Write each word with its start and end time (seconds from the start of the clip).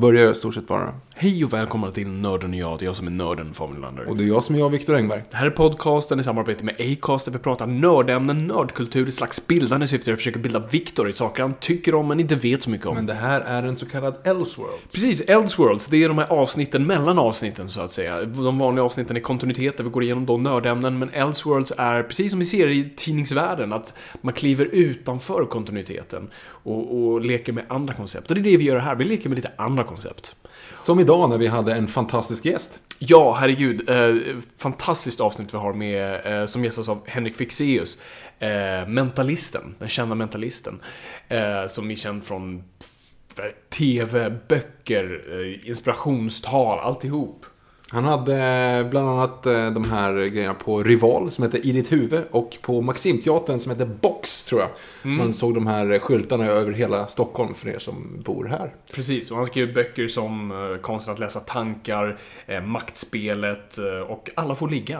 Börjar 0.00 0.22
jag 0.22 0.30
i 0.30 0.34
stort 0.34 0.54
sett 0.54 0.66
bara. 0.68 0.94
Hej 1.22 1.44
och 1.44 1.52
välkomna 1.52 1.92
till 1.92 2.08
Nörden 2.08 2.50
och 2.50 2.56
jag. 2.56 2.78
Det 2.78 2.84
är 2.84 2.86
jag 2.86 2.96
som 2.96 3.06
är 3.06 3.10
nörden, 3.10 3.54
Fabian 3.54 3.76
Nylander. 3.76 4.08
Och 4.08 4.16
det 4.16 4.24
är 4.24 4.28
jag 4.28 4.44
som 4.44 4.54
är 4.54 4.58
jag, 4.58 4.70
Viktor 4.70 4.96
Engberg. 4.96 5.22
Det 5.30 5.36
här 5.36 5.46
är 5.46 5.50
podcasten 5.50 6.20
i 6.20 6.22
samarbete 6.22 6.64
med 6.64 6.74
Acast 6.80 7.24
där 7.24 7.32
vi 7.32 7.38
pratar 7.38 7.66
nördämnen, 7.66 8.46
nördkultur 8.46 9.08
i 9.08 9.12
slags 9.12 9.46
bildande 9.46 9.86
syfte. 9.86 10.10
Jag 10.10 10.18
försöker 10.18 10.38
bilda 10.38 10.58
Viktor 10.58 11.08
i 11.08 11.12
saker 11.12 11.42
han 11.42 11.54
tycker 11.54 11.94
om 11.94 12.08
men 12.08 12.20
inte 12.20 12.34
vet 12.34 12.62
så 12.62 12.70
mycket 12.70 12.86
om. 12.86 12.94
Men 12.94 13.06
det 13.06 13.14
här 13.14 13.40
är 13.40 13.62
en 13.62 13.76
så 13.76 13.86
kallad 13.86 14.14
Elseworld. 14.24 14.74
Precis, 14.92 15.20
Elseworlds, 15.20 15.86
det 15.86 16.04
är 16.04 16.08
de 16.08 16.18
här 16.18 16.32
avsnitten 16.32 16.86
mellan 16.86 17.18
avsnitten 17.18 17.68
så 17.68 17.80
att 17.80 17.90
säga. 17.90 18.22
De 18.22 18.58
vanliga 18.58 18.84
avsnitten 18.84 19.16
är 19.16 19.20
kontinuitet 19.20 19.76
där 19.76 19.84
vi 19.84 19.90
går 19.90 20.02
igenom 20.02 20.26
då 20.26 20.36
nördämnen, 20.36 20.98
men 20.98 21.10
Elseworlds 21.10 21.72
är 21.76 22.02
precis 22.02 22.30
som 22.30 22.38
vi 22.38 22.44
ser 22.44 22.68
i 22.68 22.90
tidningsvärlden, 22.96 23.72
att 23.72 23.94
man 24.20 24.34
kliver 24.34 24.64
utanför 24.64 25.44
kontinuiteten 25.44 26.30
och, 26.42 26.96
och 26.96 27.20
leker 27.20 27.52
med 27.52 27.64
andra 27.68 27.94
koncept. 27.94 28.28
Och 28.28 28.34
det 28.34 28.40
är 28.40 28.52
det 28.52 28.56
vi 28.56 28.64
gör 28.64 28.78
här, 28.78 28.94
vi 28.94 29.04
leker 29.04 29.28
med 29.28 29.36
lite 29.36 29.52
andra 29.56 29.84
koncept. 29.84 30.36
Som 30.78 31.00
idag 31.00 31.30
när 31.30 31.38
vi 31.38 31.46
hade 31.46 31.74
en 31.74 31.88
fantastisk 31.88 32.44
gäst. 32.44 32.80
Ja, 32.98 33.34
herregud. 33.34 33.88
Eh, 33.88 34.36
fantastiskt 34.58 35.20
avsnitt 35.20 35.54
vi 35.54 35.58
har 35.58 35.72
med, 35.72 36.26
eh, 36.40 36.46
som 36.46 36.64
gästas 36.64 36.88
av 36.88 37.02
Henrik 37.06 37.36
Fixeus. 37.36 37.98
Eh, 38.38 38.88
mentalisten, 38.88 39.74
den 39.78 39.88
kända 39.88 40.14
mentalisten. 40.14 40.80
Eh, 41.28 41.66
som 41.68 41.90
är 41.90 41.94
känd 41.94 42.24
från 42.24 42.64
eh, 43.38 43.44
TV, 43.70 44.30
böcker, 44.48 45.22
eh, 45.30 45.68
inspirationstal, 45.68 46.78
alltihop. 46.78 47.46
Han 47.92 48.04
hade 48.04 48.86
bland 48.90 49.08
annat 49.08 49.46
eh, 49.46 49.70
de 49.70 49.90
här 49.90 50.12
grejerna 50.26 50.54
på 50.54 50.82
Rival 50.82 51.30
som 51.30 51.44
heter 51.44 51.66
I 51.66 51.72
ditt 51.72 51.92
huvud 51.92 52.22
och 52.30 52.58
på 52.62 52.80
Maximteatern 52.80 53.60
som 53.60 53.72
heter 53.72 53.86
Box 53.86 54.44
tror 54.44 54.60
jag. 54.60 54.70
Man 55.02 55.32
såg 55.32 55.54
de 55.54 55.66
här 55.66 55.98
skyltarna 55.98 56.46
över 56.46 56.72
hela 56.72 57.06
Stockholm 57.06 57.54
för 57.54 57.68
er 57.68 57.78
som 57.78 58.22
bor 58.24 58.44
här. 58.44 58.74
Precis, 58.92 59.30
och 59.30 59.36
han 59.36 59.46
skrev 59.46 59.74
böcker 59.74 60.08
som 60.08 60.50
eh, 60.50 60.80
Konsten 60.80 61.12
att 61.12 61.18
läsa 61.18 61.40
tankar, 61.40 62.18
eh, 62.46 62.62
Maktspelet 62.62 63.78
eh, 63.78 64.10
och 64.10 64.30
Alla 64.34 64.54
får 64.54 64.68
ligga. 64.68 64.98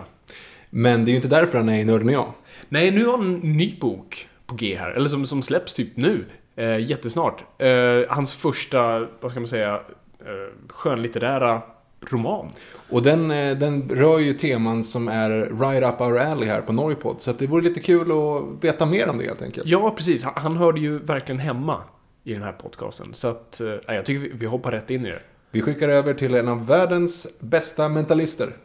Men 0.70 1.04
det 1.04 1.08
är 1.08 1.12
ju 1.12 1.16
inte 1.16 1.28
därför 1.28 1.58
han 1.58 1.68
är 1.68 1.78
i 1.78 1.84
Nörden 1.84 2.08
och 2.08 2.14
jag. 2.14 2.32
Nej, 2.68 2.90
nu 2.90 3.04
har 3.04 3.16
han 3.16 3.34
en 3.34 3.56
ny 3.56 3.76
bok 3.80 4.28
på 4.46 4.54
G 4.54 4.76
här, 4.76 4.90
eller 4.90 5.08
som, 5.08 5.26
som 5.26 5.42
släpps 5.42 5.74
typ 5.74 5.96
nu. 5.96 6.24
Eh, 6.56 6.78
jättesnart. 6.78 7.44
Eh, 7.58 7.68
hans 8.08 8.34
första, 8.34 9.06
vad 9.20 9.30
ska 9.30 9.40
man 9.40 9.46
säga, 9.46 9.74
eh, 10.20 10.68
skönlitterära 10.68 11.62
roman. 12.08 12.48
Och 12.90 13.02
den, 13.02 13.30
eh, 13.30 13.58
den 13.58 13.88
rör 13.88 14.18
ju 14.18 14.34
teman 14.34 14.84
som 14.84 15.08
är 15.08 15.30
right 15.60 15.94
up 15.94 16.00
our 16.00 16.18
alley 16.18 16.48
här 16.48 16.60
på 16.60 16.72
Norrpod. 16.72 17.20
Så 17.20 17.32
det 17.32 17.46
vore 17.46 17.62
lite 17.62 17.80
kul 17.80 18.12
att 18.12 18.64
veta 18.64 18.86
mer 18.86 19.08
om 19.08 19.18
det 19.18 19.24
helt 19.24 19.42
enkelt. 19.42 19.66
Ja, 19.66 19.90
precis. 19.90 20.24
Han, 20.24 20.32
han 20.36 20.56
hörde 20.56 20.80
ju 20.80 20.98
verkligen 20.98 21.38
hemma 21.38 21.82
i 22.24 22.32
den 22.32 22.42
här 22.42 22.52
podcasten. 22.52 23.14
Så 23.14 23.28
att, 23.28 23.60
eh, 23.60 23.94
jag 23.94 24.04
tycker 24.06 24.20
vi, 24.20 24.30
vi 24.34 24.46
hoppar 24.46 24.70
rätt 24.70 24.90
in 24.90 25.06
i 25.06 25.10
det. 25.10 25.22
Vi 25.50 25.62
skickar 25.62 25.88
över 25.88 26.14
till 26.14 26.34
en 26.34 26.48
av 26.48 26.66
världens 26.66 27.26
bästa 27.38 27.88
mentalister. 27.88 28.56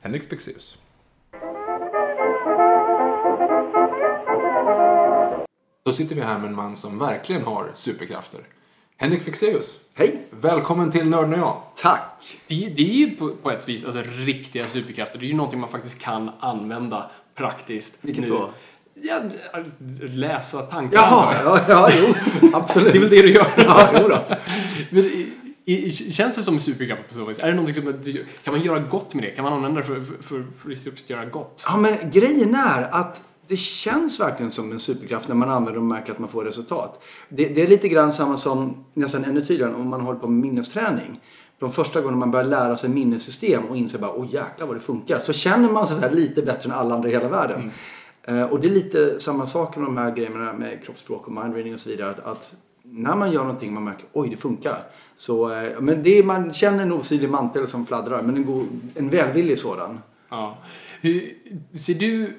Henrik 0.00 0.22
Spexeus. 0.22 0.78
Då 5.84 5.92
sitter 5.92 6.14
vi 6.14 6.20
här 6.20 6.38
med 6.38 6.48
en 6.48 6.56
man 6.56 6.76
som 6.76 6.98
verkligen 6.98 7.42
har 7.42 7.70
superkrafter. 7.74 8.40
Henrik 8.98 9.22
Fexeus. 9.22 9.78
Hej! 9.94 10.26
Välkommen 10.30 10.90
till 10.90 11.08
Nörden 11.08 11.32
och 11.32 11.38
jag. 11.38 11.62
Tack! 11.76 12.38
Det, 12.46 12.54
det 12.76 12.82
är 12.82 12.94
ju 12.94 13.16
på, 13.16 13.36
på 13.42 13.50
ett 13.50 13.68
vis 13.68 13.84
alltså, 13.84 14.02
riktiga 14.06 14.68
superkrafter. 14.68 15.18
Det 15.18 15.26
är 15.26 15.28
ju 15.28 15.34
någonting 15.34 15.60
man 15.60 15.68
faktiskt 15.68 15.98
kan 15.98 16.30
använda 16.40 17.10
praktiskt. 17.34 17.98
Vilket 18.00 18.24
nu. 18.24 18.28
då? 18.28 18.50
Ja, 18.94 19.20
läsa 20.00 20.62
tankar 20.62 20.96
Jaha, 20.96 21.34
ja, 21.44 21.60
ja, 21.68 21.90
jo, 22.00 22.14
absolut. 22.52 22.92
Det 22.92 22.98
är 22.98 23.00
väl 23.00 23.10
det 23.10 23.22
du 23.22 23.32
gör? 23.32 23.46
Ja, 23.56 23.88
jo 24.00 24.08
då. 24.08 24.18
Men, 24.90 25.04
i, 25.64 25.90
känns 25.90 26.36
det 26.36 26.42
som 26.42 26.60
superkraft 26.60 27.08
på 27.08 27.14
så 27.14 27.24
vis? 27.24 27.38
Är 27.38 27.48
det 27.48 27.54
någonting 27.54 27.74
som, 27.74 28.24
kan 28.44 28.54
man 28.54 28.62
göra 28.62 28.78
gott 28.78 29.14
med 29.14 29.24
det? 29.24 29.30
Kan 29.30 29.44
man 29.44 29.52
använda 29.52 29.80
det 29.80 29.86
för, 29.86 30.00
för, 30.00 30.22
för, 30.22 30.44
för 30.62 30.74
sett 30.74 31.10
göra 31.10 31.24
gott? 31.24 31.64
Ja, 31.68 31.76
men 31.76 31.96
grejen 32.12 32.54
är 32.54 32.82
att 32.82 33.22
det 33.48 33.56
känns 33.56 34.20
verkligen 34.20 34.52
som 34.52 34.72
en 34.72 34.80
superkraft 34.80 35.28
när 35.28 35.34
man 35.34 35.50
använder 35.50 35.72
den 35.72 35.82
och 35.82 35.88
märker 35.88 36.12
att 36.12 36.18
man 36.18 36.28
får 36.28 36.44
resultat. 36.44 37.02
Det, 37.28 37.48
det 37.48 37.62
är 37.62 37.66
lite 37.66 37.88
grann 37.88 38.12
samma 38.12 38.36
som, 38.36 38.84
nästan 38.94 39.24
ännu 39.24 39.44
tydligare, 39.44 39.74
om 39.74 39.88
man 39.88 40.00
håller 40.00 40.18
på 40.18 40.28
med 40.28 40.40
minnesträning. 40.40 41.20
De 41.58 41.72
första 41.72 42.00
gångerna 42.00 42.18
man 42.18 42.30
börjar 42.30 42.46
lära 42.46 42.76
sig 42.76 42.90
minnessystem 42.90 43.64
och 43.64 43.76
inser 43.76 43.98
bara, 43.98 44.12
åh 44.12 44.26
jäklar 44.30 44.66
vad 44.66 44.76
det 44.76 44.80
funkar. 44.80 45.18
Så 45.18 45.32
känner 45.32 45.72
man 45.72 45.86
sig 45.86 45.96
så 45.96 46.02
här 46.02 46.10
lite 46.10 46.42
bättre 46.42 46.70
än 46.70 46.78
alla 46.78 46.94
andra 46.94 47.08
i 47.08 47.12
hela 47.12 47.28
världen. 47.28 47.70
Eh, 48.22 48.42
och 48.42 48.60
det 48.60 48.68
är 48.68 48.70
lite 48.70 49.20
samma 49.20 49.46
sak 49.46 49.76
med 49.76 49.86
de 49.86 49.96
här 49.96 50.14
grejerna 50.14 50.52
med 50.52 50.84
kroppsspråk 50.84 51.26
och 51.26 51.32
mindreading 51.32 51.74
och 51.74 51.80
så 51.80 51.88
vidare. 51.88 52.10
Att, 52.10 52.26
att 52.26 52.54
när 52.82 53.16
man 53.16 53.32
gör 53.32 53.42
någonting 53.42 53.74
man 53.74 53.84
märker, 53.84 54.06
oj 54.12 54.28
det 54.28 54.36
funkar. 54.36 54.82
Så, 55.16 55.52
eh, 55.52 55.80
men 55.80 56.02
det 56.02 56.18
är, 56.18 56.22
man 56.22 56.52
känner 56.52 56.82
en 56.82 56.92
osynlig 56.92 57.30
mantel 57.30 57.66
som 57.66 57.86
fladdrar, 57.86 58.22
men 58.22 58.36
en, 58.36 58.44
god, 58.44 58.66
en 58.94 59.08
välvillig 59.08 59.58
sådan. 59.58 59.98
Ja. 60.28 60.58
Hur, 61.00 61.34
ser 61.72 61.94
du 61.94 62.34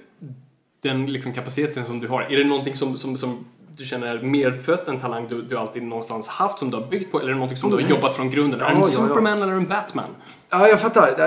den 0.87 1.05
liksom 1.05 1.33
kapaciteten 1.33 1.85
som 1.85 1.99
du 1.99 2.07
har? 2.07 2.21
Är 2.21 2.37
det 2.37 2.43
någonting 2.43 2.75
som, 2.75 2.97
som, 2.97 3.17
som 3.17 3.45
du 3.77 3.85
känner 3.85 4.07
är 4.07 4.21
medfött, 4.21 4.89
en 4.89 4.99
talang 4.99 5.27
du, 5.29 5.41
du 5.41 5.57
alltid 5.57 5.83
någonstans 5.83 6.27
haft 6.27 6.59
som 6.59 6.71
du 6.71 6.77
har 6.77 6.87
byggt 6.87 7.11
på? 7.11 7.19
Eller 7.19 7.29
är 7.29 7.33
det 7.33 7.39
någonting 7.39 7.57
som 7.57 7.69
du 7.69 7.75
har 7.75 7.81
jobbat 7.81 8.15
från 8.15 8.29
grunden? 8.29 8.61
är 8.61 8.65
du 8.65 8.71
en 8.71 8.77
Ja, 8.79 8.87
ja, 8.87 8.93
ja. 9.01 9.07
Superman 9.07 9.41
eller 9.41 9.53
en 9.53 9.67
Batman? 9.67 10.09
Ja, 10.49 10.67
jag 10.67 10.81
fattar. 10.81 11.15
Ja, 11.17 11.25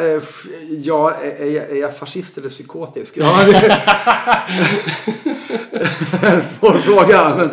är, 1.14 1.44
jag, 1.46 1.70
är 1.70 1.76
jag 1.76 1.96
fascist 1.96 2.38
eller 2.38 2.48
psykotisk? 2.48 3.16
Ja, 3.16 3.44
det 3.46 3.82
Svår 6.42 6.78
fråga, 6.78 7.34
men 7.36 7.50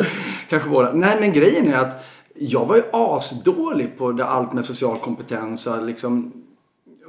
kanske 0.48 0.68
båda. 0.68 0.92
Nej, 0.92 1.16
men 1.20 1.32
grejen 1.32 1.68
är 1.68 1.76
att 1.76 2.04
jag 2.38 2.66
var 2.66 2.76
ju 2.76 2.82
asdålig 2.92 3.98
på 3.98 4.12
det 4.12 4.24
allt 4.24 4.52
med 4.52 4.64
social 4.64 4.96
kompetens 4.96 5.68
liksom 5.82 6.32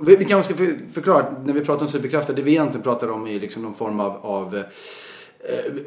vi, 0.01 0.16
vi 0.16 0.25
kanske 0.25 0.54
ska 0.54 0.66
förklara 0.92 1.24
att 1.24 1.46
när 1.46 1.54
vi 1.54 1.62
pratar 1.62 1.81
om 1.81 1.88
superkrafter, 1.88 2.34
det 2.34 2.42
vi 2.42 2.51
egentligen 2.51 2.84
pratar 2.84 3.12
om 3.12 3.28
är 3.28 3.40
liksom 3.40 3.63
någon 3.63 3.74
form 3.74 4.00
av, 4.00 4.25
av 4.25 4.56
eh, 4.56 4.63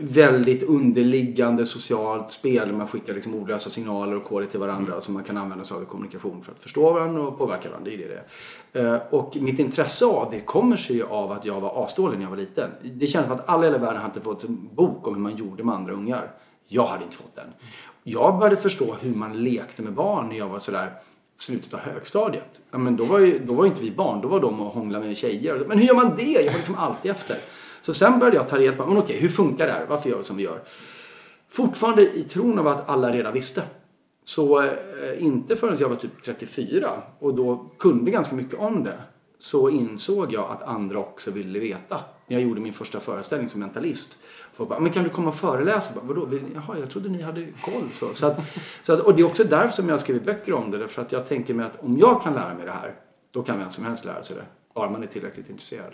väldigt 0.00 0.62
underliggande 0.62 1.66
socialt 1.66 2.32
spel 2.32 2.68
där 2.68 2.74
man 2.74 2.88
skickar 2.88 3.14
liksom 3.14 3.34
ordlösa 3.34 3.70
signaler 3.70 4.16
och 4.16 4.24
koder 4.24 4.46
till 4.46 4.60
varandra 4.60 5.00
som 5.00 5.14
man 5.14 5.24
kan 5.24 5.36
använda 5.36 5.64
sig 5.64 5.76
av 5.76 5.82
i 5.82 5.86
kommunikation 5.86 6.42
för 6.42 6.52
att 6.52 6.60
förstå 6.60 6.92
varandra 6.92 7.22
och 7.22 7.38
påverka 7.38 7.68
varandra. 7.68 7.90
Det 7.90 8.04
är 8.04 8.08
det 8.08 8.24
det 8.72 8.80
eh, 8.80 9.00
Och 9.10 9.36
mitt 9.36 9.58
intresse 9.58 10.04
av 10.04 10.30
det 10.30 10.40
kommer 10.40 10.76
sig 10.76 10.96
ju 10.96 11.04
av 11.04 11.32
att 11.32 11.44
jag 11.44 11.60
var 11.60 11.84
asdålig 11.84 12.16
när 12.18 12.24
jag 12.24 12.30
var 12.30 12.36
liten. 12.36 12.70
Det 12.82 13.06
känns 13.06 13.26
som 13.26 13.34
att 13.34 13.48
alla 13.48 13.62
i 13.62 13.66
hela 13.66 13.78
världen 13.78 14.02
hade 14.02 14.20
fått 14.20 14.44
en 14.44 14.68
bok 14.74 15.06
om 15.06 15.14
hur 15.14 15.22
man 15.22 15.36
gjorde 15.36 15.64
med 15.64 15.74
andra 15.74 15.92
ungar. 15.92 16.30
Jag 16.68 16.86
hade 16.86 17.04
inte 17.04 17.16
fått 17.16 17.36
den. 17.36 17.48
Jag 18.04 18.38
började 18.38 18.56
förstå 18.56 18.96
hur 19.00 19.14
man 19.14 19.44
lekte 19.44 19.82
med 19.82 19.92
barn 19.92 20.28
när 20.28 20.36
jag 20.36 20.48
var 20.48 20.58
sådär 20.58 20.90
slutet 21.42 21.74
av 21.74 21.80
högstadiet. 21.80 22.60
Ja, 22.70 22.78
men 22.78 22.96
då 22.96 23.04
var 23.04 23.18
ju 23.18 23.38
då 23.38 23.54
var 23.54 23.64
ju 23.64 23.70
inte 23.70 23.82
vi 23.82 23.90
barn, 23.90 24.20
då 24.20 24.28
var 24.28 24.40
de 24.40 24.60
och 24.60 24.72
hånglade 24.72 25.06
med 25.06 25.16
tjejer. 25.16 25.64
Men 25.68 25.78
hur 25.78 25.86
gör 25.86 25.94
man 25.94 26.16
det? 26.16 26.32
Jag 26.32 26.52
var 26.52 26.58
liksom 26.58 26.74
alltid 26.74 27.10
efter. 27.10 27.36
Så 27.82 27.94
sen 27.94 28.18
började 28.18 28.36
jag 28.36 28.48
ta 28.48 28.58
reda 28.58 28.76
på, 28.76 28.86
men 28.86 28.98
okej, 28.98 29.20
hur 29.20 29.28
funkar 29.28 29.66
det 29.66 29.72
här? 29.72 29.86
Varför 29.88 30.10
gör 30.10 30.18
vi 30.18 30.24
som 30.24 30.36
vi 30.36 30.42
gör? 30.42 30.62
Fortfarande 31.48 32.02
i 32.02 32.22
tron 32.22 32.58
av 32.58 32.68
att 32.68 32.88
alla 32.88 33.12
redan 33.12 33.32
visste. 33.32 33.62
Så 34.24 34.62
eh, 34.62 34.72
inte 35.18 35.56
förrän 35.56 35.76
jag 35.80 35.88
var 35.88 35.96
typ 35.96 36.22
34 36.24 36.90
och 37.18 37.34
då 37.34 37.70
kunde 37.78 38.10
ganska 38.10 38.34
mycket 38.34 38.58
om 38.58 38.84
det 38.84 38.98
så 39.38 39.70
insåg 39.70 40.32
jag 40.32 40.50
att 40.50 40.62
andra 40.62 40.98
också 40.98 41.30
ville 41.30 41.58
veta. 41.58 42.00
När 42.26 42.36
jag 42.36 42.48
gjorde 42.48 42.60
min 42.60 42.72
första 42.72 43.00
föreställning 43.00 43.48
som 43.48 43.60
mentalist. 43.60 44.18
Folk 44.54 44.68
bara, 44.68 44.80
men 44.80 44.92
kan 44.92 45.04
du 45.04 45.10
komma 45.10 45.28
och 45.28 45.34
föreläsa? 45.34 45.92
Bara, 45.94 46.04
Vadå? 46.14 46.38
Jaha, 46.54 46.78
jag 46.80 46.90
trodde 46.90 47.08
ni 47.08 47.22
hade 47.22 47.46
koll. 47.64 47.88
Så, 47.92 48.14
så 48.14 48.26
att, 48.26 48.36
så 48.82 48.92
att, 48.92 49.00
och 49.00 49.14
det 49.16 49.22
är 49.22 49.26
också 49.26 49.44
därför 49.44 49.68
som 49.72 49.86
jag 49.88 49.94
har 49.94 49.98
skrivit 49.98 50.24
böcker 50.24 50.52
om 50.52 50.70
det. 50.70 50.78
Därför 50.78 51.02
att 51.02 51.12
jag 51.12 51.26
tänker 51.28 51.54
mig 51.54 51.66
att 51.66 51.84
om 51.84 51.98
jag 51.98 52.22
kan 52.22 52.34
lära 52.34 52.54
mig 52.54 52.66
det 52.66 52.72
här, 52.72 52.94
då 53.30 53.42
kan 53.42 53.58
vem 53.58 53.70
som 53.70 53.84
helst 53.84 54.04
lära 54.04 54.22
sig 54.22 54.36
det. 54.36 54.42
Bara 54.74 54.90
man 54.90 55.02
är 55.02 55.06
tillräckligt 55.06 55.50
intresserad. 55.50 55.92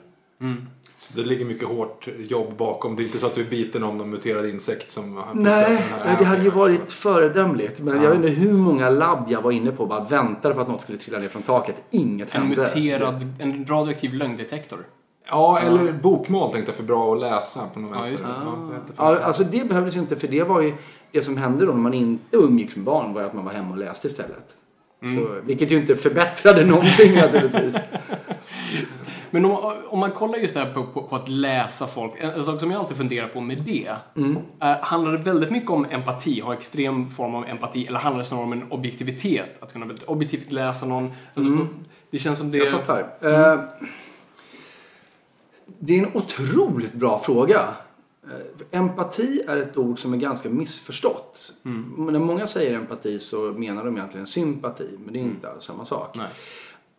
Så 1.00 1.12
det 1.16 1.24
ligger 1.24 1.44
mycket 1.44 1.68
hårt 1.68 2.08
jobb 2.18 2.56
bakom. 2.56 2.96
Det 2.96 3.02
är 3.02 3.04
inte 3.04 3.18
så 3.18 3.26
att 3.26 3.34
du 3.34 3.40
är 3.40 3.50
biten 3.50 3.84
av 3.84 3.96
någon 3.96 4.10
muterad 4.10 4.46
insekt 4.46 4.90
som 4.90 5.22
Nej, 5.34 5.76
här- 5.76 6.18
det 6.18 6.24
hade 6.24 6.42
ju 6.42 6.50
varit 6.50 6.92
föredömligt. 6.92 7.80
Men 7.80 8.02
jag 8.02 8.10
vet 8.10 8.16
inte 8.16 8.28
hur 8.28 8.52
många 8.52 8.90
labb 8.90 9.24
jag 9.28 9.42
var 9.42 9.50
inne 9.50 9.70
på 9.72 9.82
och 9.82 9.88
bara 9.88 10.04
väntade 10.04 10.54
på 10.54 10.60
att 10.60 10.68
något 10.68 10.80
skulle 10.80 10.98
trilla 10.98 11.18
ner 11.18 11.28
från 11.28 11.42
taket. 11.42 11.74
Inget 11.90 12.34
En 12.34 12.42
hände. 12.42 12.56
muterad, 12.56 13.26
en 13.38 13.66
radioaktiv 13.66 14.14
lögndetektor. 14.14 14.78
Ja, 15.30 15.58
eller 15.58 15.92
bokmal 15.92 16.52
tänkte 16.52 16.70
jag 16.70 16.76
för 16.76 16.84
bra 16.84 17.12
att 17.14 17.20
läsa 17.20 17.60
på 17.74 17.80
någon 17.80 17.90
vänster. 17.90 18.10
just 18.10 18.26
det. 18.26 18.32
Ja. 18.44 18.68
Ja, 18.96 19.18
alltså 19.22 19.44
det 19.44 19.68
behövdes 19.68 19.96
ju 19.96 20.00
inte 20.00 20.16
för 20.16 20.28
det 20.28 20.42
var 20.42 20.60
ju 20.60 20.74
det 21.12 21.22
som 21.22 21.36
hände 21.36 21.66
då 21.66 21.72
när 21.72 21.78
man 21.80 21.94
inte 21.94 22.36
umgicks 22.36 22.76
med 22.76 22.84
barn 22.84 23.14
var 23.14 23.22
att 23.22 23.34
man 23.34 23.44
var 23.44 23.52
hemma 23.52 23.70
och 23.70 23.78
läste 23.78 24.06
istället. 24.06 24.56
Så, 25.16 25.40
vilket 25.44 25.70
ju 25.70 25.76
inte 25.78 25.96
förbättrade 25.96 26.64
någonting 26.66 27.14
naturligtvis. 27.14 27.78
Men 29.30 29.44
om, 29.44 29.72
om 29.88 29.98
man 29.98 30.10
kollar 30.10 30.38
just 30.38 30.54
det 30.54 30.60
här 30.60 30.72
på, 30.74 30.84
på, 30.84 31.02
på 31.02 31.16
att 31.16 31.28
läsa 31.28 31.86
folk. 31.86 32.12
En, 32.20 32.30
en 32.30 32.42
sak 32.42 32.60
som 32.60 32.70
jag 32.70 32.80
alltid 32.80 32.96
funderar 32.96 33.28
på 33.28 33.40
med 33.40 33.62
det. 33.62 33.94
Är, 34.60 34.78
handlar 34.82 35.12
det 35.12 35.18
väldigt 35.18 35.50
mycket 35.50 35.70
om 35.70 35.86
empati, 35.90 36.40
ha 36.40 36.52
extrem 36.52 37.08
form 37.10 37.34
av 37.34 37.44
empati, 37.46 37.86
eller 37.86 37.98
handlar 37.98 38.18
det 38.18 38.24
snarare 38.28 38.44
om 38.44 38.52
en 38.52 38.62
objektivitet? 38.68 39.62
Att 39.62 39.72
kunna 39.72 39.86
objektivt 40.06 40.52
läsa 40.52 40.86
någon. 40.86 41.10
Alltså, 41.34 41.66
Det 42.10 42.18
känns 42.18 42.38
som 42.38 42.50
det... 42.50 42.58
Jag 42.58 42.68
fattar. 42.68 42.98
Eh, 43.20 43.60
det 45.78 45.98
är 45.98 46.06
en 46.06 46.16
otroligt 46.16 46.92
bra 46.92 47.18
fråga. 47.18 47.68
Empati 48.70 49.42
är 49.48 49.56
ett 49.56 49.76
ord 49.76 49.98
som 49.98 50.12
är 50.12 50.16
ganska 50.16 50.50
missförstått. 50.50 51.52
Men 51.62 52.12
när 52.12 52.18
många 52.18 52.46
säger 52.46 52.74
empati 52.74 53.18
så 53.20 53.52
menar 53.52 53.84
de 53.84 53.96
egentligen 53.96 54.26
sympati. 54.26 54.98
Men 55.04 55.12
det 55.12 55.18
är 55.18 55.22
inte 55.22 55.50
alls 55.50 55.64
samma 55.64 55.84
sak. 55.84 56.16
Nej. 56.16 56.28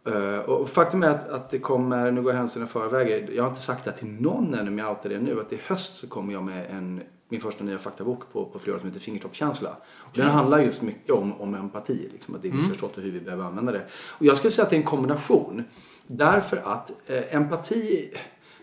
Eh, 0.05 0.39
och 0.39 0.69
faktum 0.69 1.03
är 1.03 1.09
att, 1.09 1.29
att 1.29 1.49
det 1.49 1.59
kommer, 1.59 2.11
nu 2.11 2.21
går 2.21 2.31
händelserna 2.31 2.65
i 2.65 2.67
förväg, 2.67 3.29
jag 3.35 3.43
har 3.43 3.49
inte 3.49 3.61
sagt 3.61 3.85
det 3.85 3.91
till 3.91 4.07
någon 4.07 4.53
ännu 4.53 4.71
men 4.71 4.77
jag 4.77 4.89
outar 4.89 5.09
det 5.09 5.19
nu, 5.19 5.41
att 5.41 5.53
i 5.53 5.59
höst 5.65 5.95
så 5.95 6.07
kommer 6.07 6.33
jag 6.33 6.43
med 6.43 6.71
en, 6.71 7.01
min 7.29 7.41
första 7.41 7.63
nya 7.63 7.79
faktabok 7.79 8.33
på, 8.33 8.45
på 8.45 8.59
flera 8.59 8.75
år 8.75 8.79
som 8.79 8.89
heter 8.89 9.01
Fingertoppskänsla. 9.01 9.69
Och 9.97 10.11
Den 10.15 10.29
handlar 10.29 10.59
just 10.59 10.81
mycket 10.81 11.11
om, 11.11 11.41
om 11.41 11.55
empati, 11.55 12.09
liksom, 12.11 12.35
att 12.35 12.41
det 12.41 12.47
är 12.47 12.53
missförstått 12.53 12.97
och 12.97 13.03
hur 13.03 13.11
vi 13.11 13.19
behöver 13.19 13.43
använda 13.43 13.71
det. 13.71 13.85
Och 14.07 14.25
jag 14.25 14.37
skulle 14.37 14.51
säga 14.51 14.63
att 14.63 14.69
det 14.69 14.75
är 14.75 14.79
en 14.79 14.85
kombination. 14.85 15.63
Därför 16.07 16.57
att 16.57 16.91
eh, 17.05 17.35
empati, 17.35 18.13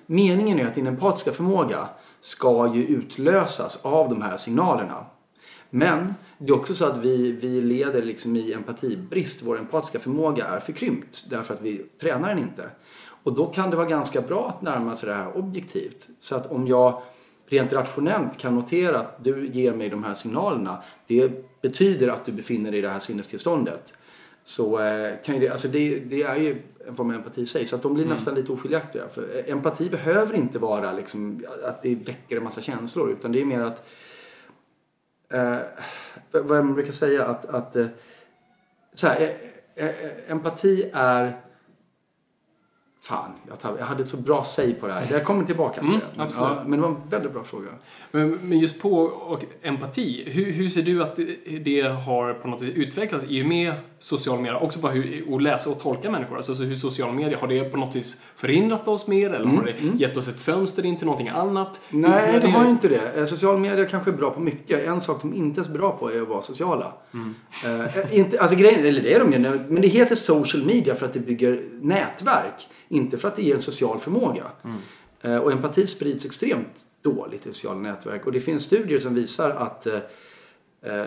meningen 0.07 0.59
är 0.59 0.67
att 0.67 0.75
din 0.75 0.87
empatiska 0.87 1.33
förmåga 1.33 1.89
ska 2.21 2.75
ju 2.75 2.85
utlösas 2.85 3.79
av 3.83 4.09
de 4.09 4.23
här 4.23 4.37
signalerna. 4.37 5.07
Men 5.71 6.15
det 6.39 6.53
är 6.53 6.57
också 6.57 6.75
så 6.75 6.85
att 6.85 6.97
vi, 6.97 7.33
vi 7.33 7.61
leder 7.61 8.03
liksom 8.03 8.37
i 8.37 8.53
empatibrist. 8.53 9.43
Vår 9.43 9.59
empatiska 9.59 9.99
förmåga 9.99 10.47
är 10.47 10.61
förkrympt 10.61 11.25
därför 11.31 11.55
att 11.55 11.63
vi 11.63 11.79
tränar 12.01 12.29
den 12.29 12.39
inte. 12.39 12.71
Och 13.23 13.33
då 13.33 13.47
kan 13.47 13.71
det 13.71 13.77
vara 13.77 13.89
ganska 13.89 14.21
bra 14.21 14.49
att 14.49 14.63
närma 14.63 14.97
sig 14.97 15.09
det 15.09 15.15
här 15.15 15.37
objektivt. 15.37 16.09
Så 16.21 16.37
att 16.37 16.51
om 16.51 16.67
jag 16.67 17.03
rent 17.49 17.73
rationellt 17.73 18.39
kan 18.39 18.55
notera 18.55 18.99
att 18.99 19.25
du 19.25 19.47
ger 19.47 19.73
mig 19.73 19.89
de 19.89 20.05
här 20.05 20.15
signalerna. 20.15 20.83
Det 21.07 21.33
betyder 21.63 22.09
att 22.09 22.27
du 22.27 22.33
befinner 22.33 22.71
dig 22.71 22.79
i 22.79 22.83
det 22.83 22.89
här 22.89 22.99
sinnestillståndet. 22.99 23.95
Så 24.45 24.81
eh, 24.81 25.13
kan 25.25 25.35
ju 25.35 25.41
det, 25.41 25.49
alltså 25.49 25.69
det, 25.69 25.99
det 25.99 26.23
är 26.23 26.37
ju 26.37 26.63
form 26.95 27.11
av 27.11 27.17
empati 27.17 27.47
sig. 27.47 27.67
Så 27.67 27.77
att 27.77 27.83
de 27.83 27.95
blir 27.95 28.07
nästan 28.07 28.35
lite 28.35 28.53
oskiljaktiga. 28.53 29.09
För 29.09 29.23
eh, 29.23 29.53
empati 29.53 29.91
behöver 29.91 30.35
inte 30.35 30.59
vara 30.59 30.93
liksom 30.93 31.45
att 31.65 31.83
det 31.83 31.95
väcker 31.95 32.37
en 32.37 32.45
massa 32.45 32.61
känslor. 32.61 33.11
Utan 33.11 33.33
det 33.33 33.41
är 33.41 33.45
mer 33.45 33.61
att 33.61 33.87
eh, 35.29 35.57
vad 36.31 36.65
man 36.65 36.75
brukar 36.75 36.93
säga 36.93 37.25
att, 37.25 37.45
att 37.45 37.77
eh, 37.77 37.87
så 38.95 39.07
här, 39.07 39.37
eh, 39.75 39.87
eh, 39.87 39.93
empati 40.29 40.91
är 40.93 41.41
Fan, 43.07 43.31
jag, 43.79 43.85
hade 43.87 44.03
ett 44.03 44.09
så 44.09 44.17
bra 44.17 44.45
säg 44.45 44.75
på 44.75 44.87
det 44.87 44.93
här. 44.93 45.07
Jag 45.11 45.25
kommer 45.25 45.45
tillbaka 45.45 45.81
till 45.81 45.89
Mm, 45.89 46.01
det. 46.01 46.07
Men, 46.17 46.29
ja, 46.37 46.63
men 46.67 46.79
det 46.79 46.87
var 46.87 46.89
en 46.89 46.97
väldigt 47.11 47.33
bra 47.33 47.43
fråga. 47.45 47.69
Men, 48.11 48.31
men 48.31 48.59
just 48.59 48.81
på 48.81 48.99
och 49.03 49.45
empati, 49.63 50.25
hur, 50.31 50.53
hur 50.53 50.69
ser 50.69 50.83
du 50.83 51.03
att 51.03 51.17
det, 51.17 51.59
det 51.59 51.81
har 51.81 52.35
på 52.35 52.49
något 52.49 52.61
sätt 52.61 52.69
utvecklats 52.75 53.25
i 53.29 53.43
och 53.43 53.47
med 53.47 53.73
sociala 53.99 54.41
medier? 54.41 54.63
Också 54.63 54.79
bara 54.79 54.93
hur, 54.93 55.35
att 55.37 55.43
läsa 55.43 55.71
och 55.71 55.81
tolka 55.81 56.11
människor. 56.11 56.37
Alltså 56.37 56.55
så 56.55 56.63
hur 56.63 56.75
sociala 56.75 57.13
medier, 57.13 57.39
har 57.39 57.49
det 57.49 57.65
på 57.65 57.77
något 57.77 57.97
vis 57.97 58.17
förhindrat 58.37 58.89
oss 58.89 59.07
mer? 59.07 59.31
Eller 59.31 59.47
har 59.47 59.65
det 59.65 60.03
gett 60.03 60.17
oss 60.17 60.29
ett 60.29 60.43
fönster 60.43 60.87
in 60.87 60.97
till 60.97 61.07
någonting 61.07 61.29
annat? 61.29 61.81
Nej, 61.89 62.41
det 62.41 62.49
har 62.49 62.65
ju 62.65 62.71
inte 62.71 62.89
det. 62.89 63.13
Eh, 63.17 63.27
Sociala 63.27 63.59
medier 63.59 63.89
kanske 63.89 64.11
är 64.11 64.17
bra 64.17 64.31
på 64.31 64.41
mycket. 64.41 64.89
En 64.89 65.01
sak 65.01 65.23
de 65.23 65.35
inte 65.35 65.61
är 65.61 65.65
så 65.65 65.71
bra 65.71 65.93
på 65.93 66.13
är 66.13 66.23
att 66.23 66.29
vara 66.29 66.43
sociala. 66.43 66.93
Eh, 67.65 68.19
inte, 68.19 68.41
alltså 68.41 68.57
grejen, 68.57 68.87
eller 68.87 69.03
det 69.03 69.15
är 69.15 69.21
de 69.21 69.33
ju, 69.33 69.39
men 69.69 69.83
det 69.83 69.89
heter 69.89 70.15
social 70.15 70.65
media 70.65 70.95
för 70.95 71.07
att 71.07 71.13
det 71.13 71.21
bygger 71.21 71.63
nätverk. 71.81 72.69
Inte 72.89 73.19
för 73.19 73.29
att 73.29 73.37
det 73.37 73.43
ger 73.43 73.55
en 73.55 73.63
social 73.63 73.99
förmåga. 73.99 74.45
Mm. 74.65 75.43
och 75.43 75.53
empati 75.53 75.87
sprids 75.87 76.25
extremt 76.25 76.87
dåligt 77.03 77.47
i 77.47 77.53
sociala 77.53 77.81
nätverk. 77.81 78.27
Och 78.27 78.33
det 78.33 78.41
finns 78.41 78.63
studier 78.63 78.99
som 78.99 79.15
visar 79.15 79.51
att 79.51 79.87
eh, 79.87 80.01
eh 80.83 81.07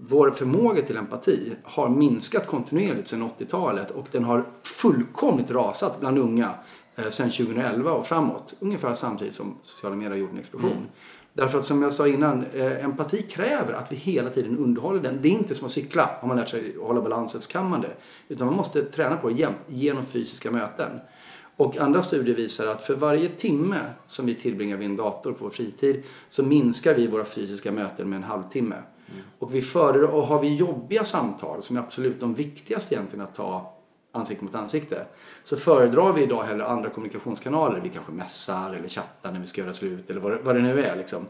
vår 0.00 0.30
förmåga 0.30 0.82
till 0.82 0.96
empati 0.96 1.52
har 1.62 1.88
minskat 1.88 2.46
kontinuerligt 2.46 3.08
sedan 3.08 3.30
80-talet 3.38 3.90
och 3.90 4.08
den 4.10 4.24
har 4.24 4.44
fullkomligt 4.62 5.50
rasat 5.50 6.00
bland 6.00 6.18
unga 6.18 6.54
eh, 6.96 7.10
sedan 7.10 7.30
2011 7.30 7.92
och 7.92 8.06
framåt. 8.06 8.54
Ungefär 8.60 8.94
samtidigt 8.94 9.34
som 9.34 9.58
sociala 9.62 9.96
medier 9.96 10.10
har 10.10 10.16
gjort 10.16 10.32
en 10.32 10.38
explosion. 10.38 10.70
Mm. 10.70 10.84
Därför 11.38 11.58
att 11.58 11.66
som 11.66 11.82
jag 11.82 11.92
sa 11.92 12.08
innan, 12.08 12.44
eh, 12.54 12.84
empati 12.84 13.22
kräver 13.22 13.72
att 13.72 13.92
vi 13.92 13.96
hela 13.96 14.30
tiden 14.30 14.58
underhåller 14.58 15.00
den. 15.00 15.18
Det 15.22 15.28
är 15.28 15.32
inte 15.32 15.54
som 15.54 15.66
att 15.66 15.72
cykla. 15.72 16.10
Har 16.20 16.28
man 16.28 16.36
lärt 16.36 16.48
sig 16.48 16.74
att 16.76 16.86
hålla 16.86 17.00
balansen 17.00 17.40
så 17.40 17.50
kan 17.50 17.70
man 17.70 17.80
det. 17.80 17.90
Utan 18.28 18.46
man 18.46 18.56
måste 18.56 18.84
träna 18.84 19.16
på 19.16 19.28
det 19.28 19.34
jämt 19.34 19.56
genom 19.66 20.06
fysiska 20.06 20.50
möten. 20.50 21.00
Och 21.56 21.76
andra 21.76 22.02
studier 22.02 22.34
visar 22.34 22.66
att 22.66 22.82
för 22.82 22.94
varje 22.94 23.28
timme 23.28 23.76
som 24.06 24.26
vi 24.26 24.34
tillbringar 24.34 24.76
vid 24.76 24.88
en 24.88 24.96
dator 24.96 25.32
på 25.32 25.44
vår 25.44 25.50
fritid 25.50 26.02
så 26.28 26.42
minskar 26.42 26.94
vi 26.94 27.06
våra 27.06 27.24
fysiska 27.24 27.72
möten 27.72 28.10
med 28.10 28.16
en 28.16 28.22
halvtimme. 28.22 28.76
Och 29.38 29.54
vi 29.54 29.62
föredrar, 29.62 30.08
och 30.08 30.22
har 30.22 30.40
vi 30.40 30.56
jobbiga 30.56 31.04
samtal 31.04 31.62
som 31.62 31.76
är 31.76 31.80
absolut 31.80 32.20
de 32.20 32.34
viktigaste 32.34 32.94
egentligen 32.94 33.24
att 33.24 33.36
ta 33.36 33.77
ansikte 34.12 34.44
mot 34.44 34.54
ansikte 34.54 35.04
så 35.44 35.56
föredrar 35.56 36.12
vi 36.12 36.22
idag 36.22 36.42
hellre 36.42 36.66
andra 36.66 36.90
kommunikationskanaler. 36.90 37.80
Vi 37.80 37.88
kanske 37.88 38.12
mässar 38.12 38.74
eller 38.74 38.88
chattar 38.88 39.32
när 39.32 39.40
vi 39.40 39.46
ska 39.46 39.60
göra 39.60 39.72
slut 39.74 40.10
eller 40.10 40.20
vad, 40.20 40.32
det- 40.32 40.38
vad 40.42 40.54
det 40.54 40.62
nu 40.62 40.84
är. 40.84 40.96
Liksom. 40.96 41.26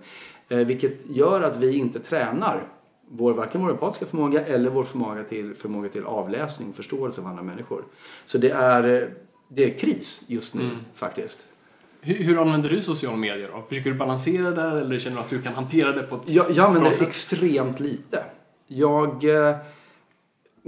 Eh, 0.48 0.58
vilket 0.58 1.06
gör 1.10 1.40
att 1.42 1.56
vi 1.56 1.76
inte 1.76 1.98
tränar 1.98 2.62
vår, 3.10 3.32
varken 3.34 3.60
vår 3.62 3.70
empatiska 3.70 4.06
förmåga 4.06 4.46
eller 4.46 4.70
vår 4.70 4.84
förmåga 4.84 5.22
till, 5.22 5.54
förmåga 5.54 5.88
till 5.88 6.04
avläsning 6.04 6.68
och 6.68 6.74
förståelse 6.76 7.20
av 7.20 7.26
andra 7.26 7.42
människor. 7.42 7.84
Så 8.26 8.38
det 8.38 8.50
är, 8.50 9.02
eh, 9.02 9.08
det 9.48 9.64
är 9.74 9.78
kris 9.78 10.22
just 10.26 10.54
nu 10.54 10.70
faktiskt. 10.94 11.46
Hur, 12.00 12.14
hur 12.14 12.40
använder 12.42 12.68
du 12.68 12.80
sociala 12.82 13.16
medier 13.16 13.48
då? 13.54 13.62
Försöker 13.68 13.90
du 13.90 13.96
balansera 13.96 14.50
det 14.50 14.62
eller 14.80 14.98
känner 14.98 15.16
du 15.16 15.22
att 15.22 15.28
du 15.28 15.42
kan 15.42 15.54
hantera 15.54 15.92
det 15.92 16.02
på 16.02 16.14
ett 16.16 16.30
Jag, 16.30 16.46
jag 16.50 16.58
använder 16.66 16.90
bra 16.90 16.98
sätt? 16.98 17.08
extremt 17.08 17.80
lite. 17.80 18.24
Jag... 18.66 19.24
eh, 19.24 19.56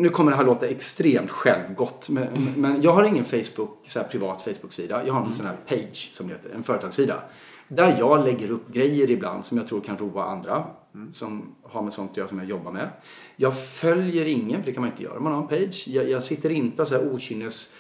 Nu 0.01 0.09
kommer 0.09 0.31
det 0.31 0.37
här 0.37 0.45
låta 0.45 0.67
extremt 0.67 1.31
självgott. 1.31 2.09
Men, 2.11 2.53
men 2.57 2.83
jag 2.83 2.93
har 2.93 3.05
ingen 3.05 3.25
Facebook, 3.25 3.79
så 3.85 3.99
här 4.01 4.07
privat 4.09 4.43
Facebook-sida. 4.43 5.07
Jag 5.07 5.15
har 5.15 5.27
en 5.27 5.33
sån 5.33 5.47
här 5.47 5.57
page, 5.69 6.09
som 6.13 6.29
det 6.29 6.33
heter, 6.35 6.51
en 6.55 6.63
företagssida. 6.63 7.23
Där 7.69 7.97
jag 7.99 8.25
lägger 8.25 8.51
upp 8.51 8.69
grejer 8.73 9.11
ibland 9.11 9.45
som 9.45 9.59
jag 9.59 9.67
tror 9.67 9.81
kan 9.81 9.99
roa 9.99 10.25
andra. 10.25 10.65
Som 11.13 11.55
har 11.63 11.83
med 11.83 11.93
sånt 11.93 12.11
att 12.11 12.17
göra 12.17 12.29
som 12.29 12.39
jag 12.39 12.49
jobbar 12.49 12.73
med. 12.73 12.89
Jag 13.37 13.59
följer 13.65 14.25
ingen, 14.27 14.61
för 14.61 14.67
det 14.67 14.73
kan 14.73 14.83
man 14.83 14.91
inte 14.91 15.03
göra 15.03 15.17
om 15.17 15.25
man 15.25 15.33
har 15.33 15.43
en 15.43 15.49
page. 15.49 15.85
Jag, 15.89 16.11
jag 16.11 16.23
sitter 16.23 16.51
inte 16.51 16.87
så 16.87 16.95
här 16.95 17.13
okynnes... 17.15 17.73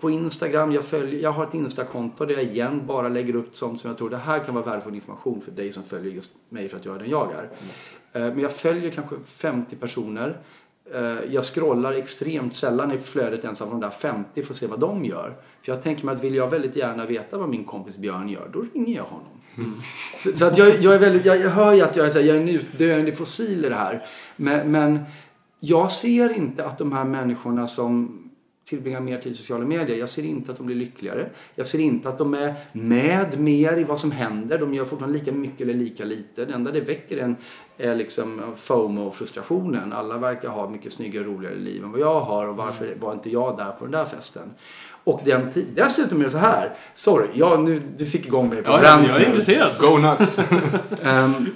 På- 0.00 0.10
Instagram, 0.10 0.72
jag, 0.72 0.84
följer, 0.84 1.22
jag 1.22 1.32
har 1.32 1.44
ett 1.44 1.54
Instakonto 1.54 2.24
där 2.26 2.34
jag 2.34 2.42
igen 2.44 2.82
bara 2.86 3.08
lägger 3.08 3.36
upp 3.36 3.56
sånt 3.56 3.80
som 3.80 3.88
jag 3.90 3.98
tror 3.98 4.10
det 4.10 4.16
här 4.16 4.38
kan 4.44 4.54
vara 4.54 4.64
värdefull 4.64 4.94
information 4.94 5.40
för 5.40 5.50
dig 5.52 5.72
som 5.72 5.82
följer 5.82 6.12
just 6.12 6.30
mig 6.48 6.68
för 6.68 6.76
att 6.76 6.84
jag 6.84 6.94
är 6.94 6.98
den 6.98 7.10
jag 7.10 7.32
är. 7.32 7.50
Eh, 8.12 8.34
Men 8.34 8.38
jag 8.38 8.52
följer 8.52 8.90
kanske 8.90 9.16
50 9.26 9.76
personer. 9.76 10.40
Eh, 10.94 11.32
Jag 11.34 11.44
scrollar 11.44 11.92
extremt 11.92 12.54
sällan 12.54 12.92
i 12.92 12.98
flödet 12.98 13.44
ens 13.44 13.62
av 13.62 13.70
de 13.70 13.80
där 13.80 13.90
50 13.90 14.42
för 14.42 14.52
att 14.52 14.56
se 14.56 14.66
vad 14.66 14.80
de 14.80 15.04
gör. 15.04 15.36
För 15.62 15.72
jag 15.72 15.82
tänker 15.82 16.04
mig 16.04 16.14
att 16.14 16.24
vill 16.24 16.34
jag 16.34 16.50
väldigt 16.50 16.76
gärna 16.76 17.06
veta 17.06 17.38
vad 17.38 17.48
min 17.48 17.64
kompis 17.64 17.96
Björn 17.96 18.28
gör, 18.28 18.50
då 18.52 18.64
ringer 18.74 18.96
jag 18.96 19.04
honom. 19.04 19.82
Så, 20.20 20.32
så 20.32 20.44
att 20.44 20.58
jag, 20.58 20.80
jag 20.80 20.94
är 20.94 20.98
väldigt, 20.98 21.24
jag 21.24 21.38
hör 21.50 21.72
ju 21.72 21.82
att 21.82 21.96
jag 21.96 22.06
är, 22.06 22.10
så 22.10 22.18
här, 22.18 22.26
jag 22.26 22.36
är 22.36 22.40
en 22.40 22.48
utdöende 22.48 23.12
fossil 23.12 23.64
i 23.64 23.68
det 23.68 23.74
här. 23.74 24.06
Men, 24.36 24.70
men 24.70 25.00
jag 25.60 25.90
ser 25.90 26.36
inte 26.36 26.64
att 26.64 26.78
de 26.78 26.92
här 26.92 27.04
människorna 27.04 27.66
som 27.66 28.24
tillbringar 28.68 29.00
mer 29.00 29.18
tid 29.18 29.32
i 29.32 29.34
sociala 29.34 29.64
medier. 29.64 29.98
Jag 29.98 30.08
ser 30.08 30.24
inte 30.24 30.52
att 30.52 30.58
de 30.58 30.66
blir 30.66 30.76
lyckligare. 30.76 31.28
Jag 31.54 31.66
ser 31.66 31.80
inte 31.80 32.08
att 32.08 32.18
de 32.18 32.34
är 32.34 32.54
med 32.72 33.40
mer 33.40 33.78
i 33.78 33.84
vad 33.84 34.00
som 34.00 34.10
händer. 34.10 34.58
De 34.58 34.74
gör 34.74 34.84
fortfarande 34.84 35.18
lika 35.18 35.32
mycket 35.32 35.60
eller 35.60 35.74
lika 35.74 36.04
lite. 36.04 36.44
Det 36.44 36.54
enda 36.54 36.72
det 36.72 36.80
väcker 36.80 37.18
en 37.18 37.36
är 37.78 37.94
liksom 37.94 38.42
FOMO-frustrationen. 38.56 39.92
Alla 39.92 40.18
verkar 40.18 40.48
ha 40.48 40.70
mycket 40.70 40.92
snyggare 40.92 41.26
och 41.26 41.34
roligare 41.34 41.56
liv 41.56 41.84
än 41.84 41.92
vad 41.92 42.00
jag 42.00 42.20
har 42.20 42.46
och 42.46 42.56
varför 42.56 42.94
var 43.00 43.12
inte 43.12 43.30
jag 43.30 43.56
där 43.56 43.72
på 43.72 43.84
den 43.84 43.92
där 43.92 44.04
festen? 44.04 44.50
Och 45.04 45.20
den 45.24 45.52
tid, 45.52 45.66
dessutom 45.74 46.20
är 46.20 46.24
det 46.24 46.30
så 46.30 46.38
här. 46.38 46.74
Sorry, 46.94 47.28
jag, 47.34 47.60
nu, 47.60 47.82
du 47.96 48.06
fick 48.06 48.26
igång 48.26 48.48
mig 48.48 48.62
på 48.62 48.70
Ja, 48.70 48.82
rant 48.82 49.06
jag 49.08 49.22
är 49.22 49.28
intresserad. 49.28 49.72
Go 49.78 49.98
nuts! 49.98 50.38
Ehm, 51.02 51.46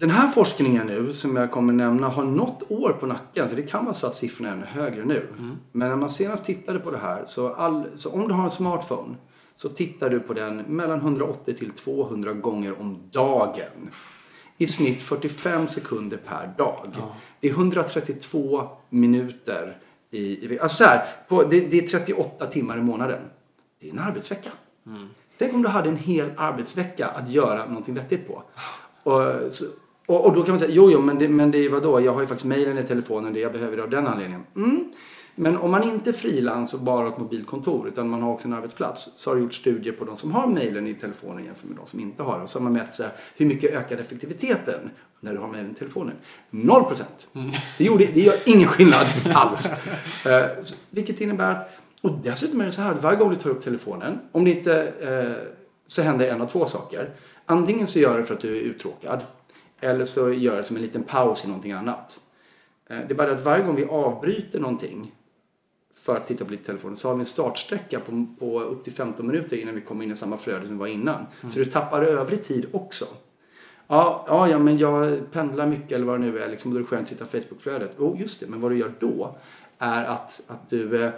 den 0.00 0.10
här 0.10 0.28
forskningen 0.28 0.86
nu 0.86 1.12
som 1.12 1.36
jag 1.36 1.50
kommer 1.50 1.72
nämna 1.72 2.08
har 2.08 2.24
något 2.24 2.62
år 2.70 2.92
på 3.00 3.06
nacken. 3.06 3.48
Så 3.48 3.54
det 3.54 3.62
kan 3.62 3.84
vara 3.84 3.94
så 3.94 4.06
att 4.06 4.16
siffrorna 4.16 4.48
är 4.48 4.52
ännu 4.52 4.64
högre 4.66 5.04
nu. 5.04 5.26
Men 5.72 5.88
när 5.88 5.96
man 5.96 6.10
senast 6.10 6.44
tittade 6.44 6.78
på 6.78 6.90
det 6.90 6.98
här 6.98 7.24
så, 7.26 7.54
all, 7.54 7.84
så 7.94 8.10
om 8.12 8.28
du 8.28 8.34
har 8.34 8.44
en 8.44 8.50
smartphone 8.50 9.14
så 9.56 9.68
tittar 9.68 10.10
du 10.10 10.20
på 10.20 10.34
den 10.34 10.56
mellan 10.56 10.98
180 10.98 11.54
till 11.54 11.70
200 11.70 12.32
gånger 12.32 12.80
om 12.80 12.98
dagen. 13.12 13.90
I 14.58 14.66
snitt 14.68 15.02
45 15.02 15.68
sekunder 15.68 16.16
per 16.16 16.54
dag. 16.58 16.86
Det 17.40 17.48
är 17.48 17.52
132 17.52 18.68
minuter 18.88 19.78
i, 20.10 20.20
i 20.54 20.58
alltså 20.60 20.84
så 20.84 20.90
här, 20.90 21.04
på, 21.28 21.42
det, 21.42 21.60
det 21.60 21.78
är 21.78 21.88
38 21.88 22.46
timmar 22.46 22.78
i 22.78 22.82
månaden. 22.82 23.22
Det 23.80 23.88
är 23.88 23.92
en 23.92 23.98
arbetsvecka. 23.98 24.50
Tänk 25.38 25.54
om 25.54 25.62
du 25.62 25.68
hade 25.68 25.88
en 25.88 25.96
hel 25.96 26.30
arbetsvecka 26.36 27.06
att 27.08 27.28
göra 27.30 27.66
någonting 27.66 27.94
vettigt 27.94 28.28
på. 28.28 28.42
Och, 29.02 29.52
så- 29.52 29.64
och, 30.10 30.26
och 30.26 30.34
då 30.34 30.42
kan 30.42 30.50
man 30.52 30.58
säga, 30.58 30.70
jo, 30.74 30.90
jo, 30.90 31.00
men 31.00 31.18
det, 31.18 31.28
men 31.28 31.50
det 31.50 31.58
är 31.58 31.68
vadå? 31.68 32.00
Jag 32.00 32.12
har 32.12 32.20
ju 32.20 32.26
faktiskt 32.26 32.46
mejlen 32.46 32.78
i 32.78 32.82
telefonen, 32.82 33.32
det 33.32 33.40
jag 33.40 33.52
behöver 33.52 33.76
det 33.76 33.82
av 33.82 33.90
den 33.90 34.06
anledningen. 34.06 34.42
Mm. 34.56 34.92
Men 35.34 35.56
om 35.56 35.70
man 35.70 35.82
inte 35.82 36.10
är 36.10 36.14
frilans 36.14 36.74
och 36.74 36.80
bara 36.80 36.96
har 36.96 37.08
ett 37.08 37.18
mobilkontor 37.18 37.88
utan 37.88 38.08
man 38.08 38.22
har 38.22 38.32
också 38.32 38.48
en 38.48 38.54
arbetsplats 38.54 39.10
så 39.16 39.30
har 39.30 39.34
det 39.34 39.42
gjort 39.42 39.54
studier 39.54 39.92
på 39.92 40.04
de 40.04 40.16
som 40.16 40.32
har 40.32 40.46
mejlen 40.46 40.86
i 40.86 40.94
telefonen 40.94 41.44
jämfört 41.44 41.64
med 41.64 41.76
de 41.76 41.86
som 41.86 42.00
inte 42.00 42.22
har 42.22 42.36
det. 42.36 42.42
Och 42.42 42.50
så 42.50 42.58
har 42.58 42.62
man 42.62 42.72
mätt 42.72 42.94
så 42.94 43.02
här, 43.02 43.12
hur 43.36 43.46
mycket 43.46 43.74
ökar 43.74 43.98
effektiviteten 43.98 44.90
när 45.20 45.32
du 45.32 45.38
har 45.38 45.48
mejlen 45.48 45.70
i 45.70 45.74
telefonen? 45.74 46.14
Noll 46.50 46.84
procent. 46.84 47.28
Det, 47.78 47.84
gjorde, 47.84 48.06
det 48.06 48.20
gör 48.20 48.36
ingen 48.46 48.68
skillnad 48.68 49.06
alls. 49.34 49.72
Eh, 50.26 50.44
vilket 50.90 51.20
innebär 51.20 51.50
att, 51.50 51.70
och 52.00 52.18
dessutom 52.22 52.60
är 52.60 52.64
det 52.64 52.72
så 52.72 52.82
här 52.82 52.92
att 52.92 53.02
varje 53.02 53.18
gång 53.18 53.30
du 53.30 53.36
tar 53.36 53.50
upp 53.50 53.62
telefonen, 53.62 54.18
om 54.32 54.44
det 54.44 54.50
inte, 54.50 54.92
eh, 55.00 55.48
så 55.86 56.02
händer 56.02 56.26
en 56.26 56.40
av 56.40 56.46
två 56.46 56.66
saker. 56.66 57.10
Antingen 57.46 57.86
så 57.86 57.98
gör 57.98 58.18
det 58.18 58.24
för 58.24 58.34
att 58.34 58.40
du 58.40 58.56
är 58.56 58.60
uttråkad 58.60 59.20
eller 59.80 60.04
så 60.04 60.32
gör 60.32 60.56
det 60.56 60.64
som 60.64 60.76
en 60.76 60.82
liten 60.82 61.02
paus 61.02 61.44
i 61.44 61.48
någonting 61.48 61.72
annat. 61.72 62.20
Eh, 62.90 62.98
Det 62.98 63.12
är 63.12 63.14
bara 63.14 63.26
det 63.26 63.34
att 63.34 63.44
varje 63.44 63.64
gång 63.64 63.76
vi 63.76 63.84
avbryter 63.84 64.60
någonting 64.60 65.14
för 65.94 66.16
att 66.16 66.26
titta 66.26 66.44
på 66.44 66.50
lite 66.50 66.64
telefonen 66.64 66.96
så 66.96 67.08
har 67.08 67.14
vi 67.14 67.20
en 67.20 67.26
startsträcka 67.26 68.00
på, 68.00 68.26
på 68.38 68.60
upp 68.60 68.84
till 68.84 68.92
15 68.92 69.26
minuter 69.26 69.56
innan 69.56 69.74
vi 69.74 69.80
kommer 69.80 70.04
in 70.04 70.10
i 70.10 70.16
samma 70.16 70.36
flöde 70.36 70.66
som 70.66 70.76
vi 70.76 70.80
var 70.80 70.86
innan. 70.86 71.26
Så 71.40 71.58
du 71.58 71.64
tappar 71.64 72.02
övrig 72.02 72.44
tid 72.44 72.66
också. 72.72 73.04
Ja, 73.86 74.24
ja, 74.28 74.48
ja, 74.48 74.58
men 74.58 74.78
jag 74.78 75.18
pendlar 75.32 75.66
mycket 75.66 75.92
eller 75.92 76.06
vad 76.06 76.20
det 76.20 76.26
nu 76.26 76.38
är. 76.38 76.48
Liksom, 76.48 76.70
då 76.70 76.76
är 76.76 76.80
det 76.80 76.86
skönt 76.86 77.02
att 77.02 77.08
sitta 77.08 77.24
i 77.24 77.40
Facebookflödet. 77.40 77.98
Oh, 77.98 78.20
just 78.20 78.40
det. 78.40 78.46
Men 78.46 78.60
vad 78.60 78.70
du 78.70 78.78
gör 78.78 78.92
då 79.00 79.36
är 79.78 80.04
att, 80.04 80.40
att 80.46 80.70
du, 80.70 81.04
eh, 81.04 81.12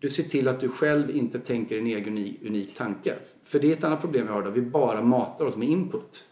du 0.00 0.10
ser 0.10 0.22
till 0.22 0.48
att 0.48 0.60
du 0.60 0.68
själv 0.68 1.10
inte 1.16 1.38
tänker 1.38 1.78
en 1.78 1.86
egen 1.86 2.08
unik, 2.08 2.40
unik 2.46 2.74
tanke. 2.74 3.14
För 3.44 3.58
det 3.58 3.68
är 3.68 3.76
ett 3.76 3.84
annat 3.84 4.00
problem 4.00 4.26
vi 4.26 4.32
har 4.32 4.42
då. 4.42 4.50
Vi 4.50 4.62
bara 4.62 5.02
matar 5.02 5.44
oss 5.44 5.56
med 5.56 5.68
input. 5.68 6.28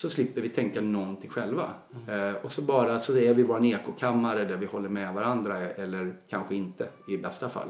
Så 0.00 0.08
slipper 0.08 0.40
vi 0.40 0.48
tänka 0.48 0.80
någonting 0.80 1.30
själva. 1.30 1.70
Eh, 2.08 2.44
och 2.44 2.52
så 2.52 2.62
bara 2.62 2.98
så 2.98 3.16
är 3.16 3.34
vi 3.34 3.42
vår 3.42 3.64
ekokammare 3.64 4.44
där 4.44 4.56
vi 4.56 4.66
håller 4.66 4.88
med 4.88 5.14
varandra 5.14 5.58
eller 5.58 6.14
kanske 6.30 6.54
inte 6.54 6.88
i 7.08 7.16
bästa 7.16 7.48
fall. 7.48 7.68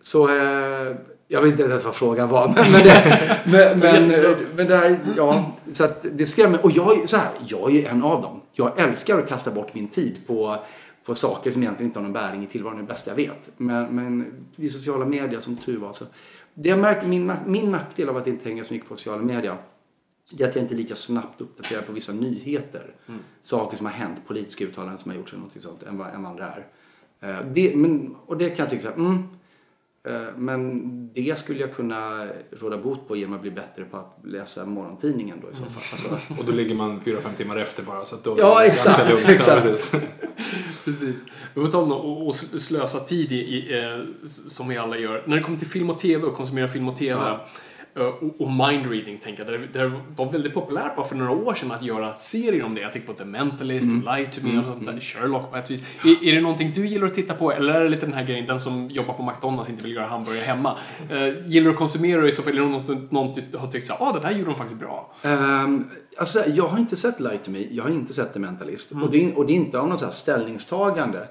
Så 0.00 0.28
eh, 0.28 0.96
jag 1.28 1.42
vet 1.42 1.50
inte 1.50 1.62
ens 1.62 1.84
vad 1.84 1.94
frågan 1.94 2.28
var. 2.28 2.48
Men, 2.56 2.72
men, 2.72 2.82
det, 2.82 3.76
men, 3.76 3.78
men, 4.08 4.36
men 4.56 4.66
det 4.66 4.76
här, 4.76 4.98
ja, 5.16 5.52
så 5.72 5.84
att 5.84 6.06
det 6.12 6.26
skrämmer. 6.26 6.64
Och 6.64 6.70
jag, 6.70 7.08
så 7.08 7.16
här, 7.16 7.30
jag 7.46 7.70
är 7.70 7.74
ju 7.74 7.84
en 7.84 8.02
av 8.02 8.22
dem. 8.22 8.40
Jag 8.52 8.80
älskar 8.80 9.18
att 9.18 9.28
kasta 9.28 9.50
bort 9.50 9.74
min 9.74 9.88
tid 9.88 10.16
på, 10.26 10.56
på 11.04 11.14
saker 11.14 11.50
som 11.50 11.62
egentligen 11.62 11.88
inte 11.88 11.98
har 11.98 12.04
någon 12.04 12.12
bäring 12.12 12.42
i 12.42 12.46
tillvaron. 12.46 12.78
Det 12.78 12.84
bästa 12.84 13.10
jag 13.10 13.16
vet. 13.16 13.50
Men, 13.56 13.96
men 13.96 14.32
i 14.56 14.68
sociala 14.68 15.04
medier 15.04 15.40
som 15.40 15.56
tur 15.56 15.78
var 15.78 15.92
så. 15.92 16.04
Det 16.54 16.68
jag 16.68 16.78
märker, 16.78 17.06
min, 17.06 17.32
min 17.46 17.70
nackdel 17.70 18.08
av 18.08 18.16
att 18.16 18.26
inte 18.26 18.48
hänga 18.48 18.64
så 18.64 18.72
mycket 18.72 18.88
på 18.88 18.96
sociala 18.96 19.22
medier 19.22 19.56
det 20.30 20.44
är 20.44 20.48
att 20.48 20.54
jag 20.54 20.64
inte 20.64 20.74
är 20.74 20.76
lika 20.76 20.94
snabbt 20.94 21.40
uppdaterad 21.40 21.86
på 21.86 21.92
vissa 21.92 22.12
nyheter. 22.12 22.94
Saker 23.42 23.76
som 23.76 23.86
har 23.86 23.92
hänt, 23.92 24.18
politiska 24.26 24.64
uttalanden 24.64 24.98
som 24.98 25.10
har 25.10 25.18
gjorts 25.18 25.32
eller 25.32 25.42
något 25.42 25.62
sånt, 25.62 25.82
än 25.82 25.98
vad, 25.98 26.14
än 26.14 26.22
vad 26.22 26.30
andra 26.32 26.46
är. 26.46 26.66
Eh, 27.20 27.46
Det, 27.52 27.76
men, 27.76 28.16
och 28.26 28.36
det 28.36 28.48
kan 28.50 28.58
jag 28.58 28.70
tycka 28.70 28.82
så 28.82 28.88
här, 28.88 28.96
mm, 28.96 29.22
eh, 30.04 30.36
men 30.36 31.12
det 31.14 31.38
skulle 31.38 31.60
jag 31.60 31.74
kunna 31.74 32.28
råda 32.50 32.78
bot 32.78 33.08
på 33.08 33.16
genom 33.16 33.34
att 33.34 33.40
bli 33.42 33.50
bättre 33.50 33.84
på 33.84 33.96
att 33.96 34.18
läsa 34.24 34.66
morgontidningen 34.66 35.38
då 35.42 35.50
i 35.50 35.54
så 35.54 35.64
fall. 35.64 35.82
Alltså, 35.92 36.34
Och 36.38 36.44
då 36.44 36.52
ligger 36.52 36.74
man 36.74 37.00
4-5 37.00 37.20
timmar 37.36 37.56
efter 37.56 37.82
bara. 37.82 38.04
Så 38.04 38.14
att 38.14 38.24
då 38.24 38.38
Ja, 38.38 38.64
exakt, 38.64 39.10
lugnt. 39.10 39.24
exakt. 39.28 39.90
Ja, 39.92 39.98
precis. 40.84 41.24
Men 41.54 41.64
på 41.64 41.70
tal 41.72 41.92
om 41.92 42.28
att 42.28 42.36
slösa 42.36 43.00
tid 43.00 43.32
i, 43.32 43.36
i, 43.36 43.78
eh, 43.82 43.98
som 44.26 44.68
vi 44.68 44.76
alla 44.76 44.98
gör. 44.98 45.22
När 45.26 45.36
det 45.36 45.42
kommer 45.42 45.58
till 45.58 45.68
film 45.68 45.90
och 45.90 46.00
TV 46.00 46.24
och 46.26 46.34
konsumera 46.34 46.68
film 46.68 46.88
och 46.88 46.98
TV. 46.98 47.20
eh, 47.20 47.36
Och, 47.94 48.40
och 48.40 48.52
mindreading, 48.52 49.18
tänker 49.18 49.52
jag. 49.52 49.68
Det, 49.72 49.92
var 50.16 50.32
väldigt 50.32 50.54
populärt 50.54 50.96
bara 50.96 51.06
för 51.06 51.16
några 51.16 51.32
år 51.32 51.54
sedan 51.54 51.72
att 51.72 51.82
göra 51.82 52.14
serier 52.14 52.64
om 52.64 52.74
det. 52.74 52.80
Jag 52.80 52.92
tänker 52.92 53.08
på 53.08 53.14
The 53.14 53.24
Mentalist, 53.24 53.88
Lie 53.90 54.26
to 54.26 54.40
Me 54.46 54.58
och 54.58 54.64
sånt 54.64 54.86
där. 54.86 55.00
Sherlock 55.00 55.50
på 55.50 55.56
ett 55.56 55.70
vis. 55.70 55.82
Är, 56.04 56.28
är 56.28 56.34
det 56.34 56.40
någonting 56.40 56.72
du 56.74 56.86
gillar 56.86 57.06
att 57.06 57.14
titta 57.14 57.34
på? 57.34 57.52
Eller 57.52 57.74
är 57.74 57.84
det 57.84 57.88
lite 57.88 58.06
den 58.06 58.14
här 58.14 58.24
grejen, 58.24 58.46
den 58.46 58.60
som 58.60 58.90
jobbar 58.90 59.14
på 59.14 59.22
McDonalds 59.22 59.70
inte 59.70 59.82
vill 59.82 59.94
göra 59.94 60.06
hamburgare 60.06 60.44
hemma? 60.44 60.76
Eh, 61.10 61.46
gillar 61.46 61.64
du 61.64 61.70
att 61.70 61.78
konsumera 61.78 62.28
i 62.28 62.32
så 62.32 62.42
fall? 62.42 62.58
Är 62.58 62.60
det 62.60 62.66
något, 62.66 63.10
något 63.10 63.38
du 63.52 63.58
har 63.58 63.72
tyckt 63.72 63.86
såhär, 63.86 64.08
ah 64.08 64.12
det 64.12 64.20
där 64.20 64.30
gjorde 64.30 64.50
de 64.50 64.56
faktiskt 64.56 64.80
bra? 64.80 65.14
Ehm, 65.22 65.90
alltså, 66.16 66.42
jag 66.48 66.66
har 66.66 66.78
inte 66.78 66.96
sett 66.96 67.20
Lie 67.20 67.38
to 67.44 67.50
Me, 67.50 67.66
jag 67.70 67.84
har 67.84 67.90
inte 67.90 68.14
sett 68.14 68.32
The 68.32 68.38
Mentalist. 68.38 68.92
Och, 68.92 69.10
det 69.10 69.34
och 69.34 69.46
det 69.46 69.52
är 69.52 69.56
inte 69.56 69.78
av 69.80 69.88
något 69.88 69.98
så 69.98 70.04
här 70.04 70.12
ställningstagande. 70.12 71.28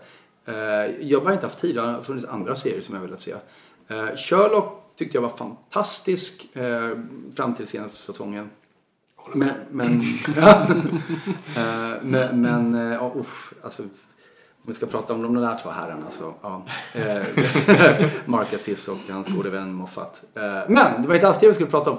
Uh, 0.49 0.55
jag 1.01 1.19
har 1.19 1.23
bara 1.23 1.33
inte 1.33 1.45
haft 1.45 1.61
tid, 1.61 1.75
det 1.75 1.81
har 1.81 2.01
funnits 2.01 2.25
andra 2.25 2.55
serier 2.55 2.81
som 2.81 2.95
jag 2.95 3.01
velat 3.01 3.21
se. 3.21 3.33
Uh, 3.33 4.15
Sherlock 4.15 4.88
tyckte 4.99 5.17
jag 5.17 5.21
var 5.21 5.29
fantastisk 5.29 6.55
eh, 6.55 6.91
fram 7.35 7.55
till 7.55 7.67
senaste 7.67 7.97
säsongen. 7.97 8.49
Men, 9.33 9.49
men. 9.71 10.01
Eh, 10.37 11.93
men, 12.01 12.41
men 12.41 12.75
uh, 12.75 13.17
oh, 13.17 13.25
alltså, 13.63 13.83
om 13.83 14.65
vi 14.65 14.73
ska 14.73 14.85
prata 14.85 15.13
om 15.13 15.21
de 15.21 15.35
där 15.35 15.57
två 15.63 15.69
herrarna 15.69 16.11
så, 16.11 16.33
ja. 16.41 16.65
Uh, 16.95 17.03
Mark 18.25 18.51
Gatiss 18.51 18.87
och 18.87 18.97
hans 19.09 19.27
gode 19.27 19.49
vän 19.49 19.73
Moffat. 19.73 20.23
Eh, 20.33 20.41
men 20.67 21.01
det 21.01 21.07
var 21.07 21.15
inte 21.15 21.27
alls 21.27 21.39
det 21.39 21.47
vi 21.47 21.53
skulle 21.53 21.69
prata 21.69 21.91
om. 21.91 21.97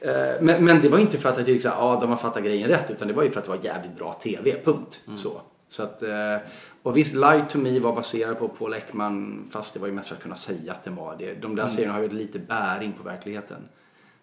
Eh, 0.00 0.12
men, 0.40 0.64
men 0.64 0.80
det 0.80 0.88
var 0.88 0.98
inte 0.98 1.18
för 1.18 1.28
att 1.28 1.36
jag 1.36 1.46
tyckte 1.46 1.72
att 1.72 1.80
ah, 1.80 2.00
de 2.00 2.10
har 2.10 2.16
fattat 2.16 2.44
grejen 2.44 2.68
rätt 2.68 2.90
utan 2.90 3.08
det 3.08 3.14
var 3.14 3.22
ju 3.22 3.30
för 3.30 3.38
att 3.38 3.44
det 3.44 3.50
var 3.50 3.64
jävligt 3.64 3.96
bra 3.96 4.12
TV, 4.12 4.56
punkt. 4.64 5.00
Så. 5.14 5.40
Så 5.68 5.82
att, 5.82 6.02
eh, 6.02 6.36
och 6.82 6.96
visst, 6.96 7.14
Lie 7.14 7.44
to 7.50 7.58
Me 7.58 7.78
var 7.78 7.96
baserad 7.96 8.38
på 8.38 8.48
Paul 8.48 8.74
Ekman 8.74 9.44
fast 9.50 9.74
det 9.74 9.80
var 9.80 9.86
ju 9.86 9.92
mest 9.92 10.08
för 10.08 10.16
att 10.16 10.22
kunna 10.22 10.34
säga 10.34 10.72
att 10.72 10.84
den 10.84 10.96
var 10.96 11.16
det. 11.18 11.34
De 11.42 11.56
där 11.56 11.68
serierna 11.68 11.94
har 11.94 12.02
ju 12.02 12.08
lite 12.08 12.38
bäring 12.38 12.92
på 12.92 13.02
verkligheten. 13.02 13.62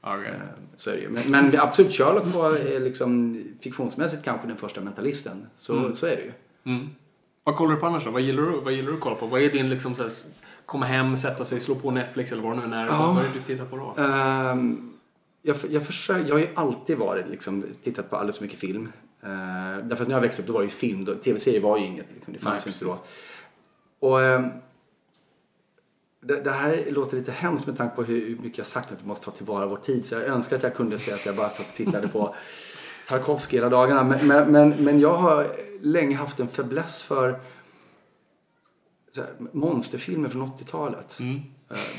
Okay. 0.01 0.25
Eh, 0.25 0.34
Så 0.75 0.89
är 0.89 0.96
det. 0.96 1.10
Men, 1.10 1.24
men 1.32 1.60
absolut, 1.60 1.92
Sherlock 1.94 2.28
var 2.34 2.74
eh, 2.74 2.80
liksom 2.80 3.44
fiktionsmässigt 3.62 4.24
kanske 4.24 4.48
den 4.48 4.58
första 4.58 4.82
mentalisten. 4.82 5.48
Så, 5.58 5.94
så 5.96 6.06
är 6.06 6.16
det 6.16 6.22
ju. 6.22 6.32
Mm. 6.75 6.88
Vad 7.44 7.56
kollar 7.56 7.74
du 7.75 7.80
på 7.80 7.86
annars 7.88 8.06
då? 8.06 8.12
Vad 8.12 8.22
gillar 8.22 8.44
du, 8.44 8.62
vad 8.62 8.74
gillar 8.74 8.88
du 8.89 8.94
att 8.94 9.00
kolla 9.01 9.16
på? 9.16 9.25
Vad 9.25 9.42
är 9.42 9.50
din 9.51 9.70
liksom 9.70 9.96
så 9.96 10.04
här, 10.04 10.08
s- 10.08 10.32
komma 10.66 10.86
hem, 10.86 11.18
sätta 11.18 11.46
sig, 11.46 11.60
slå 11.60 11.75
på 11.75 11.92
Netflix 11.92 12.32
eller 12.32 12.42
vad 12.44 12.58
det 12.58 12.68
nu 12.68 12.75
är? 12.75 12.86
Ja. 12.86 13.12
Vad, 13.16 13.25
är 13.25 13.28
det 13.28 13.34
du 13.34 13.46
tittar 13.46 13.66
på 13.66 13.78
då? 13.78 14.01
Ehm, 14.04 14.94
jag, 15.42 15.56
jag, 15.70 15.86
försöker, 15.86 16.28
jag 16.28 16.36
har 16.36 16.39
ju 16.39 16.50
alltid 16.56 16.98
varit, 16.98 17.30
liksom, 17.30 17.63
tittat 17.84 18.10
på 18.10 18.16
alldeles 18.16 18.38
för 18.38 18.44
mycket 18.44 18.60
film. 18.60 18.92
Uh, 19.23 19.88
därför 19.88 20.01
att 20.03 20.07
när 20.07 20.15
jag 20.15 20.21
växte 20.21 20.41
upp 20.41 20.47
då 20.47 20.53
var 20.53 20.59
det 20.61 20.65
ju 20.65 20.71
film. 20.71 21.05
då- 21.05 21.15
Tv-serier 21.15 21.61
var 21.61 21.77
ju 21.77 21.85
inget. 21.85 22.05
Liksom, 22.15 22.33
det 22.33 22.39
fanns 22.39 22.67
ju 22.67 22.71
inte 22.71 22.85
då. 22.85 22.97
Och, 24.07 24.21
ehm, 24.23 24.49
det, 26.21 26.41
det 26.43 26.51
här 26.51 26.85
låter 26.91 27.17
lite 27.17 27.31
hemskt 27.31 27.67
med 27.67 27.77
tanke 27.77 27.95
på 27.95 28.03
hur 28.03 28.38
mycket 28.41 28.57
jag 28.57 28.67
sagt 28.67 28.91
att 28.91 29.01
vi 29.03 29.07
måste 29.07 29.25
ta 29.25 29.31
tillvara 29.31 29.65
vår 29.65 29.77
tid. 29.77 30.05
Så 30.05 30.15
jag 30.15 30.23
önskar 30.23 30.55
att 30.57 30.63
jag 30.63 30.75
kunde 30.75 30.97
säga 30.97 31.15
att 31.15 31.25
jag 31.25 31.35
bara 31.35 31.49
satt 31.49 31.67
och 31.69 31.73
tittade 31.75 32.07
på 32.07 32.35
Tarkovsky 33.07 33.57
hela 33.57 33.69
dagarna. 33.69 34.03
Men, 34.03 34.27
men, 34.27 34.51
men, 34.51 34.69
men 34.69 34.99
jag 34.99 35.13
har 35.17 35.55
länge 35.81 36.15
haft 36.15 36.39
en 36.39 36.47
fäbless 36.47 37.03
för 37.03 37.39
här, 39.17 39.27
monsterfilmer 39.51 40.29
från 40.29 40.41
80-talet. 40.51 41.17
Eh, 41.19 41.25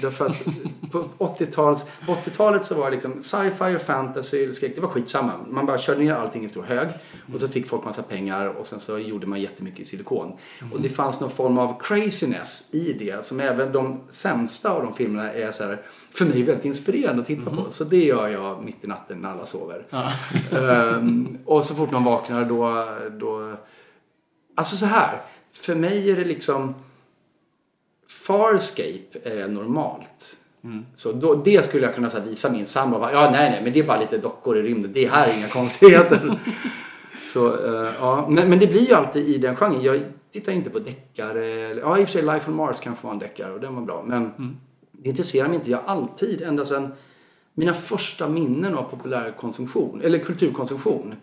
Därför 0.01 0.27
att 0.27 0.45
på 0.93 1.09
80-tals, 1.19 1.87
80-talet 2.07 2.65
så 2.65 2.75
var 2.75 2.85
det 2.85 2.91
liksom 2.91 3.23
sci-fi 3.23 3.77
och 3.77 3.81
fantasy 3.81 4.53
skräck, 4.53 4.75
det 4.75 4.81
var 4.81 4.89
skitsamma. 4.89 5.33
Man 5.49 5.67
bara 5.67 5.79
körde 5.79 6.01
ner 6.01 6.15
allting 6.15 6.45
i 6.45 6.49
stor 6.49 6.63
hög 6.63 6.89
och 7.35 7.41
så 7.41 7.49
fick 7.49 7.67
folk 7.67 7.85
massa 7.85 8.03
pengar 8.03 8.47
och 8.47 8.67
sen 8.67 8.81
så 8.81 8.99
gjorde 8.99 9.27
man 9.27 9.41
jättemycket 9.41 9.81
i 9.81 9.85
silikon. 9.85 10.33
Och 10.73 10.81
det 10.81 10.89
fanns 10.89 11.21
någon 11.21 11.31
form 11.31 11.59
av 11.59 11.81
craziness 11.81 12.69
i 12.71 12.93
det 12.93 13.25
som 13.25 13.41
även 13.41 13.73
de 13.73 14.01
sämsta 14.09 14.71
av 14.71 14.83
de 14.83 14.95
filmerna 14.95 15.33
är 15.33 15.53
så 15.53 15.65
här, 15.65 15.83
för 16.11 16.25
mig 16.25 16.43
väldigt 16.43 16.65
inspirerande 16.65 17.23
att 17.23 17.29
titta 17.29 17.51
på. 17.51 17.67
Så 17.71 17.85
det 17.85 18.05
gör 18.05 18.29
jag 18.29 18.65
mitt 18.65 18.85
i 18.85 18.87
natten 18.87 19.19
när 19.19 19.31
alla 19.31 19.47
sover. 19.47 19.85
Ehm, 20.53 21.39
och 21.45 21.65
så 21.65 21.75
fort 21.75 21.91
man 21.91 22.05
vaknar 22.05 22.45
då, 22.45 22.87
då 23.19 23.57
Alltså 24.55 24.77
så 24.77 24.87
här. 24.87 25.21
För 25.53 25.75
mig 25.75 26.11
är 26.11 26.17
det 26.17 26.25
liksom... 26.25 26.75
Farscape 28.31 29.19
är 29.25 29.49
normalt. 29.49 30.37
Så 30.95 31.13
då, 31.13 31.35
det 31.35 31.67
skulle 31.67 31.87
jag 31.87 31.95
kunna 31.95 32.11
så 32.11 32.19
här, 32.19 32.27
visa 32.27 32.53
min 32.53 32.67
sambo. 32.67 32.99
Ja, 33.13 33.31
nej, 33.33 33.51
nej, 33.51 33.61
men 33.63 33.73
det 33.73 33.79
är 33.79 33.85
bara 33.85 34.01
lite 34.01 34.19
dockor 34.19 34.59
i 34.59 34.63
rymden. 34.63 34.93
Det 34.93 35.07
här 35.07 35.29
är 35.29 35.37
inga 35.37 35.49
konstigheter. 35.59 36.39
så, 37.33 37.49
eh, 37.49 37.93
ja. 38.01 38.27
men, 38.29 38.49
men 38.51 38.59
det 38.59 38.67
blir 38.67 38.89
ju 38.89 38.95
alltid 38.95 39.29
i 39.29 39.39
den 39.39 39.57
genren. 39.57 39.83
Jag 39.83 40.01
tittar 40.33 40.53
inte 40.53 40.71
på 40.71 40.79
deckare. 40.79 41.47
Ja, 41.75 41.99
i 41.99 42.05
och 42.05 42.09
för 42.09 42.13
sig 42.13 42.23
Life 42.23 42.51
on 42.51 42.57
Mars 42.57 42.81
kanske 42.81 43.07
var 43.07 43.13
en 43.13 43.19
deckare 43.19 43.53
och 43.53 43.61
den 43.61 43.75
var 43.75 43.83
bra. 43.83 44.05
Men 44.07 44.57
det 44.93 45.09
intresserar 45.09 45.49
mig 45.49 45.57
inte. 45.57 45.71
Jag 45.71 45.79
har 45.79 45.97
alltid, 45.97 46.43
ända 46.43 46.65
sedan 46.65 46.93
mina 47.55 47.75
första 47.75 48.29
minnen 48.29 48.75
av 48.75 48.83
populärkonsumtion, 48.83 50.01
eller 50.03 50.19
kulturkonsumtion, 50.19 51.15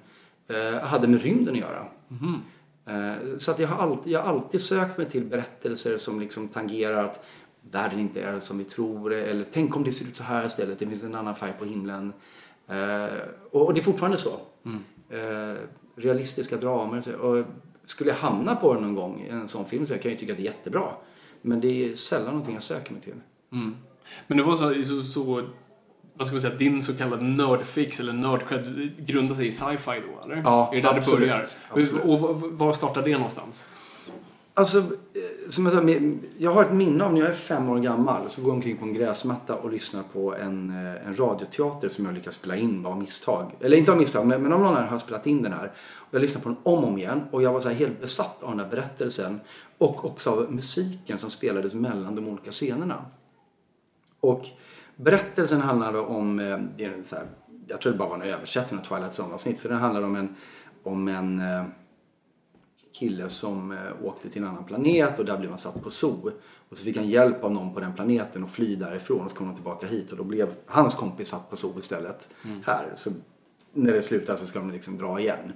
eh, 0.48 0.88
hade 0.88 1.08
med 1.08 1.22
rymden 1.22 1.54
att 1.54 1.60
göra. 1.60 1.86
Eh, 2.12 2.18
Så 3.38 3.52
att 3.52 3.60
jag 3.60 3.68
har, 3.68 3.84
alltid, 3.84 4.14
jag 4.14 4.22
har 4.22 4.30
alltid 4.30 4.62
sökt 4.62 4.98
mig 4.98 5.10
till 5.10 5.24
berättelser 5.26 5.98
som 5.98 6.20
liksom 6.20 6.48
tangerar 6.48 7.04
att 7.04 7.26
världen 7.72 8.00
inte 8.00 8.22
är 8.22 8.40
som 8.40 8.58
vi 8.58 8.64
tror 8.64 9.14
eller 9.14 9.46
tänk 9.52 9.76
om 9.76 9.84
det 9.84 9.92
ser 9.92 10.06
ut 10.06 10.16
så 10.16 10.24
här 10.24 10.46
istället, 10.46 10.80
det 10.80 10.88
finns 10.88 11.04
en 11.04 11.16
annan 11.16 11.36
färg 11.36 11.54
på 11.60 11.66
himlen. 11.66 12.14
Eh, 12.68 13.08
Och 13.52 13.74
det 13.74 13.80
är 13.80 13.84
fortfarande 13.84 14.18
så. 14.18 14.40
Eh, 15.10 15.56
Realistiska 15.96 16.58
dramer. 16.58 17.16
Och 17.16 17.46
skulle 17.86 18.10
jag 18.10 18.18
hamna 18.18 18.56
på 18.56 18.74
det 18.74 18.80
någon 18.80 18.96
gång 18.96 19.26
i 19.28 19.30
en 19.30 19.48
sån 19.48 19.66
film 19.66 19.88
så 19.88 19.94
kan 19.94 20.02
jag 20.04 20.12
ju 20.12 20.18
tycka 20.18 20.32
att 20.34 20.38
det 20.38 20.44
är 20.44 20.52
jättebra. 20.54 20.88
Men 21.42 21.62
det 21.62 21.90
är 21.92 21.96
sällan 21.96 22.26
någonting 22.28 22.54
jag 22.54 22.64
söker 22.64 22.92
mig 22.94 23.02
till. 23.02 23.14
Men 24.28 24.38
det 24.38 24.44
var 24.44 24.56
så, 24.56 24.84
så, 24.84 25.04
så 25.04 25.42
vad 26.18 26.28
ska 26.28 26.34
man 26.34 26.42
säga, 26.42 26.56
din 26.56 26.82
så 26.82 26.94
kallade 26.94 27.26
nördfix 27.26 28.00
eller 28.00 28.14
nördcred 28.14 28.92
grundar 29.06 29.36
sig 29.36 29.48
i 29.48 29.52
sci-fi 29.52 30.02
då, 30.08 30.24
eller? 30.26 30.42
Ja, 30.44 30.70
Är 30.72 30.76
det 30.76 30.82
där 30.82 30.98
absolut. 30.98 31.20
det 31.20 31.26
börjar? 31.26 31.48
Absolut. 31.70 32.04
Och 32.06 32.42
var- 32.42 32.74
startar 32.74 33.02
det 33.02 33.14
någonstans? 33.14 33.68
Alltså, 34.54 34.78
eh, 34.78 35.50
som 35.50 35.66
jag 35.66 35.74
sa, 35.74 35.90
jag 36.38 36.52
har 36.52 36.64
ett 36.64 36.74
minne 36.74 37.04
av 37.04 37.14
när 37.14 37.20
jag 37.22 37.30
är 37.30 37.34
fem 37.34 37.70
år 37.70 37.80
gammal 37.80 38.30
så 38.30 38.42
går 38.42 38.50
jag 38.50 38.56
omkring 38.56 38.78
på 38.78 38.86
en 38.86 38.94
gräsmatta 38.94 39.56
och 39.56 39.72
lyssnar 39.72 40.04
på 40.04 40.36
en, 40.36 40.70
eh, 40.70 41.08
en 41.08 41.16
radioteater 41.20 41.90
som 41.90 42.06
jag 42.06 42.14
lyckas 42.14 42.36
spela 42.36 42.56
in 42.56 42.86
av 42.86 42.98
misstag. 43.00 43.52
Eller 43.60 43.78
inte 43.78 43.92
av 43.92 43.98
misstag, 43.98 44.28
men, 44.28 44.44
men 44.44 44.54
av 44.54 44.60
någon 44.60 44.76
har 44.76 44.98
spelat 44.98 45.28
in 45.28 45.44
den 45.44 45.54
här. 45.54 45.72
Och 45.96 46.14
jag 46.16 46.22
lyssnade 46.22 46.44
på 46.44 46.50
den 46.50 46.58
om 46.64 46.84
och 46.84 46.88
om 46.90 46.98
igen 46.98 47.22
och 47.32 47.42
jag 47.44 47.54
var 47.54 47.60
så 47.60 47.70
här 47.70 47.76
helt 47.76 48.02
besatt 48.02 48.44
av 48.44 48.50
den 48.50 48.60
här 48.60 48.68
berättelsen. 48.68 49.40
Och 49.78 50.06
också 50.06 50.30
av 50.32 50.52
musiken 50.54 51.18
som 51.18 51.30
spelades 51.30 51.74
mellan 51.74 52.16
de 52.16 52.28
olika 52.28 52.52
scenerna. 52.52 53.06
Och 54.20 54.46
berättelsen 54.98 55.62
handlade 55.62 56.00
om, 56.00 56.40
eh, 56.40 56.90
så 57.04 57.16
här, 57.16 57.26
jag 57.68 57.82
tror 57.82 57.92
det 57.92 57.98
bara 57.98 58.10
var 58.10 58.16
en 58.16 58.22
översättning 58.22 58.80
av 58.80 58.84
Twilight 58.84 59.14
Zone-avsnitt, 59.14 59.60
för 59.60 59.70
den 59.70 59.78
handlade 59.78 60.06
om 60.06 60.16
en, 60.16 60.36
om 60.84 61.08
en 61.08 61.40
eh, 61.40 61.64
kille 63.00 63.30
som 63.30 63.72
eh, 63.72 63.78
åkte 64.04 64.30
till 64.30 64.42
en 64.42 64.48
annan 64.48 64.64
planet 64.64 65.20
och 65.20 65.26
där 65.26 65.38
blev 65.38 65.50
han 65.50 65.58
satt 65.58 65.84
på 65.84 65.90
zoo. 65.90 66.32
Och 66.70 66.78
så 66.78 66.84
fick 66.84 66.98
han 66.98 67.08
hjälp 67.10 67.44
av 67.44 67.54
någon 67.54 67.74
på 67.74 67.80
den 67.80 67.94
planeten 67.94 68.44
att 68.44 68.52
fly 68.52 68.76
därifrån 68.76 69.26
och 69.26 69.32
så 69.32 69.38
kom 69.38 69.48
han 69.48 69.56
tillbaka 69.56 69.88
hit 69.88 70.12
och 70.12 70.18
då 70.18 70.24
blev 70.24 70.50
hans 70.66 70.96
kompis 70.96 71.28
satt 71.28 71.50
på 71.50 71.56
zoo 71.56 71.80
istället 71.80 72.30
här. 72.66 72.92
Så 72.94 73.10
när 73.74 73.94
det 73.94 74.02
slutar 74.02 74.36
så 74.36 74.46
ska 74.46 74.60
de 74.60 74.72
liksom 74.72 74.98
dra 74.98 75.20
igen. 75.20 75.54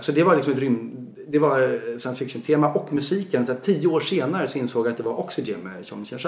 Så 0.00 0.12
det 0.12 0.22
var 0.22 0.36
liksom 0.36 0.52
ett 0.52 0.58
rym... 0.58 1.06
Det 1.28 1.38
var 1.38 1.58
science 1.98 2.18
fiction-tema 2.18 2.72
och 2.72 2.92
musiken. 2.92 3.46
Så 3.46 3.54
tio 3.54 3.88
år 3.88 4.00
senare 4.00 4.48
så 4.48 4.58
insåg 4.58 4.86
jag 4.86 4.90
att 4.90 4.96
det 4.96 5.02
var 5.02 5.20
Oxygen 5.20 5.60
med 5.60 5.84
Jean 5.84 6.00
Michel 6.00 6.18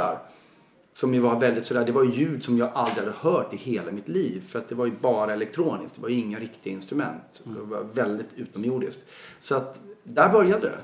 Som 0.93 1.15
ju 1.15 1.21
var 1.21 1.41
väldigt 1.41 1.67
sådär, 1.67 1.85
det 1.85 1.93
var 1.93 2.05
ju 2.05 2.11
ljud 2.11 2.45
som 2.45 2.59
jag 2.59 2.71
aldrig 2.75 2.99
hade 2.99 3.17
hört 3.19 3.55
i 3.55 3.57
hela 3.57 3.93
mitt 3.93 4.09
liv. 4.09 4.45
För 4.49 4.59
att 4.59 4.69
det 4.69 4.75
var 4.75 4.87
ju 4.87 4.93
bara 5.01 5.33
elektroniskt, 5.33 5.97
det 5.97 6.03
var 6.03 6.09
ju 6.09 6.19
inga 6.19 6.39
riktiga 6.39 6.73
instrument. 6.73 7.43
Det 7.45 7.61
var 7.61 7.87
väldigt 7.93 8.33
utomjordiskt. 8.37 9.05
Så 9.39 9.55
att 9.55 9.81
där 10.05 10.29
började 10.29 10.69
det. 10.69 10.79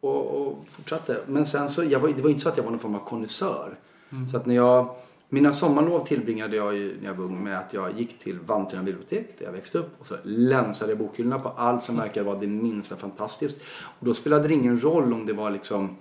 Och, 0.00 0.40
och 0.40 0.64
fortsatte. 0.70 1.20
Men 1.26 1.46
sen 1.46 1.68
så, 1.68 1.84
jag 1.84 2.00
var, 2.00 2.08
det 2.08 2.22
var 2.22 2.30
inte 2.30 2.42
så 2.42 2.48
att 2.48 2.56
jag 2.56 2.64
var 2.64 2.70
någon 2.70 2.80
form 2.80 2.94
av 2.94 3.04
konnässör. 3.04 3.78
Så 4.30 4.36
att 4.36 4.46
när 4.46 4.54
jag, 4.54 4.96
mina 5.28 5.52
sommarlov 5.52 6.06
tillbringade 6.06 6.56
jag 6.56 6.76
ju 6.76 6.96
när 7.00 7.08
jag 7.08 7.14
var 7.14 7.24
ung 7.24 7.44
med 7.44 7.58
att 7.58 7.72
jag 7.72 7.98
gick 7.98 8.18
till 8.18 8.38
Vallentuna 8.40 8.82
bibliotek 8.82 9.38
där 9.38 9.44
jag 9.44 9.52
växte 9.52 9.78
upp 9.78 10.00
och 10.00 10.06
så 10.06 10.14
länsade 10.22 10.90
jag 10.90 10.98
bokhyllorna 10.98 11.38
på 11.38 11.48
allt 11.48 11.84
som 11.84 11.96
verkade 11.96 12.26
vara 12.26 12.38
det 12.38 12.46
minsta 12.46 12.96
fantastiskt. 12.96 13.60
Och 13.98 14.06
då 14.06 14.14
spelade 14.14 14.48
det 14.48 14.54
ingen 14.54 14.80
roll 14.80 15.12
om 15.12 15.26
det 15.26 15.32
var 15.32 15.50
liksom 15.50 15.96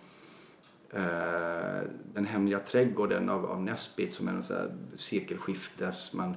Den 2.14 2.26
hemliga 2.26 2.60
trädgården 2.60 3.30
av, 3.30 3.46
av 3.46 3.62
Nesbit 3.62 4.14
som 4.14 4.28
är 4.28 4.32
en 4.32 4.44
sån 4.44 4.58
här 4.58 4.76
sekelskiftes, 4.94 6.14
man, 6.14 6.36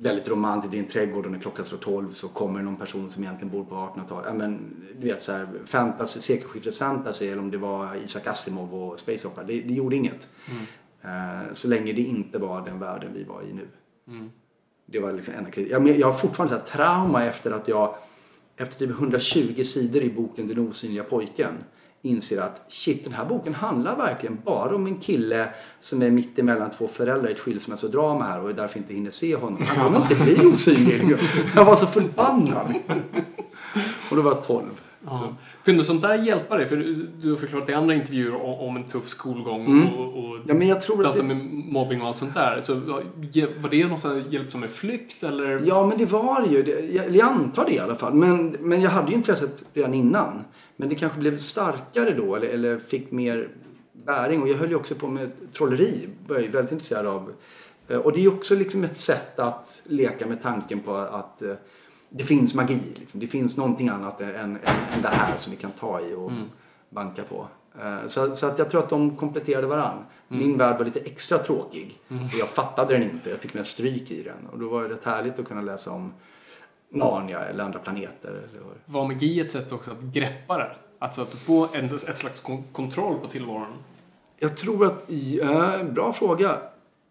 väldigt 0.00 0.28
romantiskt 0.28 0.74
i 0.74 0.78
en 0.78 0.88
trädgård 0.88 1.26
och 1.26 1.32
när 1.32 1.38
klockan 1.38 1.64
slår 1.64 1.78
12 1.78 2.12
så 2.12 2.28
kommer 2.28 2.62
någon 2.62 2.76
person 2.76 3.10
som 3.10 3.22
egentligen 3.22 3.52
bor 3.52 3.64
på 3.64 3.74
1800-talet. 3.74 4.24
Ja, 4.26 4.34
men, 4.34 4.76
du 5.00 5.06
vet 5.06 5.22
så 5.22 5.32
här, 5.32 5.48
fantasy, 5.64 6.20
sekelskiftets 6.20 6.78
fantasy 6.78 7.26
eller 7.26 7.42
om 7.42 7.50
det 7.50 7.58
var 7.58 7.94
Isaac 7.94 8.22
Asimov 8.30 8.74
och 8.74 8.98
Space 8.98 9.28
Opera. 9.28 9.44
Det, 9.44 9.60
det 9.60 9.74
gjorde 9.74 9.96
inget. 9.96 10.28
Eh, 11.02 11.52
så 11.52 11.68
länge 11.68 11.92
det 11.92 12.02
inte 12.02 12.38
var 12.38 12.64
den 12.64 12.78
världen 12.78 13.10
vi 13.14 13.24
var 13.24 13.42
i 13.42 13.52
nu. 13.52 13.68
Det 14.86 15.00
var 15.00 15.12
liksom 15.12 15.34
enda 15.34 15.50
kritik. 15.50 15.72
Jag, 15.72 15.88
jag 15.88 16.06
har 16.06 16.14
fortfarande 16.14 16.54
så 16.54 16.60
här 16.60 16.66
trauma 16.66 17.24
efter 17.24 17.50
att 17.50 17.68
jag 17.68 17.96
efter 18.56 18.78
typ 18.78 18.90
120 18.90 19.62
sidor 19.64 20.02
i 20.02 20.10
boken 20.10 20.48
Den 20.48 20.58
osynliga 20.58 21.04
pojken 21.04 21.54
inser 22.04 22.40
att 22.40 22.64
shit, 22.68 23.04
den 23.04 23.12
här 23.12 23.24
boken 23.24 23.54
handlar 23.54 23.96
verkligen 23.96 24.38
bara 24.44 24.74
om 24.76 24.86
en 24.86 24.96
kille 24.98 25.48
som 25.80 26.02
är 26.02 26.10
mitt 26.10 26.38
emellan 26.38 26.70
två 26.70 26.88
föräldrar 26.88 27.28
i 27.28 27.32
ett 27.32 27.40
skilsmässodrama 27.40 28.24
här 28.24 28.40
och 28.40 28.54
därför 28.54 28.78
inte 28.78 28.94
hinner 28.94 29.10
se 29.10 29.36
honom. 29.36 29.62
Han 29.66 29.84
kommer 29.92 29.98
inte 30.02 30.24
bli 30.24 30.46
osynlig. 30.46 31.16
Jag 31.56 31.64
var 31.64 31.76
så 31.76 31.86
förbannad. 31.86 32.74
Och 34.10 34.16
då 34.16 34.22
var 34.22 34.30
jag 34.32 34.44
12. 34.44 34.64
Ja. 35.06 35.34
Kunde 35.64 35.84
sånt 35.84 36.02
där 36.02 36.14
hjälpa 36.18 36.56
dig? 36.56 36.66
För 36.66 36.76
du- 37.22 37.30
har 37.30 37.36
förklarat 37.36 37.68
i 37.68 37.72
andra 37.72 37.94
intervjuer 37.94 38.60
om, 38.60 38.76
en 38.76 38.84
tuff 38.84 39.08
skolgång 39.08 39.82
och, 39.88 40.18
och 40.18 40.24
Mm. 40.34 40.46
Ja, 40.48 40.54
men 40.54 40.68
jag 40.68 40.80
tror 40.80 41.06
att 41.06 41.16
det- 41.16 41.22
med 41.22 41.36
mobbing 41.52 42.00
och 42.02 42.08
allt 42.08 42.18
sånt 42.18 42.34
där. 42.34 42.60
Så 42.60 42.74
var 42.74 43.70
det 43.70 43.86
någon 43.88 44.24
hjälp 44.28 44.52
som 44.52 44.62
en 44.62 44.68
flykt 44.68 45.22
eller? 45.24 45.62
Ja, 45.64 45.86
men 45.86 45.98
det 45.98 46.04
var 46.04 46.46
ju. 46.50 46.62
Det- 46.62 47.14
jag 47.16 47.28
antar 47.28 47.64
det 47.64 47.72
i 47.72 47.78
alla 47.78 47.94
fall. 47.94 48.14
Men, 48.14 48.56
men 48.60 48.80
jag 48.82 48.90
hade 48.90 49.08
ju 49.10 49.14
intresset 49.16 49.64
redan 49.74 49.94
innan. 49.94 50.44
Men 50.76 50.88
det 50.88 50.94
kanske 50.94 51.18
blev 51.18 51.38
starkare 51.38 52.10
då 52.14 52.36
eller, 52.36 52.48
eller 52.48 52.78
fick 52.78 53.10
mer 53.10 53.48
bäring. 53.92 54.42
Och 54.42 54.48
jag 54.48 54.54
höll 54.54 54.68
ju 54.68 54.76
också 54.76 54.94
på 54.94 55.08
med 55.08 55.30
trolleri. 55.52 56.08
jag 56.28 56.42
ju 56.42 56.48
väldigt 56.48 56.72
intresserad 56.72 57.06
av. 57.06 57.32
Eh, 57.88 57.98
Och 57.98 58.12
det 58.12 58.18
är 58.18 58.22
ju 58.22 58.28
också 58.28 58.54
liksom 58.54 58.84
ett 58.84 58.96
sätt 58.98 59.38
att 59.40 59.82
leka 59.86 60.26
med 60.26 60.42
tanken 60.42 60.80
på 60.80 60.94
att 60.96 61.42
eh, 61.42 61.54
det 62.10 62.24
finns 62.24 62.54
magi. 62.54 62.78
Liksom. 62.94 63.20
Det 63.20 63.26
finns 63.26 63.56
någonting 63.56 63.88
annat 63.88 64.20
än, 64.20 64.28
än, 64.34 64.56
än 64.94 65.02
det 65.02 65.08
här 65.08 65.36
som 65.36 65.50
vi 65.50 65.56
kan 65.56 65.70
ta 65.70 66.00
i 66.00 66.14
och 66.14 66.32
banka 66.90 67.22
på. 67.22 67.46
Eh, 67.82 68.06
Så, 68.08 68.36
så 68.36 68.46
att 68.46 68.58
jag 68.58 68.70
tror 68.70 68.82
att 68.82 68.90
de 68.90 69.16
kompletterade 69.16 69.66
varann. 69.66 70.04
Min 70.28 70.58
värld 70.58 70.78
var 70.78 70.84
lite 70.84 71.00
extra 71.00 71.38
tråkig. 71.38 71.98
Och 72.08 72.38
jag 72.38 72.48
fattade 72.48 72.94
den 72.98 73.02
inte. 73.10 73.30
Jag 73.30 73.38
fick 73.38 73.54
med 73.54 73.66
stryk 73.66 74.10
i 74.10 74.22
den. 74.22 74.46
Och 74.52 74.58
då 74.58 74.68
var 74.68 74.82
det 74.82 74.88
rätt 74.88 75.04
härligt 75.04 75.38
att 75.38 75.48
kunna 75.48 75.62
läsa 75.62 75.90
om 75.90 76.12
Narnia 76.94 77.40
eller 77.40 77.64
andra 77.64 77.78
planeter. 77.78 78.28
Eller 78.28 78.60
vad. 78.64 78.74
Var 78.84 79.08
magi 79.08 79.40
ett 79.40 79.50
sätt 79.52 79.72
också 79.72 79.90
att 79.90 80.00
greppa 80.00 80.58
det? 80.58 80.70
Alltså 80.98 81.22
att 81.22 81.34
få 81.34 81.68
en, 81.72 81.84
ett 81.84 82.18
slags 82.18 82.40
kon- 82.40 82.64
kontroll 82.72 83.18
på 83.20 83.26
tillvaron? 83.26 83.72
Jag 84.38 84.56
tror 84.56 84.86
att, 84.86 85.04
ja, 85.08 85.82
bra 85.84 86.12
fråga. 86.12 86.56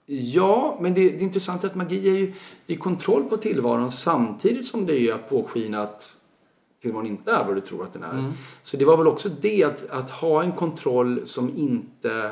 Ja, 0.05 0.77
men 0.81 0.93
det, 0.93 1.09
det 1.09 1.17
är 1.17 1.21
intressant 1.21 1.63
att 1.63 1.75
magi 1.75 2.09
är 2.09 2.17
ju 2.19 2.33
är 2.67 2.75
kontroll 2.75 3.23
på 3.23 3.37
tillvaron 3.37 3.91
samtidigt 3.91 4.67
som 4.67 4.85
det 4.85 4.99
är 4.99 5.13
att 5.13 5.29
påskina 5.29 5.81
att 5.81 6.17
tillvaron 6.81 7.07
inte 7.07 7.31
är 7.31 7.45
vad 7.45 7.55
du 7.55 7.61
tror 7.61 7.83
att 7.83 7.93
den 7.93 8.03
är. 8.03 8.31
Så 8.61 8.77
det 8.77 8.85
var 8.85 8.97
väl 8.97 9.07
också 9.07 9.29
det 9.41 9.63
att, 9.63 9.89
att 9.89 10.11
ha 10.11 10.43
en 10.43 10.51
kontroll 10.51 11.21
som 11.27 11.57
inte 11.57 12.25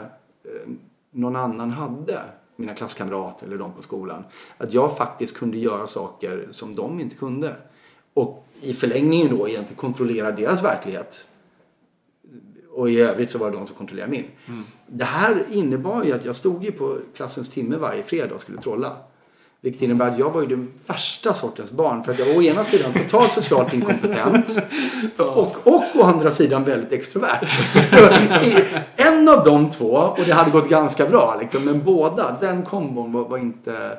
eh, 0.43 0.69
någon 1.11 1.35
annan 1.35 1.71
hade. 1.71 2.21
Mina 2.61 2.73
klasskamrater 2.73 3.45
eller 3.45 3.57
de 3.57 3.73
på 3.73 3.81
skolan. 3.81 4.23
Att 4.57 4.73
jag 4.73 4.97
faktiskt 4.97 5.37
kunde 5.37 5.57
göra 5.57 5.87
saker 5.87 6.47
som 6.49 6.75
de 6.75 6.99
inte 6.99 7.15
kunde. 7.15 7.55
Och 8.13 8.47
i 8.61 8.73
förlängningen 8.73 9.37
då 9.37 9.49
egentligen 9.49 9.77
kontrollera 9.77 10.31
deras 10.31 10.63
verklighet. 10.63 11.27
Och 12.71 12.89
i 12.89 12.99
övrigt 12.99 13.31
så 13.31 13.37
var 13.37 13.51
det 13.51 13.57
de 13.57 13.65
som 13.67 13.75
kontrollerade 13.75 14.11
min. 14.11 14.25
Det 14.87 15.03
här 15.03 15.45
innebar 15.51 16.03
ju 16.03 16.13
att 16.13 16.25
jag 16.25 16.35
stod 16.35 16.63
ju 16.63 16.71
på 16.71 16.97
klassens 17.15 17.49
timme 17.49 17.77
varje 17.77 18.03
fredag 18.03 18.35
och 18.35 18.41
skulle 18.41 18.57
trolla. 18.57 18.97
Vilket 19.63 19.81
innebär 19.81 20.11
att 20.11 20.19
jag 20.19 20.31
var 20.31 20.41
ju 20.41 20.47
den 20.47 20.71
värsta 20.87 21.33
sortens 21.33 21.71
barn. 21.71 22.03
För 22.03 22.11
att 22.11 22.19
jag 22.19 22.25
var 22.25 22.37
å 22.37 22.41
ena 22.41 22.63
sidan 22.63 22.93
totalt 22.93 23.33
socialt 23.33 23.73
inkompetent. 23.73 24.59
Och, 25.17 25.67
och 25.67 25.95
å 25.95 26.03
andra 26.03 26.31
sidan 26.31 26.63
väldigt 26.63 26.91
extrovert. 26.91 27.49
En 28.95 29.29
av 29.29 29.43
de 29.43 29.71
två, 29.71 29.91
och 29.91 30.23
det 30.25 30.33
hade 30.33 30.51
gått 30.51 30.69
ganska 30.69 31.05
bra 31.05 31.37
liksom. 31.41 31.65
Men 31.65 31.83
båda, 31.83 32.37
den 32.41 32.63
kombon 32.63 33.11
var, 33.11 33.25
var 33.25 33.37
inte, 33.37 33.97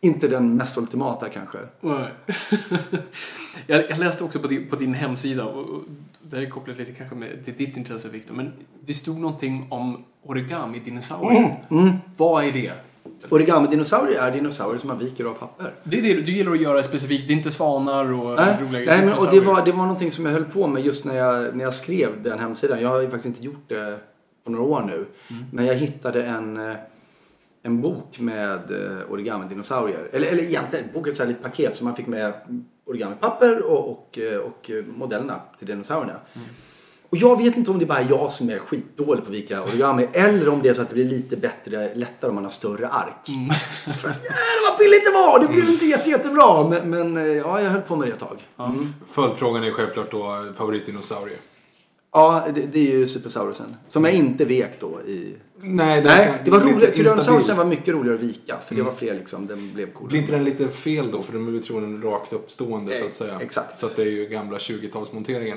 inte 0.00 0.28
den 0.28 0.56
mest 0.56 0.78
ultimata 0.78 1.28
kanske. 1.28 1.58
Nej. 1.80 2.08
jag, 3.66 3.98
läste 3.98 4.24
också 4.24 4.38
på 4.38 4.46
din, 4.46 4.70
på 4.70 4.76
din 4.76 4.94
hemsida, 4.94 5.44
och, 5.44 5.84
det 6.22 6.36
är 6.36 6.50
kopplat 6.50 6.78
lite 6.78 6.92
kanske 6.92 7.16
med 7.16 7.44
till 7.44 7.54
ditt 7.56 7.76
intresse 7.76 8.08
Victor, 8.08 8.34
men 8.34 8.52
det 8.80 8.94
stod 8.94 9.18
någonting 9.18 9.66
om 9.70 10.04
origami-dinosaurier. 10.22 11.56
Mm, 11.70 11.96
Vad 12.16 12.44
är 12.44 12.52
det? 12.52 12.72
Origami-dinosaurier 13.28 14.20
är 14.20 14.30
dinosaurier 14.30 14.78
som 14.78 14.88
man 14.88 14.98
viker 14.98 15.24
av 15.24 15.34
papper. 15.34 15.74
Det 15.84 15.98
är 15.98 16.02
det 16.02 16.20
du 16.20 16.32
gillar 16.32 16.52
att 16.52 16.60
göra 16.60 16.82
specifikt. 16.82 17.28
Det 17.28 17.32
är 17.32 17.36
inte 17.36 17.50
svanar 17.50 18.12
och 18.12 18.36
Nej, 18.36 18.56
roliga 18.60 18.96
nej 18.96 19.06
men, 19.06 19.14
och 19.14 19.26
det 19.30 19.40
var, 19.40 19.64
det 19.64 19.72
var 19.72 19.82
någonting 19.82 20.10
som 20.10 20.26
jag 20.26 20.32
höll 20.32 20.44
på 20.44 20.66
med 20.66 20.84
just 20.84 21.04
när 21.04 21.14
jag, 21.14 21.56
när 21.56 21.64
jag 21.64 21.74
skrev 21.74 22.22
den 22.22 22.38
hemsidan. 22.38 22.80
Jag 22.80 22.88
har 22.88 23.00
ju 23.00 23.10
faktiskt 23.10 23.26
inte 23.26 23.44
gjort 23.44 23.68
det 23.68 23.98
på 24.44 24.50
några 24.50 24.64
år 24.64 24.82
nu. 24.82 25.06
Men 25.52 25.66
jag 25.66 25.74
hittade 25.74 26.22
en, 26.22 26.70
eh, 26.70 26.76
en 27.62 27.80
bok 27.80 28.18
med 28.18 28.70
eh, 28.70 29.10
origami-dinosaurier. 29.10 30.08
Eller, 30.12 30.26
eller 30.26 30.42
egentligen 30.42 30.86
en 30.86 30.92
bok, 30.92 31.08
ett 31.08 31.18
litet 31.28 31.42
paket 31.42 31.76
som 31.76 31.84
man 31.84 31.96
fick 31.96 32.06
med 32.06 32.32
origami-papper 32.86 33.62
och, 33.62 33.90
och, 33.90 34.18
eh, 34.18 34.38
och 34.38 34.70
modellerna 34.96 35.40
till 35.58 35.66
dinosaurierna. 35.66 36.20
Och 37.10 37.16
jag 37.16 37.44
vet 37.44 37.56
inte 37.56 37.70
om 37.70 37.78
det 37.78 37.84
är 37.84 37.86
bara 37.86 38.02
jag 38.02 38.32
som 38.32 38.50
är 38.50 38.58
skitdålig 38.58 39.24
på 39.24 39.30
vika 39.30 39.62
origami 39.62 40.08
eller 40.12 40.48
om 40.48 40.62
det 40.62 40.68
är 40.68 40.74
så 40.74 40.82
att 40.82 40.88
det 40.88 40.94
blir 40.94 41.04
lite 41.04 41.36
bättre, 41.36 41.94
lättare 41.94 42.28
om 42.28 42.34
man 42.34 42.44
har 42.44 42.50
större 42.50 42.88
ark. 42.88 43.26
För 43.84 44.08
att, 44.08 44.24
jävlar 44.24 44.70
vad 44.70 44.78
billigt 44.78 45.04
det 45.06 45.12
var! 45.12 45.40
Det 45.40 45.48
blev 45.48 45.68
inte 45.68 45.86
jätte, 45.86 46.10
jättebra. 46.10 46.68
Men, 46.68 46.90
men 46.90 47.16
eh, 47.16 47.36
ja, 47.36 47.62
jag 47.62 47.70
höll 47.70 47.82
på 47.82 47.96
med 47.96 48.08
det 48.08 48.12
ett 48.12 48.20
tag. 48.20 48.46
Mm. 48.58 48.94
Följdfrågan 49.10 49.64
är 49.64 49.70
självklart 49.70 50.10
då 50.10 50.52
favoritdinosaurie. 50.56 51.36
Ja, 52.12 52.44
det, 52.54 52.60
det 52.60 52.78
är 52.78 52.96
ju 52.96 53.08
Supersaurusen. 53.08 53.76
Som 53.88 54.04
jag 54.04 54.14
inte 54.14 54.44
vek 54.44 54.80
då 54.80 55.00
i... 55.00 55.34
Nej, 55.60 56.02
Nej, 56.04 56.32
det 56.44 56.50
var 56.50 56.60
roligt. 56.60 56.94
Tyrannosaurusen 56.94 57.56
var 57.56 57.64
mycket 57.64 57.94
roligare 57.94 58.16
att 58.16 58.22
vika. 58.22 58.56
För 58.68 58.74
det 58.74 58.82
var 58.82 58.92
fler 58.92 59.14
liksom, 59.14 59.46
den 59.46 59.72
blev 59.74 59.92
cool. 59.92 60.08
Blir 60.08 60.20
inte 60.20 60.32
den 60.32 60.44
lite 60.44 60.68
fel 60.68 61.10
då? 61.10 61.22
För 61.22 61.32
den 61.32 61.52
ju 61.52 61.58
troligen 61.58 62.02
rakt 62.02 62.32
uppstående 62.32 62.96
så 62.96 63.04
att 63.04 63.14
säga. 63.14 63.32
Eh, 63.32 63.40
exakt. 63.40 63.80
Så 63.80 63.86
att 63.86 63.96
det 63.96 64.02
är 64.02 64.06
ju 64.10 64.26
gamla 64.26 64.58
20-talsmonteringen. 64.58 65.56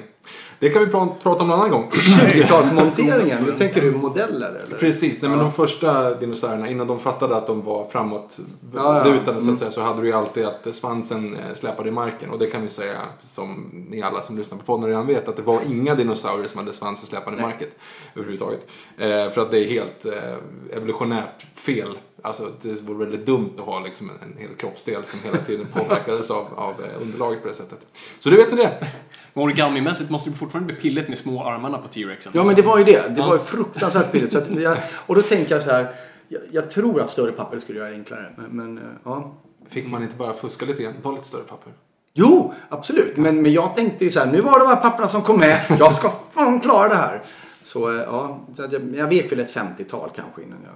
Det 0.60 0.70
kan 0.70 0.86
vi 0.86 0.92
pra- 0.92 1.14
prata 1.24 1.44
om 1.44 1.50
en 1.50 1.56
annan 1.56 1.70
gång. 1.72 1.90
20-talsmonteringen, 1.92 3.46
då 3.46 3.52
tänker 3.52 3.82
du 3.82 3.92
modeller 3.92 4.50
eller? 4.66 4.78
Precis, 4.78 5.22
nej, 5.22 5.30
men 5.32 5.40
de 5.40 5.52
första 5.52 6.14
dinosaurierna 6.16 6.68
innan 6.70 6.88
de 6.88 7.00
fattade 7.00 7.36
att 7.36 7.48
de 7.48 7.62
var 7.62 7.88
framåt 7.90 8.38
Ja, 8.76 9.08
ja. 9.26 9.42
så 9.42 9.52
att 9.52 9.60
säga 9.60 9.72
så 9.72 9.82
hade 9.82 10.02
du 10.02 10.08
ju 10.08 10.14
alltid 10.14 10.46
att 10.46 10.68
svansen 10.76 11.36
eh, 11.36 11.56
släpade 11.56 11.90
i 11.90 11.92
marken 11.92 12.30
och 12.30 12.40
det 12.40 12.46
kan 12.48 12.62
vi 12.62 12.70
säga 12.70 12.98
som 13.26 13.70
ni 13.90 14.02
alla 14.02 14.22
som 14.22 14.38
lyssnar 14.38 14.58
på 14.58 14.64
podden 14.64 14.90
redan 14.90 15.08
vet 15.08 15.28
att 15.28 15.36
det 15.36 15.42
var 15.42 15.60
inga 15.68 15.96
dinosaurier 15.96 16.48
som 16.48 16.60
hade 16.60 16.74
svansen 16.74 17.06
släpande 17.08 17.40
i 17.40 17.44
marken 17.44 17.68
överhuvudtaget. 18.16 18.68
Eh, 18.98 19.30
för 19.30 19.42
att 19.42 19.52
det 19.52 19.60
är 19.60 19.70
helt 19.70 19.89
eh, 20.06 20.78
evolutionärt 20.78 21.46
fel. 21.56 21.98
Alltså 22.22 22.52
det 22.62 22.82
vore 22.82 23.06
väldigt 23.06 23.26
dumt 23.26 23.54
att 23.58 23.66
ha 23.66 23.80
liksom 23.80 24.10
en, 24.10 24.32
en 24.32 24.38
hel 24.38 24.56
kroppsdel 24.58 25.06
som 25.06 25.20
hela 25.24 25.38
tiden 25.38 25.68
påverkades 25.74 26.32
av, 26.32 26.46
av 26.56 26.84
eh, 26.84 27.02
underlaget 27.02 27.42
på 27.42 27.48
det 27.48 27.54
sättet. 27.54 27.80
Så 28.20 28.30
det 28.30 28.36
vet 28.36 28.52
ni 28.52 28.58
det. 28.58 28.88
Men 29.34 29.44
origami-mässigt 29.44 30.10
måste 30.10 30.30
det 30.30 30.36
fortfarande 30.36 30.74
bli 30.74 30.82
pilligt 30.82 31.08
med 31.08 31.18
små 31.18 31.44
armarna 31.44 31.78
på 31.78 31.88
T-rexen. 31.88 32.32
Ja, 32.36 32.44
men 32.44 32.56
det 32.56 32.62
var 32.62 32.78
ju 32.78 32.84
det. 32.84 33.16
Det 33.16 33.22
var 33.22 33.34
ju 33.34 33.40
fruktansvärt 33.40 34.12
billigt. 34.12 34.32
Så 34.32 34.38
att 34.38 34.50
jag, 34.50 34.78
och 35.06 35.16
då 35.16 35.22
tänker 35.22 35.56
jag 35.56 35.64
så 35.64 35.72
här. 35.72 35.96
Jag, 36.28 36.42
jag 36.52 36.72
tror 36.72 37.02
att 37.02 37.10
större 37.10 37.32
papper 37.32 37.60
skulle 37.60 37.80
göra 37.80 37.90
det 37.90 37.96
enklare. 37.96 38.34
Men, 38.38 38.52
men 38.52 38.78
eh, 38.78 38.84
ja. 39.04 39.36
Fick 39.70 39.88
man 39.88 40.04
inte 40.04 40.16
bara 40.16 40.34
fuska 40.34 40.66
lite 40.66 40.84
grann? 40.84 40.94
Ta 41.04 41.12
lite 41.12 41.28
större 41.28 41.44
papper. 41.44 41.74
Jo, 42.14 42.54
absolut. 42.70 43.18
Men, 43.18 43.42
men 43.42 43.54
jag 43.54 43.76
tänkte 43.76 44.06
ju 44.06 44.12
så 44.12 44.20
här. 44.20 44.32
Nu 44.32 44.42
var 44.42 44.60
det 44.60 44.66
de 44.66 44.70
här 44.70 44.82
papperna 44.82 45.08
som 45.08 45.22
kom 45.22 45.38
med. 45.38 45.62
Jag 45.80 45.94
ska 45.94 46.12
fan 46.32 46.60
klara 46.60 46.90
det 46.90 46.96
här. 46.96 47.24
Så 47.64 47.92
eh, 47.92 48.02
ja, 48.02 48.40
jag, 48.56 48.96
jag 48.96 49.08
vek 49.08 49.32
väl 49.32 49.40
ett 49.40 49.54
50-tal 49.56 50.10
kanske 50.16 50.42
innan 50.44 50.58
jag 50.64 50.74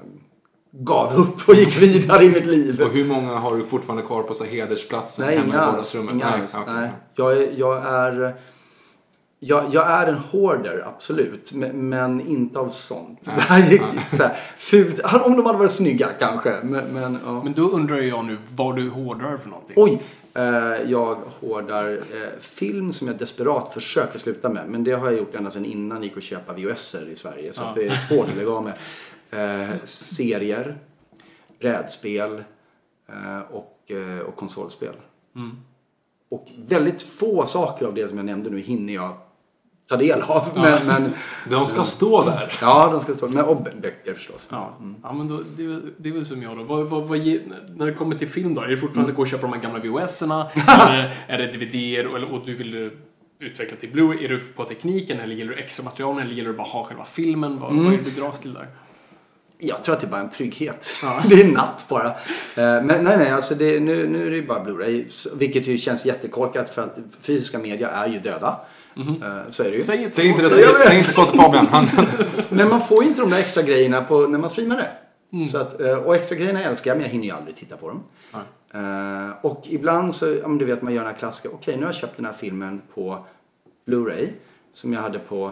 gav 0.75 1.13
upp 1.15 1.49
och 1.49 1.55
gick 1.55 1.81
vidare 1.81 2.25
i 2.25 2.29
mitt 2.29 2.45
liv. 2.45 2.81
Och 2.81 2.89
hur 2.89 3.05
många 3.05 3.35
har 3.35 3.57
du 3.57 3.65
fortfarande 3.65 4.03
kvar 4.03 4.23
på 4.23 4.33
så 4.33 4.43
hedersplatsen 4.43 5.25
Nej, 5.25 5.37
hemma 5.37 5.47
inga 5.47 5.63
i 5.63 5.65
vardagsrummet? 5.65 6.13
Inga 6.13 6.29
Nej, 6.29 6.41
alls. 6.41 6.55
okej. 6.55 6.73
Nej. 6.73 6.89
Jag, 7.15 7.37
är, 7.37 7.49
jag 7.55 7.85
är... 7.85 8.35
Jag, 9.39 9.65
jag 9.71 9.91
är 9.91 10.07
en 10.07 10.15
hoarder, 10.15 10.83
absolut. 10.87 11.53
Men, 11.53 11.89
men 11.89 12.21
inte 12.21 12.59
av 12.59 12.69
sånt. 12.69 13.19
Det 13.25 13.31
här 13.31 13.71
gick 13.71 13.81
så 14.11 14.23
här, 14.23 14.37
fult. 14.57 14.99
Om 15.25 15.37
de 15.37 15.45
hade 15.45 15.57
varit 15.57 15.71
snygga 15.71 16.09
kanske. 16.19 16.53
Men, 16.63 16.85
men, 16.85 17.19
ja. 17.25 17.43
Men 17.43 17.53
då 17.53 17.69
undrar 17.69 17.97
jag 17.97 18.25
nu 18.25 18.37
vad 18.55 18.75
du 18.75 18.89
hårdrar 18.89 19.37
för 19.37 19.49
någonting. 19.49 19.75
Oj! 19.77 20.01
Eh, 20.33 20.91
jag 20.91 21.15
hårdar 21.15 21.91
eh, 21.91 22.39
film 22.39 22.93
som 22.93 23.07
jag 23.07 23.17
desperat 23.17 23.73
försöker 23.73 24.19
sluta 24.19 24.49
med. 24.49 24.69
Men 24.69 24.83
det 24.83 24.91
har 24.91 25.05
jag 25.05 25.19
gjort 25.19 25.35
ända 25.35 25.51
sedan 25.51 25.65
innan 25.65 25.99
det 25.99 26.07
gick 26.07 26.17
att 26.17 26.23
köpa 26.23 26.53
VHSer 26.53 27.09
i 27.09 27.15
Sverige. 27.15 27.53
Så 27.53 27.63
att 27.63 27.75
det 27.75 27.85
är 27.85 27.89
svårt 27.89 28.29
att 28.29 28.35
lägga 28.35 28.51
av 28.51 28.63
med. 28.63 28.77
Eh, 29.31 29.75
serier, 29.83 30.77
brädspel 31.59 32.43
och, 33.49 33.91
och 34.25 34.35
konsolspel. 34.35 34.93
Och 36.29 36.47
väldigt 36.57 37.01
få 37.01 37.47
saker 37.47 37.85
av 37.85 37.93
det 37.93 38.07
som 38.07 38.17
jag 38.17 38.25
nämnde 38.25 38.49
nu 38.49 38.59
hinner 38.59 38.93
jag 38.93 39.17
ta 39.93 39.97
del 39.97 40.21
av. 40.21 40.47
Men, 40.56 40.88
men, 40.88 41.13
De 41.49 41.65
ska 41.65 41.84
stå 41.84 42.23
där. 42.23 42.53
ja, 42.62 42.89
de 42.91 43.01
ska 43.01 43.13
stå. 43.13 43.27
Men, 43.27 43.45
och 43.45 43.63
böcker 43.82 44.13
förstås. 44.13 44.47
Ja, 44.51 44.77
ja 45.03 45.13
men 45.13 45.27
då, 45.27 45.41
det, 45.58 45.63
är 45.63 45.82
det 45.97 46.10
är 46.10 46.13
väl 46.13 46.25
som 46.25 46.43
jag 46.43 46.58
då. 46.58 46.63
Vad, 46.63 46.86
vad, 46.86 47.03
vad, 47.03 47.19
när 47.19 47.86
det 47.86 47.93
kommer 47.93 48.15
till 48.15 48.29
film 48.29 48.53
då? 48.56 48.62
Är 48.62 48.67
det 48.67 48.77
fortfarande 48.77 49.12
att 49.12 49.15
gå 49.15 49.21
och 49.21 49.27
köpa 49.27 49.47
de 49.47 49.53
här 49.53 49.62
gamla 49.62 49.79
VHS-erna? 49.79 50.47
eller 51.27 51.43
är 51.43 51.47
det 51.47 51.65
DVD-er 51.65 52.23
och, 52.23 52.38
och 52.39 52.45
du 52.45 52.53
vill 52.53 52.91
utveckla 53.39 53.77
till 53.77 53.89
Blu-ray? 53.89 54.25
Är 54.25 54.29
du 54.29 54.39
på 54.39 54.65
tekniken 54.65 55.19
eller 55.19 55.36
gillar 55.36 55.53
du 55.53 55.60
extra 55.60 55.84
material 55.84 56.19
eller 56.19 56.32
gillar 56.32 56.51
du 56.51 56.58
bara 56.58 56.67
ha 56.67 56.84
själva 56.86 57.06
filmen? 57.06 57.60
Vad, 57.60 57.75
vad 57.75 57.93
är 57.93 57.97
det 57.97 58.03
du 58.03 58.21
dras 58.21 58.39
till 58.39 58.53
där? 58.53 58.67
Jag 59.58 59.84
tror 59.84 59.95
att 59.95 60.01
det 60.01 60.08
är 60.08 60.12
bara 60.12 60.21
en 60.21 60.29
trygghet. 60.32 60.95
Det 61.29 61.41
är 61.41 61.47
napp 61.47 61.88
bara. 61.88 62.08
Eh, 62.08 62.13
Men 62.56 62.88
nej, 62.88 63.17
nej, 63.17 63.32
alltså 63.32 63.56
det, 63.56 63.79
nu, 63.79 64.08
nu 64.08 64.27
är 64.27 64.29
det 64.29 64.36
ju 64.36 64.47
bara 64.47 64.63
Blu-ray. 64.63 65.27
Vilket 65.38 65.67
ju 65.67 65.77
känns 65.77 66.06
jättekorkat 66.06 66.69
för 66.69 66.82
att 66.82 66.97
fysiska 67.21 67.60
media 67.60 67.89
är 67.89 68.08
ju 68.08 68.19
döda. 68.19 68.60
Eh, 68.97 69.49
Så 69.49 69.63
är 69.63 69.67
det 69.71 69.75
ju. 69.77 69.82
Säg 69.82 70.03
inte 70.03 70.15
Säg 70.15 70.27
inte, 70.27 70.41
det, 70.41 70.56
vet. 70.56 70.82
säg 70.88 70.97
inte 70.97 71.12
så 71.12 71.25
till 71.25 71.39
Fabian. 71.39 71.67
Han, 71.67 71.88
Men 72.49 72.69
man 72.69 72.82
får 72.82 73.03
ju 73.03 73.10
inte 73.10 73.21
de 73.21 73.29
där 73.29 73.39
extra 73.39 73.63
grejerna 73.63 74.01
på, 74.03 74.27
när 74.27 74.39
man 74.39 74.49
streamar 74.49 74.77
det. 74.77 75.45
Så 75.45 75.58
att, 75.58 75.82
eh, 75.82 75.93
och 75.95 76.15
extra 76.15 76.36
grejerna 76.36 76.63
älskar 76.63 76.91
jag 76.91 76.95
men 76.97 77.06
jag 77.06 77.12
hinner 77.12 77.25
ju 77.25 77.32
aldrig 77.32 77.56
titta 77.56 77.77
på 77.77 77.88
dem. 77.89 78.03
Eh, 78.73 79.32
och 79.41 79.63
ibland 79.69 80.15
så, 80.15 80.25
ja, 80.41 80.47
men 80.47 80.58
du 80.58 80.65
vet 80.65 80.82
man 80.82 80.93
gör 80.93 81.03
den 81.03 81.12
här 81.12 81.19
klassiska, 81.19 81.49
okej 81.53 81.75
nu 81.75 81.82
har 81.82 81.88
jag 81.88 81.95
köpt 81.95 82.15
den 82.17 82.25
här 82.25 82.34
filmen 82.34 82.82
på 82.93 83.25
Blu-ray. 83.88 84.27
Som 84.73 84.93
jag 84.93 85.01
hade 85.01 85.19
på 85.19 85.51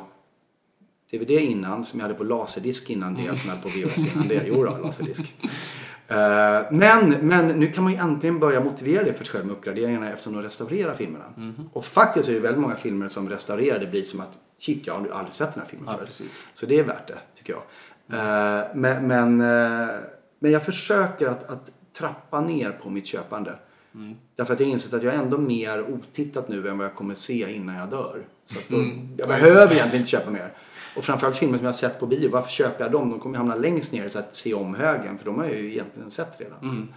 DVD 1.11 1.29
innan, 1.31 1.85
som 1.85 1.99
jag 1.99 2.07
hade 2.07 2.17
på 2.17 2.23
laserdisk 2.23 2.89
innan 2.89 3.13
det, 3.13 3.21
som 3.39 3.49
jag 3.49 3.55
hade 3.55 3.61
på 3.61 3.69
VHS 3.69 4.13
innan 4.15 4.27
det. 4.27 4.43
Jo 4.47 4.63
då, 4.65 4.77
laserdisk. 4.77 5.35
Eh, 6.11 6.65
men, 6.71 7.09
men 7.21 7.47
nu 7.47 7.67
kan 7.67 7.83
man 7.83 7.93
ju 7.93 7.99
äntligen 7.99 8.39
börja 8.39 8.59
motivera 8.59 9.03
det 9.03 9.13
för 9.13 9.25
sig 9.25 9.33
själv 9.33 9.45
med 9.45 9.55
uppgraderingarna 9.55 10.09
eftersom 10.09 10.33
de 10.33 10.41
restaurerar 10.41 10.93
filmerna. 10.93 11.25
Och 11.73 11.85
faktiskt 11.85 12.29
är 12.29 12.33
det 12.33 12.39
väldigt 12.39 12.61
många 12.61 12.75
filmer 12.75 13.07
som 13.07 13.29
restaurerade 13.29 13.87
blir 13.87 14.03
som 14.03 14.19
att 14.19 14.31
shit, 14.57 14.87
jag 14.87 14.93
har 14.93 15.07
aldrig 15.09 15.33
sett 15.33 15.53
den 15.53 15.63
här 15.63 15.69
filmen 15.69 15.87
förut. 15.87 16.05
precis. 16.05 16.45
Så 16.53 16.65
det 16.65 16.79
är 16.79 16.83
värt 16.83 17.07
det, 17.07 17.17
tycker 17.37 17.53
jag. 17.53 17.61
Eh, 18.19 18.65
men, 18.75 19.07
men, 19.07 19.41
eh, 19.41 19.95
men 20.39 20.51
jag 20.51 20.63
försöker 20.63 21.27
att, 21.27 21.49
att 21.49 21.69
trappa 21.97 22.41
ner 22.41 22.71
på 22.71 22.89
mitt 22.89 23.05
köpande. 23.05 23.55
Därför 24.35 24.53
att 24.53 24.59
jag 24.59 24.67
har 24.67 24.73
insett 24.73 24.93
att 24.93 25.03
jag 25.03 25.13
är 25.13 25.17
ändå 25.19 25.37
mer 25.37 25.81
otittat 25.81 26.49
nu 26.49 26.69
än 26.69 26.77
vad 26.77 26.87
jag 26.87 26.95
kommer 26.95 27.15
se 27.15 27.53
innan 27.53 27.75
jag 27.75 27.89
dör. 27.89 28.17
Så 28.45 28.57
då, 28.67 28.77
jag 29.17 29.27
behöver 29.27 29.73
egentligen 29.73 30.01
inte 30.01 30.09
köpa 30.11 30.31
mer. 30.31 30.53
Och 30.95 31.03
framförallt 31.03 31.35
filmer 31.37 31.57
som 31.57 31.65
jag 31.65 31.71
har 31.73 31.77
sett 31.77 31.99
på 31.99 32.05
bio, 32.05 32.29
varför 32.31 32.51
köper 32.51 32.83
jag 32.83 32.91
dem? 32.91 33.09
De 33.09 33.19
kommer 33.19 33.35
ju 33.35 33.37
hamna 33.37 33.55
längst 33.55 33.91
ner 33.91 34.09
så 34.09 34.19
att 34.19 34.35
se 34.35 34.53
om 34.53 34.75
högen, 34.75 35.17
för 35.17 35.25
de 35.25 35.37
har 35.37 35.45
jag 35.45 35.53
ju 35.55 35.71
egentligen 35.71 36.11
sett 36.11 36.35
redan. 36.41 36.87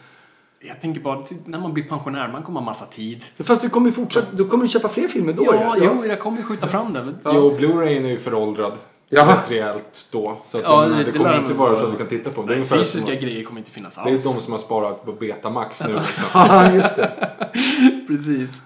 Jag 0.67 0.81
tänker 0.81 1.01
bara, 1.01 1.21
när 1.45 1.59
man 1.61 1.73
blir 1.73 1.85
pensionär, 1.85 2.29
man 2.33 2.43
kommer 2.43 2.61
ha 2.61 2.65
massa 2.65 2.87
tid. 2.87 3.25
Fast 3.39 3.63
du 3.63 3.69
kommer 3.69 3.87
ju 3.87 3.93
fortsätta, 3.93 4.37
du 4.37 4.45
kommer 4.45 4.67
köpa 4.67 4.89
fler 4.89 5.09
filmer 5.09 5.33
då 5.33 5.45
Ja, 5.47 5.77
ju. 5.77 5.85
jo, 5.85 6.07
jag 6.07 6.21
kommer 6.21 6.39
ju 6.39 6.45
skjuta 6.45 6.67
fram 6.67 6.93
det. 6.93 7.03
men- 7.03 7.17
Jo, 7.25 7.57
Blu-rayen 7.59 8.05
är 8.05 8.09
ju 8.11 8.19
föråldrad. 8.19 8.73
Jaha. 9.09 9.37
Rätt 9.43 9.51
rejält 9.51 10.09
då. 10.13 10.37
Så 10.49 10.57
att 10.59 10.63
Ja, 10.65 10.81
menar, 10.81 10.99
det- 10.99 11.05
det, 11.05 11.19
kommer 11.19 11.39
inte 11.39 11.55
vara 11.55 11.77
så 11.77 11.85
att 11.85 11.91
du 11.93 11.99
kan 11.99 12.07
titta 12.07 12.31
på 12.31 12.41
dem. 12.43 12.51
Nej, 12.51 12.63
fysiska 12.65 13.13
som, 13.13 13.21
grejer 13.21 13.45
kommer 13.45 13.61
inte 13.61 13.71
finnas 13.71 13.95
det 13.95 14.01
är 14.11 14.15
alls. 14.15 14.25
de 14.25 14.35
som 14.35 14.53
har 14.53 14.59
sparat 14.61 15.05
på 15.05 15.13
Betamax 15.13 15.81
nu. 15.81 15.95
Liksom. 15.95 16.25
Ja, 16.35 16.73
just 16.73 16.97
det. 16.97 17.31
Precis. 18.07 18.63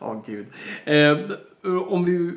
Ja, 0.00 0.22
gud. 0.26 0.46
Eh, 0.84 1.18
om 1.88 2.04
vi 2.04 2.32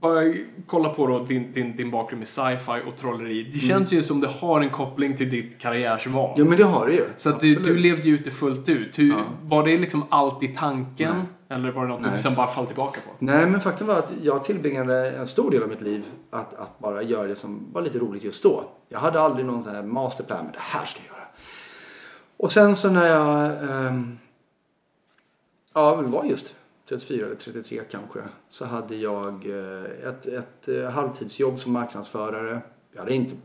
bara 0.00 0.34
kollar 0.66 0.94
på 0.94 1.06
då 1.06 1.18
din, 1.18 1.52
din, 1.52 1.76
din 1.76 1.90
bakgrund 1.90 2.18
med 2.18 2.28
sci-fi 2.28 2.82
och 2.86 2.96
trolleri. 2.96 3.50
Det 3.52 3.58
känns 3.58 3.92
ju 3.92 4.02
som 4.02 4.20
det 4.20 4.28
har 4.28 4.60
en 4.60 4.70
koppling 4.70 5.16
till 5.16 5.30
ditt 5.30 5.58
karriärsval. 5.58 6.34
Jo, 6.36 6.44
men 6.44 6.58
det 6.58 6.64
har 6.64 6.86
du 6.86 6.92
ju. 6.92 7.04
Så 7.16 7.30
att 7.30 7.40
du, 7.40 7.54
du 7.54 7.76
levde 7.76 8.02
ju 8.08 8.14
ut 8.14 8.24
det 8.24 8.30
fullt 8.30 8.68
ut. 8.68 8.98
Hur, 8.98 9.14
Var 9.42 9.64
det 9.66 9.78
liksom 9.78 10.04
alltid 10.08 10.56
tanken? 10.56 11.22
Eller 11.48 11.70
var 11.70 11.82
det 11.82 11.88
något 11.88 12.04
du 12.04 12.10
Nej. 12.10 12.18
sen 12.18 12.34
bara 12.34 12.46
fall 12.46 12.66
tillbaka 12.66 13.00
på? 13.00 13.10
Nej, 13.18 13.46
men 13.46 13.60
faktum 13.60 13.86
var 13.86 13.98
att 13.98 14.12
jag 14.22 14.44
tillbringade 14.44 15.10
en 15.10 15.26
stor 15.26 15.50
del 15.50 15.62
av 15.62 15.68
mitt 15.68 15.80
liv 15.80 16.04
att, 16.30 16.54
att 16.54 16.78
bara 16.78 17.02
göra 17.02 17.26
det 17.26 17.34
som 17.34 17.66
var 17.72 17.82
lite 17.82 17.98
roligt 17.98 18.24
just 18.24 18.42
då. 18.42 18.64
Jag 18.88 19.00
hade 19.00 19.20
aldrig 19.20 19.46
någon 19.46 19.62
sån 19.62 19.74
här 19.74 19.82
masterplan, 19.82 20.38
men 20.44 20.52
det 20.52 20.58
här 20.60 20.86
ska 20.86 21.00
jag 21.08 21.16
göra. 21.16 21.26
Och 22.36 22.52
sen 22.52 22.76
så 22.76 22.90
när 22.90 23.06
jag, 23.06 23.50
ehm, 23.70 24.18
ja 25.74 26.02
det 26.02 26.08
var 26.08 26.24
just 26.24 26.54
34 26.90 27.26
eller 27.26 27.36
33 27.36 27.82
kanske, 27.90 28.20
så 28.48 28.64
hade 28.64 28.96
jag 28.96 29.46
eh, 29.46 30.08
ett, 30.08 30.26
ett 30.26 30.68
eh, 30.68 30.90
halvtidsjobb 30.90 31.58
som 31.58 31.72
marknadsförare. 31.72 32.60
Jag 32.92 33.00
hade 33.00 33.14
inte, 33.14 33.36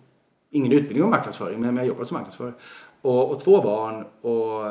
ingen 0.49 0.71
utbildning 0.71 1.03
om 1.03 1.09
marknadsföring, 1.09 1.61
men 1.61 1.77
jag 1.77 1.87
jobbade 1.87 2.05
som 2.05 2.15
marknadsförare. 2.15 2.53
Och, 3.01 3.31
och 3.31 3.39
två 3.39 3.61
barn 3.61 4.05
och, 4.21 4.61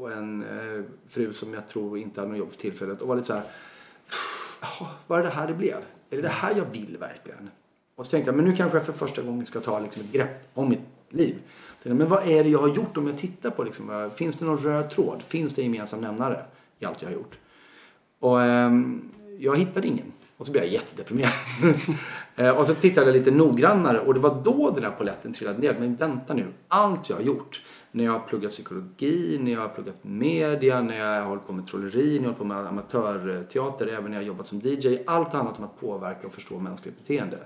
och 0.00 0.12
en 0.12 0.42
eh, 0.42 0.84
fru 1.08 1.32
som 1.32 1.54
jag 1.54 1.68
tror 1.68 1.98
inte 1.98 2.20
hade 2.20 2.32
något 2.32 2.38
jobb 2.38 2.50
för 2.50 2.58
tillfället. 2.58 3.02
Och 3.02 3.08
var 3.08 3.16
lite 3.16 3.26
så 3.26 3.34
här, 3.34 3.44
Jaha, 4.60 4.90
var 5.06 5.18
det 5.18 5.24
det 5.24 5.30
här 5.30 5.46
det 5.46 5.54
blev? 5.54 5.76
Är 6.10 6.16
det 6.16 6.22
det 6.22 6.28
här 6.28 6.56
jag 6.56 6.64
vill 6.72 6.96
verkligen? 7.00 7.50
Och 7.94 8.06
så 8.06 8.10
tänkte 8.10 8.28
jag, 8.28 8.36
men 8.36 8.44
nu 8.44 8.56
kanske 8.56 8.76
jag 8.76 8.86
för 8.86 8.92
första 8.92 9.22
gången 9.22 9.46
ska 9.46 9.60
ta 9.60 9.80
liksom 9.80 10.02
ett 10.02 10.12
grepp 10.12 10.48
om 10.54 10.68
mitt 10.68 10.80
liv. 11.08 11.34
Tänkte, 11.82 11.94
Men 11.94 12.08
vad 12.08 12.28
är 12.28 12.44
det 12.44 12.50
jag 12.50 12.58
har 12.58 12.68
gjort 12.68 12.96
om 12.96 13.06
jag 13.06 13.18
tittar 13.18 13.50
på 13.50 13.62
liksom, 13.62 14.10
Finns 14.14 14.36
det 14.36 14.44
någon 14.44 14.58
röd 14.58 14.90
tråd? 14.90 15.22
Finns 15.22 15.54
det 15.54 15.62
en 15.62 15.72
gemensam 15.72 16.00
nämnare 16.00 16.44
i 16.78 16.84
allt 16.84 17.02
jag 17.02 17.08
har 17.08 17.14
gjort? 17.14 17.38
Och 18.22 18.42
ehm, 18.42 19.10
jag 19.38 19.56
hittade 19.56 19.86
ingen. 19.86 20.12
Och 20.36 20.46
så 20.46 20.52
blev 20.52 20.64
jag 20.64 20.72
jättedeprimerad. 20.72 21.32
Eh, 22.36 22.50
och 22.50 22.66
så 22.66 22.74
tittade 22.74 23.06
jag 23.06 23.16
lite 23.16 23.30
noggrannare 23.30 24.00
och 24.00 24.14
det 24.14 24.20
var 24.20 24.42
då 24.44 24.70
den 24.70 24.82
där 24.82 24.90
polletten 24.90 25.32
trillade 25.32 25.58
ner. 25.58 25.76
Men 25.78 25.96
vänta 25.96 26.34
nu, 26.34 26.46
allt 26.68 27.08
jag 27.08 27.16
har 27.16 27.22
gjort. 27.22 27.62
När 27.90 28.04
jag 28.04 28.12
har 28.12 28.18
pluggat 28.18 28.50
psykologi, 28.50 29.38
när 29.40 29.52
jag 29.52 29.60
har 29.60 29.68
pluggat 29.68 29.96
media, 30.02 30.82
när 30.82 30.98
jag 30.98 31.20
har 31.20 31.28
hållit 31.28 31.46
på 31.46 31.52
med 31.52 31.66
trolleri, 31.66 32.06
när 32.06 32.14
jag 32.14 32.20
har 32.20 32.24
hållit 32.24 32.38
på 32.38 32.44
med 32.44 32.66
amatörteater, 32.66 33.86
även 33.86 34.04
när 34.04 34.12
jag 34.12 34.22
har 34.22 34.26
jobbat 34.26 34.46
som 34.46 34.60
DJ. 34.64 34.98
Allt 35.06 35.32
handlat 35.32 35.58
om 35.58 35.64
att 35.64 35.80
påverka 35.80 36.26
och 36.26 36.32
förstå 36.32 36.58
mänskligt 36.58 36.98
beteende. 36.98 37.38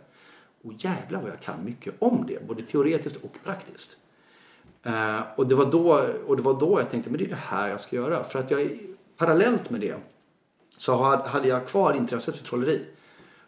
Och 0.64 0.72
jävlar 0.76 1.22
vad 1.22 1.30
jag 1.30 1.40
kan 1.40 1.64
mycket 1.64 1.94
om 1.98 2.24
det, 2.28 2.48
både 2.48 2.62
teoretiskt 2.62 3.24
och 3.24 3.36
praktiskt. 3.44 3.96
Eh, 4.82 5.20
och, 5.36 5.46
det 5.46 5.54
var 5.54 5.66
då, 5.66 6.06
och 6.26 6.36
det 6.36 6.42
var 6.42 6.60
då 6.60 6.80
jag 6.80 6.90
tänkte, 6.90 7.10
men 7.10 7.18
det 7.18 7.24
är 7.24 7.28
det 7.28 7.34
här 7.34 7.68
jag 7.68 7.80
ska 7.80 7.96
göra. 7.96 8.24
För 8.24 8.38
att 8.38 8.50
jag, 8.50 8.78
parallellt 9.16 9.70
med 9.70 9.80
det 9.80 9.96
så 10.76 10.94
ha- 10.94 11.26
hade 11.26 11.48
jag 11.48 11.66
kvar 11.68 11.94
intresset 11.94 12.36
för 12.36 12.44
trolleri. 12.44 12.80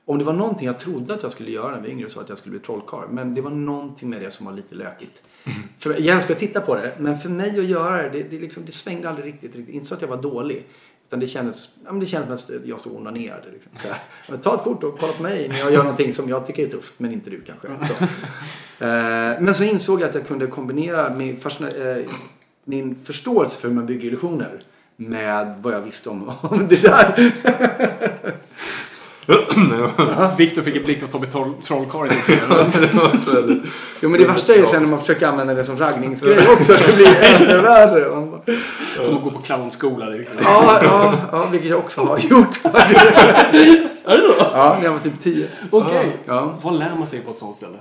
Om 0.04 0.18
det 0.18 0.24
var 0.24 0.32
någonting 0.32 0.66
jag 0.66 0.80
trodde 0.80 1.14
att 1.14 1.22
jag 1.22 1.32
skulle 1.32 1.50
göra 1.50 1.66
när 1.68 1.74
jag 1.76 1.82
var 1.82 1.88
yngre 1.88 2.08
så 2.10 2.20
att 2.20 2.28
jag 2.28 2.38
skulle 2.38 2.50
bli 2.50 2.60
trollkarl. 2.60 3.08
Men 3.10 3.34
det 3.34 3.40
var 3.40 3.50
någonting 3.50 4.10
med 4.10 4.20
det 4.20 4.30
som 4.30 4.46
var 4.46 4.52
lite 4.52 4.74
lökigt. 4.74 5.22
För 5.78 5.90
jag 5.90 6.16
älskar 6.16 6.34
att 6.34 6.40
titta 6.40 6.60
på 6.60 6.74
det, 6.74 6.92
men 6.98 7.18
för 7.18 7.28
mig 7.28 7.58
att 7.60 7.64
göra 7.64 8.02
det, 8.02 8.08
det, 8.08 8.22
det, 8.22 8.38
liksom, 8.38 8.62
det 8.66 8.72
svängde 8.72 9.08
aldrig 9.08 9.26
riktigt, 9.26 9.56
riktigt. 9.56 9.74
Inte 9.74 9.86
så 9.88 9.94
att 9.94 10.00
jag 10.02 10.08
var 10.08 10.22
dålig. 10.22 10.66
Utan 11.06 11.20
det 11.20 11.26
kändes, 11.26 11.68
ja, 11.84 11.90
men 11.92 12.00
det 12.00 12.06
kändes 12.06 12.40
som 12.40 12.56
att 12.56 12.66
jag 12.66 12.80
stod 12.80 12.92
och 12.92 12.98
onanerade. 13.00 13.50
Liksom. 13.52 13.72
Så 13.76 13.88
här, 13.88 14.02
men 14.28 14.40
ta 14.40 14.54
ett 14.54 14.60
kort 14.62 14.84
och 14.84 14.98
kolla 14.98 15.12
på 15.12 15.22
mig 15.22 15.48
när 15.48 15.58
jag 15.58 15.72
gör 15.72 15.82
någonting 15.82 16.12
som 16.12 16.28
jag 16.28 16.46
tycker 16.46 16.66
är 16.66 16.70
tufft, 16.70 16.94
men 16.96 17.12
inte 17.12 17.30
du 17.30 17.40
kanske. 17.40 17.68
Så. 17.86 18.04
Eh, 18.80 19.40
men 19.40 19.54
så 19.54 19.64
insåg 19.64 20.00
jag 20.00 20.08
att 20.08 20.14
jag 20.14 20.26
kunde 20.26 20.46
kombinera 20.46 21.14
min, 21.14 21.36
fascina- 21.36 21.98
eh, 21.98 22.06
min 22.64 22.96
förståelse 23.04 23.60
för 23.60 23.68
hur 23.68 23.74
man 23.74 23.86
bygger 23.86 24.08
illusioner 24.08 24.60
med 25.08 25.54
vad 25.62 25.74
jag 25.74 25.80
visste 25.80 26.08
om, 26.10 26.32
om 26.40 26.66
det 26.68 26.82
där. 26.82 27.32
Viktor 30.36 30.62
fick 30.62 30.76
en 30.76 30.82
blick 30.84 31.02
och 31.02 31.10
Tobbe 31.12 31.26
Troll- 31.26 31.54
Trollkarl 31.62 32.06
i 32.06 32.10
sin 32.10 33.62
Jo 34.00 34.08
men 34.08 34.20
det 34.20 34.26
värsta 34.26 34.52
är 34.54 34.56
ju 34.58 34.66
sen 34.66 34.82
när 34.82 34.90
man 34.90 34.98
försöker 35.00 35.26
använda 35.26 35.54
det 35.54 35.64
som 35.64 35.76
raggningsgrej 35.78 36.48
också. 36.48 36.72
Det 36.86 36.96
blir 36.96 37.06
ännu 37.50 37.60
värre. 37.60 38.10
Bara, 38.10 38.40
Som 39.04 39.16
att 39.16 39.22
gå 39.22 39.30
på 39.30 39.40
clownskola. 39.40 40.06
liksom- 40.06 40.36
Ja, 40.42 40.80
ja, 40.82 41.14
ja, 41.32 41.46
vilket 41.52 41.70
jag 41.70 41.78
också 41.78 42.00
har 42.04 42.18
gjort. 42.18 42.58
Är 42.64 44.14
det 44.16 44.20
så? 44.20 44.34
Ja, 44.38 44.76
när 44.78 44.84
jag 44.84 44.92
var 44.92 44.98
typ 44.98 45.20
10. 45.20 45.46
Okej. 45.70 46.16
Ja. 46.26 46.58
Vad 46.62 46.78
lär 46.78 46.94
man 46.98 47.06
sig 47.06 47.20
på 47.20 47.30
ett 47.30 47.38
sånt 47.38 47.56
ställe? 47.56 47.78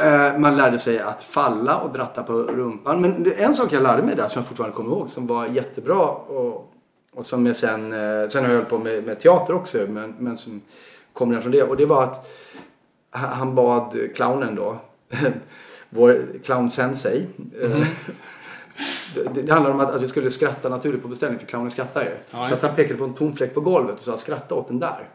Eh, 0.00 0.38
Man 0.38 0.56
lärde 0.56 0.78
sig 0.78 0.98
att 1.00 1.22
falla 1.22 1.78
och 1.78 1.92
dratta 1.92 2.22
på 2.22 2.32
rumpan. 2.32 3.00
Men 3.00 3.32
en 3.36 3.54
sak 3.54 3.72
jag 3.72 3.82
lärde 3.82 4.02
mig 4.02 4.16
där 4.16 4.28
som 4.28 4.38
jag 4.40 4.46
fortfarande 4.48 4.76
kommer 4.76 4.90
ihåg 4.96 5.10
som 5.10 5.26
var 5.26 5.46
jättebra 5.46 6.08
och, 6.08 6.72
och 7.14 7.26
som 7.26 7.46
jag 7.46 7.56
sen, 7.56 7.92
eh, 7.92 8.28
sen 8.28 8.44
har 8.44 8.50
jag 8.50 8.56
hållit 8.56 8.68
på 8.68 8.78
med, 8.78 9.04
med 9.04 9.20
teater 9.20 9.54
också 9.54 9.78
men, 9.88 10.14
men 10.18 10.36
som 10.36 10.60
kommer 11.12 11.34
ner 11.34 11.40
från 11.40 11.52
det. 11.52 11.62
Och 11.62 11.76
det 11.76 11.86
var 11.86 12.02
att 12.02 12.26
ha- 13.12 13.26
han 13.34 13.54
bad 13.54 13.98
clownen 14.14 14.54
då, 14.54 14.76
vår 15.90 16.22
clown 16.44 16.70
sensei. 16.70 17.26
eh, 17.62 17.86
Det, 19.14 19.42
det 19.42 19.52
handlar 19.52 19.70
om 19.70 19.80
att, 19.80 19.94
att 19.94 20.02
vi 20.02 20.08
skulle 20.08 20.30
skratta 20.30 20.68
naturligt 20.68 21.02
på 21.02 21.08
beställning 21.08 21.38
för 21.40 21.46
clownen 21.46 21.70
skrattar 21.70 22.02
ju. 22.02 22.08
Ja, 22.30 22.46
så 22.46 22.54
att 22.54 22.62
han 22.62 22.74
pekade 22.76 22.98
på 22.98 23.04
en 23.04 23.14
tom 23.14 23.32
fläck 23.36 23.54
på 23.54 23.60
golvet 23.60 23.94
och 23.96 24.00
sa 24.04 24.16
skratta 24.16 24.54
åt 24.54 24.68
den 24.68 24.80
där. 24.80 25.08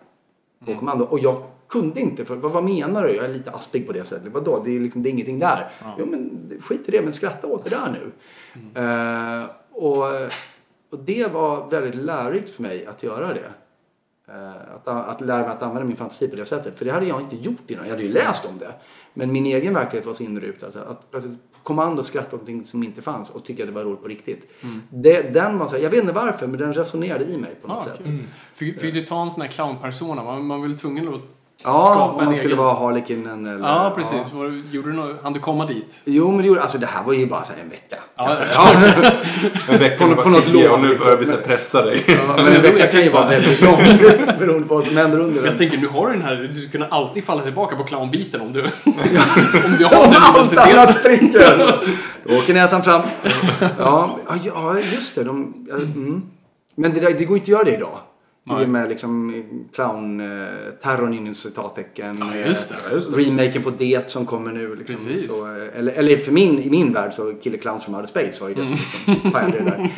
På 0.65 0.76
kommando. 0.76 1.06
Och 1.06 1.20
jag 1.20 1.44
kunde 1.71 2.01
inte, 2.01 2.25
för 2.25 2.36
vad, 2.36 2.51
vad 2.51 2.63
menar 2.63 3.03
du? 3.07 3.15
Jag 3.15 3.25
är 3.25 3.34
lite 3.34 3.51
aspig 3.51 3.88
på 3.88 3.93
det 3.93 4.05
sättet. 4.05 4.34
Vadå? 4.34 4.62
Det 4.65 4.75
är, 4.75 4.79
liksom, 4.79 5.03
det 5.03 5.10
är 5.10 5.12
ingenting 5.12 5.39
där. 5.39 5.67
Jo 5.99 6.05
men 6.05 6.51
skit 6.62 6.81
i 6.89 6.91
det, 6.91 7.01
men 7.01 7.13
skratta 7.13 7.47
åt 7.47 7.63
det 7.63 7.69
där 7.69 7.91
nu. 7.91 8.12
Eh, 8.81 9.45
och, 9.71 9.97
och 10.91 10.99
det 11.05 11.31
var 11.34 11.69
väldigt 11.69 11.95
lärorikt 11.95 12.51
för 12.51 12.62
mig 12.62 12.86
att 12.86 13.03
göra 13.03 13.34
det. 13.34 13.51
Eh, 14.27 14.51
att, 14.75 14.88
att 14.88 15.21
lära 15.21 15.41
mig 15.41 15.49
att 15.49 15.63
använda 15.63 15.88
min 15.88 15.97
fantasi 15.97 16.27
på 16.27 16.36
det 16.36 16.45
sättet. 16.45 16.77
För 16.77 16.86
det 16.86 16.91
hade 16.91 17.05
jag 17.05 17.21
inte 17.21 17.36
gjort 17.36 17.69
innan. 17.69 17.84
Jag 17.86 17.91
hade 17.91 18.03
ju 18.03 18.10
läst 18.12 18.45
om 18.45 18.57
det. 18.57 18.73
Men 19.13 19.31
min 19.31 19.45
egen 19.45 19.73
verklighet 19.73 20.05
var 20.05 20.13
så 20.13 20.23
inrutad. 20.23 20.65
Alltså, 20.65 20.79
att 20.79 21.12
plötsligt 21.12 21.39
kommando 21.63 22.03
skratta 22.03 22.27
åt 22.27 22.41
någonting 22.41 22.65
som 22.65 22.84
inte 22.84 23.01
fanns 23.01 23.29
och 23.29 23.45
tycka 23.45 23.63
att 23.63 23.69
det 23.69 23.75
var 23.75 23.84
roligt 23.84 24.01
på 24.01 24.07
riktigt. 24.07 24.51
Det, 24.89 25.21
den 25.34 25.57
var 25.57 25.67
så 25.67 25.75
här, 25.75 25.84
jag 25.84 25.89
vet 25.89 26.01
inte 26.01 26.13
varför, 26.13 26.47
men 26.47 26.60
den 26.60 26.73
resonerade 26.73 27.23
i 27.25 27.38
mig 27.38 27.55
på 27.62 27.67
något 27.67 27.77
Ah, 27.77 27.81
sätt. 27.81 28.05
kul. 28.05 28.19
Fick, 28.53 28.79
fick 28.81 28.93
du 28.93 29.05
ta 29.05 29.21
en 29.21 29.31
sån 29.31 29.41
här 29.41 29.49
clownpersona? 29.49 30.23
Man, 30.23 30.45
man 30.45 30.62
var 30.62 30.67
väl 30.67 30.79
tvungen 30.79 31.07
att 31.13 31.21
Ja, 31.63 31.86
skapa 31.86 32.04
om 32.19 32.26
man 32.26 32.36
skulle 32.36 32.50
egen... 32.54 32.63
vara 32.63 32.74
Harlequinen 32.74 33.45
eller... 33.45 33.67
Ja, 33.67 33.93
precis. 33.95 34.19
Du- 34.32 34.63
gjorde 34.71 34.89
du 34.91 34.93
något, 34.97 35.24
hann 35.24 35.34
du 35.34 35.39
komma 35.39 35.65
dit? 35.65 36.02
Jo, 36.06 36.32
men 36.32 36.41
det 36.41 36.47
gjorde, 36.47 36.62
alltså 36.62 36.78
det 36.78 36.86
här 36.86 37.04
var 37.04 37.13
ju 37.13 37.26
bara 37.28 37.43
så 37.43 37.54
här 37.54 37.62
en 37.63 37.69
vecka. 37.69 37.95
Ja, 38.15 38.38
kanske. 38.38 39.12
En 39.74 39.80
vecka 39.80 40.08
På- 40.08 40.15
på, 40.24 40.30
något 40.30 40.47
lov. 40.47 40.71
Och 40.71 40.80
nu 40.82 40.97
börjar 40.97 41.17
vi 41.17 41.26
pressa 41.26 41.86
dig. 41.86 42.04
Ja, 42.08 42.15
men 42.43 42.54
en 42.54 42.62
vecka 42.62 42.88
kan 42.88 43.02
ju 43.02 43.10
vara 43.10 43.28
väldigt 43.28 43.62
långt 43.62 44.00
beroende 44.39 44.67
på 44.67 44.76
vad 44.76 44.86
som 44.88 44.97
händer 44.97 45.19
under 45.19 45.36
Jag 45.36 45.45
den. 45.45 45.58
tänker, 45.58 45.78
nu 45.78 45.88
har 45.88 46.08
du 46.08 46.13
den 46.13 46.21
här, 46.21 46.36
du 46.36 46.54
skulle 46.54 46.69
kunna 46.69 46.88
alltid 46.88 47.24
falla 47.24 47.43
tillbaka 47.43 47.76
på 47.76 47.84
clownbiten 47.84 48.41
om 48.41 48.52
du, 48.52 48.62
om 49.65 49.76
du 49.78 49.86
har 49.86 50.06
Om 50.06 50.12
den 50.13 50.21
allt 50.21 50.58
annat 50.58 51.00
spricker! 51.00 51.76
Då 52.24 52.38
åker 52.38 52.54
näsan 52.54 52.84
fram. 52.84 53.02
Ja, 53.78 54.17
ja, 54.28 54.36
ja 54.45 54.76
just 54.93 55.15
det. 55.15 55.24
De, 55.24 55.54
ja, 55.69 55.76
mm. 55.76 56.21
Men 56.76 56.93
det, 56.93 57.00
där, 57.00 57.12
det 57.12 57.26
går 57.26 57.38
inte 57.38 57.43
att 57.45 57.47
göra 57.50 57.63
det 57.63 57.74
idag. 57.74 58.00
I 58.49 58.65
och 58.65 58.69
med 58.69 58.89
liksom 58.89 59.43
clown-terrorn 59.73 61.13
inom 61.13 61.34
citattecken. 61.34 62.17
Ja, 62.19 62.36
just 62.47 62.69
det, 62.69 62.95
eh, 62.95 63.01
Remaken 63.01 63.63
på 63.63 63.69
Det 63.69 64.10
som 64.10 64.25
kommer 64.25 64.51
nu. 64.51 64.75
Liksom. 64.75 64.95
Precis. 64.95 65.27
Så, 65.38 65.56
eh, 65.56 65.77
eller, 65.77 65.91
eller 65.91 66.17
för 66.17 66.32
min, 66.32 66.60
i 66.60 66.69
min 66.69 66.93
värld 66.93 67.13
så 67.13 67.34
Killer 67.34 67.58
Clowns 67.58 67.84
from 67.84 67.95
Outer 67.95 68.08
Space 68.08 68.41
var 68.41 68.49
ju 68.49 68.56
det 68.56 68.65
som 68.65 68.77
liksom 69.08 69.32
pajade 69.32 69.58
det 69.58 69.63
där. 69.63 69.77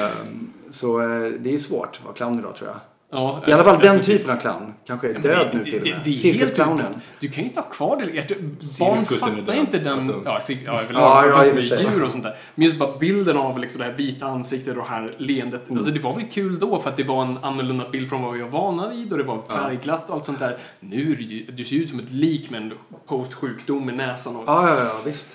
Ehm, 0.00 0.50
så 0.70 1.00
eh, 1.00 1.32
det 1.40 1.54
är 1.54 1.58
svårt 1.58 1.98
att 1.98 2.04
vara 2.04 2.14
clown 2.14 2.38
idag 2.38 2.56
tror 2.56 2.70
jag. 2.70 2.80
Ja, 3.14 3.42
I 3.46 3.52
alla 3.52 3.64
fall 3.64 3.78
den 3.78 4.00
typen 4.00 4.30
av 4.30 4.36
clown. 4.36 4.74
Kanske 4.86 5.08
är 5.08 5.18
död 5.18 5.48
det, 5.52 5.58
nu 5.58 5.64
till 5.64 5.78
och 5.78 5.84
det, 5.84 5.90
med. 5.90 6.00
det 6.04 6.10
är 6.10 6.12
helt 6.12 6.20
Cirkusclownen. 6.20 6.94
Du 7.20 7.28
kan 7.28 7.44
ju 7.44 7.48
inte 7.48 7.60
ha 7.60 7.68
kvar 7.68 7.96
det. 7.96 8.38
Barn 8.78 9.06
fattar 9.06 9.54
inte 9.54 9.78
den... 9.78 9.98
Alltså. 9.98 10.22
Ja, 10.24 10.40
cir- 10.42 10.58
ja. 10.64 10.80
Ja, 10.92 11.26
ja, 11.26 11.44
djur 11.78 12.04
och 12.04 12.10
sånt 12.10 12.22
där. 12.22 12.36
Men 12.54 12.64
just 12.64 12.78
bara 12.78 12.98
bilden 12.98 13.36
av 13.36 13.58
liksom 13.58 13.78
det 13.78 13.84
här 13.84 13.92
vita 13.92 14.26
ansiktet 14.26 14.76
och 14.76 14.82
det 14.82 14.90
här 14.90 15.14
leendet. 15.18 15.64
Mm. 15.64 15.76
Alltså 15.78 15.92
det 15.92 16.00
var 16.00 16.14
väl 16.14 16.24
kul 16.32 16.58
då 16.58 16.80
för 16.80 16.90
att 16.90 16.96
det 16.96 17.04
var 17.04 17.22
en 17.22 17.38
annorlunda 17.42 17.88
bild 17.88 18.08
från 18.08 18.22
vad 18.22 18.32
vi 18.32 18.40
var 18.40 18.48
vana 18.48 18.88
vid 18.88 19.12
och 19.12 19.18
det 19.18 19.24
var 19.24 19.42
färgglatt 19.48 20.08
och 20.08 20.14
allt 20.14 20.26
sånt 20.26 20.38
där. 20.38 20.58
Nu 20.80 21.14
du 21.52 21.64
ser 21.64 21.76
ju 21.76 21.82
ut 21.82 21.90
som 21.90 21.98
ett 21.98 22.12
lik 22.12 22.50
med 22.50 22.62
en 22.62 22.72
postsjukdom 23.06 23.90
i 23.90 23.92
näsan 23.92 24.36
och... 24.36 24.44
Ja, 24.46 24.68
ja, 24.68 24.84
ja, 24.84 25.00
visst. 25.04 25.28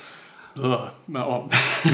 Men, 1.05 1.21
ja. 1.21 1.49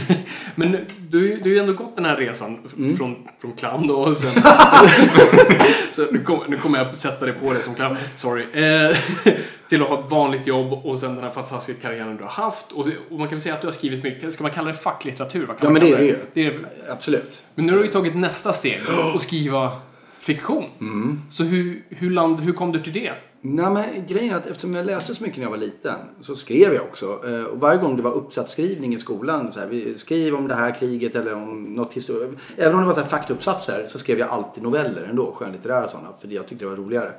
Men 0.56 0.72
du, 1.10 1.36
du 1.36 1.42
har 1.42 1.48
ju 1.48 1.60
ändå 1.60 1.74
gått 1.74 1.96
den 1.96 2.06
här 2.06 2.16
resan 2.18 2.58
Mm. 2.78 2.98
från, 2.98 3.16
från 3.42 3.52
clown 3.54 3.88
då 3.88 3.96
och 3.96 4.18
sen... 4.18 4.32
så 5.92 6.06
nu, 6.12 6.20
kom, 6.20 6.40
nu 6.48 6.58
kommer 6.58 6.78
jag 6.80 6.96
sätta 6.98 7.26
dig 7.26 7.34
på 7.34 7.54
det 7.54 7.60
som 7.62 7.76
clown, 7.76 7.98
sorry. 8.16 8.44
Eh, 8.64 8.98
till 9.70 9.82
att 9.84 9.90
ha 9.90 10.00
ett 10.06 10.12
vanligt 10.12 10.48
jobb 10.48 10.74
och 10.86 11.00
sen 11.00 11.16
den 11.16 11.24
här 11.24 11.30
fantastiska 11.32 11.82
karriären 11.82 12.18
du 12.18 12.24
har 12.24 12.30
haft. 12.32 12.72
Och, 12.72 12.86
det- 12.90 12.96
och 13.12 13.20
man 13.20 13.28
kan 13.28 13.36
väl 13.36 13.42
säga 13.42 13.56
att 13.56 13.62
du 13.62 13.68
har 13.68 13.72
skrivit 13.72 14.04
mycket, 14.04 14.34
ska 14.34 14.44
man 14.44 14.52
kalla 14.52 14.68
det 14.72 14.78
facklitteratur? 14.78 15.48
Ja, 15.62 15.70
men 15.70 15.82
det 15.82 15.92
är 15.92 15.98
det 15.98 16.06
ju. 16.06 16.16
det 16.34 16.46
är, 16.46 16.54
Absolut. 16.90 17.44
Men 17.56 17.66
nu 17.66 17.72
har 17.72 17.80
du 17.80 17.86
ju 17.86 17.92
tagit 17.92 18.16
nästa 18.16 18.54
steg 18.54 18.80
och 19.16 19.22
skriva 19.22 19.72
fiktion. 20.20 20.66
Mm. 20.82 21.22
Så 21.32 21.44
hur, 21.44 21.84
hur, 21.90 22.10
land, 22.10 22.40
hur 22.40 22.54
kom 22.54 22.72
du 22.72 22.80
till 22.80 22.94
det? 22.94 23.12
Nej, 23.46 23.70
men 23.70 23.84
grejen 24.08 24.34
är 24.34 24.38
att 24.38 24.48
eftersom 24.48 24.74
jag 24.74 24.86
läste 24.86 25.16
så 25.16 25.24
mycket 25.24 25.38
när 25.38 25.46
jag 25.46 25.52
var 25.52 25.58
liten 25.58 25.96
så 26.22 26.36
skrev 26.36 26.74
jag 26.74 26.84
också. 26.84 27.22
Eh, 27.28 27.44
Och 27.44 27.60
varje 27.60 27.82
gång 27.82 27.96
det 27.96 28.02
var 28.02 28.12
uppsatsskrivning 28.12 28.96
i 28.96 29.00
skolan, 29.00 29.52
så 29.52 29.60
här, 29.60 29.68
vi 29.68 29.98
skriv 29.98 30.36
om 30.36 30.48
det 30.48 30.56
här 30.56 30.72
kriget 30.72 31.16
eller 31.16 31.34
om 31.36 31.64
något 31.64 31.94
historia. 31.94 32.30
Även 32.58 32.74
om 32.76 32.82
det 32.82 32.88
var 32.88 32.94
så 32.94 33.00
här 33.00 33.08
faktauppsatser 33.08 33.86
så 33.90 34.00
skrev 34.00 34.20
jag 34.20 34.30
alltid 34.30 34.64
noveller 34.64 35.04
ändå, 35.04 35.32
skönlitterära 35.32 35.88
sådana, 35.88 36.10
för 36.20 36.28
jag 36.28 36.48
tyckte 36.48 36.66
det 36.66 36.70
var 36.70 36.78
roligare. 36.78 37.14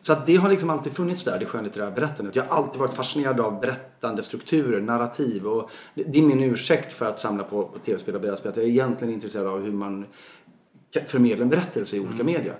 Så 0.00 0.12
att 0.12 0.26
det 0.26 0.36
har 0.36 0.50
liksom 0.50 0.70
alltid 0.70 0.92
funnits 0.92 1.24
där, 1.24 1.38
det 1.38 1.46
skönlitterära 1.46 1.90
berättandet. 1.90 2.36
Jag 2.36 2.44
har 2.44 2.56
alltid 2.56 2.80
varit 2.80 2.94
fascinerad 2.94 3.40
av 3.40 3.60
berättande 3.60 4.22
strukturer, 4.22 4.80
narrativ. 4.80 5.46
Och 5.46 5.70
det 5.94 6.18
är 6.18 6.22
min 6.22 6.42
ursäkt 6.42 6.92
för 6.92 7.06
att 7.06 7.20
samla 7.20 7.44
på, 7.44 7.62
på 7.62 7.78
tv-spel 7.78 8.14
och 8.14 8.20
brädspel. 8.20 8.50
Att 8.50 8.56
jag 8.56 8.66
är 8.66 8.70
egentligen 8.70 9.14
intresserad 9.14 9.46
av 9.46 9.62
hur 9.62 9.72
man 9.72 10.06
kan 10.90 11.02
förmedla 11.06 11.42
en 11.42 11.50
berättelse 11.50 11.96
i 11.96 12.00
olika 12.00 12.24
media. 12.24 12.52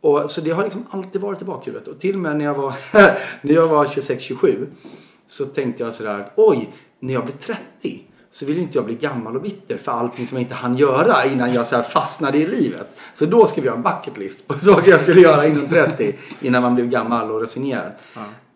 Och, 0.00 0.30
så 0.30 0.40
det 0.40 0.50
har 0.50 0.64
liksom 0.64 0.86
alltid 0.90 1.20
varit 1.20 1.42
i 1.42 1.44
bakhuvudet. 1.44 1.88
Och 1.88 2.00
till 2.00 2.14
och 2.14 2.20
med 2.20 2.36
när 2.36 2.44
jag 2.44 2.54
var, 2.54 2.74
när 3.42 3.54
jag 3.54 3.68
var 3.68 3.84
26-27 3.84 4.66
så 5.26 5.44
tänkte 5.44 5.82
jag 5.82 5.94
sådär 5.94 6.20
att 6.20 6.32
oj, 6.36 6.72
när 7.00 7.14
jag 7.14 7.24
blir 7.24 7.34
30 7.34 8.02
så 8.30 8.46
vill 8.46 8.58
inte 8.58 8.78
jag 8.78 8.84
bli 8.84 8.94
gammal 8.94 9.36
och 9.36 9.42
bitter 9.42 9.78
för 9.78 9.92
allting 9.92 10.26
som 10.26 10.38
jag 10.38 10.42
inte 10.42 10.54
hann 10.54 10.76
göra 10.76 11.24
innan 11.24 11.52
jag 11.52 11.66
så 11.66 11.82
fastnade 11.82 12.38
i 12.38 12.46
livet. 12.46 12.86
Så 13.14 13.26
då 13.26 13.46
skrev 13.46 13.64
jag 13.64 13.76
en 13.76 13.82
bucket 13.82 14.18
list 14.18 14.46
på 14.46 14.54
saker 14.58 14.90
jag 14.90 15.00
skulle 15.00 15.20
göra 15.20 15.46
innan 15.46 15.68
30 15.68 16.16
innan 16.40 16.62
man 16.62 16.74
blev 16.74 16.88
gammal 16.88 17.30
och 17.30 17.40
resignerad. 17.40 17.92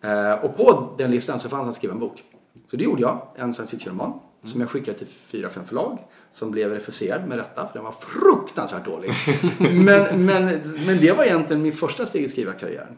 Eh, 0.01 0.31
och 0.31 0.57
på 0.57 0.95
den 0.97 1.11
listan 1.11 1.39
så 1.39 1.49
fanns 1.49 1.69
att 1.69 1.75
skriva 1.75 1.93
en 1.93 1.99
bok. 1.99 2.23
Så 2.67 2.77
det 2.77 2.83
gjorde 2.83 3.01
jag, 3.01 3.21
en 3.35 3.53
science 3.53 3.71
fiction-roman 3.71 4.13
som 4.43 4.61
jag 4.61 4.69
skickade 4.69 4.97
till 4.97 5.07
fyra, 5.07 5.49
fem 5.49 5.65
förlag. 5.65 5.99
Som 6.33 6.51
blev 6.51 6.71
refuserad 6.71 7.27
med 7.27 7.37
rätta, 7.37 7.67
för 7.67 7.73
den 7.73 7.83
var 7.83 7.91
fruktansvärt 7.91 8.85
dålig. 8.85 9.11
men, 9.59 10.25
men, 10.25 10.45
men 10.85 10.97
det 11.01 11.17
var 11.17 11.23
egentligen 11.23 11.61
min 11.61 11.73
första 11.73 12.05
steg 12.05 12.23
i 12.23 12.29
skrivarkarriären. 12.29 12.97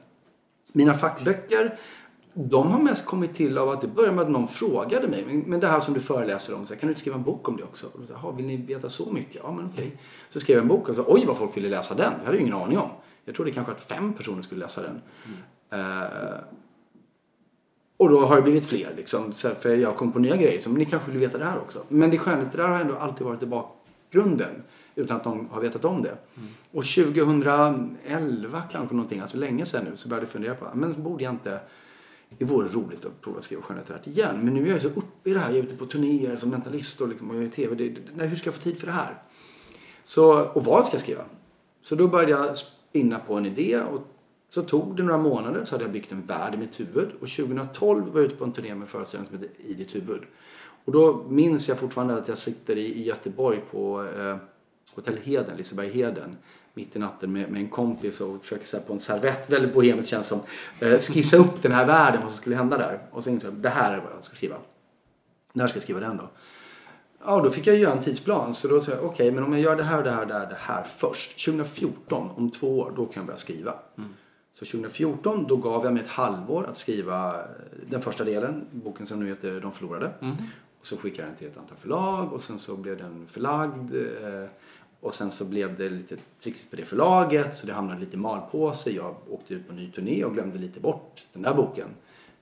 Mina 0.74 0.94
fackböcker 0.94 1.78
de 2.38 2.72
har 2.72 2.80
mest 2.80 3.06
kommit 3.06 3.36
till 3.36 3.58
av 3.58 3.70
att 3.70 3.82
det 3.82 3.88
började 3.88 4.16
med 4.16 4.24
att 4.24 4.32
någon 4.32 4.48
frågade 4.48 5.08
mig. 5.08 5.44
Men, 5.46 5.60
det 5.60 5.68
här 5.68 5.80
som 5.80 5.94
du 5.94 6.00
föreläser 6.00 6.56
om, 6.56 6.66
så 6.66 6.74
här, 6.74 6.80
kan 6.80 6.88
du 6.88 6.92
inte 6.92 7.02
skriva 7.02 7.18
en 7.18 7.24
bok 7.24 7.48
om 7.50 7.58
det 7.58 7.64
också? 7.64 7.88
Och 7.88 8.08
så, 8.08 8.32
vill 8.32 8.46
ni 8.46 8.58
veta 8.58 8.90
så 8.90 9.12
mycket? 9.12 9.36
Ja, 9.44 9.52
men 9.52 9.66
okej. 9.74 9.98
Så 10.30 10.40
skrev 10.40 10.58
jag 10.58 10.62
en 10.62 10.68
bok 10.68 10.90
och 10.90 10.96
så, 10.96 11.04
oj 11.08 11.26
vad 11.26 11.38
folk 11.38 11.58
ville 11.58 11.70
läsa 11.70 11.96
den. 11.96 12.14
Det 12.20 12.26
hade 12.26 12.38
jag 12.38 12.42
ingen 12.42 12.54
aning 12.54 12.78
om. 12.78 12.90
Jag 13.26 13.36
trodde 13.36 13.52
kanske 13.52 13.72
att 13.72 13.82
fem 13.82 14.14
personer 14.14 14.42
skulle 14.42 14.62
läsa 14.62 14.82
den. 14.82 15.02
Eh, 15.70 16.06
och 17.98 18.10
då 18.10 18.26
har 18.26 18.36
det 18.36 18.42
blivit 18.42 18.66
fler 18.66 18.94
liksom. 18.96 19.34
Så 19.34 19.48
här, 19.48 19.56
för 19.56 19.76
jag 19.76 19.96
kom 19.96 20.12
på 20.12 20.20
nya 20.20 20.36
grejer. 20.36 20.60
Så, 20.60 20.70
men 20.70 20.80
ni 20.80 20.86
kanske 20.86 21.12
vill 21.12 21.20
veta 21.20 21.38
det 21.38 21.46
här 21.46 21.58
också. 21.58 21.84
Men 21.88 22.12
det 22.12 22.18
skönlitterära 22.18 22.68
har 22.68 22.80
ändå 22.80 22.96
alltid 22.96 23.28
varit 23.28 23.44
i 23.44 23.46
bakgrunden. 23.46 24.64
Utan 24.96 25.18
att 25.18 25.26
någon 25.26 25.48
har 25.52 25.62
vetat 25.62 25.86
om 25.86 26.02
det. 26.02 26.18
Och 26.72 26.86
2011 26.86 28.64
kanske 28.72 28.96
någonting, 28.96 29.20
alltså 29.20 29.38
länge 29.38 29.66
sedan 29.66 29.86
nu, 29.90 29.96
så 29.96 30.10
började 30.10 30.26
jag 30.26 30.32
fundera 30.32 30.56
på, 30.56 30.68
men 30.74 31.04
borde 31.04 31.24
jag 31.24 31.34
inte 31.34 31.60
det 32.38 32.46
vore 32.46 32.68
roligt 32.68 33.06
att 33.06 33.22
prova 33.22 33.38
att 33.38 33.44
skriva 33.44 33.62
skönlitterärt 33.62 34.08
igen. 34.08 34.40
Men 34.44 34.54
nu 34.54 34.68
är 34.68 34.72
jag 34.72 34.82
så 34.82 34.88
uppe 34.88 35.30
i 35.30 35.34
det 35.34 35.40
här. 35.40 35.50
Jag 35.50 35.58
är 35.58 35.64
ute 35.64 35.76
på 35.76 35.86
turnéer 35.86 36.38
som 36.38 36.50
mentalist 36.50 37.02
och, 37.02 37.10
liksom, 37.10 37.30
och 37.30 37.36
jag 37.36 37.44
är 37.44 37.48
i 37.48 37.50
TV. 37.50 37.76
Det, 37.76 38.02
nej, 38.16 38.28
hur 38.28 38.36
ska 38.36 38.48
jag 38.48 38.56
få 38.56 38.62
tid 38.62 38.78
för 38.78 38.88
det 38.88 38.94
här? 38.94 39.22
Så, 40.04 40.44
och 40.44 40.66
vad 40.66 40.86
ska 40.86 40.94
jag 40.94 41.02
skriva? 41.02 41.24
Så 41.82 41.96
då 41.96 42.08
började 42.08 42.32
jag 42.32 42.58
spinna 42.58 43.20
på 43.20 43.34
en 43.34 43.46
idé 43.46 43.80
och 43.80 44.08
så 44.56 44.62
tog 44.62 44.98
det 44.98 45.04
några 45.04 45.18
månader 45.18 45.66
så 45.66 45.76
hade 45.76 45.84
jag 45.84 45.92
byggt 45.92 46.12
en 46.12 46.22
värld 46.22 46.54
i 46.54 46.58
mitt 46.58 46.80
huvud. 46.80 47.12
Och 47.22 47.30
2012 47.30 48.14
var 48.14 48.20
jag 48.20 48.26
ute 48.26 48.36
på 48.36 48.44
en 48.44 48.52
turné 48.52 48.70
med 48.70 48.82
en 48.82 48.88
föreställning 48.88 49.30
som 49.30 49.40
heter 49.40 49.56
I 49.58 49.74
ditt 49.74 49.96
huvud. 49.96 50.22
Och 50.86 50.92
då 50.92 51.26
minns 51.30 51.70
jag 51.70 51.80
fortfarande 51.80 52.18
att 52.18 52.28
jag 52.28 52.38
sitter 52.38 52.76
i, 52.76 52.86
i 52.86 53.04
Göteborg 53.04 53.62
på 53.72 54.08
eh, 54.18 54.38
Hotell 54.96 55.18
Heden, 55.24 55.58
Liseberg-Heden 55.58 56.36
mitt 56.74 56.96
i 56.96 57.00
natten 57.00 57.32
med, 57.32 57.52
med 57.52 57.62
en 57.62 57.70
kompis 57.70 58.22
och 58.22 58.42
försöker 58.42 58.66
så 58.66 58.78
här, 58.78 58.84
på 58.84 58.94
en 58.94 59.00
servett, 59.00 59.50
väldigt 59.50 59.74
bohemiskt 59.74 60.10
känns 60.10 60.28
som, 60.28 60.40
eh, 60.80 61.00
skissa 61.00 61.38
upp 61.38 61.62
den 61.62 61.72
här 61.72 61.86
världen, 61.86 62.22
vad 62.22 62.32
som 62.32 62.38
skulle 62.38 62.56
hända 62.56 62.78
där. 62.78 63.00
Och 63.12 63.24
så 63.24 63.30
insåg 63.30 63.52
jag, 63.52 63.58
det 63.58 63.70
här 63.70 63.94
är 63.94 63.98
vad 63.98 64.12
jag 64.16 64.24
ska 64.24 64.36
skriva. 64.36 64.56
När 65.54 65.68
ska 65.68 65.76
jag 65.76 65.84
skriva 65.84 66.00
den 66.00 66.18
då? 66.18 66.30
Ja, 67.26 67.42
då 67.42 67.50
fick 67.50 67.68
jag 67.68 67.78
göra 67.78 67.94
en 67.94 68.04
tidsplan. 68.04 68.54
Så 68.54 68.68
då 68.68 68.82
sa 68.82 68.92
jag, 68.92 69.00
okej, 69.00 69.12
okay, 69.12 69.32
men 69.32 69.44
om 69.44 69.54
jag 69.54 69.62
gör 69.62 69.76
det 69.76 69.84
här, 69.84 70.04
det 70.04 70.12
här, 70.12 70.26
det 70.26 70.34
här, 70.34 70.50
det 70.50 70.58
här 70.60 70.84
först. 70.84 71.46
2014, 71.46 72.30
om 72.36 72.52
två 72.52 72.80
år, 72.80 72.94
då 72.96 73.06
kan 73.06 73.14
jag 73.16 73.26
börja 73.26 73.38
skriva. 73.38 73.76
Mm. 73.98 74.14
Så 74.56 74.66
2014, 74.66 75.48
då 75.48 75.56
gav 75.58 75.84
jag 75.84 75.94
mig 75.94 76.02
ett 76.02 76.10
halvår 76.10 76.68
att 76.68 76.78
skriva 76.78 77.36
den 77.88 78.02
första 78.02 78.24
delen, 78.24 78.66
boken 78.72 79.06
som 79.06 79.20
nu 79.20 79.28
heter 79.28 79.62
De 79.62 79.72
förlorade. 79.72 80.12
Mm. 80.22 80.36
Och 80.80 80.86
så 80.86 80.98
skickade 80.98 81.22
jag 81.22 81.30
den 81.30 81.38
till 81.38 81.48
ett 81.48 81.58
antal 81.58 81.78
förlag 81.78 82.34
och 82.34 82.42
sen 82.42 82.60
så 82.60 82.78
blev 82.78 82.98
den 82.98 83.28
förlagd. 83.28 83.96
Eh, 83.96 84.50
och 85.00 85.14
sen 85.14 85.32
så 85.32 85.46
blev 85.46 85.78
det 85.78 85.90
lite 85.90 86.18
trixigt 86.44 86.70
på 86.70 86.76
det 86.76 86.86
förlaget 86.86 87.58
så 87.58 87.68
det 87.68 87.74
hamnade 87.74 88.00
lite 88.00 88.18
malpåse. 88.18 88.92
Jag 88.92 89.16
åkte 89.30 89.54
ut 89.54 89.68
på 89.68 89.74
en 89.74 89.80
ny 89.80 89.92
turné 89.92 90.24
och 90.24 90.34
glömde 90.34 90.58
lite 90.58 90.80
bort 90.80 91.26
den 91.34 91.42
där 91.42 91.54
boken. 91.54 91.88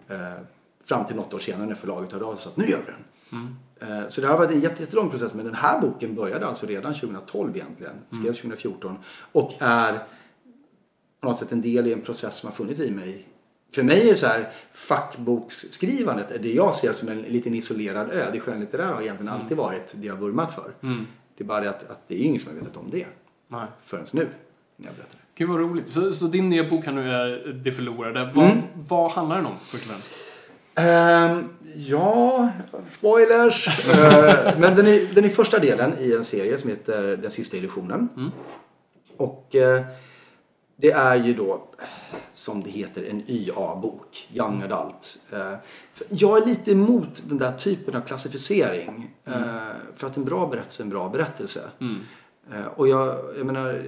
Eh, 0.07 0.33
fram 0.83 1.05
till 1.05 1.15
något 1.15 1.33
år 1.33 1.39
senare 1.39 1.67
när 1.67 1.75
förlaget 1.75 2.11
hörde 2.11 2.25
av 2.25 2.35
sig 2.35 2.35
och 2.35 2.39
sa 2.39 2.49
att 2.49 2.57
nu 2.57 2.65
gör 2.65 2.79
vi 2.85 2.91
den. 2.91 3.03
Mm. 3.31 4.01
Eh, 4.01 4.07
så 4.07 4.21
det 4.21 4.27
har 4.27 4.37
varit 4.37 4.51
en 4.51 4.61
jättelång 4.61 5.09
process 5.09 5.33
men 5.33 5.45
den 5.45 5.55
här 5.55 5.81
boken 5.81 6.15
började 6.15 6.47
alltså 6.47 6.65
redan 6.65 6.93
2012 6.93 7.55
egentligen. 7.55 7.93
Skrevs 8.09 8.37
2014 8.37 8.97
och 9.31 9.53
är 9.59 10.03
på 11.23 11.29
något 11.29 11.39
sätt 11.39 11.51
en 11.51 11.61
del 11.61 11.87
i 11.87 11.93
en 11.93 12.01
process 12.01 12.35
som 12.35 12.49
har 12.49 12.55
funnits 12.55 12.79
i 12.79 12.91
mig 12.91 13.25
för 13.75 13.83
mig 13.83 14.09
är 14.09 14.15
så 14.15 14.27
här, 14.27 14.49
fackboksskrivandet 14.73 16.31
är 16.31 16.39
det 16.39 16.51
jag 16.53 16.75
ser 16.75 16.93
som 16.93 17.09
en 17.09 17.21
liten 17.21 17.55
isolerad 17.55 18.11
ö. 18.11 18.25
Det 18.33 18.39
skönlitterära 18.39 18.87
har 18.87 19.01
egentligen 19.01 19.27
mm. 19.27 19.41
alltid 19.41 19.57
varit 19.57 19.93
det 19.95 20.07
jag 20.07 20.15
vurmat 20.15 20.55
för. 20.55 20.71
Mm. 20.83 21.07
Det 21.37 21.43
är 21.43 21.47
bara 21.47 21.61
det 21.61 21.69
att, 21.69 21.89
att 21.89 22.07
det 22.07 22.15
är 22.15 22.19
ingen 22.19 22.39
som 22.39 22.51
har 22.51 22.59
vetat 22.59 22.77
om 22.77 22.89
det. 22.91 23.05
Nej. 23.47 23.67
Förrän 23.83 24.05
nu, 24.11 24.27
när 24.75 24.87
jag 24.87 24.95
berättar 24.95 25.13
det. 25.13 25.23
Gud 25.35 25.49
vad 25.49 25.59
roligt. 25.59 25.89
Så, 25.89 26.11
så 26.11 26.27
din 26.27 26.49
nya 26.49 26.69
bok 26.69 26.85
här 26.85 26.93
nu 26.93 27.11
är 27.11 27.53
Det 27.63 27.71
förlorade. 27.71 28.31
Vad, 28.35 28.45
mm. 28.45 28.63
vad 28.87 29.11
handlar 29.11 29.35
den 29.35 29.45
om 29.45 29.55
först 29.65 29.85
och 29.85 29.91
främst? 29.91 30.11
Um, 30.75 31.49
ja, 31.75 32.51
spoilers. 32.85 33.67
uh, 33.67 33.93
men 34.59 34.75
den 34.75 34.87
är, 34.87 35.15
den 35.15 35.25
är 35.25 35.29
första 35.29 35.59
delen 35.59 35.93
i 35.99 36.13
en 36.13 36.23
serie 36.23 36.57
som 36.57 36.69
heter 36.69 37.17
Den 37.17 37.31
sista 37.31 37.57
illusionen. 37.57 38.09
Mm. 38.15 38.31
Och 39.17 39.55
uh, 39.55 39.85
det 40.83 40.91
är 40.91 41.15
ju 41.15 41.33
då, 41.33 41.67
som 42.33 42.63
det 42.63 42.69
heter, 42.69 43.03
en 43.03 43.23
YA-bok. 43.27 44.29
Young. 44.33 44.63
Adult. 44.63 45.19
Uh, 45.33 45.55
jag 46.09 46.41
är 46.41 46.45
lite 46.45 46.71
emot 46.71 47.23
den 47.25 47.37
där 47.37 47.51
typen 47.51 47.95
av 47.95 48.01
klassificering. 48.01 49.15
Mm. 49.25 49.43
För 49.95 50.07
att 50.07 50.17
en 50.17 50.25
bra 50.25 50.47
berättelse 50.47 50.81
är 50.81 50.85
en 50.85 50.89
bra 50.89 51.09
berättelse. 51.09 51.61
Mm. 51.79 51.99
Och 52.75 52.87
jag, 52.87 53.19
jag 53.37 53.45
menar, 53.45 53.83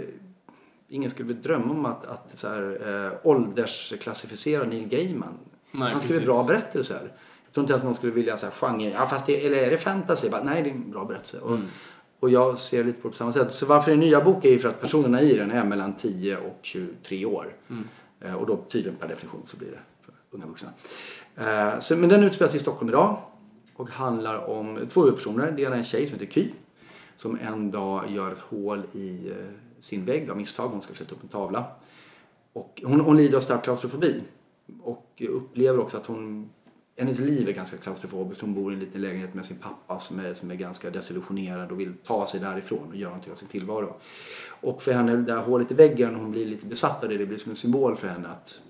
ingen 0.87 1.09
skulle 1.09 1.33
väl 1.33 1.41
drömma 1.41 1.73
om 1.73 1.85
att, 1.85 2.05
att 2.05 2.31
så 2.33 2.47
här, 2.47 3.19
åldersklassificera 3.23 4.63
Neil 4.63 4.87
Gaiman. 4.87 5.37
Nej, 5.71 5.91
han 5.91 6.01
skriver 6.01 6.25
bra 6.25 6.43
berättelser. 6.43 7.11
Jag 7.45 7.53
tror 7.53 7.63
inte 7.63 7.73
ens 7.73 7.83
någon 7.83 7.95
skulle 7.95 8.11
vilja 8.11 8.37
så 8.37 8.45
här, 8.45 8.53
genre, 8.53 8.89
ja 8.89 9.05
fast 9.05 9.25
det, 9.25 9.45
eller 9.45 9.57
är 9.57 9.71
det 9.71 9.77
fantasy? 9.77 10.29
Bara, 10.29 10.43
nej, 10.43 10.63
det 10.63 10.69
är 10.69 10.73
en 10.73 10.91
bra 10.91 11.05
berättelse. 11.05 11.37
Mm. 11.37 11.53
Och, 11.53 11.59
och 12.19 12.29
jag 12.29 12.57
ser 12.57 12.83
lite 12.83 13.01
på 13.01 13.07
det 13.07 13.11
på 13.11 13.17
samma 13.17 13.31
sätt. 13.31 13.53
Så 13.53 13.65
varför 13.65 13.91
är 13.91 13.95
nya 13.95 14.21
bok 14.21 14.45
är 14.45 14.49
ju 14.49 14.59
för 14.59 14.69
att 14.69 14.81
personerna 14.81 15.21
i 15.21 15.37
den 15.37 15.51
är 15.51 15.63
mellan 15.63 15.95
10 15.95 16.37
och 16.37 16.59
23 16.61 17.25
år. 17.25 17.55
Mm. 17.69 17.87
Eh, 18.21 18.35
och 18.35 18.47
då 18.47 18.57
tydligen 18.69 18.97
per 18.97 19.07
definition 19.07 19.41
så 19.45 19.57
blir 19.57 19.67
det 19.67 19.79
för 20.01 20.13
unga 20.31 20.45
vuxna. 20.45 20.69
Eh, 21.35 21.79
så, 21.79 21.95
men 21.95 22.09
den 22.09 22.23
utspelar 22.23 22.49
sig 22.49 22.57
i 22.57 22.61
Stockholm 22.61 22.89
idag. 22.89 23.17
Och 23.75 23.89
handlar 23.89 24.49
om 24.49 24.87
två 24.89 25.01
huvudpersoner. 25.01 25.51
Det 25.51 25.63
är 25.63 25.71
en 25.71 25.83
tjej 25.83 26.05
som 26.05 26.13
heter 26.13 26.25
Ky. 26.25 26.49
Som 27.15 27.39
en 27.41 27.71
dag 27.71 28.11
gör 28.11 28.31
ett 28.31 28.39
hål 28.39 28.83
i 28.93 29.29
eh, 29.29 29.35
sin 29.79 30.05
vägg 30.05 30.29
av 30.29 30.37
misstag. 30.37 30.67
Hon 30.67 30.81
ska 30.81 30.93
sätta 30.93 31.15
upp 31.15 31.23
en 31.23 31.29
tavla. 31.29 31.65
Och 32.53 32.81
hon, 32.85 32.99
hon 32.99 33.17
lider 33.17 33.37
av 33.37 33.41
stark 33.41 33.63
klaustrofobi. 33.63 34.21
Och 34.83 35.21
upplever 35.29 35.79
också 35.79 35.97
att 35.97 36.05
hon, 36.05 36.49
hennes 36.97 37.19
liv 37.19 37.49
är 37.49 37.53
ganska 37.53 37.77
klaustrofobiskt. 37.77 38.41
Hon 38.41 38.53
bor 38.53 38.71
i 38.71 38.75
en 38.75 38.79
liten 38.79 39.01
lägenhet 39.01 39.33
med 39.33 39.45
sin 39.45 39.57
pappa 39.57 39.99
som 39.99 40.19
är, 40.19 40.33
som 40.33 40.51
är 40.51 40.55
ganska 40.55 40.89
desillusionerad 40.89 41.71
och 41.71 41.79
vill 41.79 41.93
ta 42.05 42.27
sig 42.27 42.39
därifrån 42.39 42.89
och 42.89 42.95
göra 42.95 43.09
någonting 43.09 43.31
av 43.31 43.35
sin 43.35 43.47
tillvaro. 43.47 43.95
Och 44.47 44.83
för 44.83 44.91
henne, 44.91 45.15
det 45.15 45.21
där 45.21 45.37
hålet 45.37 45.71
i 45.71 45.73
väggen, 45.73 46.15
hon 46.15 46.31
blir 46.31 46.45
lite 46.45 46.65
besatt 46.65 47.03
av 47.03 47.09
det. 47.09 47.17
Det 47.17 47.25
blir 47.25 47.37
som 47.37 47.49
en 47.49 47.55
symbol 47.55 47.95
för 47.95 48.07
henne 48.07 48.27
att, 48.27 48.61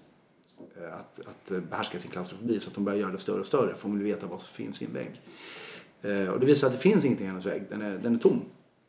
eh, 0.77 0.99
att, 0.99 1.19
att 1.19 1.69
behärska 1.69 1.99
sin 1.99 2.11
klaustrofobi 2.11 2.59
så 2.59 2.69
att 2.69 2.75
hon 2.75 2.85
börjar 2.85 2.99
göra 2.99 3.11
det 3.11 3.17
större 3.17 3.39
och 3.39 3.45
större 3.45 3.75
för 3.75 3.89
hon 3.89 3.97
vill 3.97 4.07
veta 4.07 4.27
vad 4.27 4.41
som 4.41 4.53
finns 4.53 4.81
i 4.81 4.85
en 4.85 4.93
vägg. 4.93 5.21
Eh, 6.01 6.27
och 6.27 6.39
det 6.39 6.45
visar 6.45 6.67
att 6.67 6.73
det 6.73 6.79
finns 6.79 7.05
ingenting 7.05 7.25
i 7.25 7.29
hennes 7.29 7.45
vägg, 7.45 7.63
den 7.69 7.81
är, 7.81 7.97
den 7.97 8.15
är 8.15 8.19
tom. 8.19 8.41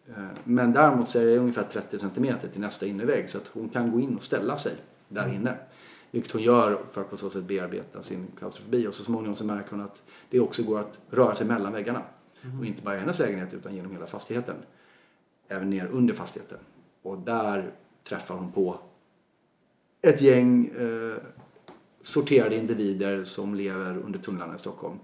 Eh, 0.08 0.24
men 0.44 0.72
däremot 0.72 1.08
så 1.08 1.18
är 1.18 1.26
det 1.26 1.38
ungefär 1.38 1.64
30 1.72 1.98
cm 1.98 2.36
till 2.52 2.60
nästa 2.60 2.86
innervägg 2.86 3.30
så 3.30 3.38
att 3.38 3.48
hon 3.52 3.68
kan 3.68 3.90
gå 3.90 4.00
in 4.00 4.16
och 4.16 4.22
ställa 4.22 4.58
sig 4.58 4.72
där 5.08 5.34
inne. 5.34 5.54
Vilket 6.16 6.32
hon 6.32 6.42
gör 6.42 6.84
för 6.90 7.00
att 7.00 7.10
på 7.10 7.16
så 7.16 7.30
sätt 7.30 7.44
bearbeta 7.44 8.02
sin 8.02 8.26
klaustrofobi. 8.38 8.86
Och 8.86 8.94
så 8.94 9.04
småningom 9.04 9.34
så 9.34 9.44
märker 9.44 9.70
hon 9.70 9.80
att 9.80 10.02
det 10.30 10.40
också 10.40 10.62
går 10.62 10.80
att 10.80 10.98
röra 11.10 11.34
sig 11.34 11.46
mellan 11.46 11.72
väggarna. 11.72 12.02
Mm. 12.42 12.58
Och 12.58 12.66
inte 12.66 12.82
bara 12.82 12.96
i 12.96 12.98
hennes 12.98 13.18
lägenhet 13.18 13.54
utan 13.54 13.74
genom 13.74 13.92
hela 13.92 14.06
fastigheten. 14.06 14.56
Även 15.48 15.70
ner 15.70 15.86
under 15.86 16.14
fastigheten. 16.14 16.58
Och 17.02 17.18
där 17.18 17.72
träffar 18.04 18.34
hon 18.34 18.52
på 18.52 18.78
ett 20.02 20.20
gäng 20.20 20.66
eh, 20.66 21.16
sorterade 22.00 22.56
individer 22.56 23.24
som 23.24 23.54
lever 23.54 23.98
under 23.98 24.18
tunnlarna 24.18 24.54
i 24.54 24.58
Stockholm. 24.58 24.98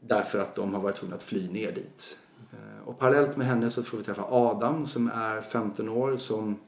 Därför 0.00 0.38
att 0.38 0.54
de 0.54 0.74
har 0.74 0.80
varit 0.80 0.96
tvungna 0.96 1.16
att 1.16 1.22
fly 1.22 1.48
ner 1.48 1.72
dit. 1.72 2.18
Eh, 2.52 2.88
och 2.88 2.98
parallellt 2.98 3.36
med 3.36 3.46
henne 3.46 3.70
så 3.70 3.82
får 3.82 3.98
vi 3.98 4.04
träffa 4.04 4.24
Adam 4.28 4.86
som 4.86 5.10
är 5.14 5.40
15 5.40 5.88
år 5.88 6.16
som 6.16 6.58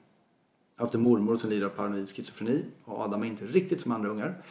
haft 0.76 0.94
en 0.94 1.02
mormor 1.02 1.36
som 1.36 1.50
lider 1.50 1.66
av 1.66 1.70
paranoid 1.70 2.08
schizofreni 2.08 2.64
och 2.84 3.00
Adam 3.00 3.22
är 3.22 3.26
inte 3.26 3.46
riktigt 3.46 3.80
som 3.80 3.92
andra 3.92 4.08
ungar. 4.08 4.42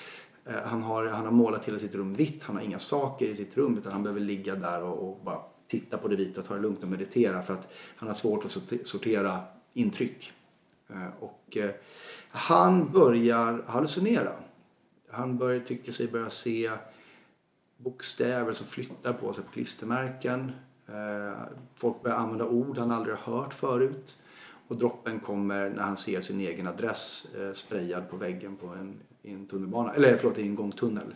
Eh, 0.45 0.61
han 0.65 0.83
har, 0.83 1.05
han 1.05 1.25
har 1.25 1.31
målat 1.31 1.65
hela 1.65 1.79
sitt 1.79 1.95
rum 1.95 2.13
vitt, 2.13 2.43
han 2.43 2.55
har 2.55 2.63
inga 2.63 2.79
saker 2.79 3.25
i 3.25 3.35
sitt 3.35 3.57
rum 3.57 3.77
utan 3.77 3.91
han 3.91 4.03
behöver 4.03 4.21
ligga 4.21 4.55
där 4.55 4.83
och, 4.83 5.09
och 5.09 5.19
bara 5.23 5.39
titta 5.67 5.97
på 5.97 6.07
det 6.07 6.15
vita, 6.15 6.41
ta 6.41 6.53
det 6.53 6.61
lugnt 6.61 6.83
och 6.83 6.89
meditera 6.89 7.41
för 7.41 7.53
att 7.53 7.73
han 7.95 8.07
har 8.09 8.13
svårt 8.13 8.45
att 8.45 8.51
sortera 8.87 9.43
intryck. 9.73 10.31
Eh, 10.89 11.07
och 11.19 11.57
eh, 11.57 11.71
han 12.29 12.91
börjar 12.91 13.63
hallucinera. 13.67 14.31
Han 15.11 15.37
börjar, 15.37 15.59
tycker 15.59 15.91
sig 15.91 16.07
börja 16.07 16.29
se 16.29 16.71
bokstäver 17.77 18.53
som 18.53 18.67
flyttar 18.67 19.13
på 19.13 19.33
sig 19.33 19.43
på 19.43 19.51
klistermärken. 19.51 20.51
Folk 21.75 22.03
börjar 22.03 22.17
använda 22.17 22.45
ord 22.45 22.77
han 22.77 22.91
aldrig 22.91 23.15
har 23.15 23.33
hört 23.33 23.53
förut. 23.53 24.17
Och 24.73 24.79
droppen 24.79 25.19
kommer 25.19 25.69
när 25.69 25.83
han 25.83 25.97
ser 25.97 26.21
sin 26.21 26.39
egen 26.39 26.67
adress 26.67 27.27
eh, 27.39 27.51
sprayad 27.51 28.09
på 28.09 28.17
väggen 28.17 28.55
på 28.55 28.67
en, 28.67 28.99
i 29.21 29.33
en 29.33 29.45
tunnelbana, 29.45 29.93
eller 29.93 30.17
förlåt, 30.17 30.37
i 30.37 30.41
en 30.41 30.55
gångtunnel. 30.55 31.15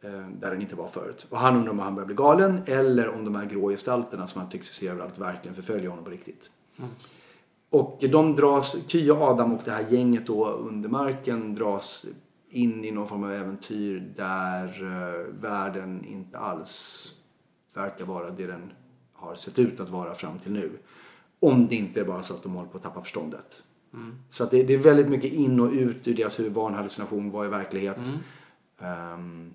Eh, 0.00 0.28
där 0.28 0.50
den 0.50 0.62
inte 0.62 0.76
var 0.76 0.88
förut. 0.88 1.26
Och 1.30 1.38
han 1.38 1.56
undrar 1.56 1.72
om 1.72 1.78
han 1.78 1.94
börjar 1.94 2.06
bli 2.06 2.14
galen 2.14 2.62
eller 2.66 3.08
om 3.08 3.24
de 3.24 3.34
här 3.34 3.46
grå 3.46 3.68
gestalterna 3.68 4.26
som 4.26 4.40
han 4.40 4.50
tycks 4.50 4.68
se 4.68 4.88
överallt 4.88 5.18
verkligen 5.18 5.54
förföljer 5.54 5.88
honom 5.88 6.04
på 6.04 6.10
riktigt. 6.10 6.50
Mm. 6.78 6.90
Och 7.70 7.98
de 8.10 8.36
dras, 8.36 8.76
Ky 8.86 9.10
och 9.10 9.22
Adam 9.22 9.52
och 9.52 9.62
det 9.64 9.70
här 9.70 9.84
gänget 9.88 10.26
då 10.26 10.46
under 10.46 10.88
marken 10.88 11.54
dras 11.54 12.06
in 12.50 12.84
i 12.84 12.90
någon 12.90 13.08
form 13.08 13.24
av 13.24 13.32
äventyr 13.32 14.12
där 14.16 14.82
uh, 14.82 15.34
världen 15.40 16.04
inte 16.04 16.38
alls 16.38 17.12
verkar 17.74 18.04
vara 18.04 18.30
det 18.30 18.46
den 18.46 18.72
har 19.12 19.34
sett 19.34 19.58
ut 19.58 19.80
att 19.80 19.88
vara 19.88 20.14
fram 20.14 20.38
till 20.38 20.52
nu. 20.52 20.70
Om 21.40 21.68
det 21.68 21.74
inte 21.76 22.00
är 22.00 22.04
bara 22.04 22.22
så 22.22 22.34
att 22.34 22.42
de 22.42 22.52
håller 22.54 22.68
på 22.68 22.76
att 22.76 22.82
tappa 22.82 23.02
förståndet. 23.02 23.62
Så 24.28 24.44
att 24.44 24.50
det, 24.50 24.62
det 24.62 24.74
är 24.74 24.78
väldigt 24.78 25.08
mycket 25.08 25.32
in 25.32 25.60
och 25.60 25.72
ut 25.72 26.08
ur 26.08 26.14
deras 26.14 26.38
huvud. 26.38 26.52
Vad 26.52 26.68
en 26.70 26.74
hallucination, 26.76 27.30
vad 27.30 27.46
är 27.46 27.50
verklighet. 27.50 27.98
Ehm, 28.80 29.54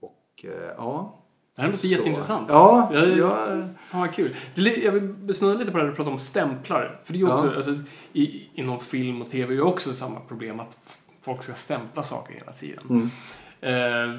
och 0.00 0.44
eh, 0.44 0.50
ja. 0.76 1.22
Det 1.56 1.62
här 1.62 1.68
låter 1.68 1.80
Så. 1.80 1.86
jätteintressant. 1.86 2.46
Ja, 2.50 2.90
Jag- 2.94 3.18
ja. 3.18 3.44
Fan 3.88 4.00
vad 4.00 4.14
kul. 4.14 4.36
Jag 4.54 4.92
vill 4.92 5.34
snurra 5.34 5.58
lite 5.58 5.70
på 5.72 5.78
det 5.78 5.84
här 5.84 5.90
du 5.90 5.96
pratar 5.96 6.12
om 6.12 6.18
stämplar. 6.18 7.00
För 7.04 7.12
det 7.12 7.16
är 7.18 7.20
ju 7.20 7.32
också, 7.32 7.46
Ja. 7.46 7.56
alltså, 7.56 7.74
i, 8.12 8.48
inom 8.54 8.80
film 8.80 9.22
och 9.22 9.30
tv 9.30 9.52
är 9.52 9.56
ju 9.56 9.62
också 9.62 9.92
samma 9.92 10.20
problem 10.20 10.60
att 10.60 10.78
folk 11.22 11.42
ska 11.42 11.54
stämpla 11.54 12.02
saker 12.02 12.34
hela 12.34 12.52
tiden. 12.52 12.84
Mm. 12.90 13.10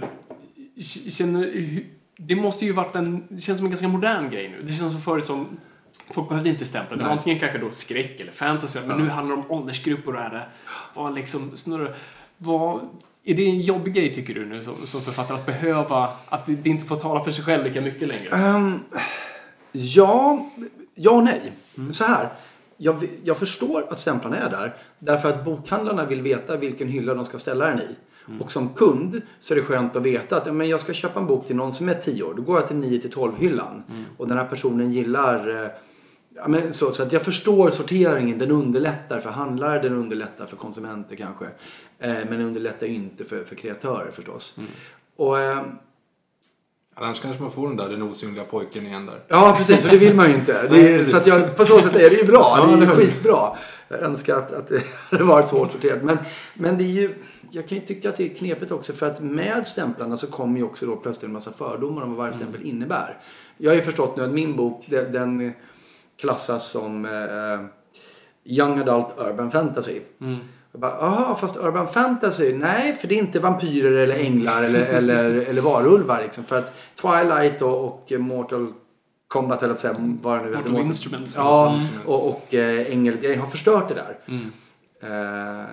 Eh, 0.02 0.08
känner, 1.10 1.84
det 2.18 2.36
måste 2.36 2.66
ju 2.66 2.72
varit 2.74 2.96
en, 2.96 3.24
det 3.30 3.42
känns 3.42 3.58
som 3.58 3.66
en 3.66 3.72
ganska 3.72 3.88
modern 3.88 4.30
grej 4.30 4.50
nu. 4.50 4.62
Det 4.64 4.74
känns 4.74 4.92
som 4.92 5.02
förut 5.02 5.28
som 5.28 5.48
Folk 6.12 6.30
behövde 6.30 6.50
inte 6.50 6.66
stämpla. 6.66 6.98
Det 6.98 7.04
var 7.04 7.10
Nej. 7.10 7.18
antingen 7.18 7.40
kanske 7.40 7.58
då 7.58 7.72
skräck 7.72 8.20
eller 8.20 8.32
fantasy. 8.32 8.80
Men 8.86 8.98
nu 8.98 9.10
handlar 9.10 9.36
det 9.36 9.42
om 9.42 9.52
åldersgrupper 9.52 10.08
och 10.08 10.14
det 10.14 10.20
här. 10.20 10.48
Vad 10.94 11.16
liksom 11.16 11.58
snurrar. 11.58 11.96
Vad, 12.38 12.80
är 13.24 13.34
det 13.34 13.46
en 13.46 13.62
jobbig 13.62 13.94
grej 13.94 14.16
tycker 14.16 14.34
du 14.34 14.46
nu 14.46 14.64
som, 14.64 14.88
som 14.88 15.02
författare 15.02 15.38
att 15.38 15.46
behöva, 15.46 16.10
att 16.26 16.46
det, 16.46 16.56
det 16.56 16.70
inte 16.70 16.86
får 16.86 16.96
tala 16.96 17.24
för 17.24 17.32
sig 17.32 17.44
själv 17.44 17.64
lika 17.64 17.82
mycket 17.82 18.08
längre? 18.08 18.30
Ehm, 18.30 18.80
ja, 19.72 20.46
ja 20.96 21.12
och 21.12 21.24
nej. 21.24 21.52
Så 21.92 22.04
här. 22.04 22.30
Jag, 22.78 23.08
jag 23.24 23.38
förstår 23.38 23.88
att 23.90 24.00
stämplarna 24.00 24.38
är 24.38 24.50
där. 24.50 24.74
Därför 25.00 25.30
att 25.30 25.46
bokhandlarna 25.46 26.06
vill 26.06 26.22
veta 26.22 26.58
vilken 26.58 26.88
hylla 26.88 27.14
de 27.14 27.26
ska 27.26 27.40
ställa 27.40 27.66
den 27.66 27.80
i. 27.80 27.96
Och 28.40 28.52
som 28.52 28.70
kund 28.70 29.22
så 29.40 29.54
är 29.54 29.56
det 29.56 29.64
skönt 29.64 29.96
att 29.96 30.04
veta 30.04 30.38
att 30.38 30.46
ja, 30.46 30.52
men 30.52 30.70
jag 30.70 30.82
ska 30.82 30.94
köpa 30.94 31.20
en 31.20 31.28
bok 31.28 31.48
till 31.48 31.56
någon 31.56 31.74
som 31.74 31.90
är 31.90 31.94
10 31.94 32.24
år. 32.24 32.34
Då 32.34 32.42
går 32.42 32.60
jag 32.60 32.68
till 32.68 32.76
9 32.76 33.00
till 33.00 33.12
12 33.12 33.34
hyllan. 33.40 33.84
Och 34.18 34.28
den 34.28 34.38
här 34.38 34.46
personen 34.46 34.92
gillar 34.92 35.64
eh, 35.64 35.70
Ja, 36.38 36.48
men 36.48 36.74
så, 36.74 36.92
så 36.92 37.04
att 37.04 37.14
jag 37.14 37.22
förstår 37.22 37.72
sorteringen. 37.72 38.38
Den 38.38 38.52
underlättar 38.52 39.20
för 39.20 39.30
handlare, 39.30 39.82
den 39.82 39.94
underlättar 39.94 40.46
för 40.46 40.58
konsumenter 40.58 41.16
kanske. 41.16 41.46
Eh, 42.00 42.14
men 42.14 42.30
den 42.30 42.42
underlättar 42.42 42.88
inte 42.88 43.26
för, 43.26 43.44
för 43.44 43.56
kreatörer 43.56 44.12
förstås. 44.12 44.56
Och, 45.16 45.40
eh, 45.40 45.62
Annars 47.00 47.22
kanske 47.22 47.44
man 47.44 47.52
får 47.52 47.68
den 47.68 47.78
där 47.78 47.90
den 47.90 48.02
osynliga 48.02 48.44
pojken 48.44 48.86
igen 48.86 49.06
där. 49.06 49.24
Ja, 49.28 49.56
precis. 49.58 49.86
Och 49.86 49.92
det 49.92 49.98
vill 49.98 50.16
man 50.16 50.30
ju 50.30 50.36
inte. 50.36 50.54
Är, 50.54 51.06
så 51.06 51.18
att 51.18 51.28
jag, 51.28 51.58
på 51.58 51.66
så 51.66 51.80
sätt 51.80 51.96
är 51.96 52.10
det 52.10 52.16
ju 52.16 52.24
bra. 52.24 52.68
Det 52.78 52.86
är 52.86 52.88
skitbra. 52.88 53.56
Jag 53.88 54.00
önskar 54.00 54.36
att, 54.36 54.54
att 54.54 54.68
det 54.68 54.84
hade 55.12 55.24
varit 55.24 55.48
svårt 55.48 55.72
sorterat. 55.72 56.04
Men, 56.04 56.18
men 56.54 56.78
det 56.78 56.84
är 56.84 56.88
ju... 57.02 57.16
Jag 57.52 57.68
kan 57.68 57.78
ju 57.78 57.86
tycka 57.86 58.10
att 58.10 58.16
det 58.16 58.32
är 58.32 58.36
knepigt 58.36 58.72
också 58.72 58.94
för 58.94 59.08
att 59.08 59.20
med 59.22 59.68
stämplarna 59.68 60.18
så 60.18 60.28
kommer 60.28 60.58
ju 60.58 60.64
också 60.64 60.86
då 60.86 60.96
plötsligt 60.96 61.24
en 61.24 61.34
massa 61.34 61.52
fördomar 61.52 62.02
om 62.02 62.10
vad 62.10 62.18
varje 62.18 62.34
stämpel 62.34 62.62
innebär. 62.62 63.18
Jag 63.58 63.72
har 63.72 63.76
ju 63.76 63.82
förstått 63.82 64.18
nu 64.18 64.24
att 64.24 64.32
min 64.32 64.56
bok 64.56 64.86
den, 64.88 65.12
den 65.12 65.54
klassas 66.20 66.70
som 66.70 67.06
eh, 67.06 67.66
Young 68.44 68.80
Adult 68.80 69.08
Urban 69.18 69.52
Fantasy. 69.52 70.00
Jag 70.72 70.82
bara, 70.82 70.92
aha, 70.92 71.36
fast 71.36 71.58
Urban 71.58 71.88
Fantasy? 71.88 72.54
Nej, 72.54 72.94
för 72.94 73.08
det 73.08 73.16
är 73.16 73.20
inte 73.20 73.40
vampyrer 73.40 73.92
eller 73.92 74.16
änglar 74.16 74.64
eller, 74.64 74.80
eller, 74.98 75.24
eller 75.24 75.62
varulvar 75.62 76.22
liksom. 76.22 76.44
För 76.44 76.58
att 76.58 76.74
Twilight 77.02 77.62
och, 77.62 77.86
och 77.86 78.12
Mortal 78.20 78.74
Kombat, 79.28 79.64
eller 79.64 79.76
säga, 79.76 79.96
vad 80.22 80.40
det 80.40 80.46
nu 80.46 80.56
heter. 80.56 80.70
Mortal 80.70 80.86
Instruments. 80.86 81.36
Ja, 81.36 81.82
och, 82.06 82.28
och 82.28 82.54
äh, 82.54 82.92
ängelgrejen 82.92 83.40
har 83.40 83.48
förstört 83.48 83.90
det 83.90 83.96
där. 83.96 84.18
Eh, 85.02 85.66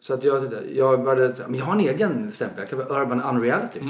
så 0.00 0.14
att 0.14 0.24
jag, 0.24 0.52
jag 0.74 1.04
började 1.04 1.34
men 1.48 1.58
jag 1.58 1.66
har 1.66 1.72
en 1.72 1.80
egen 1.80 2.32
stämpel. 2.32 2.58
Jag 2.58 2.68
kallar 2.68 2.84
det 2.84 3.02
Urban 3.02 3.22
Unreality. 3.22 3.80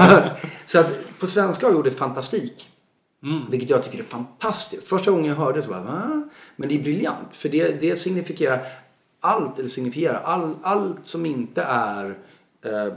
så 0.64 0.80
att 0.80 1.18
på 1.20 1.26
svenska 1.26 1.66
har 1.66 1.72
jag 1.72 1.78
ordet 1.78 1.98
fantastik. 1.98 2.68
Vilket 3.50 3.70
jag 3.70 3.84
tycker 3.84 3.98
är 3.98 4.02
fantastiskt. 4.02 4.88
Första 4.88 5.10
gången 5.10 5.26
jag 5.26 5.34
hörde 5.34 5.58
det 5.58 5.62
så 5.62 5.70
bara, 5.70 5.82
va? 5.82 6.28
Men 6.56 6.68
det 6.68 6.74
är 6.74 6.82
briljant. 6.82 7.34
För 7.34 7.48
det, 7.48 7.80
det 7.80 7.96
signifierar 7.96 8.66
allt, 9.20 9.58
eller 9.58 9.68
signifierar 9.68 10.20
all, 10.24 10.56
allt 10.62 11.06
som 11.06 11.26
inte 11.26 11.62
är 11.62 12.18
eh, 12.62 12.94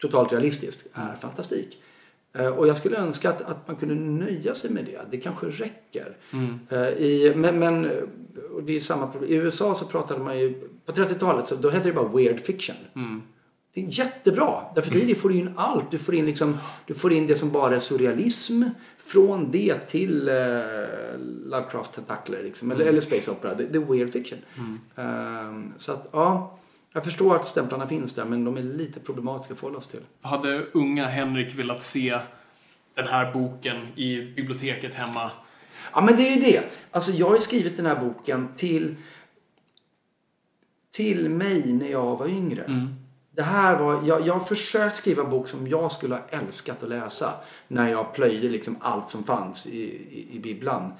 totalt 0.00 0.32
realistiskt 0.32 0.86
är 0.94 1.14
fantastik. 1.14 1.82
Eh, 2.32 2.46
och 2.46 2.68
jag 2.68 2.76
skulle 2.76 2.96
önska 2.96 3.30
att, 3.30 3.40
att 3.40 3.68
man 3.68 3.76
kunde 3.76 3.94
nöja 3.94 4.54
sig 4.54 4.70
med 4.70 4.84
det. 4.84 5.00
Det 5.10 5.16
kanske 5.16 5.46
räcker. 5.46 6.16
Eh, 6.68 6.78
i, 6.78 7.32
men, 7.36 7.58
men 7.58 7.84
eh, 7.84 7.90
och 8.54 8.62
det 8.62 8.76
är 8.76 8.80
samma 8.80 9.06
problem. 9.06 9.30
I 9.30 9.34
USA 9.34 9.74
så 9.74 9.84
pratade 9.84 10.20
man 10.20 10.38
ju, 10.38 10.54
på 10.86 10.92
30-talet 10.92 11.46
så 11.46 11.54
då 11.54 11.70
hette 11.70 11.88
det 11.88 11.94
bara 11.94 12.08
weird 12.08 12.40
fiction. 12.40 12.76
Det 13.74 13.80
är 13.80 13.86
jättebra. 13.88 14.62
Därför 14.74 14.96
i 14.96 15.04
det 15.04 15.14
får 15.14 15.28
du 15.28 15.34
in 15.34 15.50
allt. 15.56 15.90
Du 15.90 15.98
får 15.98 16.14
in, 16.14 16.26
liksom, 16.26 16.58
du 16.86 16.94
får 16.94 17.12
in 17.12 17.26
det 17.26 17.36
som 17.36 17.50
bara 17.50 17.76
är 17.76 17.78
surrealism. 17.78 18.62
Från 19.12 19.50
det 19.50 19.78
till 19.78 20.28
eh, 20.28 20.34
Lovecraft-tentakler. 21.46 22.42
Liksom, 22.42 22.70
eller, 22.70 22.86
eller 22.86 23.00
space 23.00 23.30
opera. 23.30 23.54
Det, 23.54 23.66
det 23.66 23.78
är 23.78 23.92
weird 23.92 24.12
fiction. 24.12 24.38
Ehm, 24.96 25.72
så 25.76 25.92
att, 25.92 26.08
ja. 26.12 26.56
Jag 26.92 27.04
förstår 27.04 27.36
att 27.36 27.46
stämplarna 27.46 27.86
finns 27.86 28.12
där 28.12 28.24
men 28.24 28.44
de 28.44 28.56
är 28.56 28.62
lite 28.62 29.00
problematiska 29.00 29.54
att 29.54 29.60
förhålla 29.60 29.78
oss 29.78 29.86
till. 29.86 30.00
Hade 30.20 30.66
unga 30.72 31.06
Henrik 31.06 31.54
velat 31.54 31.82
se 31.82 32.18
den 32.94 33.06
här 33.06 33.32
boken 33.32 33.76
i 33.96 34.32
biblioteket 34.36 34.94
hemma? 34.94 35.30
Ja 35.92 36.00
men 36.00 36.16
det 36.16 36.22
är 36.22 36.36
ju 36.36 36.40
det. 36.40 36.62
Alltså 36.90 37.12
jag 37.12 37.28
har 37.28 37.34
ju 37.34 37.40
skrivit 37.40 37.76
den 37.76 37.86
här 37.86 38.00
boken 38.00 38.48
till 38.56 38.96
till 40.90 41.28
mig 41.28 41.72
när 41.72 41.90
jag 41.90 42.16
var 42.16 42.28
yngre. 42.28 42.88
Det 43.32 43.42
här 43.42 43.78
var, 43.78 44.02
jag, 44.04 44.26
jag 44.26 44.34
har 44.34 44.40
försökt 44.40 44.96
skriva 44.96 45.22
en 45.22 45.30
bok 45.30 45.48
som 45.48 45.68
jag 45.68 45.92
skulle 45.92 46.14
ha 46.14 46.22
älskat 46.28 46.82
att 46.82 46.88
läsa 46.88 47.32
när 47.68 47.90
jag 47.90 48.14
plöjde 48.14 48.48
liksom 48.48 48.76
allt 48.80 49.08
som 49.08 49.24
fanns 49.24 49.66
i, 49.66 49.80
i, 49.80 50.36
i 50.36 50.40
bibblan. 50.40 50.92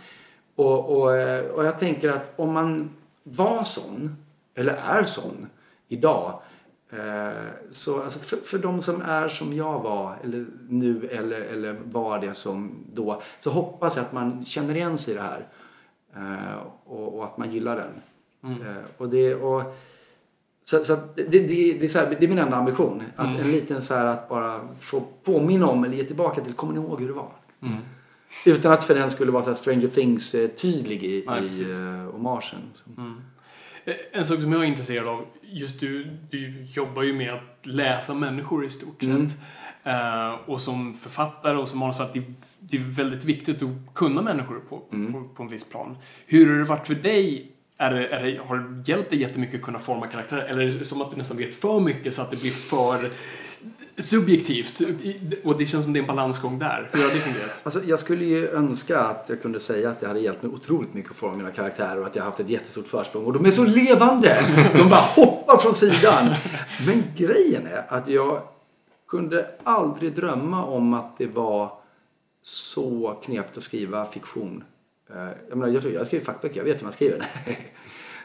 Och, 0.54 0.96
och, 0.96 1.16
eh, 1.16 1.46
och 1.46 1.64
jag 1.64 1.78
tänker 1.78 2.08
att 2.08 2.32
om 2.36 2.52
man 2.52 2.90
var 3.22 3.64
sån, 3.64 4.16
eller 4.54 4.72
är 4.72 5.02
sån, 5.02 5.46
idag. 5.88 6.42
Eh, 6.90 7.38
så 7.70 8.02
alltså 8.02 8.18
för, 8.18 8.36
för 8.36 8.58
de 8.58 8.82
som 8.82 9.02
är 9.02 9.28
som 9.28 9.52
jag 9.52 9.80
var, 9.80 10.16
eller 10.24 10.46
nu, 10.68 11.08
eller, 11.12 11.40
eller 11.40 11.72
var 11.84 12.18
det 12.18 12.34
som 12.34 12.84
då. 12.92 13.22
Så 13.38 13.50
hoppas 13.50 13.96
jag 13.96 14.04
att 14.04 14.12
man 14.12 14.44
känner 14.44 14.76
igen 14.76 14.98
sig 14.98 15.14
i 15.14 15.16
det 15.16 15.22
här. 15.22 15.48
Eh, 16.16 16.56
och, 16.84 17.18
och 17.18 17.24
att 17.24 17.38
man 17.38 17.50
gillar 17.50 17.76
den. 17.76 18.02
Eh, 18.60 18.84
och 18.96 19.08
det, 19.08 19.34
och, 19.34 19.76
så, 20.70 20.84
så 20.84 20.96
det, 21.16 21.22
det, 21.22 21.38
det, 21.72 21.84
är 21.84 21.88
så 21.88 21.98
här, 21.98 22.16
det 22.20 22.24
är 22.26 22.28
min 22.28 22.38
enda 22.38 22.56
ambition. 22.56 23.02
Att 23.16 23.40
En 23.40 23.52
liten 23.52 23.82
så 23.82 23.94
här 23.94 24.04
att 24.06 24.28
bara 24.28 24.60
få 24.80 25.00
påminna 25.24 25.66
om 25.66 25.84
eller 25.84 25.96
ge 25.96 26.04
tillbaka 26.04 26.40
till, 26.40 26.52
kommer 26.52 26.72
ni 26.74 26.80
ihåg 26.80 27.00
hur 27.00 27.08
det 27.08 27.14
var? 27.14 27.32
Utan 28.46 28.72
att 28.72 28.84
för 28.84 28.94
den 28.94 29.10
skulle 29.10 29.30
vara 29.32 29.42
så 29.44 29.54
Stranger 29.54 29.88
Things 29.88 30.34
eh, 30.34 30.48
tydlig 30.48 31.02
i, 31.04 31.24
Nej, 31.26 31.62
i 31.62 31.64
uh, 31.64 32.10
hommagen. 32.12 32.58
Så. 32.74 32.82
Eh, 33.84 33.94
En 34.12 34.24
sak 34.24 34.40
som 34.40 34.52
jag 34.52 34.62
är 34.62 34.66
intresserad 34.66 35.08
av, 35.08 35.24
just 35.42 35.80
du, 35.80 36.04
du 36.30 36.64
jobbar 36.64 37.02
ju 37.02 37.12
med 37.12 37.32
att 37.34 37.66
läsa 37.66 38.14
människor 38.14 38.64
i 38.64 38.70
stort 38.70 39.02
Mm. 39.02 39.28
sett. 39.28 39.38
Eh, 39.84 40.32
och 40.46 40.60
som 40.60 40.94
författare 40.94 41.56
och 41.56 41.68
som 41.68 41.78
manus 41.78 41.96
för 41.96 42.04
att 42.04 42.14
det, 42.14 42.22
det 42.58 42.76
är 42.76 42.80
väldigt 42.80 43.24
viktigt 43.24 43.62
att 43.62 43.94
kunna 43.94 44.22
människor 44.22 44.60
på, 44.68 44.82
Mm. 44.92 45.12
på, 45.12 45.28
på 45.34 45.42
en 45.42 45.48
viss 45.48 45.70
plan. 45.70 45.96
Hur 46.26 46.50
har 46.50 46.58
det 46.58 46.64
varit 46.64 46.86
för 46.86 46.94
dig? 46.94 47.52
Är 47.80 47.94
det, 47.94 48.06
är 48.06 48.22
det, 48.22 48.38
har 48.46 48.58
det 48.58 48.88
hjälpt 48.88 49.10
dig 49.10 49.20
jättemycket 49.20 49.54
att 49.54 49.62
kunna 49.62 49.78
forma 49.78 50.06
karaktärer? 50.06 50.44
Eller 50.44 50.62
är 50.62 50.72
det 50.72 50.84
som 50.84 51.02
att 51.02 51.10
du 51.10 51.16
nästan 51.16 51.36
vet 51.36 51.54
för 51.54 51.80
mycket 51.80 52.14
så 52.14 52.22
att 52.22 52.30
det 52.30 52.40
blir 52.40 52.50
för 52.50 53.10
subjektivt? 53.98 54.80
Och 55.44 55.58
det 55.58 55.66
känns 55.66 55.84
som 55.84 55.92
det 55.92 55.98
är 55.98 56.00
en 56.00 56.06
balansgång 56.06 56.58
där. 56.58 56.88
Hur 56.92 57.02
har 57.02 57.14
det 57.14 57.20
fungerat? 57.20 57.50
Alltså, 57.62 57.80
jag 57.84 58.00
skulle 58.00 58.24
ju 58.24 58.48
önska 58.48 59.00
att 59.00 59.26
jag 59.28 59.42
kunde 59.42 59.60
säga 59.60 59.90
att 59.90 60.00
det 60.00 60.06
hade 60.06 60.20
hjälpt 60.20 60.42
mig 60.42 60.52
otroligt 60.52 60.94
mycket 60.94 61.10
att 61.10 61.16
forma 61.16 61.36
mina 61.36 61.50
karaktärer 61.50 62.00
och 62.00 62.06
att 62.06 62.16
jag 62.16 62.22
har 62.22 62.30
haft 62.30 62.40
ett 62.40 62.48
jättestort 62.48 62.86
försprång. 62.88 63.24
Och 63.24 63.32
de 63.32 63.46
är 63.46 63.50
så 63.50 63.64
levande! 63.64 64.42
De 64.76 64.88
bara 64.88 65.00
hoppar 65.00 65.56
från 65.58 65.74
sidan. 65.74 66.34
Men 66.86 67.04
grejen 67.16 67.66
är 67.66 67.84
att 67.88 68.08
jag 68.08 68.42
kunde 69.08 69.46
aldrig 69.64 70.14
drömma 70.14 70.64
om 70.64 70.94
att 70.94 71.18
det 71.18 71.26
var 71.26 71.72
så 72.42 73.20
knepigt 73.24 73.56
att 73.56 73.62
skriva 73.62 74.06
fiktion. 74.06 74.64
Eh, 75.14 75.28
jag 75.48 75.58
menar, 75.58 75.72
jag, 75.72 75.92
jag 75.92 76.06
skriver 76.06 76.24
fackböcker, 76.24 76.56
jag 76.56 76.64
vet 76.64 76.76
hur 76.76 76.82
man 76.82 76.92
skriver. 76.92 77.26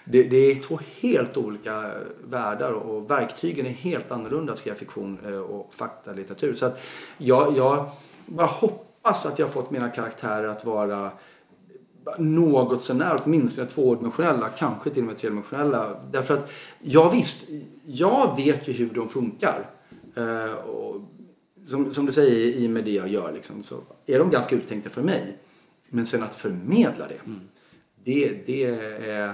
Det, 0.08 0.24
det 0.24 0.38
är 0.38 0.56
två 0.56 0.80
helt 1.02 1.38
olika 1.38 1.92
världar 2.24 2.72
och 2.72 3.12
verktygen 3.12 3.66
är 3.66 3.70
helt 3.70 4.12
annorlunda 4.12 4.54
att 4.54 4.60
skriva 4.60 4.78
fiktion 4.78 5.20
eh, 5.26 5.40
och 5.40 5.74
faktalitteratur. 5.74 6.54
Så 6.54 6.66
att 6.66 6.82
jag, 7.18 7.58
jag 7.58 7.90
bara 8.26 8.48
hoppas 8.48 9.26
att 9.26 9.40
jag 9.40 9.46
har 9.46 9.52
fått 9.52 9.72
mina 9.72 9.90
karaktärer 9.90 10.48
att 10.48 10.66
vara 10.66 11.12
något 12.18 12.84
sånär, 12.84 13.22
åtminstone 13.26 13.68
tvådimensionella, 13.68 14.50
kanske 14.50 14.90
till 14.90 15.02
och 15.02 15.08
med 15.08 15.18
tredimensionella. 15.18 16.00
Därför 16.12 16.34
att, 16.34 16.52
ja 16.82 17.10
visst, 17.10 17.48
jag 17.86 18.36
vet 18.38 18.68
ju 18.68 18.74
hur 18.74 18.90
de 18.90 19.10
funkar. 19.10 19.70
Eh, 20.16 20.54
och 20.54 21.02
som, 21.66 21.92
som 21.92 22.06
du 22.06 22.12
säger 22.12 22.56
i 22.56 22.68
och 22.68 22.72
med 22.72 22.86
det 22.86 22.92
jag 22.92 23.08
gör 23.08 23.32
liksom, 23.32 23.64
så 23.64 23.76
är 24.06 24.20
de 24.20 24.30
ganska 24.30 24.56
uttänkta 24.56 24.90
för 24.90 25.02
mig. 25.02 25.38
Men 25.90 26.06
sen 26.06 26.24
att 26.24 26.36
förmedla 26.36 27.08
det, 27.08 27.20
det, 28.04 28.46
det 28.46 28.64
är... 28.64 29.34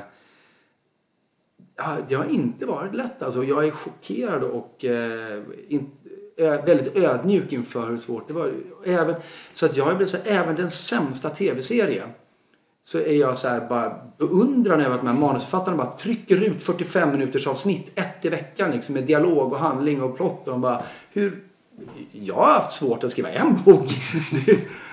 Det 2.10 2.16
har 2.16 2.26
inte 2.26 2.66
varit 2.66 2.96
lätt. 2.96 3.24
Alltså, 3.24 3.44
jag 3.44 3.68
är 3.68 3.72
chockerad 3.72 4.44
och 4.44 4.86
eh, 4.86 5.44
in, 5.68 5.92
ö, 6.38 6.62
väldigt 6.66 6.98
ödmjuk 6.98 7.54
inför 7.54 7.90
hur 7.90 7.98
svårt 7.98 8.28
det 8.28 8.34
var. 8.34 8.54
Även, 8.86 9.16
så 9.54 9.66
att 9.66 9.78
jag 9.78 9.98
blivit 9.98 10.10
så 10.10 10.18
här, 10.18 10.42
även 10.42 10.56
den 10.56 10.72
sämsta 10.72 11.30
tv-serie 11.30 12.04
så 12.82 12.98
är 12.98 13.14
jag 13.14 13.38
så 13.38 13.48
här 13.48 13.68
bara 13.70 13.96
beundran 14.18 14.82
över 14.82 14.96
att 14.96 15.02
de 15.02 15.08
här 15.08 15.20
manusförfattarna 15.20 15.78
bara 15.78 15.92
trycker 15.92 16.44
ut 16.44 16.64
45 16.64 17.12
minuters 17.12 17.48
avsnitt, 17.48 17.92
ett 17.96 18.26
i 18.26 18.30
veckan 18.30 18.72
liksom 18.72 18.96
med 18.96 19.04
dialog 19.04 19.54
och 19.54 19.60
handling 19.60 20.02
och 20.02 20.18
plott. 20.18 20.48
Och 20.48 20.52
de 20.52 20.62
bara, 20.62 20.84
hur... 21.12 21.44
Jag 22.12 22.36
har 22.36 22.54
haft 22.54 22.72
svårt 22.72 23.04
att 23.04 23.12
skriva 23.12 23.30
en 23.30 23.64
bok. 23.66 23.90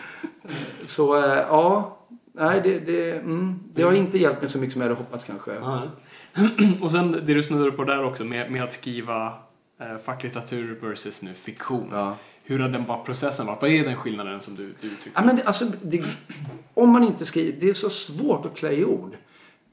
så 0.87 1.17
äh, 1.17 1.39
ja, 1.39 1.99
nej 2.33 2.61
det, 2.65 2.79
det, 2.79 3.13
mm, 3.13 3.61
det 3.73 3.83
har 3.83 3.93
inte 3.93 4.19
hjälpt 4.19 4.41
mig 4.41 4.51
så 4.51 4.59
mycket 4.59 4.73
som 4.73 4.83
jag 4.83 4.89
hade 4.89 5.01
hoppats 5.01 5.25
kanske. 5.25 5.53
och 6.81 6.93
sen 6.93 7.13
det 7.13 7.35
du 7.35 7.43
snuddade 7.43 7.73
på 7.73 7.85
där 7.85 8.05
också 8.05 8.25
med, 8.25 8.53
med 8.53 8.63
att 8.63 8.73
skriva 8.73 9.33
eh, 9.81 9.99
facklitteratur 10.05 10.79
versus 10.81 11.23
nu 11.23 11.35
fiktion. 11.35 11.89
Ja. 11.93 12.17
Hur 12.45 12.59
har 12.59 12.69
den 12.69 12.85
bara 12.85 12.99
processen 12.99 13.47
varit? 13.47 13.63
Vad 13.63 13.71
är 13.71 13.85
den 13.85 13.97
skillnaden 13.97 14.41
som 14.41 14.55
du, 14.55 14.75
du 14.81 14.89
tycker? 14.89 15.13
Ja, 15.15 15.25
men 15.25 15.37
det, 15.37 15.43
alltså, 15.43 15.65
det, 15.83 16.05
om 16.75 16.91
man 16.91 17.05
inte 17.05 17.25
skriver, 17.25 17.61
det 17.61 17.69
är 17.69 17.75
så 17.75 17.91
svårt 17.91 18.47
att 18.47 18.57
klä 18.57 18.73
i 18.73 18.85
ord. 18.85 19.17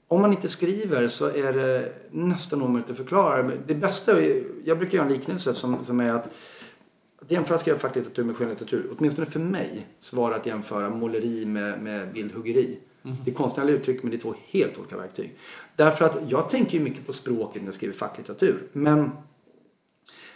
Om 0.07 0.21
man 0.21 0.31
inte 0.31 0.49
skriver 0.49 1.07
så 1.07 1.25
är 1.25 1.53
det 1.53 1.93
nästan 2.11 2.61
omöjligt 2.61 2.91
att 2.91 2.97
förklara. 2.97 3.51
Det 3.67 3.75
bästa, 3.75 4.21
jag 4.65 4.77
brukar 4.77 4.97
göra 4.97 5.07
en 5.07 5.13
liknelse 5.13 5.53
som, 5.53 5.83
som 5.83 5.99
är 5.99 6.13
att, 6.13 6.29
att 7.21 7.31
jämföra 7.31 7.57
skriva 7.57 7.79
facklitteratur 7.79 8.23
med 8.23 8.35
skönlitteratur. 8.35 8.95
Åtminstone 8.97 9.27
för 9.27 9.39
mig 9.39 9.87
så 9.99 10.15
var 10.15 10.29
det 10.29 10.35
att 10.35 10.45
jämföra 10.45 10.89
måleri 10.89 11.45
med, 11.45 11.81
med 11.81 12.13
bildhuggeri. 12.13 12.79
Det 13.25 13.31
är 13.31 13.35
konstnärliga 13.35 13.75
uttryck 13.75 14.03
men 14.03 14.11
det 14.11 14.17
är 14.17 14.21
två 14.21 14.35
helt 14.47 14.77
olika 14.77 14.97
verktyg. 14.97 15.37
Därför 15.75 16.05
att 16.05 16.31
jag 16.31 16.49
tänker 16.49 16.77
ju 16.77 16.83
mycket 16.83 17.05
på 17.05 17.13
språket 17.13 17.61
när 17.61 17.67
jag 17.67 17.75
skriver 17.75 17.93
facklitteratur. 17.93 18.67
Men 18.71 19.11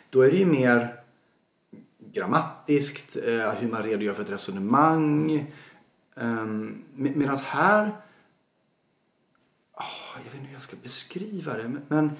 då 0.09 0.21
är 0.21 0.31
det 0.31 0.37
ju 0.37 0.45
mer 0.45 0.95
grammatiskt, 2.13 3.17
eh, 3.17 3.53
hur 3.53 3.69
man 3.69 3.83
redogör 3.83 4.13
för 4.13 4.23
ett 4.23 4.29
resonemang. 4.29 5.45
Um, 6.15 6.83
Medan 6.95 7.37
här, 7.37 7.85
oh, 9.73 10.17
jag 10.17 10.23
vet 10.23 10.33
inte 10.33 10.47
hur 10.47 10.53
jag 10.53 10.61
ska 10.61 10.77
beskriva 10.83 11.57
det, 11.57 11.63
men, 11.63 11.81
men 11.87 12.11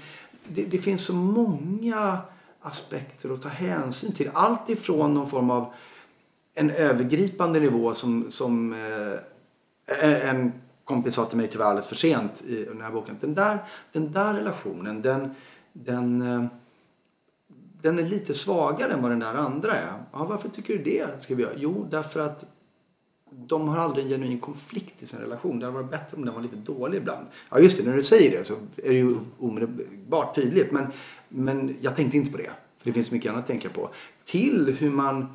det, 0.47 0.65
det, 0.65 0.77
finns 0.77 1.05
så 1.05 1.13
många 1.13 2.21
aspekter 2.61 3.33
att 3.33 3.41
ta 3.41 3.49
hänsyn 3.49 4.11
till. 4.11 4.29
Allt 4.33 4.69
ifrån 4.69 5.13
någon 5.13 5.27
form 5.27 5.49
av 5.49 5.73
en 6.53 6.69
övergripande 6.69 7.59
nivå 7.59 7.93
som, 7.93 8.31
som 8.31 8.73
eh, 8.73 9.13
eh 10.03 10.29
en 10.29 10.53
kompis 10.83 11.13
sa 11.13 11.25
till 11.25 11.37
mig 11.37 11.47
tyvärr 11.47 11.65
alldeles 11.65 11.87
för 11.87 11.95
sent 11.95 12.41
i 12.41 12.65
den 12.65 12.81
här 12.81 12.91
boken. 12.91 13.17
Den 13.21 13.35
där, 13.35 13.57
den 13.91 14.11
där 14.11 14.33
relationen, 14.33 15.01
den, 15.01 15.35
den 15.73 16.21
eh, 16.21 16.45
den 17.81 17.99
är 17.99 18.03
lite 18.03 18.33
svagare 18.33 18.93
än 18.93 19.01
vad 19.01 19.11
den 19.11 19.19
där 19.19 19.33
andra 19.33 19.73
är. 19.73 19.93
Ja, 20.11 20.25
varför 20.25 20.49
tycker 20.49 20.77
du 20.77 20.83
det? 20.83 21.21
Ska 21.21 21.35
vi 21.35 21.43
göra? 21.43 21.53
Jo, 21.57 21.87
därför 21.91 22.19
att 22.19 22.45
de 23.31 23.67
har 23.67 23.77
aldrig 23.77 24.05
en 24.05 24.11
genuin 24.11 24.39
konflikt 24.39 25.03
i 25.03 25.05
sin 25.05 25.19
relation. 25.19 25.59
Det 25.59 25.65
hade 25.65 25.77
varit 25.77 25.91
bättre 25.91 26.17
om 26.17 26.25
den 26.25 26.35
var 26.35 26.41
lite 26.41 26.55
dålig 26.55 26.97
ibland. 26.97 27.27
Ja, 27.49 27.59
just 27.59 27.77
det. 27.77 27.83
När 27.83 27.95
du 27.95 28.03
säger 28.03 28.31
det 28.31 28.43
så 28.43 28.53
är 28.77 28.89
det 28.89 28.95
ju 28.95 29.17
omedelbart 29.39 30.35
tydligt. 30.35 30.71
Men, 30.71 30.91
men 31.29 31.77
jag 31.81 31.95
tänkte 31.95 32.17
inte 32.17 32.31
på 32.31 32.37
det. 32.37 32.51
För 32.77 32.85
det 32.85 32.93
finns 32.93 33.11
mycket 33.11 33.29
annat 33.29 33.41
att 33.41 33.47
tänka 33.47 33.69
på. 33.69 33.89
Till 34.25 34.75
hur 34.79 34.89
man 34.89 35.27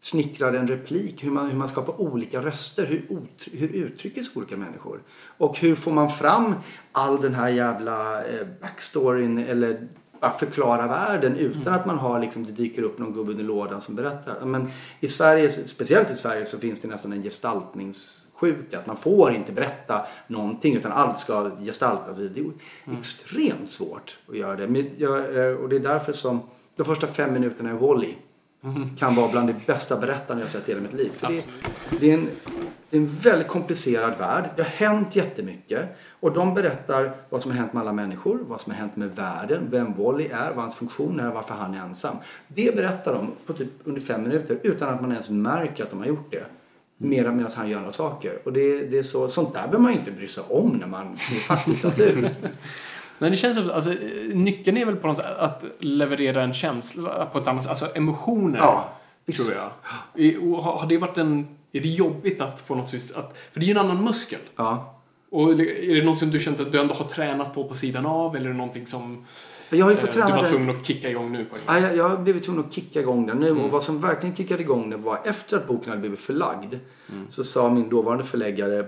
snickrar 0.00 0.52
en 0.52 0.66
replik, 0.66 1.24
hur 1.24 1.30
man, 1.30 1.50
hur 1.50 1.56
man 1.56 1.68
skapar 1.68 2.00
olika 2.00 2.42
röster, 2.42 2.86
hur, 2.86 3.26
hur 3.52 3.68
uttrycker 3.68 4.22
sig 4.22 4.32
olika 4.34 4.56
människor. 4.56 5.02
Och 5.38 5.58
hur 5.58 5.74
får 5.74 5.92
man 5.92 6.10
fram 6.10 6.54
all 6.92 7.20
den 7.20 7.34
här 7.34 7.48
jävla 7.48 8.24
eh, 8.24 8.46
backstoryn 8.60 9.38
eller 9.38 9.88
bara 10.20 10.32
förklara 10.32 10.86
världen 10.86 11.36
utan 11.36 11.62
mm. 11.62 11.74
att 11.74 11.86
man 11.86 11.98
har 11.98 12.20
liksom, 12.20 12.44
det 12.44 12.52
dyker 12.52 12.82
upp 12.82 12.98
någon 12.98 13.12
gubbe 13.12 13.30
under 13.30 13.44
lådan 13.44 13.80
som 13.80 13.94
berättar. 13.94 14.44
Men 14.44 14.68
i 15.00 15.08
Sverige, 15.08 15.50
speciellt 15.50 16.10
i 16.10 16.14
Sverige 16.14 16.44
så 16.44 16.58
finns 16.58 16.80
det 16.80 16.88
nästan 16.88 17.12
en 17.12 17.22
gestaltningssjuka. 18.40 18.78
Att 18.78 18.86
man 18.86 18.96
får 18.96 19.32
inte 19.32 19.52
berätta 19.52 20.06
någonting 20.26 20.76
utan 20.76 20.92
allt 20.92 21.18
ska 21.18 21.50
gestaltas. 21.60 22.16
Det 22.16 22.40
är 22.40 22.44
mm. 22.44 22.98
extremt 22.98 23.70
svårt 23.70 24.18
att 24.28 24.36
göra 24.36 24.56
det. 24.56 24.64
Eh, 24.64 25.62
och 25.62 25.68
det 25.68 25.76
är 25.76 25.80
därför 25.80 26.12
som 26.12 26.40
de 26.76 26.84
första 26.84 27.06
fem 27.06 27.32
minuterna 27.32 27.70
i 27.70 27.72
Wall-E 27.72 28.14
mm. 28.64 28.96
kan 28.96 29.14
vara 29.14 29.28
bland 29.28 29.48
de 29.48 29.54
bästa 29.66 29.96
berättarna 29.96 30.40
jag 30.40 30.50
sett 30.50 30.68
i 30.68 30.72
hela 30.72 30.82
mitt 30.82 30.92
liv. 30.92 31.10
För 31.12 31.28
det, 31.28 31.44
det, 32.00 32.10
är 32.10 32.14
en, 32.14 32.28
det 32.90 32.96
är 32.96 33.00
en 33.00 33.16
väldigt 33.22 33.48
komplicerad 33.48 34.18
värld. 34.18 34.50
Det 34.56 34.62
har 34.62 34.70
hänt 34.70 35.16
jättemycket. 35.16 35.88
Och 36.20 36.32
de 36.32 36.54
berättar 36.54 37.12
vad 37.28 37.42
som 37.42 37.50
har 37.50 37.58
hänt 37.58 37.72
med 37.72 37.80
alla 37.80 37.92
människor, 37.92 38.38
vad 38.46 38.60
som 38.60 38.72
har 38.72 38.78
hänt 38.78 38.96
med 38.96 39.16
världen, 39.16 39.68
vem 39.70 39.94
Wally 39.94 40.26
är, 40.26 40.48
vad 40.48 40.58
hans 40.58 40.74
funktion 40.74 41.20
är, 41.20 41.30
varför 41.30 41.54
han 41.54 41.74
är 41.74 41.78
ensam. 41.78 42.16
Det 42.48 42.76
berättar 42.76 43.14
de 43.14 43.32
på 43.46 43.52
typ 43.52 43.72
under 43.84 44.00
fem 44.00 44.22
minuter 44.22 44.58
utan 44.62 44.88
att 44.88 45.00
man 45.00 45.12
ens 45.12 45.30
märker 45.30 45.84
att 45.84 45.90
de 45.90 45.98
har 45.98 46.06
gjort 46.06 46.30
det. 46.30 46.46
Medan, 47.02 47.36
medan 47.36 47.52
han 47.56 47.68
gör 47.68 47.78
andra 47.78 47.92
saker. 47.92 48.38
Och 48.44 48.52
det, 48.52 48.84
det 48.84 48.98
är 48.98 49.02
så, 49.02 49.28
sånt 49.28 49.52
där 49.52 49.62
behöver 49.62 49.78
man 49.78 49.92
ju 49.92 49.98
inte 49.98 50.10
bry 50.10 50.28
sig 50.28 50.44
om 50.48 50.68
när 50.68 50.86
man 50.86 51.18
skriver 51.18 51.42
facklitteratur. 51.42 52.34
Men 53.18 53.30
det 53.30 53.36
känns 53.36 53.56
som, 53.56 53.70
alltså, 53.70 53.94
nyckeln 54.34 54.76
är 54.76 54.84
väl 54.84 54.96
på 54.96 55.06
något 55.06 55.18
sätt 55.18 55.26
att 55.38 55.64
leverera 55.78 56.42
en 56.42 56.52
känsla 56.52 57.26
på 57.32 57.38
ett 57.38 57.46
annat 57.46 57.62
sätt, 57.62 57.70
alltså 57.70 57.96
emotioner. 57.96 58.58
Ja, 58.58 58.92
tror 59.36 59.48
jag. 59.52 60.60
Har 60.62 60.86
det 60.86 60.98
varit 60.98 61.18
en, 61.18 61.48
är 61.72 61.80
det 61.80 61.88
jobbigt 61.88 62.40
att 62.40 62.68
på 62.68 62.74
något 62.74 62.94
vis, 62.94 63.12
att, 63.12 63.36
för 63.52 63.60
det 63.60 63.64
är 63.64 63.68
ju 63.68 63.72
en 63.72 63.78
annan 63.78 64.04
muskel. 64.04 64.40
Ja. 64.56 65.00
Och 65.30 65.52
är 65.52 65.94
det 65.94 66.04
något 66.04 66.18
som 66.18 66.30
du 66.30 66.40
känt 66.40 66.60
att 66.60 66.72
du 66.72 66.80
ändå 66.80 66.94
har 66.94 67.04
tränat 67.04 67.54
på 67.54 67.64
på 67.64 67.74
sidan 67.74 68.06
av 68.06 68.36
eller 68.36 68.46
är 68.46 68.52
det 68.52 68.58
någonting 68.58 68.86
som 68.86 69.26
jag 69.76 69.84
har 69.84 69.90
ju 69.90 69.96
fått 69.96 70.16
eh, 70.16 70.26
du 70.26 70.32
var 70.32 70.48
tvungen 70.48 70.76
att 70.76 70.86
kicka 70.86 71.10
igång 71.10 71.32
nu? 71.32 71.44
På 71.44 71.56
ja, 71.66 71.78
jag, 71.78 71.96
jag 71.96 72.08
har 72.08 72.16
blivit 72.16 72.42
tvungen 72.42 72.64
att 72.64 72.72
kicka 72.72 73.00
igång 73.00 73.26
den 73.26 73.36
nu. 73.38 73.48
Mm. 73.48 73.64
Och 73.64 73.70
vad 73.70 73.84
som 73.84 74.00
verkligen 74.00 74.36
kickade 74.36 74.62
igång 74.62 74.90
den 74.90 75.02
var 75.02 75.18
efter 75.24 75.56
att 75.56 75.68
boken 75.68 75.88
hade 75.88 76.00
blivit 76.00 76.20
förlagd. 76.20 76.74
Mm. 77.12 77.26
Så 77.30 77.44
sa 77.44 77.70
min 77.70 77.88
dåvarande 77.88 78.24
förläggare 78.24 78.84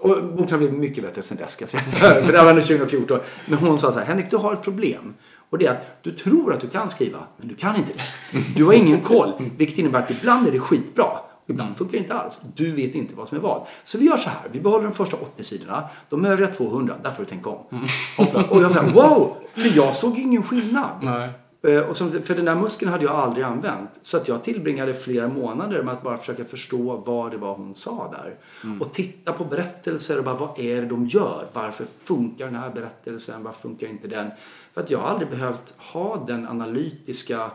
och 0.00 0.24
boken 0.24 0.50
har 0.50 0.58
blivit 0.58 0.78
mycket 0.78 1.04
bättre 1.04 1.22
sen 1.22 1.36
dess 1.36 1.52
ska 1.52 1.62
jag 1.62 1.68
säga. 1.68 1.82
För 2.24 2.32
det 2.32 2.42
var 2.42 2.52
2014. 2.54 3.20
Men 3.46 3.58
hon 3.58 3.78
sa 3.78 3.92
så 3.92 3.98
här, 3.98 4.06
Henrik 4.06 4.30
du 4.30 4.36
har 4.36 4.52
ett 4.52 4.62
problem. 4.62 5.14
Och 5.50 5.58
det 5.58 5.66
är 5.66 5.70
att 5.70 6.02
du 6.02 6.10
tror 6.10 6.52
att 6.52 6.60
du 6.60 6.68
kan 6.68 6.90
skriva, 6.90 7.18
men 7.36 7.48
du 7.48 7.54
kan 7.54 7.76
inte 7.76 7.92
det. 7.92 8.38
Du 8.56 8.64
har 8.64 8.72
ingen 8.72 9.00
koll. 9.00 9.32
Vilket 9.56 9.78
innebär 9.78 9.98
att 9.98 10.10
ibland 10.10 10.48
är 10.48 10.52
det 10.52 10.60
skitbra. 10.60 11.06
Ibland 11.46 11.68
mm. 11.68 11.74
funkar 11.74 11.92
det 11.92 11.98
inte 11.98 12.14
alls. 12.14 12.40
Du 12.54 12.72
vet 12.72 12.94
inte 12.94 13.14
vad 13.14 13.28
som 13.28 13.38
är 13.38 13.42
vad. 13.42 13.66
Så 13.84 13.98
vi 13.98 14.06
gör 14.06 14.16
så 14.16 14.30
här. 14.30 14.48
Vi 14.52 14.60
behåller 14.60 14.84
de 14.84 14.92
första 14.92 15.16
80 15.16 15.44
sidorna. 15.44 15.84
De 16.08 16.24
övriga 16.24 16.48
200, 16.48 16.94
där 17.02 17.10
får 17.10 17.22
du 17.22 17.28
tänka 17.28 17.50
om. 17.50 17.64
Mm. 17.70 18.44
Och 18.50 18.62
jag 18.62 18.74
sa 18.74 18.82
wow! 18.82 19.36
För 19.52 19.76
jag 19.76 19.94
såg 19.94 20.18
ingen 20.18 20.42
skillnad. 20.42 20.90
Nej. 21.02 21.30
Eh, 21.64 21.80
och 21.80 21.96
som, 21.96 22.10
för 22.10 22.34
den 22.34 22.44
där 22.44 22.54
muskeln 22.54 22.90
hade 22.92 23.04
jag 23.04 23.14
aldrig 23.14 23.44
använt. 23.44 23.90
Så 24.00 24.16
att 24.16 24.28
jag 24.28 24.44
tillbringade 24.44 24.94
flera 24.94 25.28
månader 25.28 25.82
med 25.82 25.94
att 25.94 26.02
bara 26.02 26.18
försöka 26.18 26.44
förstå 26.44 26.96
vad 27.06 27.30
det 27.30 27.36
var 27.36 27.54
hon 27.54 27.74
sa 27.74 28.10
där. 28.12 28.36
Mm. 28.64 28.82
Och 28.82 28.92
titta 28.92 29.32
på 29.32 29.44
berättelser 29.44 30.18
och 30.18 30.24
bara 30.24 30.36
vad 30.36 30.58
är 30.58 30.82
det 30.82 30.88
de 30.88 31.06
gör? 31.06 31.46
Varför 31.52 31.86
funkar 32.02 32.44
den 32.44 32.54
här 32.54 32.70
berättelsen? 32.70 33.42
Varför 33.42 33.60
funkar 33.60 33.86
inte 33.86 34.08
den? 34.08 34.30
För 34.74 34.80
att 34.80 34.90
jag 34.90 34.98
har 34.98 35.08
aldrig 35.08 35.30
behövt 35.30 35.74
ha 35.78 36.24
den 36.26 36.48
analytiska 36.48 37.50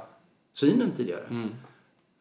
synen 0.54 0.92
tidigare. 0.98 1.24
Mm. 1.30 1.50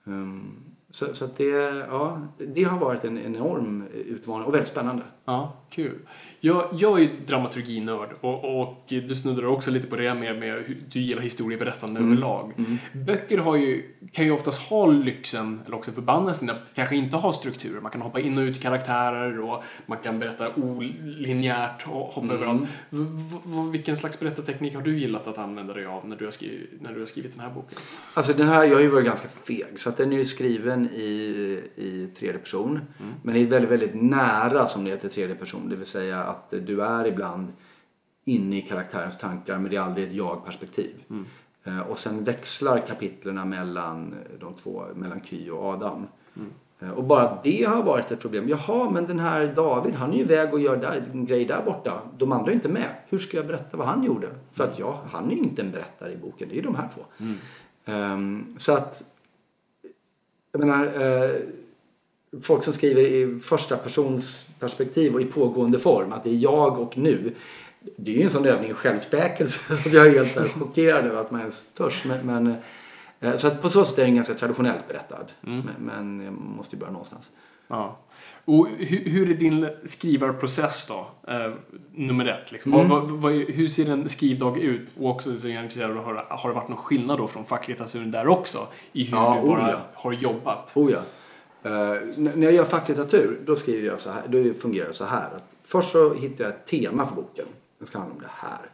Um, 0.05 0.68
så, 0.91 1.15
så 1.15 1.25
att 1.25 1.37
det, 1.37 1.49
ja, 1.91 2.23
det 2.39 2.65
har 2.65 2.79
varit 2.79 3.05
en 3.05 3.19
enorm 3.19 3.87
utmaning 3.93 4.47
och 4.47 4.55
väldigt 4.55 4.69
spännande. 4.69 5.03
Ja, 5.25 5.53
kul. 5.71 5.99
Jag, 6.41 6.69
jag 6.73 7.03
är 7.03 7.11
dramaturginörd 7.27 8.09
och, 8.21 8.61
och 8.61 8.85
du 8.87 9.15
snuddar 9.15 9.47
också 9.47 9.71
lite 9.71 9.87
på 9.87 9.97
det 9.97 10.15
med, 10.15 10.39
med 10.39 10.53
hur 10.53 10.83
du 10.91 11.01
gillar 11.01 11.23
historieberättande 11.23 12.01
mm. 12.01 12.13
överlag. 12.13 12.53
Mm. 12.59 12.79
Böcker 12.93 13.39
har 13.39 13.57
ju, 13.57 13.83
kan 14.13 14.25
ju 14.25 14.31
oftast 14.31 14.63
ha 14.63 14.87
lyxen, 14.87 15.61
eller 15.67 15.77
också 15.77 15.93
förbannelsen, 15.93 16.51
att 16.51 16.61
kanske 16.75 16.97
inte 16.97 17.17
ha 17.17 17.33
strukturer. 17.33 17.81
Man 17.81 17.91
kan 17.91 18.03
hoppa 18.03 18.21
in 18.21 18.39
och 18.39 18.43
ut 18.43 18.61
karaktärer 18.61 19.41
och 19.41 19.65
man 19.87 19.99
kan 19.99 20.19
berätta 20.19 20.55
olinjärt 20.55 21.87
och 21.87 21.93
hoppa 21.93 22.21
mm. 22.21 22.37
överallt. 22.37 22.69
Vilken 23.73 23.97
slags 23.97 24.21
berättarteknik 24.21 24.75
har 24.75 24.83
du 24.83 24.99
gillat 24.99 25.27
att 25.27 25.39
använda 25.39 25.75
dig 25.75 25.87
av 25.87 26.09
när 26.09 26.17
du 26.17 26.25
har 26.25 26.33
skrivit, 26.33 26.71
när 26.81 26.93
du 26.93 27.01
har 27.01 27.07
skrivit 27.07 27.33
den 27.33 27.41
här 27.41 27.51
boken? 27.51 27.79
Alltså 28.15 28.33
den 28.33 28.49
här, 28.49 28.65
jag 28.65 28.75
har 28.75 28.81
ju 28.81 28.89
varit 28.89 29.07
ganska 29.07 29.29
feg 29.29 29.73
så 29.77 29.89
att 29.89 29.97
den 29.97 30.13
är 30.13 30.17
ju 30.17 30.25
skriven 30.25 30.89
i, 30.91 31.63
i 31.77 32.09
tredje 32.19 32.39
person. 32.39 32.71
Mm. 32.71 33.13
Men 33.23 33.37
är 33.37 33.45
väldigt, 33.45 33.71
väldigt 33.71 34.03
nära 34.03 34.67
som 34.67 34.85
det 34.85 34.91
heter 34.91 35.09
tredje 35.09 35.35
person. 35.35 35.69
Det 35.69 35.77
vill 35.77 35.87
säga 35.87 36.28
att 36.29 36.51
du 36.51 36.83
är 36.83 37.07
ibland 37.07 37.53
inne 38.25 38.59
i 38.59 38.63
karaktärens 38.63 39.19
tankar 39.19 39.59
men 39.59 39.71
det 39.71 39.77
är 39.77 39.81
aldrig 39.81 40.07
ett 40.07 40.15
jag-perspektiv. 40.15 40.95
Mm. 41.11 41.27
Eh, 41.65 41.81
och 41.81 41.99
sen 41.99 42.25
växlar 42.25 42.87
kapitlerna 42.87 43.45
mellan 43.45 44.15
de 44.41 44.55
två, 44.55 44.85
mellan 44.95 45.21
Ky 45.21 45.51
och 45.51 45.65
Adam. 45.65 46.07
Mm. 46.37 46.51
Eh, 46.81 46.91
och 46.91 47.05
bara 47.05 47.39
det 47.45 47.65
har 47.65 47.83
varit 47.83 48.11
ett 48.11 48.21
problem. 48.21 48.49
Jaha, 48.49 48.91
men 48.91 49.07
den 49.07 49.19
här 49.19 49.53
David, 49.57 49.95
han 49.95 50.11
är 50.11 50.15
ju 50.15 50.21
iväg 50.21 50.53
och 50.53 50.61
gör 50.61 50.77
där, 50.77 51.05
en 51.13 51.27
grej 51.27 51.45
där 51.45 51.63
borta. 51.65 52.03
De 52.19 52.33
andra 52.33 52.51
är 52.51 52.55
inte 52.55 52.69
med. 52.69 52.91
Hur 53.09 53.19
ska 53.19 53.37
jag 53.37 53.47
berätta 53.47 53.77
vad 53.77 53.87
han 53.87 54.05
gjorde? 54.05 54.29
För 54.53 54.65
att 54.65 54.79
ja, 54.79 55.03
han 55.11 55.31
är 55.31 55.35
ju 55.35 55.43
inte 55.43 55.63
en 55.63 55.71
berättare 55.71 56.13
i 56.13 56.17
boken. 56.17 56.49
Det 56.49 56.55
är 56.55 56.57
ju 56.57 56.63
de 56.63 56.75
här 56.75 56.89
två. 56.95 57.01
Mm. 57.19 57.39
Um, 58.13 58.55
så 58.57 58.73
att, 58.73 59.03
jag 60.53 60.61
menar, 60.65 60.85
uh, 60.85 61.37
folk 62.43 62.63
som 62.63 62.73
skriver 62.73 63.03
i 63.03 63.41
första 63.41 63.77
persons 63.77 64.47
perspektiv 64.59 65.15
och 65.15 65.21
i 65.21 65.25
pågående 65.25 65.79
form, 65.79 66.13
att 66.13 66.25
det 66.25 66.31
är 66.31 66.35
jag 66.35 66.79
och 66.79 66.99
nu. 66.99 67.35
Det 67.97 68.11
är 68.11 68.17
ju 68.17 68.23
en 68.23 68.31
sån 68.31 68.47
övning 68.47 68.71
i 68.71 68.75
självspäkelse 68.75 69.77
så 69.83 69.89
jag 69.89 70.07
är 70.07 70.11
helt 70.11 70.33
så 70.33 70.45
chockerad 70.45 71.07
över 71.07 71.21
att 71.21 71.31
man 71.31 71.41
ens 71.41 71.67
törs. 71.67 72.05
Men, 72.05 72.27
men, 72.27 72.57
eh, 73.21 73.37
så 73.37 73.49
att 73.49 73.63
på 73.63 73.71
så 73.71 73.85
sätt 73.85 73.99
är 73.99 74.05
den 74.05 74.15
ganska 74.15 74.35
traditionellt 74.35 74.89
berättad. 74.89 75.27
Mm. 75.47 75.71
Men, 75.79 75.87
men 75.87 76.25
jag 76.25 76.33
måste 76.33 76.77
ju 76.77 76.81
börja 76.81 76.93
någonstans. 76.93 77.31
Ja. 77.69 77.99
Och 78.45 78.69
hur, 78.79 79.11
hur 79.11 79.31
är 79.31 79.35
din 79.35 79.69
skrivarprocess 79.85 80.87
då? 80.87 81.07
Eh, 81.33 81.53
nummer 81.95 82.27
ett. 82.27 82.53
Liksom. 82.53 82.75
Mm. 82.75 82.89
Vad, 82.89 83.11
vad, 83.11 83.33
hur 83.33 83.67
ser 83.67 83.91
en 83.91 84.09
skrivdag 84.09 84.59
ut? 84.59 84.89
Och 85.01 85.11
också 85.11 85.37
så 85.37 85.49
är 85.49 85.53
jag 85.53 85.63
intresserad 85.63 85.91
av 85.91 85.99
att 85.99 86.05
höra, 86.05 86.25
har 86.29 86.49
det 86.49 86.55
varit 86.55 86.69
någon 86.69 86.79
skillnad 86.79 87.19
då 87.19 87.27
från 87.27 87.45
facklitteraturen 87.45 88.11
där 88.11 88.29
också? 88.29 88.67
I 88.93 89.05
hur 89.05 89.17
Ja, 89.17 89.39
du 89.43 89.49
bara 89.49 89.65
oh 89.65 89.71
ja. 89.71 89.81
har 89.95 90.13
jobbat? 90.13 90.73
Oh 90.75 90.93
ja. 90.93 91.01
Uh, 91.69 91.99
när 92.17 92.43
jag 92.43 92.53
gör 92.53 92.65
facklitteratur, 92.65 93.41
då 93.47 93.57
skriver 93.57 93.89
jag 93.89 94.01
så 94.01 94.11
här. 94.11 94.23
Då 94.29 94.55
fungerar 94.55 94.89
det 94.89 94.95
så 94.95 95.05
här. 95.05 95.27
Att 95.37 95.55
först 95.63 95.93
så 95.93 96.15
hittar 96.15 96.45
jag 96.45 96.53
ett 96.53 96.67
tema 96.67 97.07
för 97.07 97.15
boken. 97.15 97.47
Den 97.79 97.87
ska 97.87 97.99
handla 97.99 98.15
om 98.15 98.23
det 98.23 98.31
här. 98.31 98.71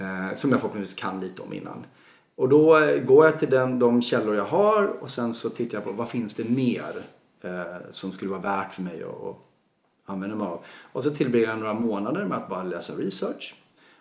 Uh, 0.00 0.36
som 0.36 0.50
jag 0.50 0.60
förhoppningsvis 0.60 1.00
kan 1.00 1.20
lite 1.20 1.42
om 1.42 1.52
innan. 1.52 1.84
Och 2.34 2.48
då 2.48 2.78
eh, 2.78 3.02
går 3.02 3.24
jag 3.24 3.38
till 3.38 3.50
den, 3.50 3.78
de 3.78 4.02
källor 4.02 4.36
jag 4.36 4.44
har 4.44 4.86
och 4.86 5.10
sen 5.10 5.34
så 5.34 5.50
tittar 5.50 5.76
jag 5.76 5.84
på 5.84 5.92
vad 5.92 6.08
finns 6.08 6.34
det 6.34 6.48
mer 6.48 6.92
uh, 7.44 7.90
som 7.90 8.12
skulle 8.12 8.30
vara 8.30 8.40
värt 8.40 8.72
för 8.72 8.82
mig 8.82 9.02
att, 9.02 9.08
att 9.08 9.36
använda 10.04 10.36
mig 10.36 10.46
av. 10.46 10.64
Och 10.92 11.04
så 11.04 11.10
tillbringar 11.10 11.48
jag 11.48 11.58
några 11.58 11.74
månader 11.74 12.24
med 12.24 12.38
att 12.38 12.48
bara 12.48 12.62
läsa 12.62 12.92
research. 12.92 13.54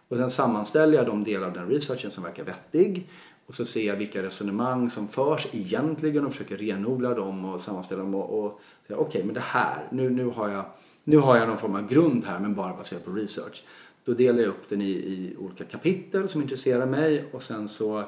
Och 0.07 0.17
sen 0.17 0.32
sammanställer 0.32 0.97
jag 0.97 1.05
de 1.05 1.24
delar 1.24 1.47
av 1.47 1.53
den 1.53 1.67
researchen 1.67 2.11
som 2.11 2.24
verkar 2.24 2.43
vettig. 2.43 3.09
Och 3.51 3.55
så 3.55 3.65
ser 3.65 3.87
jag 3.87 3.95
vilka 3.95 4.23
resonemang 4.23 4.89
som 4.89 5.07
förs 5.07 5.47
egentligen 5.51 6.25
och 6.25 6.31
försöker 6.31 6.57
renodla 6.57 7.13
dem 7.13 7.45
och 7.45 7.61
sammanställa 7.61 8.01
dem 8.01 8.15
och, 8.15 8.45
och 8.45 8.61
säga 8.87 8.99
okej 8.99 9.23
men 9.23 9.33
det 9.33 9.39
här, 9.39 9.87
nu, 9.91 10.09
nu, 10.09 10.25
har 10.25 10.49
jag, 10.49 10.65
nu 11.03 11.17
har 11.17 11.37
jag 11.37 11.47
någon 11.47 11.57
form 11.57 11.75
av 11.75 11.87
grund 11.87 12.25
här 12.25 12.39
men 12.39 12.55
bara 12.55 12.73
baserat 12.73 13.05
på 13.05 13.11
research. 13.11 13.63
Då 14.03 14.13
delar 14.13 14.39
jag 14.39 14.49
upp 14.49 14.69
den 14.69 14.81
i, 14.81 14.89
i 14.89 15.35
olika 15.39 15.63
kapitel 15.63 16.29
som 16.29 16.41
intresserar 16.41 16.85
mig 16.85 17.25
och 17.31 17.41
sen 17.41 17.67
så 17.67 18.03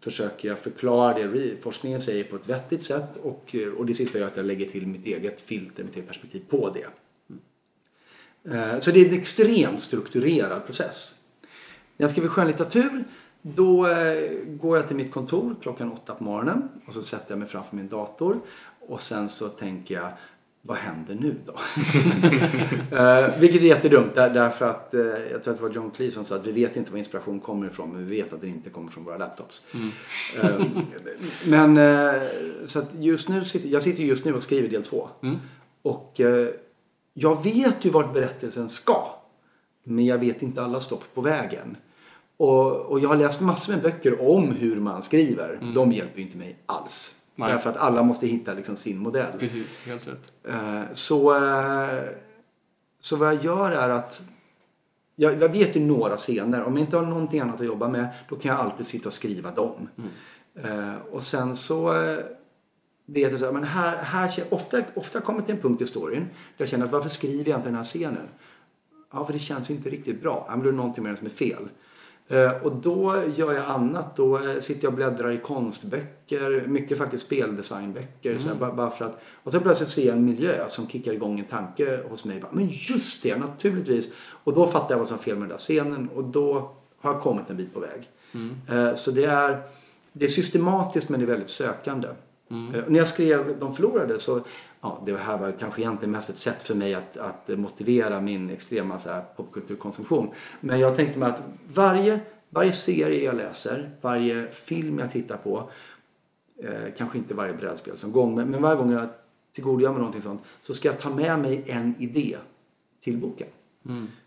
försöker 0.00 0.48
jag 0.48 0.58
förklara 0.58 1.14
det 1.14 1.62
forskningen 1.62 2.00
säger 2.00 2.24
på 2.24 2.36
ett 2.36 2.48
vettigt 2.48 2.84
sätt 2.84 3.16
och, 3.22 3.56
och 3.76 3.86
det 3.86 3.94
sista 3.94 4.18
gör 4.18 4.26
att 4.26 4.36
jag 4.36 4.46
lägger 4.46 4.66
till 4.66 4.86
mitt 4.86 5.06
eget 5.06 5.40
filter, 5.40 5.84
mitt 5.84 5.96
eget 5.96 6.08
perspektiv 6.08 6.42
på 6.48 6.70
det. 6.70 6.86
Mm. 8.50 8.80
Så 8.80 8.90
det 8.90 9.00
är 9.00 9.08
en 9.08 9.14
extremt 9.14 9.82
strukturerad 9.82 10.66
process. 10.66 11.14
När 11.96 12.04
jag 12.04 12.10
skriver 12.10 12.28
skönlitteratur 12.28 13.04
då 13.46 13.86
eh, 13.86 14.30
går 14.46 14.76
jag 14.76 14.86
till 14.88 14.96
mitt 14.96 15.12
kontor 15.12 15.56
klockan 15.62 15.92
åtta 15.92 16.14
på 16.14 16.24
morgonen 16.24 16.68
och 16.86 16.94
så 16.94 17.02
sätter 17.02 17.32
jag 17.32 17.38
mig 17.38 17.48
framför 17.48 17.76
min 17.76 17.88
dator 17.88 18.40
och 18.80 19.00
sen 19.00 19.28
så 19.28 19.48
tänker 19.48 19.94
jag 19.94 20.08
vad 20.62 20.76
händer 20.76 21.14
nu 21.14 21.36
då? 21.46 21.52
Eh, 22.96 23.38
vilket 23.40 23.62
är 23.62 23.66
jättedumt 23.66 24.14
där, 24.14 24.30
därför 24.30 24.68
att 24.68 24.94
eh, 24.94 25.00
jag 25.32 25.44
tror 25.44 25.54
att 25.54 25.60
det 25.60 25.66
var 25.66 25.70
John 25.70 25.90
Cleese 25.90 26.14
som 26.14 26.24
sa 26.24 26.36
att 26.36 26.46
vi 26.46 26.52
vet 26.52 26.76
inte 26.76 26.90
var 26.90 26.98
inspiration 26.98 27.40
kommer 27.40 27.66
ifrån 27.66 27.90
men 27.92 28.06
vi 28.06 28.16
vet 28.16 28.32
att 28.32 28.40
den 28.40 28.50
inte 28.50 28.70
kommer 28.70 28.90
från 28.90 29.04
våra 29.04 29.18
laptops. 29.18 29.62
Eh, 30.42 30.60
men 31.46 31.76
eh, 31.76 32.22
så 32.64 32.78
att 32.78 32.94
just 32.94 33.28
nu 33.28 33.44
sitter, 33.44 33.68
jag 33.68 33.82
sitter 33.82 34.02
just 34.02 34.24
nu 34.24 34.34
och 34.34 34.42
skriver 34.42 34.68
del 34.68 34.82
två. 34.82 35.08
Och 35.82 36.20
eh, 36.20 36.48
jag 37.14 37.44
vet 37.44 37.84
ju 37.84 37.90
vart 37.90 38.14
berättelsen 38.14 38.68
ska. 38.68 39.16
Men 39.84 40.06
jag 40.06 40.18
vet 40.18 40.42
inte 40.42 40.62
alla 40.62 40.80
stopp 40.80 41.04
på 41.14 41.20
vägen. 41.20 41.76
Och, 42.44 42.80
och 42.80 43.00
jag 43.00 43.08
har 43.08 43.16
läst 43.16 43.40
massor 43.40 43.72
med 43.72 43.82
böcker 43.82 44.28
om 44.28 44.50
hur 44.52 44.80
man 44.80 45.02
skriver. 45.02 45.72
De 45.74 45.92
hjälper 45.92 46.18
ju 46.18 46.22
inte 46.24 46.36
mig 46.36 46.56
alls. 46.66 47.20
Nej. 47.36 47.52
Därför 47.52 47.70
att 47.70 47.76
alla 47.76 48.02
måste 48.02 48.26
hitta 48.26 48.54
liksom 48.54 48.76
sin 48.76 48.98
modell. 48.98 49.38
Precis, 49.38 49.78
helt 49.86 50.08
rätt. 50.08 50.32
Eh, 50.48 50.82
Så, 50.92 51.34
eh, 51.36 52.02
så 53.00 53.16
vad 53.16 53.34
jag 53.34 53.44
gör 53.44 53.70
är 53.72 53.88
att 53.88 54.22
jag, 55.16 55.42
jag 55.42 55.48
vet 55.48 55.76
ju 55.76 55.80
några 55.80 56.16
scener. 56.16 56.62
Om 56.62 56.72
jag 56.76 56.80
inte 56.86 56.96
har 56.96 57.06
någonting 57.06 57.40
annat 57.40 57.60
att 57.60 57.66
jobba 57.66 57.88
med 57.88 58.06
då 58.28 58.36
kan 58.36 58.50
jag 58.56 58.60
alltid 58.60 58.86
sitta 58.86 59.08
och 59.08 59.12
skriva 59.12 59.50
dem. 59.50 59.88
Eh, 60.62 60.94
Och 61.12 61.22
sen 61.22 61.56
så 61.56 61.92
vet 63.06 63.30
jag 63.30 63.40
så 63.40 63.46
här, 63.46 63.52
men 63.52 63.64
här, 63.64 63.96
här 63.96 64.30
ofta, 64.50 64.82
ofta 64.94 65.20
kommer 65.20 65.40
till 65.42 65.54
en 65.54 65.60
punkt 65.60 65.82
i 65.82 65.86
storyn 65.86 66.22
där 66.22 66.28
jag 66.56 66.68
känner 66.68 66.84
att 66.86 66.92
varför 66.92 67.08
skriver 67.08 67.50
jag 67.50 67.58
inte 67.58 67.68
den 67.68 67.76
här 67.76 67.84
scenen? 67.84 68.28
Ja, 69.12 69.26
för 69.26 69.32
det 69.32 69.38
känns 69.38 69.70
inte 69.70 69.90
riktigt 69.90 70.22
bra. 70.22 70.44
Ja, 70.48 70.56
men 70.56 70.62
då 70.62 70.68
är 70.68 70.72
det 70.72 70.76
någonting 70.76 71.02
med 71.04 71.10
den 71.10 71.16
som 71.16 71.26
är 71.26 71.30
fel. 71.30 71.68
Eh, 72.28 72.50
Och 72.62 72.72
då 72.72 73.22
gör 73.36 73.52
jag 73.52 73.64
annat. 73.64 74.16
Då 74.16 74.38
eh, 74.38 74.58
sitter 74.60 74.84
jag 74.84 74.90
och 74.90 74.96
bläddrar 74.96 75.30
i 75.30 75.38
konstböcker. 75.38 76.64
Mycket 76.66 76.98
faktiskt 76.98 77.26
speldesignböcker. 77.26 78.38
Så 78.38 78.48
här, 78.48 78.54
bara, 78.54 78.72
bara 78.72 78.90
för 78.90 79.04
att, 79.04 79.20
och 79.42 79.52
så 79.52 79.60
plötsligt 79.60 79.88
ser 79.88 80.06
jag 80.06 80.16
en 80.16 80.24
miljö 80.24 80.68
som 80.68 80.88
kickar 80.88 81.12
igång 81.12 81.38
en 81.38 81.44
tanke 81.44 82.00
hos 82.10 82.24
mig. 82.24 82.40
Bara, 82.40 82.52
Men 82.52 82.68
just 82.70 83.22
det, 83.22 83.36
naturligtvis. 83.36 84.08
Och 84.44 84.54
då 84.54 84.66
fattar 84.66 84.90
jag 84.94 84.98
vad 84.98 85.08
som 85.08 85.16
är 85.18 85.22
fel 85.22 85.34
med 85.34 85.42
den 85.42 85.48
där 85.48 85.58
scenen. 85.58 86.08
Och 86.14 86.24
då 86.24 86.70
har 87.00 87.12
jag 87.12 87.20
kommit 87.22 87.50
en 87.50 87.56
bit 87.56 87.74
på 87.74 87.80
väg. 87.80 88.08
Eh, 88.70 88.94
Så 88.94 89.10
det 89.10 89.24
är, 89.24 89.62
det 90.12 90.24
är 90.24 90.28
systematiskt 90.28 91.08
men 91.08 91.20
det 91.20 91.24
är 91.26 91.28
väldigt 91.28 91.50
sökande. 91.50 92.08
Eh, 92.50 92.82
När 92.88 92.98
jag 92.98 93.08
skrev 93.08 93.58
De 93.60 93.74
förlorade 93.74 94.18
så, 94.18 94.40
ja, 94.84 95.02
det 95.06 95.16
här 95.16 95.38
var 95.38 95.52
kanske 95.52 95.80
egentligen 95.80 96.12
mest 96.12 96.30
ett 96.30 96.38
sätt 96.38 96.62
för 96.62 96.74
mig 96.74 96.94
att, 96.94 97.16
att 97.16 97.48
motivera 97.48 98.20
min 98.20 98.50
extrema 98.50 98.98
så 98.98 99.10
här, 99.10 99.24
popkulturkonsumtion. 99.36 100.30
Men 100.60 100.80
jag 100.80 100.96
tänkte 100.96 101.18
mig 101.18 101.28
att 101.28 101.42
varje, 101.74 102.20
varje 102.50 102.72
serie 102.72 103.24
jag 103.24 103.36
läser, 103.36 103.90
varje 104.00 104.50
film 104.50 104.98
jag 104.98 105.10
tittar 105.10 105.36
på, 105.36 105.70
eh, 106.62 106.94
kanske 106.96 107.18
inte 107.18 107.34
varje 107.34 107.52
brädspel 107.52 107.96
som 107.96 108.12
gång, 108.12 108.34
men, 108.34 108.48
men 108.48 108.62
varje 108.62 108.76
gång 108.76 108.92
jag 108.92 109.08
tillgodogör 109.52 109.90
mig 109.90 109.98
någonting 109.98 110.20
sånt 110.20 110.42
så 110.60 110.74
ska 110.74 110.88
jag 110.88 111.00
ta 111.00 111.10
med 111.10 111.38
mig 111.38 111.62
en 111.66 111.94
idé 111.98 112.36
till 113.00 113.16
boken. 113.18 113.48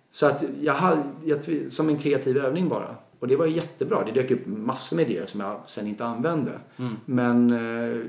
Så 0.10 0.26
att 0.26 0.44
jag 0.62 0.74
hade, 0.74 1.04
jag, 1.24 1.72
som 1.72 1.90
en 1.90 1.98
kreativ 1.98 2.38
övning 2.38 2.70
bara. 2.70 2.96
Och 3.20 3.28
det 3.28 3.36
var 3.36 3.46
jättebra. 3.46 4.04
Det 4.06 4.12
dök 4.12 4.32
upp 4.32 4.46
massor 4.46 4.96
med 4.96 5.10
idéer 5.10 5.26
som 5.26 5.40
jag 5.40 5.62
sen 5.66 5.88
inte 5.88 6.06
använde. 6.06 6.60
Men 7.06 7.52
eh, 7.52 8.06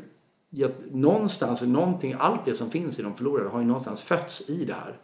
jag, 0.50 0.70
någonstans, 0.90 1.62
någonting, 1.62 2.14
allt 2.18 2.44
det 2.44 2.54
som 2.54 2.70
finns 2.70 2.98
i 2.98 3.02
De 3.02 3.14
förlorade 3.14 3.48
har 3.48 3.60
ju 3.60 3.66
någonstans 3.66 4.02
fötts 4.02 4.50
i 4.50 4.64
det 4.64 4.74
här. 4.74 4.96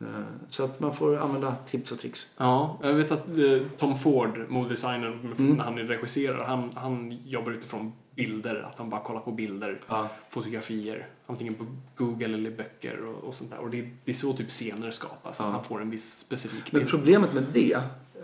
Eh, 0.00 0.06
så 0.48 0.64
att 0.64 0.80
man 0.80 0.94
får 0.94 1.16
använda 1.16 1.54
tips 1.66 1.92
och 1.92 1.98
tricks. 1.98 2.30
Ja, 2.36 2.78
jag 2.82 2.94
vet 2.94 3.12
att 3.12 3.28
eh, 3.28 3.58
Tom 3.78 3.96
Ford, 3.98 4.46
moddesignern, 4.48 5.34
Mm. 5.38 5.56
när 5.56 5.64
han 5.64 5.78
regisserar, 5.78 6.44
han, 6.44 6.70
han 6.74 7.18
jobbar 7.24 7.52
utifrån 7.52 7.92
bilder. 8.14 8.66
Att 8.70 8.78
han 8.78 8.90
bara 8.90 9.00
kollar 9.00 9.20
på 9.20 9.32
bilder, 9.32 9.80
Ja. 9.88 10.08
fotografier, 10.28 11.06
antingen 11.26 11.54
på 11.54 11.64
Google 11.96 12.24
eller 12.34 12.50
böcker 12.50 13.04
och, 13.04 13.24
och 13.24 13.34
sånt 13.34 13.50
där. 13.50 13.58
Och 13.58 13.70
det, 13.70 13.88
det 14.04 14.10
är 14.10 14.14
så 14.14 14.32
typ 14.32 14.48
scener 14.48 14.90
skapas, 14.90 15.40
att 15.40 15.52
han 15.52 15.64
får 15.64 15.82
en 15.82 15.90
viss 15.90 16.18
specifik 16.18 16.72
Men 16.72 16.78
bild. 16.80 16.90
problemet 16.90 17.34
med 17.34 17.44
det 17.52 17.72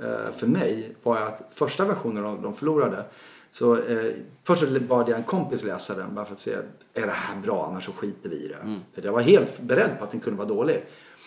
eh, 0.03 0.33
för 0.37 0.47
mig 0.47 0.97
var 1.03 1.17
att 1.21 1.51
första 1.55 1.85
versionen 1.85 2.25
av 2.25 2.43
De 2.43 2.55
förlorade 2.55 3.05
så 3.51 3.77
eh, 3.77 4.13
först 4.45 4.63
så 4.63 4.81
bad 4.81 5.09
jag 5.09 5.19
en 5.19 5.25
kompis 5.25 5.65
läsa 5.65 5.95
den 5.95 6.15
bara 6.15 6.25
för 6.25 6.33
att 6.33 6.41
se 6.41 6.53
är 6.95 7.07
det 7.07 7.13
här 7.13 7.41
bra 7.43 7.67
annars 7.71 7.85
så 7.85 7.93
skiter 7.93 8.29
vi 8.31 8.37
i 8.37 8.49
det. 8.49 8.81
För 8.95 9.07
Jag 9.07 9.13
var 9.13 9.21
helt 9.21 9.61
beredd 9.61 9.99
på 9.99 10.05
att 10.05 10.11
den 10.11 10.21
kunde 10.21 10.39
vara 10.39 10.49
dålig. 10.49 10.85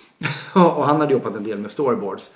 och 0.54 0.88
han 0.88 1.00
hade 1.02 1.14
jobbat 1.14 1.36
en 1.36 1.44
del 1.44 1.58
med 1.58 1.72
storyboards. 1.72 2.32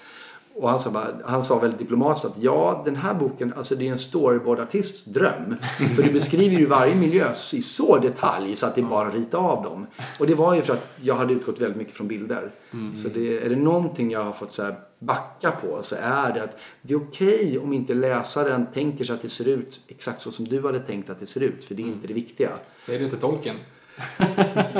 Och 0.58 0.70
han 0.70 0.80
sa, 0.80 0.92
bara, 0.92 1.08
han 1.26 1.44
sa 1.44 1.60
väldigt 1.60 1.80
diplomatiskt 1.80 2.26
att 2.26 2.38
ja, 2.38 2.82
den 2.86 2.96
här 2.96 3.14
boken, 3.14 3.54
alltså 3.58 3.76
det 3.76 3.88
är 3.88 3.92
en 3.92 4.00
storyboardartists 4.00 5.04
dröm. 5.04 5.56
För 5.96 6.04
du 6.04 6.12
beskriver 6.12 6.58
ju 6.60 6.66
varje 6.66 6.96
miljö 6.96 7.32
i 7.54 7.62
så 7.62 7.98
detalj 7.98 8.56
så 8.56 8.66
att 8.66 8.76
det 8.76 8.82
är 8.82 8.86
bara 8.86 9.08
att 9.08 9.16
rita 9.16 9.38
av 9.38 9.64
dem. 9.64 9.88
Och 10.20 10.28
det 10.28 10.36
var 10.36 10.56
ju 10.56 10.62
för 10.62 10.74
att 10.74 10.88
jag 11.02 11.16
hade 11.16 11.34
utgått 11.34 11.60
väldigt 11.60 11.78
mycket 11.78 11.94
från 11.94 12.08
bilder. 12.08 12.52
Så 12.96 13.08
det, 13.10 13.46
är 13.46 13.50
det 13.50 13.56
någonting 13.56 14.12
jag 14.12 14.24
har 14.24 14.32
fått 14.32 14.54
så 14.54 14.72
backa 15.00 15.52
på 15.52 15.84
så 15.84 15.96
är 16.00 16.34
det 16.34 16.44
att 16.44 16.58
det 16.82 16.94
är 16.94 16.98
okej 16.98 17.60
om 17.60 17.74
inte 17.74 17.94
läsaren 17.94 18.66
tänker 18.74 19.04
sig 19.04 19.16
att 19.16 19.22
det 19.22 19.30
ser 19.30 19.48
ut 19.48 19.80
exakt 19.88 20.22
så 20.22 20.32
som 20.32 20.46
du 20.46 20.62
hade 20.62 20.80
tänkt 20.80 21.10
att 21.10 21.20
det 21.20 21.26
ser 21.26 21.42
ut. 21.42 21.66
För 21.66 21.76
det 21.76 21.82
är 21.82 21.88
inte 21.88 22.08
det 22.08 22.14
viktiga. 22.14 22.50
Säger 22.78 23.00
du 23.00 23.06
inte 23.06 23.18
tolken? 23.18 23.56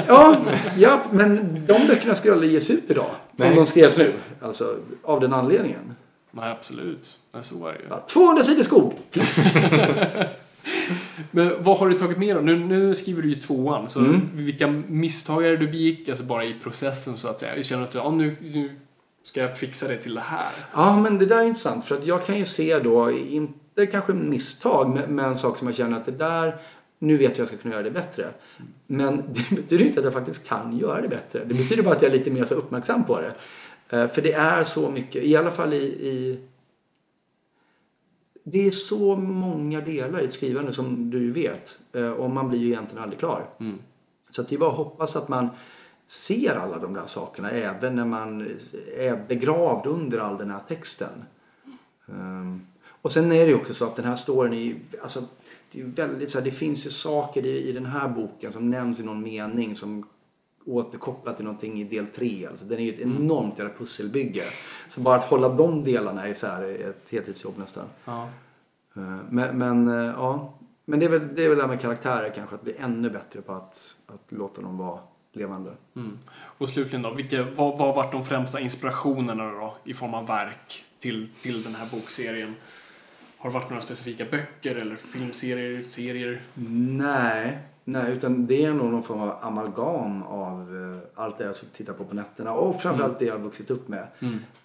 Ja, 0.08 0.38
ja 0.78 1.02
men 1.12 1.54
de 1.68 1.88
böckerna 1.88 2.16
skulle 2.16 2.34
aldrig 2.34 2.52
ges 2.52 2.70
ut 2.70 2.84
idag. 2.88 3.12
Nej. 3.36 3.50
Om 3.50 3.56
de 3.56 3.66
skrevs 3.66 3.98
nu. 3.98 4.14
Alltså 4.42 4.76
av 5.04 5.20
den 5.20 5.34
anledningen. 5.34 5.96
Nej, 6.32 6.52
absolut. 6.52 7.12
Så 7.42 7.68
är 7.68 7.74
det 7.74 7.80
ju. 7.80 7.86
Ja, 7.90 8.06
200 8.10 8.44
sidor 8.44 8.64
skog. 8.64 8.94
Men 11.32 11.64
vad 11.64 11.78
har 11.78 11.90
du 11.90 12.00
tagit 12.00 12.18
med 12.18 12.36
då? 12.36 12.42
Nu, 12.42 12.60
nu 12.60 12.96
skriver 12.96 13.22
du 13.22 13.30
ju 13.30 13.36
tvåan, 13.36 13.90
så 13.90 14.00
Mm. 14.00 14.30
vilka 14.34 14.68
misstag 14.88 15.46
är 15.46 15.50
det 15.52 15.58
du 15.58 15.68
begick, 15.68 16.10
alltså 16.10 16.24
bara 16.24 16.46
i 16.46 16.56
processen 16.64 17.18
så 17.18 17.28
att 17.28 17.40
säga? 17.40 17.56
Jag 17.56 17.66
känner 17.66 17.84
att 17.84 17.94
ja, 17.96 18.12
nu, 18.12 18.36
nu 18.42 18.76
ska 19.24 19.42
jag 19.42 19.58
fixa 19.58 19.88
det 19.88 19.98
till 19.98 20.16
det 20.16 20.22
här. 20.22 20.52
Ja, 20.74 21.00
men 21.00 21.18
det 21.18 21.26
där 21.26 21.38
är 21.40 21.44
intressant. 21.44 21.86
För 21.86 21.96
att 21.96 22.06
jag 22.06 22.26
kan 22.26 22.38
ju 22.38 22.46
se 22.46 22.80
då, 22.80 23.12
inte 23.12 23.86
kanske 23.86 24.14
misstag, 24.14 24.90
men, 24.90 25.16
men 25.16 25.26
en 25.26 25.36
sak 25.38 25.58
som 25.58 25.68
jag 25.68 25.76
känner 25.76 25.98
att 25.98 26.06
det 26.06 26.12
där, 26.12 26.56
nu 27.06 27.18
vet 27.18 27.22
jag 27.24 27.32
att 27.32 27.38
jag 27.38 27.48
ska 27.48 27.58
kunna 27.58 27.74
göra 27.74 27.84
det 27.84 27.92
bättre. 27.92 28.34
Men 28.88 29.18
det 29.28 29.56
betyder 29.56 29.86
inte 29.86 30.00
att 30.00 30.06
jag 30.06 30.14
faktiskt 30.14 30.48
kan 30.48 30.78
göra 30.78 31.02
det 31.02 31.08
bättre. 31.08 31.46
Det 31.46 31.54
betyder 31.54 31.84
bara 31.84 31.96
att 31.96 32.02
jag 32.02 32.12
är 32.12 32.18
lite 32.18 32.32
mer 32.32 32.46
så 32.46 32.56
uppmärksam 32.56 33.04
på 33.04 33.20
det. 33.22 33.34
Eh, 33.98 34.08
För 34.08 34.22
det 34.22 34.34
är 34.34 34.64
så 34.64 34.90
mycket, 34.92 35.24
i 35.24 35.36
alla 35.36 35.52
fall 35.52 35.74
i, 35.74 35.78
i 35.86 36.40
det 38.44 38.68
är 38.68 38.72
så 38.72 39.16
många 39.16 39.82
delar 39.82 40.22
i 40.22 40.26
ett 40.26 40.34
skrivande 40.34 40.74
som 40.74 41.10
du 41.10 41.32
vet. 41.32 41.80
Eh, 41.94 42.10
Och 42.12 42.30
man 42.30 42.50
blir 42.50 42.60
ju 42.60 42.68
egentligen 42.68 43.04
aldrig 43.04 43.20
klar. 43.20 43.46
Så 44.30 44.42
att 44.42 44.48
det 44.50 44.56
är 44.56 44.60
bara 44.60 44.70
att 44.72 44.78
hoppas 44.78 45.16
att 45.16 45.28
man 45.28 45.50
ser 46.08 46.56
alla 46.56 46.78
de 46.80 46.94
där 46.94 47.06
sakerna 47.06 47.50
även 47.52 47.96
när 47.96 48.06
man 48.06 48.42
är 48.98 49.24
begravd 49.28 49.86
under 49.88 50.20
all 50.20 50.38
den 50.38 50.52
här 50.52 50.60
texten. 50.68 51.26
Ehm, 52.10 52.62
och 53.02 53.12
sen 53.12 53.32
är 53.32 53.40
det 53.40 53.48
ju 53.48 53.56
också 53.56 53.74
så 53.74 53.86
att 53.86 53.96
den 53.96 54.06
här 54.06 54.16
storyn 54.16 54.54
är 54.54 54.58
ju, 54.58 54.76
alltså, 55.02 55.24
det 55.76 56.02
är 56.02 56.08
väldigt 56.08 56.32
så 56.32 56.38
här, 56.38 56.46
det 56.46 56.52
finns 56.52 56.86
ju 56.86 56.90
saker 56.90 57.46
i, 57.46 57.70
i 57.70 57.72
den 57.72 57.86
här 57.86 58.08
boken 58.08 58.52
som 58.52 58.70
nämns 58.70 59.00
i 59.00 59.04
någon 59.04 59.24
mening 59.24 59.76
som 59.76 60.06
återkopplat 60.66 61.36
till 61.36 61.46
någonting 61.46 61.82
i 61.82 61.84
del 61.84 62.08
3. 62.08 62.48
Alltså, 62.48 62.66
den 62.66 62.80
är 62.80 62.84
ju 62.84 62.94
ett 62.94 63.00
enormt 63.00 63.60
jävla 63.60 63.74
pusselbygge. 63.74 64.44
Så 64.88 65.02
bara 65.02 65.16
att 65.16 65.24
hålla 65.24 65.50
de 65.50 65.84
delarna 65.84 66.28
är 66.28 66.64
ett 66.90 67.10
heltidsjobb 67.10 67.58
nästan. 67.58 67.86
Ja. 68.06 68.30
Eh, 68.96 69.18
Men, 69.30 69.58
men, 69.58 69.88
eh, 69.88 70.06
ja. 70.06 70.54
men 70.86 71.00
det, 71.00 71.06
är 71.06 71.10
väl, 71.10 71.36
det 71.36 71.44
är 71.44 71.50
väl 71.50 71.58
det 71.58 71.64
här 71.64 71.70
med 71.70 71.82
karaktärer 71.82 72.34
kanske, 72.36 72.56
att 72.56 72.64
bli 72.64 72.76
ännu 72.78 73.10
bättre 73.10 73.42
på 73.42 73.54
att, 73.54 73.96
att 74.06 74.32
låta 74.32 74.62
dem 74.62 74.78
vara 74.78 75.00
levande. 75.34 75.72
Mm. 75.96 76.18
Och 76.34 76.70
slutligen 76.70 77.02
då, 77.02 77.14
vilka, 77.14 77.44
vad 77.44 77.78
vad 77.78 77.88
har 77.88 77.94
varit 77.96 78.12
de 78.12 78.24
främsta 78.24 78.60
inspirationerna 78.60 79.52
då, 79.52 79.78
i 79.84 79.94
form 79.94 80.14
av 80.14 80.28
verk 80.28 80.86
till, 81.00 81.30
till 81.42 81.64
den 81.64 81.76
här 81.76 81.88
bokserien? 81.92 82.56
Har 83.46 83.52
det 83.52 83.54
varit 83.54 83.70
några 83.70 83.82
specifika 83.82 84.26
böcker 84.26 84.76
eller 84.76 84.96
filmserier, 84.96 85.84
serier? 85.84 86.42
Nej, 86.98 87.60
nej, 87.84 88.14
utan 88.14 88.48
det 88.48 88.66
är 88.66 88.74
nog 88.74 88.92
någon 88.92 89.04
form 89.04 89.22
av 89.22 89.36
amalgam 89.42 90.24
av 90.24 90.60
eh, 90.62 91.24
allt 91.24 91.38
det 91.38 91.44
jag 91.44 91.50
har 91.50 91.76
tittat 91.76 91.98
på 91.98 92.06
på 92.06 92.16
nätterna 92.16 92.54
och 92.54 92.82
framförallt 92.82 93.20
det 93.20 93.26
jag 93.26 93.34
har 93.34 93.40
vuxit 93.40 93.72
upp 93.72 93.88
med. 93.88 94.08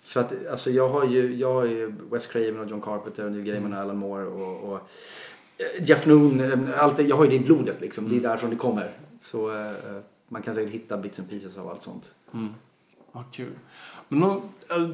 För 0.02 0.20
att 0.20 0.32
alltså, 0.50 0.70
jag 0.70 0.88
har 0.88 1.04
ju, 1.04 1.34
jag 1.34 1.54
har 1.54 1.64
ju 1.64 1.94
Wes 2.10 2.26
Craven 2.26 2.60
och 2.60 2.70
John 2.70 2.80
Carpenter 2.80 3.24
och 3.24 3.32
Neil 3.32 3.44
Gaiman 3.44 3.72
och 3.72 3.78
Alan 3.78 3.96
Moore 3.96 4.26
och, 4.26 4.72
och 4.72 4.78
eh, 5.58 5.88
Jeff 5.88 6.06
Noon, 6.06 6.40
eh, 6.40 6.82
allt 6.82 6.96
det, 6.96 7.02
jag 7.02 7.16
har 7.16 7.24
ju 7.24 7.30
det 7.30 7.36
i 7.36 7.40
blodet 7.40 7.80
liksom. 7.80 8.08
Det 8.08 8.16
är 8.16 8.20
därifrån 8.20 8.50
det 8.50 8.56
kommer. 8.56 8.92
Så 9.20 9.56
eh, 9.58 9.72
man 10.28 10.42
kan 10.42 10.54
säkert 10.54 10.72
hitta 10.72 10.96
bits 10.98 11.18
and 11.18 11.30
pieces 11.30 11.58
av 11.58 11.68
allt 11.68 11.82
sånt. 11.82 12.14
Ja, 13.12 13.24
kul. 13.32 13.52
Men 14.08 14.22
eh, 14.22 14.88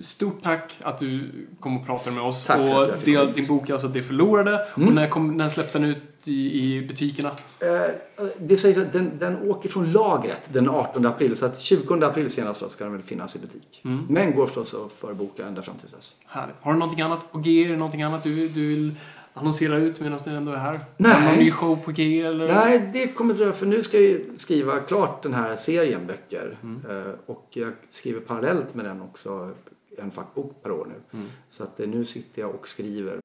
stort 0.00 0.42
tack 0.42 0.76
att 0.82 0.98
du 0.98 1.30
kom 1.60 1.76
och 1.76 1.86
pratade 1.86 2.16
med 2.16 2.24
oss. 2.24 2.44
Tack 2.44 2.58
och 2.60 2.82
att 2.82 3.02
hit. 3.06 3.34
din 3.34 3.46
bok 3.46 3.68
är 3.68 3.72
alltså 3.72 3.88
Det 3.88 4.02
förlorade. 4.02 4.66
Och 4.74 4.80
när, 4.92 5.06
kom, 5.06 5.36
när 5.36 5.48
släppte 5.48 5.78
den 5.78 5.88
ut 5.90 6.28
i, 6.28 6.62
i 6.76 6.86
butikerna? 6.86 7.30
Eh, 7.60 7.94
det 8.38 8.56
sägs 8.56 8.78
att 8.78 8.92
den, 8.92 9.10
den 9.18 9.50
åker 9.50 9.68
från 9.68 9.92
lagret 9.92 10.50
den 10.52 10.68
18 10.68 11.06
april. 11.06 11.36
Så 11.36 11.46
att 11.46 11.60
20 11.60 12.04
april 12.04 12.30
senast 12.30 12.70
ska 12.70 12.84
den 12.84 12.92
väl 12.92 13.02
finnas 13.02 13.36
i 13.36 13.38
butik. 13.38 13.80
Men 14.08 14.34
går 14.34 14.46
förstås 14.46 14.74
att 14.74 14.92
förboka 14.92 15.46
ända 15.46 15.62
fram 15.62 15.76
till 15.76 15.88
dess. 15.90 16.14
Härligt. 16.26 16.56
Har 16.60 16.72
du 16.72 16.78
någonting 16.78 17.02
annat 17.04 17.32
på 17.32 17.38
G? 17.38 17.64
Är 17.64 17.68
det 17.68 17.76
någonting 17.76 18.02
annat 18.02 18.22
du, 18.22 18.48
du 18.48 18.68
vill 18.68 18.94
annonsera 19.34 19.76
ut 19.76 20.00
medan 20.00 20.18
du 20.24 20.30
ändå 20.30 20.52
är 20.52 20.56
här? 20.56 20.80
Nej. 20.96 21.28
Någon 21.28 21.44
ny 21.44 21.50
show 21.50 21.76
på 21.84 21.90
G 21.90 22.20
eller? 22.22 22.54
Nej, 22.54 22.90
det 22.92 23.06
kommer 23.08 23.34
dröja 23.34 23.52
för 23.52 23.66
nu 23.66 23.82
ska 23.82 23.96
jag 23.96 24.06
ju 24.06 24.24
skriva 24.36 24.80
klart 24.80 25.22
den 25.22 25.34
här 25.34 25.56
serien 25.56 26.06
böcker. 26.06 26.56
Eh, 26.90 27.12
Och 27.26 27.46
jag 27.50 27.72
skriver 27.90 28.20
parallellt 28.20 28.74
med 28.74 28.84
den 28.84 29.00
också 29.02 29.50
en 29.98 30.10
fackbok 30.10 30.62
per 30.62 30.70
år 30.70 30.86
nu. 31.12 31.20
Så 31.48 31.62
att 31.62 31.80
eh, 31.80 31.88
nu 31.88 32.04
sitter 32.04 32.42
jag 32.42 32.54
och 32.54 32.68
skriver. 32.68 33.20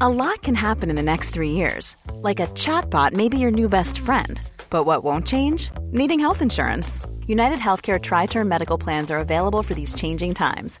A 0.00 0.08
lot 0.08 0.42
can 0.42 0.54
happen 0.54 0.90
in 0.90 0.96
the 0.96 1.02
next 1.02 1.34
three 1.34 1.50
years. 1.50 1.96
Like 2.22 2.38
a 2.38 2.46
chatbot 2.54 3.12
may 3.12 3.28
be 3.28 3.38
your 3.38 3.50
new 3.50 3.68
best 3.68 3.98
friend. 3.98 4.40
But 4.70 4.86
what 4.86 5.02
won't 5.02 5.26
change? 5.26 5.70
Needing 5.92 6.20
health 6.20 6.42
insurance. 6.42 7.00
United 7.26 7.58
Healthcare 7.58 7.98
Tri 8.00 8.26
Term 8.26 8.48
Medical 8.48 8.78
Plans 8.78 9.10
are 9.10 9.18
available 9.18 9.62
for 9.62 9.74
these 9.74 9.94
changing 9.94 10.34
times. 10.34 10.80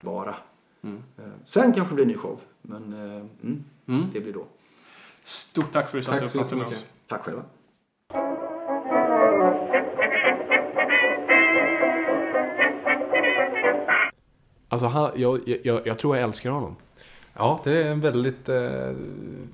Bara. 0.00 0.34
Eh, 0.84 1.24
Sen 1.44 1.72
kanske 1.72 1.92
det 1.92 1.94
blir 1.94 2.04
en 2.04 2.08
ny 2.08 2.16
show. 2.16 2.40
Men 2.62 2.92
eh, 2.92 3.24
mm, 3.86 4.10
det 4.12 4.20
blir 4.20 4.32
då. 4.32 4.46
Stort 5.22 5.72
tack 5.72 5.90
för 5.90 5.98
att 5.98 6.04
du 6.04 6.10
satt 6.10 6.18
Tack 6.18 6.26
och 6.26 6.32
pratade 6.32 6.56
med 6.56 6.68
oss. 6.68 6.86
Tack 7.06 7.22
själva. 7.22 7.42
Alltså, 14.68 14.86
han, 14.86 15.10
jag, 15.16 15.60
jag, 15.64 15.86
jag 15.86 15.98
tror 15.98 16.16
jag 16.16 16.24
älskar 16.24 16.50
honom. 16.50 16.76
Ja, 17.34 17.60
det 17.64 17.82
är 17.82 17.90
en 17.90 18.00
väldigt 18.00 18.48
eh, 18.48 18.92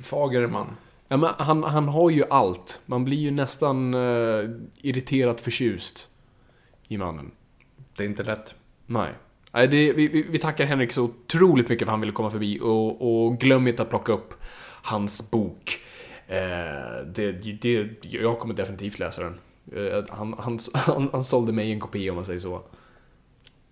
fager 0.03 0.47
man. 0.47 0.67
Ja, 1.09 1.17
men 1.17 1.31
han, 1.39 1.63
han 1.65 1.89
har 1.89 2.11
ju 2.11 2.25
allt. 2.31 2.81
Man 2.87 3.05
blir 3.05 3.17
ju 3.17 3.31
nästan 3.31 3.95
eh, 3.95 4.51
irriterat 4.77 5.41
förtjust 5.41 6.09
i 6.89 6.99
mannen. 6.99 7.31
Det 7.97 8.03
är 8.05 8.09
inte 8.09 8.23
lätt. 8.23 8.55
Nej. 8.87 9.13
Nej, 9.55 9.69
det, 9.69 9.93
vi, 9.93 10.09
vi, 10.09 10.23
vi 10.23 10.39
tackar 10.39 10.65
Henrik 10.65 10.93
så 10.93 11.03
otroligt 11.03 11.69
mycket 11.69 11.87
för 11.87 11.91
att 11.91 11.93
han 11.93 12.01
ville 12.01 12.13
komma 12.13 12.31
förbi 12.31 12.61
och, 12.61 13.27
och 13.27 13.39
glöm 13.39 13.69
inte 13.69 13.83
att 13.83 13.91
plocka 13.91 14.13
upp 14.13 14.35
hans 14.83 15.31
bok. 15.31 15.79
Eh, 16.27 17.07
det, 17.15 17.33
det, 17.63 17.89
jag 18.01 18.39
kommer 18.39 18.55
definitivt 18.55 18.99
läsa 18.99 19.23
den. 19.23 19.35
Eh, 19.77 20.05
han, 20.09 20.35
han, 20.39 20.59
han, 20.75 21.09
han 21.13 21.25
sålde 21.25 21.53
mig 21.53 21.73
en 21.73 21.81
kopia 21.81 22.13
om 22.13 22.17
man 22.17 22.25
säger 22.25 22.39
så. 22.39 22.63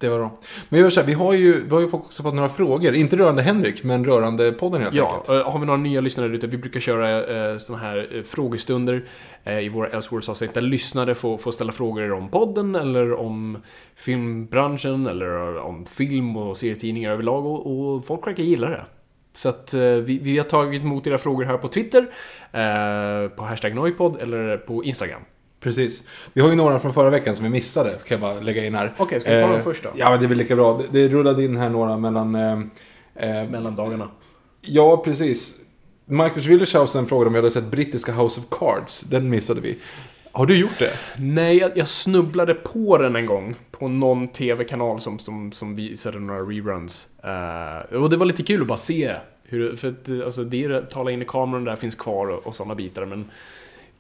Det 0.03 0.09
var 0.09 0.19
bra. 0.19 0.31
Men 0.69 0.81
gör 0.81 0.91
så 0.91 1.01
här, 1.01 1.07
vi 1.07 1.13
har 1.13 1.35
ju, 1.35 1.65
vi 1.65 1.71
har 1.71 1.81
ju 1.81 1.87
också 1.93 2.23
fått 2.23 2.35
några 2.35 2.49
frågor. 2.49 2.95
Inte 2.95 3.17
rörande 3.17 3.43
Henrik, 3.43 3.85
men 3.85 4.05
rörande 4.05 4.53
podden 4.53 4.83
helt 4.83 4.95
Ja, 4.95 5.07
enkelt. 5.11 5.29
eh, 5.29 5.53
har 5.53 5.59
vi 5.59 5.67
några 5.67 5.79
nya 5.81 6.01
lyssnare 6.01 6.37
ute? 6.37 6.47
Vi 6.47 6.57
brukar 6.57 6.81
köra 6.81 7.51
eh, 7.51 7.57
såna 7.57 7.79
här 7.79 8.09
eh, 8.17 8.23
frågestunder 8.23 9.05
eh, 9.45 9.59
i 9.59 9.69
våra 9.69 9.89
Elseworlds 9.89 10.29
avsnitt 10.29 10.55
där 10.55 10.61
lyssnare 10.61 11.15
får, 11.15 11.39
får 11.39 11.53
ställa 11.53 11.73
frågor 11.73 12.13
om 12.13 12.29
podden 12.29 12.75
eller 12.75 13.13
om 13.13 13.59
filmbranschen 13.97 15.07
eller 15.07 15.57
om 15.57 15.87
film 15.87 16.37
och 16.37 16.57
serietidningar 16.57 17.13
överlag 17.13 17.47
och, 17.47 17.67
och 17.95 18.05
folk 18.05 18.27
verkar 18.27 18.43
gilla 18.43 18.69
det. 18.71 18.85
Så 19.35 19.49
att 19.49 19.75
eh, 19.75 19.81
vi, 19.81 20.19
vi 20.23 20.39
har 20.39 20.45
tagit 20.45 20.83
emot 20.83 21.07
era 21.07 21.19
frågor 21.19 21.45
här 21.45 21.57
på 21.59 21.69
Twitter, 21.69 22.01
eh, 22.53 23.29
på 23.37 23.43
hashtag 23.43 23.75
Noipod 23.75 24.23
eller 24.23 24.57
på 24.57 24.85
Instagram. 24.85 25.21
Precis. 25.63 26.03
Vi 26.33 26.41
har 26.41 26.49
ju 26.49 26.55
några 26.55 26.79
från 26.79 26.95
förra 26.95 27.11
veckan 27.11 27.37
som 27.37 27.45
vi 27.45 27.51
missade, 27.51 27.91
kan 27.91 28.01
jag 28.09 28.21
bara 28.21 28.41
lägga 28.41 28.65
in 28.67 28.75
här. 28.75 28.95
Okej, 28.99 29.21
ska 29.21 29.37
vi 29.37 29.43
ta 29.43 29.49
dem 29.53 29.63
först 29.63 29.83
då? 29.83 29.89
Ja, 29.97 30.11
men 30.11 30.19
det 30.19 30.27
är 30.27 30.29
väl 30.29 30.39
lika 30.39 30.57
bra. 30.57 30.81
Det, 30.93 31.03
det 31.03 31.09
rullade 31.15 31.45
in 31.45 31.57
här 31.57 31.69
några 31.69 31.97
mellan... 31.97 32.35
Eh, 32.35 32.59
eh, 33.15 33.49
Mellan 33.49 33.77
dagarna. 33.77 34.09
ja, 34.61 34.97
precis. 34.97 35.55
Marcus 36.05 36.47
Willershausen 36.47 37.07
frågade 37.07 37.27
om 37.27 37.33
vi 37.33 37.39
hade 37.39 37.51
sett 37.51 37.65
brittiska 37.71 38.13
House 38.13 38.41
of 38.41 38.47
Cards. 38.59 39.01
Den 39.01 39.31
missade 39.31 39.61
vi. 39.61 39.79
Har 40.33 40.47
du 40.47 40.57
gjort 40.57 40.79
det? 40.79 40.93
Nej, 41.19 41.57
jag, 41.57 41.77
jag 41.77 41.89
snubblade 41.89 42.55
på 42.55 42.99
den 42.99 43.17
en 43.17 43.27
gång 43.27 43.55
på 43.71 43.89
någon 43.89 44.29
TV-kanal 44.29 45.01
som, 45.01 45.19
som, 45.19 45.53
som 45.53 45.77
visade 45.77 46.19
några 46.19 46.41
reruns. 46.41 47.09
Eh, 47.25 47.97
och 47.97 48.11
det 48.11 48.17
var 48.17 48.27
lite 48.27 48.43
kul 48.43 48.61
att 48.61 48.67
bara 48.67 48.79
se 48.79 49.15
hur, 49.47 49.77
för 49.77 49.89
att, 49.89 50.09
eh, 50.09 50.21
alltså, 50.25 50.45
det 50.45 50.65
är, 50.65 50.83
tala 50.83 51.11
in 51.11 51.23
i 51.23 51.25
kameran 51.25 51.65
där 51.65 51.77
finns 51.77 51.95
kvar 51.95 52.27
och, 52.27 52.47
och 52.47 52.55
sådana 52.55 52.75
bitar, 52.75 53.05
men 53.07 53.31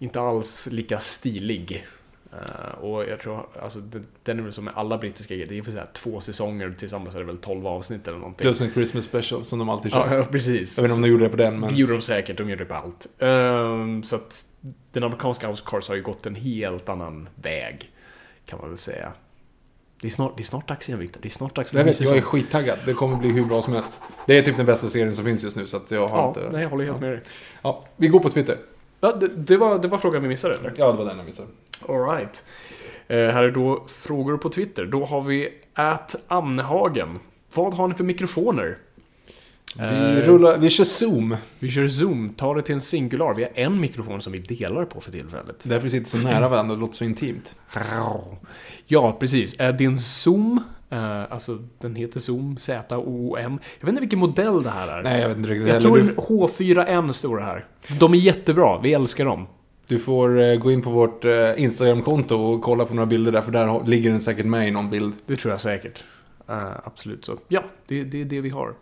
inte 0.02 0.20
alls 0.20 0.68
lika 0.70 1.00
stilig. 1.00 1.86
Eh, 2.32 2.78
och 2.84 3.04
jag 3.04 3.20
tror, 3.20 3.46
alltså, 3.62 3.78
den 4.22 4.38
är 4.38 4.42
väl 4.42 4.52
som 4.52 4.64
med 4.64 4.74
alla 4.76 4.98
brittiska 4.98 5.34
grejer, 5.34 5.48
det 5.48 5.58
är 5.58 5.62
för 5.62 5.72
så 5.72 5.78
här, 5.78 5.88
två 5.92 6.20
säsonger 6.20 6.70
tillsammans 6.78 7.14
är 7.14 7.18
det 7.18 7.24
väl 7.24 7.38
12 7.38 7.66
avsnitt 7.66 8.08
eller 8.08 8.18
någonting. 8.18 8.44
Plus 8.44 8.60
en 8.60 8.72
Christmas 8.72 9.04
special 9.04 9.44
som 9.44 9.58
de 9.58 9.68
alltid 9.68 9.92
kör. 9.92 10.14
Ja, 10.14 10.24
precis. 10.24 10.78
Jag 10.78 10.82
vet 10.82 10.90
inte 10.90 10.96
om 10.96 11.02
de 11.02 11.08
gjorde 11.08 11.24
det 11.24 11.30
på 11.30 11.36
den, 11.36 11.60
men... 11.60 11.70
Det 11.70 11.76
gjorde 11.76 11.92
de 11.92 12.00
säkert, 12.00 12.38
de 12.38 12.50
gjorde 12.50 12.64
det 12.64 12.68
på 12.68 12.74
allt. 12.74 13.06
Ehm, 13.18 14.02
så 14.02 14.16
att 14.16 14.44
den 14.92 15.02
amerikanska 15.02 15.48
House 15.48 15.62
of 15.62 15.68
Cards 15.70 15.88
har 15.88 15.94
ju 15.94 16.02
gått 16.02 16.26
en 16.26 16.34
helt 16.34 16.88
annan 16.88 17.28
väg, 17.34 17.90
kan 18.46 18.58
man 18.58 18.68
väl 18.68 18.78
säga. 18.78 19.12
Det 20.00 20.08
är 20.08 20.10
snart, 20.10 20.36
det 20.36 20.42
är 20.42 20.44
snart 20.44 20.68
dags 20.68 20.88
igen 20.88 21.00
Victor, 21.00 21.20
det 21.20 21.28
är 21.28 21.30
snart 21.30 21.56
dags 21.56 21.70
för 21.70 21.78
Jag 21.78 21.84
vet, 21.84 22.00
jag 22.00 22.16
är 22.16 22.20
skittaggad. 22.20 22.78
Det 22.86 22.92
kommer 22.94 23.16
bli 23.16 23.32
hur 23.32 23.44
bra 23.44 23.62
som 23.62 23.72
helst. 23.72 24.00
Det 24.26 24.38
är 24.38 24.42
typ 24.42 24.56
den 24.56 24.66
bästa 24.66 24.88
serien 24.88 25.14
som 25.14 25.24
finns 25.24 25.42
just 25.42 25.56
nu, 25.56 25.66
så 25.66 25.76
att 25.76 25.90
jag 25.90 26.08
har 26.08 26.18
Ja, 26.18 26.28
inte... 26.28 26.48
nej, 26.52 26.62
jag 26.62 26.70
håller 26.70 26.84
helt 26.84 27.00
med 27.00 27.10
dig. 27.10 27.20
Ja, 27.62 27.84
vi 27.96 28.08
går 28.08 28.20
på 28.20 28.28
Twitter. 28.28 28.58
Ja, 29.04 29.12
det, 29.12 29.28
det, 29.28 29.56
var, 29.56 29.78
det 29.78 29.88
var 29.88 29.98
frågan 29.98 30.22
vi 30.22 30.28
missade, 30.28 30.54
eller? 30.54 30.72
Ja, 30.76 30.92
det 30.92 30.98
var 30.98 31.04
den 31.04 31.16
jag 31.16 31.26
missade. 31.26 31.48
Alright. 31.88 32.44
Eh, 33.08 33.16
här 33.16 33.42
är 33.42 33.50
då 33.50 33.84
frågor 33.88 34.36
på 34.36 34.48
Twitter. 34.50 34.84
Då 34.86 35.04
har 35.04 35.22
vi 35.22 35.48
at 35.74 36.16
Amnehagen. 36.28 37.18
Vad 37.54 37.74
har 37.74 37.88
ni 37.88 37.94
för 37.94 38.04
mikrofoner? 38.04 38.78
Vi 39.74 39.82
Eh, 39.84 40.26
rullar, 40.26 40.58
vi 40.58 40.70
kör 40.70 40.84
Zoom. 40.84 41.36
Vi 41.58 41.70
kör 41.70 41.88
Zoom, 41.88 42.34
tar 42.34 42.54
det 42.54 42.62
till 42.62 42.74
en 42.74 42.80
singular. 42.80 43.34
Vi 43.34 43.42
har 43.42 43.50
en 43.54 43.80
mikrofon 43.80 44.20
som 44.20 44.32
vi 44.32 44.38
delar 44.38 44.84
på 44.84 45.00
för 45.00 45.12
tillfället. 45.12 45.56
Därför 45.62 45.82
vi 45.84 45.90
sitter 45.90 46.10
så 46.10 46.18
nära 46.18 46.48
varandra 46.48 46.74
och 46.74 46.80
låter 46.80 46.94
så 46.94 47.04
intimt. 47.04 47.54
Ja, 48.86 49.16
precis. 49.20 49.56
Din 49.78 49.98
Zoom, 49.98 50.64
eh, 50.92 51.32
alltså 51.32 51.58
den 51.78 51.94
heter 51.94 52.20
Zoom, 52.20 52.56
Z-O-O-M. 52.58 53.58
Jag 53.80 53.86
vet 53.86 53.92
inte 53.92 54.00
vilken 54.00 54.18
modell 54.18 54.62
det 54.62 54.70
här 54.70 54.88
är. 54.88 55.02
Nej, 55.02 55.20
jag 55.20 55.28
vet 55.28 55.36
inte 55.36 55.50
riktigt 55.50 55.68
jag 55.68 55.82
tror 55.82 55.98
Du, 55.98 56.08
en 56.08 56.16
H4N 56.16 57.12
står 57.12 57.36
det 57.36 57.44
här. 57.44 57.66
De 58.00 58.14
är 58.14 58.18
jättebra, 58.18 58.80
vi 58.82 58.92
älskar 58.92 59.24
dem. 59.24 59.46
du 59.86 59.98
får 59.98 60.40
eh, 60.42 60.54
gå 60.54 60.70
in 60.70 60.82
på 60.82 60.90
vårt 60.90 61.24
eh, 61.24 61.62
Instagram-konto 61.62 62.36
och 62.36 62.62
kolla 62.62 62.84
på 62.84 62.94
några 62.94 63.06
bilder 63.06 63.32
där, 63.32 63.40
för 63.40 63.52
där 63.52 63.86
ligger 63.86 64.10
den 64.10 64.20
säkert 64.20 64.46
med 64.46 64.68
i 64.68 64.70
någon 64.70 64.90
bild. 64.90 65.14
Det 65.26 65.36
tror 65.36 65.52
jag 65.52 65.60
säkert. 65.60 66.04
Eh, 66.48 66.70
absolut 66.84 67.24
så. 67.24 67.38
Ja, 67.48 67.62
det, 67.86 68.04
det 68.04 68.20
är 68.20 68.24
det 68.24 68.40
vi 68.40 68.50
har. 68.50 68.74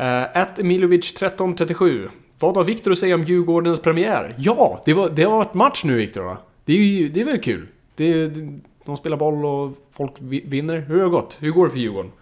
Uh, 0.00 0.36
at 0.36 0.58
Emilovic 0.58 1.10
1337. 1.10 2.08
Vad 2.38 2.56
har 2.56 2.64
Viktor 2.64 2.92
att 2.92 2.98
säga 2.98 3.14
om 3.14 3.24
Djurgårdens 3.24 3.80
premiär? 3.80 4.34
Ja, 4.38 4.82
det, 4.84 4.94
var, 4.94 5.08
det 5.08 5.22
har 5.22 5.36
varit 5.36 5.54
match 5.54 5.84
nu 5.84 5.94
Viktor 5.94 6.22
va? 6.22 6.38
Det 6.64 6.72
är 6.72 6.76
ju 6.76 7.08
det 7.08 7.20
är 7.20 7.24
väl 7.24 7.40
kul? 7.40 7.68
Det, 7.96 8.26
det, 8.28 8.58
de 8.84 8.96
spelar 8.96 9.16
boll 9.16 9.44
och 9.44 9.76
folk 10.00 10.12
vi- 10.18 10.44
vinner. 10.46 10.80
Hur 10.80 10.96
har 10.96 11.04
det 11.04 11.10
gått? 11.10 11.36
Hur 11.40 11.50
går 11.50 11.64
det 11.66 11.70
för 11.72 11.78
Djurgården? 11.78 12.12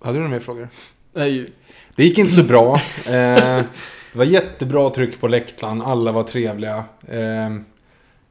Hade 0.00 0.14
du 0.14 0.18
några 0.18 0.30
mer 0.30 0.40
frågor? 0.40 0.68
Nej, 1.12 1.52
Det 1.96 2.04
gick 2.04 2.18
inte 2.18 2.32
så 2.32 2.42
bra. 2.42 2.74
Eh, 3.06 3.62
det 4.12 4.18
var 4.18 4.24
jättebra 4.24 4.90
tryck 4.90 5.20
på 5.20 5.28
läktaren, 5.28 5.82
alla 5.82 6.12
var 6.12 6.22
trevliga. 6.22 6.84
Eh, 7.08 7.56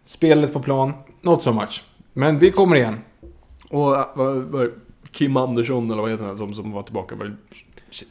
spelet 0.05 0.53
på 0.53 0.59
plan, 0.59 0.93
not 1.21 1.41
so 1.43 1.51
much. 1.53 1.83
Men 2.13 2.39
vi 2.39 2.51
kommer 2.51 2.75
igen. 2.75 2.99
och 3.69 3.95
vad, 4.15 4.71
Kim 5.11 5.37
Andersson 5.37 5.91
eller 5.91 6.01
vad 6.01 6.11
heter 6.11 6.23
han 6.23 6.37
som, 6.37 6.53
som 6.53 6.71
var 6.71 6.83
tillbaka? 6.83 7.15
Var 7.15 7.35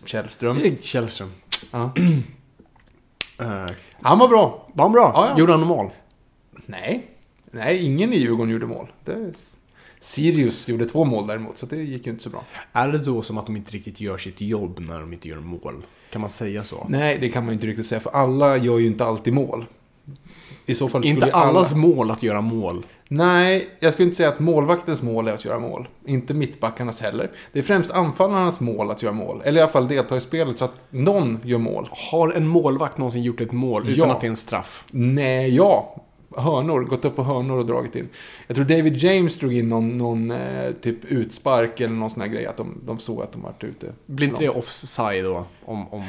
Källström. 0.05 0.59
Källström. 0.81 1.33
Ja. 1.71 1.91
Han 4.03 4.19
var 4.19 4.29
bra. 4.29 4.69
var 4.73 4.85
han 4.85 4.93
bra? 4.93 5.13
Ja, 5.15 5.29
ja. 5.31 5.39
Gjorde 5.39 5.53
han 5.53 5.61
mål? 5.67 5.91
Nej. 6.67 7.07
Nej, 7.57 7.85
ingen 7.85 8.13
i 8.13 8.17
Djurgården 8.17 8.53
gjorde 8.53 8.67
mål. 8.67 8.87
Det... 9.05 9.33
Sirius 10.01 10.69
gjorde 10.69 10.87
två 10.87 11.05
mål 11.05 11.27
däremot, 11.27 11.59
så 11.59 11.67
det 11.67 11.77
gick 11.77 12.07
ju 12.07 12.13
inte 12.13 12.23
så 12.25 12.31
bra. 12.31 12.45
Är 12.73 12.89
det 12.89 12.99
då 12.99 13.23
som 13.23 13.39
att 13.39 13.47
de 13.47 13.57
inte 13.57 13.71
riktigt 13.73 14.01
gör 14.01 14.19
sitt 14.19 14.41
jobb 14.41 14.81
när 14.89 15.01
de 15.01 15.13
inte 15.13 15.29
gör 15.29 15.41
mål? 15.41 15.87
Kan 16.11 16.21
man 16.21 16.31
säga 16.31 16.65
så? 16.65 16.87
Nej, 16.89 17.19
det 17.21 17.29
kan 17.29 17.45
man 17.45 17.55
inte 17.55 17.67
riktigt 17.67 17.87
säga, 17.87 18.01
för 18.01 18.11
alla 18.11 18.57
gör 18.57 18.79
ju 18.79 18.87
inte 18.87 19.05
alltid 19.05 19.33
mål. 19.33 19.65
I 20.67 20.75
så 20.75 20.89
fall 20.89 21.03
skulle 21.03 21.15
Inte 21.15 21.27
ju 21.27 21.33
alla... 21.33 21.47
allas 21.47 21.75
mål 21.75 22.11
att 22.11 22.23
göra 22.23 22.41
mål. 22.41 22.87
Nej, 23.09 23.69
jag 23.81 23.93
skulle 23.93 24.05
inte 24.05 24.17
säga 24.17 24.29
att 24.29 24.39
målvaktens 24.39 25.03
mål 25.03 25.29
är 25.29 25.33
att 25.33 25.45
göra 25.45 25.59
mål. 25.59 25.89
Inte 26.07 26.35
mittbackarnas 26.35 27.01
heller. 27.01 27.31
Det 27.53 27.59
är 27.59 27.63
främst 27.63 27.91
anfallarnas 27.91 28.61
mål 28.61 28.91
att 28.91 29.03
göra 29.03 29.13
mål. 29.13 29.43
Eller 29.45 29.59
i 29.59 29.63
alla 29.63 29.73
fall 29.73 29.89
delta 29.89 30.17
i 30.17 30.21
spelet 30.21 30.59
så 30.59 30.65
att 30.65 30.75
någon 30.91 31.41
gör 31.45 31.59
mål. 31.59 31.89
Har 32.11 32.33
en 32.33 32.47
målvakt 32.47 32.99
någonsin 32.99 33.23
gjort 33.23 33.41
ett 33.41 33.53
mål 33.53 33.83
Ja. 33.87 33.93
utan 33.93 34.11
att 34.11 34.21
det 34.21 34.27
är 34.27 34.31
en 34.31 34.37
straff? 34.37 34.85
Nej, 34.91 35.55
ja. 35.55 36.03
Hörnor, 36.37 36.84
gått 36.84 37.05
upp 37.05 37.16
på 37.16 37.22
hörnor 37.22 37.59
och 37.59 37.66
dragit 37.66 37.97
in. 37.97 38.09
Jag 38.47 38.57
tror 38.57 38.66
David 38.66 38.97
James 38.97 39.39
drog 39.39 39.55
in 39.55 39.68
någon, 39.68 39.99
någon 39.99 40.30
eh, 40.30 40.70
typ 40.82 41.05
utspark 41.05 41.80
eller 41.80 41.95
någon 41.95 42.11
sån 42.11 42.20
här 42.20 42.28
grej. 42.28 42.47
Att 42.47 42.57
de, 42.57 42.80
de 42.87 42.99
såg 42.99 43.22
att 43.22 43.32
de 43.32 43.43
varit 43.43 43.64
ute. 43.64 43.93
Blir 44.07 44.28
inte 44.28 44.41
det 44.45 44.49
offside 44.49 45.24
då? 45.24 45.45
Om, 45.64 45.89
om... 45.89 46.05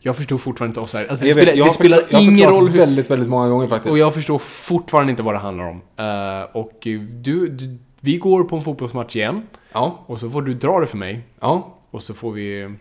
Jag 0.00 0.16
förstår 0.16 0.38
fortfarande 0.38 0.70
inte 0.70 0.80
offside. 0.80 1.08
Alltså, 1.08 1.24
det 1.24 1.34
vet, 1.34 1.48
spelar, 1.48 1.64
det 1.64 1.70
spelar 1.70 2.02
har 2.12 2.20
ingen 2.20 2.50
roll 2.50 2.68
hur... 2.68 2.78
väldigt, 2.78 3.10
väldigt 3.10 3.28
många 3.28 3.48
gånger 3.48 3.66
faktiskt. 3.66 3.92
Och 3.92 3.98
jag 3.98 4.14
förstår 4.14 4.38
fortfarande 4.38 5.10
inte 5.10 5.22
vad 5.22 5.34
det 5.34 5.38
handlar 5.38 5.68
om. 5.68 5.80
Eh, 5.96 6.56
och 6.56 6.78
du, 6.82 7.48
du, 7.48 7.78
vi 8.00 8.16
går 8.16 8.44
på 8.44 8.56
en 8.56 8.62
fotbollsmatch 8.62 9.16
igen. 9.16 9.42
Ja, 9.72 10.04
Och 10.06 10.20
så 10.20 10.30
får 10.30 10.42
du 10.42 10.54
dra 10.54 10.80
det 10.80 10.86
för 10.86 10.98
mig. 10.98 11.20
ja. 11.40 11.74
Och 11.90 12.02
så 12.02 12.14
får 12.14 12.32
vi... 12.32 12.74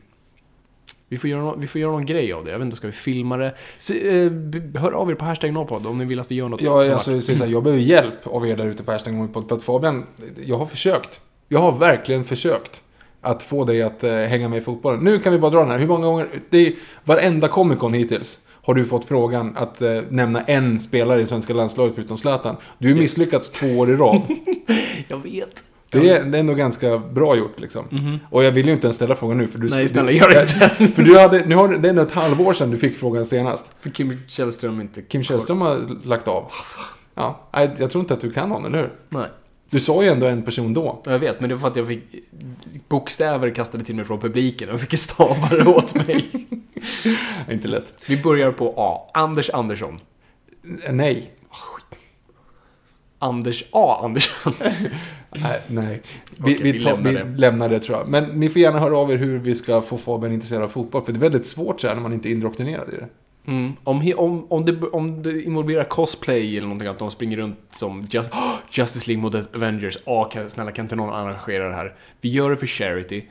Vi 1.09 1.17
får, 1.17 1.29
göra 1.29 1.41
någon, 1.41 1.61
vi 1.61 1.67
får 1.67 1.81
göra 1.81 1.91
någon 1.91 2.05
grej 2.05 2.33
av 2.33 2.45
det. 2.45 2.51
Jag 2.51 2.59
vet 2.59 2.65
inte, 2.65 2.77
ska 2.77 2.87
vi 2.87 2.93
filma 2.93 3.37
det? 3.37 3.55
Se, 3.77 4.23
eh, 4.23 4.31
hör 4.75 4.91
av 4.91 5.11
er 5.11 5.15
på 5.15 5.25
hashtag 5.25 5.53
Nollpodd 5.53 5.87
om 5.87 5.97
ni 5.97 6.05
vill 6.05 6.19
att 6.19 6.31
vi 6.31 6.35
gör 6.35 6.49
något. 6.49 6.61
Ja, 6.61 6.93
alltså, 6.93 7.11
jag, 7.11 7.23
säger 7.23 7.37
så 7.37 7.45
här, 7.45 7.51
jag 7.51 7.63
behöver 7.63 7.83
hjälp 7.83 8.27
av 8.27 8.47
er 8.47 8.57
där 8.57 8.65
ute 8.65 8.83
på 8.83 8.91
Hashtag 8.91 9.13
Målpodd. 9.13 9.49
För 9.49 9.55
att 9.55 9.63
Fabian, 9.63 10.05
jag 10.43 10.57
har 10.57 10.65
försökt. 10.65 11.21
Jag 11.47 11.59
har 11.59 11.71
verkligen 11.71 12.23
försökt. 12.23 12.81
Att 13.21 13.43
få 13.43 13.65
dig 13.65 13.81
att 13.81 14.03
eh, 14.03 14.11
hänga 14.11 14.49
med 14.49 14.59
i 14.59 14.61
fotbollen. 14.61 14.99
Nu 14.99 15.19
kan 15.19 15.33
vi 15.33 15.39
bara 15.39 15.51
dra 15.51 15.59
den 15.59 15.69
här. 15.69 15.79
Hur 15.79 15.87
många 15.87 16.05
gånger, 16.05 16.27
det 16.49 16.67
är 16.67 16.73
varenda 17.03 17.47
Comic 17.47 17.79
Con 17.79 17.93
hittills. 17.93 18.39
Har 18.49 18.73
du 18.73 18.85
fått 18.85 19.05
frågan 19.05 19.57
att 19.57 19.81
eh, 19.81 19.99
nämna 20.09 20.41
en 20.41 20.79
spelare 20.79 21.21
i 21.21 21.27
svenska 21.27 21.53
landslaget 21.53 21.95
förutom 21.95 22.17
Zlatan. 22.17 22.55
Du 22.77 22.93
har 22.93 22.99
misslyckats 22.99 23.49
två 23.49 23.67
år 23.67 23.89
i 23.89 23.95
rad. 23.95 24.21
Jag 25.07 25.23
vet. 25.23 25.63
Det 25.91 26.09
är, 26.09 26.23
det 26.23 26.37
är 26.37 26.39
ändå 26.39 26.53
ganska 26.53 26.97
bra 26.97 27.35
gjort 27.35 27.59
liksom. 27.59 28.19
Och 28.31 28.43
jag 28.43 28.51
vill 28.51 28.65
ju 28.65 28.73
inte 28.73 28.87
ens 28.87 28.95
ställa 28.95 29.15
frågan 29.15 29.37
nu 29.37 29.47
för 29.47 29.59
du... 29.59 29.69
Nej, 29.69 29.87
snälla, 29.87 30.11
gör 30.11 30.41
inte. 30.41 30.69
För 30.95 31.03
du 31.03 31.19
hade, 31.19 31.45
nu 31.45 31.55
har, 31.55 31.67
det 31.67 31.87
är 31.87 31.89
ändå 31.89 32.01
ett 32.01 32.11
halvår 32.11 32.53
sedan 32.53 32.71
du 32.71 32.77
fick 32.77 32.97
frågan 32.97 33.25
senast. 33.25 33.65
För 33.79 33.89
Kim 33.89 34.21
Källström 34.27 34.81
inte... 34.81 35.01
Kim 35.01 35.23
Källström 35.23 35.61
har 35.61 36.05
lagt 36.07 36.27
av. 36.27 36.51
Ja, 37.15 37.47
nej, 37.53 37.69
jag 37.79 37.91
tror 37.91 38.01
inte 38.01 38.13
att 38.13 38.21
du 38.21 38.31
kan 38.31 38.51
honom, 38.51 38.65
eller 38.65 38.77
hur? 38.77 38.93
Nej. 39.09 39.29
Du 39.69 39.79
sa 39.79 40.03
ju 40.03 40.09
ändå 40.09 40.25
en 40.25 40.43
person 40.43 40.73
då. 40.73 41.01
Jag 41.05 41.19
vet, 41.19 41.39
men 41.39 41.49
det 41.49 41.55
var 41.55 41.61
för 41.61 41.67
att 41.67 41.75
jag 41.75 41.87
fick 41.87 42.03
bokstäver 42.89 43.49
kastade 43.49 43.83
till 43.83 43.95
mig 43.95 44.05
från 44.05 44.19
publiken 44.19 44.69
och 44.69 44.79
fick 44.81 44.99
stava 44.99 45.47
det 45.49 45.65
åt 45.69 45.95
mig. 45.95 46.29
Inte 47.51 47.67
lätt. 47.67 47.93
Vi 48.07 48.17
börjar 48.17 48.51
på 48.51 48.73
A. 48.77 49.11
Anders 49.13 49.49
Andersson. 49.49 49.99
Eh, 50.85 50.93
Nej. 50.93 51.31
Anders 53.19 53.63
A. 53.71 53.99
Andersson. 54.03 54.53
Nej, 55.43 55.61
nej. 55.67 56.01
Vi, 56.37 56.43
Okej, 56.43 56.57
vi, 56.63 56.71
vi 56.71 56.83
tar, 56.83 56.91
lämnar 56.91 57.11
vi 57.11 57.17
det. 57.17 57.37
lämnar 57.37 57.69
det 57.69 57.79
tror 57.79 57.97
jag. 57.97 58.07
Men 58.07 58.23
ni 58.23 58.49
får 58.49 58.61
gärna 58.61 58.79
höra 58.79 58.97
av 58.97 59.11
er 59.11 59.17
hur 59.17 59.39
vi 59.39 59.55
ska 59.55 59.81
få 59.81 59.97
Fabian 59.97 60.33
intresserad 60.33 60.63
av 60.63 60.69
fotboll. 60.69 61.05
För 61.05 61.11
det 61.11 61.17
är 61.17 61.21
väldigt 61.21 61.47
svårt 61.47 61.81
så 61.81 61.87
här 61.87 61.95
när 61.95 62.01
man 62.01 62.13
inte 62.13 62.29
är 62.29 62.31
indoktrinerad 62.31 62.89
i 62.93 62.97
det. 62.97 63.07
Mm. 63.47 63.73
Om, 63.83 64.13
om, 64.17 64.45
om, 64.49 64.65
det, 64.65 64.87
om 64.87 65.23
det 65.23 65.41
involverar 65.41 65.83
cosplay 65.83 66.57
eller 66.57 66.67
någonting, 66.67 66.87
att 66.87 66.99
de 66.99 67.11
springer 67.11 67.37
runt 67.37 67.59
som 67.69 68.03
just, 68.09 68.31
Justice 68.71 69.07
League 69.07 69.21
mot 69.21 69.55
Avengers. 69.55 69.97
Ah, 70.05 70.23
kan, 70.23 70.49
snälla 70.49 70.71
kan 70.71 70.85
inte 70.85 70.95
någon 70.95 71.13
arrangera 71.13 71.69
det 71.69 71.75
här? 71.75 71.95
Vi 72.21 72.29
gör 72.29 72.49
det 72.49 72.57
för 72.57 72.65
charity. 72.65 73.23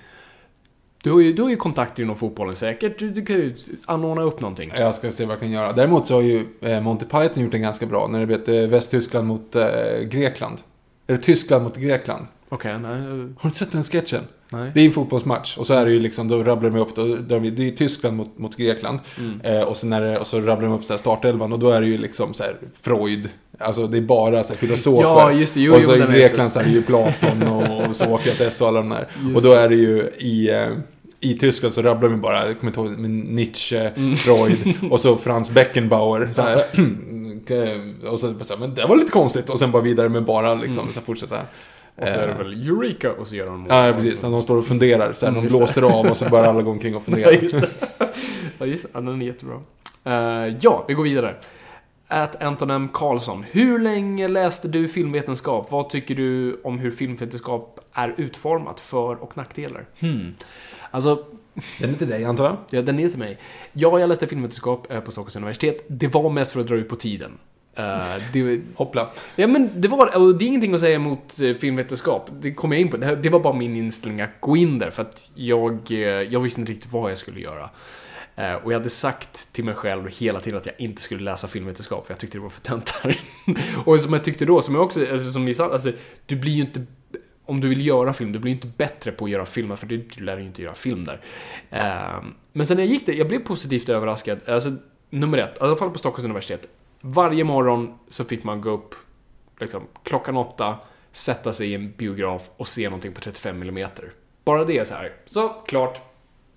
Du 1.03 1.13
har 1.13 1.21
ju, 1.21 1.33
du 1.33 1.43
har 1.43 1.51
ju 1.51 1.57
kontakter 1.57 2.03
inom 2.03 2.17
fotbollen 2.17 2.57
säkert. 2.57 2.99
Du, 2.99 3.11
du 3.11 3.25
kan 3.25 3.37
ju 3.37 3.55
anordna 3.85 4.23
upp 4.23 4.41
någonting. 4.41 4.73
Jag 4.77 4.95
ska 4.95 5.11
se 5.11 5.25
vad 5.25 5.33
jag 5.33 5.41
kan 5.41 5.51
göra. 5.51 5.73
Däremot 5.73 6.07
så 6.07 6.15
har 6.15 6.23
ju 6.23 6.47
eh, 6.61 6.81
Monty 6.81 7.07
Python 7.07 7.43
gjort 7.45 7.55
en 7.55 7.63
ganska 7.63 7.87
bra 7.87 8.09
när 8.11 8.21
det 8.21 8.27
blev 8.27 8.49
eh, 8.49 8.69
Västtyskland 8.69 9.27
mot 9.27 9.57
eh, 9.57 9.65
Grekland. 10.11 10.59
Eller 11.07 11.19
Tyskland 11.19 11.65
mot 11.65 11.77
Grekland. 11.77 12.27
Okej, 12.49 12.75
nej. 12.81 12.93
eh, 12.93 12.99
Har 12.99 13.09
du 13.09 13.29
inte 13.45 13.59
sett 13.59 13.73
den 13.73 13.85
sketchen? 13.85 14.23
Nej. 14.51 14.71
Det 14.75 14.81
är 14.81 14.85
en 14.85 14.93
fotbollsmatch 14.93 15.57
och 15.59 15.67
så 15.67 15.75
är 15.75 15.85
det 15.85 15.91
ju 15.93 16.01
liksom, 16.01 16.29
då 16.29 16.43
rabblar 16.43 16.71
de 16.71 16.79
upp, 16.81 16.95
då, 16.95 17.17
då, 17.29 17.39
det 17.39 17.67
är 17.69 17.71
Tyskland 17.71 18.17
mot, 18.17 18.39
mot 18.39 18.57
Grekland. 18.57 18.99
Eh, 19.43 19.61
och, 19.61 19.77
sen 19.77 19.93
är 19.93 20.01
det, 20.01 20.19
och 20.19 20.27
så 20.27 20.41
rabblar 20.41 20.69
de 20.69 20.75
upp 20.75 20.85
så 20.85 20.93
här 20.93 20.99
startelvan 20.99 21.53
och 21.53 21.59
då 21.59 21.71
är 21.71 21.81
det 21.81 21.87
ju 21.87 21.99
liksom 21.99 22.35
så 22.35 22.43
här 22.43 22.57
Freud. 22.83 23.29
Alltså 23.59 23.87
det 23.87 23.97
är 23.97 24.03
bara 24.03 24.43
så 24.43 24.49
här 24.49 24.57
filosofer. 24.57 25.03
Ja, 25.09 25.33
just 25.33 25.55
det. 25.55 25.61
Jo, 25.61 25.73
och 25.73 25.79
jo, 25.81 25.87
så 25.87 25.95
i 25.97 25.99
den 25.99 26.09
är 26.11 26.19
Grekland 26.19 26.53
så 26.53 26.59
är 26.59 26.65
det 26.65 26.71
ju 26.71 26.83
Platon 26.83 27.43
och, 27.43 27.89
och 27.89 27.97
Sokrates 27.97 28.61
och 28.61 28.69
alla 28.69 28.79
de 28.81 28.89
där. 28.89 29.09
Och 29.35 29.43
då 29.43 29.53
är 29.53 29.69
det 29.69 29.77
ju 29.77 30.09
i... 30.19 30.51
Eh, 30.51 30.69
i 31.21 31.39
Tyskland 31.39 31.75
så 31.75 31.83
rabblar 31.83 32.09
de 32.09 32.21
bara, 32.21 32.47
jag 32.47 32.61
kommer 32.61 32.71
inte 32.71 32.81
ihåg, 32.81 33.09
Nietzsche, 33.09 33.91
Mm. 33.97 34.17
Freud 34.17 34.75
och 34.91 35.01
så 35.01 35.17
Franz 35.17 35.51
Beckenbauer. 35.51 36.31
Så 36.35 36.43
här, 36.43 36.63
och 38.11 38.19
så, 38.21 38.35
så 38.45 38.53
här, 38.55 38.61
men 38.61 38.75
det 38.75 38.87
var 38.87 38.97
lite 38.97 39.13
konstigt. 39.13 39.51
Och 39.51 39.59
sen 39.59 39.71
bara 39.71 39.83
vidare 39.83 40.09
med 40.09 40.25
bara 40.25 40.55
liksom, 40.55 40.89
så 40.89 40.95
här, 40.95 41.01
fortsätta. 41.07 41.41
Och 41.97 42.09
så 42.09 42.15
är 42.15 42.27
det 42.27 42.33
Eh, 42.33 42.39
väl 42.39 42.69
Eureka 42.69 43.13
och 43.13 43.27
så 43.27 43.37
gör 43.37 43.47
de. 43.47 43.67
Ja, 43.69 43.93
precis. 43.97 44.23
När 44.23 44.31
de 44.31 44.43
står 44.43 44.57
och 44.57 44.67
funderar. 44.67 45.13
Så 45.13 45.27
här, 45.27 45.33
de 45.33 45.39
Mm, 45.39 45.45
just 45.45 45.57
blåser 45.57 45.83
av 45.99 46.07
och 46.07 46.17
så 46.17 46.29
börjar 46.29 46.45
alla 46.45 46.63
gå 46.63 46.71
omkring 46.71 46.97
och 46.97 47.03
Ja, 47.07 47.13
fundera. 47.13 47.33
just 47.33 47.61
det. 47.61 47.69
Ja, 48.59 48.67
just 48.67 48.83
det. 48.83 48.89
Ja, 48.93 49.01
den 49.01 49.23
är 49.23 49.27
jättebra. 49.27 49.61
Eh, 50.05 50.57
ja, 50.61 50.85
vi 50.89 50.95
går 50.95 51.03
vidare. 51.05 51.35
At 52.09 52.43
Anton 52.43 52.71
M. 52.71 52.89
Karlsson. 52.93 53.45
Hur 53.51 53.79
länge 53.79 54.29
läste 54.29 54.69
du 54.69 54.89
filmvetenskap? 54.89 55.71
Vad 55.71 55.91
tycker 55.91 56.15
du 56.15 56.61
om 56.65 56.79
hur 56.79 56.91
filmvetenskap 56.91 57.81
är 57.93 58.15
utformat? 58.17 58.81
För 58.81 59.23
och 59.23 59.37
nackdelar? 59.37 59.85
Hmm. 60.01 60.35
Alltså, 60.91 61.25
Den 61.81 61.91
är 61.91 61.95
till 61.99 62.09
dig, 62.09 62.25
antar 62.25 62.45
jag? 62.45 62.57
ja, 62.71 62.83
den 62.83 62.99
är 62.99 63.09
till 63.09 63.19
mig. 63.19 63.39
Ja, 63.73 63.99
jag 64.01 64.09
läste 64.09 64.27
filmvetenskap 64.27 64.93
eh, 64.93 65.01
på 65.01 65.11
Stockholms 65.11 65.37
universitet. 65.37 65.85
Det 65.89 66.09
var 66.09 66.31
mest 66.31 66.53
för 66.53 66.61
att 66.61 66.67
dra 66.67 66.75
ut 66.77 66.89
på 66.89 66.97
tiden. 66.97 67.33
Eh, 67.75 68.23
det, 68.33 68.61
Hoppla. 68.75 69.11
Ja 69.37 69.47
men 69.47 69.71
det 69.81 69.89
var 69.89 70.17
och 70.17 70.35
det 70.39 70.45
är 70.45 70.47
ingenting 70.47 70.75
att 70.75 70.81
säga 70.81 70.95
emot 70.97 71.41
eh, 71.43 71.55
filmvetenskap. 71.55 72.31
Det 72.41 72.53
kommer 72.55 72.77
jag 72.77 72.81
in 72.81 72.89
på. 72.91 72.97
Det, 72.97 73.07
här- 73.07 73.17
det 73.17 73.29
var 73.29 73.41
bara 73.41 73.55
min 73.55 73.77
inställning 73.77 74.21
att 74.21 74.41
gå 74.41 74.57
in 74.57 74.79
där 74.79 74.91
för 74.91 75.03
att 75.03 75.31
jag, 75.35 75.91
jag 76.31 76.41
visste 76.41 76.61
inte 76.61 76.73
riktigt 76.73 76.93
vad 76.93 77.11
jag 77.11 77.19
skulle 77.19 77.41
göra. 77.41 77.71
Eh, 78.37 78.55
Och 78.55 78.73
jag 78.73 78.79
hade 78.79 78.91
sagt 78.91 79.53
till 79.53 79.65
mig 79.65 79.75
själv 79.75 80.09
hela 80.19 80.41
tiden 80.41 80.59
att 80.61 80.67
jag 80.67 80.75
inte 80.79 81.03
skulle 81.03 81.23
läsa 81.23 81.49
filmvetenskap 81.49 82.07
för 82.07 82.13
jag 82.15 82.21
tyckte 82.21 82.39
det 82.39 82.43
var 82.43 82.51
för 82.51 82.61
töntar. 82.61 83.21
Och 83.85 84.01
som 84.01 84.13
jag 84.13 84.25
tyckte 84.25 84.45
då, 84.45 84.63
som 84.63 84.75
jag 84.75 84.85
också, 84.85 85.01
alltså, 85.13 85.31
som 85.33 85.45
vi 85.45 85.55
sa, 85.55 85.73
alltså, 85.73 85.93
du 86.27 86.37
blir 86.37 86.53
ju 86.53 86.61
inte 86.63 86.85
om 87.47 87.61
du 87.61 87.69
vill 87.69 87.87
göra 87.87 88.13
film, 88.13 88.33
du 88.33 88.39
blir 88.39 88.53
inte 88.53 88.67
bättre 88.67 89.13
på 89.13 89.25
att 89.25 89.31
göra 89.31 89.47
filmer, 89.47 89.77
för 89.77 89.87
du, 89.87 90.09
lär 90.17 90.37
dig 90.37 90.47
inte 90.47 90.63
göra 90.63 90.75
film 90.75 91.05
där. 91.05 91.21
Eh, 91.71 92.25
men 92.53 92.67
sen 92.67 92.77
när 92.77 92.85
jag 92.85 92.93
gick 92.93 93.07
det, 93.07 93.15
jag 93.15 93.29
blev 93.29 93.39
positivt 93.39 93.89
överraskad. 93.89 94.41
Alltså, 94.49 94.71
nummer 95.11 95.39
ett, 95.39 95.57
i 95.57 95.61
alla 95.61 95.77
fall 95.77 95.91
på 95.91 95.99
Stockholms 95.99 96.25
universitet. 96.25 96.69
Varje 97.01 97.45
morgon 97.45 97.99
så 98.09 98.25
fick 98.25 98.45
man 98.45 98.61
gå 98.61 98.71
upp 98.71 98.95
liksom, 99.61 99.83
klockan 100.03 100.37
åtta, 100.37 100.79
sätta 101.13 101.53
sig 101.53 101.71
i 101.71 101.75
en 101.75 101.93
biograf 101.97 102.51
och 102.57 102.69
se 102.69 102.85
någonting 102.85 103.13
på 103.13 103.21
35 103.21 103.63
mm. 103.63 103.89
Bara 104.45 104.65
det 104.65 104.79
är 104.79 104.85
så 104.85 104.95
här. 104.95 105.13
Så, 105.27 105.49
klart. 105.49 106.01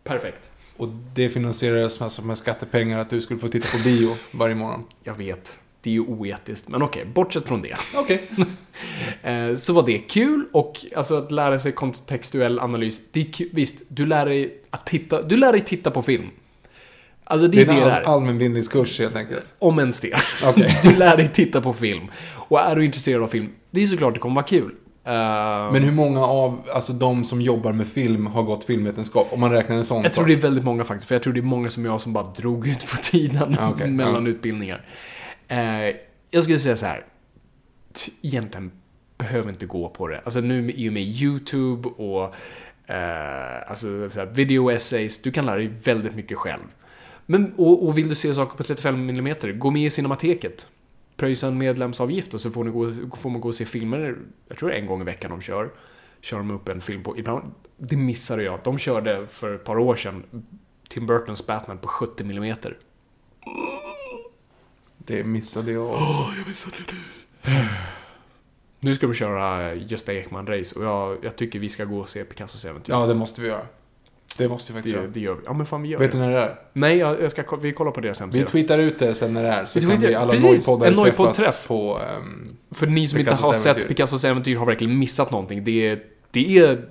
Perfekt. 0.04 0.52
Och 0.78 0.88
det 0.88 1.30
finansierades 1.30 2.02
alltså 2.02 2.22
med 2.22 2.38
skattepengar 2.38 3.00
att 3.00 3.10
du 3.10 3.22
skulle 3.22 3.40
få 3.40 3.48
titta 3.48 3.78
på 3.78 3.84
bio 3.84 4.16
varje 4.32 4.56
morgon. 4.56 4.86
Jag 5.04 5.14
vet. 5.14 5.58
Det 5.82 5.90
är 5.90 5.94
ju 5.94 6.00
oetiskt, 6.02 6.70
men 6.70 6.82
okej, 6.82 7.06
bortsett 7.06 7.48
från 7.48 7.62
det. 7.62 7.76
Okej. 7.96 8.22
Eh, 9.24 9.56
så 9.56 9.74
var 9.74 9.84
det 9.86 9.98
kul 9.98 10.46
och 10.54 10.78
alltså 10.96 11.16
att 11.18 11.32
lära 11.32 11.60
sig 11.60 11.72
kontextuell 11.72 12.60
analys. 12.60 13.00
Det 13.12 13.20
är 13.20 13.32
kul. 13.34 13.50
Visst, 13.54 13.76
du 13.88 14.06
lär 14.06 14.26
dig 14.26 14.62
att 14.70 14.86
titta, 14.86 15.22
du 15.22 15.38
lär 15.38 15.52
dig 15.52 15.62
titta 15.62 15.92
på 15.92 16.02
film. 16.02 16.28
Alltså 17.24 17.48
det 17.48 17.58
Det 17.58 17.62
är 17.62 17.66
det, 17.76 17.82
en 17.82 17.84
all, 17.84 17.90
är. 17.90 18.02
allmänbildningskurs 18.02 19.00
helt 19.00 19.16
enkelt. 19.16 19.54
Om 19.60 19.80
ens 19.80 20.02
det. 20.02 20.14
Okej. 20.44 20.80
Du 20.84 20.96
lär 20.96 21.18
dig 21.18 21.30
titta 21.34 21.62
på 21.62 21.74
film. 21.74 22.08
Och 22.36 22.60
är 22.60 22.76
du 22.76 22.86
intresserad 22.86 23.24
av 23.24 23.28
film, 23.28 23.50
det 23.72 23.82
är 23.82 23.86
såklart 23.86 24.14
det 24.14 24.20
kommer 24.20 24.36
vara 24.36 24.46
kul. 24.46 24.72
Eh, 25.06 25.72
Men 25.72 25.84
hur 25.84 25.92
många 25.92 26.26
av 26.26 26.62
alltså, 26.74 26.94
de 26.94 27.26
som 27.26 27.42
jobbar 27.42 27.74
med 27.74 27.88
film 27.88 28.26
har 28.28 28.44
gått 28.44 28.64
filmvetenskap? 28.64 29.28
Om 29.32 29.40
man 29.40 29.52
räknar 29.52 29.76
en 29.76 29.84
sån 29.84 30.04
Jag 30.04 30.14
tror 30.14 30.24
sak. 30.24 30.28
det 30.28 30.34
är 30.34 30.42
väldigt 30.42 30.64
många 30.66 30.84
faktiskt, 30.84 31.08
för 31.08 31.16
jag 31.16 31.24
tror 31.24 31.34
det 31.34 31.40
är 31.40 31.42
många 31.42 31.70
som 31.70 31.86
jag 31.86 32.02
som 32.02 32.14
bara 32.14 32.24
drog 32.38 32.68
ut 32.68 32.80
på 32.92 32.98
tiden 32.98 33.58
okej, 33.74 33.88
mellan 33.92 34.26
ja. 34.26 34.30
utbildningar. 34.32 34.86
Eh, 35.50 35.96
jag 36.32 36.44
skulle 36.44 36.60
säga 36.60 36.76
så 36.76 36.86
här. 36.86 37.06
Egentligen 38.22 38.72
behöver 39.18 39.50
inte 39.50 39.66
gå 39.66 39.90
på 39.90 40.08
det. 40.08 40.20
Alltså 40.20 40.40
nu 40.40 40.72
i 40.72 40.90
och 40.90 40.94
med 40.94 41.04
YouTube 41.04 41.90
och 41.90 42.24
eh, 42.92 43.70
alltså, 43.70 44.10
så 44.10 44.20
här, 44.20 44.26
video 44.26 44.72
essays, 44.72 45.22
du 45.22 45.32
kan 45.32 45.46
lära 45.46 45.56
dig 45.56 45.72
väldigt 45.84 46.16
mycket 46.16 46.38
själv. 46.38 46.64
Men, 47.26 47.54
och, 47.58 47.88
och 47.88 47.98
vill 47.98 48.10
du 48.10 48.16
se 48.16 48.34
saker 48.34 48.58
på 48.58 48.64
35 48.64 49.10
mm, 49.10 49.60
gå 49.60 49.72
med 49.72 49.86
i 49.86 49.90
Cinemateket. 49.90 50.68
Pröjsa 51.16 51.48
en 51.48 51.58
medlemsavgift 51.58 52.34
och 52.34 52.42
så 52.42 52.52
får, 52.52 52.64
ni 52.64 52.72
gå, 52.72 52.92
får 53.18 53.30
man 53.30 53.42
gå 53.42 53.48
och 53.48 53.56
se 53.56 53.66
filmer, 53.66 54.18
jag 54.48 54.58
tror 54.58 54.70
det 54.70 54.76
är 54.76 54.80
en 54.80 54.86
gång 54.86 55.02
i 55.02 55.04
veckan 55.04 55.32
de 55.32 55.42
kör. 55.42 55.70
Kör 56.22 56.38
de 56.38 56.52
upp 56.52 56.70
en 56.70 56.82
film 56.82 57.04
på, 57.04 57.18
ibland, 57.18 57.52
det 57.78 57.98
missade 57.98 58.44
jag. 58.44 58.60
De 58.64 58.78
körde 58.78 59.28
för 59.28 59.56
ett 59.56 59.64
par 59.64 59.78
år 59.78 59.96
sedan 59.96 60.24
Tim 60.90 61.06
Burtons 61.06 61.48
Batman 61.48 61.78
på 61.78 61.88
70 61.88 62.24
mm. 62.24 62.56
Det 65.10 65.24
missade 65.24 65.72
jag 65.72 65.88
också. 65.90 66.26
Nu 68.80 68.96
ska 68.96 69.08
de 69.08 69.14
köra 69.14 69.76
Gösta 69.76 70.14
Ekman-race 70.14 70.76
och 70.80 70.86
jag, 70.86 71.18
jag 71.22 71.36
tycker 71.36 71.60
vi 71.60 71.70
ska 71.70 71.86
gå 71.86 72.00
och 72.00 72.10
se 72.10 72.24
Picassos 72.24 72.66
äventyr. 72.66 72.94
Ja, 72.94 73.06
det 73.06 73.16
måste 73.16 73.42
vi 73.42 73.48
göra. 73.48 73.62
Det 74.38 74.48
måste 74.50 74.74
vi 74.74 74.78
faktiskt 74.78 74.96
det, 74.96 75.02
göra. 75.02 75.12
det 75.12 75.20
gör 75.20 75.34
vi. 75.36 75.42
Ja 75.46 75.54
men 75.54 75.66
fan 75.66 75.82
vi 75.82 75.90
gör 75.90 76.00
Vet 76.00 76.12
det. 76.12 76.18
du 76.18 76.24
när 76.24 76.32
det 76.32 76.40
är? 76.40 76.56
Nej, 76.74 76.98
jag, 76.98 77.22
jag 77.22 77.32
ska, 77.32 77.56
vi 77.56 77.72
kollar 77.74 77.92
på 77.92 78.02
deras 78.02 78.20
Vi 78.20 78.24
hemsida. 78.24 78.48
tweetar 78.48 78.80
ut 78.80 79.00
det 79.00 79.16
sen 79.16 79.34
när 79.34 79.44
det 79.44 79.50
är. 79.50 79.66
Så 79.66 79.80
Vi 79.80 79.86
kan 79.86 80.00
vi 80.00 80.16
alla 80.16 80.34
nojpoddare 80.34 81.34
träffas 81.34 81.66
på... 81.68 82.00
ehm, 82.02 82.44
För 82.72 82.88
ni 82.88 83.08
som 83.08 83.20
inte 83.20 83.32
Picassos 83.32 83.46
har 83.46 83.54
sett 83.54 83.66
äventyr. 83.66 83.88
Picassos 83.88 84.24
äventyr 84.24 84.56
har 84.56 84.66
verkligen 84.66 85.00
missat 85.00 85.32
någonting. 85.32 85.64
Det 85.64 85.88
är, 85.88 86.02
det 86.32 86.58
är, 86.58 86.86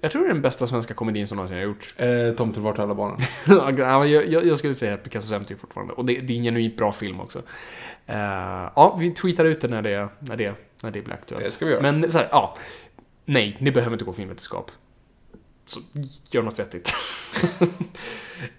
jag 0.00 0.10
tror 0.10 0.22
det 0.22 0.28
är 0.28 0.32
den 0.32 0.42
bästa 0.42 0.66
svenska 0.66 0.94
komedin 0.94 1.26
som 1.26 1.36
någonsin 1.36 1.56
har 1.56 1.64
gjorts. 1.64 1.96
eh, 2.00 2.34
Tomten 2.34 2.62
vart 2.62 2.78
alla 2.78 2.94
barnen. 2.94 3.18
Ja, 3.78 4.06
jag, 4.06 4.28
jag, 4.28 4.46
jag 4.46 4.56
skulle 4.56 4.74
säga 4.74 4.96
Picassos 4.96 5.32
äventyr 5.32 5.56
fortfarande. 5.56 5.92
Och 5.92 6.04
det, 6.04 6.20
det 6.20 6.32
är 6.32 6.36
en 6.36 6.42
genuint 6.44 6.76
bra 6.76 6.92
film 6.92 7.20
också. 7.20 7.38
Eh, 8.06 8.16
ja, 8.76 8.96
vi 9.00 9.10
tweetar 9.10 9.44
ut 9.44 9.60
det 9.60 9.68
när 9.68 9.82
det, 9.82 10.08
när 10.18 10.36
det, 10.36 10.54
när 10.82 10.90
det 10.90 11.02
blir 11.02 11.14
aktuellt. 11.14 11.44
Det 11.44 11.50
ska 11.50 11.64
vi 11.66 11.72
göra. 11.72 11.82
Men 11.82 12.10
så 12.10 12.18
här, 12.18 12.28
ja. 12.30 12.54
Nej, 13.24 13.56
ni 13.60 13.70
behöver 13.70 13.92
inte 13.92 14.04
gå 14.04 14.12
filmvetenskap. 14.12 14.70
Så 15.66 15.80
gör 16.30 16.42
något 16.42 16.58
vettigt. 16.58 16.94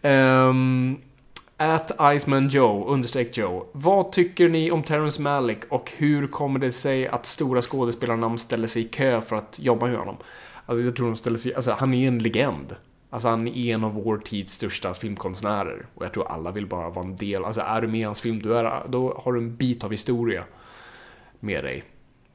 um, 0.01 1.01
at 1.57 1.91
Iceman 2.15 2.47
Joe, 2.49 2.85
understreck 2.87 3.37
Joe. 3.37 3.65
Vad 3.71 4.11
tycker 4.11 4.49
ni 4.49 4.71
om 4.71 4.83
Terrence 4.83 5.21
Malick 5.21 5.59
och 5.69 5.91
hur 5.97 6.27
kommer 6.27 6.59
det 6.59 6.71
sig 6.71 7.07
att 7.07 7.25
stora 7.25 7.61
skådespelarnamn 7.61 8.37
ställer 8.37 8.67
sig 8.67 8.81
i 8.81 8.85
kö 8.85 9.21
för 9.21 9.35
att 9.35 9.59
jobba 9.59 9.87
med 9.87 9.97
honom? 9.97 10.17
Alltså 10.71 10.85
jag 10.85 10.95
tror 10.95 11.07
de 11.07 11.15
ställer 11.15 11.37
sig, 11.37 11.55
alltså 11.55 11.71
han 11.71 11.93
är 11.93 12.07
en 12.07 12.19
legend. 12.19 12.75
Alltså 13.09 13.27
han 13.27 13.47
är 13.47 13.73
en 13.73 13.83
av 13.83 13.93
vår 13.93 14.17
tids 14.17 14.53
största 14.53 14.93
filmkonstnärer. 14.93 15.85
Och 15.95 16.05
jag 16.05 16.13
tror 16.13 16.27
alla 16.27 16.51
vill 16.51 16.67
bara 16.67 16.89
vara 16.89 17.05
en 17.05 17.15
del, 17.15 17.45
alltså 17.45 17.61
är 17.61 17.81
du 17.81 17.87
med 17.87 17.99
i 17.99 18.03
hans 18.03 18.19
film, 18.19 18.39
du 18.39 18.57
är, 18.57 18.83
då 18.89 19.21
har 19.23 19.33
du 19.33 19.39
en 19.39 19.55
bit 19.55 19.83
av 19.83 19.91
historia 19.91 20.43
med 21.39 21.63
dig. 21.63 21.83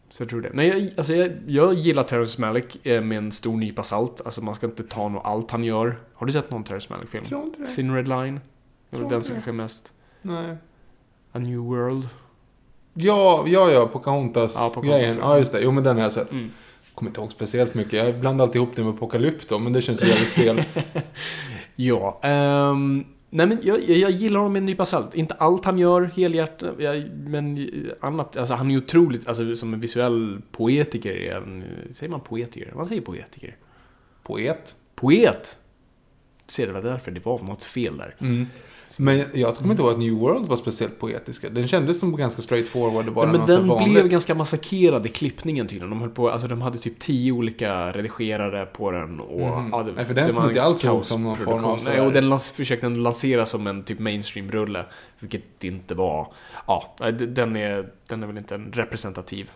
Så 0.09 0.23
jag 0.23 0.31
tror 0.31 0.41
det. 0.41 0.51
Nej, 0.55 0.69
jag, 0.69 0.91
alltså 0.97 1.15
jag, 1.15 1.33
jag 1.47 1.75
gillar 1.75 2.03
Terrence 2.03 2.41
Malick 2.41 2.87
eh, 2.87 3.03
med 3.03 3.19
en 3.19 3.33
stor 3.33 3.57
nypa 3.57 3.83
salt. 3.83 4.21
Alltså 4.25 4.45
man 4.45 4.55
ska 4.55 4.67
inte 4.67 4.83
ta 4.83 5.09
något 5.09 5.25
allt 5.25 5.51
han 5.51 5.65
gör. 5.65 5.99
Har 6.15 6.27
du 6.27 6.33
sett 6.33 6.51
någon 6.51 6.65
Terrence 6.65 6.93
Malick-film? 6.93 7.25
Tror 7.25 7.43
inte 7.43 7.61
det. 7.61 7.67
Thin 7.67 7.95
Red 7.95 8.09
Line? 8.09 8.41
Det 8.91 8.97
Tror 8.97 9.11
den 9.11 9.23
som 9.23 9.35
kanske 9.35 9.53
mest... 9.53 9.93
Nej. 10.23 10.57
A 11.33 11.39
New 11.39 11.59
World? 11.59 12.09
Ja, 12.95 13.45
ja, 13.47 13.71
ja, 13.71 13.87
Pocahontas-grejen. 13.87 14.65
Ja, 14.65 14.71
Pocahontas, 14.75 15.17
ja. 15.17 15.33
ja, 15.33 15.39
just 15.39 15.53
det. 15.53 15.61
Jo, 15.61 15.71
men 15.71 15.85
den 15.85 15.97
har 15.97 16.03
jag 16.03 16.13
sett. 16.13 16.33
Mm. 16.33 16.51
Kommer 16.97 17.11
inte 17.11 17.21
ihåg 17.21 17.33
speciellt 17.33 17.75
mycket. 17.75 17.93
Jag 17.93 18.15
blandar 18.15 18.45
alltid 18.45 18.57
ihop 18.57 18.77
det 18.77 18.83
med 18.85 18.91
Apocalypto, 18.95 19.59
men 19.59 19.73
det 19.73 19.83
känns 19.83 20.03
ju 20.03 20.07
jävligt 20.09 20.31
fel. 20.31 20.63
Ja, 21.79 22.21
ehm, 22.23 23.05
nej 23.31 23.47
men 23.47 23.59
jag, 23.63 23.89
jag, 23.91 23.99
jag 23.99 24.11
gillar 24.11 24.39
honom 24.41 24.53
med 24.53 24.61
en 24.61 24.67
nypa 24.67 24.85
salt. 24.87 25.15
Inte 25.15 25.35
allt 25.35 25.65
han 25.65 25.79
gör 25.79 26.03
helhjärtat, 26.17 26.75
men 27.27 27.69
annat. 28.01 28.37
Alltså 28.37 28.55
han 28.55 28.67
är 28.67 28.71
ju 28.71 28.79
otroligt, 28.79 29.29
alltså 29.29 29.55
som 29.55 29.75
en 29.75 29.81
visuell 29.81 30.41
poetiker. 30.53 31.13
är 31.17 31.35
han- 31.35 31.65
Säger 31.93 32.11
man 32.11 32.21
poetiker? 32.21 32.73
Man 32.77 32.87
säger 32.87 33.01
poetiker. 33.03 33.57
Poet. 34.23 34.77
Poet! 34.95 35.57
Ser 36.47 36.67
det 36.67 36.73
var 36.73 36.83
därför 36.83 37.11
det 37.11 37.25
var 37.27 37.39
något 37.39 37.65
fel 37.65 37.97
där. 37.97 38.15
Mm. 38.21 38.47
Men 38.99 39.25
jag 39.33 39.55
kommer 39.55 39.71
inte 39.71 39.83
ihåg 39.83 39.93
att 39.93 39.99
New 39.99 40.13
World 40.15 40.47
var 40.47 40.57
speciellt 40.57 41.01
poetiska. 41.01 41.49
Den 41.51 41.69
kändes 41.69 42.01
som 42.01 42.17
ganska 42.17 42.43
straight 42.43 42.69
forward 42.69 43.09
och 43.09 43.13
bara 43.15 43.27
Ja, 43.27 43.33
men 43.33 43.47
den 43.47 43.69
vanligt. 43.69 43.93
blev 43.93 44.09
ganska 44.09 44.35
massakrerad 44.35 45.07
i 45.07 45.09
klippningen 45.09 45.67
tydligen. 45.67 45.91
De 45.91 46.01
höll 46.01 46.11
på, 46.11 46.31
alltså 46.31 46.49
de 46.49 46.63
hade 46.63 46.79
typ 46.79 46.99
tio 46.99 47.33
olika 47.33 47.93
redigerare 47.93 48.67
på 48.67 48.91
den 48.91 49.21
och... 49.21 49.41
Mhm. 49.41 49.69
Ja, 49.73 49.83
det, 49.83 49.93
Nej, 49.93 50.05
för 50.05 50.15
den 50.15 50.35
var 50.35 50.49
inte 50.49 50.63
alls 50.63 50.85
ihåg 50.85 51.05
som 51.05 51.23
någon 51.23 51.37
form 51.37 51.65
av. 51.65 51.81
Nej, 51.85 52.01
och 52.01 52.13
den 52.13 52.29
lans, 52.29 52.51
försökte 52.51 52.89
lansera 52.89 53.47
som 53.47 53.67
en 53.67 53.83
typ 53.83 53.99
mainstream-rulle. 53.99 54.85
Vilket 55.19 55.43
det 55.59 55.67
inte 55.69 55.95
var. 55.95 56.33
Ja, 56.67 56.95
den 57.13 57.57
är, 57.57 57.89
den 58.07 58.23
är 58.23 58.27
väl 58.27 58.39
inte 58.39 58.55
en 58.55 58.73
representativ 58.73 59.51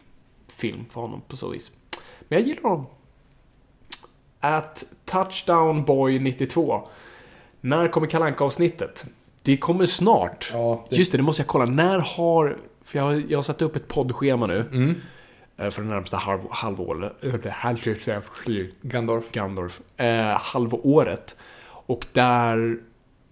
film 0.49 0.85
för 0.91 1.01
honom 1.01 1.21
på 1.29 1.37
så 1.37 1.49
vis. 1.49 1.73
Men 2.29 2.39
jag 2.39 2.49
gillar 2.49 2.63
honom. 2.63 2.87
At 4.41 4.85
Touchdown 5.05 5.85
Boy 5.85 6.19
92. 6.19 6.89
När 7.61 7.89
kommer 7.89 8.07
kalanka 8.07 8.45
avsnittet 8.45 9.05
Det 9.43 9.57
kommer 9.57 9.87
snart. 9.87 10.51
Ja, 10.53 10.87
det- 10.91 10.97
Just 10.97 11.13
det, 11.13 11.19
det 11.19 11.23
måste 11.25 11.43
jag 11.43 11.47
kolla. 11.47 11.65
När 11.65 11.99
har... 12.17 12.57
För 12.85 12.99
jag, 12.99 13.05
har- 13.05 13.23
jag 13.29 13.39
har 13.39 13.43
satt 13.43 13.63
upp 13.63 13.77
ett 13.77 13.89
poddschema 13.89 14.47
nu. 14.47 14.61
Mm. 14.73 14.95
eh, 15.57 15.71
För 15.71 15.83
det 15.83 15.89
närmsta 15.89 16.17
halv, 16.17 16.41
halvåret. 16.51 17.13
eh, 17.25 17.33
Gandalf. 18.83 19.31
Gandalf. 19.33 19.81
Eh, 19.97 20.39
halvåret. 20.41 21.37
Och 21.67 22.07
där... 22.13 22.77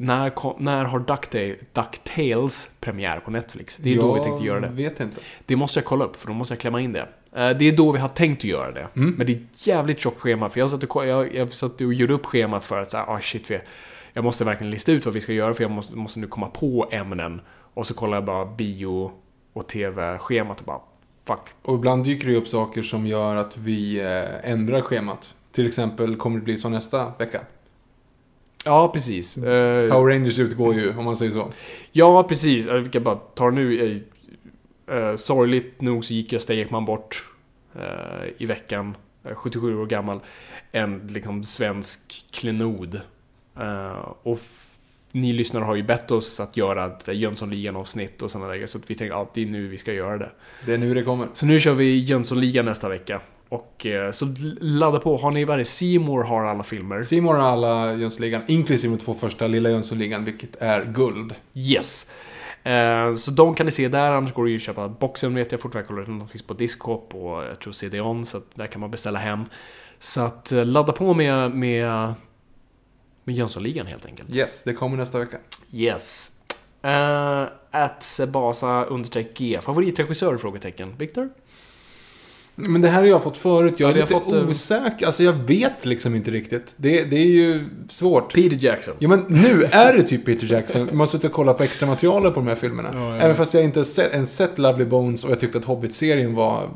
När, 0.01 0.33
när 0.63 0.85
har 0.85 0.99
DuckTales, 0.99 1.57
DuckTales 1.73 2.71
premiär 2.81 3.19
på 3.21 3.31
Netflix? 3.31 3.77
Det 3.77 3.93
är 3.95 3.97
då 3.97 4.15
vi 4.15 4.21
tänkte 4.21 4.45
göra 4.45 4.61
det. 4.61 4.67
Jag 4.67 4.73
vet 4.75 5.01
inte. 5.01 5.21
Det 5.47 5.57
måste 5.57 5.79
jag 5.79 5.85
kolla 5.85 6.05
upp, 6.05 6.17
för 6.17 6.27
då 6.27 6.33
måste 6.33 6.55
jag 6.55 6.61
klämma 6.61 6.81
in 6.81 6.93
det. 6.93 7.01
Eh, 7.33 7.51
Det 7.59 7.65
är 7.69 7.77
då 7.77 7.93
vi 7.93 7.99
har 7.99 8.09
tänkt 8.09 8.39
att 8.39 8.45
göra 8.45 8.73
det. 8.73 8.89
Mm. 8.97 9.15
Men 9.19 9.27
det 9.27 9.33
är 9.33 9.37
ett 9.37 9.67
jävligt 9.67 9.99
tjockt 10.01 10.21
schema, 10.21 10.49
för 10.49 10.61
jag 10.61 10.71
satt 10.71 10.83
och, 10.85 11.07
jag, 11.07 11.35
jag 11.35 11.53
satt 11.53 11.81
och 11.81 11.95
gjorde 11.95 12.15
upp 12.15 12.27
schemat 12.27 12.65
för 12.65 12.79
att 12.81 12.91
säga, 12.91 13.05
ah 13.09 13.21
shit, 13.21 13.51
vi, 13.51 13.61
jag 14.13 14.25
måste 14.25 14.45
verkligen 14.45 14.71
lista 14.71 14.93
ut 14.93 15.05
vad 15.05 15.15
vi 15.15 15.21
ska 15.21 15.33
göra, 15.33 15.55
för 15.55 15.65
jag 15.65 15.71
måste, 15.71 15.97
måste 15.97 16.19
nu 16.21 16.27
komma 16.27 16.49
på 16.49 16.89
ämnen. 16.93 17.41
Och 17.75 17.87
så 17.87 17.95
kollar 17.95 18.17
jag 18.17 18.25
bara 18.25 18.47
bio 18.47 19.11
och 19.53 19.67
tv-schemat 19.69 20.61
och 20.61 20.67
bara, 20.67 20.81
fuck. 21.27 21.49
Och 21.63 21.75
ibland 21.75 22.05
dyker 22.05 22.29
det 22.29 22.37
upp 22.37 22.49
saker 22.49 22.83
som 22.83 23.07
gör 23.07 23.37
att 23.37 23.57
vi 23.57 24.01
eh, 24.01 24.51
ändrar 24.53 24.81
schemat. 24.81 25.35
Till 25.53 25.67
exempel 25.67 26.17
kommer 26.17 26.39
det 26.39 26.45
bli 26.45 26.59
så 26.59 26.69
nästa 26.69 27.13
vecka. 27.19 27.41
Ja, 28.65 28.89
precis. 28.89 29.37
Eh, 29.37 29.91
Power 29.91 30.13
Rangers 30.13 30.39
utgår 30.39 30.75
ju, 30.75 30.97
om 30.97 31.05
man 31.05 31.17
säger 31.17 31.33
så. 31.33 31.53
Ja, 31.93 32.23
precis. 32.23 32.67
Vi 32.67 32.89
kan 32.89 33.03
bara 33.03 33.17
ta 33.17 33.51
nu. 33.51 33.95
Eh, 34.87 35.17
sorgligt 35.17 35.81
nog 35.81 36.05
så 36.05 36.15
gick 36.15 36.33
Gösta 36.33 36.55
Ekman 36.55 36.85
bort 36.85 37.25
i 38.39 38.47
veckan. 38.47 38.97
Eh, 39.25 39.35
77 39.35 39.79
år 39.79 39.87
gammal. 39.87 40.21
En 40.73 41.07
liksom 41.07 41.45
svensk 41.45 42.25
klenod. 42.31 43.01
Eh, 43.61 44.13
och 44.23 44.39
ni 45.13 45.33
lyssnare 45.33 45.65
har 45.65 45.75
ju 45.75 45.83
bett 45.83 46.11
oss 46.11 46.41
att 46.41 46.57
göra 46.57 46.87
ett 46.87 47.09
Jönssonligan-avsnitt 47.09 48.23
och 48.23 48.31
sådana 48.31 48.53
där. 48.53 48.67
Så 48.67 48.79
vi 48.87 48.95
tänkte 48.95 49.17
att 49.17 49.35
det 49.35 49.43
är 49.43 49.47
nu 49.47 49.69
vi 49.69 49.79
ska 49.79 49.93
göra 49.93 50.19
det. 50.19 50.31
Det 50.67 50.75
är 50.75 50.79
nu 50.79 50.95
det 50.95 51.03
kommer. 51.03 51.29
Så 51.33 51.47
nu 51.47 51.61
kör 51.61 51.75
vi 51.75 51.99
Jönssonligan 51.99 52.65
nästa 52.65 52.89
vecka. 52.89 53.21
Och 53.49 53.87
eh, 53.87 54.11
så 54.11 54.35
ladda 54.61 54.99
på. 54.99 55.17
Har 55.17 55.31
ni 55.31 55.45
varje 55.45 55.65
Seymour 55.65 56.23
har 56.23 56.45
alla 56.45 56.63
filmer. 56.63 57.03
Simon 57.03 57.37
har 57.37 57.43
alla 57.43 57.95
Jönssonligan, 57.95 58.43
inklusive 58.47 58.97
de 58.97 59.05
två 59.05 59.15
första 59.15 59.47
Lilla 59.47 59.71
Jönssonligan, 59.71 60.25
vilket 60.25 60.57
är 60.57 60.85
guld. 60.85 61.35
Yes. 61.55 62.11
Eh, 62.63 63.15
så 63.15 63.31
de 63.31 63.55
kan 63.55 63.67
ni 63.67 63.73
se 63.73 63.89
där, 63.89 64.11
annars 64.11 64.33
går 64.33 64.45
det 64.45 64.51
ju 64.51 64.57
att 64.57 64.63
köpa 64.63 64.89
boxen 64.89 65.35
vet 65.35 65.53
jag 65.53 65.61
fortfarande. 65.61 66.05
De 66.05 66.29
finns 66.29 66.43
på 66.43 66.55
Discop 66.55 67.15
och 67.15 67.45
jag 67.45 67.59
tror 67.59 67.73
CD-ON, 67.73 68.27
så 68.27 68.41
där 68.55 68.67
kan 68.67 68.81
man 68.81 68.91
beställa 68.91 69.19
hem. 69.19 69.45
Så 69.99 70.21
att 70.21 70.51
ladda 70.51 70.93
på 70.93 71.15
med, 71.15 71.51
med, 71.51 72.15
med 73.29 73.37
Jönssonligan 73.37 73.87
helt 73.87 74.07
enkelt. 74.07 74.35
Yes, 74.35 74.63
det 74.65 74.73
kommer 74.73 74.97
nästa 74.97 75.19
vecka. 75.19 75.37
Yes. 75.73 76.31
Uh, 76.85 77.49
at 77.71 78.03
Sebasa 78.03 78.87
G. 79.37 79.59
Favoritregissör? 79.63 80.37
Frågetecken. 80.37 80.95
Viktor? 80.99 81.29
Men 82.55 82.81
det 82.81 82.89
här 82.89 83.01
har 83.01 83.07
jag 83.09 83.23
fått 83.23 83.39
förut. 83.39 83.75
Jag 83.77 83.91
är 83.91 83.95
Ja, 83.95 84.01
lite 84.01 84.13
fått, 84.13 84.33
eh, 84.33 84.49
osäker. 84.49 85.07
Alltså 85.07 85.23
jag 85.23 85.33
vet 85.33 85.85
liksom 85.85 86.15
inte 86.15 86.31
riktigt. 86.31 86.75
Det, 86.77 87.05
det 87.05 87.17
är 87.17 87.27
ju 87.27 87.65
svårt. 87.89 88.35
Peter 88.35 88.65
Jackson. 88.65 88.95
Ja 88.99 89.09
men 89.09 89.25
nu 89.29 89.65
är 89.71 89.95
det 89.95 90.03
typ 90.03 90.25
Peter 90.27 90.53
Jackson. 90.53 90.87
Man 90.87 90.99
har 90.99 91.07
suttit 91.07 91.25
och 91.25 91.33
kollat 91.33 91.57
på 91.59 91.63
extra 91.63 91.87
materialet 91.89 92.35
på 92.35 92.41
de 92.41 92.47
här 92.49 92.57
filmerna. 92.57 92.91
Ja, 92.93 93.17
ja. 93.17 93.23
Även 93.23 93.37
fast 93.37 93.55
jag 93.55 93.65
inte 93.65 93.85
sett, 93.85 94.13
ens 94.13 94.37
sett 94.37 94.59
Lovely 94.59 94.85
Bones 94.85 95.25
och 95.25 95.31
jag 95.31 95.41
tyckte 95.41 95.59
att 95.59 95.65
Hobbit-serien 95.65 96.35
var 96.35 96.69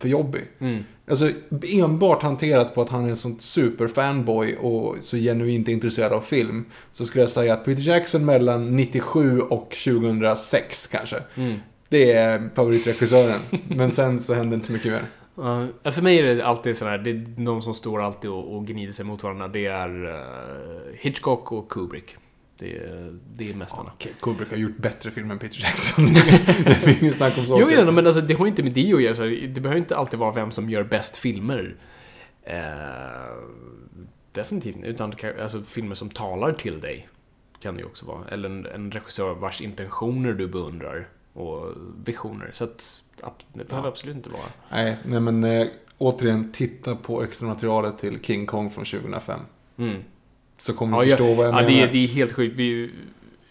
för 0.00 0.08
jobbig. 0.08 0.42
Mm. 0.58 0.84
Alltså 1.10 1.30
enbart 1.62 2.22
hanterat 2.22 2.74
på 2.74 2.82
att 2.82 2.88
han 2.88 3.04
är 3.04 3.10
en 3.10 3.16
sån 3.16 3.40
superfanboy 3.40 4.56
och 4.56 4.96
så 5.00 5.16
genuint 5.16 5.68
intresserad 5.68 6.12
av 6.12 6.20
film. 6.20 6.64
Så 6.92 7.04
skulle 7.04 7.22
jag 7.22 7.30
säga 7.30 7.54
att 7.54 7.64
Peter 7.64 7.82
Jackson 7.82 8.24
mellan 8.24 8.76
97 8.76 9.40
och 9.40 9.76
2006 9.84 10.86
kanske. 10.86 11.16
Mm. 11.34 11.58
Det 11.88 12.12
är 12.12 12.50
favoritregissören. 12.54 13.40
Men 13.68 13.90
sen 13.90 14.20
så 14.20 14.34
hände 14.34 14.54
inte 14.54 14.66
så 14.66 14.72
mycket 14.72 14.92
mer. 14.92 15.02
Ja, 15.82 15.92
för 15.92 16.02
mig 16.02 16.18
är 16.18 16.34
det 16.34 16.44
alltid 16.46 16.76
sådär, 16.76 16.98
det 16.98 17.10
är 17.10 17.44
de 17.44 17.62
som 17.62 17.74
står 17.74 18.02
alltid 18.02 18.30
och, 18.30 18.56
och 18.56 18.66
gnider 18.66 18.92
sig 18.92 19.04
mot 19.04 19.22
varandra. 19.22 19.48
Det 19.48 19.66
är 19.66 20.04
eh, 20.04 20.98
Hitchcock 20.98 21.52
och 21.52 21.68
Kubrick. 21.68 22.16
Det 22.60 22.76
är, 22.76 23.18
det 23.34 23.50
är 23.50 23.54
mästarna. 23.54 23.90
Okej, 23.94 24.12
Kubrick 24.20 24.50
har 24.50 24.56
gjort 24.56 24.76
bättre 24.76 25.10
film 25.10 25.30
än 25.30 25.38
Peter 25.38 25.60
Jackson. 25.60 26.04
det 26.64 26.74
finns 26.74 27.02
inget 27.02 27.14
snack 27.14 27.38
om 27.38 27.46
saker. 27.46 27.62
Jo, 27.62 27.84
jo, 27.86 27.92
men 27.92 28.06
alltså, 28.06 28.20
det 28.20 28.34
har 28.34 28.46
inte 28.46 28.62
med 28.62 28.72
det 28.72 28.92
att 28.92 29.02
göra. 29.02 29.14
Så 29.14 29.22
det 29.22 29.60
behöver 29.60 29.76
inte 29.76 29.96
alltid 29.96 30.18
vara 30.18 30.32
vem 30.32 30.50
som 30.50 30.70
gör 30.70 30.84
bäst 30.84 31.16
filmer. 31.16 31.76
Eh, 32.42 32.58
definitivt. 34.32 34.76
Utan 34.84 35.14
alltså, 35.42 35.62
filmer 35.62 35.94
som 35.94 36.10
talar 36.10 36.52
till 36.52 36.80
dig. 36.80 37.08
Kan 37.60 37.74
det 37.74 37.80
ju 37.80 37.86
också 37.86 38.06
vara. 38.06 38.28
Eller 38.28 38.48
en, 38.48 38.66
en 38.66 38.92
regissör 38.92 39.34
vars 39.34 39.60
intentioner 39.60 40.32
du 40.32 40.46
beundrar. 40.46 41.08
Och 41.32 41.74
visioner. 42.04 42.50
Så 42.52 42.64
att, 42.64 43.04
det 43.52 43.68
behöver 43.68 43.88
absolut 43.88 44.16
inte 44.16 44.30
vara. 44.30 44.42
Nej, 44.70 44.96
nej 45.04 45.20
men 45.20 45.44
eh, 45.44 45.66
återigen, 45.98 46.52
titta 46.52 46.96
på 46.96 47.22
extra 47.22 47.48
materialet 47.48 47.98
till 47.98 48.20
King 48.22 48.46
Kong 48.46 48.70
från 48.70 48.84
2005. 48.84 49.40
Mm. 49.76 50.02
Så 50.60 50.72
kommer 50.72 50.96
Ja, 50.96 51.02
du 51.02 51.08
jag, 51.10 51.18
förstå 51.18 51.34
vad 51.34 51.46
jag 51.46 51.52
ja, 51.52 51.56
menar. 51.56 51.68
det, 51.70 51.82
är, 51.82 51.92
det 51.92 52.04
är 52.04 52.08
helt 52.08 52.32
sjukt. 52.32 52.56
Vi, 52.56 52.90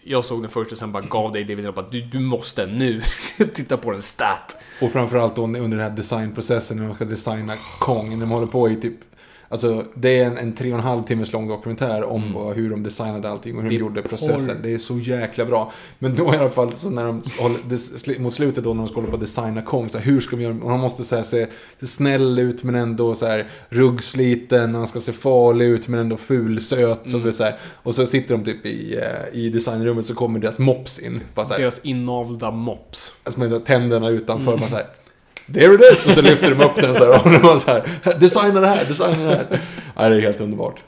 jag 0.04 0.24
såg 0.24 0.42
den 0.42 0.50
först 0.50 0.72
och 0.72 0.78
sen 0.78 0.92
bara 0.92 1.02
gav 1.02 1.32
dig 1.32 1.44
det. 1.44 1.52
Jag 1.52 1.74
bara, 1.74 1.88
du, 1.90 2.00
du 2.00 2.18
måste 2.18 2.66
nu 2.66 3.02
titta 3.54 3.76
på 3.76 3.90
den 3.92 4.02
stat. 4.02 4.62
Och 4.80 4.90
framförallt 4.92 5.36
då 5.36 5.42
under 5.42 5.60
den 5.60 5.80
här 5.80 5.90
designprocessen 5.90 6.76
när 6.76 6.86
de 6.86 6.94
ska 6.94 7.04
designa 7.04 7.54
Kong. 7.78 8.10
När 8.10 8.16
de 8.20 8.30
håller 8.30 8.46
på 8.46 8.70
i 8.70 8.76
typ... 8.76 8.94
Alltså 9.52 9.84
det 9.94 10.18
är 10.18 10.26
en, 10.26 10.38
en 10.38 10.52
tre 10.52 10.72
och 10.72 10.78
en 10.78 10.84
halv 10.84 11.02
timmes 11.02 11.32
lång 11.32 11.48
dokumentär 11.48 12.04
om 12.04 12.32
vad, 12.32 12.56
hur 12.56 12.70
de 12.70 12.82
designade 12.82 13.30
allting 13.30 13.56
och 13.56 13.62
hur 13.62 13.70
Mm. 13.70 13.78
Det 13.78 13.78
de 13.78 13.84
gjorde 13.84 14.02
porr. 14.02 14.08
processen. 14.08 14.56
Det 14.62 14.74
är 14.74 14.78
så 14.78 14.98
jäkla 14.98 15.44
bra. 15.44 15.72
Men 15.98 16.16
då 16.16 16.34
i 16.34 16.36
alla 16.36 16.50
fall, 16.50 16.72
så 16.76 16.90
när 16.90 17.04
de 17.04 17.22
håller, 17.38 18.18
mot 18.18 18.34
slutet 18.34 18.64
då 18.64 18.74
när 18.74 18.82
de 18.82 18.88
ska 18.88 18.96
hålla 18.96 19.08
på 19.08 19.14
att 19.14 19.20
designa 19.20 19.62
Kong, 19.62 19.88
så 19.88 19.98
här, 19.98 20.04
hur 20.04 20.20
ska 20.20 20.36
de 20.36 20.42
göra? 20.42 20.56
Han 20.64 20.80
måste 20.80 21.04
så 21.04 21.16
här, 21.16 21.22
se, 21.22 21.46
se 21.80 21.86
snäll 21.86 22.38
ut 22.38 22.64
men 22.64 22.74
ändå 22.74 23.14
så 23.14 23.26
här 23.26 23.48
ruggsliten. 23.68 24.74
Han 24.74 24.86
ska 24.86 25.00
se 25.00 25.12
farlig 25.12 25.66
ut 25.66 25.88
men 25.88 26.00
ändå 26.00 26.16
fulsöt. 26.16 27.06
Mm. 27.06 27.26
Och, 27.26 27.34
så 27.34 27.44
här, 27.44 27.58
och 27.82 27.94
så 27.94 28.06
sitter 28.06 28.34
de 28.34 28.44
typ 28.44 28.66
i, 28.66 28.96
eh, 28.96 29.38
i 29.40 29.48
designrummet 29.48 30.06
så 30.06 30.14
kommer 30.14 30.38
deras 30.40 30.58
mops 30.58 30.98
in. 30.98 31.20
Bara 31.34 31.46
så 31.46 31.52
här, 31.52 31.60
Deras 31.60 31.80
inavlda 31.82 32.50
mops. 32.50 33.12
Alltså 33.24 33.40
med 33.40 33.64
tänderna 33.64 34.08
utanför. 34.08 34.50
Mm. 34.50 34.60
Man 34.60 34.68
så 34.68 34.76
här, 34.76 34.86
There 35.54 35.74
it 35.74 35.80
is! 35.92 36.06
Och 36.06 36.12
så 36.12 36.22
lyfter 36.22 36.54
de 36.54 36.64
upp 36.64 36.74
den 36.74 36.94
så 36.94 37.04
här. 37.12 37.24
Och 37.26 37.30
de 37.30 37.38
bara 37.38 37.58
så 37.58 37.70
här, 37.70 37.84
designa 38.20 38.60
det 38.60 38.66
här, 38.66 38.84
designa 38.84 39.28
det 39.30 39.36
här. 39.36 39.60
Ja, 39.96 40.08
det 40.08 40.16
är 40.16 40.20
helt 40.20 40.40
underbart. 40.40 40.82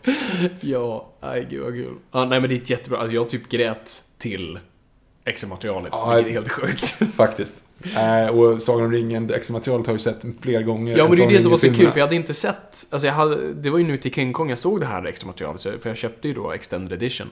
Ja, 0.60 1.08
nej 1.22 1.46
gud 1.50 1.62
vad 1.62 1.72
kul. 1.72 1.94
Ja, 2.12 2.24
nej 2.24 2.40
men 2.40 2.48
det 2.50 2.56
är 2.56 2.60
ett 2.60 2.70
jättebra, 2.70 2.98
alltså 2.98 3.14
jag 3.14 3.30
typ 3.30 3.48
grät 3.48 4.04
till 4.18 4.58
extra 5.24 5.48
materialet. 5.48 5.88
Ja, 5.92 6.14
vilket 6.14 6.28
är 6.30 6.32
helt 6.34 6.50
sjukt. 6.50 6.94
Faktiskt. 7.16 7.62
Eh, 7.96 8.34
och 8.36 8.62
Sagan 8.62 8.84
om 8.86 8.92
ringen, 8.92 9.26
det 9.26 9.34
extra 9.36 9.52
materialet 9.52 9.86
har 9.86 9.92
jag 9.92 9.98
ju 9.98 10.02
sett 10.04 10.24
flera 10.40 10.62
gånger. 10.62 10.96
Ja, 10.98 11.08
men 11.08 11.10
det 11.10 11.16
är 11.16 11.16
Sagan 11.16 11.28
det 11.32 11.36
om 11.36 11.42
som 11.42 11.50
var 11.50 11.58
så 11.58 11.66
kul, 11.74 11.90
för 11.90 11.98
jag 11.98 12.06
hade 12.06 12.16
inte 12.16 12.34
sett... 12.34 12.86
Alltså 12.90 13.06
jag 13.06 13.14
hade, 13.14 13.54
det 13.54 13.70
var 13.70 13.78
ju 13.78 13.84
nu 13.84 13.96
till 13.96 14.12
King 14.14 14.32
Kong 14.32 14.48
jag 14.50 14.58
såg 14.58 14.80
det 14.80 14.86
här 14.86 15.04
extra 15.06 15.26
materialet, 15.26 15.60
så- 15.60 15.78
för 15.78 15.90
jag 15.90 15.96
köpte 15.96 16.28
ju 16.28 16.34
då 16.34 16.52
Extended 16.52 16.92
Edition. 16.92 17.30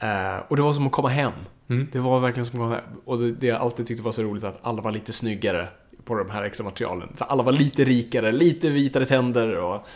Eh, 0.00 0.36
och 0.48 0.56
det 0.56 0.62
var 0.62 0.72
som 0.72 0.86
att 0.86 0.92
komma 0.92 1.08
hem. 1.08 1.32
Mm. 1.70 1.88
Det 1.92 1.98
var 1.98 2.20
verkligen 2.20 2.46
som 2.46 2.60
att 2.60 2.64
komma 2.64 2.74
hem. 2.74 2.84
Och 3.04 3.18
det, 3.18 3.32
det 3.32 3.46
jag 3.46 3.60
alltid 3.60 3.86
tyckte 3.86 4.02
var 4.02 4.12
så 4.12 4.22
roligt 4.22 4.44
att 4.44 4.58
alla 4.62 4.82
var 4.82 4.92
lite 4.92 5.12
snyggare 5.12 5.68
på 6.06 6.14
de 6.14 6.30
här 6.30 6.42
extra 6.42 6.64
materialen. 6.64 7.08
Så 7.16 7.24
alla 7.24 7.42
var 7.42 7.52
lite 7.52 7.84
rikare, 7.84 8.32
lite 8.32 8.70
vitare 8.70 9.06
tänder 9.06 9.56
och... 9.58 9.86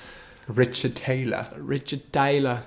Richard 0.56 0.94
Taylor. 0.94 1.68
Richard 1.68 2.00
Taylor. 2.10 2.58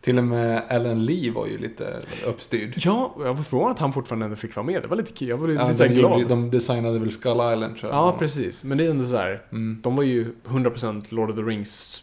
Till 0.00 0.18
och 0.18 0.24
med 0.24 0.62
Alan 0.68 1.04
Lee 1.06 1.32
var 1.32 1.46
ju 1.46 1.58
lite 1.58 2.00
uppstyrd. 2.26 2.74
Ja, 2.76 3.14
jag 3.18 3.34
var 3.34 3.42
förvånad 3.42 3.72
att 3.72 3.78
han 3.78 3.92
fortfarande 3.92 4.24
ändå 4.24 4.36
fick 4.36 4.56
vara 4.56 4.66
med. 4.66 4.82
Det 4.82 4.88
var 4.88 4.96
lite 4.96 5.12
kul. 5.12 5.28
Jag 5.28 5.36
var 5.36 5.48
lite 5.48 5.62
Ja, 5.62 5.72
de, 5.88 5.94
glad. 5.94 6.12
gjorde, 6.20 6.24
de 6.28 6.50
designade 6.50 6.98
väl 6.98 7.12
Skull 7.12 7.32
Island 7.32 7.76
tror 7.76 7.92
jag. 7.92 7.98
Ja, 7.98 8.16
precis. 8.18 8.64
Men 8.64 8.78
det 8.78 8.86
är 8.86 8.90
ändå 8.90 9.04
så 9.04 9.16
här. 9.16 9.42
Mm. 9.52 9.80
De 9.82 9.96
var 9.96 10.04
ju 10.04 10.34
100% 10.44 11.14
Lord 11.14 11.30
of 11.30 11.36
the 11.36 11.42
Rings 11.42 12.02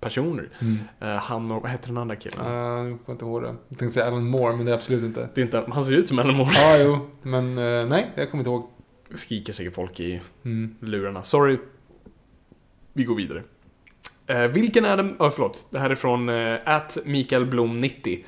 personer. 0.00 0.48
Mm. 0.60 0.78
Eh, 1.00 1.08
han 1.08 1.50
och, 1.50 1.62
vad 1.62 1.70
heter 1.70 1.88
den 1.88 1.98
andra 1.98 2.16
killen? 2.16 2.46
Uh, 2.46 2.52
jag 2.52 2.98
kommer 3.04 3.12
inte 3.12 3.24
ihåg 3.24 3.42
det. 3.42 3.54
Jag 3.68 3.78
tänkte 3.78 3.94
säga 3.94 4.06
Alan 4.06 4.26
Moore, 4.26 4.56
men 4.56 4.66
det 4.66 4.72
är 4.72 4.76
absolut 4.76 5.04
inte. 5.04 5.28
Det 5.34 5.40
är 5.40 5.44
inte, 5.44 5.64
han 5.68 5.84
ser 5.84 5.92
ut 5.92 6.08
som 6.08 6.18
Alan 6.18 6.36
Moore. 6.36 6.52
Ja, 6.54 6.78
jo. 6.78 6.98
Men 7.22 7.58
eh, 7.58 7.86
nej, 7.86 8.10
jag 8.14 8.30
kommer 8.30 8.40
inte 8.40 8.50
ihåg. 8.50 8.70
Skriker 9.10 9.52
säkert 9.52 9.74
folk 9.74 10.00
i 10.00 10.20
Mm. 10.44 10.74
lurarna. 10.80 11.22
Sorry. 11.24 11.58
Vi 12.92 13.04
går 13.04 13.14
vidare. 13.14 13.42
Eh, 14.26 14.38
vilken 14.46 14.84
är 14.84 14.96
den... 14.96 15.16
Oh, 15.18 15.30
förlåt. 15.30 15.66
Det 15.70 15.78
här 15.80 15.90
är 15.90 15.94
från 15.94 16.28
uh, 16.28 16.58
at 16.64 16.98
Mikael 17.04 17.46
Blom 17.46 17.76
90. 17.76 18.24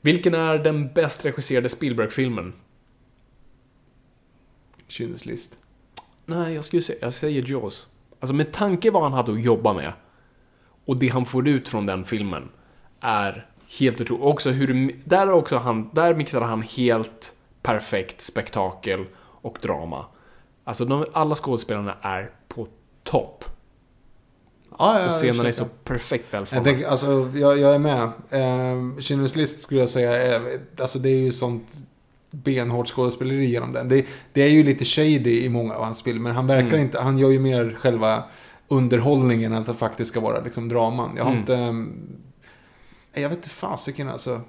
Vilken 0.00 0.34
är 0.34 0.58
den 0.58 0.92
bäst 0.92 1.24
regisserade 1.24 1.68
Spielberg-filmen? 1.68 2.52
Schindler's 4.88 5.26
list. 5.26 5.56
Nej, 6.26 6.54
jag 6.54 6.64
skulle 6.64 6.82
säga, 6.82 6.98
jag 7.02 7.12
säger 7.12 7.50
Jaws. 7.50 7.86
Alltså 8.20 8.34
med 8.34 8.52
tanke 8.52 8.90
vad 8.90 9.02
han 9.02 9.12
hade 9.12 9.32
att 9.32 9.42
jobba 9.42 9.72
med 9.72 9.92
och 10.84 10.96
det 10.96 11.08
han 11.08 11.26
får 11.26 11.48
ut 11.48 11.68
från 11.68 11.86
den 11.86 12.04
filmen 12.04 12.48
är 13.00 13.46
helt 13.78 14.00
otroligt. 14.00 14.24
Också 14.24 14.50
hur, 14.50 14.96
där 15.04 15.30
också 15.30 15.56
han, 15.56 15.90
där 15.92 16.14
mixade 16.14 16.46
han 16.46 16.62
helt 16.62 17.34
perfekt 17.62 18.20
spektakel 18.20 19.04
och 19.42 19.58
drama. 19.62 20.04
Alltså 20.64 20.84
de, 20.84 21.04
alla 21.12 21.34
skådespelarna 21.34 21.96
är 22.02 22.30
på 22.48 22.66
topp. 23.02 23.44
Ja, 24.78 25.00
ja, 25.00 25.06
Och 25.06 25.12
scenerna 25.12 25.42
är 25.42 25.44
jag 25.46 25.54
så 25.54 25.64
perfekt 25.84 26.24
Jag, 26.30 26.38
välfångade. 26.38 26.70
tänker, 26.70 26.86
alltså, 26.88 27.30
jag, 27.34 27.58
jag 27.58 27.74
är 27.74 27.78
med. 27.78 28.02
Eh, 28.30 28.76
Schindler's 28.98 29.36
list 29.36 29.60
skulle 29.60 29.80
jag 29.80 29.88
säga 29.88 30.22
är, 30.36 30.60
alltså 30.80 30.98
det 30.98 31.08
är 31.08 31.20
ju 31.20 31.32
sånt 31.32 31.72
benhårt 32.30 32.88
skådespeleri 32.88 33.44
genom 33.44 33.72
den. 33.72 33.88
Det, 33.88 34.06
det 34.32 34.42
är 34.42 34.48
ju 34.48 34.62
lite 34.62 34.84
shady 34.84 35.44
i 35.44 35.48
många 35.48 35.74
av 35.74 35.84
hans 35.84 36.02
filmer, 36.02 36.20
men 36.20 36.32
han 36.34 36.46
verkar 36.46 36.68
Mm. 36.68 36.80
inte, 36.80 37.00
han 37.00 37.18
gör 37.18 37.30
ju 37.30 37.38
mer 37.40 37.78
själva 37.80 38.24
underhållningen 38.68 39.52
än 39.52 39.58
att 39.60 39.66
det 39.66 39.74
faktiskt 39.74 40.10
ska 40.10 40.20
vara 40.20 40.40
liksom 40.40 40.68
draman. 40.68 41.10
Jag 41.16 41.24
har 41.24 41.30
Mm. 41.32 41.40
inte, 41.40 43.20
jag 43.20 43.28
vet 43.28 43.38
inte 43.38 43.48
fasiken 43.48 44.08
alltså. 44.08 44.40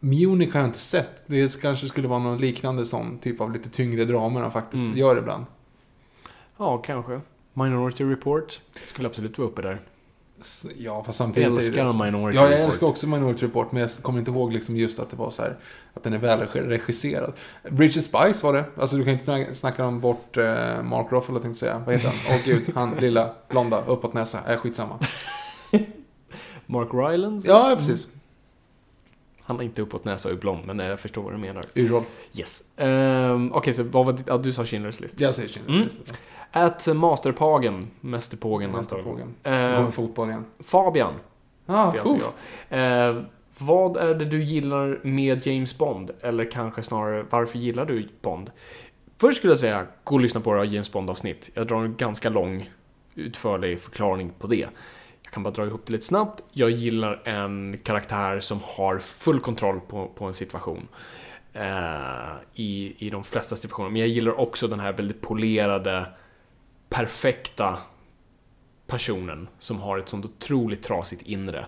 Munich 0.00 0.52
har 0.54 0.60
jag 0.60 0.68
inte 0.68 0.78
sett. 0.78 1.22
Det 1.26 1.60
kanske 1.60 1.88
skulle 1.88 2.08
vara 2.08 2.18
någon 2.18 2.38
liknande 2.38 2.86
sån 2.86 3.18
typ 3.18 3.40
av 3.40 3.52
lite 3.52 3.68
tyngre 3.70 4.04
dramer 4.04 4.40
han 4.40 4.52
faktiskt 4.52 4.82
Mm. 4.84 4.96
gör 4.96 5.18
ibland. 5.18 5.44
Ja, 6.58 6.78
kanske. 6.78 7.20
Minority 7.54 8.04
Report 8.04 8.60
skulle 8.84 9.08
absolut 9.08 9.38
vara 9.38 9.48
uppe 9.48 9.62
där. 9.62 9.80
Ja, 10.76 10.96
fast 10.96 11.06
Jag 11.06 11.14
samtidigt... 11.14 11.48
det- 11.50 11.56
älskar 11.56 12.04
Minority 12.04 12.36
Ja, 12.38 12.42
jag 12.44 12.52
Report. 12.52 12.66
älskar 12.66 12.86
också 12.86 13.06
Minority 13.06 13.46
Report, 13.46 13.72
men 13.72 13.80
jag 13.82 13.90
kommer 13.90 14.18
inte 14.18 14.30
ihåg 14.30 14.52
liksom 14.52 14.76
just 14.76 14.98
att 14.98 15.10
det 15.10 15.16
var 15.16 15.30
så 15.30 15.42
här, 15.42 15.58
att 15.94 16.02
den 16.02 16.12
är 16.12 16.18
väl 16.18 16.40
regisserad. 16.52 17.32
Bridget 17.70 18.04
Spice 18.04 18.46
var 18.46 18.52
det. 18.52 18.64
Alltså 18.76 18.96
du 18.96 19.04
kan 19.04 19.12
inte 19.12 19.54
snacka, 19.54 19.84
om 19.84 20.00
bort 20.00 20.36
eh, 20.36 20.82
Mark 20.82 21.12
Ruffalo, 21.12 21.36
jag 21.36 21.42
tänkte 21.42 21.58
säga. 21.60 21.82
Vad 21.86 21.94
heter 21.94 22.08
han? 22.08 22.16
Åh 22.28 22.44
gud, 22.44 22.62
han 22.74 22.90
lilla, 23.00 23.34
blonda, 23.48 23.84
uppåt 23.86 24.14
näsa. 24.14 24.38
Äh, 24.52 24.56
skitsamma. 24.60 24.98
Mark 26.66 26.88
Rylance? 26.92 27.48
Ja, 27.48 27.74
precis. 27.78 28.08
Han 29.48 29.56
har 29.56 29.62
inte 29.64 29.82
uppåt 29.82 30.04
näsa 30.04 30.30
är 30.30 30.34
blond, 30.34 30.66
men 30.66 30.80
eh, 30.80 30.86
jag 30.86 31.00
förstår 31.00 31.22
vad 31.22 31.32
du 31.32 31.38
menar. 31.38 31.64
Urroll. 31.74 32.02
Yes. 32.38 32.62
Um, 32.76 33.52
Okej, 33.52 33.74
så 33.74 33.82
vad 33.82 34.06
var 34.06 34.12
ditt... 34.12 34.26
Ja, 34.28 34.36
du 34.38 34.52
sa 34.52 34.62
Schindler's 34.62 35.02
list. 35.02 35.20
Jag 35.20 35.34
säger 35.34 35.48
Schindler's 35.48 35.68
Mm. 35.68 35.82
list. 35.82 36.14
At 36.52 36.86
Masterpagen, 36.96 37.90
Mästerpågen 38.00 38.70
Nästa 38.70 38.96
antagligen. 38.96 39.34
fråga. 39.42 39.56
Eh, 39.70 39.76
Går 39.76 39.82
med 39.84 39.94
fotboll 39.94 40.28
igen. 40.28 40.44
Fabian, 40.60 41.14
Ah, 41.66 41.90
det 41.92 41.98
är 41.98 42.02
alltså 42.02 42.16
jag. 42.68 43.08
Eh, 43.08 43.22
vad 43.58 43.96
är 43.96 44.14
det 44.14 44.24
du 44.24 44.42
gillar 44.42 45.00
med 45.02 45.46
James 45.46 45.78
Bond? 45.78 46.10
Eller 46.22 46.50
kanske 46.50 46.82
snarare, 46.82 47.24
varför 47.30 47.58
gillar 47.58 47.84
du 47.86 48.08
Bond? 48.22 48.50
Först 49.20 49.38
skulle 49.38 49.50
jag 49.50 49.58
säga, 49.60 49.86
gå 50.04 50.14
och 50.14 50.20
lyssna 50.20 50.40
på 50.40 50.50
våra 50.50 50.64
James 50.64 50.92
Bond-avsnitt. 50.92 51.50
Jag 51.54 51.66
drar 51.66 51.84
en 51.84 51.94
ganska 51.96 52.28
lång, 52.30 52.70
utförlig 53.14 53.80
förklaring 53.80 54.32
på 54.38 54.46
det. 54.46 54.66
Jag 55.28 55.32
kan 55.32 55.42
bara 55.42 55.50
dra 55.54 55.66
ihop 55.66 55.86
det 55.86 55.92
lite 55.92 56.04
snabbt. 56.04 56.42
Jag 56.52 56.70
gillar 56.70 57.22
en 57.28 57.76
karaktär 57.82 58.40
som 58.40 58.60
har 58.62 58.98
full 58.98 59.38
kontroll 59.40 59.80
på, 59.80 60.06
på 60.08 60.24
en 60.24 60.34
situation. 60.34 60.88
eh, 61.52 62.36
i, 62.54 62.94
i 63.06 63.10
de 63.10 63.24
flesta 63.24 63.56
situationer. 63.56 63.90
Men 63.90 64.00
jag 64.00 64.08
gillar 64.08 64.40
också 64.40 64.68
den 64.68 64.80
här 64.80 64.92
väldigt 64.92 65.20
polerade, 65.20 66.06
perfekta 66.88 67.78
personen 68.86 69.48
som 69.58 69.80
har 69.80 69.98
ett 69.98 70.08
sånt 70.08 70.24
otroligt 70.24 70.82
trasigt 70.82 71.22
inre. 71.22 71.66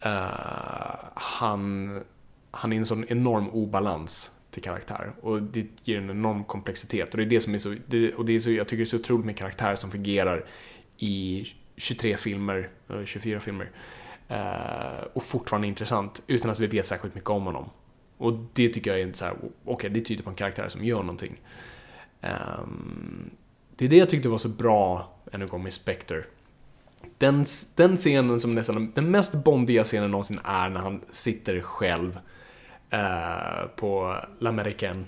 Eh, 0.00 1.04
han, 1.14 2.00
han 2.50 2.72
är 2.72 2.76
en 2.76 2.86
sån 2.86 3.04
enorm 3.08 3.48
obalans 3.48 4.30
till 4.50 4.62
karaktär. 4.62 5.12
Och 5.22 5.42
det 5.42 5.66
ger 5.84 5.98
en 5.98 6.10
enorm 6.10 6.44
komplexitet. 6.44 7.10
Och 7.10 7.16
det 7.16 7.22
är 7.24 7.26
det 7.26 7.40
som 7.40 7.54
är 7.54 7.58
så, 7.58 7.74
det, 7.86 8.14
och 8.14 8.24
det 8.24 8.32
är 8.32 8.38
så, 8.38 8.50
jag 8.50 8.68
tycker 8.68 8.76
det 8.76 8.82
är 8.82 8.84
så 8.84 8.96
otroligt 8.96 9.26
med 9.26 9.36
karaktärer 9.36 9.74
som 9.74 9.90
fungerar 9.90 10.44
i 10.98 11.46
23 11.82 12.16
filmer, 12.16 12.68
eh, 12.88 13.04
24 13.04 13.40
filmer. 13.40 13.70
Eh, 14.28 15.06
och 15.12 15.22
fortfarande 15.22 15.68
intressant, 15.68 16.22
utan 16.26 16.50
att 16.50 16.60
vi 16.60 16.66
vet 16.66 16.86
särskilt 16.86 17.14
mycket 17.14 17.30
om 17.30 17.44
honom. 17.44 17.70
Och 18.16 18.32
det 18.52 18.70
tycker 18.70 18.90
jag 18.90 19.00
är 19.00 19.06
inte 19.06 19.18
så 19.18 19.24
här, 19.24 19.34
okej, 19.34 19.52
okay, 19.64 19.90
det 19.90 20.00
tyder 20.00 20.24
på 20.24 20.30
en 20.30 20.36
karaktär 20.36 20.68
som 20.68 20.84
gör 20.84 21.00
någonting. 21.00 21.40
Ehm, 22.20 23.30
det 23.76 23.84
är 23.84 23.88
det 23.88 23.96
jag 23.96 24.10
tyckte 24.10 24.28
var 24.28 24.38
så 24.38 24.48
bra, 24.48 25.12
ännu 25.32 25.44
en 25.44 25.50
gång, 25.50 25.62
med 25.62 25.72
Spectre. 25.72 26.24
Den, 27.18 27.44
den 27.76 27.96
scenen 27.96 28.40
som 28.40 28.54
nästan, 28.54 28.92
den 28.94 29.10
mest 29.10 29.44
bondiga 29.44 29.84
scenen 29.84 30.10
någonsin 30.10 30.40
är 30.44 30.68
när 30.68 30.80
han 30.80 31.00
sitter 31.10 31.60
själv 31.60 32.18
eh, 32.90 33.66
på 33.76 34.16
L'Americaine 34.38 35.04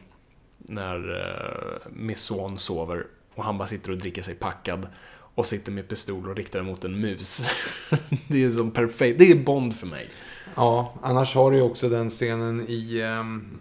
när 0.58 1.20
eh, 1.20 1.90
Miss 1.92 2.20
Swan 2.20 2.58
sover 2.58 3.06
och 3.34 3.44
han 3.44 3.58
bara 3.58 3.66
sitter 3.66 3.90
och 3.90 3.98
dricker 3.98 4.22
sig 4.22 4.34
packad 4.34 4.86
och 5.34 5.46
sitter 5.46 5.72
med 5.72 5.88
pistol 5.88 6.28
och 6.28 6.36
riktar 6.36 6.62
mot 6.62 6.84
en 6.84 7.00
mus. 7.00 7.46
det 8.28 8.44
är 8.44 8.50
som 8.50 8.70
perfekt, 8.70 9.18
det 9.18 9.30
är 9.30 9.34
Bond 9.34 9.76
för 9.76 9.86
mig. 9.86 10.10
Ja, 10.54 10.94
annars 11.02 11.34
har 11.34 11.50
du 11.50 11.56
ju 11.56 11.62
också 11.62 11.88
den 11.88 12.10
scenen 12.10 12.66
i, 12.68 13.02
um, 13.02 13.60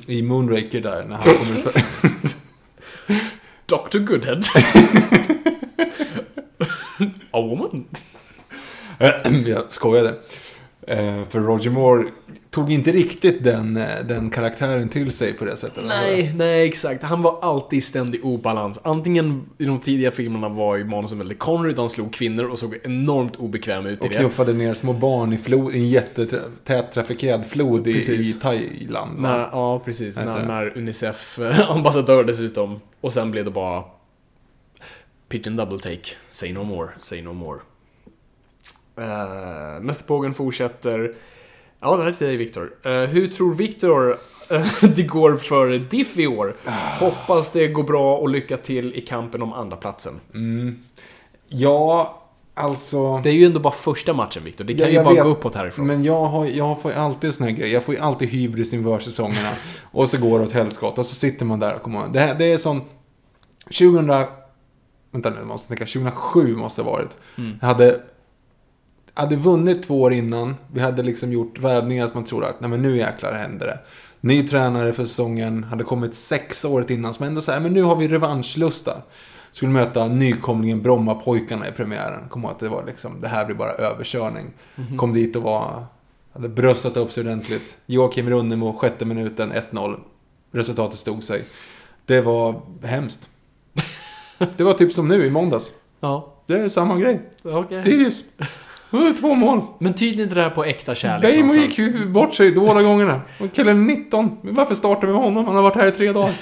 i 0.06 0.22
Moonraker 0.22 0.80
där 0.80 1.04
när 1.04 1.16
han 1.16 1.24
kommer 1.24 1.58
ut 1.58 1.66
Dr. 3.66 3.98
Goodhead. 3.98 4.40
A 7.30 7.40
woman. 7.40 7.84
Jag 9.46 9.72
skojade. 9.72 10.14
Eh, 10.88 11.24
för 11.28 11.40
Roger 11.40 11.70
Moore 11.70 12.10
tog 12.50 12.72
inte 12.72 12.92
riktigt 12.92 13.44
den, 13.44 13.76
eh, 13.76 13.88
den 14.04 14.30
karaktären 14.30 14.88
till 14.88 15.12
sig 15.12 15.32
på 15.32 15.44
det 15.44 15.56
sättet. 15.56 15.84
Nej, 15.86 16.32
nej 16.36 16.68
exakt. 16.68 17.02
Han 17.02 17.22
var 17.22 17.38
alltid 17.42 17.78
i 17.78 17.82
ständig 17.82 18.24
obalans. 18.24 18.80
Antingen 18.82 19.50
i 19.58 19.64
de 19.64 19.78
tidiga 19.78 20.10
filmerna 20.10 20.48
var 20.48 20.76
ju 20.76 20.84
manusen 20.84 21.18
väldigt 21.18 21.38
Connery, 21.38 21.74
han 21.76 21.88
slog 21.88 22.12
kvinnor 22.12 22.44
och 22.44 22.58
såg 22.58 22.78
enormt 22.84 23.36
obekväm 23.36 23.86
ut 23.86 24.00
och 24.00 24.06
i 24.06 24.08
det. 24.08 24.14
Och 24.14 24.20
knuffade 24.20 24.52
ner 24.52 24.74
små 24.74 24.92
barn 24.92 25.32
i, 25.32 25.38
flod, 25.38 25.74
i 25.74 25.78
en 25.78 25.88
jättetät 25.88 26.92
trafikerad 26.92 27.46
flod 27.46 27.86
i, 27.86 28.12
i, 28.12 28.32
Thailand. 28.32 29.20
När, 29.20 29.38
ja, 29.38 29.78
precis. 29.84 30.16
När, 30.16 30.46
när 30.46 30.78
Unicef-ambassadör 30.78 32.24
dessutom. 32.24 32.80
Och 33.00 33.12
sen 33.12 33.30
blev 33.30 33.44
det 33.44 33.50
bara 33.50 33.84
Pigeon 35.28 35.56
double 35.56 35.78
take. 35.78 36.10
Say 36.30 36.52
no 36.52 36.64
more, 36.64 36.88
say 36.98 37.22
no 37.22 37.32
more. 37.32 37.60
Uh, 38.98 39.80
Mästerpågen 39.80 40.34
fortsätter. 40.34 41.14
Ja, 41.80 41.96
det 41.96 42.02
här 42.02 42.10
är 42.10 42.12
till 42.12 42.26
dig 42.26 42.36
Viktor. 42.36 42.74
Uh, 42.86 42.92
hur 42.92 43.28
tror 43.28 43.54
Viktor 43.54 44.18
uh, 44.52 44.84
det 44.96 45.02
går 45.02 45.36
för 45.36 45.78
Diff 45.78 46.18
i 46.18 46.26
år? 46.26 46.56
Hoppas 47.00 47.50
det 47.50 47.68
går 47.68 47.82
bra 47.82 48.16
och 48.16 48.28
lycka 48.28 48.56
till 48.56 48.94
i 48.94 49.00
kampen 49.00 49.42
om 49.42 49.52
andra 49.52 49.76
platsen. 49.76 50.20
Mm. 50.34 50.78
Ja, 51.48 52.22
alltså... 52.54 53.18
Det 53.18 53.30
är 53.30 53.34
ju 53.34 53.46
ändå 53.46 53.60
bara 53.60 53.72
första 53.72 54.12
matchen 54.12 54.44
Viktor. 54.44 54.64
Det 54.64 54.74
kan 54.74 54.86
ja, 54.86 54.92
ju 54.92 55.04
bara 55.04 55.14
vet, 55.14 55.24
gå 55.24 55.30
uppåt 55.30 55.54
härifrån. 55.54 55.86
Men 55.86 56.04
jag, 56.04 56.24
har, 56.24 56.46
jag 56.46 56.82
får 56.82 56.90
ju 56.90 56.96
alltid 56.98 57.34
såna 57.34 57.50
här 57.50 57.56
grejer. 57.56 57.74
Jag 57.74 57.84
får 57.84 57.94
ju 57.94 58.00
alltid 58.00 58.28
hybris 58.28 58.72
inför 58.72 58.98
säsongerna. 58.98 59.50
och 59.92 60.08
så 60.08 60.18
går 60.18 60.38
det 60.38 60.44
åt 60.44 60.52
helskott 60.52 60.98
och 60.98 61.06
så 61.06 61.14
sitter 61.14 61.44
man 61.44 61.60
där 61.60 61.74
och 61.74 61.82
kommer 61.82 62.08
det, 62.08 62.36
det 62.38 62.52
är 62.52 62.58
sån... 62.58 62.80
2000... 63.78 64.12
Vänta 65.10 65.30
nu, 65.30 65.36
jag 65.38 65.46
måste 65.46 65.68
tänka. 65.68 65.84
2007 65.84 66.56
måste 66.56 66.82
det 66.82 66.84
ha 66.84 66.92
varit. 66.92 67.10
Mm. 67.38 67.58
Jag 67.60 67.68
hade 67.68 68.00
hade 69.16 69.36
vunnit 69.36 69.82
två 69.82 70.02
år 70.02 70.12
innan. 70.12 70.56
Vi 70.72 70.80
hade 70.80 71.02
liksom 71.02 71.32
gjort 71.32 71.58
värvningar 71.58 72.06
som 72.06 72.14
man 72.14 72.24
trodde 72.24 72.48
att 72.48 72.60
nej 72.60 72.70
men 72.70 72.82
nu 72.82 72.96
jäklar 72.96 73.32
händer 73.32 73.66
det. 73.66 73.78
Ny 74.20 74.48
tränare 74.48 74.92
för 74.92 75.04
säsongen, 75.04 75.64
hade 75.64 75.84
kommit 75.84 76.14
sex 76.14 76.64
året 76.64 76.90
innan. 76.90 77.14
Som 77.14 77.26
ändå 77.26 77.40
så 77.40 77.60
men 77.60 77.72
nu 77.72 77.82
har 77.82 77.96
vi 77.96 78.08
revanschlusta. 78.08 79.02
Skulle 79.50 79.70
möta 79.72 80.06
nykomlingen 80.06 80.82
Brommapojkarna 80.82 81.68
i 81.68 81.72
premiären. 81.72 82.28
Kom 82.28 82.42
ihåg 82.42 82.50
att 82.50 82.58
det 82.58 82.68
var 82.68 82.84
liksom, 82.86 83.20
det 83.20 83.28
här 83.28 83.44
blir 83.44 83.56
bara 83.56 83.70
överkörning. 83.72 84.46
Mm 84.76 84.90
-hmm. 84.90 84.96
Kom 84.96 85.12
dit 85.12 85.36
och 85.36 85.42
var, 85.42 85.84
hade 86.32 86.48
bröstat 86.48 86.96
upp 86.96 87.12
sig 87.12 87.20
ordentligt. 87.20 87.76
Joakim 87.86 88.30
Runnemo, 88.30 88.72
sjätte 88.72 89.04
minuten, 89.04 89.52
1-0. 89.70 89.98
Resultatet 90.52 90.98
stod 90.98 91.24
sig. 91.24 91.44
Det 92.06 92.20
var 92.20 92.62
hemskt. 92.82 93.30
det 94.56 94.64
var 94.64 94.72
typ 94.72 94.92
som 94.92 95.08
nu 95.08 95.24
i 95.26 95.30
måndags. 95.30 95.72
Ja. 96.00 96.32
Det 96.46 96.58
är 96.58 96.68
samma 96.68 96.98
grej. 96.98 97.30
Okay. 97.42 97.82
Sirius. 97.82 98.24
Två 98.90 99.34
mål. 99.34 99.60
Men 99.78 99.94
tyder 99.94 100.22
inte 100.22 100.34
det 100.34 100.42
här 100.42 100.50
på 100.50 100.64
äkta 100.64 100.94
kärlek 100.94 101.22
Bejmo 101.22 101.54
gick 101.54 101.78
ju 101.78 102.06
bort 102.06 102.34
sig 102.34 102.52
båda 102.52 102.82
gångerna. 102.82 103.20
Och 103.40 103.52
killen 103.52 103.86
19. 103.86 104.36
Varför 104.42 104.74
startar 104.74 105.06
vi 105.06 105.12
med 105.12 105.22
honom? 105.22 105.44
Han 105.44 105.56
har 105.56 105.62
varit 105.62 105.76
här 105.76 105.86
i 105.86 105.90
tre 105.90 106.12
dagar. 106.12 106.34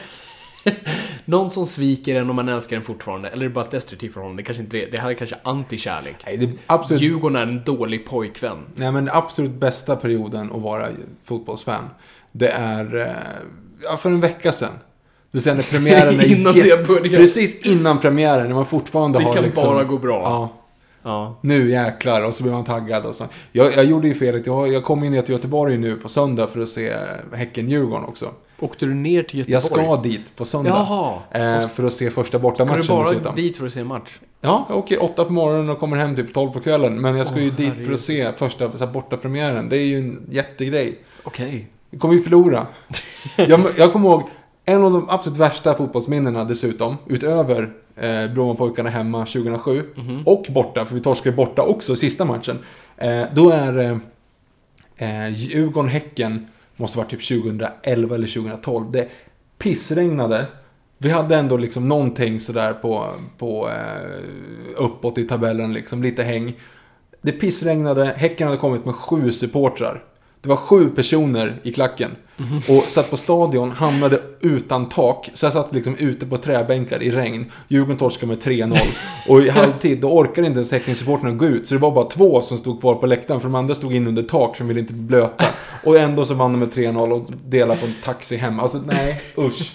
Någon 1.25 1.51
som 1.51 1.67
sviker 1.67 2.15
en 2.15 2.29
och 2.29 2.35
man 2.35 2.49
älskar 2.49 2.77
en 2.77 2.83
fortfarande. 2.83 3.29
Eller 3.29 3.45
är 3.45 3.49
det 3.49 3.55
bara 3.55 3.65
ett 3.65 3.71
destruktivt 3.71 4.13
förhållande? 4.13 4.43
Det, 4.43 4.47
kanske 4.47 4.63
inte 4.63 4.77
det. 4.77 4.87
det 4.87 4.99
här 4.99 5.11
är 5.11 5.15
kanske 5.15 5.37
anti-kärlek. 5.43 6.17
Nej, 6.27 6.37
det 6.37 6.51
absolut... 6.67 7.03
Djurgården 7.03 7.37
är 7.37 7.43
en 7.43 7.65
dålig 7.65 8.07
pojkvän. 8.07 8.59
Nej, 8.75 8.93
men 8.93 9.09
absolut 9.13 9.53
bästa 9.53 9.97
perioden 9.97 10.53
att 10.53 10.63
vara 10.63 10.87
fotbollsfan. 11.25 11.85
Det 12.33 12.49
är... 12.49 12.97
Eh, 12.97 13.07
ja, 13.83 13.97
för 13.97 14.11
en 14.11 14.21
vecka 14.21 14.53
sedan. 14.53 14.73
Du 15.31 15.41
ser 15.41 15.55
när 15.55 15.63
premiären 15.63 16.21
är... 16.21 16.33
innan 16.33 16.55
det 16.55 16.87
börjar. 16.87 17.17
Precis 17.17 17.63
innan 17.63 17.99
premiären, 17.99 18.49
när 18.49 18.55
man 18.55 18.67
fortfarande 18.67 19.19
det 19.19 19.25
har 19.25 19.33
kan 19.33 19.45
liksom... 19.45 19.65
bara 19.65 19.85
gå 19.85 19.99
bra. 19.99 20.23
Ja. 20.23 20.64
Ja. 21.05 21.39
Nu 21.41 21.71
jäklar, 21.71 22.27
och 22.27 22.35
så 22.35 22.43
blir 22.43 22.53
man 22.53 22.65
taggad 22.65 23.07
och 23.07 23.15
så. 23.15 23.25
Jag, 23.53 23.73
jag 23.73 23.85
gjorde 23.85 24.09
ju 24.09 24.15
felet, 24.15 24.47
jag, 24.47 24.73
jag 24.73 24.85
kom 24.85 25.05
in 25.05 25.23
till 25.23 25.33
Göteborg 25.33 25.79
nu 25.79 25.97
på 25.97 26.09
söndag 26.09 26.47
för 26.47 26.61
att 26.61 26.69
se 26.69 26.93
Häcken-Djurgården 27.33 28.05
också. 28.05 28.31
Åkte 28.61 28.87
du 28.87 28.95
ner 28.95 29.23
till 29.23 29.39
Göteborg? 29.39 29.85
Jag 29.85 29.97
ska 29.97 30.03
dit 30.03 30.37
på 30.37 30.45
söndag. 30.45 30.71
Jaha. 30.71 31.19
Eh, 31.31 31.69
för 31.69 31.85
att 31.85 31.93
se 31.93 32.11
första 32.11 32.39
bortamatchen 32.39 32.83
Ska 32.83 33.11
du 33.13 33.21
bara 33.21 33.35
dit 33.35 33.57
för 33.57 33.67
att 33.67 33.73
se 33.73 33.81
en 33.81 33.87
match? 33.87 34.19
Ja, 34.41 34.67
jag 34.69 34.79
åker 34.79 35.05
åtta 35.05 35.25
på 35.25 35.33
morgonen 35.33 35.71
och 35.71 35.79
kommer 35.79 35.97
hem 35.97 36.17
typ 36.17 36.35
tolv 36.35 36.51
på 36.51 36.61
kvällen. 36.61 37.01
Men 37.01 37.17
jag 37.17 37.27
ska 37.27 37.37
oh, 37.37 37.43
ju 37.43 37.51
dit 37.51 37.87
för 37.87 37.93
att 37.93 38.01
se 38.01 38.33
första 38.33 38.73
så 38.73 38.79
här, 38.79 38.93
bortapremiären. 38.93 39.69
Det 39.69 39.77
är 39.77 39.87
ju 39.87 39.99
en 39.99 40.27
jättegrej. 40.31 40.99
Okej. 41.23 41.47
Okay. 41.47 41.65
Vi 41.91 41.99
kommer 41.99 42.15
ju 42.15 42.23
förlora. 42.23 42.67
jag, 43.37 43.61
jag 43.77 43.93
kommer 43.93 44.09
ihåg, 44.09 44.23
en 44.65 44.85
av 44.85 44.93
de 44.93 45.09
absolut 45.11 45.39
värsta 45.39 45.75
fotbollsminnena 45.75 46.45
dessutom, 46.45 46.97
utöver 47.07 47.73
eh, 47.97 48.33
Brommapojkarna 48.35 48.91
hemma 48.91 49.19
2007. 49.19 49.93
Mm 49.97 50.09
-hmm. 50.09 50.25
Och 50.25 50.47
borta, 50.49 50.85
för 50.85 50.95
vi 50.95 51.01
torskade 51.01 51.37
borta 51.37 51.63
också 51.63 51.93
i 51.93 51.97
sista 51.97 52.25
matchen. 52.25 52.59
Eh, 52.97 53.23
då 53.35 53.51
är 53.51 53.79
eh, 53.79 53.97
eh 54.97 55.29
Djurgården-Häcken, 55.33 56.47
måste 56.77 56.99
vara 56.99 57.09
typ 57.09 57.29
2011 57.29 58.15
eller 58.15 58.27
2012. 58.27 58.93
Det 58.93 59.09
pissregnade. 59.59 60.47
Vi 60.99 61.11
hade 61.11 61.37
ändå 61.37 61.57
liksom 61.57 61.89
någonting 61.89 62.41
sådär 62.41 62.73
på, 62.73 63.09
på 63.39 63.69
eh, 63.69 64.85
uppåt 64.85 65.19
i 65.19 65.25
tabellen, 65.25 65.73
liksom 65.73 66.03
lite 66.03 66.23
häng. 66.23 66.55
Det 67.23 67.33
pissregnade, 67.33 68.05
Häcken 68.17 68.47
hade 68.47 68.61
kommit 68.61 68.85
med 68.85 68.95
sju 68.95 69.33
supportrar. 69.33 70.05
Det 70.41 70.49
var 70.49 70.57
sju 70.57 70.89
personer 70.89 71.61
i 71.63 71.73
klacken. 71.73 72.11
Mm. 72.39 72.57
Och 72.69 72.85
satt 72.85 73.11
på 73.11 73.17
stadion, 73.17 73.71
hamnade 73.71 74.21
utan 74.41 74.89
tak. 74.89 75.31
Så 75.35 75.47
jag 75.47 75.53
satt 75.53 75.75
liksom 75.75 75.97
ute 75.97 76.27
på 76.27 76.37
träbänkar 76.37 77.03
i 77.03 77.11
regn. 77.11 77.53
Djurgården 77.69 77.97
torskade 77.97 78.27
med 78.27 78.43
3-0. 78.43 78.79
Och 79.29 79.41
i 79.41 79.49
halvtid, 79.49 80.01
då 80.01 80.13
orkade 80.13 80.47
inte 80.47 80.59
ens 80.59 80.73
Häckensupportrarna 80.73 81.35
gå 81.35 81.47
ut. 81.47 81.67
Så 81.67 81.75
det 81.75 81.81
var 81.81 81.91
bara 81.91 82.05
två 82.05 82.43
som 82.43 82.59
stod 82.59 82.81
kvar 82.81 82.95
på 82.95 83.07
läktaren. 83.07 83.41
För 83.41 83.49
de 83.49 83.55
andra 83.55 83.75
stod 83.75 83.93
in 83.93 84.07
under 84.07 84.23
tak, 84.23 84.57
som 84.57 84.69
ville 84.69 84.81
inte 84.81 84.93
bli 84.93 85.03
blöta. 85.03 85.45
Och 85.85 85.99
ändå 85.99 86.25
så 86.25 86.35
vann 86.35 86.53
de 86.53 86.59
med 86.59 86.69
3-0 86.69 87.13
och 87.13 87.31
delade 87.45 87.81
på 87.81 87.87
en 87.87 87.95
taxi 88.05 88.37
hem. 88.37 88.61
Alltså 88.61 88.81
nej, 88.87 89.23
usch. 89.39 89.75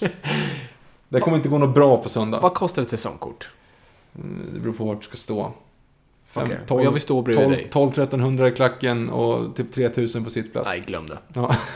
Det 1.09 1.19
kommer 1.19 1.37
inte 1.37 1.49
gå 1.49 1.57
något 1.57 1.75
bra 1.75 1.97
på 1.97 2.09
söndag. 2.09 2.39
Vad 2.39 2.53
kostar 2.53 2.81
ett 2.81 2.89
säsongkort? 2.89 3.49
Mm, 4.15 4.49
det 4.53 4.59
beror 4.59 4.73
på 4.73 4.83
vart 4.83 5.01
du 5.01 5.05
ska 5.05 5.17
stå. 5.17 5.51
Okay. 6.43 6.57
12, 6.67 6.83
jag 6.83 6.91
vill 6.91 7.01
stå 7.01 7.21
bredvid 7.21 7.71
12, 7.71 7.91
dig. 7.91 8.07
12-1300 8.07 8.47
i 8.47 8.51
klacken 8.51 9.09
och 9.09 9.55
typ 9.55 9.71
3000 9.71 10.23
på 10.23 10.29
sittplats. 10.29 10.67
Nej, 10.67 10.83
glöm 10.85 11.07
det. 11.07 11.17
Ja, 11.33 11.55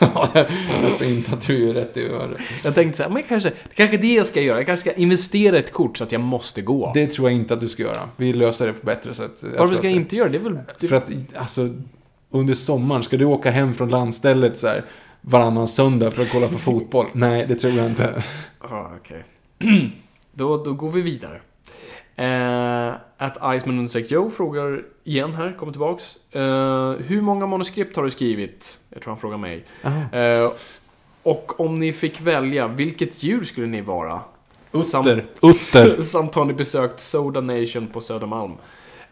jag 0.82 0.98
tror 0.98 1.10
inte 1.10 1.32
att 1.32 1.46
du 1.46 1.70
är 1.70 1.74
rätt 1.74 1.96
i 1.96 2.08
örat. 2.08 2.38
Jag 2.64 2.74
tänkte 2.74 2.96
så 2.96 3.02
här, 3.02 3.10
men 3.10 3.22
kanske, 3.22 3.52
kanske 3.74 3.96
är 3.96 4.00
det 4.00 4.14
jag 4.14 4.26
ska 4.26 4.40
göra. 4.40 4.58
Jag 4.58 4.66
kanske 4.66 4.90
ska 4.90 5.00
investera 5.00 5.58
ett 5.58 5.72
kort 5.72 5.98
så 5.98 6.04
att 6.04 6.12
jag 6.12 6.20
måste 6.20 6.60
gå. 6.60 6.90
Det 6.94 7.06
tror 7.06 7.30
jag 7.30 7.36
inte 7.36 7.54
att 7.54 7.60
du 7.60 7.68
ska 7.68 7.82
göra. 7.82 8.08
Vi 8.16 8.32
löser 8.32 8.66
det 8.66 8.72
på 8.72 8.86
bättre 8.86 9.14
sätt. 9.14 9.44
Varför 9.58 9.74
ska 9.74 9.86
jag 9.86 9.96
inte 9.96 10.16
göra 10.16 10.28
det? 10.28 10.38
det, 10.38 10.44
väl, 10.44 10.58
det... 10.80 10.88
För 10.88 10.96
att, 10.96 11.10
alltså, 11.34 11.70
under 12.30 12.54
sommaren, 12.54 13.02
ska 13.02 13.16
du 13.16 13.24
åka 13.24 13.50
hem 13.50 13.74
från 13.74 13.90
landstället 13.90 14.58
så 14.58 14.66
här 14.66 14.84
varannan 15.20 15.68
söndag 15.68 16.10
för 16.10 16.22
att 16.22 16.30
kolla 16.30 16.48
på 16.48 16.58
fotboll? 16.58 17.06
Nej, 17.12 17.44
det 17.48 17.54
tror 17.54 17.72
jag 17.72 17.86
inte. 17.86 18.22
Ah, 18.58 18.90
okej. 19.00 19.24
Okay. 19.60 19.90
då, 20.32 20.64
då 20.64 20.72
går 20.72 20.90
vi 20.90 21.00
vidare. 21.00 21.40
Eh, 22.16 22.94
att 23.24 23.56
Iceman 23.56 23.88
Joe 24.08 24.30
frågar 24.30 24.82
igen 25.04 25.34
här, 25.34 25.52
kommer 25.58 25.72
tillbaks. 25.72 26.16
Eh, 26.30 26.92
hur 27.06 27.20
många 27.20 27.46
manuskript 27.46 27.96
har 27.96 28.04
du 28.04 28.10
skrivit? 28.10 28.78
Jag 28.90 29.02
tror 29.02 29.10
han 29.10 29.20
frågar 29.20 29.38
mig. 29.38 29.64
Eh, 30.12 30.52
och 31.22 31.60
om 31.60 31.74
ni 31.74 31.92
fick 31.92 32.20
välja, 32.20 32.66
vilket 32.66 33.22
djur 33.22 33.44
skulle 33.44 33.66
ni 33.66 33.80
vara? 33.80 34.20
Utter. 34.72 35.24
Utter. 35.42 36.02
Samt 36.02 36.34
har 36.34 36.44
ni 36.44 36.52
besökt 36.52 37.00
Soda 37.00 37.40
Nation 37.40 37.86
på 37.86 38.00
Södermalm. 38.00 38.52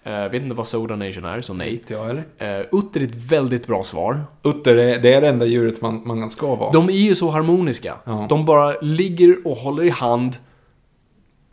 Uh, 0.07 0.13
vet 0.13 0.43
inte 0.43 0.55
vad 0.55 0.69
Soda 0.69 0.97
Nation 0.97 1.25
är, 1.25 1.41
så 1.41 1.55
nej. 1.55 1.73
Inte 1.73 1.95
jag 1.95 2.05
heller. 2.05 2.25
Uh, 2.61 2.67
utter 2.73 3.01
är 3.01 3.05
ett 3.05 3.33
väldigt 3.33 3.67
bra 3.67 3.83
svar. 3.83 4.21
Utter, 4.43 4.77
är, 4.77 4.99
det 4.99 5.13
är 5.13 5.21
det 5.21 5.29
enda 5.29 5.47
djuret 5.47 5.81
man, 5.81 6.03
man 6.05 6.31
ska 6.31 6.55
vara. 6.55 6.73
De 6.73 6.89
är 6.89 6.93
ju 6.93 7.15
så 7.15 7.31
harmoniska. 7.31 7.95
Ja. 8.05 8.27
De 8.29 8.45
bara 8.45 8.81
ligger 8.81 9.47
och 9.47 9.57
håller 9.57 9.85
i 9.85 9.91
hand. 9.91 10.37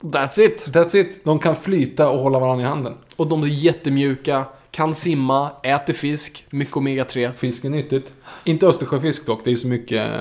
That's 0.02 0.40
it. 0.42 0.68
That's 0.68 0.96
it. 0.96 1.22
De 1.24 1.40
kan 1.40 1.56
flyta 1.56 2.10
och 2.10 2.20
hålla 2.20 2.40
varandra 2.40 2.66
i 2.66 2.68
handen. 2.68 2.94
Och 3.16 3.28
de 3.28 3.44
är 3.44 3.48
jättemjuka, 3.48 4.46
kan 4.72 4.96
simma, 4.96 5.52
äter 5.64 5.94
fisk, 5.94 6.46
mycket 6.50 6.74
omega-3. 6.74 7.32
Fisk 7.34 7.66
är 7.66 7.70
nyttigt. 7.70 8.14
Inte 8.44 8.68
Östersjöfisk 8.68 9.26
dock, 9.26 9.42
det 9.44 9.52
är 9.52 9.56
så 9.56 9.68
mycket... 9.68 10.12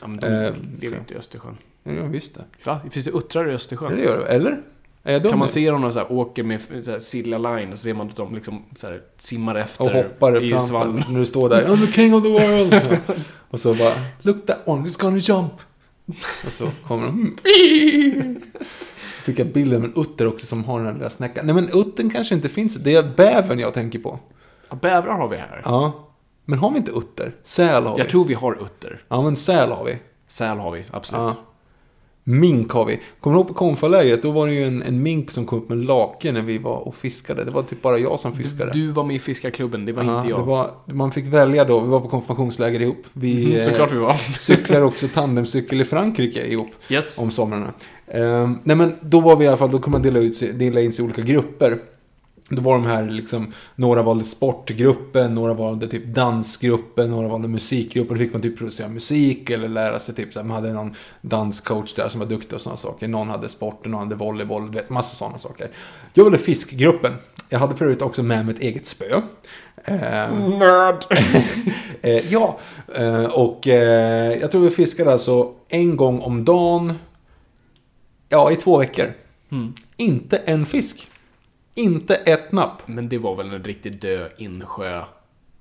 Ja, 0.00 0.06
men 0.06 0.16
de 0.20 0.26
Eh, 0.26 0.54
lever 0.80 0.98
inte 0.98 1.14
i 1.14 1.16
Östersjön. 1.16 1.56
Ja, 1.84 2.02
visst 2.02 2.34
det. 2.34 2.44
Va? 2.64 2.80
Finns 2.90 3.04
det 3.04 3.10
uttrar 3.10 3.46
i 3.46 3.48
Ja, 3.50 3.54
Östersjön? 3.54 3.96
det 3.96 4.02
gör 4.02 4.18
det. 4.18 4.26
Eller? 4.26 4.62
Är 5.02 5.20
Kan 5.20 5.38
man 5.38 5.48
se 5.48 5.70
dem 5.70 5.80
när 5.80 5.88
de 5.88 5.92
så 5.92 5.98
här 5.98 6.12
åker 6.12 6.42
med 6.42 6.60
så 6.84 6.90
här 6.90 6.98
Silja 6.98 7.38
Line 7.38 7.72
och 7.72 7.78
så 7.78 7.82
ser 7.82 7.94
man 7.94 8.08
att 8.08 8.16
de 8.16 8.34
liksom 8.34 8.62
så 8.74 8.86
här 8.86 9.00
simmar 9.16 9.54
efter 9.54 9.84
Och 9.84 9.90
hoppar 9.90 10.44
i 10.44 10.50
framför 10.50 10.66
svallen. 10.66 11.04
när 11.08 11.18
du 11.20 11.26
står 11.26 11.48
där. 11.48 11.64
I'm 11.66 11.86
the 11.86 11.92
king 11.92 12.14
of 12.14 12.22
the 12.22 12.30
world. 12.30 12.88
och 13.50 13.60
så 13.60 13.74
bara, 13.74 13.92
look 14.22 14.46
that 14.46 14.58
one, 14.64 14.88
it's 14.88 15.00
gonna 15.00 15.18
jump. 15.18 15.52
Och 16.46 16.52
så 16.52 16.70
kommer 16.86 17.06
de. 17.06 17.36
Fick 19.26 19.38
jag 19.38 19.46
bilden 19.46 19.80
med 19.80 19.90
en 19.90 20.02
utter 20.02 20.26
också 20.26 20.46
som 20.46 20.64
har 20.64 20.78
den 20.78 20.86
här 20.86 20.94
lilla 20.94 21.10
snäckan. 21.10 21.46
Nej 21.46 21.54
men 21.54 21.68
uttern 21.68 22.10
kanske 22.10 22.34
inte 22.34 22.48
finns. 22.48 22.74
Det 22.74 22.94
är 22.94 23.02
bävern 23.16 23.58
jag 23.58 23.74
tänker 23.74 23.98
på. 23.98 24.18
Ja, 24.70 24.76
bävrar 24.82 25.12
har 25.12 25.28
vi 25.28 25.36
här. 25.36 25.62
Ja. 25.64 25.92
Men 26.44 26.58
har 26.58 26.70
vi 26.70 26.76
inte 26.76 26.90
utter? 26.92 27.34
Säl 27.42 27.86
har 27.86 27.96
vi. 27.96 28.02
Jag 28.02 28.10
tror 28.10 28.24
vi 28.24 28.34
har 28.34 28.54
utter. 28.64 29.02
Ja 29.08 29.22
men 29.22 29.36
säl 29.36 29.70
har 29.72 29.84
vi. 29.84 29.98
Säl 30.28 30.58
har 30.58 30.70
vi, 30.70 30.84
absolut. 30.90 31.20
Ja. 31.20 31.34
Mink 32.28 32.72
har 32.72 32.84
vi. 32.84 33.00
Kommer 33.20 33.34
du 33.36 33.40
ihåg 33.40 33.48
på 33.48 33.54
konfalägret? 33.54 34.22
Då 34.22 34.30
var 34.30 34.46
det 34.46 34.52
ju 34.54 34.64
en, 34.64 34.82
en 34.82 35.02
mink 35.02 35.30
som 35.30 35.44
kom 35.46 35.58
upp 35.58 35.68
med 35.68 35.78
en 35.78 35.84
lake 35.84 36.32
när 36.32 36.42
vi 36.42 36.58
var 36.58 36.88
och 36.88 36.94
fiskade. 36.94 37.44
Det 37.44 37.50
var 37.50 37.62
typ 37.62 37.82
bara 37.82 37.98
jag 37.98 38.20
som 38.20 38.32
fiskade. 38.32 38.72
Du 38.72 38.90
var 38.90 39.04
med 39.04 39.16
i 39.16 39.18
fiskarklubben, 39.18 39.84
det 39.84 39.92
var 39.92 40.04
Ja, 40.04 40.16
inte 40.18 40.30
jag. 40.30 40.42
Var, 40.44 40.70
man 40.86 41.12
fick 41.12 41.24
välja 41.24 41.64
då. 41.64 41.80
Vi 41.80 41.88
var 41.88 42.00
på 42.00 42.08
konfirmationsläger 42.08 42.82
ihop. 42.82 43.02
Vi 43.12 43.56
eh, 43.56 43.62
Såklart 43.62 43.92
vi 43.92 43.96
var. 43.98 44.14
cyklar 44.38 44.82
också 44.82 45.08
tandemcykel 45.08 45.80
i 45.80 45.84
Frankrike 45.84 46.46
ihop 46.46 46.68
Yes. 46.88 47.18
om 47.18 47.30
somrarna. 47.30 47.72
Ehm, 48.08 48.58
nej 48.64 48.76
men 48.76 48.94
då 49.00 49.20
var 49.20 49.36
vi 49.36 49.44
i 49.44 49.48
alla 49.48 49.56
fall, 49.56 49.70
då 49.70 49.78
kunde 49.78 49.90
man 49.98 50.02
dela, 50.02 50.18
ut, 50.18 50.58
dela 50.58 50.80
in 50.80 50.92
sig 50.92 51.02
i 51.02 51.06
olika 51.06 51.22
grupper. 51.22 51.78
Då 52.48 52.62
var 52.62 52.72
de 52.74 52.86
här 52.86 53.04
liksom, 53.04 53.52
några 53.74 54.02
valde 54.02 54.24
sportgruppen, 54.24 55.34
några 55.34 55.54
valde 55.54 55.88
typ 55.88 56.06
dansgruppen, 56.06 57.10
några 57.10 57.28
valde 57.28 57.48
musikgruppen. 57.48 58.16
Då 58.16 58.24
fick 58.24 58.32
man 58.32 58.42
typ 58.42 58.58
producera 58.58 58.88
musik 58.88 59.50
eller 59.50 59.68
lära 59.68 59.98
sig 59.98 60.14
typ 60.14 60.32
så 60.32 60.38
här, 60.38 60.46
man 60.46 60.54
hade 60.54 60.72
någon 60.72 60.94
danscoach 61.20 61.94
där 61.94 62.08
som 62.08 62.20
var 62.20 62.26
duktig 62.26 62.54
och 62.54 62.60
sådana 62.60 62.76
saker. 62.76 63.08
Någon 63.08 63.28
hade 63.28 63.48
sport, 63.48 63.86
någon 63.86 64.00
hade 64.00 64.14
volleyboll, 64.14 64.70
du 64.70 64.78
vet, 64.78 64.90
massa 64.90 65.16
sådana 65.16 65.38
saker. 65.38 65.70
Jag 66.14 66.24
valde 66.24 66.38
fiskgruppen. 66.38 67.12
Jag 67.48 67.58
hade 67.58 67.76
förut 67.76 68.02
också 68.02 68.22
med 68.22 68.46
mig 68.46 68.54
ett 68.54 68.60
eget 68.60 68.86
spö. 68.86 69.20
Ehm, 69.84 70.58
Nörd! 70.58 71.04
Eh, 72.02 72.32
ja, 72.32 72.58
eh, 72.94 73.24
och 73.24 73.68
eh, 73.68 74.38
jag 74.40 74.50
tror 74.50 74.60
vi 74.60 74.70
fiskade 74.70 75.12
alltså 75.12 75.52
en 75.68 75.96
gång 75.96 76.20
om 76.20 76.44
dagen. 76.44 76.92
Ja, 78.28 78.50
i 78.50 78.56
två 78.56 78.78
veckor. 78.78 79.12
Mm. 79.52 79.74
Inte 79.96 80.36
en 80.36 80.66
fisk. 80.66 81.08
Inte 81.76 82.14
ett 82.14 82.52
napp. 82.52 82.82
Men 82.86 83.08
det 83.08 83.18
var 83.18 83.36
väl 83.36 83.52
en 83.54 83.64
riktigt 83.64 84.00
dö 84.00 84.28
insjö. 84.38 85.02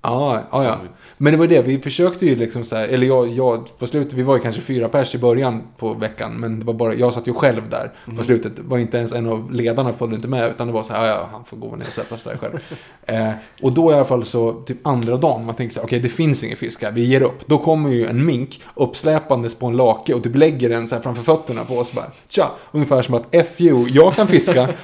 Ja, 0.08 0.40
ja, 0.52 0.64
ja. 0.64 0.74
Som- 0.78 0.88
Men 1.18 1.34
det 1.34 1.40
var 1.40 1.48
det, 1.48 1.62
vi 1.62 1.80
försökte 1.80 2.26
ju 2.26 2.36
liksom 2.36 2.64
så 2.64 2.76
här, 2.76 2.88
eller 2.88 3.08
jag, 3.08 3.28
jag, 3.28 3.78
på 3.80 3.88
slutet, 3.88 4.14
vi 4.14 4.24
var 4.24 4.36
ju 4.36 4.42
kanske 4.42 4.62
fyra 4.62 4.90
pers 4.90 5.16
i 5.16 5.18
början 5.18 5.64
på 5.78 5.94
veckan, 5.94 6.34
men 6.34 6.60
det 6.60 6.66
var 6.66 6.74
bara, 6.74 6.94
jag 6.94 7.14
satt 7.14 7.28
ju 7.28 7.34
själv 7.34 7.70
där 7.70 7.92
Mm. 8.06 8.18
på 8.18 8.24
slutet. 8.24 8.52
var 8.60 8.78
inte 8.78 8.98
ens 8.98 9.14
en 9.14 9.30
av 9.30 9.52
ledarna 9.52 9.94
följde 9.94 10.16
inte 10.16 10.28
med, 10.28 10.50
utan 10.52 10.68
det 10.68 10.74
var 10.74 10.84
så 10.84 10.94
här, 10.94 11.06
ja, 11.06 11.08
ja, 11.08 11.30
han 11.32 11.46
får 11.46 11.58
gå 11.58 11.76
ner 11.76 11.88
och 11.88 11.94
sätta 11.94 12.18
sig 12.18 12.32
där 12.32 12.40
själv. 12.40 12.60
eh, 13.06 13.32
och 13.62 13.72
då 13.74 13.92
i 13.92 13.94
alla 13.94 14.06
fall 14.06 14.26
så, 14.26 14.54
typ 14.54 14.88
andra 14.88 15.18
dagen, 15.18 15.46
man 15.46 15.56
tänker 15.56 15.74
så 15.74 15.80
här, 15.80 15.88
okej 15.88 16.00
det 16.00 16.10
finns 16.10 16.44
ingen 16.44 16.58
fisk 16.58 16.84
här, 16.84 16.92
vi 16.92 17.06
ger 17.06 17.22
upp. 17.22 17.48
Då 17.48 17.58
kommer 17.58 17.90
ju 17.90 18.06
en 18.06 18.26
mink 18.26 18.62
uppsläpandes 18.76 19.56
på 19.56 19.66
en 19.68 19.78
lake 19.78 20.14
och 20.14 20.24
typ 20.24 20.36
lägger 20.36 20.70
den 20.70 20.88
så 20.88 20.96
här 20.96 21.02
framför 21.02 21.24
fötterna 21.24 21.66
på 21.66 21.78
oss 21.78 21.94
bara, 21.94 22.12
tja, 22.30 22.52
ungefär 22.72 23.02
som 23.02 23.14
att 23.16 23.28
F 23.32 23.62
you, 23.62 23.88
jag 23.90 24.16
kan 24.16 24.28
fiska. 24.28 24.70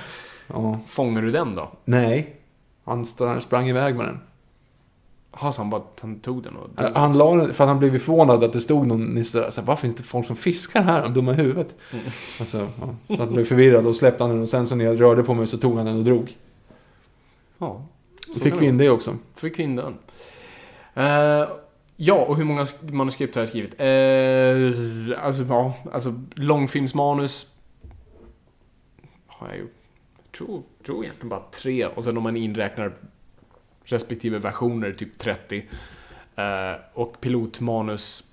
ja, 0.48 0.80
Fångar 0.88 1.22
du 1.22 1.32
den 1.32 1.56
då? 1.56 1.72
nej, 1.86 2.36
han 2.84 3.06
sprang 3.42 3.70
iväg 3.70 3.96
med 3.96 4.06
den. 4.06 4.20
Ja, 5.42 5.52
så 5.52 5.62
han 5.62 5.70
bara 5.70 5.82
han 6.02 6.20
tog 6.20 6.44
den 6.44 6.56
och... 6.56 6.70
Han 6.96 7.18
la 7.18 7.36
den, 7.36 7.54
för 7.54 7.64
att 7.64 7.68
han 7.68 7.80
blev 7.80 8.00
förvånad 8.00 8.44
att 8.44 8.54
det 8.54 8.62
stod 8.62 8.88
någon 8.88 9.06
nisse 9.06 9.40
där. 9.40 9.50
Så 9.52 9.62
Varför 9.62 9.82
finns 9.82 9.96
det 9.96 10.04
folk 10.04 10.28
som 10.28 10.36
fiskar 10.36 10.82
här? 10.82 11.02
De 11.04 11.14
dumma 11.14 11.32
i 11.32 11.36
huvudet. 11.36 11.76
Alltså, 12.40 12.68
ja. 13.08 13.16
Så 13.16 13.22
han 13.24 13.34
blev 13.34 13.46
förvirrad 13.46 13.86
och 13.86 13.96
släppte 13.96 14.24
han 14.24 14.32
den. 14.32 14.42
Och 14.42 14.50
sen 14.50 14.68
så 14.68 14.76
när 14.76 14.86
jag 14.86 15.02
rörde 15.02 15.24
på 15.24 15.34
mig 15.34 15.48
så 15.48 15.58
tog 15.58 15.78
han 15.78 15.86
den 15.86 15.98
och 15.98 16.04
drog. 16.04 16.38
Ja. 17.58 17.86
Så 18.34 18.40
fick 18.40 18.62
vi 18.62 18.66
in 18.66 18.78
det 18.78 18.90
också. 18.90 19.18
Fick 19.36 19.60
vi 19.60 19.64
in 19.64 19.76
den. 19.76 19.98
Eh, 20.94 21.48
ja, 21.96 22.16
och 22.16 22.38
hur 22.38 22.44
många 22.46 22.64
sk- 22.64 22.92
manuskript 22.92 23.36
har 23.36 23.42
jag 23.42 23.50
skrivit? 23.50 23.82
Uh, 23.82 25.26
alltså, 25.26 25.44
ja, 25.44 25.74
alltså 25.94 26.22
långfilmsmanus 26.36 27.48
har 29.28 29.48
jag 29.48 29.58
ju, 29.58 29.68
tror, 30.38 30.64
tror 30.86 31.04
egentligen 31.04 31.30
bara 31.30 31.44
tre. 31.52 31.86
Och 31.86 32.04
sen 32.04 32.18
om 32.18 32.24
man 32.24 32.38
inräknar 32.38 32.94
respektive 33.84 34.38
versioner, 34.40 34.94
typ 34.94 35.18
30. 35.18 35.66
Eh, 36.36 36.44
och 36.94 37.22
pilotmanus 37.22 38.24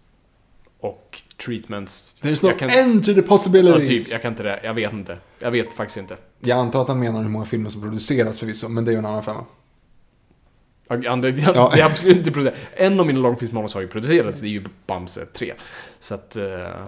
och 0.81 1.23
treatments. 1.45 2.17
There's 2.23 2.47
no 2.53 2.59
kan- 2.59 2.71
end 2.71 3.05
to 3.05 3.13
the 3.15 3.21
Ja, 3.21 3.27
possibilities. 3.27 4.05
typ, 4.05 4.13
jag 4.13 4.23
kan 4.23 4.33
inte 4.33 4.43
det. 4.43 4.61
Jag 4.65 4.75
vet 4.75 4.93
inte. 4.93 5.19
Jag 5.39 5.51
vet 5.51 5.73
faktiskt 5.73 5.97
inte. 5.99 6.17
Jag 6.41 6.59
antar 6.59 6.83
att 6.83 6.89
han 6.89 6.99
menar 6.99 7.23
hur 7.23 7.29
många 7.29 7.45
filmer 7.45 7.71
som 7.71 7.81
produceras 7.83 8.39
förvisso. 8.39 8.69
Men 8.69 8.85
det 8.85 8.91
är 8.91 8.93
ju 8.93 8.99
en 8.99 9.07
annan 9.07 9.23
femma. 9.23 9.45
Jag, 10.89 11.07
andra, 11.07 11.29
jag, 11.29 11.57
Ja. 11.57 11.71
Det 11.75 11.81
är 11.81 11.85
absolut 11.91 12.17
inte 12.17 12.31
producerat. 12.31 12.59
En 12.75 13.01
av 13.01 13.07
mina 13.07 13.19
långfilmsmanus 13.21 13.75
har 13.75 13.81
ju 13.81 13.89
producerats, 13.89 14.41
det 14.41 14.47
är 14.47 14.51
ju 14.51 14.65
Bamse 14.87 15.27
3. 15.27 15.55
Så 16.01 16.15
att... 16.15 16.37
Uh, 16.37 16.87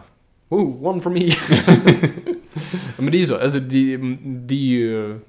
oh, 0.49 0.87
one 0.87 1.01
for 1.01 1.11
me. 1.11 1.31
Ja, 2.73 3.03
Men 3.03 3.13
det 3.13 3.17
är 3.17 3.21
ju 3.21 3.27
så, 3.27 3.37
alltså 3.39 3.61
det, 3.61 3.97
det 4.25 4.55
är 4.55 4.59
ju... 4.59 5.21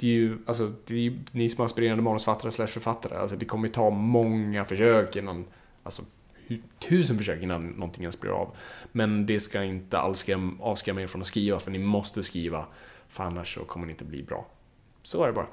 Det 0.00 0.06
är 0.06 0.12
ju, 0.12 0.38
alltså, 0.46 0.72
det 0.86 0.94
är 0.94 0.98
ju 0.98 1.18
ni 1.32 1.48
som 1.48 1.62
är 1.62 1.66
aspirerande 1.66 2.02
manusfattare 2.02 2.52
slash 2.52 2.66
författare. 2.66 3.18
Alltså 3.18 3.36
det 3.36 3.44
kommer 3.44 3.68
ju 3.68 3.74
ta 3.74 3.90
många 3.90 4.64
försök 4.64 5.16
innan... 5.16 5.44
Alltså 5.82 6.02
tusen 6.88 7.18
försök 7.18 7.42
innan 7.42 7.66
någonting 7.66 8.02
ens 8.02 8.20
blir 8.20 8.30
av. 8.30 8.56
Men 8.92 9.26
det 9.26 9.40
ska 9.40 9.64
inte 9.64 9.98
alls 9.98 10.24
skräm- 10.24 10.60
avskrämma 10.60 11.02
er 11.02 11.06
från 11.06 11.20
att 11.22 11.26
skriva, 11.28 11.58
för 11.58 11.70
ni 11.70 11.78
måste 11.78 12.22
skriva. 12.22 12.66
För 13.08 13.24
annars 13.24 13.54
så 13.54 13.64
kommer 13.64 13.86
det 13.86 13.90
inte 13.90 14.04
bli 14.04 14.22
bra. 14.22 14.46
Så 15.02 15.22
är 15.22 15.26
det 15.26 15.32
bara. 15.32 15.46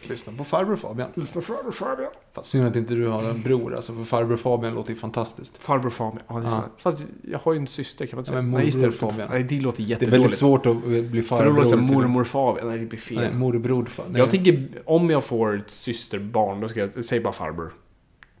Lyssna 0.00 0.32
på 0.32 0.44
farbror 0.44 0.76
Fabian. 0.76 1.08
Lyssna 1.14 1.40
farbror 1.40 1.70
Fabian. 1.72 2.10
Fast 2.32 2.48
synd 2.48 2.66
att 2.66 2.76
inte 2.76 2.94
du 2.94 3.08
har 3.08 3.22
en 3.22 3.42
bror. 3.42 3.74
Alltså, 3.74 3.94
för 3.94 4.04
farbror 4.04 4.36
Fabian 4.36 4.74
låter 4.74 4.90
ju 4.90 4.96
fantastiskt. 4.96 5.58
Farbror 5.58 5.90
Fabian. 5.90 6.22
Ja, 6.28 6.34
det 6.34 6.40
är 6.40 6.44
Ja. 6.44 6.50
sant. 6.50 6.72
Fast 6.78 7.04
jag 7.22 7.38
har 7.38 7.52
ju 7.52 7.58
en 7.58 7.66
syster, 7.66 8.06
kan 8.06 8.16
man 8.16 8.20
inte 8.20 8.30
Ja, 8.30 8.32
säga. 8.32 8.42
men 8.42 8.50
Nej, 8.50 8.52
morbror 8.52 8.68
istället 8.68 8.94
för- 8.94 9.06
Fabian. 9.06 9.28
Nej, 9.30 9.42
det 9.42 9.60
låter 9.60 9.78
Det 9.78 9.82
är 9.84 9.88
jättedåligt. 9.88 10.22
väldigt 10.22 10.38
svårt 10.38 10.66
att 10.66 10.84
bli 10.84 11.00
För 11.08 11.16
då 11.16 11.22
farbror. 11.22 11.56
låter 11.56 11.76
det 11.76 11.82
mormor 11.82 12.24
Fabian. 12.24 12.68
Nej, 12.68 12.78
det 12.78 12.86
blir 12.86 12.98
fel. 12.98 13.16
Nej, 13.18 13.34
morbror. 13.34 13.84
fa- 13.84 14.02
nej. 14.10 14.18
Jag 14.20 14.30
tänker, 14.30 14.68
om 14.86 15.10
jag 15.10 15.24
får 15.24 15.56
ett 15.56 15.70
systerbarn, 15.70 16.60
då 16.60 16.68
ska 16.68 16.80
jag, 16.80 17.04
säg 17.04 17.20
bara 17.20 17.32
farbror. 17.32 17.72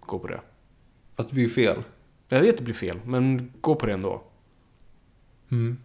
Gå 0.00 0.18
på 0.18 0.26
det. 0.26 0.40
Fast 1.16 1.28
det 1.28 1.34
blir 1.34 1.44
ju 1.44 1.50
fel. 1.50 1.82
Jag 2.28 2.40
vet 2.40 2.50
att 2.50 2.56
det 2.58 2.64
blir 2.64 2.74
fel, 2.74 2.98
men 3.04 3.52
gå 3.60 3.74
på 3.74 3.86
det 3.86 3.92
ändå. 3.92 4.22
Mm. 5.50 5.78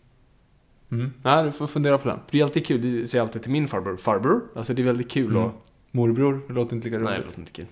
Mm. 0.92 1.14
Nej, 1.24 1.44
du 1.46 1.52
får 1.52 1.68
fundera 1.68 1.98
på 1.98 2.08
den. 2.08 2.20
Det 2.32 2.40
är 2.40 2.44
alltid 2.44 2.66
kul, 2.66 2.82
det 2.82 3.08
säger 3.08 3.20
jag 3.22 3.28
alltid 3.28 3.42
till 3.42 3.52
min 3.52 3.68
farbror. 3.68 3.98
Farbror? 3.98 4.42
Alltså 4.56 4.74
det 4.74 4.82
är 4.82 4.86
väldigt 4.86 5.12
kul 5.12 5.32
Mm. 5.32 5.44
och... 5.44 5.52
Morbror, 5.92 6.42
det 6.48 6.54
låter 6.54 6.76
inte 6.76 6.90
lika 6.90 7.00
Nej, 7.00 7.08
det 7.08 7.14
roligt. 7.14 7.26
låter 7.28 7.40
inte 7.40 7.52
kul. 7.52 7.66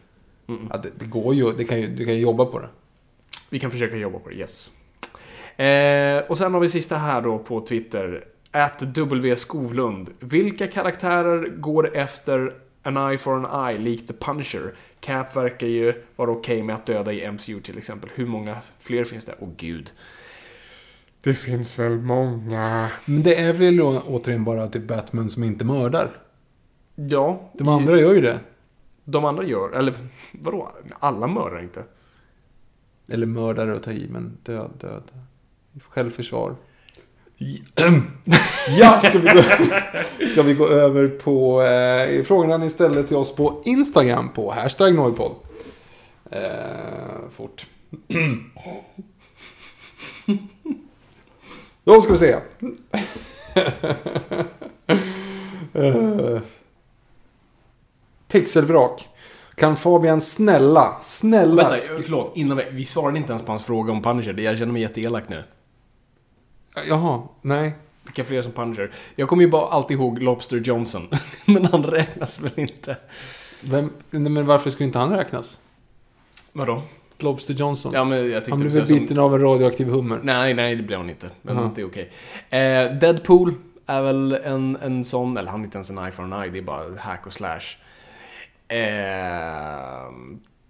Ja, 0.48 0.78
det, 0.84 0.90
det 1.00 1.06
går 1.06 1.36
ju. 1.36 1.52
Det 1.52 1.64
kan 1.64 1.82
ju. 1.82 1.88
Du 1.88 2.06
kan 2.06 2.14
ju 2.14 2.20
jobba 2.22 2.46
på 2.46 2.60
det. 2.60 2.70
Vi 3.50 3.60
kan 3.60 3.72
försöka 3.72 3.96
jobba 3.96 4.20
på 4.20 4.30
det, 4.30 4.36
yes. 4.36 4.72
Eh, 5.58 6.30
och 6.32 6.38
sen 6.38 6.54
har 6.54 6.60
vi 6.62 6.70
sista 6.70 6.98
här 6.98 7.22
då 7.22 7.40
på 7.40 7.62
Twitter. 7.62 8.26
At 8.52 8.80
W 8.96 9.36
Skovlund. 9.36 10.10
Vilka 10.20 10.68
karaktärer 10.68 11.48
går 11.58 11.96
efter 11.98 12.54
an 12.84 12.98
eye 12.98 13.18
for 13.18 13.46
an 13.46 13.68
eye, 13.70 13.80
likt 13.80 14.08
The 14.08 14.14
Punisher? 14.14 14.74
Cap 15.00 15.36
verkar 15.36 15.68
ju 15.68 16.04
vara 16.16 16.32
okej 16.32 16.64
med 16.64 16.76
att 16.76 16.86
döda 16.86 17.14
i 17.14 17.32
MCU 17.32 17.60
till 17.60 17.78
exempel. 17.78 18.10
Hur 18.16 18.26
många 18.26 18.58
fler 18.80 19.04
finns 19.04 19.26
det? 19.26 19.36
Åh 19.40 19.50
gud. 19.58 19.92
Det 21.26 21.34
finns 21.34 21.80
väl 21.80 21.98
många. 21.98 22.90
Men 23.06 23.24
det 23.24 23.42
är 23.42 23.54
väl 23.54 23.82
återigen 23.82 24.44
bara 24.44 24.68
till 24.68 24.82
Batman 24.82 25.30
som 25.30 25.44
inte 25.44 25.66
mördar. 25.66 26.12
Ja. 26.96 27.52
De 27.54 27.68
andra 27.68 28.00
gör 28.00 28.14
ju 28.14 28.22
det. 28.22 28.40
De 29.04 29.26
andra 29.26 29.44
gör, 29.44 29.78
eller 29.78 29.94
vadå? 30.32 30.72
Alla 31.00 31.28
mördar 31.28 31.62
inte. 31.62 31.84
Eller 33.08 33.26
mördare 33.26 33.76
att 33.76 33.84
ta 33.84 33.92
i, 33.92 34.08
men 34.12 34.38
död, 34.44 34.72
död. 34.82 35.04
Självförsvar. 35.90 36.56
Ja, 38.80 39.02
ska 39.02 39.20
vi 39.20 39.30
gå, 39.30 39.42
ska 40.32 40.44
vi 40.44 40.54
gå 40.54 40.68
över 40.68 41.08
på 41.08 41.62
eh, 41.62 42.24
frågorna 42.24 42.58
ni 42.58 42.70
ställde 42.70 43.04
till 43.04 43.18
oss 43.18 43.36
på 43.36 43.62
Instagram 43.66 44.30
på 44.30 44.52
hashtag 44.52 44.96
Noipod. 44.96 45.36
Eh, 46.32 46.40
fort. 47.36 47.66
Då 51.86 52.02
ska 52.02 52.14
vi 52.14 52.18
se. 52.20 52.40
Pixelvrak. 58.28 59.10
Kan 59.56 59.76
Fabian 59.76 60.22
snälla, 60.22 60.98
snälla... 61.04 61.70
Vänta, 61.70 61.78
förlåt. 62.04 62.32
Innan 62.38 62.58
vi, 62.58 62.64
vi 62.72 62.86
svarade 62.86 63.18
inte 63.18 63.32
ens 63.32 63.44
på 63.44 63.52
hans 63.52 63.66
fråga 63.66 63.92
om 63.92 64.02
Punisher. 64.02 64.40
Jag 64.40 64.58
känner 64.58 64.74
mig 64.74 64.82
jätteelak 64.82 65.30
nu. 65.30 65.44
Jaha, 66.88 67.22
nej. 67.42 67.74
Vilka 68.04 68.24
fler 68.24 68.42
som 68.42 68.52
Punisher? 68.52 68.94
Jag 69.16 69.30
kommer 69.30 69.44
ju 69.44 69.50
bara 69.50 69.68
alltid 69.68 69.98
ihåg 69.98 70.22
Lobster 70.22 70.58
Johnson. 70.58 71.08
Men 71.46 71.66
han 71.66 71.84
räknas 71.84 72.40
väl 72.40 72.52
inte? 72.56 72.98
Vem, 73.64 73.90
nej, 74.10 74.32
men 74.32 74.46
varför 74.46 74.70
skulle 74.70 74.88
inte 74.88 75.00
han 75.00 75.10
räknas? 75.10 75.60
Vadå? 76.52 76.82
Lobster 77.20 77.54
Johnson. 77.54 77.92
Ja, 77.96 78.04
men 78.04 78.30
jag 78.32 78.44
han 78.50 78.60
blev 78.60 78.72
väl 78.74 78.88
som- 78.88 79.00
biten 79.00 79.20
av 79.20 79.36
en 79.36 79.42
radioaktiv 79.42 79.88
hummer. 79.88 80.20
Nej, 80.24 80.54
nej, 80.54 80.76
det 80.76 80.84
blev 80.84 81.00
han 81.00 81.10
inte. 81.10 81.30
Men 81.42 81.56
Jaha. 81.56 81.72
det 81.76 81.82
är 81.82 81.86
okej. 81.86 82.10
Eh, 82.50 82.98
Deadpool 83.00 83.54
är 83.86 84.02
väl 84.02 84.32
en, 84.44 84.78
en 84.82 85.04
sån, 85.04 85.38
eller 85.38 85.52
han 85.52 85.60
är 85.60 85.66
inte 85.66 85.78
ens 85.78 85.90
en 85.90 85.98
eye 85.98 86.12
for 86.12 86.24
an 86.24 86.34
eye, 86.34 86.52
det 86.52 86.58
är 86.58 86.62
bara 86.62 86.84
hack 87.00 87.26
och 87.26 87.34
slash. 87.34 87.60
Eh, 88.68 90.12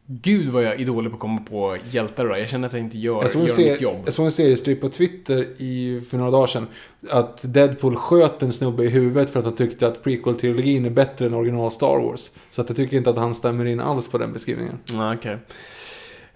gud 0.07 0.49
vad 0.49 0.63
jag 0.63 0.81
är 0.81 0.85
dålig 0.85 1.11
på 1.11 1.15
att 1.15 1.19
komma 1.21 1.41
på 1.49 1.77
hjältar 1.89 2.25
då. 2.27 2.37
Jag 2.37 2.49
känner 2.49 2.67
att 2.67 2.73
jag 2.73 2.81
inte 2.81 2.97
gör, 2.97 3.21
Jag 3.21 3.33
gör 3.33 3.41
mitt 3.41 3.51
serie, 3.51 3.77
jobb. 3.79 4.01
jag 4.05 4.13
såg 4.13 4.25
en 4.25 4.31
seriestrip 4.31 4.81
på 4.81 4.89
Twitter 4.89 5.47
i, 5.57 6.01
för 6.09 6.17
några 6.17 6.31
dagar 6.31 6.47
sedan. 6.47 6.67
Att 7.09 7.39
Deadpool 7.41 7.95
sköt 7.95 8.41
en 8.43 8.53
snubbe 8.53 8.83
i 8.83 8.89
huvudet 8.89 9.29
för 9.29 9.39
att 9.39 9.45
han 9.45 9.55
tyckte 9.55 9.87
att 9.87 10.03
prequel-trilogin 10.03 10.85
är 10.85 10.89
bättre 10.89 11.25
än 11.25 11.33
original 11.33 11.71
Star 11.71 11.99
Wars. 11.99 12.31
Så 12.49 12.61
att 12.61 12.69
jag 12.69 12.77
tycker 12.77 12.97
inte 12.97 13.09
att 13.09 13.17
han 13.17 13.35
stämmer 13.35 13.65
in 13.65 13.79
alls 13.79 14.07
på 14.07 14.17
den 14.17 14.33
beskrivningen. 14.33 14.79
Ja, 14.93 15.13
okej. 15.15 15.31
Eh, 15.31 15.37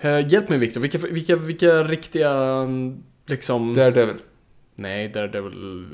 hjälp 0.01 0.49
mig 0.49 0.57
Viktor, 0.57 0.81
vilka, 0.81 0.97
vilka, 0.97 1.35
vilka 1.35 1.83
riktiga, 1.83 2.31
mm, 2.33 3.03
liksom... 3.25 3.73
Daredevil. 3.73 4.15
Nej, 4.75 5.09
Daredevil 5.09 5.87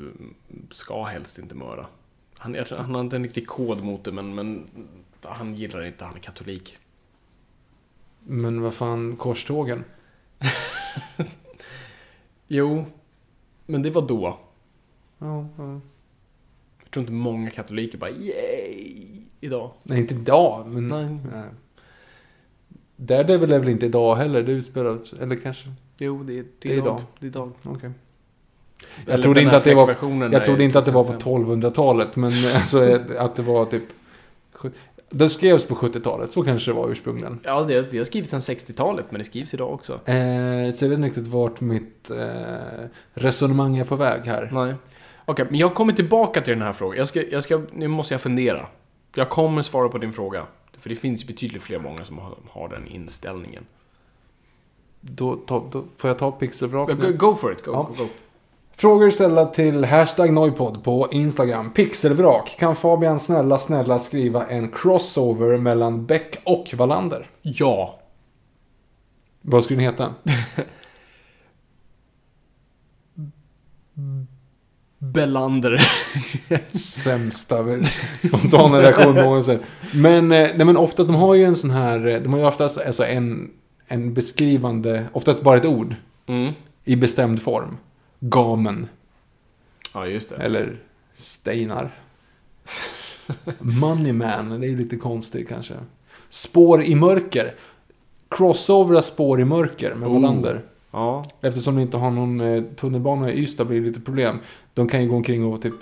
ska 0.70 1.04
helst 1.04 1.38
inte 1.38 1.54
mörda. 1.54 1.86
Han, 2.38 2.56
han 2.70 2.94
har 2.94 3.00
inte 3.00 3.16
en 3.16 3.22
riktig 3.22 3.46
kod 3.46 3.84
mot 3.84 4.04
det, 4.04 4.12
men, 4.12 4.34
men 4.34 4.66
han 5.22 5.54
gillar 5.54 5.80
det 5.80 5.86
inte, 5.86 6.04
han 6.04 6.16
är 6.16 6.20
katolik. 6.20 6.78
Men 8.20 8.60
vad 8.60 8.74
fan, 8.74 9.16
korstågen? 9.16 9.84
Jo, 12.48 12.84
men 13.66 13.82
det 13.82 13.90
var 13.90 14.08
då. 14.08 14.38
Ja, 15.18 15.48
ja. 15.56 15.80
Jag 16.82 16.90
tror 16.90 17.00
inte 17.02 17.12
många 17.12 17.50
katoliker 17.50 17.98
bara 17.98 18.10
yay 18.10 19.22
idag. 19.40 19.72
Nej, 19.82 19.98
inte 19.98 20.14
idag, 20.14 20.66
men... 20.66 20.86
Nej. 20.86 21.18
Nej. 21.32 21.50
Daredevil 22.96 23.52
är 23.52 23.58
väl 23.58 23.68
inte 23.68 23.86
idag 23.86 24.16
heller? 24.16 24.42
Det 24.42 24.52
utspelar 24.52 24.98
eller 25.20 25.36
kanske... 25.36 25.68
Jo, 25.98 26.22
det 26.22 26.32
är, 26.32 26.36
det 26.36 26.48
Det 26.58 26.74
är 26.74 26.78
idag. 26.78 27.02
Det 27.18 27.26
är 27.26 27.28
idag. 27.28 27.52
Eller 27.64 27.92
Jag 29.06 29.22
trodde 29.22 29.42
inte 29.42 29.56
att 29.56 29.64
det 29.64 29.74
var... 29.74 29.96
Jag 30.32 30.44
trodde 30.44 30.64
inte 30.64 30.78
att 30.78 30.84
det 30.84 30.92
var 30.92 31.04
på 31.04 31.12
2005. 31.12 31.62
1200-talet, 31.62 32.16
men 32.16 32.32
alltså 32.54 32.98
att 33.18 33.36
det 33.36 33.42
var 33.42 33.64
typ... 33.64 33.82
Det 35.10 35.28
skrevs 35.28 35.66
på 35.66 35.74
70-talet, 35.74 36.32
så 36.32 36.42
kanske 36.42 36.70
det 36.70 36.74
var 36.74 36.90
ursprungligen. 36.90 37.40
Ja, 37.42 37.62
det, 37.62 37.90
det 37.90 37.98
har 37.98 38.04
skrivits 38.04 38.30
sedan 38.30 38.40
60-talet, 38.40 39.06
men 39.10 39.18
det 39.18 39.24
skrivs 39.24 39.54
idag 39.54 39.72
också. 39.72 39.92
Eh, 39.92 40.74
så 40.74 40.84
jag 40.84 40.88
vet 40.88 40.98
inte 40.98 41.08
riktigt 41.08 41.26
vart 41.26 41.60
mitt 41.60 42.10
eh, 42.10 42.16
resonemang 43.14 43.76
är 43.76 43.84
på 43.84 43.96
väg 43.96 44.20
här. 44.26 44.50
Nej. 44.52 44.74
Okej, 45.24 45.46
men 45.50 45.58
jag 45.58 45.74
kommer 45.74 45.92
tillbaka 45.92 46.40
till 46.40 46.54
den 46.54 46.62
här 46.62 46.72
frågan. 46.72 46.98
Jag 46.98 47.08
ska, 47.08 47.22
jag 47.22 47.42
ska, 47.42 47.60
nu 47.72 47.88
måste 47.88 48.14
jag 48.14 48.20
fundera. 48.20 48.66
Jag 49.14 49.28
kommer 49.28 49.62
svara 49.62 49.88
på 49.88 49.98
din 49.98 50.12
fråga. 50.12 50.46
För 50.80 50.88
det 50.90 50.96
finns 50.96 51.26
betydligt 51.26 51.62
fler 51.62 51.78
många 51.78 52.04
som 52.04 52.18
har, 52.18 52.34
har 52.50 52.68
den 52.68 52.88
inställningen. 52.88 53.64
Då, 55.00 55.36
ta, 55.36 55.64
då 55.72 55.84
får 55.96 56.08
jag 56.10 56.18
ta 56.18 56.32
pixelvrak 56.32 56.88
Go, 56.90 57.12
go 57.12 57.34
for 57.34 57.52
it, 57.52 57.64
go, 57.64 57.70
Ja. 57.72 57.82
go, 57.96 58.02
go. 58.04 58.08
Frågor 58.76 59.10
ställda 59.10 59.46
till 59.46 59.84
hashtag 59.84 60.32
Noipod 60.32 60.84
på 60.84 61.08
Instagram. 61.12 61.72
Pixelvrak. 61.72 62.56
Kan 62.58 62.76
Fabian 62.76 63.20
snälla, 63.20 63.58
snälla 63.58 63.98
skriva 63.98 64.46
en 64.46 64.70
crossover 64.70 65.58
mellan 65.58 66.06
Beck 66.06 66.36
och 66.44 66.74
Wallander? 66.74 67.30
Ja. 67.42 67.98
Vad 69.42 69.64
skulle 69.64 69.80
den 69.80 69.90
heta? 69.90 70.14
Bellander. 74.98 75.80
Sämsta 76.78 77.64
spontana 78.28 78.80
reaktion 78.80 79.14
någonsin. 79.14 79.58
Men, 79.94 80.32
eh, 80.32 80.48
nej, 80.54 80.64
men 80.66 80.76
ofta, 80.76 81.04
de 81.04 81.14
har 81.14 81.34
ju 81.34 81.44
en 81.44 81.56
sån 81.56 81.70
här, 81.70 82.06
eh, 82.06 82.20
de 82.20 82.32
har 82.32 82.40
ju 82.40 82.46
oftast 82.46 82.78
alltså 82.78 83.04
en, 83.04 83.50
en 83.86 84.14
beskrivande, 84.14 85.06
oftast 85.12 85.42
bara 85.42 85.56
ett 85.56 85.64
ord. 85.64 85.94
Mm. 86.26 86.52
I 86.84 86.96
bestämd 86.96 87.42
form. 87.42 87.76
Gamen. 88.20 88.88
Ja, 89.94 90.06
just 90.06 90.30
det. 90.30 90.36
Eller 90.36 90.78
Steinar. 91.14 92.00
Moneyman, 93.58 94.60
det 94.60 94.66
är 94.66 94.70
ju 94.70 94.76
lite 94.76 94.96
konstigt 94.96 95.48
kanske. 95.48 95.74
Spår 96.28 96.82
i 96.82 96.94
mörker. 96.94 97.54
Crossovera 98.28 99.02
spår 99.02 99.40
i 99.40 99.44
mörker 99.44 99.94
med 99.94 100.08
Oh. 100.08 100.14
Wallander. 100.14 100.62
Ja. 100.90 101.24
Eftersom 101.40 101.74
de 101.76 101.82
inte 101.82 101.96
har 101.96 102.10
någon 102.10 102.40
eh, 102.40 102.62
tunnelbana 102.62 103.30
i 103.32 103.42
Ystad 103.42 103.64
blir 103.64 103.80
det 103.80 103.86
lite 103.86 104.00
problem. 104.00 104.38
De 104.76 104.88
kan 104.88 105.02
ju 105.02 105.08
gå 105.08 105.16
omkring 105.16 105.44
och 105.44 105.62
typ 105.62 105.74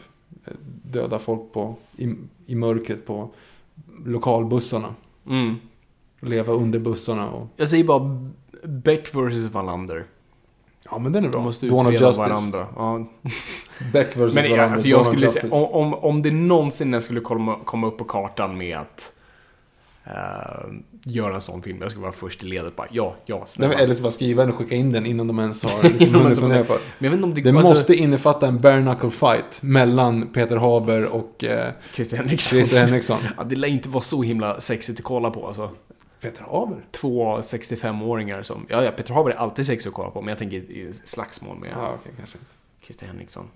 eh, 0.45 0.53
döda 0.83 1.19
folk 1.19 1.53
på, 1.53 1.75
i, 1.97 2.15
i 2.47 2.55
mörkret 2.55 3.07
på 3.07 3.31
lokalbussarna. 4.05 4.95
Mm. 5.27 5.55
Leva 6.21 6.53
under 6.53 6.79
bussarna 6.79 7.31
och... 7.31 7.47
Jag 7.57 7.69
säger 7.69 7.85
bara 7.85 8.29
Beck 8.63 9.15
vs 9.15 9.53
Wallander. 9.53 10.05
Ja 10.91 10.99
men 10.99 11.13
den 11.13 11.25
är 11.25 11.29
bra. 11.29 11.39
De 11.39 11.45
måste 11.45 11.67
Dawn 11.67 11.87
of 11.87 11.93
Justice. 11.93 12.19
varandra. 12.19 12.67
Ja. 12.77 13.07
Beck 13.93 14.17
vs. 14.17 14.35
Men 14.35 14.51
Wallander. 14.51 14.59
alltså 14.59 14.89
jag 14.89 15.05
Dawn 15.05 15.13
skulle 15.13 15.31
säga, 15.31 15.55
om, 15.55 15.65
om, 15.65 15.95
om 15.95 16.23
det 16.23 16.31
någonsin 16.31 17.01
skulle 17.01 17.21
komma, 17.21 17.59
komma 17.65 17.87
upp 17.87 17.99
på 17.99 18.05
kartan 18.05 18.57
med 18.57 18.77
att 18.77 19.13
eh, 20.05 20.73
göra 21.07 21.35
en 21.35 21.41
sån 21.41 21.63
film, 21.63 21.79
jag 21.83 21.91
skulle 21.91 22.03
vara 22.03 22.13
först 22.13 22.43
i 22.43 22.47
ledet 22.47 22.77
bara, 22.77 22.87
ja, 22.91 23.17
ja, 23.27 23.39
Nej, 23.39 23.45
snälla. 23.49 23.69
men 23.75 23.85
Eller 23.85 23.95
så 23.95 24.03
bara 24.03 24.13
skriva 24.13 24.43
den 24.43 24.53
och 24.53 24.59
skicka 24.59 24.75
in 24.75 24.93
den 24.93 25.07
innan 25.07 25.27
de 25.27 25.39
ens 25.39 25.65
har 25.65 25.83
liksom, 25.89 26.15
hunnit 26.15 26.39
fundera 26.39 26.65
på. 26.65 26.79
Men 26.99 27.13
jag 27.13 27.25
om 27.25 27.35
det, 27.35 27.41
Det 27.43 27.51
alltså, 27.51 27.69
måste 27.73 27.95
innefatta 27.95 28.47
en 28.47 28.61
bare 28.61 28.83
knuckle 28.83 29.11
fight 29.11 29.63
mellan 29.63 30.27
Peter 30.29 30.57
Haber 30.57 31.05
och 31.15 31.45
eh, 31.45 31.73
Christer 31.93 32.17
Henriksson. 32.17 32.57
Christer 32.59 32.81
Henriksson. 32.85 33.19
Ja, 33.37 33.45
det 33.45 33.57
lär 33.57 33.69
inte 33.69 33.89
vara 33.89 34.03
så 34.03 34.23
himla 34.23 34.61
sexigt 34.61 34.99
att 34.99 35.05
kolla 35.05 35.31
på 35.31 35.47
alltså. 35.47 35.71
Peter 36.21 36.43
Haber? 36.51 36.85
Två 36.91 37.39
65-åringar 37.39 38.43
som, 38.43 38.67
ja, 38.69 38.85
ja, 38.85 38.91
Peter 38.91 39.15
Haber 39.15 39.31
är 39.31 39.35
alltid 39.37 39.67
sexig 39.67 39.89
att 39.89 39.95
kolla 39.95 40.11
på, 40.11 40.21
men 40.21 40.29
jag 40.29 40.39
tänker 40.39 40.57
i 40.57 40.93
slagsmål 41.05 41.59
med 41.59 41.71
Ja, 41.77 41.99
inte. 42.07 42.39
Christer 42.83 43.07
Henriksson. 43.07 43.49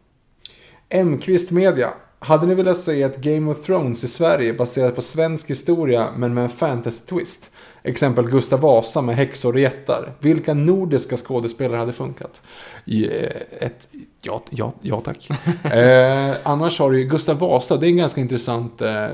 M-Kvist 0.89 1.51
Media. 1.51 1.91
Hade 2.21 2.47
ni 2.47 2.55
velat 2.55 2.79
se 2.79 3.03
ett 3.03 3.21
Game 3.21 3.51
of 3.51 3.67
Thrones 3.67 4.05
i 4.05 4.09
Sverige 4.09 4.53
baserat 4.53 4.95
på 4.95 5.03
svensk 5.03 5.51
historia 5.51 6.09
men 6.17 6.35
med 6.35 6.45
en 6.45 6.51
fantasy-twist? 6.51 7.51
Exempel 7.83 8.31
Gustav 8.31 8.61
Vasa 8.61 9.01
med 9.01 9.17
häxor 9.17 9.53
och 9.53 9.61
jättar. 9.61 10.13
Vilka 10.21 10.55
nordiska 10.55 11.17
skådespelare 11.17 11.79
hade 11.79 11.93
funkat? 11.93 12.43
Eh, 12.87 13.67
ett, 13.67 13.89
ja, 14.23 14.43
ja, 14.51 14.73
ja 14.83 15.01
tack. 15.01 15.29
eh, 15.65 16.37
annars 16.43 16.79
har 16.79 16.91
du 16.91 17.01
ju 17.01 17.09
Gustav 17.09 17.39
Vasa. 17.39 17.77
Det 17.77 17.87
är 17.87 17.89
en 17.89 17.97
ganska 17.97 18.21
intressant 18.21 18.83
eh, 18.83 19.07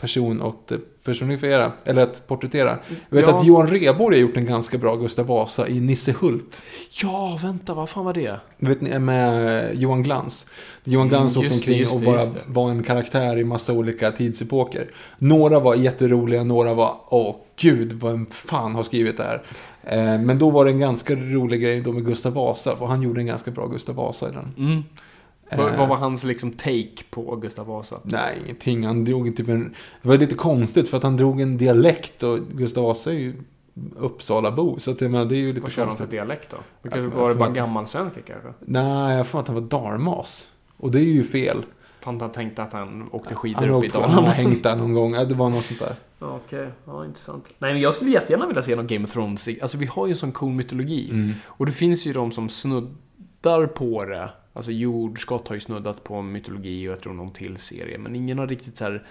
person 0.00 0.42
att 0.42 0.72
personifiera, 1.08 1.72
eller 1.84 2.02
att 2.02 2.26
porträttera. 2.28 2.78
Jag 3.08 3.16
vet 3.16 3.28
Ja. 3.28 3.38
att 3.38 3.46
Johan 3.46 3.66
Rheborg 3.66 4.16
har 4.16 4.22
gjort 4.22 4.36
en 4.36 4.46
ganska 4.46 4.78
bra 4.78 4.96
Gustav 4.96 5.26
Vasa 5.26 5.68
i 5.68 5.80
Nisse 5.80 6.14
Hult. 6.20 6.62
Ja, 7.02 7.38
vänta, 7.42 7.74
vad 7.74 7.88
fan 7.88 8.04
var 8.04 8.12
det? 8.14 8.40
Vet 8.58 8.80
ni, 8.80 8.98
med 8.98 9.70
Johan 9.74 10.02
Glans. 10.02 10.46
Johan 10.84 11.08
Glans 11.08 11.36
Mm, 11.36 11.46
åkte 11.46 11.54
det, 11.54 11.60
omkring 11.60 11.78
just 11.78 11.94
och 11.94 12.00
det, 12.00 12.06
bara 12.06 12.24
det. 12.24 12.40
var 12.46 12.70
en 12.70 12.82
karaktär 12.82 13.38
i 13.38 13.44
massa 13.44 13.72
olika 13.72 14.10
tidsepoker. 14.12 14.90
Några 15.18 15.60
var 15.60 15.74
jätteroliga, 15.74 16.44
några 16.44 16.74
var 16.74 16.94
åh 17.08 17.36
gud, 17.60 17.92
vem 18.02 18.26
fan 18.26 18.74
har 18.74 18.82
skrivit 18.82 19.16
det 19.16 19.22
här? 19.24 19.42
Eh, 19.84 20.20
men 20.20 20.38
då 20.38 20.50
var 20.50 20.64
det 20.64 20.70
en 20.70 20.78
ganska 20.78 21.14
rolig 21.14 21.62
grej 21.62 21.80
då 21.80 21.92
med 21.92 22.04
Gustav 22.06 22.32
Vasa, 22.32 22.76
för 22.76 22.86
han 22.86 23.02
gjorde 23.02 23.20
en 23.20 23.26
ganska 23.26 23.50
bra 23.50 23.66
Gustav 23.66 23.94
Vasa 23.94 24.28
i 24.28 24.32
den. 24.32 24.54
Mm. 24.58 24.82
Vad, 25.56 25.72
Eh, 25.72 25.78
vad 25.78 25.88
var 25.88 25.96
hans 25.96 26.24
liksom 26.24 26.50
take 26.52 27.04
på 27.10 27.36
Gustav 27.36 27.66
Vasa? 27.66 28.00
Nej, 28.04 28.38
ingenting. 28.44 28.86
Han 28.86 29.04
drog 29.04 29.36
typ 29.36 29.48
en... 29.48 29.74
Det 30.02 30.08
var 30.08 30.16
lite 30.18 30.34
konstigt 30.34 30.88
för 30.88 30.96
att 30.96 31.02
han 31.02 31.16
drog 31.16 31.40
en 31.40 31.58
dialekt 31.58 32.22
och 32.22 32.38
Gustav 32.52 32.84
Vasa 32.84 33.10
är 33.10 33.14
ju 33.18 33.34
Uppsalabo. 33.96 34.78
Så 34.78 34.90
att, 34.90 35.00
jag 35.00 35.10
menar, 35.10 35.24
det 35.24 35.36
är 35.36 35.38
ju 35.38 35.48
lite 35.52 35.60
Vad 35.60 35.72
kör 35.72 35.86
han 35.86 35.96
för 35.96 36.06
dialekt 36.06 36.50
då? 36.50 36.56
Det 36.82 36.88
kanske 36.88 37.16
var 37.18 37.28
det 37.28 37.34
bara 37.34 37.48
att- 37.48 37.54
gammalsvenska 37.54 38.20
kanske? 38.26 38.48
Nej, 38.60 39.16
jag 39.16 39.26
får 39.26 39.40
att 39.40 39.46
han 39.46 39.54
var 39.54 39.62
dalmas. 39.62 40.48
Och 40.76 40.90
det 40.90 40.98
är 41.00 41.04
ju 41.04 41.24
fel. 41.24 41.62
Fan, 42.00 42.20
han 42.20 42.32
tänkte 42.32 42.62
att 42.62 42.72
han 42.72 43.08
åkte 43.12 43.34
skidor 43.34 43.60
Han 43.60 43.70
upp 43.70 43.84
i 43.84 43.86
åkt- 43.86 43.94
han 43.94 44.02
har 44.04 44.10
Dalarna. 44.10 44.30
hängt 44.32 44.62
där 44.62 44.76
någon 44.76 44.94
gång. 44.94 45.12
Det 45.12 45.34
var 45.34 45.50
något 45.50 45.64
sånt 45.64 45.80
där. 45.80 45.94
Okej, 46.20 46.68
ja 46.84 47.04
intressant. 47.04 47.44
Nej 47.58 47.72
men 47.72 47.82
jag 47.82 47.94
skulle 47.94 48.10
jättegärna 48.10 48.46
vilja 48.46 48.62
se 48.62 48.76
någon 48.76 48.86
Game 48.86 49.04
of 49.04 49.12
Thrones. 49.12 49.48
Alltså 49.62 49.78
vi 49.78 49.86
har 49.86 50.06
ju 50.06 50.10
en 50.10 50.16
sån 50.16 50.32
cool 50.32 50.52
mytologi. 50.52 51.10
Mm. 51.10 51.32
Och 51.46 51.66
det 51.66 51.72
finns 51.72 52.06
ju 52.06 52.12
de 52.12 52.32
som 52.32 52.48
snuddar 53.42 53.66
på 53.66 54.04
det. 54.04 54.30
Alltså 54.52 54.72
Jordskott 54.72 55.48
har 55.48 55.54
ju 55.54 55.60
snuddat 55.60 56.04
på 56.04 56.22
mytologi 56.22 56.88
och 56.88 56.92
jag 56.92 57.00
tror 57.00 57.12
någon 57.12 57.32
till 57.32 57.56
serie. 57.56 57.98
Men 57.98 58.16
ingen 58.16 58.38
har 58.38 58.46
riktigt 58.46 58.76
så 58.76 58.84
här 58.84 59.06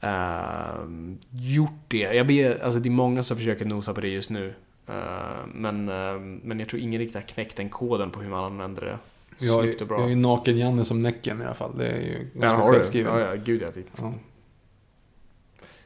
ehm, 0.00 1.18
gjort 1.30 1.84
det. 1.88 2.14
Jag 2.14 2.26
ber, 2.26 2.64
alltså 2.64 2.80
det 2.80 2.88
är 2.88 2.90
många 2.90 3.22
som 3.22 3.36
försöker 3.36 3.64
nosa 3.64 3.94
på 3.94 4.00
det 4.00 4.08
just 4.08 4.30
nu. 4.30 4.54
Eh, 4.88 5.46
men, 5.54 5.88
eh, 5.88 6.18
men 6.42 6.60
jag 6.60 6.68
tror 6.68 6.82
ingen 6.82 7.00
riktigt 7.00 7.14
har 7.14 7.22
knäckt 7.22 7.56
den 7.56 7.68
koden 7.68 8.10
på 8.10 8.20
hur 8.20 8.30
man 8.30 8.44
använder 8.44 8.82
det. 8.82 8.98
Jag, 9.38 9.64
är 9.64 10.08
ju 10.08 10.16
naken-Janne 10.16 10.84
som 10.84 11.02
Näcken 11.02 11.42
i 11.42 11.44
alla 11.44 11.54
fall. 11.54 11.78
Det 11.78 11.86
är 11.86 12.00
ju 12.00 12.30
Ja, 12.34 12.40
ganska 12.40 12.64
har 12.64 12.72
självskriven. 12.72 13.12
Ja, 13.12 13.20
ja, 13.20 13.34
gud 13.44 13.62
jag 13.62 13.72
vet. 13.72 13.86
Ja. 14.00 14.14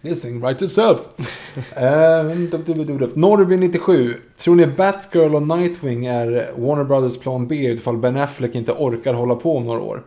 This 0.02 0.20
thing 0.23 0.40
writes 0.40 0.62
itself. 0.62 1.01
uh, 1.56 3.14
Norby 3.14 3.56
97. 3.56 4.14
Tror 4.36 4.55
ni 4.55 4.66
Batgirl 4.66 5.35
och 5.35 5.43
Nightwing 5.43 6.06
är 6.06 6.51
Warner 6.56 6.85
Brothers 6.85 7.18
plan 7.18 7.47
B 7.48 7.55
ifall 7.56 7.97
Ben 7.97 8.16
Affleck 8.16 8.55
inte 8.55 8.73
orkar 8.73 9.14
hålla 9.14 9.35
på 9.35 9.56
om 9.56 9.66
några 9.66 9.81
år? 9.81 10.05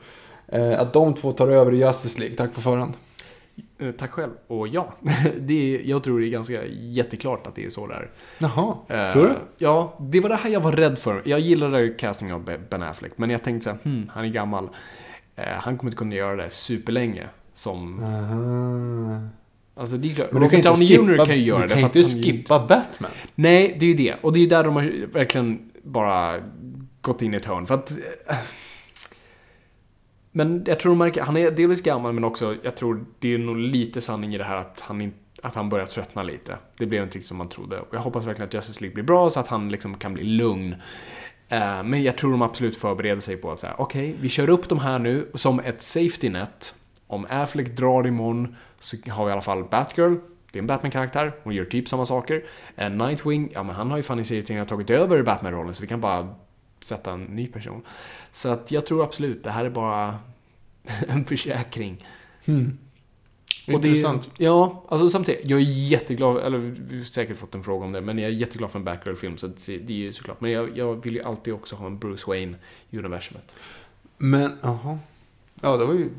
Eh, 0.47 0.79
att 0.79 0.93
de 0.93 1.13
två 1.13 1.31
tar 1.31 1.47
över 1.47 1.73
i 1.73 1.77
Justice 1.77 2.19
League. 2.19 2.35
Tack 2.37 2.53
på 2.55 2.61
förhand. 2.61 2.93
Eh, 3.79 3.91
Tack 3.91 4.11
själv. 4.11 4.31
Och 4.47 4.67
ja, 4.67 4.93
det 5.39 5.75
är, 5.75 5.81
jag 5.89 6.03
tror 6.03 6.19
det 6.19 6.27
är 6.27 6.29
ganska 6.29 6.65
jätteklart 6.65 7.47
att 7.47 7.55
det 7.55 7.65
är 7.65 7.69
så 7.69 7.87
där. 7.87 8.09
Jaha, 8.37 8.75
Eh, 8.87 9.11
tror 9.13 9.23
du? 9.23 9.33
Ja, 9.57 9.97
det 9.99 10.19
var 10.19 10.29
det 10.29 10.35
här 10.35 10.49
jag 10.49 10.59
var 10.61 10.71
rädd 10.71 10.97
för. 10.99 11.21
Jag 11.25 11.39
gillade 11.39 11.89
casting 11.89 12.33
av 12.33 12.43
Be- 12.43 12.59
Ben 12.69 12.83
Affleck, 12.83 13.11
men 13.15 13.29
jag 13.29 13.43
tänkte 13.43 13.63
så 13.63 13.69
här, 13.69 13.77
hmm, 13.83 14.09
han 14.13 14.25
är 14.25 14.29
gammal. 14.29 14.69
Han 15.59 15.77
kommer 15.77 15.89
inte 15.91 15.97
kunna 15.97 16.15
göra 16.15 16.35
det 16.43 16.49
superlänge. 16.49 17.27
Som, 17.53 18.03
Aha. 18.03 19.29
Alltså 19.80 19.97
det 19.97 20.10
är 20.10 20.14
klart, 20.14 20.31
Men 20.31 20.41
du 20.41 20.49
kan 20.49 20.57
Robert 20.61 20.65
inte 20.65 20.69
Downey 20.69 20.88
skippa, 20.88 21.23
Jr 21.23 21.26
kan 21.26 21.35
ju 21.38 21.43
göra 21.43 21.61
du 21.61 21.68
det. 21.68 21.69
kan 21.73 21.80
för 21.80 21.88
att 21.88 21.95
inte 21.95 22.10
han- 22.11 22.23
skippa 22.23 22.60
Batman. 22.68 23.11
Nej, 23.35 23.77
det 23.80 23.85
är 23.85 23.88
ju 23.88 23.93
det. 23.95 24.15
Och 24.22 24.34
det 24.34 24.39
är 24.39 24.41
ju 24.41 24.47
där 24.47 24.64
de 24.64 24.76
har 24.76 25.07
verkligen 25.14 25.72
bara 25.84 26.39
gått 27.01 27.22
in 27.22 27.34
i 27.34 27.38
ett 27.38 27.45
hörn. 27.45 27.65
För 27.68 27.76
att... 27.76 27.91
eh, 28.27 28.35
Men 30.31 30.64
jag 30.68 30.80
tror 30.80 30.91
de 30.91 30.97
märker, 30.97 31.22
han 31.22 31.38
är 31.38 31.51
delvis 31.51 31.81
gammal 31.84 32.14
men 32.14 32.23
också, 32.23 32.56
jag 32.64 32.76
tror 32.76 33.06
det 33.19 33.34
är 33.34 33.38
nog 33.38 33.57
lite 33.57 34.01
sanning 34.01 34.35
i 34.35 34.38
det 34.38 34.43
här 34.43 34.56
att 34.56 34.80
han, 34.81 35.01
in, 35.01 35.14
att 35.43 35.56
han 35.56 35.69
börjar 35.69 35.85
tröttna 35.85 36.23
lite. 36.23 36.57
Det 36.77 36.85
blev 36.85 37.03
inte 37.03 37.15
riktigt 37.15 37.27
som 37.27 37.38
man 37.38 37.49
trodde. 37.49 37.80
Och 37.80 37.88
jag 37.95 37.99
hoppas 37.99 38.26
verkligen 38.26 38.47
att 38.47 38.53
Justice 38.53 38.81
League 38.81 38.93
blir 38.93 39.03
bra 39.03 39.30
så 39.30 39.39
att 39.39 39.47
han 39.47 39.69
liksom 39.72 39.95
kan 39.95 40.14
bli 40.14 40.23
lugn. 40.23 40.76
Eh, 41.49 41.84
Men 41.84 42.03
jag 42.03 42.18
tror 42.18 42.31
de 42.31 42.41
absolut 42.41 42.77
förbereder 42.77 43.22
sig 43.22 43.38
på 43.38 43.51
att 43.51 43.60
säga, 43.60 43.73
okej, 43.77 44.15
vi 44.22 44.30
kör 44.30 44.49
upp 44.49 44.69
de 44.69 44.80
här 44.80 44.99
nu 44.99 45.27
som 45.34 45.60
ett 45.60 45.81
safety 45.81 46.30
net. 46.30 46.73
Om 47.07 47.26
Affleck 47.30 47.76
drar 47.77 48.07
imorgon 48.07 48.56
så 48.80 48.97
har 49.10 49.26
vi 49.26 49.30
i 49.30 49.31
alla 49.31 49.41
fall 49.41 49.64
Batgirl. 49.64 50.15
Det 50.51 50.60
är 50.60 50.61
en 50.61 50.68
Batman-karaktär, 50.68 51.34
hon 51.43 51.53
gör 51.56 51.65
typ 51.65 51.88
samma 51.88 52.06
saker. 52.06 52.43
Eh, 52.76 52.89
Nightwing, 52.89 53.51
ja 53.53 53.64
men 53.64 53.76
han 53.76 53.89
har 53.89 53.97
ju 53.97 54.03
fan 54.03 54.19
i 54.19 54.23
serietidningarna 54.23 54.68
tagit 54.69 54.89
över 54.89 55.23
Batman-rollen 55.23 55.73
så 55.73 55.81
vi 55.81 55.88
kan 55.88 56.01
bara 56.01 56.35
sätta 56.81 57.11
en 57.11 57.23
ny 57.23 57.47
person. 57.47 57.81
Så 58.31 58.49
att 58.49 58.72
jag 58.72 58.85
tror 58.85 59.03
absolut, 59.03 59.43
det 59.43 59.51
här 59.51 59.65
är 59.65 59.69
bara 59.69 60.19
en 61.07 61.26
försäkring. 61.26 62.07
Och 62.45 63.81
det- 63.81 63.88
Intressant. 63.88 64.30
ja, 64.38 64.85
alltså 64.89 65.10
samtidigt, 65.10 65.49
jag 65.49 65.60
är 65.60 65.64
jätteglad, 65.64 66.38
eller 66.38 66.57
vi 66.57 66.97
har 66.97 67.03
säkert 67.06 67.38
fått 67.38 67.56
en 67.56 67.64
fråga 67.64 67.85
om 67.85 67.91
det, 67.91 68.01
men 68.01 68.18
jag 68.19 68.27
är 68.27 68.34
jätteglad 68.34 68.72
för 68.72 68.80
en 68.80 68.85
Batgirl-film, 68.85 69.38
så 69.38 69.47
det 69.47 69.77
det 69.77 69.93
är 69.93 69.97
ju 69.97 70.14
såklart. 70.14 70.41
Men 70.41 70.51
jag, 70.51 70.77
jag 70.77 71.03
vill 71.03 71.14
ju 71.15 71.22
alltid 71.22 71.53
också 71.53 71.76
ha 71.76 71.85
en 71.88 71.99
Bruce 71.99 72.23
Wayne 72.27 72.57
i 72.89 72.97
universumet. 72.97 73.56
Men, 74.18 74.57
jaha. 74.61 74.99
Ja, 75.61 75.77
det 75.77 75.85
var 75.85 75.93
ju... 75.93 76.10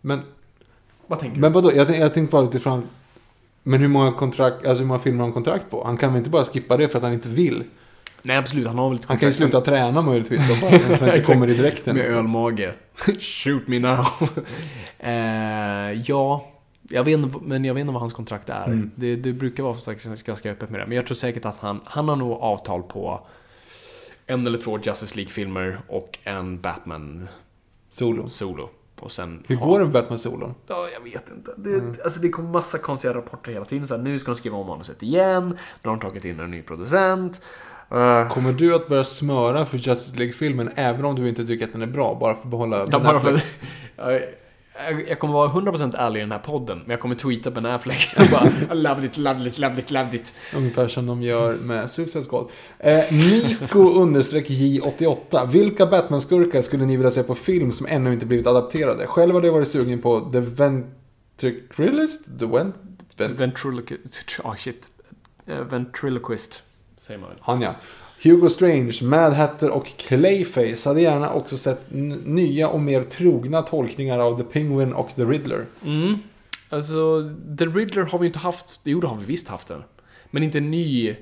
Men, 0.00 0.20
Vad 1.08 1.18
tänker 1.18 1.40
men 1.40 1.52
vadå? 1.52 1.72
Jag, 1.74 1.86
tänk- 1.86 1.98
jag 1.98 2.14
tänkte 2.14 2.32
bara 2.32 2.44
utifrån... 2.44 2.88
Men 3.62 3.80
hur 3.80 3.88
många 3.88 4.12
kontrakt, 4.12 4.66
alltså 4.66 4.82
hur 4.82 4.88
många 4.88 5.00
filmer 5.00 5.18
har 5.18 5.24
han 5.24 5.32
kontrakt 5.32 5.70
på? 5.70 5.84
Han 5.84 5.96
kan 5.96 6.12
väl 6.12 6.18
inte 6.18 6.30
bara 6.30 6.44
skippa 6.44 6.76
det 6.76 6.88
för 6.88 6.98
att 6.98 7.02
han 7.02 7.12
inte 7.12 7.28
vill? 7.28 7.64
Nej, 8.22 8.36
absolut, 8.36 8.66
han 8.66 8.78
har 8.78 8.88
väl 8.88 8.96
lite 8.96 9.08
Han 9.08 9.18
kan 9.18 9.28
ju 9.28 9.34
kontrakt 9.34 9.52
sluta 9.52 9.70
träna 9.70 10.02
möjligtvis 10.02 10.48
då 10.48 10.54
bara, 10.54 10.78
för 10.78 10.92
att 10.92 11.00
det 11.00 11.16
inte 11.16 11.32
kommer 11.32 11.48
i 11.48 11.54
direkten. 11.54 11.96
Med 11.96 12.02
liksom. 12.02 12.18
ölmage. 12.18 12.72
Shoot 13.20 13.68
me 13.68 13.78
now. 13.78 14.06
eh, 14.98 16.02
ja, 16.04 16.48
jag 16.90 17.04
vet 17.04 17.18
inte, 17.18 17.38
men 17.42 17.64
jag 17.64 17.74
vet 17.74 17.80
inte 17.80 17.92
vad 17.92 18.00
hans 18.00 18.12
kontrakt 18.12 18.48
är. 18.48 18.66
Mm. 18.66 18.90
Det, 18.94 19.16
det 19.16 19.32
brukar 19.32 19.62
vara 19.62 19.74
faktiskt 19.74 20.26
ganska 20.26 20.50
öppet 20.50 20.70
med 20.70 20.80
det. 20.80 20.86
Men 20.86 20.96
jag 20.96 21.06
tror 21.06 21.14
säkert 21.14 21.44
att 21.44 21.58
han, 21.60 21.80
han 21.84 22.08
har 22.08 22.16
nog 22.16 22.32
avtal 22.32 22.82
på 22.82 23.20
en 24.26 24.46
eller 24.46 24.58
två 24.58 24.78
Justice 24.78 25.16
League-filmer 25.16 25.80
och 25.88 26.18
en 26.24 26.60
Batman 26.60 27.28
Solo. 27.90 28.28
solo. 28.28 28.70
Och 29.00 29.12
sen 29.12 29.42
Hur 29.46 29.56
går 29.56 29.78
det 29.78 29.84
med 29.84 29.92
Batman-solon? 29.94 30.54
Ja, 30.66 30.88
jag 30.94 31.10
vet 31.12 31.30
inte. 31.36 31.52
Det, 31.56 32.04
alltså, 32.04 32.20
det 32.20 32.28
kommer 32.28 32.48
massa 32.50 32.78
konstiga 32.78 33.14
rapporter 33.14 33.52
hela 33.52 33.64
tiden. 33.64 33.86
Så 33.88 33.96
här, 33.96 34.02
nu 34.02 34.18
ska 34.18 34.30
de 34.30 34.36
skriva 34.36 34.56
om 34.56 34.66
manuset 34.66 35.02
igen. 35.02 35.48
Nu 35.82 35.90
har 35.90 35.96
de 35.96 36.00
tagit 36.00 36.24
in 36.24 36.40
en 36.40 36.50
ny 36.50 36.62
producent. 36.62 37.42
Eh, 37.90 38.28
Kommer 38.28 38.52
du 38.52 38.74
att 38.74 38.88
börja 38.88 39.04
smöra 39.04 39.66
för 39.66 39.78
Justice 39.78 40.16
League-filmen 40.16 40.70
även 40.74 41.04
om 41.04 41.14
du 41.14 41.28
inte 41.28 41.46
tycker 41.46 41.66
att 41.66 41.72
den 41.72 41.82
är 41.82 41.86
bra? 41.86 42.14
Bara 42.20 42.34
för 42.34 42.42
att 42.42 42.50
behålla 42.50 42.86
Ja, 42.90 42.98
bara 42.98 43.20
för? 43.20 43.40
jag, 45.08 45.18
kommer 45.18 45.34
vara 45.34 45.48
100% 45.48 45.94
ärlig 45.98 46.20
i 46.20 46.22
den 46.22 46.32
här 46.32 46.38
podden, 46.38 46.78
men 46.78 46.90
jag 46.90 47.00
kommer 47.00 47.14
tweeta 47.14 47.50
Ben 47.50 47.66
Affleck. 47.66 48.08
Jag 48.16 48.30
bara, 48.30 48.46
I 48.46 48.82
loved 48.82 49.04
it, 49.04 49.16
loved 49.16 49.46
it, 49.46 49.58
loved 49.58 49.78
it, 49.78 49.90
loved 49.90 50.14
it. 50.14 50.34
Ungefär 50.56 50.88
som 50.88 51.06
de 51.06 51.22
gör 51.22 51.54
med 51.54 51.90
Suicide 51.90 52.24
Squad. 52.24 52.48
Eh, 52.78 53.12
Nico 53.12 53.78
understreck 54.02 54.50
J88. 54.50 55.50
Vilka 55.50 55.86
Batman-skurkar 55.86 56.62
skulle 56.62 56.86
ni 56.86 56.96
vilja 56.96 57.10
se 57.10 57.22
på 57.22 57.34
film 57.34 57.72
som 57.72 57.86
ännu 57.86 58.12
inte 58.12 58.26
blivit 58.26 58.46
adapterade? 58.46 59.06
Själv 59.06 59.34
hade 59.34 59.46
jag 59.46 59.54
varit 59.54 59.68
sugen 59.68 60.00
på 60.02 60.20
The 60.20 60.40
Ventriloquist? 60.40 62.24
The 62.38 62.46
Ven... 62.46 62.72
Ven... 63.16 63.34
Ventriloquist, 63.34 64.40
oh 64.44 64.56
shit. 64.56 64.90
Eh, 65.46 65.60
ventriloquist, 65.60 66.62
säger 66.98 67.20
man 67.20 67.28
väl. 67.28 67.38
Han 67.40 67.60
ja. 67.60 67.74
Hugo 68.22 68.48
Strange, 68.48 68.98
Mad 69.02 69.32
Hatter 69.32 69.70
och 69.70 69.86
Clayface 69.86 70.88
hade 70.88 71.00
gärna 71.00 71.32
också 71.32 71.56
sett 71.56 71.80
nya 72.24 72.68
och 72.68 72.80
mer 72.80 73.02
trogna 73.02 73.62
tolkningar 73.62 74.18
av 74.18 74.36
The 74.38 74.44
Penguin 74.44 74.92
och 74.92 75.10
The 75.16 75.24
Riddler. 75.24 75.66
Mm. 75.84 76.18
Alltså, 76.68 77.30
The 77.58 77.64
Riddler 77.66 78.02
har 78.02 78.18
vi 78.18 78.26
inte 78.26 78.38
haft, 78.38 78.80
jo 78.84 79.00
det 79.00 79.06
har 79.06 79.16
vi 79.16 79.24
visst 79.24 79.48
haft 79.48 79.68
den. 79.68 79.82
Men 80.30 80.42
inte 80.42 80.58
en 80.58 80.70
ny 80.70 81.16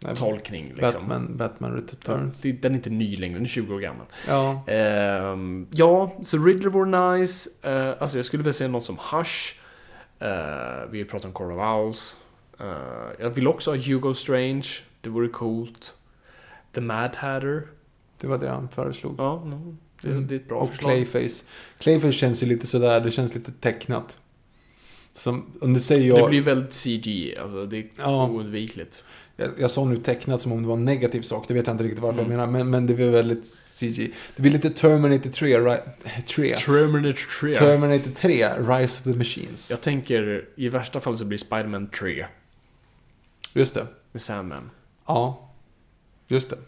Nej, 0.00 0.16
tolkning 0.16 0.64
liksom. 0.66 0.92
Batman, 1.08 1.36
Batman 1.36 1.72
Returns. 1.74 2.40
Det- 2.40 2.52
Den 2.52 2.72
är 2.72 2.76
inte 2.76 2.90
ny 2.90 3.16
längre, 3.16 3.34
den 3.34 3.42
är 3.42 3.48
20 3.48 3.74
år 3.74 3.80
gammal. 3.80 4.06
Ja. 4.28 4.62
Ehm, 4.66 5.66
ja, 5.72 6.16
så 6.22 6.38
Riddler 6.44 6.70
vore 6.70 7.16
nice. 7.18 7.50
Uh, 7.66 7.94
alltså 8.02 8.18
jag 8.18 8.24
skulle 8.24 8.42
vilja 8.42 8.52
se 8.52 8.68
något 8.68 8.84
som 8.84 8.98
Hush. 9.12 9.54
Uh, 10.22 10.90
vi 10.90 11.04
pratar 11.04 11.28
om 11.28 11.50
of 11.50 11.66
Owls. 11.66 12.16
Uh, 12.60 12.66
jag 13.20 13.30
vill 13.30 13.48
också 13.48 13.70
ha 13.70 13.76
Hugo 13.78 14.14
Strange. 14.14 14.66
Det 15.00 15.08
vore 15.08 15.28
coolt. 15.28 15.94
The 16.74 16.80
Mad 16.80 17.16
Hatter. 17.16 17.66
Det 18.20 18.26
var 18.26 18.38
det 18.38 18.48
han 18.50 18.68
föreslog. 18.68 19.14
Ja, 19.18 19.44
no, 19.44 19.76
det, 20.02 20.08
Mm. 20.08 20.26
det 20.26 20.34
är 20.34 20.36
ett 20.36 20.48
bra 20.48 20.58
och 20.58 20.68
förslag. 20.68 20.90
Clayface. 20.90 21.44
Clayface 21.78 22.12
känns 22.12 22.42
ju 22.42 22.46
lite 22.46 22.66
sådär, 22.66 23.00
det 23.00 23.10
känns 23.10 23.34
lite 23.34 23.52
tecknat. 23.52 24.18
Som, 25.12 25.46
om 25.60 25.74
du 25.74 25.80
säger 25.80 26.08
jag, 26.08 26.24
Det 26.26 26.28
blir 26.28 26.40
väldigt 26.40 26.72
CG, 26.72 27.34
alltså 27.40 27.66
det 27.66 27.78
är 27.78 27.86
Ja. 27.98 28.28
oundvikligt. 28.28 29.04
jag, 29.36 29.50
jag 29.58 29.70
sa 29.70 29.84
nu 29.84 29.96
tecknat 29.96 30.40
som 30.40 30.52
om 30.52 30.62
det 30.62 30.68
var 30.68 30.74
en 30.76 30.84
negativ 30.84 31.22
sak, 31.22 31.44
det 31.48 31.54
vet 31.54 31.66
jag 31.66 31.74
inte 31.74 31.84
riktigt 31.84 32.00
varför 32.02 32.20
Mm. 32.20 32.32
jag 32.32 32.38
menar, 32.38 32.52
men, 32.52 32.70
men 32.70 32.86
det 32.86 32.94
blir 32.94 33.10
väldigt 33.10 33.46
CG. 33.46 34.10
Det 34.36 34.42
blir 34.42 34.52
lite 34.52 34.70
Terminator 34.70 35.30
3, 35.30 35.60
right? 35.60 35.82
3. 36.26 36.56
Terminator 36.56 37.40
3. 37.40 37.54
Terminator 37.54 38.10
3, 38.10 38.48
Rise 38.58 38.98
of 39.00 39.04
the 39.04 39.18
Machines. 39.18 39.70
Jag 39.70 39.80
tänker, 39.80 40.48
i 40.56 40.68
värsta 40.68 41.00
fall 41.00 41.16
så 41.16 41.24
blir 41.24 41.38
Spider-Man 41.38 41.86
3 41.88 42.26
Just 43.54 43.74
det. 43.74 43.86
med 44.12 44.22
Sandman. 44.22 44.70
Ja. 45.06 45.50
Just 46.28 46.50
det. 46.50 46.58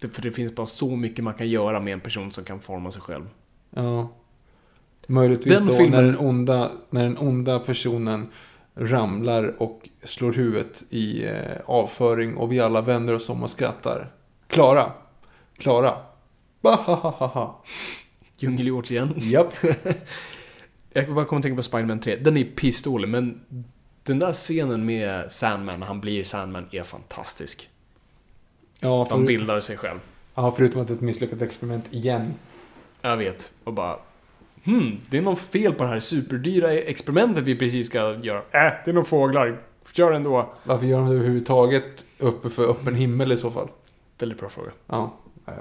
Det, 0.00 0.08
för 0.08 0.22
det 0.22 0.32
finns 0.32 0.54
bara 0.54 0.66
så 0.66 0.96
mycket 0.96 1.24
man 1.24 1.34
kan 1.34 1.48
göra 1.48 1.80
med 1.80 1.92
en 1.92 2.00
person 2.00 2.32
som 2.32 2.44
kan 2.44 2.60
forma 2.60 2.90
sig 2.90 3.02
själv. 3.02 3.24
Ja. 3.70 4.08
Möjligtvis 5.06 5.58
Den 5.58 5.66
då 5.66 5.72
filmen- 5.72 5.90
när, 5.90 6.02
den 6.02 6.18
onda, 6.18 6.70
när 6.90 7.02
den 7.02 7.18
onda 7.18 7.58
personen 7.58 8.28
ramlar 8.74 9.62
och 9.62 9.88
slår 10.02 10.32
huvudet 10.32 10.84
i 10.90 11.24
eh, 11.26 11.34
avföring 11.66 12.36
och 12.36 12.52
vi 12.52 12.60
alla 12.60 12.80
vänder 12.80 13.14
oss 13.14 13.28
om 13.28 13.42
och 13.42 13.50
skrattar. 13.50 14.10
Klara. 14.46 14.92
Klara. 15.58 15.94
Bahahaha. 16.60 17.54
Djungelhjort 18.38 18.90
igen. 18.90 19.14
Japp. 19.16 19.52
Jag 20.92 21.14
bara 21.14 21.24
kommer 21.24 21.38
att 21.40 21.42
tänka 21.42 21.56
på 21.56 21.62
Spider-Man 21.62 22.00
3. 22.00 22.16
Den 22.16 22.36
är 22.36 22.44
pissdålig, 22.44 23.08
men 23.08 23.40
den 24.02 24.18
där 24.18 24.32
scenen 24.32 24.86
med 24.86 25.32
Sandman, 25.32 25.80
när 25.80 25.86
han 25.86 26.00
blir 26.00 26.24
Sandman, 26.24 26.66
är 26.72 26.82
fantastisk. 26.82 27.68
Ja, 28.82 28.98
Han 28.98 29.06
förut, 29.06 29.26
bildar 29.26 29.60
sig 29.60 29.76
själv. 29.76 29.98
ja, 30.34 30.52
förutom 30.56 30.80
att 30.80 30.86
det 30.88 30.92
är 30.92 30.96
ett 30.96 31.00
misslyckat 31.00 31.42
experiment 31.42 31.84
igen. 31.94 32.34
Jag 33.02 33.16
vet. 33.16 33.52
Och 33.64 33.72
bara... 33.72 33.96
Hmm, 34.64 34.96
det 35.10 35.18
är 35.18 35.22
något 35.22 35.38
fel 35.38 35.74
på 35.74 35.84
det 35.84 35.90
här 35.90 36.00
superdyra 36.00 36.72
experimentet 36.72 37.44
vi 37.44 37.56
precis 37.56 37.86
ska 37.86 37.98
göra. 38.22 38.38
Äh, 38.38 38.72
det 38.84 38.88
är 38.90 38.92
nog 38.92 39.06
fåglar. 39.06 39.60
Gör 39.94 40.12
ändå. 40.12 40.52
Varför 40.64 40.86
gör 40.86 40.98
de 40.98 41.06
det 41.08 41.14
överhuvudtaget 41.14 42.06
uppe 42.18 42.50
för 42.50 42.70
öppen 42.70 42.94
himmel 42.94 43.32
i 43.32 43.36
så 43.36 43.50
fall? 43.50 43.68
Väldigt 44.18 44.38
bra 44.40 44.48
fråga. 44.48 44.70
Ja, 44.86 45.14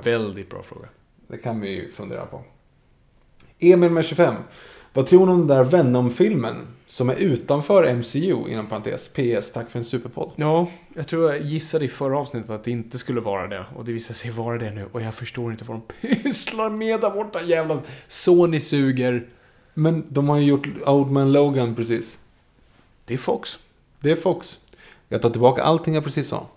Väldigt 0.04 0.50
bra 0.50 0.62
fråga. 0.62 0.88
det 1.28 1.38
kan 1.38 1.62
vi 1.62 1.76
ju 1.76 1.92
fundera 1.92 2.26
på. 2.26 2.42
Emil 3.60 3.92
med 3.92 4.06
25. 4.06 4.36
Vad 4.94 5.08
tror 5.08 5.26
ni 5.26 5.32
om 5.32 5.40
den 5.40 5.48
där 5.58 5.64
Venom-filmen? 5.64 6.56
Som 6.92 7.10
är 7.10 7.16
utanför 7.16 7.94
MCU, 7.94 8.50
inom 8.50 8.68
parentes. 8.68 9.08
PS, 9.08 9.52
tack 9.52 9.70
för 9.70 9.80
en 9.80 9.86
superpodd. 9.86 10.32
Ja, 10.36 10.68
jag 10.96 11.08
tror 11.08 11.32
jag 11.32 11.42
gissade 11.42 11.86
i 11.86 11.88
förra 11.88 12.18
avsnittet 12.18 12.50
att 12.50 12.64
det 12.64 12.72
inte 12.72 12.98
skulle 12.98 13.22
vara 13.22 13.48
det. 13.48 13.66
Och 13.76 13.86
det 13.86 13.92
visar 13.92 14.14
sig 14.14 14.32
vara 14.32 14.58
det 14.58 14.72
nu. 14.72 14.90
Och 14.92 15.02
jag 15.02 15.16
förstår 15.16 15.52
inte 15.52 15.64
vad 15.64 15.78
de 16.02 16.08
pysslar 16.24 16.70
med 16.70 17.02
där 17.02 17.10
borta. 17.10 17.42
Jävla 17.42 17.80
Sony 18.08 18.60
suger. 18.60 19.28
Men 19.74 20.06
de 20.10 20.30
har 20.30 20.38
ju 20.38 20.46
gjort 20.46 20.68
Old 20.86 21.12
Man 21.12 21.32
Logan 21.32 21.76
precis. 21.76 22.20
Det 23.06 23.14
är 23.14 23.18
Fox. 23.18 23.60
Det 24.00 24.12
är 24.12 24.16
Fox. 24.16 24.60
Jag 25.08 25.22
tar 25.22 25.30
tillbaka 25.30 25.64
allting 25.64 25.94
jag 25.94 26.04
precis 26.04 26.28
sa. 26.28 26.48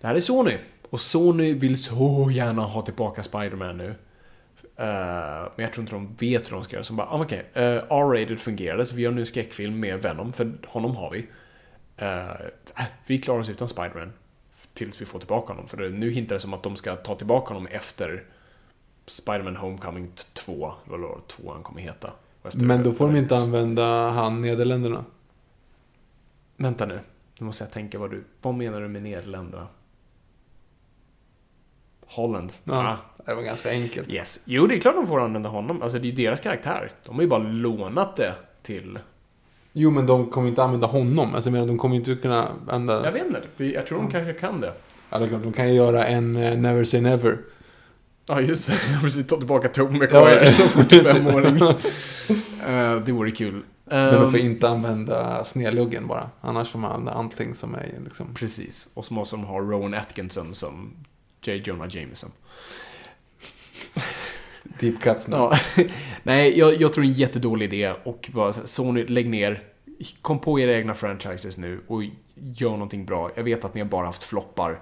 Det 0.00 0.06
här 0.06 0.14
är 0.14 0.20
Sony. 0.20 0.56
Och 0.90 1.00
Sony 1.00 1.54
vill 1.54 1.82
så 1.82 2.30
gärna 2.32 2.62
ha 2.62 2.82
tillbaka 2.82 3.22
Spider-Man 3.22 3.78
nu. 3.78 3.94
Eh, 4.76 5.48
men 5.56 5.62
jag 5.64 5.72
tror 5.72 5.82
inte 5.82 5.94
de 5.94 6.14
vet 6.14 6.50
hur 6.50 6.54
de 6.54 6.64
ska 6.64 6.76
göra. 6.76 6.84
Så 6.84 6.92
bara, 6.92 7.06
ah, 7.06 7.22
okej, 7.22 7.46
okay, 7.50 7.62
R-rated 7.90 8.40
fungerade, 8.40 8.86
så 8.86 8.94
vi 8.94 9.02
gör 9.02 9.10
nu 9.10 9.20
en 9.20 9.26
skräckfilm 9.26 9.80
med 9.80 10.02
Venom, 10.02 10.32
för 10.32 10.52
honom 10.66 10.96
har 10.96 11.10
vi. 11.10 11.26
Uh, 12.02 12.86
vi 13.06 13.18
klarar 13.18 13.40
oss 13.40 13.50
utan 13.50 13.68
Spider-Man. 13.68 14.12
Tills 14.72 15.00
vi 15.00 15.06
får 15.06 15.18
tillbaka 15.18 15.52
honom. 15.52 15.68
För 15.68 15.88
nu 15.88 16.10
hintar 16.10 16.36
det 16.36 16.40
som 16.40 16.54
att 16.54 16.62
de 16.62 16.76
ska 16.76 16.96
ta 16.96 17.14
tillbaka 17.14 17.54
honom 17.54 17.66
efter 17.66 18.24
Spider-Man 19.06 19.56
Homecoming 19.56 20.10
2, 20.32 20.72
eller 20.86 20.98
vad 20.98 21.26
tvåan 21.26 21.62
kommer 21.62 21.80
heta. 21.80 22.10
Men 22.52 22.82
då 22.82 22.92
får 22.92 23.06
de 23.06 23.16
inte 23.16 23.36
använda 23.36 24.10
han 24.10 24.40
Nederländerna. 24.40 25.04
Vänta 26.56 26.86
nu. 26.86 27.00
Nu 27.38 27.46
måste 27.46 27.64
jag 27.64 27.70
tänka 27.70 27.98
vad 27.98 28.10
du... 28.10 28.24
Vad 28.42 28.54
menar 28.54 28.80
du 28.80 28.88
med 28.88 29.02
Nederländerna? 29.02 29.66
Holland. 32.14 32.52
Ja, 32.64 32.74
ah. 32.74 32.98
Det 33.26 33.34
var 33.34 33.42
ganska 33.42 33.70
enkelt. 33.70 34.14
Yes. 34.14 34.40
Jo, 34.44 34.66
det 34.66 34.74
är 34.74 34.80
klart 34.80 34.94
de 34.94 35.06
får 35.06 35.20
använda 35.20 35.48
honom. 35.48 35.82
Alltså, 35.82 35.98
det 35.98 36.08
är 36.08 36.12
deras 36.12 36.40
karaktär. 36.40 36.92
De 37.06 37.14
har 37.14 37.22
ju 37.22 37.28
bara 37.28 37.42
lånat 37.42 38.16
det 38.16 38.34
till... 38.62 38.98
Jo, 39.72 39.90
men 39.90 40.06
de 40.06 40.30
kommer 40.30 40.48
inte 40.48 40.62
använda 40.62 40.86
honom. 40.86 41.34
Alltså, 41.34 41.50
menar, 41.50 41.66
de 41.66 41.78
kommer 41.78 41.96
inte 41.96 42.14
kunna 42.14 42.48
använda... 42.68 43.04
Jag 43.04 43.12
vet 43.12 43.26
inte. 43.26 43.64
Jag 43.64 43.86
tror 43.86 43.98
de 43.98 44.10
kanske 44.10 44.32
kan 44.32 44.60
det. 44.60 44.72
Ja, 45.10 45.18
det 45.18 45.24
är 45.24 45.28
klart. 45.28 45.42
De 45.42 45.52
kan 45.52 45.68
ju 45.68 45.74
göra 45.74 46.04
en 46.04 46.36
uh, 46.36 46.58
Never 46.58 46.84
Say 46.84 47.00
Never. 47.00 47.38
Ja, 48.26 48.40
just 48.40 48.68
det. 48.68 48.74
Jag 48.86 48.94
har 48.94 49.00
precis 49.00 49.26
tagit 49.26 49.40
tillbaka 49.40 49.68
Tobey 49.68 49.98
Maguire 49.98 50.46
som 50.46 50.66
45-åring. 50.66 51.62
uh, 51.62 53.04
det 53.04 53.12
vore 53.12 53.30
kul. 53.30 53.62
Men 53.84 54.14
de 54.14 54.30
får 54.30 54.38
ehm, 54.38 54.46
inte 54.46 54.68
använda 54.68 55.44
snedluggen 55.44 56.06
bara. 56.06 56.30
Annars 56.40 56.70
får 56.70 56.78
man 56.78 56.92
använda 56.92 57.12
allting 57.12 57.54
som 57.54 57.74
är 57.74 57.92
liksom... 58.04 58.34
Precis. 58.34 58.88
Och 58.94 59.04
så 59.04 59.14
måste 59.14 59.36
de 59.36 59.44
ha 59.44 59.58
Rowan 59.58 59.94
Atkinson 59.94 60.54
som 60.54 60.90
J. 61.46 61.62
Jonah 61.64 61.96
Jameson. 61.96 62.30
Deep 64.80 65.00
cuts 65.00 65.28
nu. 65.28 65.36
Ja. 65.36 65.58
Nej, 66.22 66.58
jag, 66.58 66.80
jag, 66.80 66.92
tror 66.92 67.02
det 67.02 67.08
är 67.08 67.12
en 67.12 67.18
jättedålig 67.18 67.74
idé. 67.74 67.94
Och 68.04 68.30
bara 68.32 68.52
Sony, 68.52 69.06
lägg 69.06 69.28
ner. 69.28 69.62
Kom 70.22 70.38
på 70.38 70.60
era 70.60 70.72
egna 70.76 70.94
franchises 70.94 71.58
nu 71.58 71.80
och 71.86 72.02
gör 72.34 72.70
någonting 72.70 73.04
bra. 73.04 73.30
Jag 73.36 73.44
vet 73.44 73.64
att 73.64 73.74
ni 73.74 73.80
har 73.80 73.88
bara 73.88 74.06
haft 74.06 74.22
floppar 74.22 74.80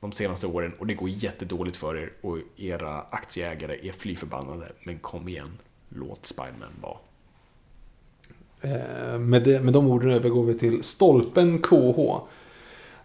de 0.00 0.12
senaste 0.12 0.46
åren 0.46 0.72
och 0.78 0.86
det 0.86 0.94
går 0.94 1.08
jättedåligt 1.08 1.76
för 1.76 1.96
er 1.96 2.12
och 2.20 2.38
era 2.56 3.00
aktieägare 3.00 3.88
är 3.88 3.92
fly 3.92 4.16
förbannade. 4.16 4.72
Men 4.84 4.98
kom 4.98 5.28
igen, 5.28 5.58
låt 5.88 6.26
Spiderman 6.26 6.72
vara. 6.80 6.96
Eh, 8.60 9.18
med, 9.18 9.42
det, 9.42 9.60
med 9.60 9.72
de 9.72 9.86
orden 9.86 10.10
övergår 10.10 10.44
vi 10.44 10.54
till 10.54 10.82
stolpen 10.82 11.58
KH. 11.58 12.20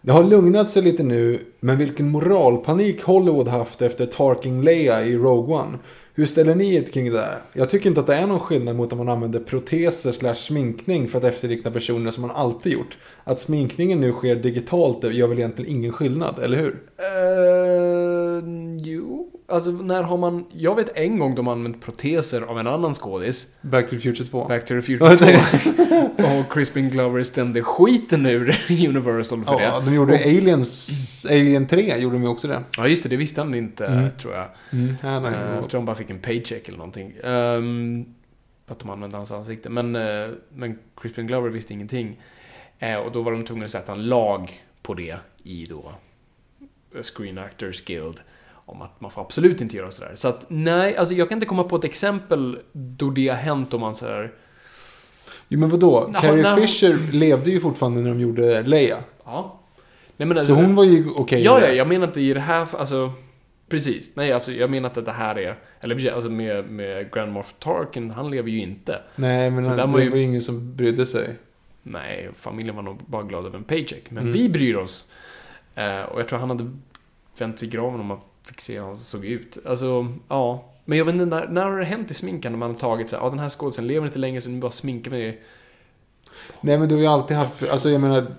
Det 0.05 0.11
har 0.11 0.23
lugnat 0.23 0.69
sig 0.69 0.83
lite 0.83 1.03
nu, 1.03 1.39
men 1.59 1.77
vilken 1.77 2.09
moralpanik 2.09 3.03
Hollywood 3.03 3.47
haft 3.47 3.81
efter 3.81 4.05
Tarking 4.05 4.61
Leia 4.61 5.05
i 5.05 5.17
Rogue 5.17 5.55
One. 5.55 5.77
Hur 6.17 6.25
ställer 6.25 6.55
ni 6.55 6.75
er 6.75 6.83
kring 6.83 7.05
det 7.05 7.17
där? 7.17 7.37
Jag 7.53 7.69
tycker 7.69 7.89
inte 7.89 8.01
att 8.01 8.07
det 8.07 8.15
är 8.15 8.27
någon 8.27 8.39
skillnad 8.39 8.75
mot 8.75 8.91
om 8.91 8.97
man 8.97 9.09
använder 9.09 9.39
proteser 9.39 10.11
slash 10.11 10.33
sminkning 10.33 11.07
för 11.07 11.17
att 11.17 11.23
efterlikna 11.23 11.71
personer 11.71 12.11
som 12.11 12.21
man 12.21 12.31
alltid 12.31 12.73
gjort. 12.73 12.97
Att 13.23 13.39
sminkningen 13.39 14.01
nu 14.01 14.11
sker 14.11 14.35
digitalt 14.35 15.03
gör 15.03 15.27
väl 15.27 15.37
egentligen 15.37 15.71
ingen 15.71 15.91
skillnad, 15.91 16.39
eller 16.39 16.57
hur? 16.57 16.71
Uh, 16.71 18.43
jo, 18.81 19.31
alltså 19.47 19.71
när 19.71 20.03
har 20.03 20.17
man... 20.17 20.45
Jag 20.51 20.75
vet 20.75 20.97
en 20.97 21.19
gång 21.19 21.35
de 21.35 21.47
använt 21.47 21.81
proteser 21.81 22.41
av 22.41 22.59
en 22.59 22.67
annan 22.67 22.93
skådis. 22.93 23.47
Back 23.61 23.89
to 23.89 23.95
the 23.95 23.99
Future 23.99 24.25
2. 24.25 24.45
Back 24.47 24.65
to 24.65 24.73
the 24.73 24.81
Future 24.97 25.17
2. 25.17 26.23
och 26.39 26.53
Crispin 26.53 26.89
Glover 26.89 27.23
stämde 27.23 27.61
skiten 27.61 28.25
ur 28.25 28.57
Universal 28.87 29.43
för 29.43 29.53
ja, 29.53 29.57
det. 29.57 29.63
Ja, 29.63 29.81
de 29.85 29.95
gjorde 29.95 30.13
och, 30.13 30.21
Aliens... 30.21 31.25
Alien 31.29 31.67
3 31.67 31.97
gjorde 31.97 32.15
de 32.15 32.23
ju 32.23 32.29
också 32.29 32.47
det. 32.47 32.63
Ja, 32.77 32.87
just 32.87 33.03
det. 33.03 33.09
Det 33.09 33.17
visste 33.17 33.41
han 33.41 33.55
inte, 33.55 33.85
mm. 33.85 34.09
tror 34.21 34.33
jag. 34.33 34.47
Mm. 34.71 34.95
Ja, 35.03 35.19
nej, 35.19 35.31
uh, 35.31 35.61
fick 36.05 36.15
en 36.15 36.21
paycheck 36.21 36.67
eller 36.67 36.77
någonting. 36.77 37.13
Um, 37.23 38.05
att 38.67 38.79
de 38.79 38.89
använde 38.89 39.17
hans 39.17 39.31
ansikte. 39.31 39.69
Men, 39.69 39.95
uh, 39.95 40.33
men 40.53 40.79
Crispin 40.97 41.27
Glover 41.27 41.49
visste 41.49 41.73
ingenting. 41.73 42.21
Uh, 42.83 42.95
och 42.95 43.11
då 43.11 43.21
var 43.21 43.31
de 43.31 43.45
tvungna 43.45 43.65
att 43.65 43.71
sätta 43.71 43.91
en 43.91 44.05
lag 44.05 44.61
på 44.81 44.93
det 44.93 45.17
i 45.43 45.65
då 45.65 45.91
Screen 47.01 47.37
Actors 47.37 47.81
Guild 47.85 48.21
om 48.65 48.81
att 48.81 49.01
man 49.01 49.11
får 49.11 49.21
absolut 49.21 49.61
inte 49.61 49.77
göra 49.77 49.91
sådär. 49.91 50.11
Så 50.15 50.27
att 50.27 50.45
nej, 50.47 50.97
alltså 50.97 51.15
jag 51.15 51.29
kan 51.29 51.35
inte 51.35 51.45
komma 51.45 51.63
på 51.63 51.75
ett 51.75 51.83
exempel 51.83 52.59
då 52.71 53.09
det 53.09 53.27
har 53.27 53.35
hänt 53.35 53.73
om 53.73 53.81
man 53.81 53.95
sådär... 53.95 54.31
Jo 55.47 55.59
men 55.59 55.69
vadå? 55.69 56.09
Naha, 56.11 56.21
Carrie 56.21 56.43
naha. 56.43 56.55
Fisher 56.57 56.97
levde 57.11 57.51
ju 57.51 57.59
fortfarande 57.59 58.01
när 58.01 58.09
de 58.09 58.19
gjorde 58.19 58.63
Leia. 58.63 58.97
Ja. 59.25 59.59
Nej, 60.17 60.27
men 60.27 60.37
alltså, 60.37 60.55
så 60.55 60.61
hon 60.61 60.75
var 60.75 60.83
ju 60.83 61.09
okej 61.09 61.21
okay 61.21 61.41
Ja, 61.41 61.61
ja, 61.61 61.67
jag 61.67 61.87
menar 61.87 62.07
inte 62.07 62.21
i 62.21 62.33
det 62.33 62.39
här, 62.39 62.67
alltså... 62.77 63.11
Precis. 63.67 64.15
Nej, 64.15 64.31
alltså, 64.31 64.51
jag 64.51 64.69
menar 64.69 64.89
inte 64.89 64.99
att 64.99 65.05
det 65.05 65.11
här 65.11 65.39
är... 65.39 65.57
Eller 65.79 66.11
alltså 66.11 66.29
med, 66.29 66.69
med 66.69 67.11
Grand 67.11 67.31
Moff 67.31 67.55
Tarkin, 67.59 68.11
han 68.11 68.31
lever 68.31 68.49
ju 68.49 68.59
inte. 68.59 69.01
Nej, 69.15 69.51
men 69.51 69.63
han, 69.63 69.77
det 69.77 69.85
var 69.85 69.99
ju... 69.99 70.09
var 70.09 70.17
ju 70.17 70.23
ingen 70.23 70.41
som 70.41 70.75
brydde 70.75 71.05
sig. 71.05 71.35
Nej, 71.83 72.29
familjen 72.37 72.75
var 72.75 72.83
nog 72.83 72.97
bara 73.05 73.23
glad 73.23 73.45
över 73.45 73.57
en 73.57 73.63
paycheck. 73.63 74.11
Men 74.11 74.23
mm. 74.23 74.33
vi 74.33 74.49
bryr 74.49 74.75
oss. 74.75 75.07
Uh, 75.77 76.01
och 76.01 76.19
jag 76.19 76.27
tror 76.27 76.39
han 76.39 76.49
hade 76.49 76.71
vänt 77.37 77.59
sig 77.59 77.67
i 77.67 77.71
graven 77.71 77.99
om 77.99 78.05
man 78.05 78.19
fick 78.43 78.61
se 78.61 78.79
hur 78.79 78.85
han 78.85 78.97
såg 78.97 79.25
ut. 79.25 79.57
Alltså, 79.65 80.13
ja. 80.27 80.71
Men 80.85 80.97
jag 80.97 81.05
vet 81.05 81.15
inte, 81.15 81.25
när, 81.25 81.47
när 81.47 81.65
har 81.65 81.79
det 81.79 81.85
hänt 81.85 82.11
i 82.11 82.13
sminkan 82.13 82.51
när 82.51 82.59
man 82.59 82.71
har 82.71 82.77
tagit 82.77 83.09
så 83.09 83.15
ja 83.15 83.29
den 83.29 83.39
här 83.39 83.49
skådisen 83.49 83.87
lever 83.87 84.07
inte 84.07 84.19
längre 84.19 84.41
så 84.41 84.49
nu 84.49 84.59
bara 84.59 84.71
sminkar 84.71 85.11
vi 85.11 85.39
Nej 86.61 86.77
men 86.77 86.89
du 86.89 86.95
har 86.95 87.01
ju 87.01 87.07
alltid 87.07 87.37
haft, 87.37 87.69
alltså 87.69 87.89
jag 87.89 88.01
menar 88.01 88.35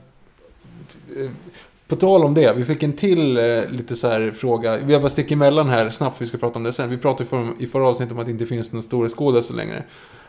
på 1.88 1.96
tal 1.96 2.24
om 2.24 2.34
det, 2.34 2.52
vi 2.56 2.64
fick 2.64 2.82
en 2.82 2.92
till 2.92 3.36
eh, 3.36 3.70
lite 3.70 3.96
så 3.96 4.08
här 4.08 4.30
fråga. 4.30 4.76
Vi 4.76 4.94
har 4.94 5.00
bara 5.00 5.08
sticker 5.08 5.34
emellan 5.34 5.68
här 5.68 5.90
snabbt, 5.90 6.20
vi 6.20 6.26
ska 6.26 6.38
prata 6.38 6.58
om 6.58 6.62
det 6.62 6.72
sen. 6.72 6.90
Vi 6.90 6.98
pratade 6.98 7.24
i, 7.24 7.26
för, 7.26 7.48
i 7.58 7.66
förra 7.66 7.88
avsnittet 7.88 8.12
om 8.12 8.18
att 8.18 8.26
det 8.26 8.32
inte 8.32 8.46
finns 8.46 8.72
någon 8.72 8.82
storskådis 8.82 9.50
längre. 9.50 9.84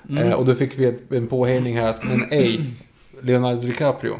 Mm. 0.10 0.24
Eh, 0.24 0.34
och 0.34 0.46
då 0.46 0.56
fick 0.56 0.80
vi 0.80 0.86
ett, 0.86 1.12
en 1.12 1.28
påhängning 1.28 1.78
här 1.78 1.90
att, 1.90 2.04
men 2.04 2.32
ej, 2.32 2.62
Leonardo 3.22 3.62
DiCaprio. 3.62 4.16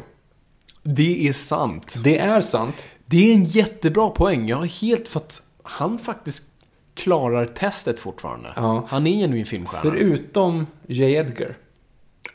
Det 0.82 1.28
är 1.28 1.32
sant. 1.32 1.96
Det 2.04 2.18
är 2.18 2.40
sant. 2.40 2.88
Det 3.06 3.30
är 3.30 3.34
en 3.34 3.44
jättebra 3.44 4.10
poäng. 4.10 4.48
Jag 4.48 4.56
har 4.56 4.66
helt 4.66 5.08
fått... 5.08 5.42
Han 5.62 5.98
faktiskt 5.98 6.44
klarar 6.94 7.46
testet 7.46 8.00
fortfarande. 8.00 8.52
Ja. 8.56 8.86
Han 8.88 9.06
är 9.06 9.10
genuin 9.10 9.46
filmstjärna. 9.46 9.90
Förutom 9.90 10.66
J. 10.86 11.12
Edgar. 11.12 11.56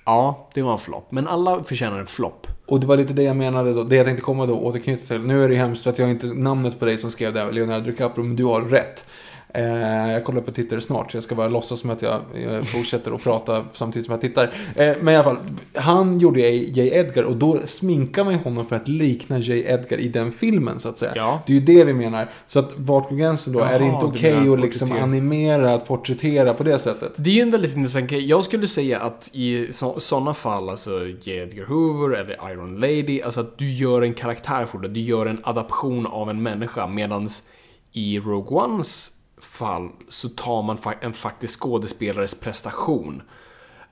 Ja, 0.06 0.50
det 0.54 0.62
var 0.62 0.72
en 0.72 0.80
flopp. 0.80 1.12
Men 1.12 1.28
alla 1.28 1.64
förtjänar 1.64 2.00
en 2.00 2.08
flopp. 2.08 2.48
Och 2.66 2.80
det 2.80 2.88
var 2.88 2.98
lite 2.98 3.14
det 3.14 3.24
jag 3.24 3.36
menade 3.36 3.74
då. 3.74 3.84
Det 3.84 3.96
jag 3.96 4.06
tänkte 4.06 4.24
komma 4.24 4.46
då 4.46 4.60
återknyta 4.60 5.08
till. 5.08 5.22
Nu 5.22 5.44
är 5.44 5.50
det 5.50 5.56
hemskt 5.56 5.84
för 5.84 5.90
att 5.90 5.98
jag 5.98 6.06
har 6.06 6.12
inte 6.12 6.28
namnet 6.28 6.80
på 6.80 6.86
dig 6.86 6.98
som 6.98 7.12
skrev 7.12 7.34
det, 7.34 7.40
här, 7.40 7.52
Leonardo 7.52 7.86
DiCaprio, 7.86 8.24
men 8.24 8.36
du 8.36 8.46
har 8.46 8.62
rätt. 8.62 9.06
Eh, 9.56 10.12
jag 10.12 10.24
kollar 10.24 10.42
på 10.42 10.52
tittare 10.52 10.82
snart, 10.82 11.12
så 11.12 11.18
jag 11.18 11.24
ska 11.24 11.36
bara 11.36 11.48
låtsas 11.48 11.80
som 11.80 11.90
att 11.90 12.02
jag, 12.02 12.22
jag 12.44 12.68
fortsätter 12.68 13.12
att 13.12 13.24
prata 13.24 13.66
samtidigt 13.74 14.06
som 14.06 14.12
jag 14.12 14.22
tittar. 14.22 14.44
Eh, 14.76 14.96
men 15.02 15.14
i 15.14 15.18
alla 15.18 15.24
fall, 15.24 15.38
han 15.74 16.20
gjorde 16.20 16.40
J. 16.40 16.98
Edgar 16.98 17.24
och 17.24 17.36
då 17.36 17.60
sminkar 17.66 18.24
man 18.24 18.36
honom 18.36 18.66
för 18.66 18.76
att 18.76 18.88
likna 18.88 19.40
J. 19.40 19.64
Edgar 19.68 19.98
i 19.98 20.08
den 20.08 20.32
filmen, 20.32 20.80
så 20.80 20.90
att 20.90 20.98
säga. 20.98 21.12
Ja. 21.16 21.42
Det 21.46 21.54
är 21.54 21.60
ju 21.60 21.66
det 21.66 21.84
vi 21.84 21.94
menar. 21.94 22.28
Så 22.48 22.60
att 22.60 22.74
vart 22.78 23.10
går 23.10 23.16
gränsen 23.16 23.54
då? 23.54 23.60
Jaha, 23.60 23.70
är 23.70 23.80
det 23.80 23.86
inte 23.86 24.06
okej 24.06 24.38
okay 24.38 24.54
att 24.54 24.62
liksom 24.62 24.92
animera, 24.92 25.74
att 25.74 25.88
porträttera 25.88 26.54
på 26.54 26.64
det 26.64 26.80
sättet? 26.80 27.14
Det 27.16 27.30
är 27.30 27.34
ju 27.34 27.42
en 27.42 27.52
väldigt 27.52 27.76
intressant 27.76 28.10
grej. 28.10 28.26
Jag 28.26 28.44
skulle 28.44 28.68
säga 28.68 29.00
att 29.00 29.30
i 29.34 29.68
sådana 29.98 30.34
fall, 30.34 30.70
alltså 30.70 31.08
J. 31.22 31.38
Edgar 31.38 31.66
Hoover 31.66 32.16
eller 32.18 32.52
Iron 32.52 32.80
Lady, 32.80 33.22
alltså 33.22 33.40
att 33.40 33.58
du 33.58 33.72
gör 33.72 34.02
en 34.02 34.14
karaktär 34.14 34.66
för 34.66 34.78
det. 34.78 34.88
Du 34.88 35.00
gör 35.00 35.26
en 35.26 35.40
adaption 35.44 36.06
av 36.06 36.30
en 36.30 36.44
människa, 36.44 36.88
medans 36.88 37.44
i 37.92 38.20
Rogue 38.20 38.58
Ones 38.58 39.12
fall 39.44 39.90
så 40.10 40.30
tar 40.30 40.62
man 40.62 40.78
en 41.02 41.14
faktisk 41.14 41.60
skådespelares 41.60 42.36
prestation 42.36 43.22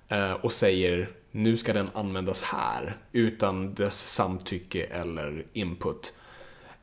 eh, 0.08 0.32
och 0.32 0.52
säger 0.52 1.10
nu 1.32 1.58
ska 1.58 1.74
den 1.74 1.90
användas 1.94 2.44
här 2.44 2.98
utan 3.12 3.74
dess 3.74 4.14
samtycke 4.14 4.84
eller 4.84 5.46
input. 5.54 6.14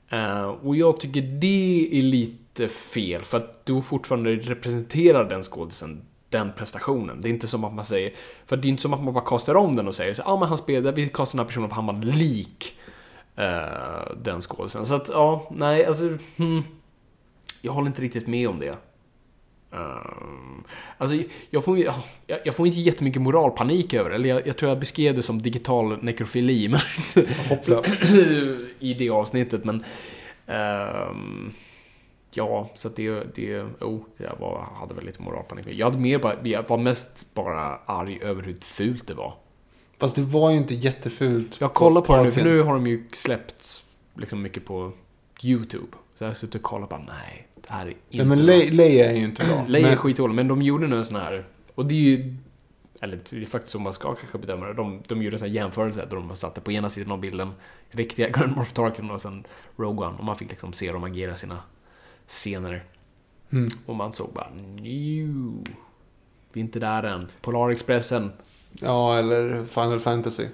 Eh, 0.09 0.41
och 0.41 0.77
jag 0.77 1.01
tycker 1.01 1.23
det 1.23 1.89
är 1.93 2.03
lite 2.03 2.69
fel 2.69 3.23
för 3.23 3.39
att 3.39 3.67
då 3.67 3.83
fortfarande 3.83 4.37
representerar 4.37 5.25
den 5.29 5.43
skådisen 5.43 6.03
den 6.31 6.53
prestationen. 6.53 7.21
Det 7.21 7.29
är 7.29 7.31
inte 7.31 7.47
som 7.47 7.65
att 7.65 7.75
man 7.75 7.85
säger, 7.85 8.13
för 8.47 8.57
det 8.57 8.69
är 8.69 8.71
inte 8.71 8.83
som 8.83 8.95
att 8.95 9.03
man 9.03 9.15
bara 9.15 9.25
kastar 9.25 9.55
om 9.55 9.77
den 9.77 9.89
och 9.89 9.95
säger 9.95 10.15
så 10.15 10.23
ja 10.27 10.33
ah, 10.33 10.39
men 10.39 10.49
han 10.49 10.59
spelade, 10.59 10.93
vi 10.93 11.09
kastar 11.09 11.37
den 11.37 11.45
här 11.45 11.49
personen 11.49 11.69
för 11.69 11.77
han 11.77 11.87
var 11.87 11.95
lik 11.95 12.79
eh, 13.37 14.17
den 14.17 14.41
skådisen. 14.41 14.87
Så 14.87 14.95
att 14.95 15.09
ja, 15.09 15.49
nej 15.51 15.85
alltså, 15.85 16.05
hmm, 16.37 16.63
jag 17.63 17.73
håller 17.73 17.87
inte 17.87 18.03
riktigt 18.03 18.27
med 18.27 18.49
om 18.49 18.61
det. 18.61 18.77
Uh, 19.75 20.65
alltså, 20.99 21.17
jag 21.51 21.65
får, 21.65 21.79
jag, 21.79 21.95
jag, 22.45 22.55
får 22.55 22.67
inte 22.67 22.79
jättemycket 22.81 23.23
moralpanik 23.23 23.95
över 23.95 24.11
det. 24.11 24.17
Eller 24.17 24.29
jag, 24.29 24.47
jag, 24.47 24.57
tror 24.57 24.69
jag 24.69 24.79
beskrev 24.81 25.15
det 25.15 25.23
som 25.23 25.43
digital 25.43 26.05
nekrofili 26.05 26.69
men, 26.69 26.81
i 28.79 28.95
det 28.95 29.11
avsnittet. 29.11 29.65
Men 29.65 29.85
uh, 30.49 31.51
ja, 32.31 32.71
så 32.75 32.89
att 32.89 32.97
det, 32.97 33.35
det, 33.35 33.63
oh, 33.81 34.01
jag 34.17 34.37
var, 34.39 34.67
hade 34.81 34.95
väl 34.95 35.05
lite 35.05 35.23
moralpanik. 35.23 35.67
Jag 35.71 35.87
hade 35.87 35.99
mer 35.99 36.19
bara, 36.19 36.35
jag 36.43 36.69
var 36.69 36.79
mest 36.79 37.35
bara 37.35 37.77
arg 37.77 38.19
över 38.23 38.43
hur 38.43 38.57
fult 38.61 39.07
det 39.07 39.15
var. 39.15 39.35
Fast 39.99 40.17
det 40.17 40.23
var 40.23 40.51
ju 40.51 40.57
inte 40.57 40.75
jättefult. 40.75 41.61
Jag 41.61 41.75
kollar 41.75 42.01
på 42.01 42.17
det 42.17 42.23
nu, 42.23 42.33
för 42.33 42.45
nu 42.45 42.63
har 42.63 42.73
de 42.73 42.87
ju 42.87 43.05
släppt 43.13 43.85
liksom 44.15 44.43
mycket 44.43 44.65
på 44.65 44.93
YouTube. 45.43 45.97
Så 46.19 46.25
jag 46.25 46.29
har 46.29 46.35
suttit 46.35 46.55
och 46.55 46.63
kollat 46.63 46.89
bara, 46.89 47.03
nej, 47.07 47.48
är 47.69 47.87
inte 47.87 48.01
Ja, 48.09 48.25
men 48.25 48.47
Lay 48.47 48.99
är 48.99 49.13
ju 49.13 49.25
inte 49.25 49.47
bra. 49.47 49.65
Lay 49.69 49.83
är 49.83 49.97
skitdålig, 49.97 50.35
men 50.35 50.49
de 50.49 50.63
gjorde 50.63 50.87
nu 50.87 50.97
en 50.97 51.05
sån 51.05 51.17
här, 51.17 51.45
och 51.75 51.87
det 51.87 51.95
är 51.95 51.99
ju, 51.99 52.37
eller 53.01 53.21
det 53.31 53.43
är 53.43 53.47
faktiskt 53.47 53.73
så 53.73 53.79
man 53.79 53.93
ska 53.93 54.15
kanske 54.15 54.39
bedöma 54.39 54.67
det. 54.67 54.75
De, 54.75 55.03
de 55.07 55.23
gjorde 55.23 55.35
en 55.35 55.39
sån 55.39 55.49
här 55.49 55.55
jämförelse 55.55 56.07
där 56.11 56.17
de 56.17 56.37
satte 56.37 56.61
på 56.61 56.73
ena 56.73 56.91
sidan 56.91 57.13
av 57.13 57.21
bilden 57.21 57.53
riktiga 57.91 58.29
Grand 58.39 58.57
Moff 58.57 58.73
Tarkin 58.73 59.11
och 59.11 59.23
sen 59.23 59.45
Rogue 59.77 60.07
One. 60.07 60.19
Och 60.19 60.25
man 60.25 60.37
fick 60.37 60.51
liksom 60.51 60.73
se 60.73 60.93
dem 60.93 61.05
agera 61.05 61.37
sina 61.37 61.63
scener. 62.27 62.85
Mm. 63.51 63.69
Och 63.87 63.95
man 63.95 64.13
såg 64.13 64.33
bara, 64.33 64.51
new. 64.77 65.65
Vi 66.53 66.61
är 66.61 66.65
inte 66.65 66.79
där 66.79 67.03
än. 67.03 67.29
Polarexpressen. 67.41 68.33
Ja, 68.73 69.19
eller 69.19 69.67
Final 69.67 70.01
Fantasy. 70.01 70.47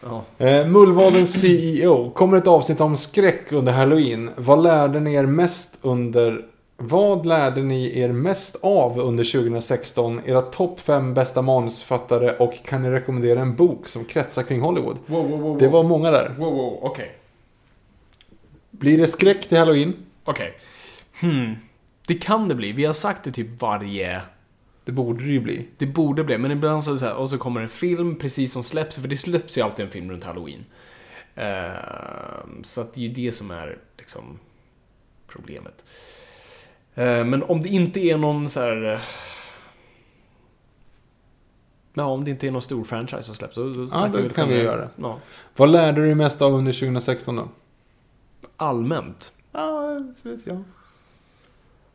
Ja. 0.00 0.24
Eh, 0.38 0.66
Mullvadens 0.66 1.40
CEO. 1.40 2.10
Kommer 2.10 2.36
ett 2.36 2.46
avsnitt 2.46 2.80
om 2.80 2.96
skräck 2.96 3.52
under 3.52 3.72
Halloween. 3.72 4.30
Vad 4.36 4.62
lärde 4.62 5.00
ni 5.00 5.14
er 5.14 5.26
mest 5.26 5.78
under... 5.82 6.46
Vad 6.76 7.26
lärde 7.26 7.62
ni 7.62 8.00
er 8.00 8.12
mest 8.12 8.56
av 8.62 8.98
under 8.98 9.24
2016? 9.24 10.20
Era 10.26 10.42
topp 10.42 10.80
fem 10.80 11.14
bästa 11.14 11.42
manusförfattare 11.42 12.30
och 12.30 12.54
kan 12.64 12.82
ni 12.82 12.90
rekommendera 12.90 13.40
en 13.40 13.56
bok 13.56 13.88
som 13.88 14.04
kretsar 14.04 14.42
kring 14.42 14.60
Hollywood? 14.60 14.98
Wow, 15.06 15.30
wow, 15.30 15.40
wow. 15.40 15.58
Det 15.58 15.68
var 15.68 15.82
många 15.82 16.10
där. 16.10 16.34
Wow, 16.38 16.54
wow, 16.54 16.78
okej. 16.82 17.16
Blir 18.70 18.98
det 18.98 19.06
skräck 19.06 19.48
till 19.48 19.58
Halloween? 19.58 19.94
Okej. 20.24 20.52
Hmm. 21.20 21.54
Det 22.06 22.14
kan 22.14 22.48
det 22.48 22.54
bli. 22.54 22.72
Vi 22.72 22.84
har 22.84 22.92
sagt 22.92 23.24
det 23.24 23.30
typ 23.30 23.60
varje... 23.60 24.20
Det 24.90 24.94
borde 24.94 25.24
det 25.24 25.30
ju 25.30 25.40
bli. 25.40 25.68
Det 25.78 25.86
borde 25.86 26.24
bli, 26.24 26.38
men 26.38 26.50
ibland 26.50 26.84
så, 26.84 26.92
det 26.92 26.98
så 26.98 27.04
här, 27.04 27.14
och 27.14 27.30
så 27.30 27.38
kommer 27.38 27.60
en 27.60 27.68
film 27.68 28.18
precis 28.18 28.52
som 28.52 28.62
släpps, 28.62 28.98
för 28.98 29.08
det 29.08 29.16
släpps 29.16 29.58
ju 29.58 29.62
alltid 29.62 29.84
en 29.84 29.90
film 29.90 30.10
runt 30.10 30.24
Halloween. 30.24 30.64
Ehm, 31.34 32.64
så 32.64 32.80
att 32.80 32.94
det 32.94 33.00
är 33.00 33.02
ju 33.08 33.12
det 33.14 33.32
som 33.32 33.50
är 33.50 33.78
liksom 33.98 34.38
problemet. 35.26 35.84
Ehm, 36.94 37.30
men 37.30 37.42
om 37.42 37.60
det 37.62 37.68
inte 37.68 38.00
är 38.00 38.18
någon 38.18 38.48
så 38.48 38.60
här... 38.60 38.92
eh, 38.92 39.00
Ja, 41.94 42.04
om 42.04 42.24
det 42.24 42.30
inte 42.30 42.46
är 42.46 42.50
någon 42.50 42.62
stor 42.62 42.84
franchise 42.84 43.22
som 43.22 43.34
släpps, 43.34 43.54
då, 43.54 43.68
då 43.74 43.88
Ja, 43.92 44.08
då 44.08 44.28
kan 44.28 44.48
vi 44.48 44.54
det. 44.54 44.62
göra. 44.62 44.88
Ja. 44.96 45.18
Vad 45.56 45.70
lärde 45.70 46.00
du 46.00 46.06
dig 46.06 46.14
mest 46.14 46.42
av 46.42 46.54
under 46.54 46.72
2016 46.72 47.36
då? 47.36 47.48
Allmänt. 48.56 49.32
Ja, 49.52 50.02
det 50.22 50.30
vet 50.30 50.46
jag. 50.46 50.62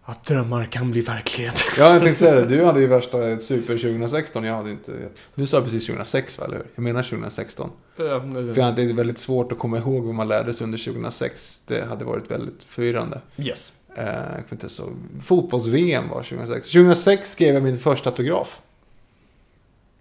Att 0.07 0.25
drömmar 0.25 0.65
kan 0.65 0.91
bli 0.91 1.01
verklighet. 1.01 1.65
Ja, 1.77 1.93
jag 1.93 2.01
tänkte 2.03 2.19
säga 2.19 2.35
det. 2.35 2.45
Du 2.45 2.65
hade 2.65 2.79
ju 2.79 2.87
värsta 2.87 3.39
super 3.39 3.77
2016. 3.77 4.43
Jag 4.43 4.55
hade 4.55 4.71
inte... 4.71 4.91
Du 5.35 5.45
sa 5.45 5.61
precis 5.61 5.85
2006, 5.85 6.39
va? 6.39 6.45
Eller 6.45 6.57
hur? 6.57 6.65
Jag 6.75 6.83
menar 6.83 7.03
2016. 7.03 7.69
För 7.95 8.05
jag 8.05 8.19
hade 8.65 8.83
det 8.83 8.89
är 8.91 8.93
väldigt 8.93 9.17
svårt 9.17 9.51
att 9.51 9.59
komma 9.59 9.77
ihåg 9.77 10.03
vad 10.03 10.15
man 10.15 10.27
lärde 10.27 10.53
sig 10.53 10.63
under 10.65 10.77
2006. 10.77 11.61
Det 11.65 11.85
hade 11.85 12.05
varit 12.05 12.31
väldigt 12.31 12.63
förvirrande. 12.63 13.21
Yes. 13.37 13.73
Eh, 13.97 14.67
så. 14.67 14.89
Fotbolls-VM 15.21 16.09
var 16.09 16.23
2006. 16.23 16.71
2006 16.71 17.31
skrev 17.31 17.53
jag 17.53 17.63
min 17.63 17.79
första 17.79 18.09
autograf. 18.09 18.61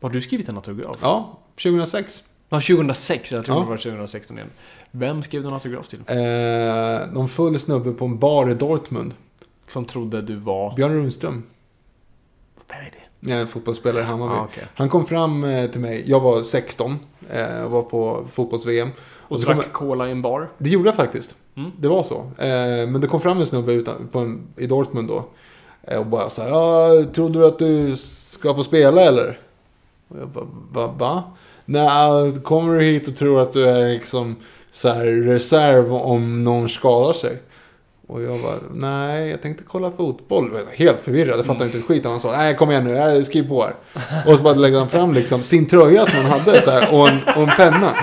Har 0.01 0.10
du 0.10 0.20
skrivit 0.20 0.48
en 0.48 0.56
autograf? 0.56 0.97
Ja, 1.02 1.39
2006. 1.62 2.24
Ja, 2.48 2.60
2006. 2.60 3.32
Jag 3.32 3.44
tror 3.44 3.56
Ja. 3.56 3.62
det 3.62 3.68
var 3.70 3.76
2016 3.76 4.36
igen. 4.36 4.51
Vem 4.90 5.22
skrev 5.22 5.43
du 5.43 5.48
en 5.48 5.55
autograf 5.55 5.89
till? 5.89 6.01
Eh, 6.06 7.12
någon 7.12 7.28
full 7.28 7.60
snubbe 7.60 7.93
på 7.93 8.05
en 8.05 8.18
bar 8.18 8.51
i 8.51 8.55
Dortmund. 8.55 9.14
Som 9.69 9.85
trodde 9.85 10.23
du 10.23 10.36
var... 10.36 10.77
Björn 10.77 10.93
Runström. 10.93 11.43
Vem 12.69 12.78
är 12.78 12.91
det? 13.20 13.31
Jag 13.31 13.41
en 13.41 13.47
fotbollsspelare 13.47 14.03
i 14.03 14.07
Hammarby. 14.07 14.35
Ah, 14.35 14.45
okej. 14.45 14.65
Han 14.74 14.89
kom 14.89 15.07
fram 15.07 15.45
eh, 15.45 15.70
till 15.70 15.81
mig. 15.81 16.05
Jag 16.07 16.20
var 16.20 16.43
16 16.43 16.99
eh, 17.31 17.65
och 17.65 17.70
var 17.70 17.82
på 17.82 18.24
fotbolls-VM. 18.32 18.89
Och 19.28 19.41
så 19.41 19.47
drack 19.47 19.57
jag- 19.59 19.73
cola 19.73 20.09
i 20.09 20.11
en 20.11 20.23
bar? 20.23 20.49
Det 20.59 20.70
gjorde 20.70 20.89
jag 20.89 20.97
faktiskt. 20.97 21.36
Mm. 21.57 21.70
Det 21.78 21.89
var 21.89 22.03
så. 22.03 22.16
Eh, 22.39 22.89
men 22.89 23.01
det 23.01 23.07
kom 23.07 23.20
fram 23.20 23.39
en 23.41 23.47
snubbe 23.47 23.73
utan, 23.73 24.09
på 24.12 24.19
en, 24.19 24.47
i 24.57 24.66
Dortmund 24.66 25.09
då. 25.09 25.24
Eh, 25.82 25.99
och 25.99 26.07
bara 26.07 26.31
så 26.31 26.43
här, 26.43 26.49
ja, 26.49 27.05
trodde 27.15 27.39
du 27.39 27.47
att 27.47 27.59
du 27.59 27.97
ska 27.97 28.55
få 28.55 28.65
spela 28.65 29.01
eller? 29.03 29.39
Och 30.09 30.19
jag 30.19 30.28
bara, 30.28 30.47
va? 30.73 30.95
va? 30.99 31.23
Nej, 31.65 32.35
kommer 32.43 32.78
du 32.78 32.85
hit 32.85 33.09
och 33.09 33.16
tror 33.16 33.41
att 33.41 33.53
du 33.53 33.65
är 33.69 33.89
liksom 33.89 34.36
så 34.73 34.89
här 34.89 35.05
reserv 35.07 35.95
om 35.95 36.45
någon 36.45 36.69
skadar 36.69 37.12
sig? 37.12 37.43
Och 38.06 38.22
jag 38.22 38.40
bara, 38.40 38.55
nej, 38.74 39.31
jag 39.31 39.43
tänkte 39.43 39.64
kolla 39.66 39.90
fotboll. 39.90 40.51
Jag 40.55 40.64
var 40.64 40.72
helt 40.72 41.01
förvirrad, 41.01 41.39
jag 41.39 41.47
fattade 41.47 41.64
inte 41.64 41.78
ett 41.78 41.85
skit. 41.85 42.05
Och 42.05 42.10
han 42.10 42.20
sa, 42.20 42.36
nej 42.36 42.56
kom 42.56 42.70
igen 42.70 42.85
nu, 42.85 43.24
skriv 43.24 43.48
på 43.48 43.62
här. 43.62 43.74
Och 44.26 44.39
så 44.39 44.44
bara 44.44 44.55
lägger 44.55 44.78
han 44.78 44.89
fram 44.89 45.14
liksom 45.14 45.43
sin 45.43 45.66
tröja 45.66 46.06
som 46.06 46.18
han 46.18 46.40
hade 46.40 46.60
så 46.60 46.70
här, 46.70 46.94
och, 46.94 47.09
en, 47.09 47.18
och 47.36 47.43
en 47.43 47.51
penna. 47.56 47.97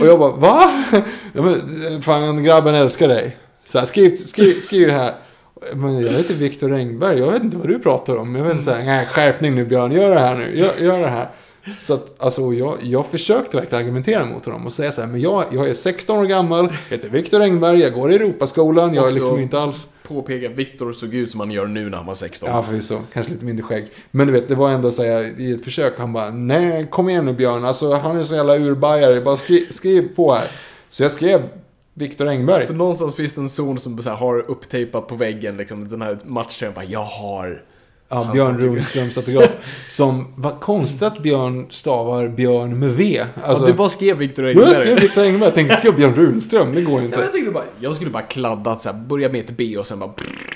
Och 0.00 0.06
jag 0.06 0.18
bara, 0.18 0.32
va? 0.32 0.84
Ja, 1.32 1.42
men, 1.42 2.02
fan, 2.02 2.44
grabben 2.44 2.74
älskar 2.74 3.08
dig. 3.08 3.36
Så 3.66 3.78
här, 3.78 3.84
skriv, 3.84 4.16
skriv, 4.16 4.60
skriv 4.60 4.90
här. 4.90 5.14
Men 5.74 6.00
jag 6.00 6.12
heter 6.12 6.34
Viktor 6.34 6.74
Engberg, 6.74 7.18
jag 7.18 7.32
vet 7.32 7.42
inte 7.42 7.56
vad 7.56 7.68
du 7.68 7.78
pratar 7.78 8.16
om. 8.16 8.34
Jag 8.34 8.44
vet 8.44 8.52
inte 8.52 8.64
så 8.64 8.70
här, 8.70 8.84
nej 8.84 9.06
skärpning 9.06 9.54
nu 9.54 9.64
Björn, 9.64 9.92
gör 9.92 10.14
det 10.14 10.20
här 10.20 10.34
nu, 10.36 10.58
gör, 10.58 10.72
gör 10.78 10.98
det 10.98 11.08
här. 11.08 11.30
Så 11.72 11.94
att, 11.94 12.22
alltså, 12.22 12.52
jag, 12.52 12.78
jag 12.82 13.06
försökte 13.06 13.56
verkligen 13.56 13.84
argumentera 13.84 14.24
mot 14.24 14.44
honom 14.44 14.66
och 14.66 14.72
säga 14.72 14.92
så 14.92 15.00
här, 15.00 15.08
men 15.08 15.20
jag, 15.20 15.44
jag 15.52 15.68
är 15.68 15.74
16 15.74 16.18
år 16.18 16.24
gammal, 16.24 16.72
heter 16.90 17.08
Viktor 17.08 17.40
Engberg, 17.40 17.80
jag 17.80 17.92
går 17.92 18.12
i 18.12 18.14
Europaskolan, 18.14 18.94
jag 18.94 19.08
är 19.08 19.12
liksom 19.12 19.40
inte 19.40 19.60
alls... 19.60 19.86
Påpeka, 20.08 20.48
Viktor 20.48 20.92
såg 20.92 21.14
ut 21.14 21.30
som 21.30 21.40
han 21.40 21.50
gör 21.50 21.66
nu 21.66 21.90
när 21.90 21.96
han 21.96 22.06
var 22.06 22.14
16. 22.14 22.48
Ja, 22.48 22.62
förvisso. 22.62 22.98
Kanske 23.12 23.32
lite 23.32 23.44
mindre 23.44 23.64
skägg. 23.64 23.86
Men 24.10 24.26
du 24.26 24.32
vet, 24.32 24.48
det 24.48 24.54
var 24.54 24.70
ändå 24.70 24.90
så 24.90 25.02
här, 25.02 25.40
i 25.40 25.52
ett 25.52 25.64
försök, 25.64 25.98
han 25.98 26.12
bara, 26.12 26.30
nej, 26.30 26.86
kom 26.90 27.08
igen 27.08 27.24
nu 27.24 27.32
Björn, 27.32 27.64
alltså 27.64 27.94
han 27.94 28.16
är 28.16 28.22
så 28.22 28.34
jävla 28.34 28.56
urbajare, 28.56 29.20
bara 29.20 29.36
skri, 29.36 29.66
skriv 29.70 30.14
på 30.16 30.34
här. 30.34 30.46
Så 30.88 31.02
jag 31.02 31.12
skrev 31.12 31.42
Viktor 31.94 32.28
Engberg. 32.28 32.66
Så 32.66 32.74
någonstans 32.74 33.14
finns 33.14 33.32
det 33.32 33.40
en 33.40 33.48
zon 33.48 33.78
som 33.78 34.02
så 34.02 34.10
här 34.10 34.16
har 34.16 34.50
upptejpat 34.50 35.08
på 35.08 35.14
väggen, 35.16 35.56
liksom 35.56 35.88
den 35.88 36.02
här 36.02 36.18
matchtröjan. 36.24 36.90
Jag 36.90 37.04
har... 37.04 37.62
Ja, 38.14 38.30
Björn. 38.32 38.58
Runströms 38.58 39.16
autograf. 39.16 39.50
Som, 39.88 40.26
vad 40.34 40.60
konstigt 40.60 41.02
att 41.02 41.18
Björn 41.22 41.66
stavar 41.70 42.28
Björn 42.28 42.78
med 42.78 42.92
V. 42.92 43.24
Alltså, 43.44 43.62
och 43.64 43.68
du 43.70 43.74
bara 43.76 43.88
skrev 43.88 44.16
Viktor 44.18 44.44
jag 44.44 44.56
Engberg. 44.56 44.74
skrev 44.74 45.00
Viktor 45.00 45.22
Engberg, 45.22 45.44
jag 45.44 45.54
tänkte 45.54 45.76
skriva 45.76 45.96
Björn 45.96 46.14
Runström, 46.14 46.74
det 46.74 46.82
går 46.82 46.92
ju 46.94 46.98
Ja, 46.98 47.04
inte. 47.04 47.20
jag, 47.20 47.32
tänkte 47.32 47.50
bara, 47.50 47.64
jag 47.80 47.94
skulle 47.94 48.10
bara 48.10 48.22
kladdat 48.22 48.82
så 48.82 48.88
här, 48.92 48.98
börja 48.98 49.28
med 49.28 49.40
ett 49.44 49.56
B 49.56 49.76
och 49.78 49.86
sen 49.86 49.98
bara... 49.98 50.10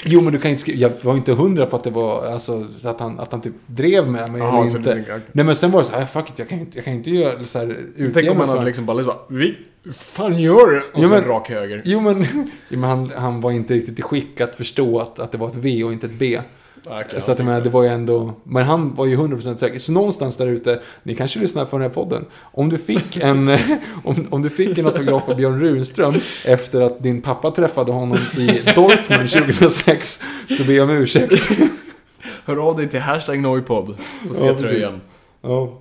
Jo, 0.04 0.20
men 0.20 0.32
du 0.32 0.38
kan 0.38 0.50
inte 0.50 0.60
skriva, 0.60 0.78
jag 0.80 0.90
var 1.02 1.14
inte 1.14 1.32
hundra 1.32 1.66
på 1.66 1.76
att 1.76 1.84
det 1.84 1.90
var, 1.90 2.26
alltså, 2.26 2.66
så 2.78 2.88
att 2.88 3.00
han, 3.00 3.20
att 3.20 3.32
han 3.32 3.40
typ 3.40 3.54
drev 3.66 4.08
med 4.10 4.32
mig 4.32 4.40
Jaha, 4.40 4.64
eller 4.64 4.76
inte. 4.78 4.94
du 4.94 5.20
Nej, 5.32 5.44
men 5.44 5.56
sen 5.56 5.70
var 5.70 5.80
det 5.80 5.86
så 5.86 5.96
här, 5.96 6.06
fuck 6.06 6.28
it, 6.30 6.38
jag 6.38 6.48
kan 6.48 6.58
inte, 6.60 6.78
jag 6.78 6.84
kan 6.84 6.94
inte 6.94 7.10
göra 7.10 7.44
så 7.44 7.58
här, 7.58 7.76
Tänk 8.14 8.30
om 8.30 8.40
han 8.40 8.48
hade 8.48 8.64
liksom 8.64 8.86
bara, 8.86 8.96
liksom 8.96 9.14
bara 9.28 9.38
Vi, 9.38 9.56
fan 9.94 10.38
gör 10.38 10.70
det? 10.72 10.78
Och 10.78 10.84
Jo, 10.94 11.02
sen 11.02 11.10
men- 11.10 11.24
rak 11.24 11.50
höger. 11.50 11.82
Jo 11.84 12.00
men, 12.00 12.26
jo, 12.68 12.78
men 12.78 12.90
han, 12.90 13.10
han 13.16 13.40
var 13.40 13.50
inte 13.50 13.74
riktigt 13.74 13.98
i 13.98 14.02
skick 14.02 14.40
att 14.40 14.56
förstå 14.56 14.98
att, 14.98 15.18
att 15.18 15.32
det 15.32 15.38
var 15.38 15.48
ett 15.48 15.56
V 15.56 15.84
och 15.84 15.92
inte 15.92 16.06
ett 16.06 16.18
B. 16.18 16.40
Okej, 16.90 17.20
så 17.20 17.32
att 17.32 17.38
menar, 17.38 17.60
det 17.60 17.70
var 17.70 17.82
ju 17.82 17.88
ändå, 17.88 18.34
men 18.44 18.64
han 18.64 18.94
var 18.94 19.06
ju 19.06 19.16
100% 19.16 19.56
säker. 19.56 19.78
Så 19.78 19.92
någonstans 19.92 20.36
där 20.36 20.46
ute, 20.46 20.80
ni 21.02 21.14
kanske 21.14 21.38
lyssnar 21.38 21.64
på 21.64 21.76
den 21.78 21.82
här 21.82 21.94
podden. 21.94 22.24
Om 22.40 22.68
du 22.68 22.78
fick 22.78 23.16
en, 23.16 23.48
om, 24.04 24.26
om 24.30 24.42
du 24.42 24.50
fick 24.50 24.78
en 24.78 24.86
autograf 24.86 25.28
av 25.28 25.36
Björn 25.36 25.60
Runström 25.60 26.14
efter 26.44 26.80
att 26.80 27.02
din 27.02 27.22
pappa 27.22 27.50
träffade 27.50 27.92
honom 27.92 28.18
i 28.36 28.72
Dortmund 28.74 29.30
2006, 29.30 30.22
så 30.58 30.64
ber 30.64 30.72
jag 30.72 30.90
om 30.90 30.96
ursäkt. 30.96 31.48
Hör 32.44 32.56
av 32.56 32.76
dig 32.76 32.88
till 32.88 33.00
hashtag 33.00 33.38
Noipod. 33.38 33.96
Får 34.26 34.34
se 34.34 34.46
Ja, 34.46 34.58
tröjan. 34.58 35.00
Ja. 35.40 35.78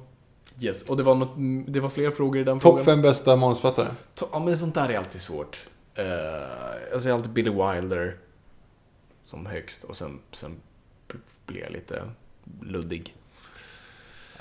Yes. 0.62 0.84
Och 0.84 0.98
det 0.98 1.04
var, 1.04 1.16
något, 1.16 1.36
det 1.68 1.80
var 1.80 1.90
fler 1.90 2.12
frågor 2.12 2.42
i 2.42 2.44
den 2.44 2.60
Topp 2.60 2.70
frågan. 2.70 2.86
fem 2.86 3.02
bästa 3.02 3.36
manusförfattare. 3.36 3.88
Ja, 4.32 4.40
men 4.40 4.58
sånt 4.58 4.76
där 4.76 4.90
är 4.90 4.98
alltid 4.98 5.22
svårt. 5.22 5.66
Uh, 6.00 6.06
jag 6.92 7.02
säger 7.02 7.16
alltid 7.16 7.32
Billy 7.32 7.50
Wilder 7.50 8.16
som 9.26 9.46
högst 9.46 9.84
och 9.84 9.96
sen, 9.96 10.20
sen 10.32 10.56
blir 11.46 11.62
jag 11.62 11.72
lite 11.72 12.02
luddig. 12.62 13.14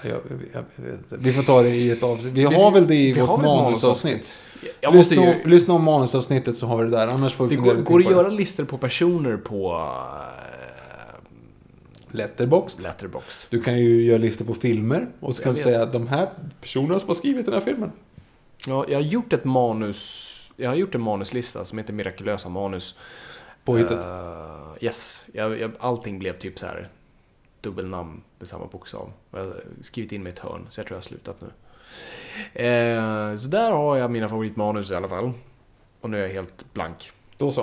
Jag, 0.02 0.12
jag, 0.12 0.20
jag, 0.52 0.64
jag 0.76 0.84
vet 0.84 0.94
inte. 0.94 1.16
Vi 1.18 1.32
får 1.32 1.43
ta 1.43 1.62
det 1.62 1.68
i 1.68 1.90
ett 1.90 2.02
avsnitt. 2.02 2.32
Vi 2.32 2.44
har 2.44 2.70
väl 2.70 2.86
det 2.86 2.94
i 2.94 3.12
Vi 3.12 3.20
vårt 3.20 3.40
manusavsnitt. 3.40 4.43
Jag 4.80 4.94
måste 4.94 5.14
lyssna, 5.14 5.32
ju... 5.32 5.43
om- 5.43 5.51
lyssna 5.51 5.74
om 5.74 5.82
manusavsnittet 5.84 6.59
så 6.59 6.66
har 6.66 6.78
vi 6.78 6.84
det 6.84 6.90
där. 6.90 7.09
Annars 7.09 7.34
får 7.34 7.47
vi 7.47 7.56
Det 7.56 7.62
går, 7.62 7.74
går 7.74 7.98
att 8.01 8.10
göra 8.10 8.28
listor 8.28 8.64
på 8.64 8.78
personer 8.78 9.36
på 9.36 9.74
uh, 9.74 10.36
Letterboxd. 12.10 12.82
Letterboxd. 12.82 13.47
Du 13.51 13.62
kan 13.62 13.78
ju 13.78 14.02
göra 14.02 14.18
listor 14.18 14.44
på 14.44 14.55
filmer 14.55 15.09
och 15.20 15.36
så 15.36 15.43
kan 15.43 15.55
du 15.55 15.62
säga 15.62 15.82
att 15.82 15.93
de 15.93 16.06
här 16.06 16.28
personerna 16.60 17.01
som 17.01 17.09
har 17.09 17.14
skrivit 17.14 17.44
den 17.44 17.55
här 17.55 17.60
filmen. 17.60 17.93
Ja, 18.66 18.84
jag 18.88 18.98
har 18.98 19.02
gjort 19.02 19.32
ett 19.32 19.44
manus... 19.44 20.32
Jag 20.56 20.70
har 20.70 20.76
gjort 20.76 20.94
en 20.94 21.01
manuslista 21.01 21.64
som 21.64 21.78
heter 21.78 21.93
Mirakulösa 21.93 22.48
manus. 22.48 22.94
Påhittet. 23.64 23.98
Uh, 23.98 24.65
yes. 24.81 25.27
Jag, 25.32 25.61
jag, 25.61 25.73
allting 25.78 26.19
blev 26.19 26.39
typ 26.39 26.59
så 26.59 26.66
här 26.66 26.89
dubbelnamn 27.61 28.23
med 28.39 28.48
samma 28.48 28.66
bokstav. 28.66 29.12
Jag 29.31 29.39
har 29.39 29.65
skrivit 29.82 30.12
in 30.12 30.23
mig 30.23 30.31
i 30.31 30.32
ett 30.32 30.39
hörn, 30.39 30.66
så 30.70 30.81
jag 30.81 30.86
tror 30.86 30.94
jag 30.94 30.98
har 30.98 31.03
slutat 31.03 31.36
nu. 31.40 31.48
Eh, 32.65 33.36
så 33.36 33.48
där 33.48 33.70
har 33.70 33.97
jag 33.97 34.11
mina 34.11 34.28
favoritmanus 34.28 34.90
i 34.90 34.94
alla 34.94 35.09
fall. 35.09 35.32
Och 36.01 36.11
nu 36.11 36.19
är 36.19 36.23
jag 36.27 36.35
helt 36.35 36.74
blank. 36.74 37.11
Då 37.36 37.53
så. 37.53 37.61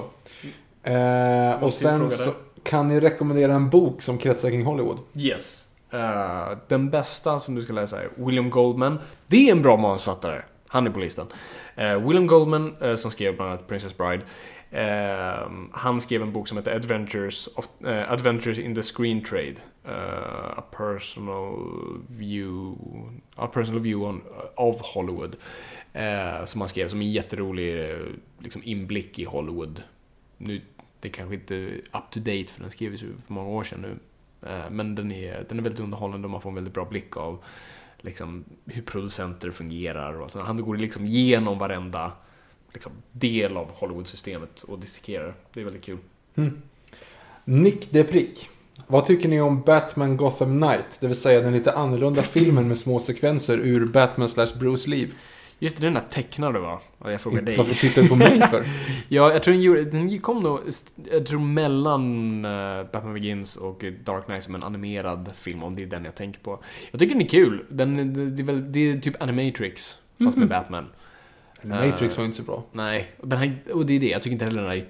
Eh, 0.83 0.93
Någon 0.93 1.63
och 1.63 1.73
sen 1.73 2.11
så 2.11 2.31
kan 2.63 2.87
ni 2.87 2.99
rekommendera 2.99 3.53
en 3.53 3.69
bok 3.69 4.01
som 4.01 4.17
kretsar 4.17 4.49
kring 4.49 4.65
Hollywood. 4.65 4.99
Yes. 5.15 5.67
Eh, 5.89 6.57
den 6.67 6.89
bästa 6.89 7.39
som 7.39 7.55
du 7.55 7.61
ska 7.61 7.73
läsa 7.73 8.01
är 8.01 8.09
William 8.15 8.49
Goldman. 8.49 8.99
Det 9.27 9.49
är 9.49 9.51
en 9.51 9.61
bra 9.61 9.77
manusförfattare. 9.77 10.41
Han 10.67 10.87
är 10.87 10.91
på 10.91 10.99
listan. 10.99 11.27
Eh, 11.75 12.07
William 12.07 12.27
Goldman, 12.27 12.75
eh, 12.81 12.95
som 12.95 13.11
skrev 13.11 13.35
bland 13.35 13.51
annat 13.51 13.67
Princess 13.67 13.97
Bride. 13.97 14.23
Eh, 14.73 15.51
han 15.71 15.99
skrev 15.99 16.21
en 16.21 16.33
bok 16.33 16.47
som 16.47 16.57
heter 16.57 16.75
Adventures, 16.75 17.47
of, 17.55 17.67
eh, 17.85 18.11
Adventures 18.11 18.59
in 18.59 18.75
the 18.75 18.83
Screen 18.83 19.23
Trade. 19.23 19.55
Uh, 19.85 20.57
a 20.57 20.63
personal 20.71 21.57
view, 22.07 22.75
a 23.35 23.47
personal 23.47 23.81
view 23.81 24.05
on, 24.05 24.21
eh, 24.21 24.49
of 24.55 24.81
Hollywood. 24.81 25.35
Eh, 25.93 26.45
som 26.45 26.61
han 26.61 26.69
skrev 26.69 26.87
som 26.87 27.01
en 27.01 27.11
jätterolig 27.11 27.89
eh, 27.89 27.97
liksom 28.39 28.61
inblick 28.65 29.19
i 29.19 29.23
Hollywood. 29.25 29.83
Nu, 30.37 30.61
det 30.99 31.07
är 31.07 31.11
kanske 31.11 31.35
inte 31.35 31.55
up 31.91 32.11
to 32.11 32.19
date 32.19 32.45
för 32.47 32.61
den 32.61 32.71
skrevs 32.71 33.03
ju 33.03 33.17
för 33.25 33.33
många 33.33 33.49
år 33.49 33.63
sedan 33.63 33.81
nu. 33.81 33.99
Men 34.71 34.95
den 34.95 35.11
är, 35.11 35.45
den 35.49 35.59
är 35.59 35.63
väldigt 35.63 35.79
underhållande 35.79 36.25
och 36.25 36.31
man 36.31 36.41
får 36.41 36.49
en 36.49 36.55
väldigt 36.55 36.73
bra 36.73 36.85
blick 36.85 37.17
av 37.17 37.43
liksom, 38.01 38.43
hur 38.65 38.81
producenter 38.81 39.51
fungerar. 39.51 40.21
Och 40.21 40.31
så. 40.31 40.39
Han 40.39 40.61
går 40.61 40.77
liksom 40.77 41.05
igenom 41.05 41.59
varenda 41.59 42.11
liksom, 42.73 42.91
del 43.11 43.57
av 43.57 43.71
Hollywood-systemet 43.71 44.63
och 44.63 44.79
dissekerar. 44.79 45.33
Det 45.53 45.59
är 45.59 45.63
väldigt 45.63 45.83
kul. 45.83 45.97
Nick 47.45 47.91
DePrick. 47.91 48.49
Vad 48.87 49.05
tycker 49.05 49.29
ni 49.29 49.41
om 49.41 49.61
Batman 49.61 50.17
Gotham 50.17 50.61
Knight? 50.61 50.97
Det 50.99 51.07
vill 51.07 51.15
säga 51.17 51.41
den 51.41 51.53
lite 51.53 51.73
annorlunda 51.73 52.23
filmen 52.23 52.67
med 52.67 52.77
små 52.77 52.99
sekvenser 52.99 53.57
ur 53.57 53.85
Batman 53.85 54.29
slash 54.29 54.59
Bruce 54.59 54.89
liv. 54.89 55.13
Just 55.59 55.77
det, 55.77 55.83
den 55.83 55.93
där 55.93 56.03
tecknade 56.09 56.59
va? 56.59 56.81
Jag 57.03 57.21
frågar 57.21 57.41
dig. 57.41 57.57
Varför 57.57 57.73
tittar 57.73 58.01
du 58.01 58.07
på 58.07 58.15
mig 58.15 58.41
för? 58.49 58.63
Ja, 59.09 59.31
jag 59.31 59.43
tror 59.43 59.53
den, 59.53 59.63
gjorde, 59.63 59.83
den 59.83 60.21
kom 60.21 60.39
nog, 60.39 60.59
jag 61.11 61.25
tror 61.25 61.39
mellan 61.39 62.45
uh, 62.45 62.91
Batman 62.91 63.13
Begins 63.13 63.55
och 63.55 63.83
Dark 64.03 64.25
Knight 64.25 64.43
som 64.43 64.55
en 64.55 64.63
animerad 64.63 65.31
film, 65.35 65.63
om 65.63 65.75
det 65.75 65.83
är 65.83 65.87
den 65.87 66.05
jag 66.05 66.15
tänker 66.15 66.39
på. 66.39 66.63
Jag 66.91 66.99
tycker 66.99 67.15
den 67.15 67.23
är 67.23 67.29
kul. 67.29 67.65
Den, 67.69 67.95
det, 68.35 68.41
är 68.41 68.45
väl, 68.45 68.71
det 68.71 68.79
är 68.79 68.99
typ 68.99 69.21
Animatrix, 69.21 69.97
fast 70.23 70.37
med 70.37 70.49
Batman. 70.49 70.85
Matrix 71.63 72.17
var 72.17 72.25
inte 72.25 72.37
så 72.37 72.43
bra. 72.43 72.63
Nej, 72.71 73.11
och, 73.19 73.27
den 73.27 73.39
här, 73.39 73.59
och 73.73 73.85
det 73.85 73.93
är 73.93 73.99
det. 73.99 74.09
Jag 74.09 74.21
tycker 74.21 74.33
inte 74.33 74.45
heller 74.45 74.61
den 74.61 74.69
här 74.69 74.77
är 74.77 74.87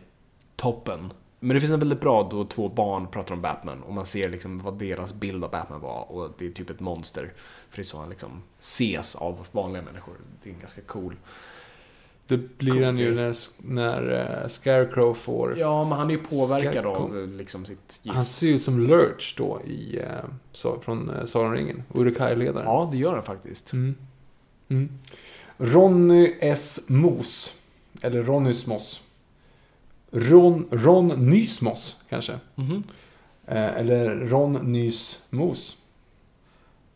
toppen. 0.55 1.13
Men 1.39 1.53
det 1.53 1.59
finns 1.59 1.73
en 1.73 1.79
väldigt 1.79 2.01
bra 2.01 2.27
då 2.31 2.45
två 2.45 2.69
barn 2.69 3.07
pratar 3.07 3.33
om 3.35 3.41
Batman 3.41 3.83
och 3.83 3.93
man 3.93 4.05
ser 4.05 4.29
liksom 4.29 4.57
vad 4.57 4.79
deras 4.79 5.13
bild 5.13 5.43
av 5.43 5.51
Batman 5.51 5.81
var 5.81 6.11
och 6.11 6.31
det 6.37 6.45
är 6.45 6.51
typ 6.51 6.69
ett 6.69 6.79
monster. 6.79 7.33
För 7.69 7.77
det 7.77 7.81
är 7.81 7.83
så 7.83 7.99
han 7.99 8.09
liksom 8.09 8.43
ses 8.59 9.15
av 9.15 9.47
vanliga 9.51 9.83
människor. 9.83 10.13
Det 10.43 10.49
är 10.49 10.53
ganska 10.53 10.81
cool. 10.81 11.15
Det 12.27 12.57
blir 12.57 12.85
han 12.85 12.97
ju 12.97 13.15
när, 13.15 13.35
när 13.57 14.11
uh, 14.11 14.47
Scarecrow 14.47 15.13
får... 15.13 15.57
Ja, 15.57 15.83
men 15.83 15.97
han 15.97 16.09
är 16.09 16.13
ju 16.13 16.19
påverkad 16.19 16.71
Scarecrow. 16.71 16.95
av 16.95 17.27
liksom 17.27 17.65
sitt 17.65 17.99
gift. 18.03 18.15
Han 18.15 18.25
ser 18.25 18.47
ju 18.47 18.55
ut 18.55 18.61
som 18.61 18.79
Lurch 18.79 19.35
då 19.37 19.61
i, 19.61 19.99
så, 20.51 20.79
från 20.79 21.09
uh, 21.09 21.25
Sagan 21.25 21.53
ringen. 21.53 21.83
Uruk-hai-ledaren. 21.93 22.65
Ja, 22.65 22.89
det 22.91 22.97
gör 22.97 23.13
han 23.13 23.23
faktiskt. 23.23 23.73
Mm. 23.73 23.95
Mm. 24.69 24.89
Ronny 25.63 26.35
S. 26.39 26.79
Mos. 26.87 27.53
Eller 28.01 28.23
Ronny 28.23 28.53
Smoss. 28.53 29.01
Ron, 30.11 30.67
Ron 30.71 31.07
Nysmos 31.07 31.95
kanske. 32.09 32.33
Mhm. 32.55 32.83
Eh, 33.47 33.77
eller 33.77 34.15
Ron 34.15 34.53
Nys 34.53 35.19
Mos. 35.29 35.77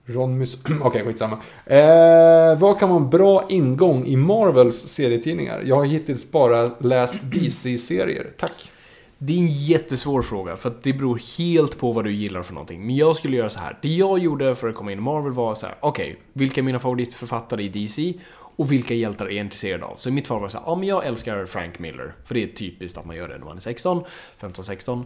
Ron 0.06 0.38
Mus... 0.38 0.58
Okej, 0.82 1.04
skitsamma. 1.06 1.38
Eh, 1.66 2.60
vad 2.60 2.80
kan 2.80 2.90
vara 2.90 3.00
en 3.00 3.10
bra 3.10 3.46
ingång 3.50 4.06
i 4.06 4.16
Marvels 4.16 4.78
serietidningar? 4.78 5.62
Jag 5.66 5.76
har 5.76 5.86
hittills 5.86 6.32
bara 6.32 6.72
läst 6.80 7.18
DC-serier. 7.24 8.34
Tack. 8.38 8.72
Det 9.18 9.34
är 9.34 9.38
en 9.38 9.48
jättesvår 9.48 10.22
fråga, 10.22 10.56
för 10.56 10.70
att 10.70 10.84
det 10.84 10.94
beror 10.94 11.22
helt 11.38 11.78
på 11.78 11.92
vad 11.92 12.06
du 12.06 12.14
gillar 12.14 12.42
för 12.44 12.54
någonting. 12.54 12.86
Men 12.86 12.96
jag 12.96 13.16
skulle 13.16 13.38
göra 13.38 13.50
så 13.50 13.60
här. 13.60 13.78
Det 13.82 13.88
jag 13.88 14.20
gjorde 14.20 14.56
för 14.56 14.70
att 14.70 14.76
komma 14.76 14.92
in 14.92 14.98
i 14.98 15.02
Marvel 15.02 15.32
var 15.32 15.56
så 15.56 15.66
här: 15.66 15.76
okej, 15.80 16.20
vilka 16.34 16.62
är 16.62 16.64
mina 16.64 16.80
favoritförfattare 16.80 17.64
i 17.64 17.70
DC? 17.70 18.14
Och 18.58 18.72
vilka 18.72 18.94
hjältar 18.94 19.26
är 19.26 19.30
jag 19.30 19.46
intresserad 19.46 19.84
av? 19.84 19.96
Så 19.98 20.10
i 20.10 20.12
mitt 20.12 20.28
fall 20.28 20.40
var 20.40 20.48
det 20.48 20.52
så 20.52 20.58
här, 20.58 20.66
ja 20.66 20.76
men 20.76 20.88
jag 20.88 21.06
älskar 21.06 21.46
Frank 21.46 21.80
Miller. 21.80 22.14
För 22.26 22.34
det 22.34 22.44
är 22.44 22.48
typiskt 22.48 22.98
att 22.98 23.06
man 23.06 23.16
gör 23.16 23.28
det 23.28 23.38
när 23.38 23.46
man 23.46 23.58
är 23.58 23.62
16, 23.62 24.04
15-16. 24.40 25.04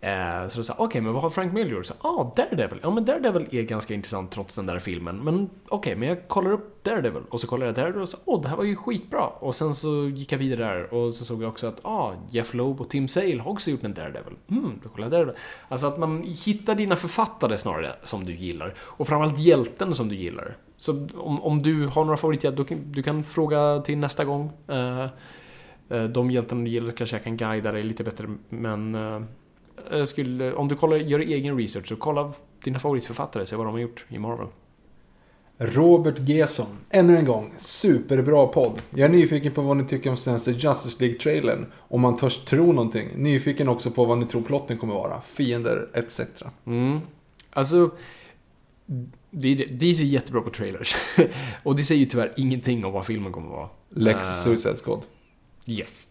Eh, 0.00 0.48
så 0.48 0.58
då 0.58 0.64
sa 0.64 0.74
jag, 0.78 0.84
okej, 0.84 1.00
men 1.00 1.12
vad 1.12 1.22
har 1.22 1.30
Frank 1.30 1.52
Miller 1.52 1.70
gjort? 1.70 1.86
Så, 1.86 1.94
ah, 2.00 2.32
Daredevil. 2.36 2.78
Ja, 2.82 2.90
men 2.90 3.04
Daredevil 3.04 3.48
är 3.50 3.62
ganska 3.62 3.94
intressant 3.94 4.30
trots 4.30 4.54
den 4.54 4.66
där 4.66 4.78
filmen. 4.78 5.16
Men 5.16 5.50
okej, 5.68 5.96
men 5.96 6.08
jag 6.08 6.28
kollar 6.28 6.52
upp 6.52 6.84
Daredevil. 6.84 7.22
Och 7.30 7.40
så 7.40 7.46
kollar 7.46 7.66
jag 7.66 7.74
Daredevil 7.74 8.02
och 8.02 8.08
så, 8.08 8.16
åh, 8.24 8.42
det 8.42 8.48
här 8.48 8.56
var 8.56 8.64
ju 8.64 8.76
skitbra. 8.76 9.26
Och 9.26 9.54
sen 9.54 9.74
så 9.74 10.08
gick 10.08 10.32
jag 10.32 10.38
vidare 10.38 10.64
där 10.64 10.94
och 10.94 11.14
så 11.14 11.24
såg 11.24 11.42
jag 11.42 11.48
också 11.48 11.66
att, 11.66 11.84
ah, 11.84 12.14
Jeff 12.30 12.54
Loeb 12.54 12.80
och 12.80 12.90
Tim 12.90 13.08
Sale 13.08 13.40
har 13.40 13.50
också 13.50 13.70
gjort 13.70 13.84
en 13.84 13.94
Daredevil. 13.94 14.34
Mm, 14.50 14.80
då 14.82 14.88
kollar 14.88 15.04
jag 15.04 15.12
Daredevil. 15.12 15.36
Alltså 15.68 15.86
att 15.86 15.98
man 15.98 16.22
hittar 16.22 16.74
dina 16.74 16.96
författare 16.96 17.58
snarare 17.58 17.92
som 18.02 18.24
du 18.24 18.32
gillar. 18.32 18.74
Och 18.78 19.08
framförallt 19.08 19.38
hjälten 19.38 19.94
som 19.94 20.08
du 20.08 20.14
gillar. 20.14 20.56
Så 20.78 21.06
om, 21.14 21.42
om 21.42 21.62
du 21.62 21.86
har 21.86 22.04
några 22.04 22.16
favorithjältar, 22.16 22.56
du 22.56 22.64
kan, 22.64 22.92
du 22.92 23.02
kan 23.02 23.24
fråga 23.24 23.82
till 23.84 23.98
nästa 23.98 24.24
gång. 24.24 24.52
Eh, 24.68 25.06
de 26.10 26.30
hjältarna 26.30 26.64
du 26.64 26.70
gillar 26.70 26.90
kanske 26.90 27.16
jag 27.16 27.24
kan 27.24 27.36
guida 27.36 27.72
dig 27.72 27.82
lite 27.82 28.04
bättre, 28.04 28.28
men 28.48 28.94
jag 29.90 30.08
skulle, 30.08 30.52
om 30.52 30.68
du 30.68 30.74
kollar, 30.74 30.96
gör 30.96 31.20
egen 31.20 31.58
research, 31.58 31.88
så 31.88 31.96
kolla 31.96 32.32
dina 32.64 32.78
favoritförfattare, 32.78 33.46
se 33.46 33.56
vad 33.56 33.66
de 33.66 33.72
har 33.72 33.80
gjort 33.80 34.06
i 34.08 34.18
Marvel. 34.18 34.46
Robert 35.58 36.18
Gesson. 36.18 36.78
Ännu 36.90 37.16
en 37.16 37.24
gång, 37.24 37.54
superbra 37.58 38.46
podd. 38.46 38.82
Jag 38.90 39.00
är 39.00 39.08
nyfiken 39.08 39.52
på 39.52 39.62
vad 39.62 39.76
ni 39.76 39.84
tycker 39.84 40.10
om 40.10 40.16
senaste 40.16 40.50
Justice 40.50 41.04
League-trailern. 41.04 41.66
Om 41.74 42.00
man 42.00 42.16
törs 42.16 42.44
tro 42.44 42.72
någonting. 42.72 43.08
Nyfiken 43.16 43.68
också 43.68 43.90
på 43.90 44.04
vad 44.04 44.18
ni 44.18 44.26
tror 44.26 44.42
plotten 44.42 44.78
kommer 44.78 44.94
vara. 44.94 45.20
Fiender, 45.20 45.88
etc. 45.94 46.20
Mm. 46.66 47.00
Alltså. 47.50 47.90
DC 49.30 50.02
är 50.02 50.06
jättebra 50.06 50.40
på 50.40 50.50
trailers. 50.50 50.94
och 51.62 51.76
det 51.76 51.82
säger 51.82 52.00
ju 52.00 52.06
tyvärr 52.06 52.32
ingenting 52.36 52.84
om 52.84 52.92
vad 52.92 53.06
filmen 53.06 53.32
kommer 53.32 53.48
vara. 53.48 53.68
Lex 53.90 54.18
Eh, 54.28 54.34
Suicide 54.34 54.76
Squad. 54.76 55.02
Yes. 55.66 56.08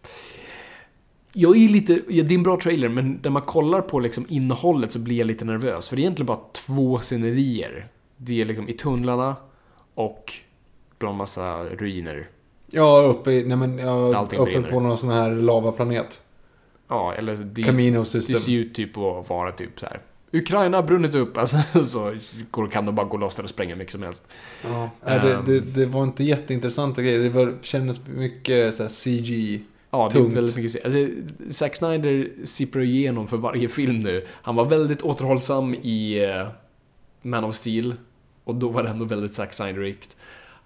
Jag 1.32 1.56
är 1.56 1.68
lite, 1.68 1.92
ja, 2.08 2.22
det 2.24 2.34
är 2.34 2.36
en 2.36 2.42
bra 2.42 2.60
trailer, 2.60 2.88
men 2.88 3.20
när 3.22 3.30
man 3.30 3.42
kollar 3.42 3.80
på 3.80 4.00
liksom 4.00 4.26
innehållet 4.28 4.92
så 4.92 4.98
blir 4.98 5.16
jag 5.16 5.26
lite 5.26 5.44
nervös. 5.44 5.88
För 5.88 5.96
det 5.96 6.00
är 6.00 6.02
egentligen 6.02 6.26
bara 6.26 6.40
två 6.52 7.00
scenerier. 7.00 7.88
Det 8.16 8.40
är 8.40 8.44
liksom 8.44 8.68
i 8.68 8.72
tunnlarna 8.72 9.36
och 9.94 10.32
bland 10.98 11.16
massa 11.16 11.64
ruiner. 11.64 12.28
Ja, 12.70 13.02
uppe, 13.02 13.30
nej 13.30 13.56
men, 13.56 13.78
ja, 13.78 14.24
uppe 14.24 14.44
brinner. 14.44 14.70
på 14.70 14.80
någon 14.80 14.98
sån 14.98 15.10
här 15.10 15.30
lavaplanet. 15.30 16.22
Ja, 16.88 17.14
eller 17.14 17.36
det, 17.36 17.62
Camino 17.62 17.98
det 17.98 18.06
System. 18.06 18.36
ser 18.36 18.52
ju 18.52 18.60
ut 18.60 18.74
typ 18.74 18.96
att 18.96 19.30
vara 19.30 19.52
typ 19.52 19.80
så 19.80 19.86
här. 19.86 20.00
Ukraina 20.32 20.76
har 20.76 20.82
brunnit 20.82 21.14
upp, 21.14 21.36
alltså, 21.38 21.58
så 21.84 22.14
går- 22.50 22.68
kan 22.68 22.84
de 22.84 22.94
bara 22.94 23.06
gå 23.06 23.16
loss 23.16 23.34
där 23.36 23.42
och 23.42 23.50
spränga 23.50 23.76
mycket 23.76 23.92
som 23.92 24.02
helst. 24.02 24.24
Ja. 24.64 24.90
Det, 25.04 25.10
Ehm. 25.10 25.44
det, 25.46 25.60
det 25.60 25.86
var 25.86 26.02
inte 26.02 26.24
jätteintressanta 26.24 27.02
grejer. 27.02 27.18
Det 27.18 27.28
var, 27.30 27.54
kändes 27.62 28.00
mycket 28.06 28.74
så 28.74 28.82
här 28.82 28.90
CG. 28.90 29.60
Ja, 29.90 30.10
det 30.12 30.18
är 30.18 30.22
väldigt 30.22 30.56
mycket... 30.56 30.84
Alltså, 30.84 31.06
Zack 31.50 31.76
Snyder 31.76 32.28
sipprar 32.44 32.82
igenom 32.82 33.28
för 33.28 33.36
varje 33.36 33.68
film 33.68 33.98
nu. 33.98 34.26
Han 34.30 34.56
var 34.56 34.64
väldigt 34.64 35.02
återhållsam 35.02 35.74
i 35.74 36.24
eh, 36.24 36.48
Man 37.22 37.44
of 37.44 37.54
Steel. 37.54 37.94
Och 38.44 38.54
då 38.54 38.68
var 38.68 38.82
det 38.82 38.88
ändå 38.88 39.04
väldigt 39.04 39.34
Zack 39.34 39.52
Snyder-rikt. 39.52 40.16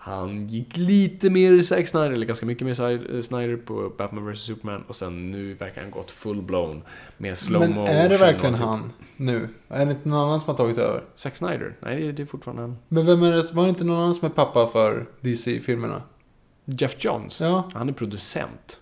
Han 0.04 0.46
gick 0.46 0.76
lite 0.76 1.30
mer 1.30 1.62
Zack 1.62 1.88
Snyder, 1.88 2.10
eller 2.10 2.26
ganska 2.26 2.46
mycket 2.46 2.66
mer 2.66 2.74
Sy- 2.74 3.16
eh, 3.16 3.20
Snyder 3.20 3.56
på 3.56 3.92
Batman 3.98 4.32
vs 4.32 4.40
Superman. 4.40 4.84
Och 4.88 4.96
sen 4.96 5.30
nu 5.30 5.54
verkar 5.54 5.82
han 5.82 5.90
gått 5.90 6.10
full-blown 6.10 6.80
med 7.18 7.38
slow 7.38 7.60
Men 7.60 7.78
är 7.78 8.08
det 8.08 8.16
verkligen 8.16 8.54
typ- 8.54 8.64
han 8.64 8.92
nu? 9.16 9.48
Är 9.68 9.86
det 9.86 9.92
inte 9.92 10.08
någon 10.08 10.18
annan 10.28 10.40
som 10.40 10.48
har 10.48 10.54
tagit 10.56 10.78
över? 10.78 11.02
Zack 11.14 11.36
Snyder? 11.36 11.76
Nej, 11.80 12.00
det 12.00 12.08
är- 12.08 12.12
det 12.12 12.22
är 12.22 12.26
fortfarande 12.26 12.62
han. 12.62 12.76
Men 12.88 13.06
vem 13.06 13.22
är 13.22 13.30
det? 13.32 13.52
Var 13.52 13.62
det 13.62 13.68
inte 13.68 13.84
någon 13.84 14.00
annan 14.00 14.14
som 14.14 14.26
är 14.26 14.30
pappa 14.32 14.66
för 14.66 15.06
DC-filmerna? 15.20 16.02
Jeff 16.64 17.04
Johns. 17.04 17.40
Ja, 17.40 17.68
Han 17.74 17.88
är 17.88 17.92
producent. 17.92 18.78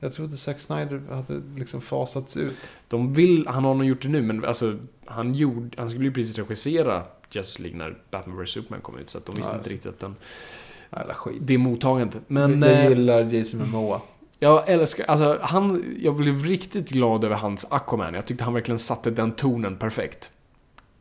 jag 0.00 0.12
trodde 0.14 0.36
Zack 0.36 0.60
Snyder 0.60 1.02
hade 1.10 1.42
liksom 1.56 1.80
fasats 1.80 2.36
ut. 2.36 2.54
De 2.88 3.12
vill, 3.14 3.46
han 3.46 3.64
har 3.64 3.74
nog 3.74 3.86
gjort 3.86 4.02
det 4.02 4.08
nu, 4.08 4.22
men 4.22 4.44
alltså 4.44 4.76
han, 5.04 5.34
gjorde, 5.34 5.70
han 5.76 5.88
skulle 5.90 6.04
ju 6.04 6.12
precis 6.12 6.38
regissera 6.38 7.02
Justice 7.30 7.62
League 7.62 7.78
när 7.78 7.96
Batman 8.10 8.44
vs 8.44 8.50
Superman 8.50 8.80
kom 8.80 8.98
ut, 8.98 9.10
så 9.10 9.18
att 9.18 9.26
de 9.26 9.34
visste 9.34 9.50
Ja, 9.50 9.54
inte 9.54 9.58
alltså. 9.58 9.72
riktigt 9.72 9.92
att 9.92 10.00
den, 10.00 10.16
Jävla 10.96 11.14
skit. 11.14 11.36
det 11.40 11.58
mottagandet. 11.58 12.22
Men 12.26 12.62
jag 12.62 12.72
eh, 12.72 12.88
gillar 12.88 13.34
Jason 13.34 13.60
Momoa. 13.60 14.00
jag 14.38 14.68
älskar, 14.68 15.04
alltså 15.04 15.38
han, 15.42 15.84
jag 16.02 16.14
blev 16.16 16.44
riktigt 16.44 16.88
glad 16.90 17.24
över 17.24 17.36
hans 17.36 17.66
Aquaman. 17.70 18.14
Jag 18.14 18.26
tyckte 18.26 18.44
han 18.44 18.54
verkligen 18.54 18.78
satte 18.78 19.10
den 19.10 19.32
tonen 19.32 19.76
perfekt. 19.76 20.30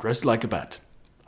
Dressed 0.01 0.31
like 0.31 0.47
a 0.47 0.49
bat. 0.51 0.79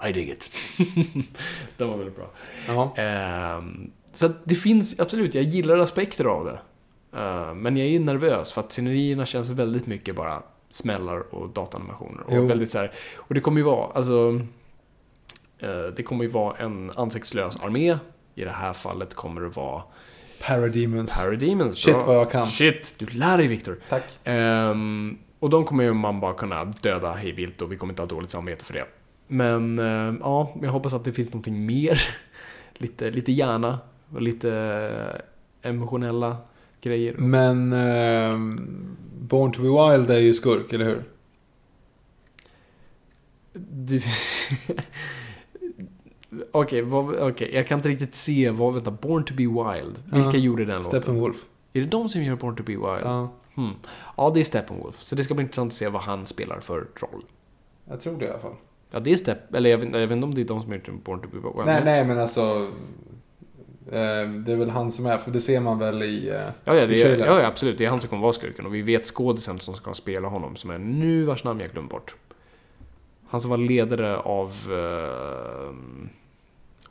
I 0.09 0.13
dig 0.13 0.29
it. 0.29 0.49
den 1.77 1.87
var 1.89 1.97
väldigt 1.97 2.15
bra. 2.15 2.93
Ehm, 2.95 3.91
så 4.13 4.29
det 4.43 4.55
finns, 4.55 4.99
absolut, 4.99 5.35
jag 5.35 5.43
gillar 5.43 5.77
aspekter 5.77 6.25
av 6.25 6.45
det. 6.45 6.59
Ehm, 7.19 7.59
men 7.59 7.77
jag 7.77 7.87
är 7.87 7.99
nervös 7.99 8.51
för 8.53 8.61
att 8.61 8.71
scenerierna 8.71 9.25
känns 9.25 9.49
väldigt 9.49 9.87
mycket 9.87 10.15
bara 10.15 10.41
smällar 10.69 11.35
och 11.35 11.49
datanimationer. 11.49 12.23
Jo. 12.31 12.43
Och 12.43 12.49
väldigt 12.49 12.71
så 12.71 12.77
här, 12.77 12.91
och 13.17 13.33
det 13.33 13.39
kommer 13.41 13.57
ju 13.57 13.63
vara, 13.63 13.91
alltså... 13.93 14.41
eh, 15.59 15.93
det 15.95 16.03
kommer 16.03 16.23
ju 16.23 16.29
vara 16.29 16.57
en 16.57 16.91
ansiktslös 16.95 17.59
armé. 17.63 17.97
I 18.35 18.43
det 18.43 18.51
här 18.51 18.73
fallet 18.73 19.13
kommer 19.13 19.41
det 19.41 19.49
vara 19.49 19.84
Parademons. 20.41 21.17
Parademons. 21.21 21.77
Shit 21.77 21.93
Bra. 21.93 22.05
vad 22.05 22.15
jag 22.15 22.31
kan. 22.31 22.47
Shit, 22.47 22.95
du 22.97 23.05
lär 23.05 23.38
dig 23.38 23.47
Viktor. 23.47 23.79
Tack. 23.89 24.03
Ehm, 24.23 25.17
och 25.39 25.49
de 25.49 25.65
kommer 25.65 25.84
ju 25.84 25.93
man 25.93 26.19
bara 26.19 26.34
kunna 26.34 26.65
döda 26.65 27.13
hej 27.13 27.31
vilt 27.31 27.61
och 27.61 27.71
vi 27.71 27.77
kommer 27.77 27.93
inte 27.93 28.01
ha 28.01 28.07
dåligt 28.07 28.29
samvete 28.29 28.65
för 28.65 28.73
det. 28.73 28.85
Men 29.27 29.79
eh, 29.79 30.15
ja, 30.19 30.55
jag 30.61 30.71
hoppas 30.71 30.93
att 30.93 31.03
det 31.03 31.13
finns 31.13 31.29
någonting 31.29 31.65
mer. 31.65 32.01
lite, 32.73 33.11
lite 33.11 33.31
hjärna 33.31 33.79
och 34.13 34.21
lite 34.21 34.51
eh, 35.63 35.69
emotionella 35.69 36.38
grejer. 36.81 37.13
Men 37.17 37.73
eh, 37.73 38.38
Born 39.19 39.51
to 39.51 39.61
be 39.61 39.67
Wild 39.67 40.09
är 40.09 40.19
ju 40.19 40.34
skurk, 40.34 40.73
eller 40.73 40.85
hur? 40.85 41.03
Du... 43.53 44.01
Okej, 46.51 46.81
vad- 46.81 47.15
okej, 47.15 47.51
jag 47.55 47.67
kan 47.67 47.77
inte 47.79 47.89
riktigt 47.89 48.15
se 48.15 48.49
vad, 48.49 48.73
vänta, 48.73 48.91
Born 48.91 49.23
to 49.23 49.33
be 49.33 49.43
Wild. 49.43 49.99
Vilka 50.13 50.29
Ja, 50.31 50.37
gjorde 50.37 50.65
den 50.65 50.75
låten? 50.75 50.89
Steppenwolf. 51.01 51.45
Är 51.73 51.81
det 51.81 51.87
de 51.87 52.09
som 52.09 52.23
gör 52.23 52.35
Born 52.35 52.55
to 52.55 52.63
be 52.63 52.71
Wild? 52.71 52.81
Ja, 53.03 53.29
Hmm. 53.55 53.71
Ja, 54.17 54.31
det 54.33 54.39
är 54.39 54.43
Steppenwolf. 54.43 55.01
Så 55.03 55.15
det 55.15 55.23
ska 55.23 55.33
bli 55.33 55.41
intressant 55.43 55.71
att 55.71 55.75
se 55.77 55.87
vad 55.87 56.01
han 56.01 56.25
spelar 56.25 56.59
för 56.59 56.75
roll. 56.95 57.23
jag 57.89 58.01
tror 58.01 58.17
det 58.19 58.25
i 58.25 58.29
alla 58.29 58.39
fall. 58.39 58.53
Ja, 58.91 58.99
det 58.99 59.11
är 59.13 59.17
Stepp... 59.17 59.53
Eller 59.55 59.69
jag 59.69 59.77
vet, 59.77 59.89
jag 59.93 59.99
vet 59.99 60.11
inte 60.11 60.25
om 60.25 60.33
det 60.35 60.41
är 60.41 60.45
de 60.45 60.61
som 60.61 60.69
har 60.71 60.77
gjort 60.77 61.03
Born 61.03 61.21
to 61.21 61.27
be 61.31 61.37
Wild. 61.37 61.65
Nej, 61.65 61.81
nej, 61.85 62.05
men 62.05 62.19
alltså. 62.19 62.71
Eh, 63.91 64.29
det 64.45 64.51
är 64.51 64.55
väl 64.55 64.69
han 64.69 64.91
som 64.91 65.05
är, 65.05 65.17
för 65.17 65.31
det 65.31 65.41
ser 65.41 65.59
man 65.59 65.79
väl 65.79 66.03
i, 66.03 66.29
eh, 66.29 66.35
Ja, 66.35 66.75
ja, 66.75 66.85
det 66.85 67.01
är, 67.03 67.17
ja, 67.17 67.45
absolut. 67.47 67.77
Det 67.77 67.85
är 67.85 67.89
han 67.89 67.99
som 67.99 68.09
kommer 68.09 68.21
vara 68.21 68.33
skurken. 68.33 68.65
Och 68.65 68.75
vi 68.75 68.81
vet 68.81 69.05
skådisen 69.05 69.59
som 69.59 69.75
ska 69.75 69.93
spela 69.93 70.27
honom, 70.27 70.55
som 70.55 70.69
är 70.69 70.79
nu 70.79 71.23
vars 71.25 71.43
namn 71.43 71.59
jag 71.59 71.69
glömt 71.71 71.89
bort. 71.91 72.15
Han 73.29 73.41
som 73.41 73.49
var 73.51 73.57
ledare 73.57 74.17
av 74.17 74.53
uh, 74.69 75.73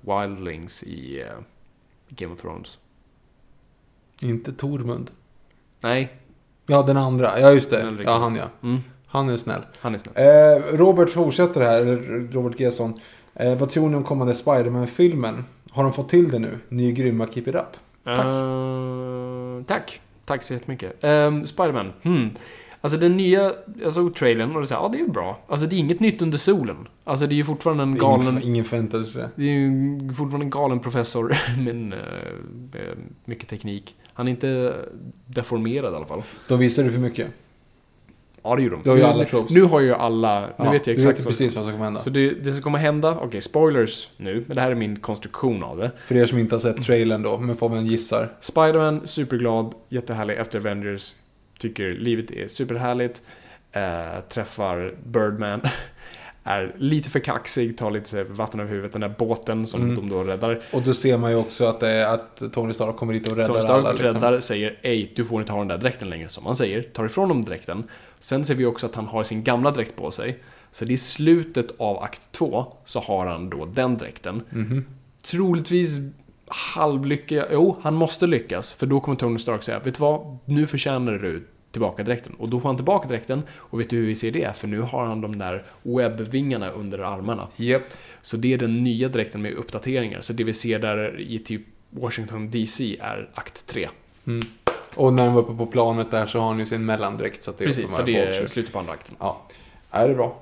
Wildlings 0.00 0.82
i 0.82 1.20
eh, 1.20 1.26
Game 2.08 2.32
of 2.32 2.40
Thrones. 2.40 2.78
Inte 4.22 4.52
Tormund. 4.52 5.10
Nej, 5.80 6.12
Ja, 6.66 6.82
den 6.82 6.96
andra. 6.96 7.40
Ja, 7.40 7.52
just 7.52 7.70
det. 7.70 7.96
Ja, 8.04 8.18
han 8.18 8.36
ja. 8.36 8.44
mm, 8.62 8.80
Han 9.06 9.28
är 9.28 9.36
snäll. 9.36 9.62
han 9.80 9.94
är 9.94 9.98
snäll. 9.98 10.14
Eh, 10.16 10.76
Robert 10.76 11.10
fortsätter 11.10 11.60
här, 11.60 11.78
eller 11.78 11.96
Robert 12.32 12.60
Gesson. 12.60 12.94
Eh, 13.34 13.58
vad 13.58 13.70
tror 13.70 13.88
ni 13.88 13.96
om 13.96 14.04
kommande 14.04 14.34
Spider-Man-filmen? 14.34 15.44
Har 15.70 15.82
de 15.82 15.92
fått 15.92 16.08
till 16.08 16.30
det 16.30 16.38
nu? 16.38 16.58
Ni 16.68 16.88
är 16.88 16.92
grymma, 16.92 17.26
keep 17.26 17.42
it 17.46 17.54
up. 17.54 17.76
Tack. 18.04 18.26
Eh, 18.26 19.64
tack. 19.66 20.00
Tack 20.24 20.42
så 20.42 20.52
jättemycket. 20.52 21.04
Um, 21.04 21.46
Spiderman. 21.46 21.92
Hmm. 22.02 22.30
Alltså 22.86 22.98
den 22.98 23.16
nya, 23.16 23.52
jag 23.82 23.92
såg 23.92 24.14
trailern 24.14 24.54
och 24.56 24.60
det 24.60 24.66
sa, 24.66 24.74
ja 24.74 24.88
det 24.88 24.98
är 24.98 25.00
ju 25.00 25.08
bra. 25.08 25.38
Alltså 25.48 25.66
det 25.66 25.76
är 25.76 25.78
inget 25.78 26.00
nytt 26.00 26.22
under 26.22 26.38
solen. 26.38 26.88
Alltså 27.04 27.26
det 27.26 27.34
är 27.34 27.36
ju 27.36 27.44
fortfarande 27.44 27.82
en 27.82 27.94
galen... 27.94 28.28
Ingen, 28.28 28.42
ingen 28.42 28.64
förväntade 28.64 29.04
sig 29.04 29.22
det. 29.22 29.30
Det 29.34 29.42
är 29.42 29.52
ju 29.52 29.98
fortfarande 30.08 30.46
en 30.46 30.50
galen 30.50 30.80
professor 30.80 31.36
med 31.58 31.92
eh, 31.92 32.80
mycket 33.24 33.48
teknik. 33.48 33.94
Han 34.12 34.26
är 34.28 34.30
inte 34.30 34.74
deformerad 35.26 35.92
i 35.92 35.96
alla 35.96 36.06
fall. 36.06 36.22
De 36.48 36.58
visade 36.58 36.90
för 36.90 37.00
mycket. 37.00 37.26
Ja, 38.42 38.56
det 38.56 38.62
gjorde 38.62 38.76
de. 38.76 38.82
Det 38.82 38.90
har 38.90 38.96
ju 38.96 39.02
Nu- 39.02 39.08
alla 39.08 39.24
tropes. 39.24 39.50
Nu 39.50 39.62
har 39.62 39.80
ju 39.80 39.92
alla... 39.92 40.40
Nu 40.40 40.46
Ja, 40.56 40.70
vet 40.70 40.86
jag 40.86 40.96
exakt 40.96 41.18
vet 41.18 41.26
precis 41.26 41.56
vad 41.56 41.64
som 41.64 41.72
kommer 41.72 41.84
hända. 41.84 42.00
Så 42.00 42.10
det, 42.10 42.30
det 42.30 42.52
som 42.52 42.62
kommer 42.62 42.78
hända, 42.78 43.18
okej, 43.22 43.40
spoilers 43.40 44.08
nu, 44.16 44.44
men 44.46 44.56
det 44.56 44.62
här 44.62 44.70
är 44.70 44.74
min 44.74 44.96
konstruktion 45.00 45.62
av 45.62 45.76
det. 45.76 45.90
För 46.06 46.16
er 46.16 46.26
som 46.26 46.38
inte 46.38 46.54
har 46.54 46.60
sett 46.60 46.84
trailern 46.84 47.22
då, 47.22 47.38
men 47.38 47.56
får 47.56 47.68
man 47.68 47.86
gissar. 47.86 48.32
Spiderman, 48.40 49.06
superglad, 49.06 49.74
jättehärlig 49.88 50.34
efter 50.36 50.58
Avengers. 50.58 51.16
Tycker 51.58 51.90
livet 51.90 52.30
är 52.30 52.48
superhärligt. 52.48 53.22
Eh, 53.72 54.20
träffar 54.28 54.94
Birdman. 55.04 55.60
Är 56.48 56.74
lite 56.78 57.10
för 57.10 57.18
kaxig, 57.20 57.78
tar 57.78 57.90
lite 57.90 58.24
vatten 58.24 58.60
över 58.60 58.70
huvudet. 58.70 58.92
Den 58.92 59.00
där 59.00 59.14
båten 59.18 59.66
som 59.66 59.82
Mm. 59.82 59.96
de 59.96 60.08
då 60.08 60.24
räddar. 60.24 60.60
Och 60.72 60.82
då 60.82 60.94
ser 60.94 61.18
man 61.18 61.30
ju 61.30 61.36
också 61.36 61.64
att, 61.64 61.80
det 61.80 61.88
är, 61.90 62.14
att 62.14 62.42
Tony 62.52 62.72
Stark 62.72 62.96
kommer 62.96 63.12
dit 63.12 63.28
och 63.28 63.36
räddar 63.36 63.48
Tony 63.48 63.60
Stark 63.60 63.78
alla. 63.78 63.92
Liksom. 63.92 64.14
räddar, 64.14 64.40
säger 64.40 64.78
ej, 64.82 65.12
du 65.16 65.24
får 65.24 65.40
inte 65.40 65.52
ha 65.52 65.58
den 65.58 65.68
där 65.68 65.78
dräkten 65.78 66.10
längre, 66.10 66.28
som 66.28 66.46
han 66.46 66.56
säger. 66.56 66.82
Tar 66.82 67.04
ifrån 67.04 67.28
honom 67.28 67.44
dräkten. 67.44 67.84
Sen 68.20 68.44
ser 68.44 68.54
vi 68.54 68.66
också 68.66 68.86
att 68.86 68.94
han 68.94 69.06
har 69.06 69.22
sin 69.24 69.44
gamla 69.44 69.70
dräkt 69.70 69.96
på 69.96 70.10
sig. 70.10 70.38
Så 70.72 70.84
det 70.84 70.92
är 70.92 70.96
slutet 70.96 71.66
av 71.78 72.02
akt 72.02 72.22
två, 72.32 72.66
så 72.84 73.00
har 73.00 73.26
han 73.26 73.50
då 73.50 73.64
den 73.64 73.98
dräkten. 73.98 74.42
Mhm. 74.50 74.84
Troligtvis 75.24 75.96
halvlycka, 76.48 77.46
jo, 77.52 77.76
han 77.82 77.94
måste 77.94 78.26
lyckas. 78.26 78.72
För 78.72 78.86
då 78.86 79.00
kommer 79.00 79.16
Tony 79.18 79.38
Stark 79.38 79.62
säga, 79.62 79.78
vet 79.78 79.94
du 79.94 80.00
vad? 80.00 80.38
Nu 80.44 80.66
förtjänar 80.66 81.12
du 81.12 81.46
tillbaka 81.70 82.02
dräkten. 82.02 82.34
Och 82.38 82.48
då 82.48 82.60
får 82.60 82.68
han 82.68 82.76
tillbaka 82.76 83.08
dräkten. 83.08 83.42
Och 83.50 83.80
vet 83.80 83.90
du 83.90 83.96
hur 83.96 84.06
vi 84.06 84.14
ser 84.14 84.30
det? 84.30 84.56
För 84.56 84.68
nu 84.68 84.80
har 84.80 85.04
han 85.06 85.20
de 85.20 85.38
där 85.38 85.64
webbvingarna 85.82 86.70
under 86.70 86.98
armarna. 86.98 87.48
Japp. 87.56 87.82
Så 88.22 88.36
det 88.36 88.54
är 88.54 88.58
den 88.58 88.72
nya 88.72 89.08
dräkten 89.08 89.42
med 89.42 89.52
uppdateringar. 89.52 90.20
Så 90.20 90.32
det 90.32 90.44
vi 90.44 90.52
ser 90.52 90.78
där 90.78 91.20
i 91.20 91.38
typ 91.38 91.62
Washington 91.90 92.50
DC 92.50 92.96
är 93.00 93.30
akt 93.34 93.66
3. 93.66 93.88
Mm. 94.26 94.46
Och 94.96 95.12
när 95.12 95.24
han 95.24 95.34
var 95.34 95.42
uppe 95.42 95.54
på 95.54 95.66
planet 95.66 96.10
där 96.10 96.26
så 96.26 96.38
har 96.38 96.46
han 96.46 96.58
ju 96.58 96.66
sin 96.66 96.84
mellandräkt. 96.84 97.44
Så 97.44 97.50
att 97.50 97.58
det 97.58 97.64
är 97.64 97.66
Precis, 97.66 97.90
så 97.90 98.02
uppenbart 98.02 98.06
det 98.06 98.20
är 98.20 98.26
Vulture. 98.26 98.46
slutet 98.46 98.72
på 98.72 98.78
andra 98.78 98.92
akten. 98.92 99.14
Ja, 99.18 99.42
ja 99.90 100.06
det 100.06 100.10
är 100.10 100.14
bra. 100.14 100.38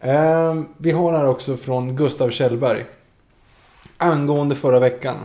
Ehm, 0.00 0.68
vi 0.76 0.90
har 0.90 1.12
här 1.12 1.26
också 1.26 1.56
från 1.56 1.96
Gustav 1.96 2.30
Kjellberg. 2.30 2.84
Angående 3.96 4.54
förra 4.54 4.80
veckan. 4.80 5.16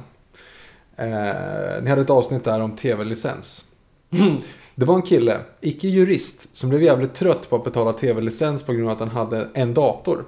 Eh, 0.98 1.84
ni 1.84 1.90
hade 1.90 2.02
ett 2.02 2.10
avsnitt 2.10 2.44
där 2.44 2.60
om 2.60 2.76
tv-licens. 2.76 3.64
Det 4.76 4.86
var 4.86 4.96
en 4.96 5.02
kille, 5.02 5.40
icke 5.62 5.88
jurist, 5.88 6.48
som 6.54 6.70
blev 6.70 6.84
jävligt 6.84 7.14
trött 7.14 7.50
på 7.50 7.56
att 7.56 7.64
betala 7.64 7.94
tv-licens 7.94 8.64
på 8.64 8.74
grund 8.74 8.88
av 8.88 8.94
att 8.94 9.00
han 9.00 9.10
hade 9.10 9.48
en 9.54 9.74
dator. 9.74 10.26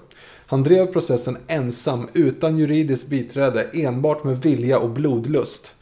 Han 0.47 0.63
drev 0.63 0.85
processen 0.85 1.37
ensam, 1.47 2.07
utan 2.13 2.57
juridiskt 2.57 3.07
biträde, 3.07 3.69
enbart 3.73 4.23
med 4.23 4.41
vilja 4.41 4.79
och 4.79 4.89
blodlust. 4.89 5.74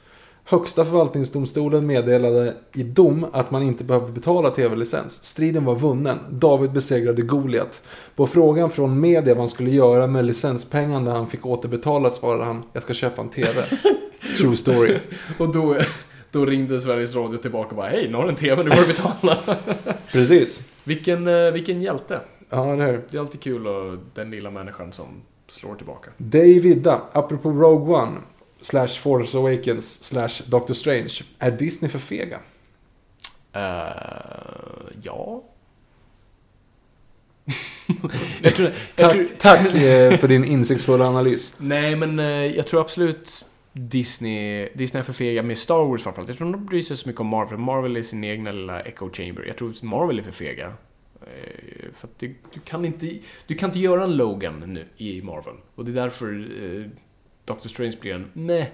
Högsta 0.46 0.86
förvaltningsdomstolen 0.86 1.86
meddelade 1.86 2.54
i 2.74 2.84
dom 2.84 3.26
att 3.34 3.52
man 3.52 3.64
inte 3.64 3.84
behövde 3.84 4.12
betala 4.12 4.50
tv-licens. 4.50 5.24
Striden 5.24 5.66
var 5.66 5.76
vunnen. 5.76 6.20
David 6.30 6.72
besegrade 6.72 7.22
Goliat. 7.22 7.82
På 8.16 8.28
frågan 8.28 8.72
från 8.72 9.00
media 9.00 9.34
vad 9.34 9.42
han 9.42 9.50
skulle 9.50 9.70
göra 9.70 10.08
med 10.08 10.26
licenspengarna 10.26 11.12
han 11.12 11.28
fick 11.28 11.46
återbetalat 11.46 12.16
svarade 12.16 12.44
han 12.44 12.64
Jag 12.74 12.84
ska 12.84 12.94
köpa 12.94 13.22
en 13.22 13.30
tv. 13.30 13.66
True 14.38 14.56
story. 14.56 14.98
Och 15.38 15.54
då, 15.54 15.78
då 16.32 16.46
ringde 16.46 16.80
Sveriges 16.80 17.16
Radio 17.16 17.38
tillbaka 17.38 17.70
och 17.70 17.76
bara 17.76 17.90
Hej, 17.90 18.08
nu 18.10 18.18
har 18.18 18.24
du 18.24 18.30
en 18.30 18.36
TV, 18.36 18.64
nu 18.64 18.72
får 18.72 18.82
du 18.82 18.88
betala. 18.88 19.38
Precis. 20.12 20.62
vilken, 20.84 21.28
eh, 21.28 21.52
vilken 21.52 21.82
hjälte. 21.82 22.20
Ja, 22.50 22.76
det 22.76 22.84
här. 22.84 23.02
Det 23.10 23.18
är 23.18 23.22
alltid 23.22 23.42
kul 23.42 23.68
och 23.68 23.98
den 24.14 24.32
lilla 24.32 24.52
människan 24.52 24.92
som 24.94 25.06
slår 25.48 25.76
tillbaka. 25.76 26.12
Dave 26.18 26.60
Vidda, 26.60 27.02
apropå 27.12 27.50
Rogue 27.50 27.96
One, 27.96 28.18
slash 28.64 28.88
Force 28.88 29.38
Awakens, 29.38 30.04
slash 30.04 30.42
Doctor 30.48 30.74
Strange. 30.74 31.22
Är 31.40 31.52
Disney 31.52 31.92
för 31.92 32.00
fega? 32.00 32.40
Eh, 33.54 33.62
ja. 35.02 35.44
jag 38.42 38.56
tror, 38.56 38.72
jag 38.96 39.12
tror, 39.12 39.28
Tack, 39.38 39.64
tack 39.64 39.76
eh, 39.76 40.18
för 40.18 40.28
din 40.28 40.46
insiktsfulla 40.46 41.08
analys. 41.08 41.56
Nej, 41.58 41.96
men 41.96 42.20
eh, 42.20 42.28
jag 42.28 42.68
tror 42.68 42.82
absolut 42.82 43.46
Disney, 43.74 44.70
Disney 44.76 45.00
är 45.00 45.04
för 45.04 45.14
fega 45.14 45.44
med 45.44 45.58
Star 45.58 45.86
Wars 45.86 46.04
framförallt. 46.04 46.30
Jag 46.30 46.38
tror 46.38 46.52
de 46.52 46.66
bryr 46.66 46.82
sig 46.82 46.98
så 46.98 47.08
mycket 47.08 47.22
om 47.22 47.28
Marvel. 47.28 47.58
Marvel 47.58 47.98
är 47.98 48.04
sin 48.04 48.24
egna 48.24 48.52
lilla 48.52 48.82
echo 48.82 49.10
chamber. 49.14 49.44
Jag 49.48 49.58
tror 49.58 49.74
Marvel 49.82 50.20
är 50.20 50.24
för 50.24 50.32
fega. 50.32 50.74
För 51.96 52.08
att 52.08 52.20
du, 52.20 52.36
du, 52.54 52.60
kan 52.60 52.86
inte, 52.86 53.12
du 53.48 53.56
kan 53.56 53.70
inte 53.70 53.80
göra 53.80 54.04
en 54.04 54.18
Logan 54.18 54.60
nu 54.68 54.86
i 54.98 55.22
Marvel. 55.22 55.54
Och 55.76 55.86
det 55.86 55.92
är 55.92 55.96
därför 55.96 56.48
Doctor 57.46 57.70
Strange 57.70 57.98
blir 58.02 58.14
en 58.14 58.30
meh. 58.34 58.68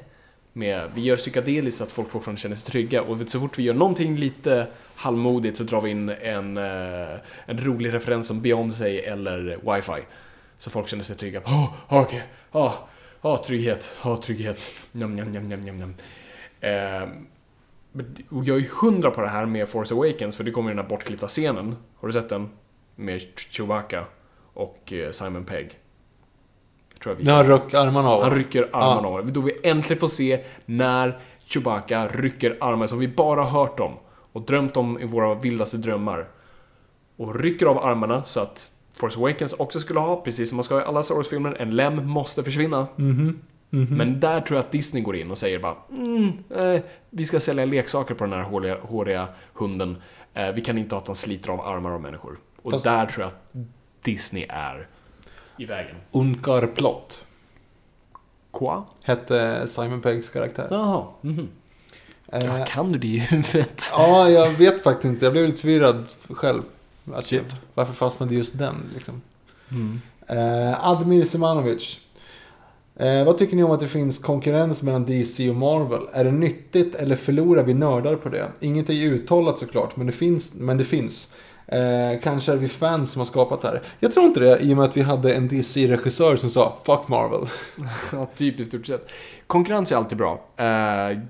Med, 0.54 0.92
vi 0.96 1.02
gör 1.02 1.16
psykedeliskt 1.16 1.78
så 1.78 1.84
att 1.84 1.92
folk 1.92 2.10
fortfarande 2.10 2.42
känner 2.42 2.56
sig 2.56 2.72
trygga. 2.72 3.02
Och 3.02 3.30
så 3.30 3.40
fort 3.40 3.60
vi 3.60 3.64
gör 3.64 3.74
någonting 3.74 4.16
lite 4.16 4.68
halvmodigt 4.96 5.58
så 5.58 5.64
drar 5.64 5.82
vi 5.82 5.90
in 5.90 6.10
en, 6.10 6.58
eh, 6.58 7.20
en 7.46 7.66
rolig 7.66 7.94
referens 7.94 8.28
som 8.28 8.42
Beyoncé 8.42 9.00
eller 9.06 9.76
wifi. 9.76 10.06
Så 10.58 10.70
folk 10.70 10.88
känner 10.88 11.04
sig 11.04 11.16
trygga. 11.16 11.42
Åh, 11.46 11.64
oh, 11.64 12.02
okej. 12.02 12.24
Oh, 12.52 12.74
Ja, 13.22 13.44
trygghet. 13.46 13.96
Ja, 14.04 14.18
trygghet. 14.18 14.66
Njam, 14.92 15.16
njam, 15.16 15.32
njam, 15.32 15.46
njam, 15.46 15.76
njam. 15.76 15.94
Eh, 16.62 17.10
och 18.30 18.44
jag 18.44 18.58
är 18.58 18.62
ju 18.62 18.70
hundra 18.82 19.12
på 19.12 19.22
det 19.22 19.28
här 19.28 19.46
med 19.46 19.70
Force 19.70 19.94
Awakens, 19.94 20.36
för 20.36 20.44
det 20.44 20.52
kommer 20.52 20.70
ju 20.70 20.76
den 20.76 20.86
här 20.86 20.90
bortklippta 20.90 21.28
scenen. 21.28 21.76
Har 21.96 22.08
du 22.08 22.14
sett 22.14 22.30
den? 22.30 22.50
Med 22.96 23.22
Chewbacca 23.36 24.06
och 24.54 24.94
eh, 24.94 25.12
Simon 25.12 25.46
Pegg. 25.46 25.79
Tror 27.04 27.16
jag 27.20 27.32
har 27.32 27.38
han 27.38 27.48
röck 27.48 27.74
armarna 27.74 28.10
av 28.10 28.22
Han 28.24 28.32
rycker 28.32 28.70
armarna 28.72 29.08
av 29.08 29.14
honom. 29.14 29.34
Då 29.34 29.42
vi 29.42 29.52
äntligen 29.64 30.00
får 30.00 30.08
se 30.08 30.44
när 30.66 31.20
Chewbacca 31.46 32.08
rycker 32.08 32.58
armarna 32.62 32.88
som 32.88 33.00
vi 33.00 33.08
bara 33.08 33.44
hört 33.44 33.80
om 33.80 33.94
och 34.34 34.42
drömt 34.42 34.78
om 34.78 35.00
i 35.00 35.06
våra 35.06 35.36
vildaste 35.36 35.78
drömmar. 35.78 36.28
Och 37.18 37.36
rycker 37.40 37.66
av 37.66 37.78
armarna 37.78 38.24
så 38.24 38.40
att 38.40 38.72
Force 38.94 39.20
Awakens 39.20 39.54
också 39.54 39.80
skulle 39.80 40.00
ha, 40.00 40.22
precis 40.22 40.50
som 40.50 40.56
man 40.56 40.64
ska 40.64 40.82
i 40.82 40.84
alla 40.84 41.04
Star 41.04 41.16
Wars-filmer, 41.16 41.56
en 41.60 41.76
lem 41.76 42.08
måste 42.10 42.44
försvinna. 42.44 42.88
Men 43.70 44.20
där 44.20 44.42
tror 44.42 44.58
jag 44.58 44.66
att 44.66 44.72
Disney 44.72 45.04
går 45.04 45.16
in 45.16 45.32
och 45.32 45.38
säger 45.38 45.60
bara 45.60 45.76
mm, 45.92 46.32
eh, 46.50 46.82
Vi 47.10 47.26
ska 47.26 47.40
sälja 47.40 47.66
leksaker 47.66 48.14
på 48.16 48.24
den 48.24 48.34
här 48.34 48.42
håriga, 48.44 48.78
håriga 48.82 49.28
hunden. 49.54 50.02
Eh, 50.34 50.52
vi 50.52 50.62
kan 50.62 50.78
inte 50.78 50.96
ha 50.96 51.02
att 51.02 51.08
han 51.08 51.16
sliter 51.16 51.50
av 51.52 51.62
armar 51.62 51.92
av 51.92 52.02
människor. 52.02 52.38
Och 52.62 52.72
Fast- 52.72 52.84
där 52.86 53.06
tror 53.06 53.24
jag 53.24 53.28
att 53.28 53.68
Disney 54.04 54.46
är 54.50 54.88
i 55.60 55.66
vägen. 55.66 55.96
Unkar 56.12 56.68
Plott 56.68 57.24
Quoi? 58.52 58.82
hette 59.04 59.68
Simon 59.68 60.02
Peggs 60.02 60.30
karaktär. 60.30 60.68
Jaha. 60.70 61.04
mhm. 61.22 61.48
Eh, 62.32 62.46
Ja, 62.46 62.66
kan 62.68 62.90
du 62.90 62.98
det 63.00 63.08
i 63.08 63.20
huvudet? 63.20 63.90
ja, 63.92 64.30
jag 64.30 64.50
vet 64.50 64.84
faktiskt 64.84 65.06
inte. 65.06 65.26
Jag 65.26 65.32
blev 65.32 65.46
lite 65.46 65.62
förvirrad 65.62 66.06
själv. 66.30 66.62
Att 67.14 67.28
Shit. 67.28 67.56
Varför 67.74 67.94
fastnade 67.94 68.36
just 68.36 68.58
den 68.60 68.76
liksom? 68.94 69.22
Mm. 69.72 70.02
Eh, 70.28 70.88
Admir 70.90 71.24
Semanovic. 71.24 72.00
Eh, 72.96 73.24
vad 73.26 73.38
tycker 73.38 73.56
ni 73.56 73.64
om 73.64 73.72
att 73.72 73.80
det 73.80 73.88
finns 73.88 74.20
konkurrens 74.20 74.82
mellan 74.82 75.06
DC 75.06 75.50
och 75.50 75.56
Marvel? 75.56 76.02
Är 76.14 76.24
det 76.24 76.32
nyttigt 76.32 76.96
eller 76.96 77.16
förlorar 77.16 77.64
vi 77.64 77.74
nördar 77.74 78.16
på 78.16 78.30
det? 78.30 78.48
Inget 78.60 78.90
är 78.90 78.94
ju 78.94 79.14
uttalat 79.14 79.60
såklart, 79.60 79.96
men 79.96 80.08
det 80.08 80.14
finns. 80.14 80.54
Men 80.54 80.78
det 80.78 80.86
finns. 80.86 81.34
Eh, 81.72 82.20
kanske 82.24 82.52
är 82.52 82.56
vi 82.58 82.68
fans 82.68 83.12
som 83.12 83.20
har 83.20 83.26
skapat 83.26 83.62
det 83.62 83.68
här. 83.68 83.82
Jag 84.00 84.12
tror 84.12 84.26
inte 84.26 84.40
det, 84.40 84.60
i 84.60 84.74
och 84.74 84.78
med 84.78 84.86
att 84.86 84.98
vi 84.98 85.02
hade 85.02 85.34
en 85.34 85.48
DC-regissör 85.48 86.36
som 86.38 86.50
sa 86.50 86.78
“Fuck 86.86 87.08
Marvel”. 87.08 87.48
Ja, 88.12 88.28
typ 88.36 88.60
i 88.60 88.64
stort 88.64 88.88
sett. 88.88 89.12
Konkurrens 89.48 89.92
är 89.92 89.96
alltid 89.96 90.18
bra. 90.18 90.32
Eh, 90.58 90.66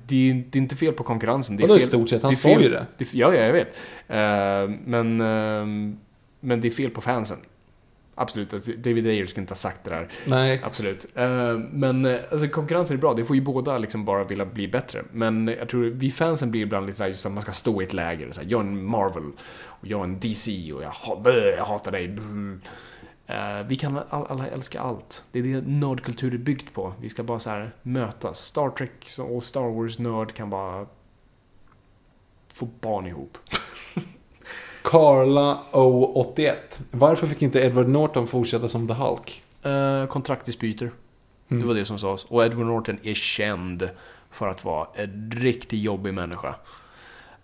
det, 0.07 0.29
är, 0.29 0.43
det 0.49 0.57
är 0.57 0.61
inte 0.61 0.75
fel 0.75 0.93
på 0.93 1.03
konkurrensen. 1.03 1.57
Det 1.57 1.63
är 1.63 1.67
Vadå 1.67 1.77
i 1.79 1.83
stort 1.83 2.09
sett? 2.09 2.23
Han 2.23 2.33
sa 2.33 2.49
ju 2.49 2.69
det. 2.69 2.77
är- 2.77 3.07
ja, 3.11 3.33
ja, 3.35 3.43
jag 3.45 3.53
vet. 3.53 3.67
Eh, 4.07 4.75
men, 4.85 5.21
eh, 5.21 5.95
men 6.39 6.61
det 6.61 6.67
är 6.67 6.71
fel 6.71 6.89
på 6.89 7.01
fansen. 7.01 7.37
Absolut, 8.21 8.53
alltså, 8.53 8.71
David 8.71 9.07
Ayer 9.07 9.25
skulle 9.25 9.41
inte 9.41 9.51
ha 9.51 9.55
sagt 9.55 9.83
det 9.83 9.89
där. 9.89 10.07
Nej. 10.25 10.61
Absolut. 10.63 11.05
Eh, 11.15 11.57
men 11.57 12.05
eh, 12.05 12.19
alltså, 12.31 12.47
konkurrens 12.47 12.91
är 12.91 12.97
bra, 12.97 13.13
det 13.13 13.25
får 13.25 13.35
ju 13.35 13.41
båda 13.41 13.77
liksom 13.77 14.05
bara 14.05 14.23
vilja 14.23 14.45
bli 14.45 14.67
bättre. 14.67 15.03
Men 15.11 15.47
jag 15.47 15.69
tror 15.69 15.83
vi 15.83 16.11
fansen 16.11 16.51
blir 16.51 16.61
ibland 16.61 16.87
lite 16.87 17.03
just 17.03 17.25
att 17.25 17.31
man 17.31 17.41
ska 17.41 17.51
stå 17.51 17.81
i 17.81 17.85
ett 17.85 17.93
läger. 17.93 18.31
Så 18.31 18.41
här, 18.41 18.47
jag 18.51 18.61
är 18.61 18.65
en 18.65 18.85
Marvel, 18.85 19.31
och 19.65 19.87
jag 19.87 19.99
är 19.99 20.03
en 20.03 20.19
DC, 20.19 20.73
och 20.73 20.83
jag, 20.83 20.93
jag 21.57 21.65
hatar 21.65 21.91
dig. 21.91 22.17
Eh, 23.27 23.67
vi 23.67 23.75
kan 23.75 23.97
all, 24.09 24.25
alla 24.29 24.47
älska 24.47 24.81
allt. 24.81 25.23
Det 25.31 25.39
är 25.39 25.43
det 25.43 25.61
nördkultur 25.61 26.33
är 26.33 26.37
byggt 26.37 26.73
på. 26.73 26.93
Vi 27.01 27.09
ska 27.09 27.23
bara 27.23 27.39
så 27.39 27.49
här 27.49 27.75
mötas. 27.81 28.45
Star 28.45 28.69
Trek 28.69 29.07
och 29.19 29.43
Star 29.43 29.69
Wars-nörd 29.69 30.33
kan 30.33 30.49
bara 30.49 30.87
få 32.53 32.65
barn 32.65 33.07
ihop. 33.07 33.37
Carla 34.81 35.59
O81. 35.71 36.53
Varför 36.91 37.27
fick 37.27 37.41
inte 37.41 37.59
Edward 37.59 37.87
Norton 37.87 38.27
fortsätta 38.27 38.69
som 38.69 38.87
The 38.87 38.93
Hulk? 38.93 39.43
Uh, 39.65 40.05
kontraktdispyter. 40.07 40.91
Mm. 41.49 41.61
Det 41.61 41.67
var 41.67 41.75
det 41.75 41.85
som 41.85 41.99
sades. 41.99 42.25
Och 42.25 42.45
Edward 42.45 42.65
Norton 42.65 42.97
är 43.03 43.13
känd 43.13 43.89
för 44.31 44.47
att 44.47 44.65
vara 44.65 44.87
en 44.93 45.31
riktigt 45.35 45.79
jobbig 45.79 46.13
människa. 46.13 46.55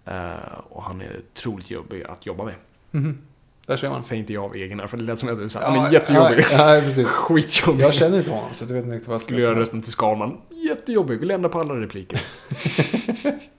Eh, 0.06 0.58
och 0.70 0.84
han 0.84 1.02
är 1.02 1.20
otroligt 1.20 1.70
jobbig 1.72 2.04
att 2.04 2.26
jobba 2.26 2.44
med. 2.44 2.56
Mhm. 2.92 3.18
Där 3.66 3.78
ser 3.78 3.90
man. 3.90 4.04
Säger 4.04 4.20
inte 4.20 4.34
jag 4.34 4.44
av 4.44 4.56
egen 4.56 4.80
erfarenhet, 4.80 4.90
för 4.90 4.98
det 4.98 5.04
lät 5.04 5.20
som 5.20 5.30
att 5.30 5.38
du 5.38 5.50
sa 5.50 5.60
han 5.60 5.86
är 5.86 5.94
jättejobbig. 5.94 6.46
Ja, 6.52 6.76
ja, 6.76 6.82
precis. 6.82 7.08
Skitjobbig. 7.08 7.84
Jag 7.84 7.94
känner 7.94 8.18
inte 8.18 8.32
honom, 8.32 8.50
så 8.54 8.64
jag 8.64 8.74
vet 8.74 8.86
inte 8.86 9.08
vad 9.10 9.14
jag 9.14 9.22
skulle 9.22 9.42
göra 9.42 9.60
rösten 9.60 9.82
till 9.82 9.92
Skalman. 9.92 10.38
Jättejobbig, 10.50 11.20
vill 11.20 11.32
ändra 11.32 11.50
på 11.50 11.60
alla 11.60 11.76
repliker. 11.76 12.22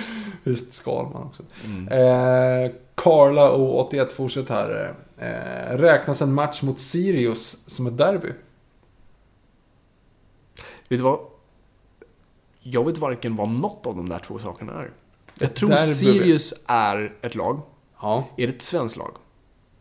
Just 0.42 0.72
Skalman 0.72 1.22
också. 1.22 1.42
Mm. 1.64 1.88
Eh, 1.88 2.70
Carla 2.94 3.56
O81 3.56 4.08
fortsätter 4.10 4.54
här. 4.54 4.94
Eh, 5.18 5.76
räknas 5.76 6.22
en 6.22 6.34
match 6.34 6.62
mot 6.62 6.80
Sirius 6.80 7.58
som 7.66 7.86
ett 7.86 7.98
derby? 7.98 8.28
Vet 10.88 10.98
du 10.98 11.04
vad? 11.04 11.18
Jag 12.60 12.86
vet 12.86 12.98
varken 12.98 13.36
vad 13.36 13.50
något 13.50 13.86
av 13.86 13.96
de 13.96 14.08
där 14.08 14.18
två 14.18 14.38
sakerna 14.38 14.72
är. 14.72 14.90
Jag 15.34 15.50
Ett 15.50 15.56
tror 15.56 15.68
derby. 15.68 15.92
Sirius 15.92 16.54
är 16.66 17.16
ett 17.22 17.34
lag. 17.34 17.60
Ja. 18.00 18.28
Är 18.36 18.46
det 18.46 18.52
ett 18.52 18.62
svenskt 18.62 18.96
lag? 18.96 19.16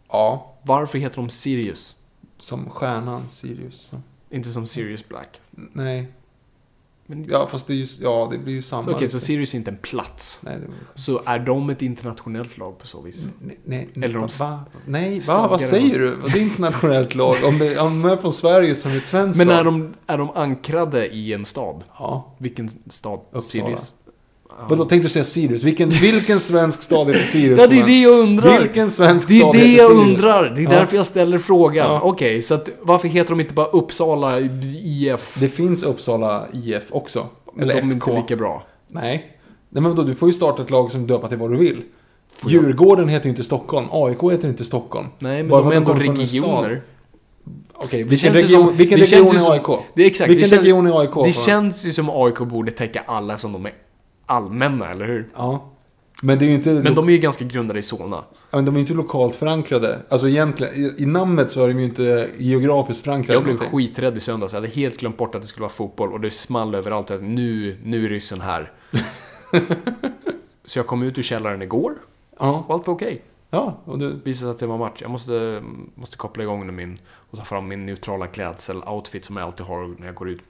Ja. 0.07 0.53
Varför 0.63 0.97
heter 0.97 1.15
de 1.15 1.29
Sirius? 1.29 1.95
Som 2.39 2.69
stjärnan 2.69 3.29
Sirius. 3.29 3.91
Inte 4.29 4.49
som 4.49 4.67
Sirius 4.67 5.07
Black. 5.07 5.41
Nej. 5.51 6.07
Men- 7.15 7.25
Ja, 7.29 7.47
fast 7.47 7.67
det 7.67 7.73
är 7.73 7.75
ju, 7.75 7.85
ja, 8.01 8.27
det 8.31 8.38
blir 8.38 8.53
ju 8.53 8.61
samma. 8.61 8.91
Okej, 8.91 9.07
så 9.07 9.19
Sirius 9.19 9.53
är 9.53 9.57
inte 9.57 9.71
en 9.71 9.77
plats. 9.77 10.39
Nej, 10.41 10.57
det, 10.59 10.67
Så 11.01 11.21
är 11.25 11.39
de 11.39 11.69
ett 11.69 11.81
internationellt 11.81 12.57
lag 12.57 12.77
på 12.79 12.88
så 12.88 13.01
vis? 13.01 13.25
nej, 13.39 13.57
nej, 13.65 13.89
Eller 13.95 14.19
de 14.19 14.27
va? 14.39 14.59
Nej, 14.85 15.19
va? 15.19 15.47
Vad 15.47 15.61
säger 15.61 15.99
du? 15.99 16.15
Det 16.33 16.39
är 16.39 16.41
internationellt 16.41 17.15
lag. 17.15 17.35
Om, 17.45 17.57
det, 17.59 17.79
om 17.79 18.01
de 18.01 18.09
är 18.11 18.17
från 18.17 18.33
Sverige 18.33 18.75
som 18.75 18.91
ett 18.91 19.05
svenskt 19.05 19.38
Men 19.38 19.47
lag. 19.47 19.59
är 19.59 19.63
de, 19.63 19.93
är 20.07 20.17
de 20.17 20.29
ankrade 20.29 21.07
i 21.07 21.33
en 21.33 21.45
stad? 21.45 21.83
Ja. 21.99 22.35
Vilken 22.38 22.69
stad? 22.89 23.19
Uppsala. 23.19 23.41
Sirius? 23.41 23.93
Vadå, 24.69 24.85
tänkte 24.85 25.05
du 25.05 25.09
säga 25.09 25.23
Sirius? 25.25 25.63
Vilken, 25.63 25.89
vilken 25.89 26.39
svensk 26.39 26.83
stad 26.83 27.07
heter 27.07 27.19
Sirius? 27.19 27.59
Ja, 27.61 27.67
det 27.67 27.79
är 27.79 27.85
det 27.85 28.01
jag 28.01 28.19
undrar. 28.19 28.59
Vilken 28.59 28.89
svensk 28.91 29.27
Det 29.27 29.33
är 29.35 29.39
stad 29.39 29.55
det 29.55 29.59
heter 29.59 29.77
jag 29.83 29.91
Sirius? 29.91 30.07
undrar. 30.07 30.49
Det 30.49 30.61
är 30.61 30.63
Ja. 30.63 30.69
därför 30.69 30.95
jag 30.97 31.05
ställer 31.05 31.37
frågan. 31.37 31.91
Ja. 31.91 32.01
Okej, 32.03 32.41
så 32.41 32.53
att, 32.53 32.69
varför 32.81 33.07
heter 33.07 33.29
de 33.29 33.39
inte 33.39 33.53
bara 33.53 33.65
Uppsala 33.67 34.39
IF? 34.39 35.35
Det 35.39 35.49
finns 35.49 35.83
Uppsala 35.83 36.45
IF 36.53 36.83
också. 36.89 37.27
Men 37.53 37.63
Eller 37.63 37.73
de 37.81 37.91
är 37.91 37.95
FK. 37.95 38.11
inte 38.11 38.21
lika 38.21 38.35
bra. 38.35 38.63
Nej. 38.87 39.37
Nej 39.69 39.81
men 39.83 39.95
vadå, 39.95 40.03
du 40.03 40.15
får 40.15 40.29
ju 40.29 40.33
starta 40.33 40.61
ett 40.61 40.69
lag 40.69 40.91
som 40.91 41.07
döpa 41.07 41.27
till 41.27 41.37
vad 41.37 41.51
du 41.51 41.57
vill. 41.57 41.81
Får 42.35 42.51
jag- 42.51 42.63
Djurgården 42.63 43.09
heter 43.09 43.25
ju 43.25 43.29
inte 43.29 43.43
Stockholm. 43.43 43.87
AIK 43.91 44.31
heter 44.31 44.47
inte 44.47 44.63
Stockholm. 44.65 45.07
Nej, 45.19 45.43
men 45.43 45.49
Bara 45.49 45.61
de 45.61 45.71
är 45.71 45.75
ändå 45.75 45.95
stad. 45.95 46.17
regioner. 46.17 46.81
Okej, 47.73 48.03
Det 48.03 48.09
vilken 48.09 48.33
region, 48.33 48.67
som- 48.67 48.77
vilken 48.77 48.99
det 48.99 49.05
region 49.05 49.27
är 49.35 49.39
som- 49.39 49.51
AIK? 49.51 49.79
Det 49.95 50.01
är 50.03 50.07
exakt. 50.07 50.29
Vilken 50.29 50.43
det 50.43 50.49
känns, 50.49 50.61
region 50.61 50.87
är 50.87 50.99
AIK? 51.01 51.23
Det 51.25 51.33
känns 51.33 51.85
ju 51.85 51.93
som 51.93 52.09
AIK 52.09 52.39
borde 52.45 52.71
täcka 52.71 53.03
alla 53.07 53.37
som 53.37 53.53
de 53.53 53.65
är 53.65 53.71
allmänna, 54.31 54.89
eller 54.89 55.05
hur? 55.05 55.29
Ja. 55.35 55.67
Men 56.23 56.39
det 56.39 56.45
är 56.45 56.47
ju 56.47 56.55
inte, 56.55 56.73
Men 56.73 56.95
de 56.95 57.07
är 57.07 57.11
ju 57.11 57.17
ganska 57.17 57.45
grundade 57.45 57.79
i 57.79 57.81
Solna. 57.81 58.23
ja, 58.31 58.57
men 58.57 58.65
de 58.65 58.75
är 58.75 58.79
inte 58.79 58.93
lokalt 58.93 59.35
förankrade. 59.35 59.99
Alltså 60.09 60.29
egentligen, 60.29 60.73
i, 60.75 60.93
i 60.97 61.05
namnet 61.05 61.51
så 61.51 61.63
är 61.63 61.67
de 61.67 61.79
ju 61.79 61.85
inte 61.85 62.29
geografiskt 62.37 63.03
förankrade. 63.03 63.33
Jag 63.33 63.43
blev 63.43 63.57
skiträdd 63.57 64.17
i 64.17 64.19
söndags. 64.19 64.53
Jag 64.53 64.61
hade 64.61 64.73
helt 64.73 64.97
glömt 64.97 65.17
bort 65.17 65.35
att 65.35 65.41
det 65.41 65.47
skulle 65.47 65.61
vara 65.61 65.69
fotboll 65.73 66.13
och 66.13 66.19
det 66.19 66.31
small 66.31 66.75
överallt 66.75 67.11
att 67.11 67.23
nu, 67.23 67.77
nu 67.83 68.05
är 68.05 68.09
ryssen 68.09 68.41
här. 68.41 68.71
Så 70.65 70.79
jag 70.79 70.87
kom 70.87 71.03
ut 71.03 71.17
ur 71.17 71.23
källaren 71.23 71.61
igår 71.61 71.93
Ja, 72.39 72.65
och 72.67 72.73
allt 72.73 72.87
var 72.87 72.93
okej. 72.93 73.21
ja 73.49 73.81
och 73.85 73.99
du, 73.99 74.07
Visade 74.09 74.35
sig 74.35 74.49
att 74.49 74.59
det 74.59 74.67
var 74.67 74.77
match. 74.77 74.97
Jag 75.01 75.11
måste, 75.11 75.63
måste 75.95 76.17
koppla 76.17 76.43
igång 76.43 76.75
min 76.75 76.99
och 77.31 77.37
ta 77.37 77.43
fram 77.43 77.67
min 77.67 77.85
neutrala 77.85 78.25
klädsel-outfit 78.27 79.21
som 79.25 79.37
jag 79.37 79.45
alltid 79.45 79.65
har 79.65 79.95
när 79.99 80.05
jag 80.05 80.15
går 80.15 80.29
ut 80.29 80.41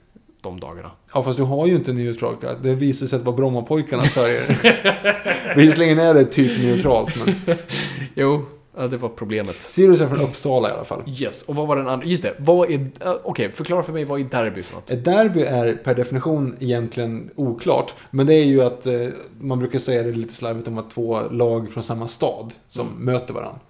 de 0.42 0.60
dagarna. 0.60 0.90
ja 1.14 1.22
fast 1.22 1.36
du 1.38 1.44
har 1.44 1.66
ju 1.66 1.74
inte 1.74 1.92
neutralt. 1.92 2.38
Det 2.62 2.74
visar 2.74 3.06
sig 3.06 3.16
att 3.16 3.22
det 3.24 3.30
var 3.30 3.36
Brommapojkarnas 3.36 4.08
färger. 4.12 5.56
Visserligen 5.56 5.98
är 5.98 6.14
det 6.14 6.24
typ 6.24 6.62
neutralt, 6.62 7.14
men... 7.26 7.34
Jo, 8.14 8.44
det 8.90 8.96
var 8.96 9.08
problemet. 9.08 9.62
Sirius 9.62 10.00
är 10.00 10.06
från 10.06 10.20
Uppsala 10.20 10.68
i 10.68 10.72
alla 10.72 10.84
fall. 10.84 11.02
Yes, 11.06 11.42
och 11.42 11.54
vad 11.54 11.66
var 11.68 11.76
den 11.76 11.88
andra? 11.88 12.06
Just 12.06 12.22
det, 12.22 12.34
vad 12.38 12.70
är... 12.70 12.78
eh, 13.00 13.14
Okej, 13.24 13.52
förklara 13.52 13.82
för 13.82 13.92
mig 13.92 14.04
vad 14.04 14.20
är 14.20 14.24
derby 14.24 14.62
för 14.62 14.74
något? 14.74 14.90
Ett 14.90 15.04
derby 15.04 15.42
är 15.42 15.74
per 15.74 15.94
definition 15.94 16.56
egentligen 16.60 17.30
oklart. 17.36 17.94
Men 18.10 18.26
det 18.26 18.34
är 18.34 18.44
ju 18.44 18.62
att 18.62 18.86
eh, 18.86 18.92
man 19.40 19.58
brukar 19.58 19.78
säga 19.78 20.02
det 20.02 20.12
lite 20.12 20.34
slarvigt 20.34 20.68
om 20.68 20.78
att 20.78 20.90
två 20.90 21.20
lag 21.30 21.72
från 21.72 21.82
samma 21.82 22.08
stad 22.08 22.54
som 22.68 22.86
möter 22.98 23.34
varandra. 23.34 23.60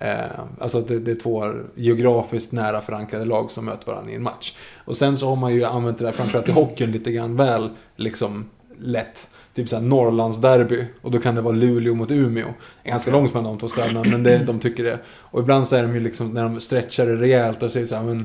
Eh, 0.00 0.40
alltså 0.60 0.78
att 0.78 0.88
det, 0.88 0.98
det 0.98 1.10
är 1.10 1.14
två 1.14 1.44
geografiskt 1.74 2.52
nära 2.52 2.80
förankrade 2.80 3.24
lag 3.24 3.50
som 3.50 3.64
möter 3.64 3.86
varandra 3.86 4.12
i 4.12 4.14
en 4.14 4.22
match. 4.22 4.54
Och 4.84 4.96
sen 4.96 5.16
så 5.16 5.28
har 5.28 5.36
man 5.36 5.54
ju 5.54 5.64
använt 5.64 5.98
det 5.98 6.04
där 6.04 6.12
framförallt 6.12 6.48
i 6.48 6.52
hockeyn 6.52 6.92
lite 6.92 7.12
grann 7.12 7.36
väl 7.36 7.70
liksom 7.96 8.50
lätt. 8.78 9.28
Typ 9.54 9.68
såhär 9.68 9.82
Norrlandsderby. 9.82 10.84
Och 11.02 11.10
då 11.10 11.18
kan 11.18 11.34
det 11.34 11.40
vara 11.40 11.54
Luleå 11.54 11.94
mot 11.94 12.10
Umeå. 12.10 12.46
Det 12.82 12.88
är 12.88 12.90
ganska 12.90 13.10
långt 13.10 13.34
mellan 13.34 13.50
de 13.52 13.58
två 13.58 13.68
städerna, 13.68 14.04
men 14.04 14.22
det, 14.22 14.38
de 14.38 14.60
tycker 14.60 14.84
det. 14.84 14.98
Och 15.06 15.40
ibland 15.40 15.68
så 15.68 15.76
är 15.76 15.82
de 15.82 15.94
ju 15.94 16.00
liksom, 16.00 16.30
när 16.30 16.42
de 16.42 16.60
stretchar 16.60 17.06
det 17.06 17.16
rejält 17.16 17.62
och 17.62 17.70
säger 17.72 17.86
såhär, 17.86 18.02
men 18.04 18.24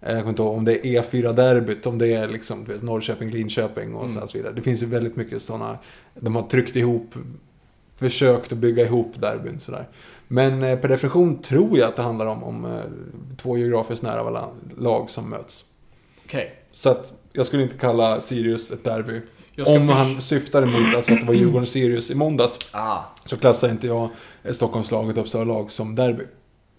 Eh, 0.00 0.12
Jag 0.12 0.20
kommer 0.20 0.30
inte 0.30 0.42
ihåg 0.42 0.56
om 0.56 0.64
det 0.64 0.86
är 0.86 1.02
E4-derbyt, 1.02 1.86
om 1.86 1.98
det 1.98 2.14
är 2.14 2.28
liksom, 2.28 2.64
vet, 2.64 2.82
Norrköping, 2.82 3.30
Linköping 3.30 3.94
och 3.94 4.10
så, 4.10 4.18
här 4.18 4.26
så 4.26 4.38
vidare. 4.38 4.52
Det 4.52 4.62
finns 4.62 4.82
ju 4.82 4.86
väldigt 4.86 5.16
mycket 5.16 5.42
sådana, 5.42 5.78
de 6.14 6.36
har 6.36 6.42
tryckt 6.42 6.76
ihop, 6.76 7.14
försökt 7.96 8.52
att 8.52 8.58
bygga 8.58 8.84
ihop 8.84 9.20
derbyn 9.20 9.60
sådär. 9.60 9.88
Men 10.28 10.62
eh, 10.62 10.78
per 10.78 10.88
definition 10.88 11.42
tror 11.42 11.78
jag 11.78 11.88
att 11.88 11.96
det 11.96 12.02
handlar 12.02 12.26
om, 12.26 12.44
om 12.44 12.64
eh, 12.64 12.80
två 13.36 13.58
geografiskt 13.58 14.02
nära 14.02 14.22
varandra 14.22 14.50
lag 14.78 15.10
som 15.10 15.30
möts. 15.30 15.64
Okej. 16.24 16.54
Så 16.72 16.90
att 16.90 17.12
jag 17.32 17.46
skulle 17.46 17.62
inte 17.62 17.78
kalla 17.78 18.20
Sirius 18.20 18.70
ett 18.70 18.84
derby. 18.84 19.20
Om 19.66 19.88
han 19.88 20.20
syftar 20.20 20.62
emot 20.62 20.94
alltså 20.96 21.12
att 21.12 21.20
det 21.20 21.26
var 21.26 21.34
Djurgården-Sirius 21.34 22.10
i 22.10 22.14
måndags, 22.14 22.58
Ah, 22.72 22.98
så 23.24 23.36
klassar 23.36 23.70
inte 23.70 23.86
jag 23.86 24.08
eh, 24.42 24.52
Stockholmslaget 24.52 25.18
Uppsala 25.18 25.44
lag 25.44 25.70
som 25.70 25.94
derby. 25.94 26.24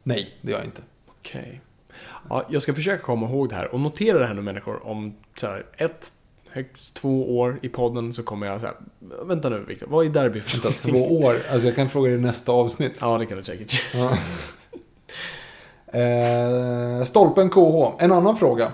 Nej, 0.04 0.30
det 0.42 0.52
gör 0.52 0.58
jag 0.60 0.68
inte. 0.68 0.82
okej. 1.20 1.62
Ja, 2.30 2.46
jag 2.50 2.62
ska 2.62 2.74
försöka 2.74 3.04
komma 3.04 3.30
ihåg 3.30 3.50
det 3.50 3.56
här 3.56 3.74
och 3.74 3.80
notera 3.80 4.20
det 4.20 4.26
här 4.28 4.34
nu 4.34 4.42
människor. 4.42 4.88
Om 4.88 5.16
så 5.36 5.48
här, 5.48 5.66
ett, 5.78 6.12
högst 6.52 6.96
två 6.96 7.38
år 7.40 7.60
i 7.62 7.70
podden 7.70 8.14
så 8.14 8.24
kommer 8.24 8.48
jag 8.48 8.60
så 8.62 8.66
här. 8.66 8.76
Vänta 9.26 9.50
nu 9.50 9.66
Viktor, 9.68 9.88
vad 9.88 10.06
är 10.06 10.10
derby 10.10 10.42
för 10.42 10.62
Vänta, 10.62 10.78
två 10.90 11.18
år. 11.20 11.36
Alltså 11.52 11.68
jag 11.68 11.76
kan 11.76 11.90
fråga 11.90 12.10
dig 12.10 12.18
i 12.20 12.22
nästa 12.22 12.52
avsnitt. 12.52 12.94
Ja, 13.02 13.18
det 13.18 13.26
kan 13.26 13.38
du 13.38 13.44
säkert. 13.44 13.74
Ja. 13.94 14.12
Eh, 16.00 17.04
stolpen 17.04 17.50
KH. 17.50 17.96
En 18.00 18.12
annan 18.12 18.38
fråga. 18.38 18.72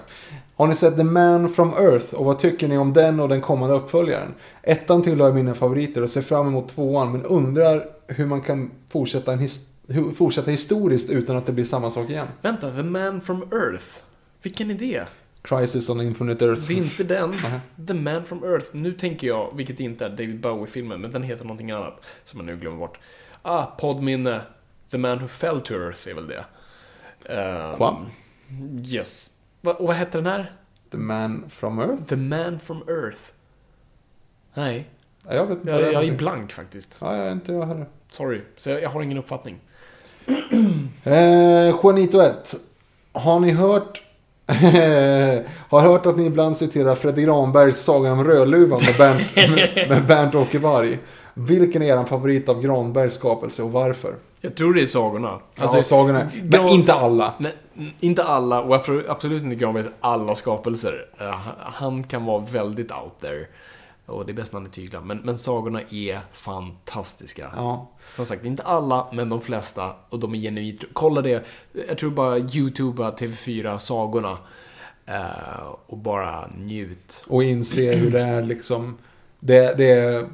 Har 0.56 0.68
ni 0.68 0.76
sett 0.76 0.98
The 0.98 1.04
Man 1.04 1.50
from 1.50 1.70
Earth 1.74 2.14
och 2.14 2.26
vad 2.26 2.40
tycker 2.40 2.68
ni 2.68 2.78
om 2.78 2.94
den 2.94 3.20
och 3.20 3.30
den 3.30 3.42
kommande 3.42 3.76
uppföljaren? 3.76 4.34
Ettan 4.64 5.02
tillhör 5.02 5.34
mina 5.34 5.54
favoriter 5.54 6.04
och 6.04 6.10
ser 6.10 6.22
fram 6.22 6.48
emot 6.48 6.70
tvåan 6.70 7.12
men 7.12 7.24
undrar 7.24 7.86
hur 8.08 8.26
man 8.26 8.42
kan 8.42 8.72
fortsätta, 8.90 9.34
en 9.34 9.40
his- 9.40 10.14
fortsätta 10.16 10.52
historiskt 10.52 11.10
utan 11.10 11.36
att 11.36 11.46
det 11.46 11.52
blir 11.52 11.66
samma 11.66 11.92
sak 11.92 12.10
igen. 12.10 12.28
Vänta, 12.42 12.72
The 12.72 12.84
Man 12.84 13.22
from 13.22 13.42
Earth. 13.52 13.86
Vilken 14.42 14.78
det? 14.78 15.04
Crisis 15.44 15.90
on 15.90 16.02
Infinite 16.02 16.46
Earth. 16.46 16.62
Det 16.68 16.74
är 16.74 16.78
inte 16.78 17.04
den. 17.04 17.30
Nähä. 17.44 17.62
The 17.88 17.94
Man 17.94 18.26
from 18.26 18.44
Earth. 18.44 18.68
Nu 18.72 18.92
tänker 18.92 19.28
jag, 19.28 19.54
vilket 19.58 19.80
inte 19.80 20.06
är 20.06 20.10
David 20.10 20.40
Bowie-filmen, 20.40 21.02
men 21.02 21.12
den 21.12 21.24
heter 21.24 21.44
någonting 21.46 21.72
annat 21.72 22.06
som 22.24 22.40
jag 22.40 22.46
nu 22.46 22.58
glömmer 22.58 22.78
bort. 22.78 22.98
Ah, 23.42 23.66
poddminne. 23.66 24.42
The 24.92 24.98
Man 24.98 25.20
Who 25.20 25.28
Fell 25.28 25.62
to 25.62 25.74
Earth 25.74 26.08
är 26.10 26.14
väl 26.14 26.28
det. 26.28 26.46
Quam? 27.78 28.06
Yes. 28.86 29.32
Va, 29.62 29.74
och 29.74 29.88
vad 29.88 29.96
hette 29.96 30.18
den 30.18 30.26
här? 30.26 30.52
The 30.92 30.98
Man 30.98 31.46
from 31.50 31.80
Earth? 31.80 32.04
The 32.04 32.16
Man 32.16 32.60
from 32.60 32.84
Earth. 32.90 33.22
Nej, 34.54 34.90
Ja, 35.28 35.34
jag 35.36 35.46
vet 35.48 35.58
inte 35.58 35.70
jag, 35.72 35.94
jag 35.94 36.04
är 36.04 36.12
är. 36.14 36.18
blank 36.18 36.52
faktiskt. 36.52 36.98
Ja, 37.02 37.16
jag 37.18 37.28
är 37.28 37.32
inte 37.32 37.54
jag 37.54 37.66
heller. 37.66 37.86
Sorry, 38.12 38.42
så 38.58 38.70
jag, 38.70 38.82
jag 38.82 38.90
har 38.90 39.02
ingen 39.02 39.18
uppfattning. 39.18 39.60
Eh, 41.04 41.76
Juanito 41.84 42.22
1. 42.22 42.56
Har 43.12 43.40
ni 43.40 43.52
hört... 43.52 44.03
har 45.70 45.82
hört 45.82 46.06
att 46.06 46.18
ni 46.18 46.26
ibland 46.26 46.58
citerar 46.58 46.96
Fredrik 46.96 47.26
Granbergs 47.26 47.78
Sagan 47.78 48.20
om 48.20 48.24
Rödluvan 48.24 48.80
med 48.86 48.96
Bernt, 48.98 49.36
med, 49.36 49.90
med 49.90 50.06
Bernt 50.06 50.36
Åke 50.36 50.60
Varg. 50.60 51.00
Vilken 51.34 51.82
är 51.82 52.02
er 52.02 52.04
favorit 52.06 52.50
av 52.50 52.62
Granbergs 52.62 53.14
skapelse 53.14 53.64
och 53.64 53.72
varför? 53.72 54.14
Jag 54.42 54.56
tror 54.56 54.74
det 54.74 54.82
är 54.82 54.86
sagorna. 54.86 55.40
Alltså, 55.58 55.78
ja, 55.78 55.84
sagorna. 55.84 56.28
Men 56.34 56.50
Gran- 56.50 56.70
inte 56.70 56.94
alla. 56.94 57.34
Nej, 57.38 57.52
inte 58.00 58.24
alla, 58.24 58.62
och 58.62 58.76
absolut 59.08 59.44
inte 59.44 59.56
Granbergs 59.56 59.88
alla 60.00 60.36
skapelser. 60.36 61.06
Eh, 61.20 61.40
han 61.60 62.04
kan 62.04 62.26
vara 62.26 62.44
väldigt 62.52 62.92
out 62.92 63.22
there. 63.22 63.46
Och 64.06 64.26
det 64.26 64.32
är 64.32 64.34
bäst 64.34 64.54
han 64.54 64.66
är 64.66 64.70
tyglar. 64.70 65.02
Men, 65.02 65.18
men 65.18 65.38
sagorna 65.38 65.82
är 65.90 66.20
fantastiska. 66.32 67.52
Ja. 67.56 67.92
Som 68.16 68.26
sagt, 68.26 68.46
inte 68.46 68.64
alla, 68.64 69.08
men 69.14 69.30
de 69.30 69.42
flesta. 69.42 69.92
Och 70.10 70.20
de 70.20 70.36
är 70.36 70.40
genuint... 70.40 70.84
Kolla 70.94 71.22
det. 71.22 71.46
Jag 71.88 71.98
tror 71.98 72.12
bara 72.12 72.38
YouTubea 72.38 73.12
TV4 73.12 73.78
sagorna. 73.78 74.38
eh, 75.06 75.68
och 75.86 75.98
bara 75.98 76.48
njut. 76.58 77.24
Och 77.28 77.44
inse 77.44 77.94
hur 77.96 78.12
det 78.12 78.22
är 78.22 78.44
liksom. 78.44 78.98
Det, 79.40 79.78
det 79.78 79.92
är 79.92 80.28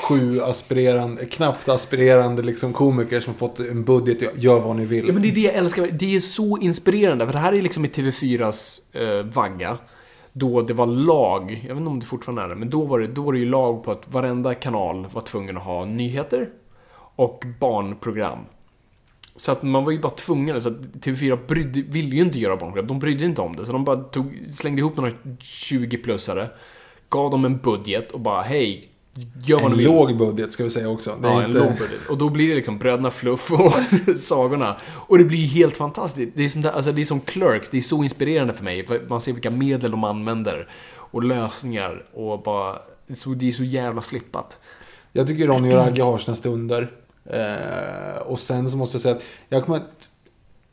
sju 0.00 0.40
aspirerande, 0.42 1.26
knappt 1.26 1.68
aspirerande 1.68 2.42
liksom 2.42 2.72
komiker 2.72 3.20
som 3.20 3.34
fått 3.34 3.58
en 3.60 3.84
budget. 3.84 4.42
Gör 4.42 4.60
vad 4.60 4.76
ni 4.76 4.84
vill. 4.86 5.06
Ja, 5.06 5.12
men 5.12 5.22
det 5.22 5.28
är 5.28 5.34
det 5.34 5.40
jag 5.40 5.54
älskar. 5.54 5.86
Det 5.92 6.16
är 6.16 6.20
så 6.20 6.58
inspirerande. 6.58 7.26
För 7.26 7.32
det 7.32 7.38
här 7.38 7.52
är 7.52 7.62
liksom 7.62 7.84
i 7.84 7.88
TV4s 7.88 8.80
eh, 8.92 9.24
vagga. 9.26 9.78
Då 10.36 10.62
det 10.62 10.74
var 10.74 10.86
lag, 10.86 11.50
jag 11.50 11.74
vet 11.74 11.80
inte 11.80 11.90
om 11.90 12.00
det 12.00 12.06
fortfarande 12.06 12.42
är 12.42 12.48
det, 12.48 12.54
men 12.54 12.70
då 12.70 12.84
var 12.84 12.98
det, 12.98 13.06
då 13.06 13.22
var 13.22 13.32
det 13.32 13.38
ju 13.38 13.48
lag 13.48 13.84
på 13.84 13.90
att 13.90 14.12
varenda 14.12 14.54
kanal 14.54 15.06
var 15.12 15.20
tvungen 15.22 15.56
att 15.56 15.62
ha 15.62 15.84
nyheter 15.84 16.48
och 17.16 17.44
barnprogram. 17.60 18.38
Så 19.36 19.52
att 19.52 19.62
man 19.62 19.84
var 19.84 19.92
ju 19.92 20.00
bara 20.00 20.12
tvungen, 20.12 20.60
så 20.60 20.68
att 20.68 20.74
TV4 20.76 21.46
brydde, 21.46 21.82
ville 21.82 22.16
ju 22.16 22.22
inte 22.22 22.38
göra 22.38 22.56
barnprogram, 22.56 22.86
de 22.86 22.98
brydde 22.98 23.18
sig 23.18 23.28
inte 23.28 23.42
om 23.42 23.56
det. 23.56 23.66
Så 23.66 23.72
de 23.72 23.84
bara 23.84 23.96
tog, 23.96 24.38
slängde 24.50 24.80
ihop 24.80 24.96
några 24.96 25.10
20-plussare, 25.40 26.48
gav 27.08 27.30
dem 27.30 27.44
en 27.44 27.58
budget 27.58 28.12
och 28.12 28.20
bara 28.20 28.42
hej, 28.42 28.84
gör 29.44 29.60
vad 29.60 29.70
en 29.72 29.76
vill. 29.78 29.86
låg 29.86 30.16
budget 30.16 30.52
ska 30.52 30.62
vi 30.64 30.70
säga 30.70 30.88
också. 30.88 31.16
Det 31.22 31.28
är 31.28 31.32
Ja, 31.32 31.44
inte... 31.44 31.58
en 31.58 31.64
låg 31.64 31.72
budget. 31.78 32.08
Och 32.08 32.18
då 32.18 32.28
blir 32.28 32.48
det 32.48 32.54
liksom 32.54 32.78
Bröderna 32.78 33.10
Fluff 33.10 33.52
och 33.52 33.72
sagorna. 34.16 34.76
Och 34.92 35.18
det 35.18 35.24
blir 35.24 35.46
helt 35.46 35.76
fantastiskt. 35.76 36.32
Det 36.36 36.44
är, 36.44 36.48
som, 36.48 36.64
alltså, 36.74 36.92
det 36.92 37.00
är 37.00 37.04
som 37.04 37.20
Clerks, 37.20 37.68
det 37.68 37.76
är 37.76 37.80
så 37.80 38.02
inspirerande 38.02 38.52
för 38.52 38.64
mig. 38.64 38.86
För 38.86 39.00
Man 39.08 39.20
ser 39.20 39.32
vilka 39.32 39.50
medel 39.50 39.90
de 39.90 40.04
använder. 40.04 40.68
Och 40.96 41.24
lösningar. 41.24 42.04
Och 42.14 42.42
bara... 42.42 42.72
Det 43.06 43.12
är 43.12 43.16
så, 43.16 43.30
det 43.30 43.48
är 43.48 43.52
så 43.52 43.64
jävla 43.64 44.02
flippat. 44.02 44.58
Jag 45.12 45.26
tycker 45.26 45.46
Ronny 45.46 45.72
och 45.74 45.76
Ragge 45.78 46.02
har 46.02 46.18
sina 46.18 46.36
stunder. 46.36 46.90
Eh, 47.30 48.22
och 48.22 48.40
sen 48.40 48.70
så 48.70 48.76
måste 48.76 48.94
jag 48.94 49.02
säga 49.02 49.14
att 49.14 49.22
jag 49.48 49.64
kommer 49.64 49.78
att 49.78 50.08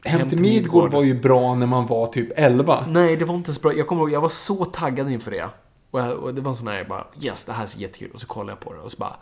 Hem 0.03 0.29
till 0.29 0.41
Midgård 0.41 0.91
var 0.91 1.03
ju 1.03 1.19
bra 1.19 1.55
när 1.55 1.67
man 1.67 1.85
var 1.87 2.07
typ 2.07 2.29
11. 2.35 2.85
Nej, 2.87 3.15
det 3.17 3.25
var 3.25 3.35
inte 3.35 3.53
så 3.53 3.61
bra. 3.61 3.73
Jag 3.73 3.87
kommer 3.87 4.01
ihåg, 4.01 4.11
jag 4.11 4.21
var 4.21 4.29
så 4.29 4.65
taggad 4.65 5.11
inför 5.11 5.31
det. 5.31 5.49
Och, 5.91 5.99
jag, 5.99 6.17
och 6.17 6.33
det 6.33 6.41
var 6.41 6.49
en 6.51 6.55
sån 6.55 6.67
här, 6.67 6.77
jag 6.77 6.87
bara 6.87 7.07
yes, 7.21 7.45
det 7.45 7.51
här 7.53 7.65
ser 7.65 7.79
jättekul. 7.79 8.11
Och 8.13 8.21
så 8.21 8.27
kollade 8.27 8.51
jag 8.51 8.59
på 8.59 8.73
det 8.73 8.79
och 8.79 8.91
så 8.91 8.97
bara... 8.97 9.15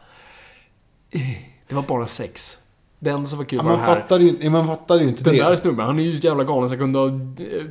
eh, 1.09 1.21
Det 1.67 1.75
var 1.75 1.81
bara 1.83 2.07
sex. 2.07 2.57
Det 2.99 3.09
enda 3.09 3.25
som 3.27 3.37
var 3.37 3.45
kul 3.45 3.57
Ja, 3.57 3.63
var 3.63 3.69
man, 3.71 3.79
det 3.79 3.85
här. 3.85 4.19
ju, 4.19 4.49
man 4.49 4.67
fattade 4.67 5.03
ju 5.03 5.09
inte 5.09 5.23
Den 5.23 5.33
det. 5.35 5.43
där 5.43 5.55
snubben, 5.55 5.85
han 5.85 5.99
är 5.99 6.03
ju 6.03 6.13
jävla 6.27 6.43
galen 6.43 6.69
så 6.69 6.73
jag 6.73 6.79
kunde 6.79 6.99
ha... 6.99 7.07
eh, 7.07 7.65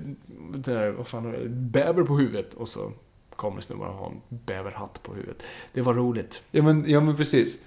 det 0.55 0.93
vad 0.93 1.07
fan 1.09 1.27
är 1.27 1.33
det? 1.39 1.49
Bäver 1.49 2.03
på 2.03 2.17
huvudet. 2.19 2.55
Och 2.55 2.69
så 2.69 2.93
kommer 3.37 3.61
snubben 3.61 3.87
och 3.89 3.95
har 3.95 4.07
en 4.07 4.21
bäverhatt 4.29 5.03
på 5.03 5.15
huvudet. 5.15 5.43
Det 5.73 5.83
var 5.83 5.95
roligt. 5.95 6.43
Ja 6.51 6.63
men, 6.63 6.85
ja, 6.91 7.01
men 7.01 7.17
precis. 7.17 7.59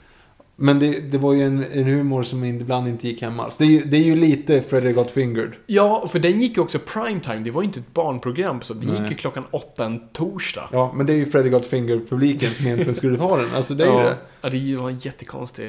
Men 0.62 0.80
det, 0.80 1.00
det 1.00 1.18
var 1.18 1.34
ju 1.34 1.44
en, 1.44 1.66
en 1.72 1.84
humor 1.84 2.24
som 2.24 2.44
ibland 2.44 2.88
inte 2.88 3.08
gick 3.08 3.22
hem 3.22 3.40
alls. 3.40 3.58
Det 3.58 3.64
är 3.64 3.68
ju, 3.68 3.84
det 3.84 3.98
är 3.98 4.04
ju 4.04 4.16
lite 4.16 4.62
Freddy 4.62 4.92
Got 4.92 5.12
Fingered. 5.12 5.52
Ja, 5.66 6.08
för 6.08 6.20
den 6.20 6.42
gick 6.42 6.58
ju 6.58 6.64
också 6.64 6.80
primetime. 6.80 7.40
Det 7.40 7.52
var 7.52 7.62
ju 7.62 7.66
inte 7.66 7.80
ett 7.80 7.94
barnprogram 7.94 8.62
så. 8.62 8.74
Det 8.74 8.88
Nej. 8.88 9.02
gick 9.02 9.12
ju 9.12 9.16
klockan 9.16 9.44
åtta 9.52 9.86
en 9.86 10.08
torsdag. 10.08 10.70
Ja, 10.72 10.94
men 10.96 11.06
det 11.06 11.14
är 11.14 11.18
ju 11.18 11.26
Freddy 11.26 11.50
Got 11.50 11.66
Fingered-publiken 11.66 12.54
som 12.54 12.66
egentligen 12.66 12.96
skulle 12.96 13.18
ha 13.18 13.38
den. 13.38 13.56
Alltså 13.56 13.74
det 13.74 13.84
är 13.84 13.88
ju 13.88 13.98
ja, 13.98 14.04
det. 14.04 14.18
Ja, 14.42 14.50
det 14.50 14.76
var 14.76 14.90
en 14.90 15.00
jättekonstig 15.00 15.68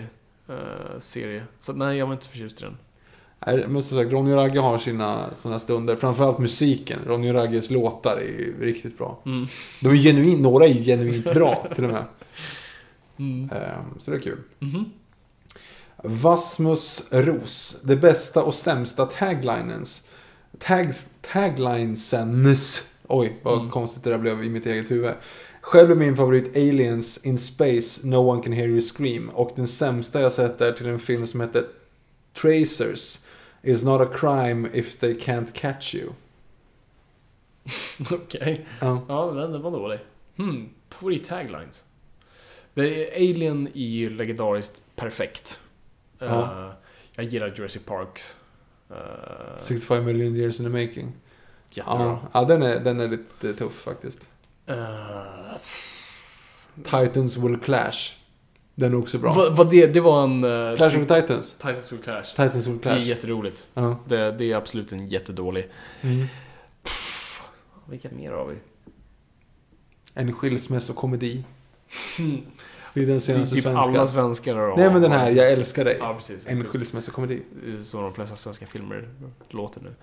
eh, 0.48 0.98
serie. 0.98 1.44
Så 1.58 1.72
nej, 1.72 1.98
jag 1.98 2.06
var 2.06 2.12
inte 2.12 2.24
så 2.24 2.30
förtjust 2.30 2.60
i 2.60 2.64
den. 2.64 2.76
Nej, 3.46 3.64
Men 3.68 3.82
som 3.82 3.98
sagt, 3.98 4.12
Ronny 4.12 4.32
och 4.32 4.36
Ragge 4.36 4.60
har 4.60 4.78
sina 4.78 5.34
såna 5.34 5.58
stunder. 5.58 5.96
Framförallt 5.96 6.38
musiken. 6.38 6.98
Ronny 7.06 7.30
och 7.30 7.34
Ragges 7.34 7.70
låtar 7.70 8.16
är 8.16 8.40
ju 8.40 8.54
riktigt 8.60 8.98
bra. 8.98 9.18
Mm. 9.26 9.46
De 9.80 9.88
är 9.88 9.94
genuint, 9.94 10.40
några 10.40 10.64
är 10.64 10.68
ju 10.68 10.84
genuint 10.84 11.34
bra 11.34 11.66
till 11.74 11.84
och 11.84 11.90
med. 11.90 12.04
Mm. 13.16 13.50
Ehm, 13.52 13.98
Så 13.98 14.10
det 14.10 14.16
är 14.16 14.20
kul. 14.20 14.38
Mhm. 14.58 14.84
Vasmus 16.04 17.02
Ros. 17.10 17.76
Det 17.84 17.96
bästa 17.96 18.42
och 18.42 18.54
sämsta 18.54 19.06
taglinens. 19.06 20.02
Tags, 20.58 21.10
taglinesens. 21.32 22.88
Oj, 23.08 23.40
vad 23.42 23.58
Mm. 23.58 23.70
konstigt 23.70 24.04
det 24.04 24.10
där 24.10 24.18
blev 24.18 24.44
i 24.44 24.48
mitt 24.48 24.66
eget 24.66 24.90
huvud. 24.90 25.14
Själv 25.60 25.90
är 25.90 25.94
min 25.94 26.16
favorit 26.16 26.56
Aliens 26.56 27.26
in 27.26 27.38
Space, 27.38 28.06
No 28.06 28.16
One 28.16 28.42
Can 28.42 28.52
Hear 28.52 28.68
You 28.68 28.80
Scream. 28.80 29.28
Och 29.28 29.52
den 29.56 29.68
sämsta 29.68 30.20
jag 30.20 30.32
sett 30.32 30.60
är 30.60 30.72
till 30.72 30.86
en 30.86 30.98
film 30.98 31.26
som 31.26 31.40
heter 31.40 31.64
Tracers. 32.32 33.18
Is 33.62 33.84
not 33.84 34.00
a 34.00 34.08
crime 34.14 34.68
if 34.72 34.98
they 34.98 35.14
can't 35.14 35.52
catch 35.52 35.94
you. 35.94 36.10
Okej. 38.10 38.66
Ja. 38.80 39.02
Ja, 39.08 39.26
den, 39.30 39.52
den 39.52 39.62
var 39.62 39.70
dålig. 39.70 39.98
Hmm, 40.36 40.68
favorit 40.90 41.24
taglines. 41.24 41.84
Alien 42.76 43.66
är 43.74 43.86
ju 43.86 44.10
legendariskt 44.10 44.80
perfekt. 44.96 45.60
Ja. 46.18 46.42
Eh, 46.66 46.72
jag 47.16 47.24
gillar 47.24 47.48
Jurassic 47.56 47.82
Parks. 47.86 48.36
Uh, 48.90 48.96
65 49.58 50.04
million 50.04 50.36
years 50.36 50.60
in 50.60 50.66
the 50.66 50.70
making. 50.86 51.12
jättebra. 51.70 52.18
Ja, 52.32 52.44
den, 52.44 52.62
är, 52.62 52.80
den 52.80 53.00
är 53.00 53.08
lite 53.08 53.54
tuff 53.54 53.72
faktiskt. 53.74 54.28
Eh, 54.66 54.76
Titans 56.84 57.36
will 57.36 57.56
clash. 57.58 58.12
Den 58.74 58.92
är 58.92 58.98
också 58.98 59.18
bra. 59.18 59.32
vad, 59.32 59.56
vad 59.56 59.70
det, 59.70 59.86
det 59.86 60.00
var 60.00 60.24
en... 60.24 60.44
Uh, 60.44 60.76
Clash 60.76 60.86
of 61.00 61.06
Titans. 61.08 61.52
Titans 61.52 61.92
will 61.92 62.02
Clash. 62.02 62.24
Titans 62.24 62.66
will 62.66 62.78
Det 62.78 62.88
är 62.88 62.94
clash. 62.96 63.06
jätteroligt. 63.08 63.66
Ja. 63.74 63.98
Det, 64.08 64.32
det 64.32 64.52
är 64.52 64.56
absolut 64.56 64.92
en 64.92 65.08
jättedålig. 65.08 65.68
Mm. 66.00 66.26
Vilka 67.86 68.08
mer 68.10 68.30
har 68.30 68.46
vi? 68.46 68.56
En 70.14 70.32
skilsmässokomedi. 70.32 71.44
Det 72.94 73.00
är 73.02 73.06
den 73.06 73.06
Det 73.06 73.14
är 73.14 73.18
senaste 73.18 73.54
typ 73.54 73.64
svenska. 73.64 73.80
alla 73.80 74.06
svenskar 74.06 74.56
har 74.56 74.76
Nej 74.76 74.90
men 74.90 75.02
den 75.02 75.12
här, 75.12 75.30
Jag 75.30 75.52
älskar 75.52 75.84
dig. 75.84 75.96
Ja, 76.00 76.14
precis. 76.14 76.46
En 76.46 76.64
skilsmässokomedi. 76.64 77.42
Så 77.82 78.00
de 78.00 78.14
flesta 78.14 78.36
svenska 78.36 78.66
filmer 78.66 79.08
låter 79.48 79.80
nu. 79.80 79.94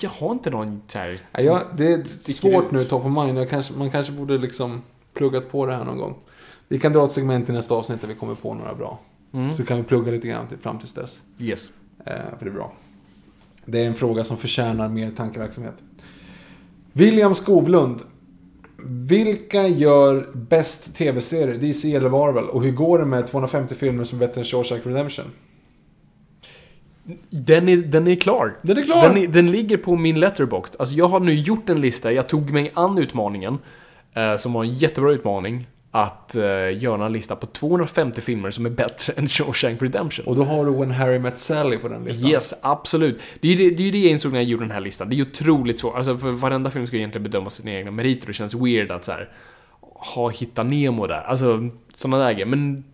Jag 0.00 0.10
har 0.10 0.32
inte 0.32 0.50
någon 0.50 0.82
så 0.86 0.98
här... 0.98 1.20
Ja, 1.32 1.62
det 1.76 1.92
är 1.92 2.04
svårt 2.32 2.64
ut. 2.64 2.70
nu 2.70 2.84
top 2.84 3.04
of 3.04 3.12
mind. 3.12 3.38
Jag 3.38 3.50
kanske, 3.50 3.72
man 3.72 3.90
kanske 3.90 4.12
borde 4.12 4.38
liksom 4.38 4.82
pluggat 5.14 5.50
på 5.50 5.66
det 5.66 5.74
här 5.74 5.84
någon 5.84 5.98
gång. 5.98 6.14
Vi 6.68 6.78
kan 6.78 6.92
dra 6.92 7.04
ett 7.04 7.12
segment 7.12 7.48
i 7.48 7.52
nästa 7.52 7.74
avsnitt 7.74 8.00
där 8.00 8.08
vi 8.08 8.14
kommer 8.14 8.34
på 8.34 8.54
några 8.54 8.74
bra. 8.74 8.98
Mm. 9.32 9.56
Så 9.56 9.64
kan 9.64 9.76
vi 9.76 9.82
plugga 9.82 10.12
lite 10.12 10.28
grann 10.28 10.46
till, 10.48 10.58
fram 10.58 10.78
tills 10.78 10.92
dess. 10.92 11.22
Yes. 11.38 11.70
Eh, 12.04 12.12
för 12.38 12.44
det 12.44 12.50
är 12.50 12.54
bra. 12.54 12.72
Det 13.64 13.82
är 13.82 13.86
en 13.86 13.94
fråga 13.94 14.24
som 14.24 14.36
förtjänar 14.36 14.88
mer 14.88 15.10
tankeverksamhet. 15.10 15.74
William 16.92 17.34
Skovlund. 17.34 18.00
Vilka 18.82 19.66
gör 19.66 20.26
bäst 20.32 20.94
tv-serier? 20.94 21.54
DC 21.54 21.94
eller 21.94 22.10
Marvel? 22.10 22.44
Och 22.44 22.62
hur 22.62 22.72
går 22.72 22.98
det 22.98 23.04
med 23.04 23.26
250 23.26 23.74
filmer 23.74 24.04
som 24.04 24.22
är 24.22 24.26
bättre 24.26 24.40
än 24.40 24.44
Shawshank 24.44 24.86
Redemption? 24.86 25.24
Den 27.30 27.68
är, 27.68 27.76
den 27.76 28.06
är 28.06 28.14
klar. 28.14 28.56
Den 28.62 28.78
är 28.78 28.82
klar! 28.82 29.08
Den, 29.08 29.16
är, 29.16 29.26
den 29.26 29.50
ligger 29.50 29.76
på 29.76 29.96
min 29.96 30.20
letterbox. 30.20 30.70
Alltså 30.78 30.94
jag 30.94 31.08
har 31.08 31.20
nu 31.20 31.34
gjort 31.34 31.70
en 31.70 31.80
lista, 31.80 32.12
jag 32.12 32.28
tog 32.28 32.50
mig 32.50 32.70
an 32.74 32.98
utmaningen. 32.98 33.58
Eh, 34.14 34.36
som 34.36 34.52
var 34.52 34.64
en 34.64 34.72
jättebra 34.72 35.12
utmaning. 35.12 35.66
Att 36.02 36.36
eh, 36.36 36.42
göra 36.82 37.06
en 37.06 37.12
lista 37.12 37.36
på 37.36 37.46
250 37.46 38.20
filmer 38.20 38.50
som 38.50 38.66
är 38.66 38.70
bättre 38.70 39.12
än 39.16 39.28
Shawshank 39.28 39.82
Redemption. 39.82 40.26
Och 40.26 40.36
då 40.36 40.44
har 40.44 40.64
du 40.66 40.72
When 40.72 40.90
Harry 40.90 41.18
Met 41.18 41.38
Sally 41.38 41.76
på 41.78 41.88
den 41.88 42.04
listan. 42.04 42.30
Yes, 42.30 42.54
absolut. 42.62 43.20
Det 43.40 43.48
är 43.48 43.52
ju 43.54 43.70
det, 43.70 43.76
det, 43.76 43.88
är 43.88 43.92
det 43.92 43.98
jag 43.98 44.10
insåg 44.10 44.32
när 44.32 44.38
jag 44.40 44.48
gjorde 44.48 44.64
den 44.64 44.70
här 44.70 44.80
listan. 44.80 45.08
Det 45.08 45.14
är 45.14 45.16
ju 45.16 45.22
otroligt 45.22 45.78
svårt. 45.78 45.96
Alltså 45.96 46.18
för 46.18 46.30
varenda 46.30 46.70
film 46.70 46.86
ska 46.86 46.96
ju 46.96 47.00
egentligen 47.00 47.22
bedöma 47.22 47.50
sina 47.50 47.70
egna 47.70 47.90
meriter. 47.90 48.26
Det 48.26 48.32
känns 48.32 48.54
weird 48.54 48.90
att 48.90 49.04
så 49.04 49.12
här, 49.12 49.28
ha 50.14 50.28
Hitta 50.30 50.62
Nemo 50.62 51.06
där. 51.06 51.22
Alltså, 51.22 51.68
sådana 51.94 52.24
där 52.24 52.32
grejer. 52.32 52.46
Men 52.46 52.84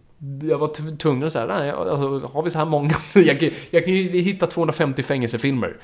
jag 0.42 0.58
var 0.58 0.68
tv- 0.68 0.96
tvungen 0.96 1.26
att 1.26 1.32
säga, 1.32 1.46
nej, 1.46 1.70
alltså, 1.70 2.30
har 2.32 2.42
vi 2.42 2.50
så 2.50 2.58
här 2.58 2.64
många? 2.64 2.94
jag, 3.14 3.40
kan, 3.40 3.48
jag 3.70 3.84
kan 3.84 3.94
ju 3.94 4.20
hitta 4.20 4.46
250 4.46 5.02
fängelsefilmer. 5.02 5.76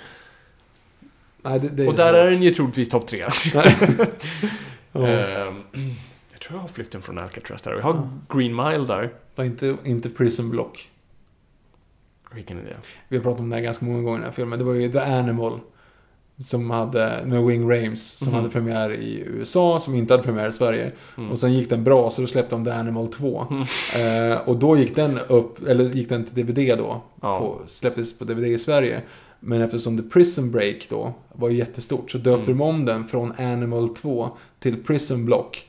Nej, 1.43 1.61
det, 1.61 1.69
det 1.69 1.87
Och 1.87 1.95
där 1.95 2.13
svårt. 2.13 2.17
är 2.17 2.31
den 2.31 2.43
ju 2.43 2.55
troligtvis 2.55 2.89
topp 2.89 3.07
tre. 3.07 3.19
Jag 4.93 5.55
tror 6.51 6.59
jag 6.59 6.63
har 6.63 6.69
Flykten 6.69 7.03
från 7.03 7.19
Alcatraz 7.19 7.63
där. 7.63 7.75
Vi 7.75 7.81
har 7.81 8.09
Green 8.29 8.57
Mile 8.57 8.85
där. 8.87 9.13
Ja, 9.35 9.45
inte, 9.45 9.77
inte 9.85 10.11
Prison 10.11 10.51
Block. 10.51 10.89
Vilken 12.35 12.59
är 12.59 12.63
det? 12.63 12.77
Vi 13.09 13.17
har 13.17 13.23
pratat 13.23 13.41
om 13.41 13.51
det 13.51 13.57
här 13.57 13.63
ganska 13.63 13.85
många 13.85 14.03
gånger 14.03 14.17
i 14.17 14.21
den 14.21 14.25
här 14.25 14.33
filmen. 14.33 14.59
Det 14.59 14.65
var 14.65 14.73
ju 14.75 14.93
The 14.93 14.99
Animal. 14.99 15.61
Som 16.39 16.71
hade, 16.71 17.21
med 17.27 17.45
Wing 17.45 17.71
Rames, 17.71 18.09
som 18.19 18.29
Mhm. 18.29 18.37
hade 18.37 18.49
premiär 18.51 18.93
i 18.93 19.25
USA, 19.27 19.81
som 19.81 19.95
inte 19.95 20.13
hade 20.15 20.23
premiär 20.23 20.49
i 20.49 20.53
Sverige. 20.53 20.93
Mm. 21.19 21.31
Och 21.31 21.39
sen 21.39 21.53
gick 21.53 21.71
den 21.71 21.85
bra, 21.85 22.11
så 22.11 22.21
då 22.21 22.27
släppte 22.27 22.55
de 22.55 22.65
The 22.65 22.71
Animal 22.71 23.09
2. 23.09 23.47
Eh, 23.97 24.49
och 24.49 24.57
då 24.57 24.77
gick 24.77 24.97
den 24.97 25.19
upp, 25.29 25.67
eller 25.67 25.85
gick 25.85 26.09
den 26.09 26.25
till 26.25 26.35
DVD 26.47 26.79
då. 26.79 27.03
Ja. 27.23 27.39
På, 27.39 27.59
släpptes 27.67 28.19
på 28.19 28.25
DVD 28.25 28.45
i 28.45 28.59
Sverige. 28.59 29.03
Men 29.41 29.61
eftersom 29.61 29.97
The 30.03 30.03
Prison 30.09 30.51
Break 30.51 30.87
då 30.91 31.13
var 31.33 31.51
jättestort 31.51 32.11
så 32.11 32.19
döpte 32.19 32.51
Mm. 32.51 32.59
de 32.59 32.65
om 32.65 32.85
den 32.85 33.05
från 33.09 33.33
Animal 33.39 33.89
2 33.89 34.29
till 34.61 34.85
Prison 34.85 35.25
Block. 35.25 35.67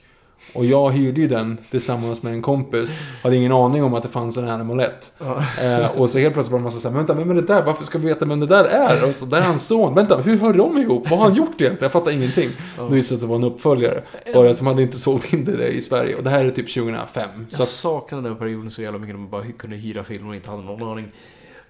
Och 0.54 0.66
jag 0.66 0.92
hyrde 0.92 1.22
ju 1.22 1.28
den 1.28 1.58
tillsammans 1.72 2.24
med 2.24 2.34
en 2.34 2.42
kompis. 2.42 2.92
Hade 3.24 3.36
ingen 3.36 3.52
aning 3.52 3.84
om 3.84 3.94
att 3.94 4.04
det 4.04 4.10
fanns 4.10 4.38
en 4.38 4.50
Animal 4.50 4.80
1. 4.80 5.14
Eh, 5.62 6.00
och 6.00 6.10
så 6.10 6.18
helt 6.18 6.34
plötsligt 6.34 6.52
var 6.52 6.60
det 6.60 6.64
massa 6.64 6.80
såhär, 6.80 6.96
vänta, 6.96 7.14
vem 7.14 7.32
är 7.32 7.36
det 7.36 7.42
där? 7.42 7.64
Varför 7.64 7.84
ska 7.84 7.98
vi 7.98 8.08
veta 8.08 8.26
vem 8.26 8.40
det 8.40 8.46
där 8.46 8.64
är? 8.64 9.10
Och 9.10 9.16
så, 9.16 9.26
där 9.26 9.38
är 9.38 9.42
hans 9.42 9.68
son. 9.68 9.96
Vänta, 9.96 10.18
hur 10.18 10.38
hör 10.38 10.54
de 10.54 10.78
ihop? 10.78 11.10
Vad 11.10 11.20
har 11.20 11.28
han 11.28 11.36
gjort 11.36 11.50
egentligen? 11.50 11.78
Jag 11.80 11.92
fattar 11.92 12.12
ingenting. 12.12 12.50
Då 12.78 12.86
visade 12.86 13.16
det 13.16 13.16
att 13.16 13.22
det 13.22 13.28
var 13.28 13.36
en 13.36 13.44
uppföljare. 13.44 14.04
Bara 14.34 14.50
att 14.50 14.58
de 14.58 14.68
hade 14.68 14.82
inte 14.82 14.98
sålt 14.98 15.34
in 15.34 15.46
det 15.46 15.68
i 15.68 15.82
Sverige. 15.82 16.16
Och 16.16 16.24
det 16.24 16.30
här 16.30 16.46
är 16.46 16.50
typ 16.50 16.74
2005. 16.74 17.30
Så 17.50 17.56
Jag 17.56 17.62
att, 17.62 17.68
saknade 17.70 18.30
den 18.30 18.38
perioden 18.38 18.72
så 18.72 18.82
jävla 18.82 19.00
mycket 19.00 19.16
när 19.16 19.22
man 19.22 19.30
bara 19.30 19.52
kunde 19.52 19.76
hyra 19.76 20.04
filmer 20.04 20.30
och 20.30 20.36
inte 20.36 20.50
hade 20.50 20.64
någon 20.64 20.92
aning 20.92 21.12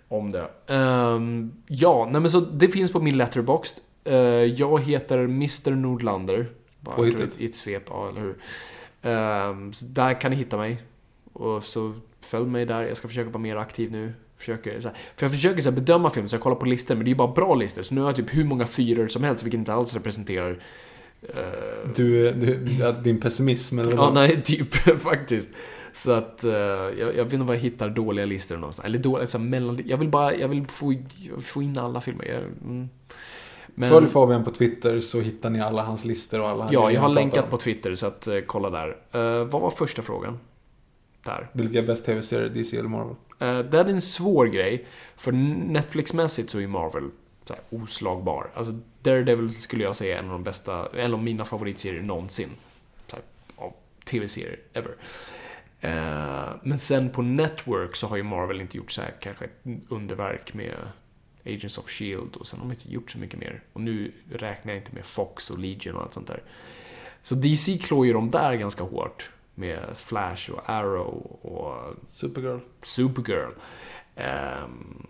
om 0.08 0.32
det. 0.32 0.48
Ehm, 0.68 1.52
ja, 1.68 2.10
nej 2.12 2.22
men 2.22 2.30
så 2.30 2.40
det 2.40 2.68
finns 2.68 2.92
på 2.92 3.00
min 3.00 3.18
letterboxd. 3.18 3.78
Uh, 4.10 4.16
jag 4.44 4.80
heter 4.84 5.18
Mr 5.18 5.72
Nordlander. 5.72 6.50
Bara 6.80 7.08
i 7.38 7.46
ett 7.46 7.56
svep, 7.56 7.84
ja, 7.90 8.10
eller 8.10 8.22
hur. 8.22 8.38
Ehm, 9.02 9.74
så 9.74 9.86
där 9.86 10.22
kan 10.22 10.32
ni 10.32 10.38
hitta 10.38 10.58
mig. 10.58 10.82
Och 11.34 11.64
så 11.64 11.94
följ 12.22 12.46
mig 12.46 12.66
där. 12.66 12.84
Jag 12.84 12.98
ska 12.98 13.08
försöka 13.08 13.30
vara 13.30 13.42
mer 13.42 13.56
aktiv 13.56 13.92
nu. 13.92 14.14
Försöker, 14.38 14.74
här, 14.74 14.82
för 15.16 15.26
jag 15.26 15.32
försöker 15.32 15.62
så 15.62 15.70
här, 15.70 15.76
bedöma 15.76 16.10
film, 16.10 16.28
så 16.28 16.36
jag 16.36 16.42
kollar 16.42 16.56
på 16.56 16.66
listor, 16.66 16.96
men 16.96 17.04
det 17.06 17.08
är 17.08 17.12
ju 17.12 17.18
bara 17.18 17.34
bra 17.34 17.56
listor. 17.56 17.82
Så 17.82 17.94
nu 17.94 18.02
har 18.02 18.08
jag 18.08 18.16
typ 18.16 18.36
hur 18.36 18.44
många 18.44 18.66
fyror 18.66 19.08
som 19.08 19.24
helst, 19.24 19.44
vilket 19.44 19.58
inte 19.58 19.74
alls 19.74 19.94
representerar 19.94 20.64
eh, 21.22 21.90
du, 21.96 22.32
du, 22.32 22.68
din 23.04 23.20
pessimism 23.20 23.80
eller 23.80 23.96
Ja, 23.96 24.12
nej, 24.14 24.42
typ 24.46 24.74
faktiskt. 25.02 25.50
Så 25.94 26.12
att 26.12 26.44
eh, 26.44 26.52
jag, 26.52 27.16
jag 27.16 27.24
vet 27.24 27.34
inte 27.34 27.46
var 27.46 27.54
jag 27.54 27.62
hittar 27.62 27.90
dåliga 27.90 28.26
listor 28.26 28.58
någonstans. 28.58 28.86
Eller 28.86 29.00
dåliga, 29.00 29.28
så 29.28 29.38
här, 29.38 29.46
mellan, 29.46 29.82
jag 29.86 29.98
vill 29.98 30.10
bara, 30.10 30.36
jag 30.36 30.48
vill 30.48 30.68
få, 30.68 30.94
få 31.40 31.62
in 31.62 31.78
alla 31.78 32.02
filmer. 32.02 32.26
Jag, 32.26 32.42
mm. 32.42 32.90
Men, 33.76 33.90
Följ 33.90 34.08
Fabian 34.08 34.44
på 34.44 34.52
Twitter 34.52 35.00
så 35.00 35.22
hittar 35.22 35.50
ni 35.50 35.62
alla 35.62 35.84
hans 35.84 36.06
listor 36.06 36.42
och 36.42 36.50
alla 36.50 36.68
ja, 36.72 36.92
jag 36.92 37.02
har 37.02 37.10
länkat 37.10 37.34
pratar 37.34 37.50
på 37.50 37.56
om. 37.56 37.60
Twitter, 37.60 37.96
så 37.96 38.08
att 38.08 38.28
eh, 38.28 38.40
kolla 38.46 38.70
där. 38.70 38.98
Eh, 39.12 39.46
vad 39.46 39.62
var 39.62 39.72
första 39.72 40.02
frågan? 40.02 40.40
Där. 41.24 41.50
Vilka 41.52 41.80
är 41.80 41.84
bäst 41.84 42.06
tv-serier, 42.06 42.50
DC 42.50 42.78
eller 42.78 42.90
Marvel? 42.90 43.16
Uh, 43.42 43.60
det 43.60 43.80
är 43.80 43.86
en 43.86 44.02
svår 44.02 44.46
grej. 44.46 44.86
För 45.16 45.32
Netflix-mässigt 45.32 46.50
så 46.50 46.60
är 46.60 46.68
Marvel 46.68 47.10
så 47.46 47.54
här, 47.54 47.82
oslagbar. 47.82 48.50
Alltså 48.54 48.74
Daredevil 49.02 49.62
skulle 49.62 49.84
jag 49.84 49.96
säga 49.96 50.16
är 50.16 50.20
en 50.20 50.26
av 50.26 50.32
de 50.32 50.44
bästa, 50.44 50.88
en 50.94 51.14
av 51.14 51.24
mina 51.24 51.46
favoritserier 51.46 52.02
någonsin. 52.02 52.50
Här, 53.12 53.22
av 53.56 53.74
tv-serier, 54.06 54.60
ever. 54.74 54.96
Eh, 55.82 56.56
men 56.64 56.80
sen 56.80 57.10
på 57.10 57.22
Network 57.22 57.96
så 57.96 58.08
har 58.08 58.18
ju 58.18 58.24
Marvel 58.24 58.62
inte 58.62 58.78
gjort 58.78 58.92
så 58.92 59.02
här 59.02 59.14
kanske 59.20 59.50
underverk 59.90 60.54
med 60.54 60.76
Agents 61.46 61.78
of 61.78 61.90
Shield 61.90 62.36
och 62.36 62.48
sen 62.48 62.60
har 62.60 62.68
de 62.68 62.74
inte 62.74 62.92
gjort 62.92 63.12
så 63.12 63.18
mycket 63.18 63.40
mer. 63.40 63.64
Och 63.74 63.82
nu 63.82 64.12
räknar 64.32 64.74
jag 64.74 64.82
inte 64.82 64.96
med 64.96 65.06
Fox 65.06 65.50
och 65.50 65.60
Legion 65.60 65.96
och 65.96 66.02
allt 66.02 66.14
sånt 66.14 66.28
där. 66.28 66.44
Så 67.22 67.36
DC 67.36 67.78
klår 67.78 68.06
ju 68.06 68.14
de 68.14 68.32
där 68.32 68.54
ganska 68.54 68.84
hårt. 68.84 69.30
Med 69.56 69.80
Flash 69.96 70.52
och 70.52 70.70
Arrow 70.70 71.38
och 71.42 71.96
Supergirl. 72.10 72.60
Supergirl. 72.82 73.52
ehm, 74.16 75.08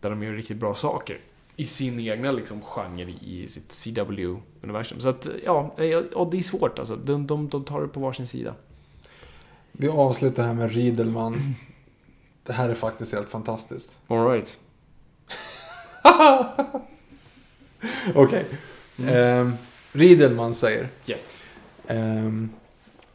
där 0.00 0.10
de 0.10 0.22
gör 0.22 0.32
riktigt 0.32 0.56
bra 0.56 0.74
saker. 0.74 1.18
I 1.56 1.64
sin 1.64 2.00
egna 2.00 2.32
liksom, 2.32 2.60
genre 2.62 3.10
i 3.20 3.48
sitt 3.48 3.68
CW-universum. 3.72 5.00
Så 5.00 5.08
att, 5.08 5.28
ja, 5.44 5.74
ja, 5.76 6.28
det 6.30 6.36
är 6.38 6.42
svårt 6.42 6.78
alltså. 6.78 6.96
De, 6.96 7.26
de, 7.26 7.48
de 7.48 7.64
tar 7.64 7.80
det 7.80 7.88
på 7.88 8.00
varsin 8.00 8.26
sida. 8.26 8.54
Vi 9.72 9.88
avslutar 9.88 10.46
här 10.46 10.54
med 10.54 10.72
Riedelman. 10.72 11.54
Det 12.42 12.52
här 12.52 12.68
är 12.68 12.74
faktiskt 12.74 13.12
helt 13.12 13.28
fantastiskt. 13.28 13.98
Alright. 14.06 14.58
Okej. 18.14 18.44
Ehm, 19.08 19.56
Riedelman 19.92 20.54
säger. 20.54 20.88
Yes. 21.06 21.36
ehm, 21.86 22.50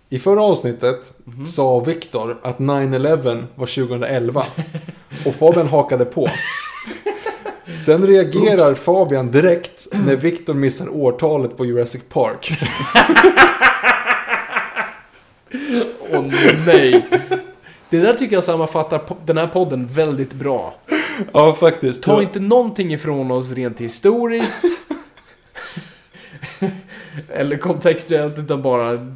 I 0.09 0.19
förra 0.19 0.41
avsnittet 0.41 1.13
sa 1.55 1.79
Viktor 1.79 2.37
att 2.43 2.57
9-11 2.57 3.43
var 3.55 3.65
2011. 3.65 4.43
och 5.25 5.35
Fabian 5.35 5.67
hakade 5.67 6.05
på. 6.05 6.29
Sen 7.85 8.07
reagerar 8.07 8.75
Fabian 8.75 9.31
direkt 9.31 9.87
när 9.91 10.15
Viktor 10.15 10.53
missar 10.53 10.89
årtalet 10.89 11.57
på 11.57 11.65
Jurassic 11.65 12.01
Park. 12.09 12.51
Åh 16.11 16.25
nej. 16.65 17.05
Det 17.89 17.99
där 17.99 18.13
tycker 18.13 18.35
jag 18.35 18.43
sammanfattar 18.43 19.01
den 19.25 19.37
här 19.37 19.47
podden 19.47 19.87
väldigt 19.87 20.33
bra. 20.33 20.75
Ja, 21.33 21.55
faktiskt. 21.55 22.03
Ta 22.03 22.21
inte 22.21 22.39
någonting 22.39 22.93
ifrån 22.93 23.31
oss 23.31 23.51
rent 23.51 23.81
historiskt. 23.81 24.63
Eller 27.29 27.57
kontextuellt, 27.57 28.39
utan 28.39 28.61
bara 28.61 29.13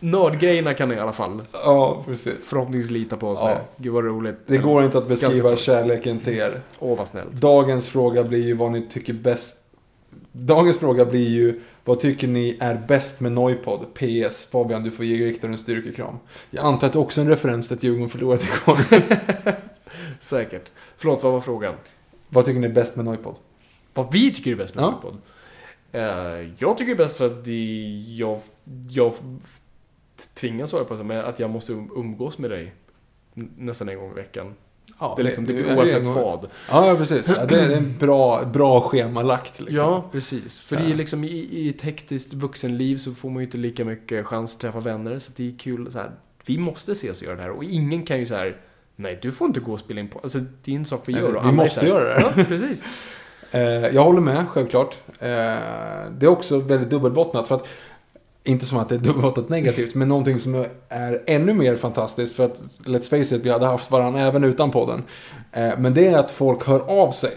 nördgrejerna 0.00 0.74
kan 0.74 0.88
ni 0.88 0.94
i 0.94 0.98
alla 0.98 1.12
fall 1.12 1.42
Ja, 1.52 2.02
precis. 2.06 2.46
förhoppningsvis 2.48 2.90
lita 2.90 3.16
på 3.16 3.28
oss 3.28 3.38
Ja. 3.42 3.48
med. 3.48 3.58
Gud 3.76 3.92
vad 3.92 4.04
roligt. 4.04 4.36
Det 4.46 4.58
går 4.58 4.84
inte 4.84 4.98
att 4.98 5.08
beskriva 5.08 5.56
kärleken 5.56 6.18
till 6.20 6.34
er. 6.38 6.60
Åh 6.78 6.98
vad 6.98 7.08
snällt. 7.08 7.32
Dagens 7.32 7.86
fråga 7.86 8.24
blir 8.24 8.46
ju 8.46 8.54
vad 8.54 8.72
ni 8.72 8.88
tycker 8.88 9.12
bäst. 9.12 9.56
Dagens 10.32 10.78
fråga 10.78 11.04
blir 11.04 11.28
ju 11.28 11.60
vad 11.84 12.00
tycker 12.00 12.26
ni 12.28 12.56
är 12.60 12.74
bäst 12.88 13.20
med 13.20 13.32
Noipod? 13.32 13.80
PS. 13.94 14.44
Fabian, 14.52 14.82
du 14.84 14.90
får 14.90 15.04
ge 15.04 15.24
Viktor 15.24 15.48
en 15.48 15.58
styrkekram. 15.58 16.18
Jag 16.50 16.64
antar 16.64 16.86
att 16.86 16.92
det 16.92 16.98
också 16.98 17.20
är 17.20 17.24
en 17.24 17.30
referens 17.30 17.68
till 17.68 17.76
att 17.76 17.82
Djurgården 17.82 18.08
förlorat 18.08 18.42
igår. 18.44 18.78
Säkert. 20.20 20.72
Förlåt, 20.96 21.22
vad 21.22 21.32
var 21.32 21.40
frågan? 21.40 21.74
vad 22.28 22.44
tycker 22.44 22.60
ni 22.60 22.66
är 22.66 22.72
bäst 22.72 22.96
med 22.96 23.04
Noipod? 23.04 23.34
Vad 23.94 24.12
vi 24.12 24.34
tycker 24.34 24.50
är 24.52 24.56
bäst 24.56 24.74
med 24.74 24.84
Ja. 24.84 25.00
ja. 25.02 25.08
podd? 25.10 25.18
Eh, 25.92 26.50
jag 26.58 26.78
tycker 26.78 26.86
det 26.86 26.92
är 27.02 27.04
bäst 27.04 27.16
för 27.16 27.26
att 27.26 27.44
det, 27.44 28.04
jag, 28.16 28.40
jag 28.88 29.14
tvingas 30.34 30.72
hålla 30.72 30.84
på 30.84 30.96
så 30.96 31.04
med 31.04 31.24
att 31.24 31.38
jag 31.38 31.50
måste 31.50 31.72
um- 31.72 31.90
umgås 31.96 32.38
med 32.38 32.50
dig 32.50 32.74
nästan 33.56 33.88
en 33.88 33.98
gång 33.98 34.10
i 34.10 34.14
veckan. 34.14 34.54
Ja, 35.00 35.12
det 35.16 35.22
är 35.22 35.24
liksom, 35.24 35.44
det 35.46 35.52
det- 35.52 35.62
blir 35.62 35.76
oavsett 35.76 36.02
det 36.04 36.08
är- 36.10 36.14
vad. 36.14 36.46
Ja, 36.70 36.94
precis. 36.98 37.28
Ja, 37.28 37.46
det 37.46 37.60
är 37.60 37.76
en 37.76 37.98
bra, 37.98 38.44
bra 38.44 38.80
schemalagt. 38.80 39.60
Liksom. 39.60 39.76
Ja, 39.76 40.08
precis. 40.12 40.60
För 40.60 40.76
det 40.76 40.82
Ja. 40.84 40.90
är 40.90 40.94
liksom 40.94 41.24
i, 41.24 41.28
i 41.50 41.68
ett 41.68 41.80
hektiskt 41.82 42.32
vuxenliv 42.34 42.96
så 42.96 43.12
får 43.14 43.30
man 43.30 43.38
ju 43.42 43.44
inte 43.44 43.58
lika 43.58 43.84
mycket 43.84 44.26
chans 44.26 44.54
att 44.54 44.60
träffa 44.60 44.80
vänner. 44.80 45.18
Så 45.18 45.32
det 45.36 45.48
är 45.48 45.58
kul 45.58 45.92
så 45.92 45.98
här. 45.98 46.10
Vi 46.46 46.58
måste 46.58 46.92
ses 46.92 47.20
och 47.20 47.26
göra 47.26 47.36
det 47.36 47.42
här. 47.42 47.50
Och 47.50 47.64
ingen 47.64 48.02
kan 48.06 48.18
ju 48.18 48.26
så 48.26 48.34
här. 48.34 48.60
Nej, 48.96 49.18
du 49.22 49.32
får 49.32 49.46
inte 49.46 49.60
gå 49.60 49.72
och 49.72 49.80
spela 49.80 50.00
in 50.00 50.08
på... 50.08 50.18
Alltså, 50.18 50.38
det 50.64 50.72
är 50.72 50.76
en 50.76 50.84
sak 50.84 51.02
vi 51.04 51.12
Nej, 51.12 51.22
gör. 51.22 51.42
vi 51.44 51.52
måste 51.52 51.86
göra 51.86 52.04
det. 52.04 52.32
Ja, 52.36 52.44
precis. 52.44 52.84
Eh, 53.50 53.62
jag 53.62 54.02
håller 54.02 54.20
med, 54.20 54.48
självklart. 54.48 54.96
Eh, 55.18 55.28
det 56.18 56.20
är 56.20 56.26
också 56.26 56.58
väldigt 56.58 56.90
dubbelbottnat. 56.90 57.48
För 57.48 57.54
att, 57.54 57.66
inte 58.44 58.64
som 58.66 58.78
att 58.78 58.88
det 58.88 58.94
är 58.94 58.98
dubbelbottnat 58.98 59.48
negativt, 59.48 59.94
men 59.94 60.08
någonting 60.08 60.40
som 60.40 60.66
är 60.88 61.22
ännu 61.26 61.54
mer 61.54 61.76
fantastiskt. 61.76 62.36
För 62.36 62.44
att, 62.44 62.62
let's 62.84 63.10
face 63.10 63.36
it, 63.36 63.44
vi 63.44 63.50
hade 63.50 63.66
haft 63.66 63.90
varandra 63.90 64.20
även 64.20 64.44
utan 64.44 64.70
podden. 64.70 65.02
Eh, 65.52 65.78
men 65.78 65.94
det 65.94 66.06
är 66.06 66.18
att 66.18 66.30
folk 66.30 66.66
hör 66.66 66.80
av 66.90 67.12
sig. 67.12 67.32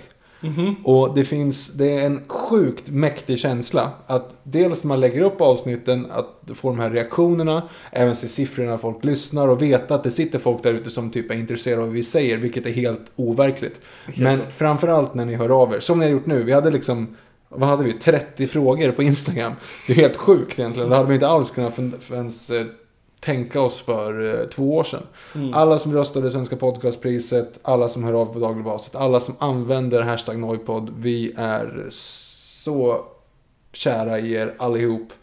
Och 0.83 1.15
det 1.15 1.23
finns, 1.23 1.67
det 1.67 1.99
är 1.99 2.05
en 2.05 2.21
sjukt 2.27 2.89
mäktig 2.89 3.39
känsla. 3.39 3.91
Att 4.07 4.39
dels 4.43 4.83
när 4.83 4.87
man 4.87 4.99
lägger 4.99 5.21
upp 5.21 5.41
avsnitten, 5.41 6.07
att 6.11 6.57
få 6.57 6.69
de 6.69 6.79
här 6.79 6.89
reaktionerna. 6.89 7.69
Även 7.91 8.15
se 8.15 8.27
siffrorna 8.27 8.71
när 8.71 8.77
folk 8.77 9.03
lyssnar 9.03 9.47
och 9.47 9.61
veta 9.61 9.95
att 9.95 10.03
det 10.03 10.11
sitter 10.11 10.39
folk 10.39 10.63
där 10.63 10.73
ute 10.73 10.89
som 10.89 11.09
typ 11.09 11.31
är 11.31 11.35
intresserade 11.35 11.81
av 11.81 11.87
vad 11.87 11.95
vi 11.95 12.03
säger. 12.03 12.37
Vilket 12.37 12.65
är 12.65 12.71
helt 12.71 13.11
overkligt. 13.15 13.81
Men 14.17 14.39
framförallt 14.57 15.13
när 15.13 15.25
ni 15.25 15.35
hör 15.35 15.61
av 15.61 15.73
er. 15.73 15.79
Som 15.79 15.99
ni 15.99 16.05
har 16.05 16.11
gjort 16.11 16.25
nu. 16.25 16.43
Vi 16.43 16.51
hade 16.51 16.69
liksom, 16.71 17.17
vad 17.49 17.69
hade 17.69 17.83
vi? 17.83 17.93
30 17.93 18.47
frågor 18.47 18.91
på 18.91 19.03
Instagram. 19.03 19.53
Det 19.87 19.93
är 19.93 19.97
helt 19.97 20.17
sjukt 20.17 20.59
egentligen. 20.59 20.89
Det 20.89 20.95
hade 20.95 21.07
vi 21.07 21.13
inte 21.13 21.27
alls 21.27 21.51
kunnat 21.51 21.79
ens 22.11 22.49
eh, 22.49 22.65
tänka 23.19 23.61
oss 23.61 23.79
för 23.79 24.39
eh, 24.39 24.45
två 24.45 24.75
år 24.75 24.83
sedan. 24.83 25.03
Alla 25.53 25.77
som 25.77 25.93
röstade 25.93 26.31
Svenska 26.31 26.55
podcastpriset, 26.55 27.59
alla 27.61 27.89
som 27.89 28.03
hör 28.03 28.13
av 28.13 28.25
på 28.25 28.39
daglig 28.39 28.63
basis, 28.65 28.95
alla 28.95 29.19
som 29.19 29.35
använder 29.39 30.01
hashtag 30.01 30.39
Noipod. 30.39 30.93
Vi 30.97 31.33
är 31.37 31.87
så 31.89 33.05
kära 33.73 34.19
i 34.19 34.33
er 34.33 34.53
allihop. 34.57 35.13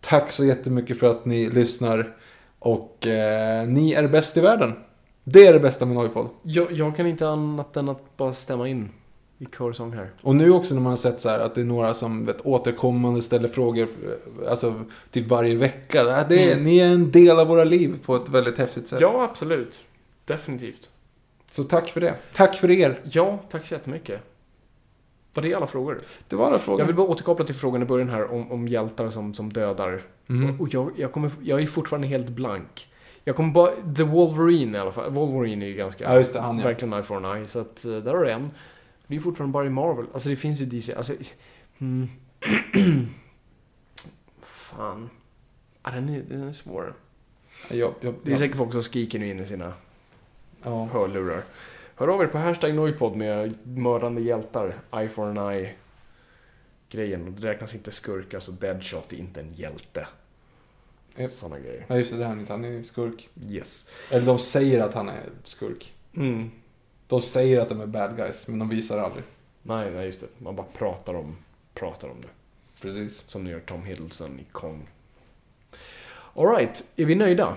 Tack 0.00 0.30
så 0.30 0.44
jättemycket 0.44 0.98
för 0.98 1.10
att 1.10 1.24
ni 1.24 1.50
lyssnar. 1.50 2.16
Och 2.58 3.06
eh, 3.06 3.66
ni 3.66 3.92
är 3.92 4.08
bäst 4.08 4.36
i 4.36 4.40
världen. 4.40 4.72
Det 5.24 5.46
är 5.46 5.52
det 5.52 5.60
bästa 5.60 5.86
med 5.86 5.96
Noipod. 5.96 6.28
Jag, 6.42 6.72
jag 6.72 6.96
kan 6.96 7.06
inte 7.06 7.28
annat 7.28 7.76
än 7.76 7.88
att 7.88 8.16
bara 8.16 8.32
stämma 8.32 8.68
in 8.68 8.90
i 9.42 9.46
körsång 9.56 9.92
här. 9.92 10.10
Och 10.22 10.36
nu 10.36 10.50
också 10.50 10.74
när 10.74 10.80
man 10.80 10.90
har 10.90 10.96
sett 10.96 11.20
så 11.20 11.28
här 11.28 11.40
att 11.40 11.54
det 11.54 11.60
är 11.60 11.64
några 11.64 11.94
som 11.94 12.26
vet, 12.26 12.46
återkommande 12.46 13.22
ställer 13.22 13.48
frågor, 13.48 13.82
eh, 13.82 14.50
alltså 14.50 14.84
typ 15.10 15.28
varje 15.28 15.54
vecka. 15.54 16.24
Det 16.28 16.52
är, 16.52 16.60
Ni 16.60 16.78
är 16.78 16.86
en 16.86 17.10
del 17.10 17.38
av 17.38 17.46
våra 17.46 17.64
liv 17.64 17.98
på 18.04 18.16
ett 18.16 18.28
väldigt 18.28 18.58
häftigt 18.58 18.88
sätt. 18.88 19.00
Ja, 19.00 19.24
absolut. 19.30 19.80
Definitivt. 20.24 20.90
Så 21.50 21.64
tack 21.64 21.88
för 21.88 22.00
det. 22.00 22.14
Tack 22.34 22.54
för 22.54 22.70
er. 22.70 23.00
Ja, 23.04 23.38
tack 23.48 23.66
så 23.66 23.74
jättemycket. 23.74 24.20
Var 25.34 25.42
det 25.42 25.54
alla 25.54 25.66
frågor? 25.66 26.00
Det 26.28 26.36
var 26.36 26.46
alla 26.46 26.58
frågor. 26.58 26.80
Jag 26.80 26.86
vill 26.86 26.96
bara 26.96 27.06
återkoppla 27.06 27.44
till 27.44 27.54
frågan 27.54 27.82
i 27.82 27.84
början 27.84 28.08
här 28.08 28.32
om, 28.32 28.52
om 28.52 28.68
hjältar 28.68 29.10
som, 29.10 29.34
som 29.34 29.52
dödar. 29.52 30.02
Mm. 30.28 30.60
Och 30.60 30.74
jag, 30.74 30.90
jag, 30.96 31.12
kommer, 31.12 31.30
jag 31.42 31.62
är 31.62 31.66
fortfarande 31.66 32.08
helt 32.08 32.28
blank. 32.28 32.88
Jag 33.24 33.36
kommer 33.36 33.52
bara... 33.52 33.70
The 33.96 34.02
Wolverine 34.02 34.78
i 34.78 34.80
alla 34.80 34.92
fall. 34.92 35.10
Wolverine 35.10 35.62
är 35.64 35.68
ju 35.68 35.74
ganska... 35.74 36.04
Ja, 36.04 36.18
just 36.18 36.32
det, 36.32 36.40
han, 36.40 36.58
ja. 36.58 36.64
Verkligen 36.64 36.92
eye 36.92 37.02
for 37.02 37.16
an 37.16 37.36
eye. 37.36 37.46
Så 37.46 37.60
att 37.60 37.84
eh, 37.84 37.96
där 37.96 38.14
har 38.14 38.24
du 38.24 38.30
en. 38.30 38.50
Det 39.12 39.16
är 39.16 39.20
fortfarande 39.20 39.52
bara 39.52 39.66
i 39.66 39.70
Marvel. 39.70 40.06
Alltså 40.12 40.28
det 40.28 40.36
finns 40.36 40.60
ju 40.60 40.66
DC. 40.66 40.94
Alltså... 40.94 41.12
Mm. 41.78 42.08
Fan. 44.42 45.10
Ja, 45.82 45.90
den 45.90 46.08
är, 46.08 46.22
den 46.22 46.48
är 46.48 46.52
svår. 46.52 46.94
Jag, 47.70 47.94
jag, 48.00 48.14
Det 48.24 48.32
är 48.32 48.36
säkert 48.36 48.56
folk 48.56 48.72
som 48.72 48.82
skriker 48.82 49.18
nu 49.18 49.30
in 49.30 49.40
i 49.40 49.46
sina 49.46 49.72
ja. 50.62 50.84
hörlurar. 50.84 51.44
Hör 51.94 52.08
av 52.08 52.22
er 52.22 52.26
på 52.26 52.38
hashtag 52.38 52.74
Noipod 52.74 53.16
med 53.16 53.54
mördande 53.66 54.20
hjältar, 54.20 54.80
eye 54.92 55.08
for 55.08 55.38
an 55.38 55.52
eye 55.52 55.74
grejen. 56.90 57.26
Och 57.26 57.32
det 57.32 57.48
räknas 57.48 57.74
inte 57.74 57.90
skurkar, 57.90 58.40
så 58.40 58.52
Deadshot 58.52 59.12
är 59.12 59.16
inte 59.16 59.40
en 59.40 59.54
hjälte. 59.54 60.06
Japp. 61.16 61.30
Såna 61.30 61.58
grejer. 61.58 61.84
ja, 61.88 61.96
just 61.96 62.10
det. 62.10 62.16
det 62.16 62.24
är 62.24 62.28
Han 62.28 62.40
inte. 62.40 62.52
Han 62.52 62.64
är 62.64 62.82
skurk. 62.82 63.28
Yes. 63.48 63.88
Eller 64.12 64.26
de 64.26 64.38
säger 64.38 64.82
att 64.82 64.94
han 64.94 65.08
är 65.08 65.30
skurk. 65.44 65.94
Mm. 66.16 66.50
De 67.12 67.22
säger 67.22 67.60
att 67.60 67.68
de 67.68 67.80
är 67.80 67.86
bad 67.86 68.16
guys, 68.16 68.48
men 68.48 68.58
de 68.58 68.68
visar 68.68 68.98
aldrig. 68.98 69.24
Nej, 69.62 69.90
nej, 69.90 70.06
just 70.06 70.20
det. 70.20 70.26
Man 70.38 70.56
bara 70.56 70.66
pratar 70.72 71.14
om, 71.14 71.36
pratar 71.74 72.08
om 72.08 72.16
det. 72.20 72.28
Precis. 72.82 73.24
Som 73.26 73.44
nu 73.44 73.50
gör 73.50 73.60
Tom 73.60 73.84
Hiddleston 73.84 74.40
i 74.40 74.44
Kong. 74.52 74.88
Alright, 76.34 76.84
är 76.96 77.04
vi 77.04 77.14
nöjda? 77.14 77.56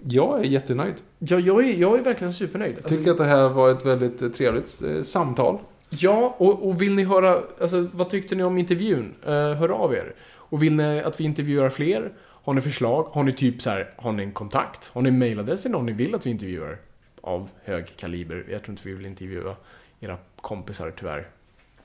Jag 0.00 0.40
är 0.40 0.44
jättenöjd. 0.44 0.94
Ja, 1.18 1.38
jag 1.38 1.64
är, 1.64 1.74
jag 1.74 1.98
är 1.98 2.02
verkligen 2.02 2.32
supernöjd. 2.32 2.76
Jag 2.82 2.90
tycker 2.90 3.10
att 3.10 3.18
det 3.18 3.24
här 3.24 3.48
var 3.48 3.70
ett 3.70 3.86
väldigt 3.86 4.22
eh, 4.22 4.28
trevligt 4.28 4.82
eh, 4.82 5.02
samtal. 5.02 5.58
Ja, 5.88 6.34
och, 6.38 6.68
och 6.68 6.82
vill 6.82 6.94
ni 6.94 7.04
höra, 7.04 7.42
alltså 7.60 7.88
vad 7.92 8.10
tyckte 8.10 8.34
ni 8.34 8.42
om 8.42 8.58
intervjun? 8.58 9.14
Uh, 9.26 9.32
hör 9.32 9.68
av 9.68 9.94
er. 9.94 10.14
Och 10.34 10.62
vill 10.62 10.72
ni 10.72 11.00
att 11.00 11.20
vi 11.20 11.24
intervjuar 11.24 11.70
fler? 11.70 12.12
Har 12.20 12.54
ni 12.54 12.60
förslag? 12.60 13.02
Har 13.02 13.22
ni 13.22 13.32
typ 13.32 13.62
så 13.62 13.70
här, 13.70 13.90
har 13.96 14.12
ni 14.12 14.22
en 14.22 14.32
kontakt? 14.32 14.88
Har 14.88 15.02
ni 15.02 15.08
en 15.08 15.18
mailadress 15.18 15.62
till 15.62 15.70
någon 15.70 15.86
ni 15.86 15.92
vill 15.92 16.14
att 16.14 16.26
vi 16.26 16.30
intervjuar? 16.30 16.78
Av 17.26 17.48
hög 17.64 17.96
kaliber. 17.96 18.44
Jag 18.50 18.62
tror 18.62 18.72
inte 18.72 18.88
vi 18.88 18.94
vill 18.94 19.06
intervjua 19.06 19.56
era 20.00 20.16
kompisar 20.36 20.92
tyvärr. 20.96 21.28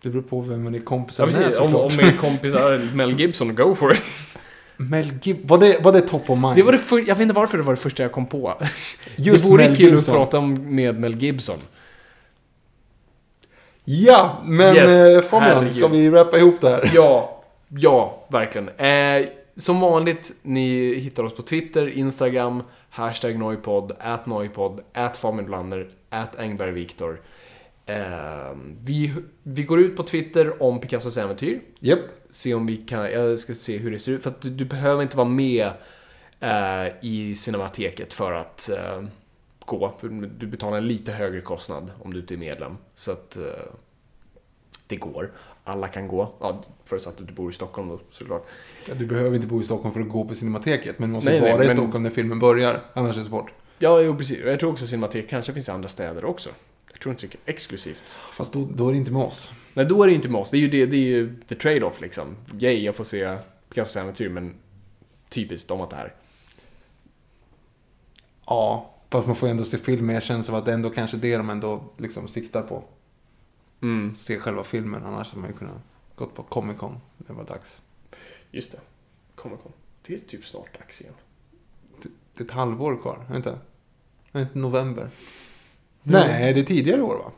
Det 0.02 0.10
beror 0.10 0.22
på 0.22 0.42
vem 0.42 0.64
man 0.64 0.74
är 0.76 0.80
Ja, 0.80 0.86
kompisar 0.86 1.26
med 1.26 1.36
precis. 1.36 1.60
Om, 1.60 1.72
såklart. 1.72 1.94
om 1.94 2.00
er 2.00 2.18
kompisar 2.18 2.96
Mel 2.96 3.20
Gibson, 3.20 3.56
go 3.56 3.76
for 3.76 3.94
it. 3.94 4.08
Mel 4.78 5.12
Gibson, 5.22 5.48
var 5.48 5.58
det, 5.58 5.78
var 5.84 5.92
det 5.92 6.02
top 6.02 6.30
of 6.30 6.40
mind? 6.40 6.56
Det 6.56 6.64
var 6.64 6.72
det 6.72 6.78
för, 6.78 6.98
jag 6.98 7.06
vet 7.06 7.20
inte 7.20 7.34
varför 7.34 7.58
det 7.58 7.64
var 7.64 7.74
det 7.74 7.80
första 7.82 8.04
jag 8.04 8.12
kom 8.12 8.26
på. 8.26 8.54
Just 9.16 9.44
det 9.44 9.50
vore 9.52 9.68
Mel 9.68 9.78
kul 9.78 9.86
Gibson. 9.94 10.14
att 10.16 10.20
prata 10.20 10.38
om 10.40 10.76
med 10.76 11.00
Mel 11.00 11.16
Gibson. 11.16 11.58
Ja, 13.84 14.42
men 14.46 14.76
Yes, 14.76 14.90
yes, 14.90 15.26
Fabian, 15.26 15.74
ska 15.74 15.88
vi 15.88 16.10
rappa 16.10 16.38
ihop 16.38 16.62
det 16.62 16.70
här? 16.70 16.92
Ja, 16.94 17.44
ja, 17.68 18.28
verkligen. 18.28 18.70
Eh, 18.70 19.28
som 19.58 19.80
vanligt, 19.80 20.32
ni 20.42 20.96
hittar 20.96 21.24
oss 21.24 21.36
på 21.36 21.42
Twitter, 21.42 21.88
Instagram, 21.98 22.64
hashtag 22.90 23.38
Noipod, 23.38 23.92
at 24.00 24.26
Noipod, 24.26 24.84
at 24.94 25.18
Fabian 25.18 25.46
Blander, 25.46 25.90
at 26.10 26.40
Engberg 26.40 26.72
Viktor. 26.72 27.20
Eh, 27.86 28.56
vi, 28.84 29.14
vi 29.44 29.64
går 29.64 29.80
ut 29.80 29.96
på 29.96 30.04
Twitter 30.04 30.64
om 30.64 30.80
Picassos 30.80 31.18
äventyr. 31.18 31.62
Japp. 31.80 32.00
Se 32.30 32.54
om 32.54 32.66
vi 32.66 32.78
kan, 32.78 33.12
jag 33.12 33.40
ska 33.40 33.54
se 33.54 33.78
hur 33.78 33.92
det 33.92 34.00
ser 34.00 34.12
ut. 34.12 34.24
För 34.24 34.30
att 34.30 34.42
du, 34.42 34.50
du 34.50 34.66
behöver 34.66 35.02
inte 35.02 35.18
vara 35.18 35.28
med 35.28 35.72
eh, 36.40 36.88
i 37.02 37.36
Cinemateket 37.36 38.14
för 38.14 38.32
att 38.32 38.70
eh, 38.70 39.04
gå. 39.66 39.94
För 40.00 40.10
du 40.40 40.48
betalar 40.48 40.78
en 40.78 40.88
lite 40.88 41.12
högre 41.12 41.42
kostnad 41.42 41.92
om 42.04 42.14
du 42.14 42.20
inte 42.20 42.34
är 42.34 42.38
medlem. 42.38 42.78
Så 42.96 43.12
att 43.12 43.38
eh, 43.38 43.44
det 44.88 44.96
går. 44.96 45.32
Alla 45.70 45.88
kan 45.88 46.08
gå. 46.08 46.34
Ja, 46.40 46.62
förutsatt 46.86 47.22
att 47.22 47.28
du 47.28 47.34
bor 47.34 47.50
i 47.52 47.54
Stockholm 47.54 47.90
då 47.90 48.00
såklart. 48.10 48.46
Ja, 48.88 48.94
Du 48.94 49.06
behöver 49.06 49.36
inte 49.36 49.48
bo 49.48 49.62
i 49.62 49.64
Stockholm 49.64 49.94
för 49.94 50.02
att 50.02 50.10
gå 50.10 50.26
på 50.26 50.36
Cinemateket, 50.36 51.00
men 51.00 51.10
du 51.10 51.14
måste 51.14 51.30
Nej, 51.32 51.42
nej, 51.42 51.52
vara 51.52 51.64
i 51.64 51.68
men- 51.68 51.78
Stockholm 51.78 52.04
när 52.04 52.10
filmen 52.10 52.40
börjar, 52.40 52.82
annars 52.94 53.16
är 53.16 53.20
det 53.20 53.26
svårt. 53.26 53.52
Ja, 53.80 54.02
jo, 54.02 54.18
precis. 54.18 54.38
Jag 54.46 54.60
tror 54.60 54.72
också 54.72 54.86
Cinematek 54.88 55.30
kanske 55.30 55.54
finns 55.54 55.68
i 55.68 55.72
andra 55.72 55.90
städer 55.90 56.26
också. 56.26 56.50
Jag 56.92 57.00
tror 57.02 57.14
inte 57.14 57.28
det 57.28 57.34
är 57.46 57.54
exklusivt. 57.54 58.20
Fast 58.32 58.54
då, 58.54 58.68
då 58.74 58.88
är 58.88 58.92
det 58.92 58.98
inte 58.98 59.12
med 59.12 59.22
oss. 59.22 59.52
Nej, 59.74 59.86
då 59.86 60.04
är 60.04 60.08
det 60.08 60.14
inte 60.14 60.30
med 60.30 60.42
oss. 60.42 60.50
Det 60.50 60.58
är 60.58 60.60
ju, 60.60 60.68
det, 60.70 60.86
det 60.86 60.96
är 60.98 61.00
ju 61.00 61.36
the 61.48 61.56
trade-off 61.56 62.02
liksom. 62.02 62.36
Yay, 62.60 62.84
jag 62.86 62.96
får 62.96 63.04
se 63.04 63.38
Picassos 63.70 63.96
äventyr, 63.98 64.30
men 64.30 64.56
typiskt, 65.30 65.68
de 65.70 65.78
har 65.80 65.86
inte 65.86 65.96
här. 65.96 66.14
Ja, 68.46 68.96
fast 69.10 69.28
man 69.28 69.36
får 69.36 69.48
ändå 69.48 69.64
se 69.64 69.78
film, 69.78 70.06
men 70.06 70.14
jag 70.14 70.24
känner 70.24 70.42
som 70.42 70.56
att 70.56 70.66
det 70.66 70.74
ändå 70.74 70.90
kanske 70.90 71.18
är 71.18 71.22
det 71.22 71.38
de 71.38 71.50
ändå 71.50 71.84
liksom 71.98 72.28
siktar 72.28 72.62
på. 72.62 72.84
Mm, 73.82 74.16
Se 74.16 74.40
själva 74.40 74.64
filmen, 74.64 75.04
annars 75.06 75.30
hade 75.32 75.42
man 75.42 75.50
ju 75.52 75.58
kunnat 75.58 75.82
gått 76.16 76.36
på 76.36 76.44
Comic 76.44 76.78
Con. 76.78 76.98
Det 77.18 77.34
var 77.34 77.44
dags. 77.44 77.82
just 78.52 78.72
det. 78.72 78.80
Kommer, 79.36 79.58
kom. 79.58 79.72
Det 80.08 80.14
är 80.14 80.18
typ 80.18 80.46
snart 80.46 80.80
dags 80.80 81.02
igen. 81.02 81.14
Det 82.34 82.42
är 82.44 82.46
ett 82.46 82.52
halvår 82.52 82.98
kvar, 83.02 83.26
är 83.28 83.32
det 83.32 83.38
inte? 83.38 83.58
Nej, 84.32 84.44
inte 84.44 84.60
november. 84.60 85.10
Nej, 86.04 86.54
det 86.54 86.60
är 86.60 86.64
tidigare 86.64 87.02
år 87.02 87.16
va? 87.18 87.32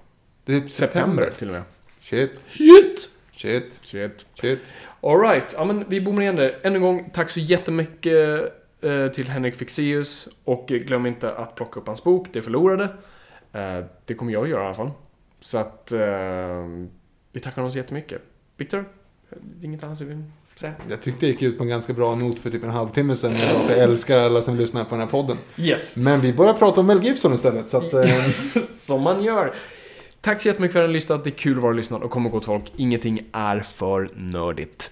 Det 0.46 0.54
är 0.56 0.68
september. 0.68 1.24
September 1.24 1.30
till 1.40 1.48
och 1.48 1.54
med. 1.54 1.64
Shit, 2.00 2.32
Shit! 2.48 3.10
shit, 3.36 3.80
Shit. 3.82 4.26
shit. 4.34 4.60
Alright, 5.02 5.54
ja 5.58 5.66
men 5.66 5.86
vi 5.90 6.02
bommar 6.02 6.22
igen 6.22 6.36
där. 6.36 6.60
Än 6.64 6.76
en 6.76 6.82
gång, 6.82 7.10
tack 7.14 7.30
så 7.30 7.40
jättemycket 7.40 8.54
eh, 8.82 9.08
till 9.08 9.28
Henrik 9.30 9.56
Fexeus 9.56 10.28
och 10.44 10.72
eh, 10.72 10.78
glöm 10.78 11.06
inte 11.06 11.30
att 11.36 11.56
plocka 11.56 11.80
upp 11.80 11.88
hans 11.88 12.04
bok, 12.04 12.28
Det 12.34 12.42
förlorade. 12.42 12.84
Eh, 13.54 13.86
det 14.06 14.14
kommer 14.14 14.32
jag 14.34 14.48
göra 14.50 14.64
i 14.64 14.66
alla 14.66 14.76
fall. 14.76 14.92
Så 15.42 15.58
att 15.58 15.92
eh, 15.92 16.00
vi 17.32 17.40
tackar 17.40 17.56
honom 17.56 17.72
så 17.72 17.78
jättemycket. 17.78 18.22
Viktor, 18.58 18.86
inget 19.62 19.84
annat 19.84 20.00
du 20.00 20.06
vill 20.06 20.24
säga? 20.56 20.74
Jag 20.90 21.02
tyckte 21.02 21.26
det 21.26 21.32
gick 21.32 21.42
ut 21.42 21.58
på 21.58 21.64
en 21.64 21.70
ganska 21.70 21.94
bra 21.94 22.16
not 22.16 22.40
för 22.40 22.50
typ 22.50 22.64
en 22.64 22.70
halvtimme 22.70 23.16
sedan. 23.16 23.32
Jag 23.32 23.78
jag 23.78 23.84
älskar 23.84 24.18
alla 24.20 24.42
som 24.42 24.56
lyssnar 24.56 24.84
på 24.84 24.90
den 24.90 25.00
här 25.00 25.08
podden. 25.08 25.38
Yes, 25.58 25.98
Men 25.98 26.22
vi 26.22 26.34
börjar 26.34 26.54
prata 26.54 26.82
om 26.82 26.88
Mel 26.88 27.04
Gibson 27.04 27.34
istället, 27.34 27.70
så 27.70 27.78
att... 27.78 27.94
Eh, 27.94 28.10
som 28.74 29.02
man 29.02 29.24
gör. 29.24 29.56
Tack 30.22 30.42
så 30.42 30.48
jättemycket 30.48 30.74
för 30.74 30.80
att 30.80 30.84
ni 30.84 30.88
har 30.88 30.94
lyssnat. 30.94 31.24
Det 31.24 31.30
är 31.30 31.32
kul 31.32 31.58
att 31.58 31.64
vara 31.64 31.74
lyssnad 31.74 32.04
och 32.04 32.12
kommer 32.12 32.30
gott 32.30 32.46
folk. 32.46 32.64
Ingenting 32.76 33.30
är 33.32 33.60
för 33.60 34.10
nördigt. 34.16 34.92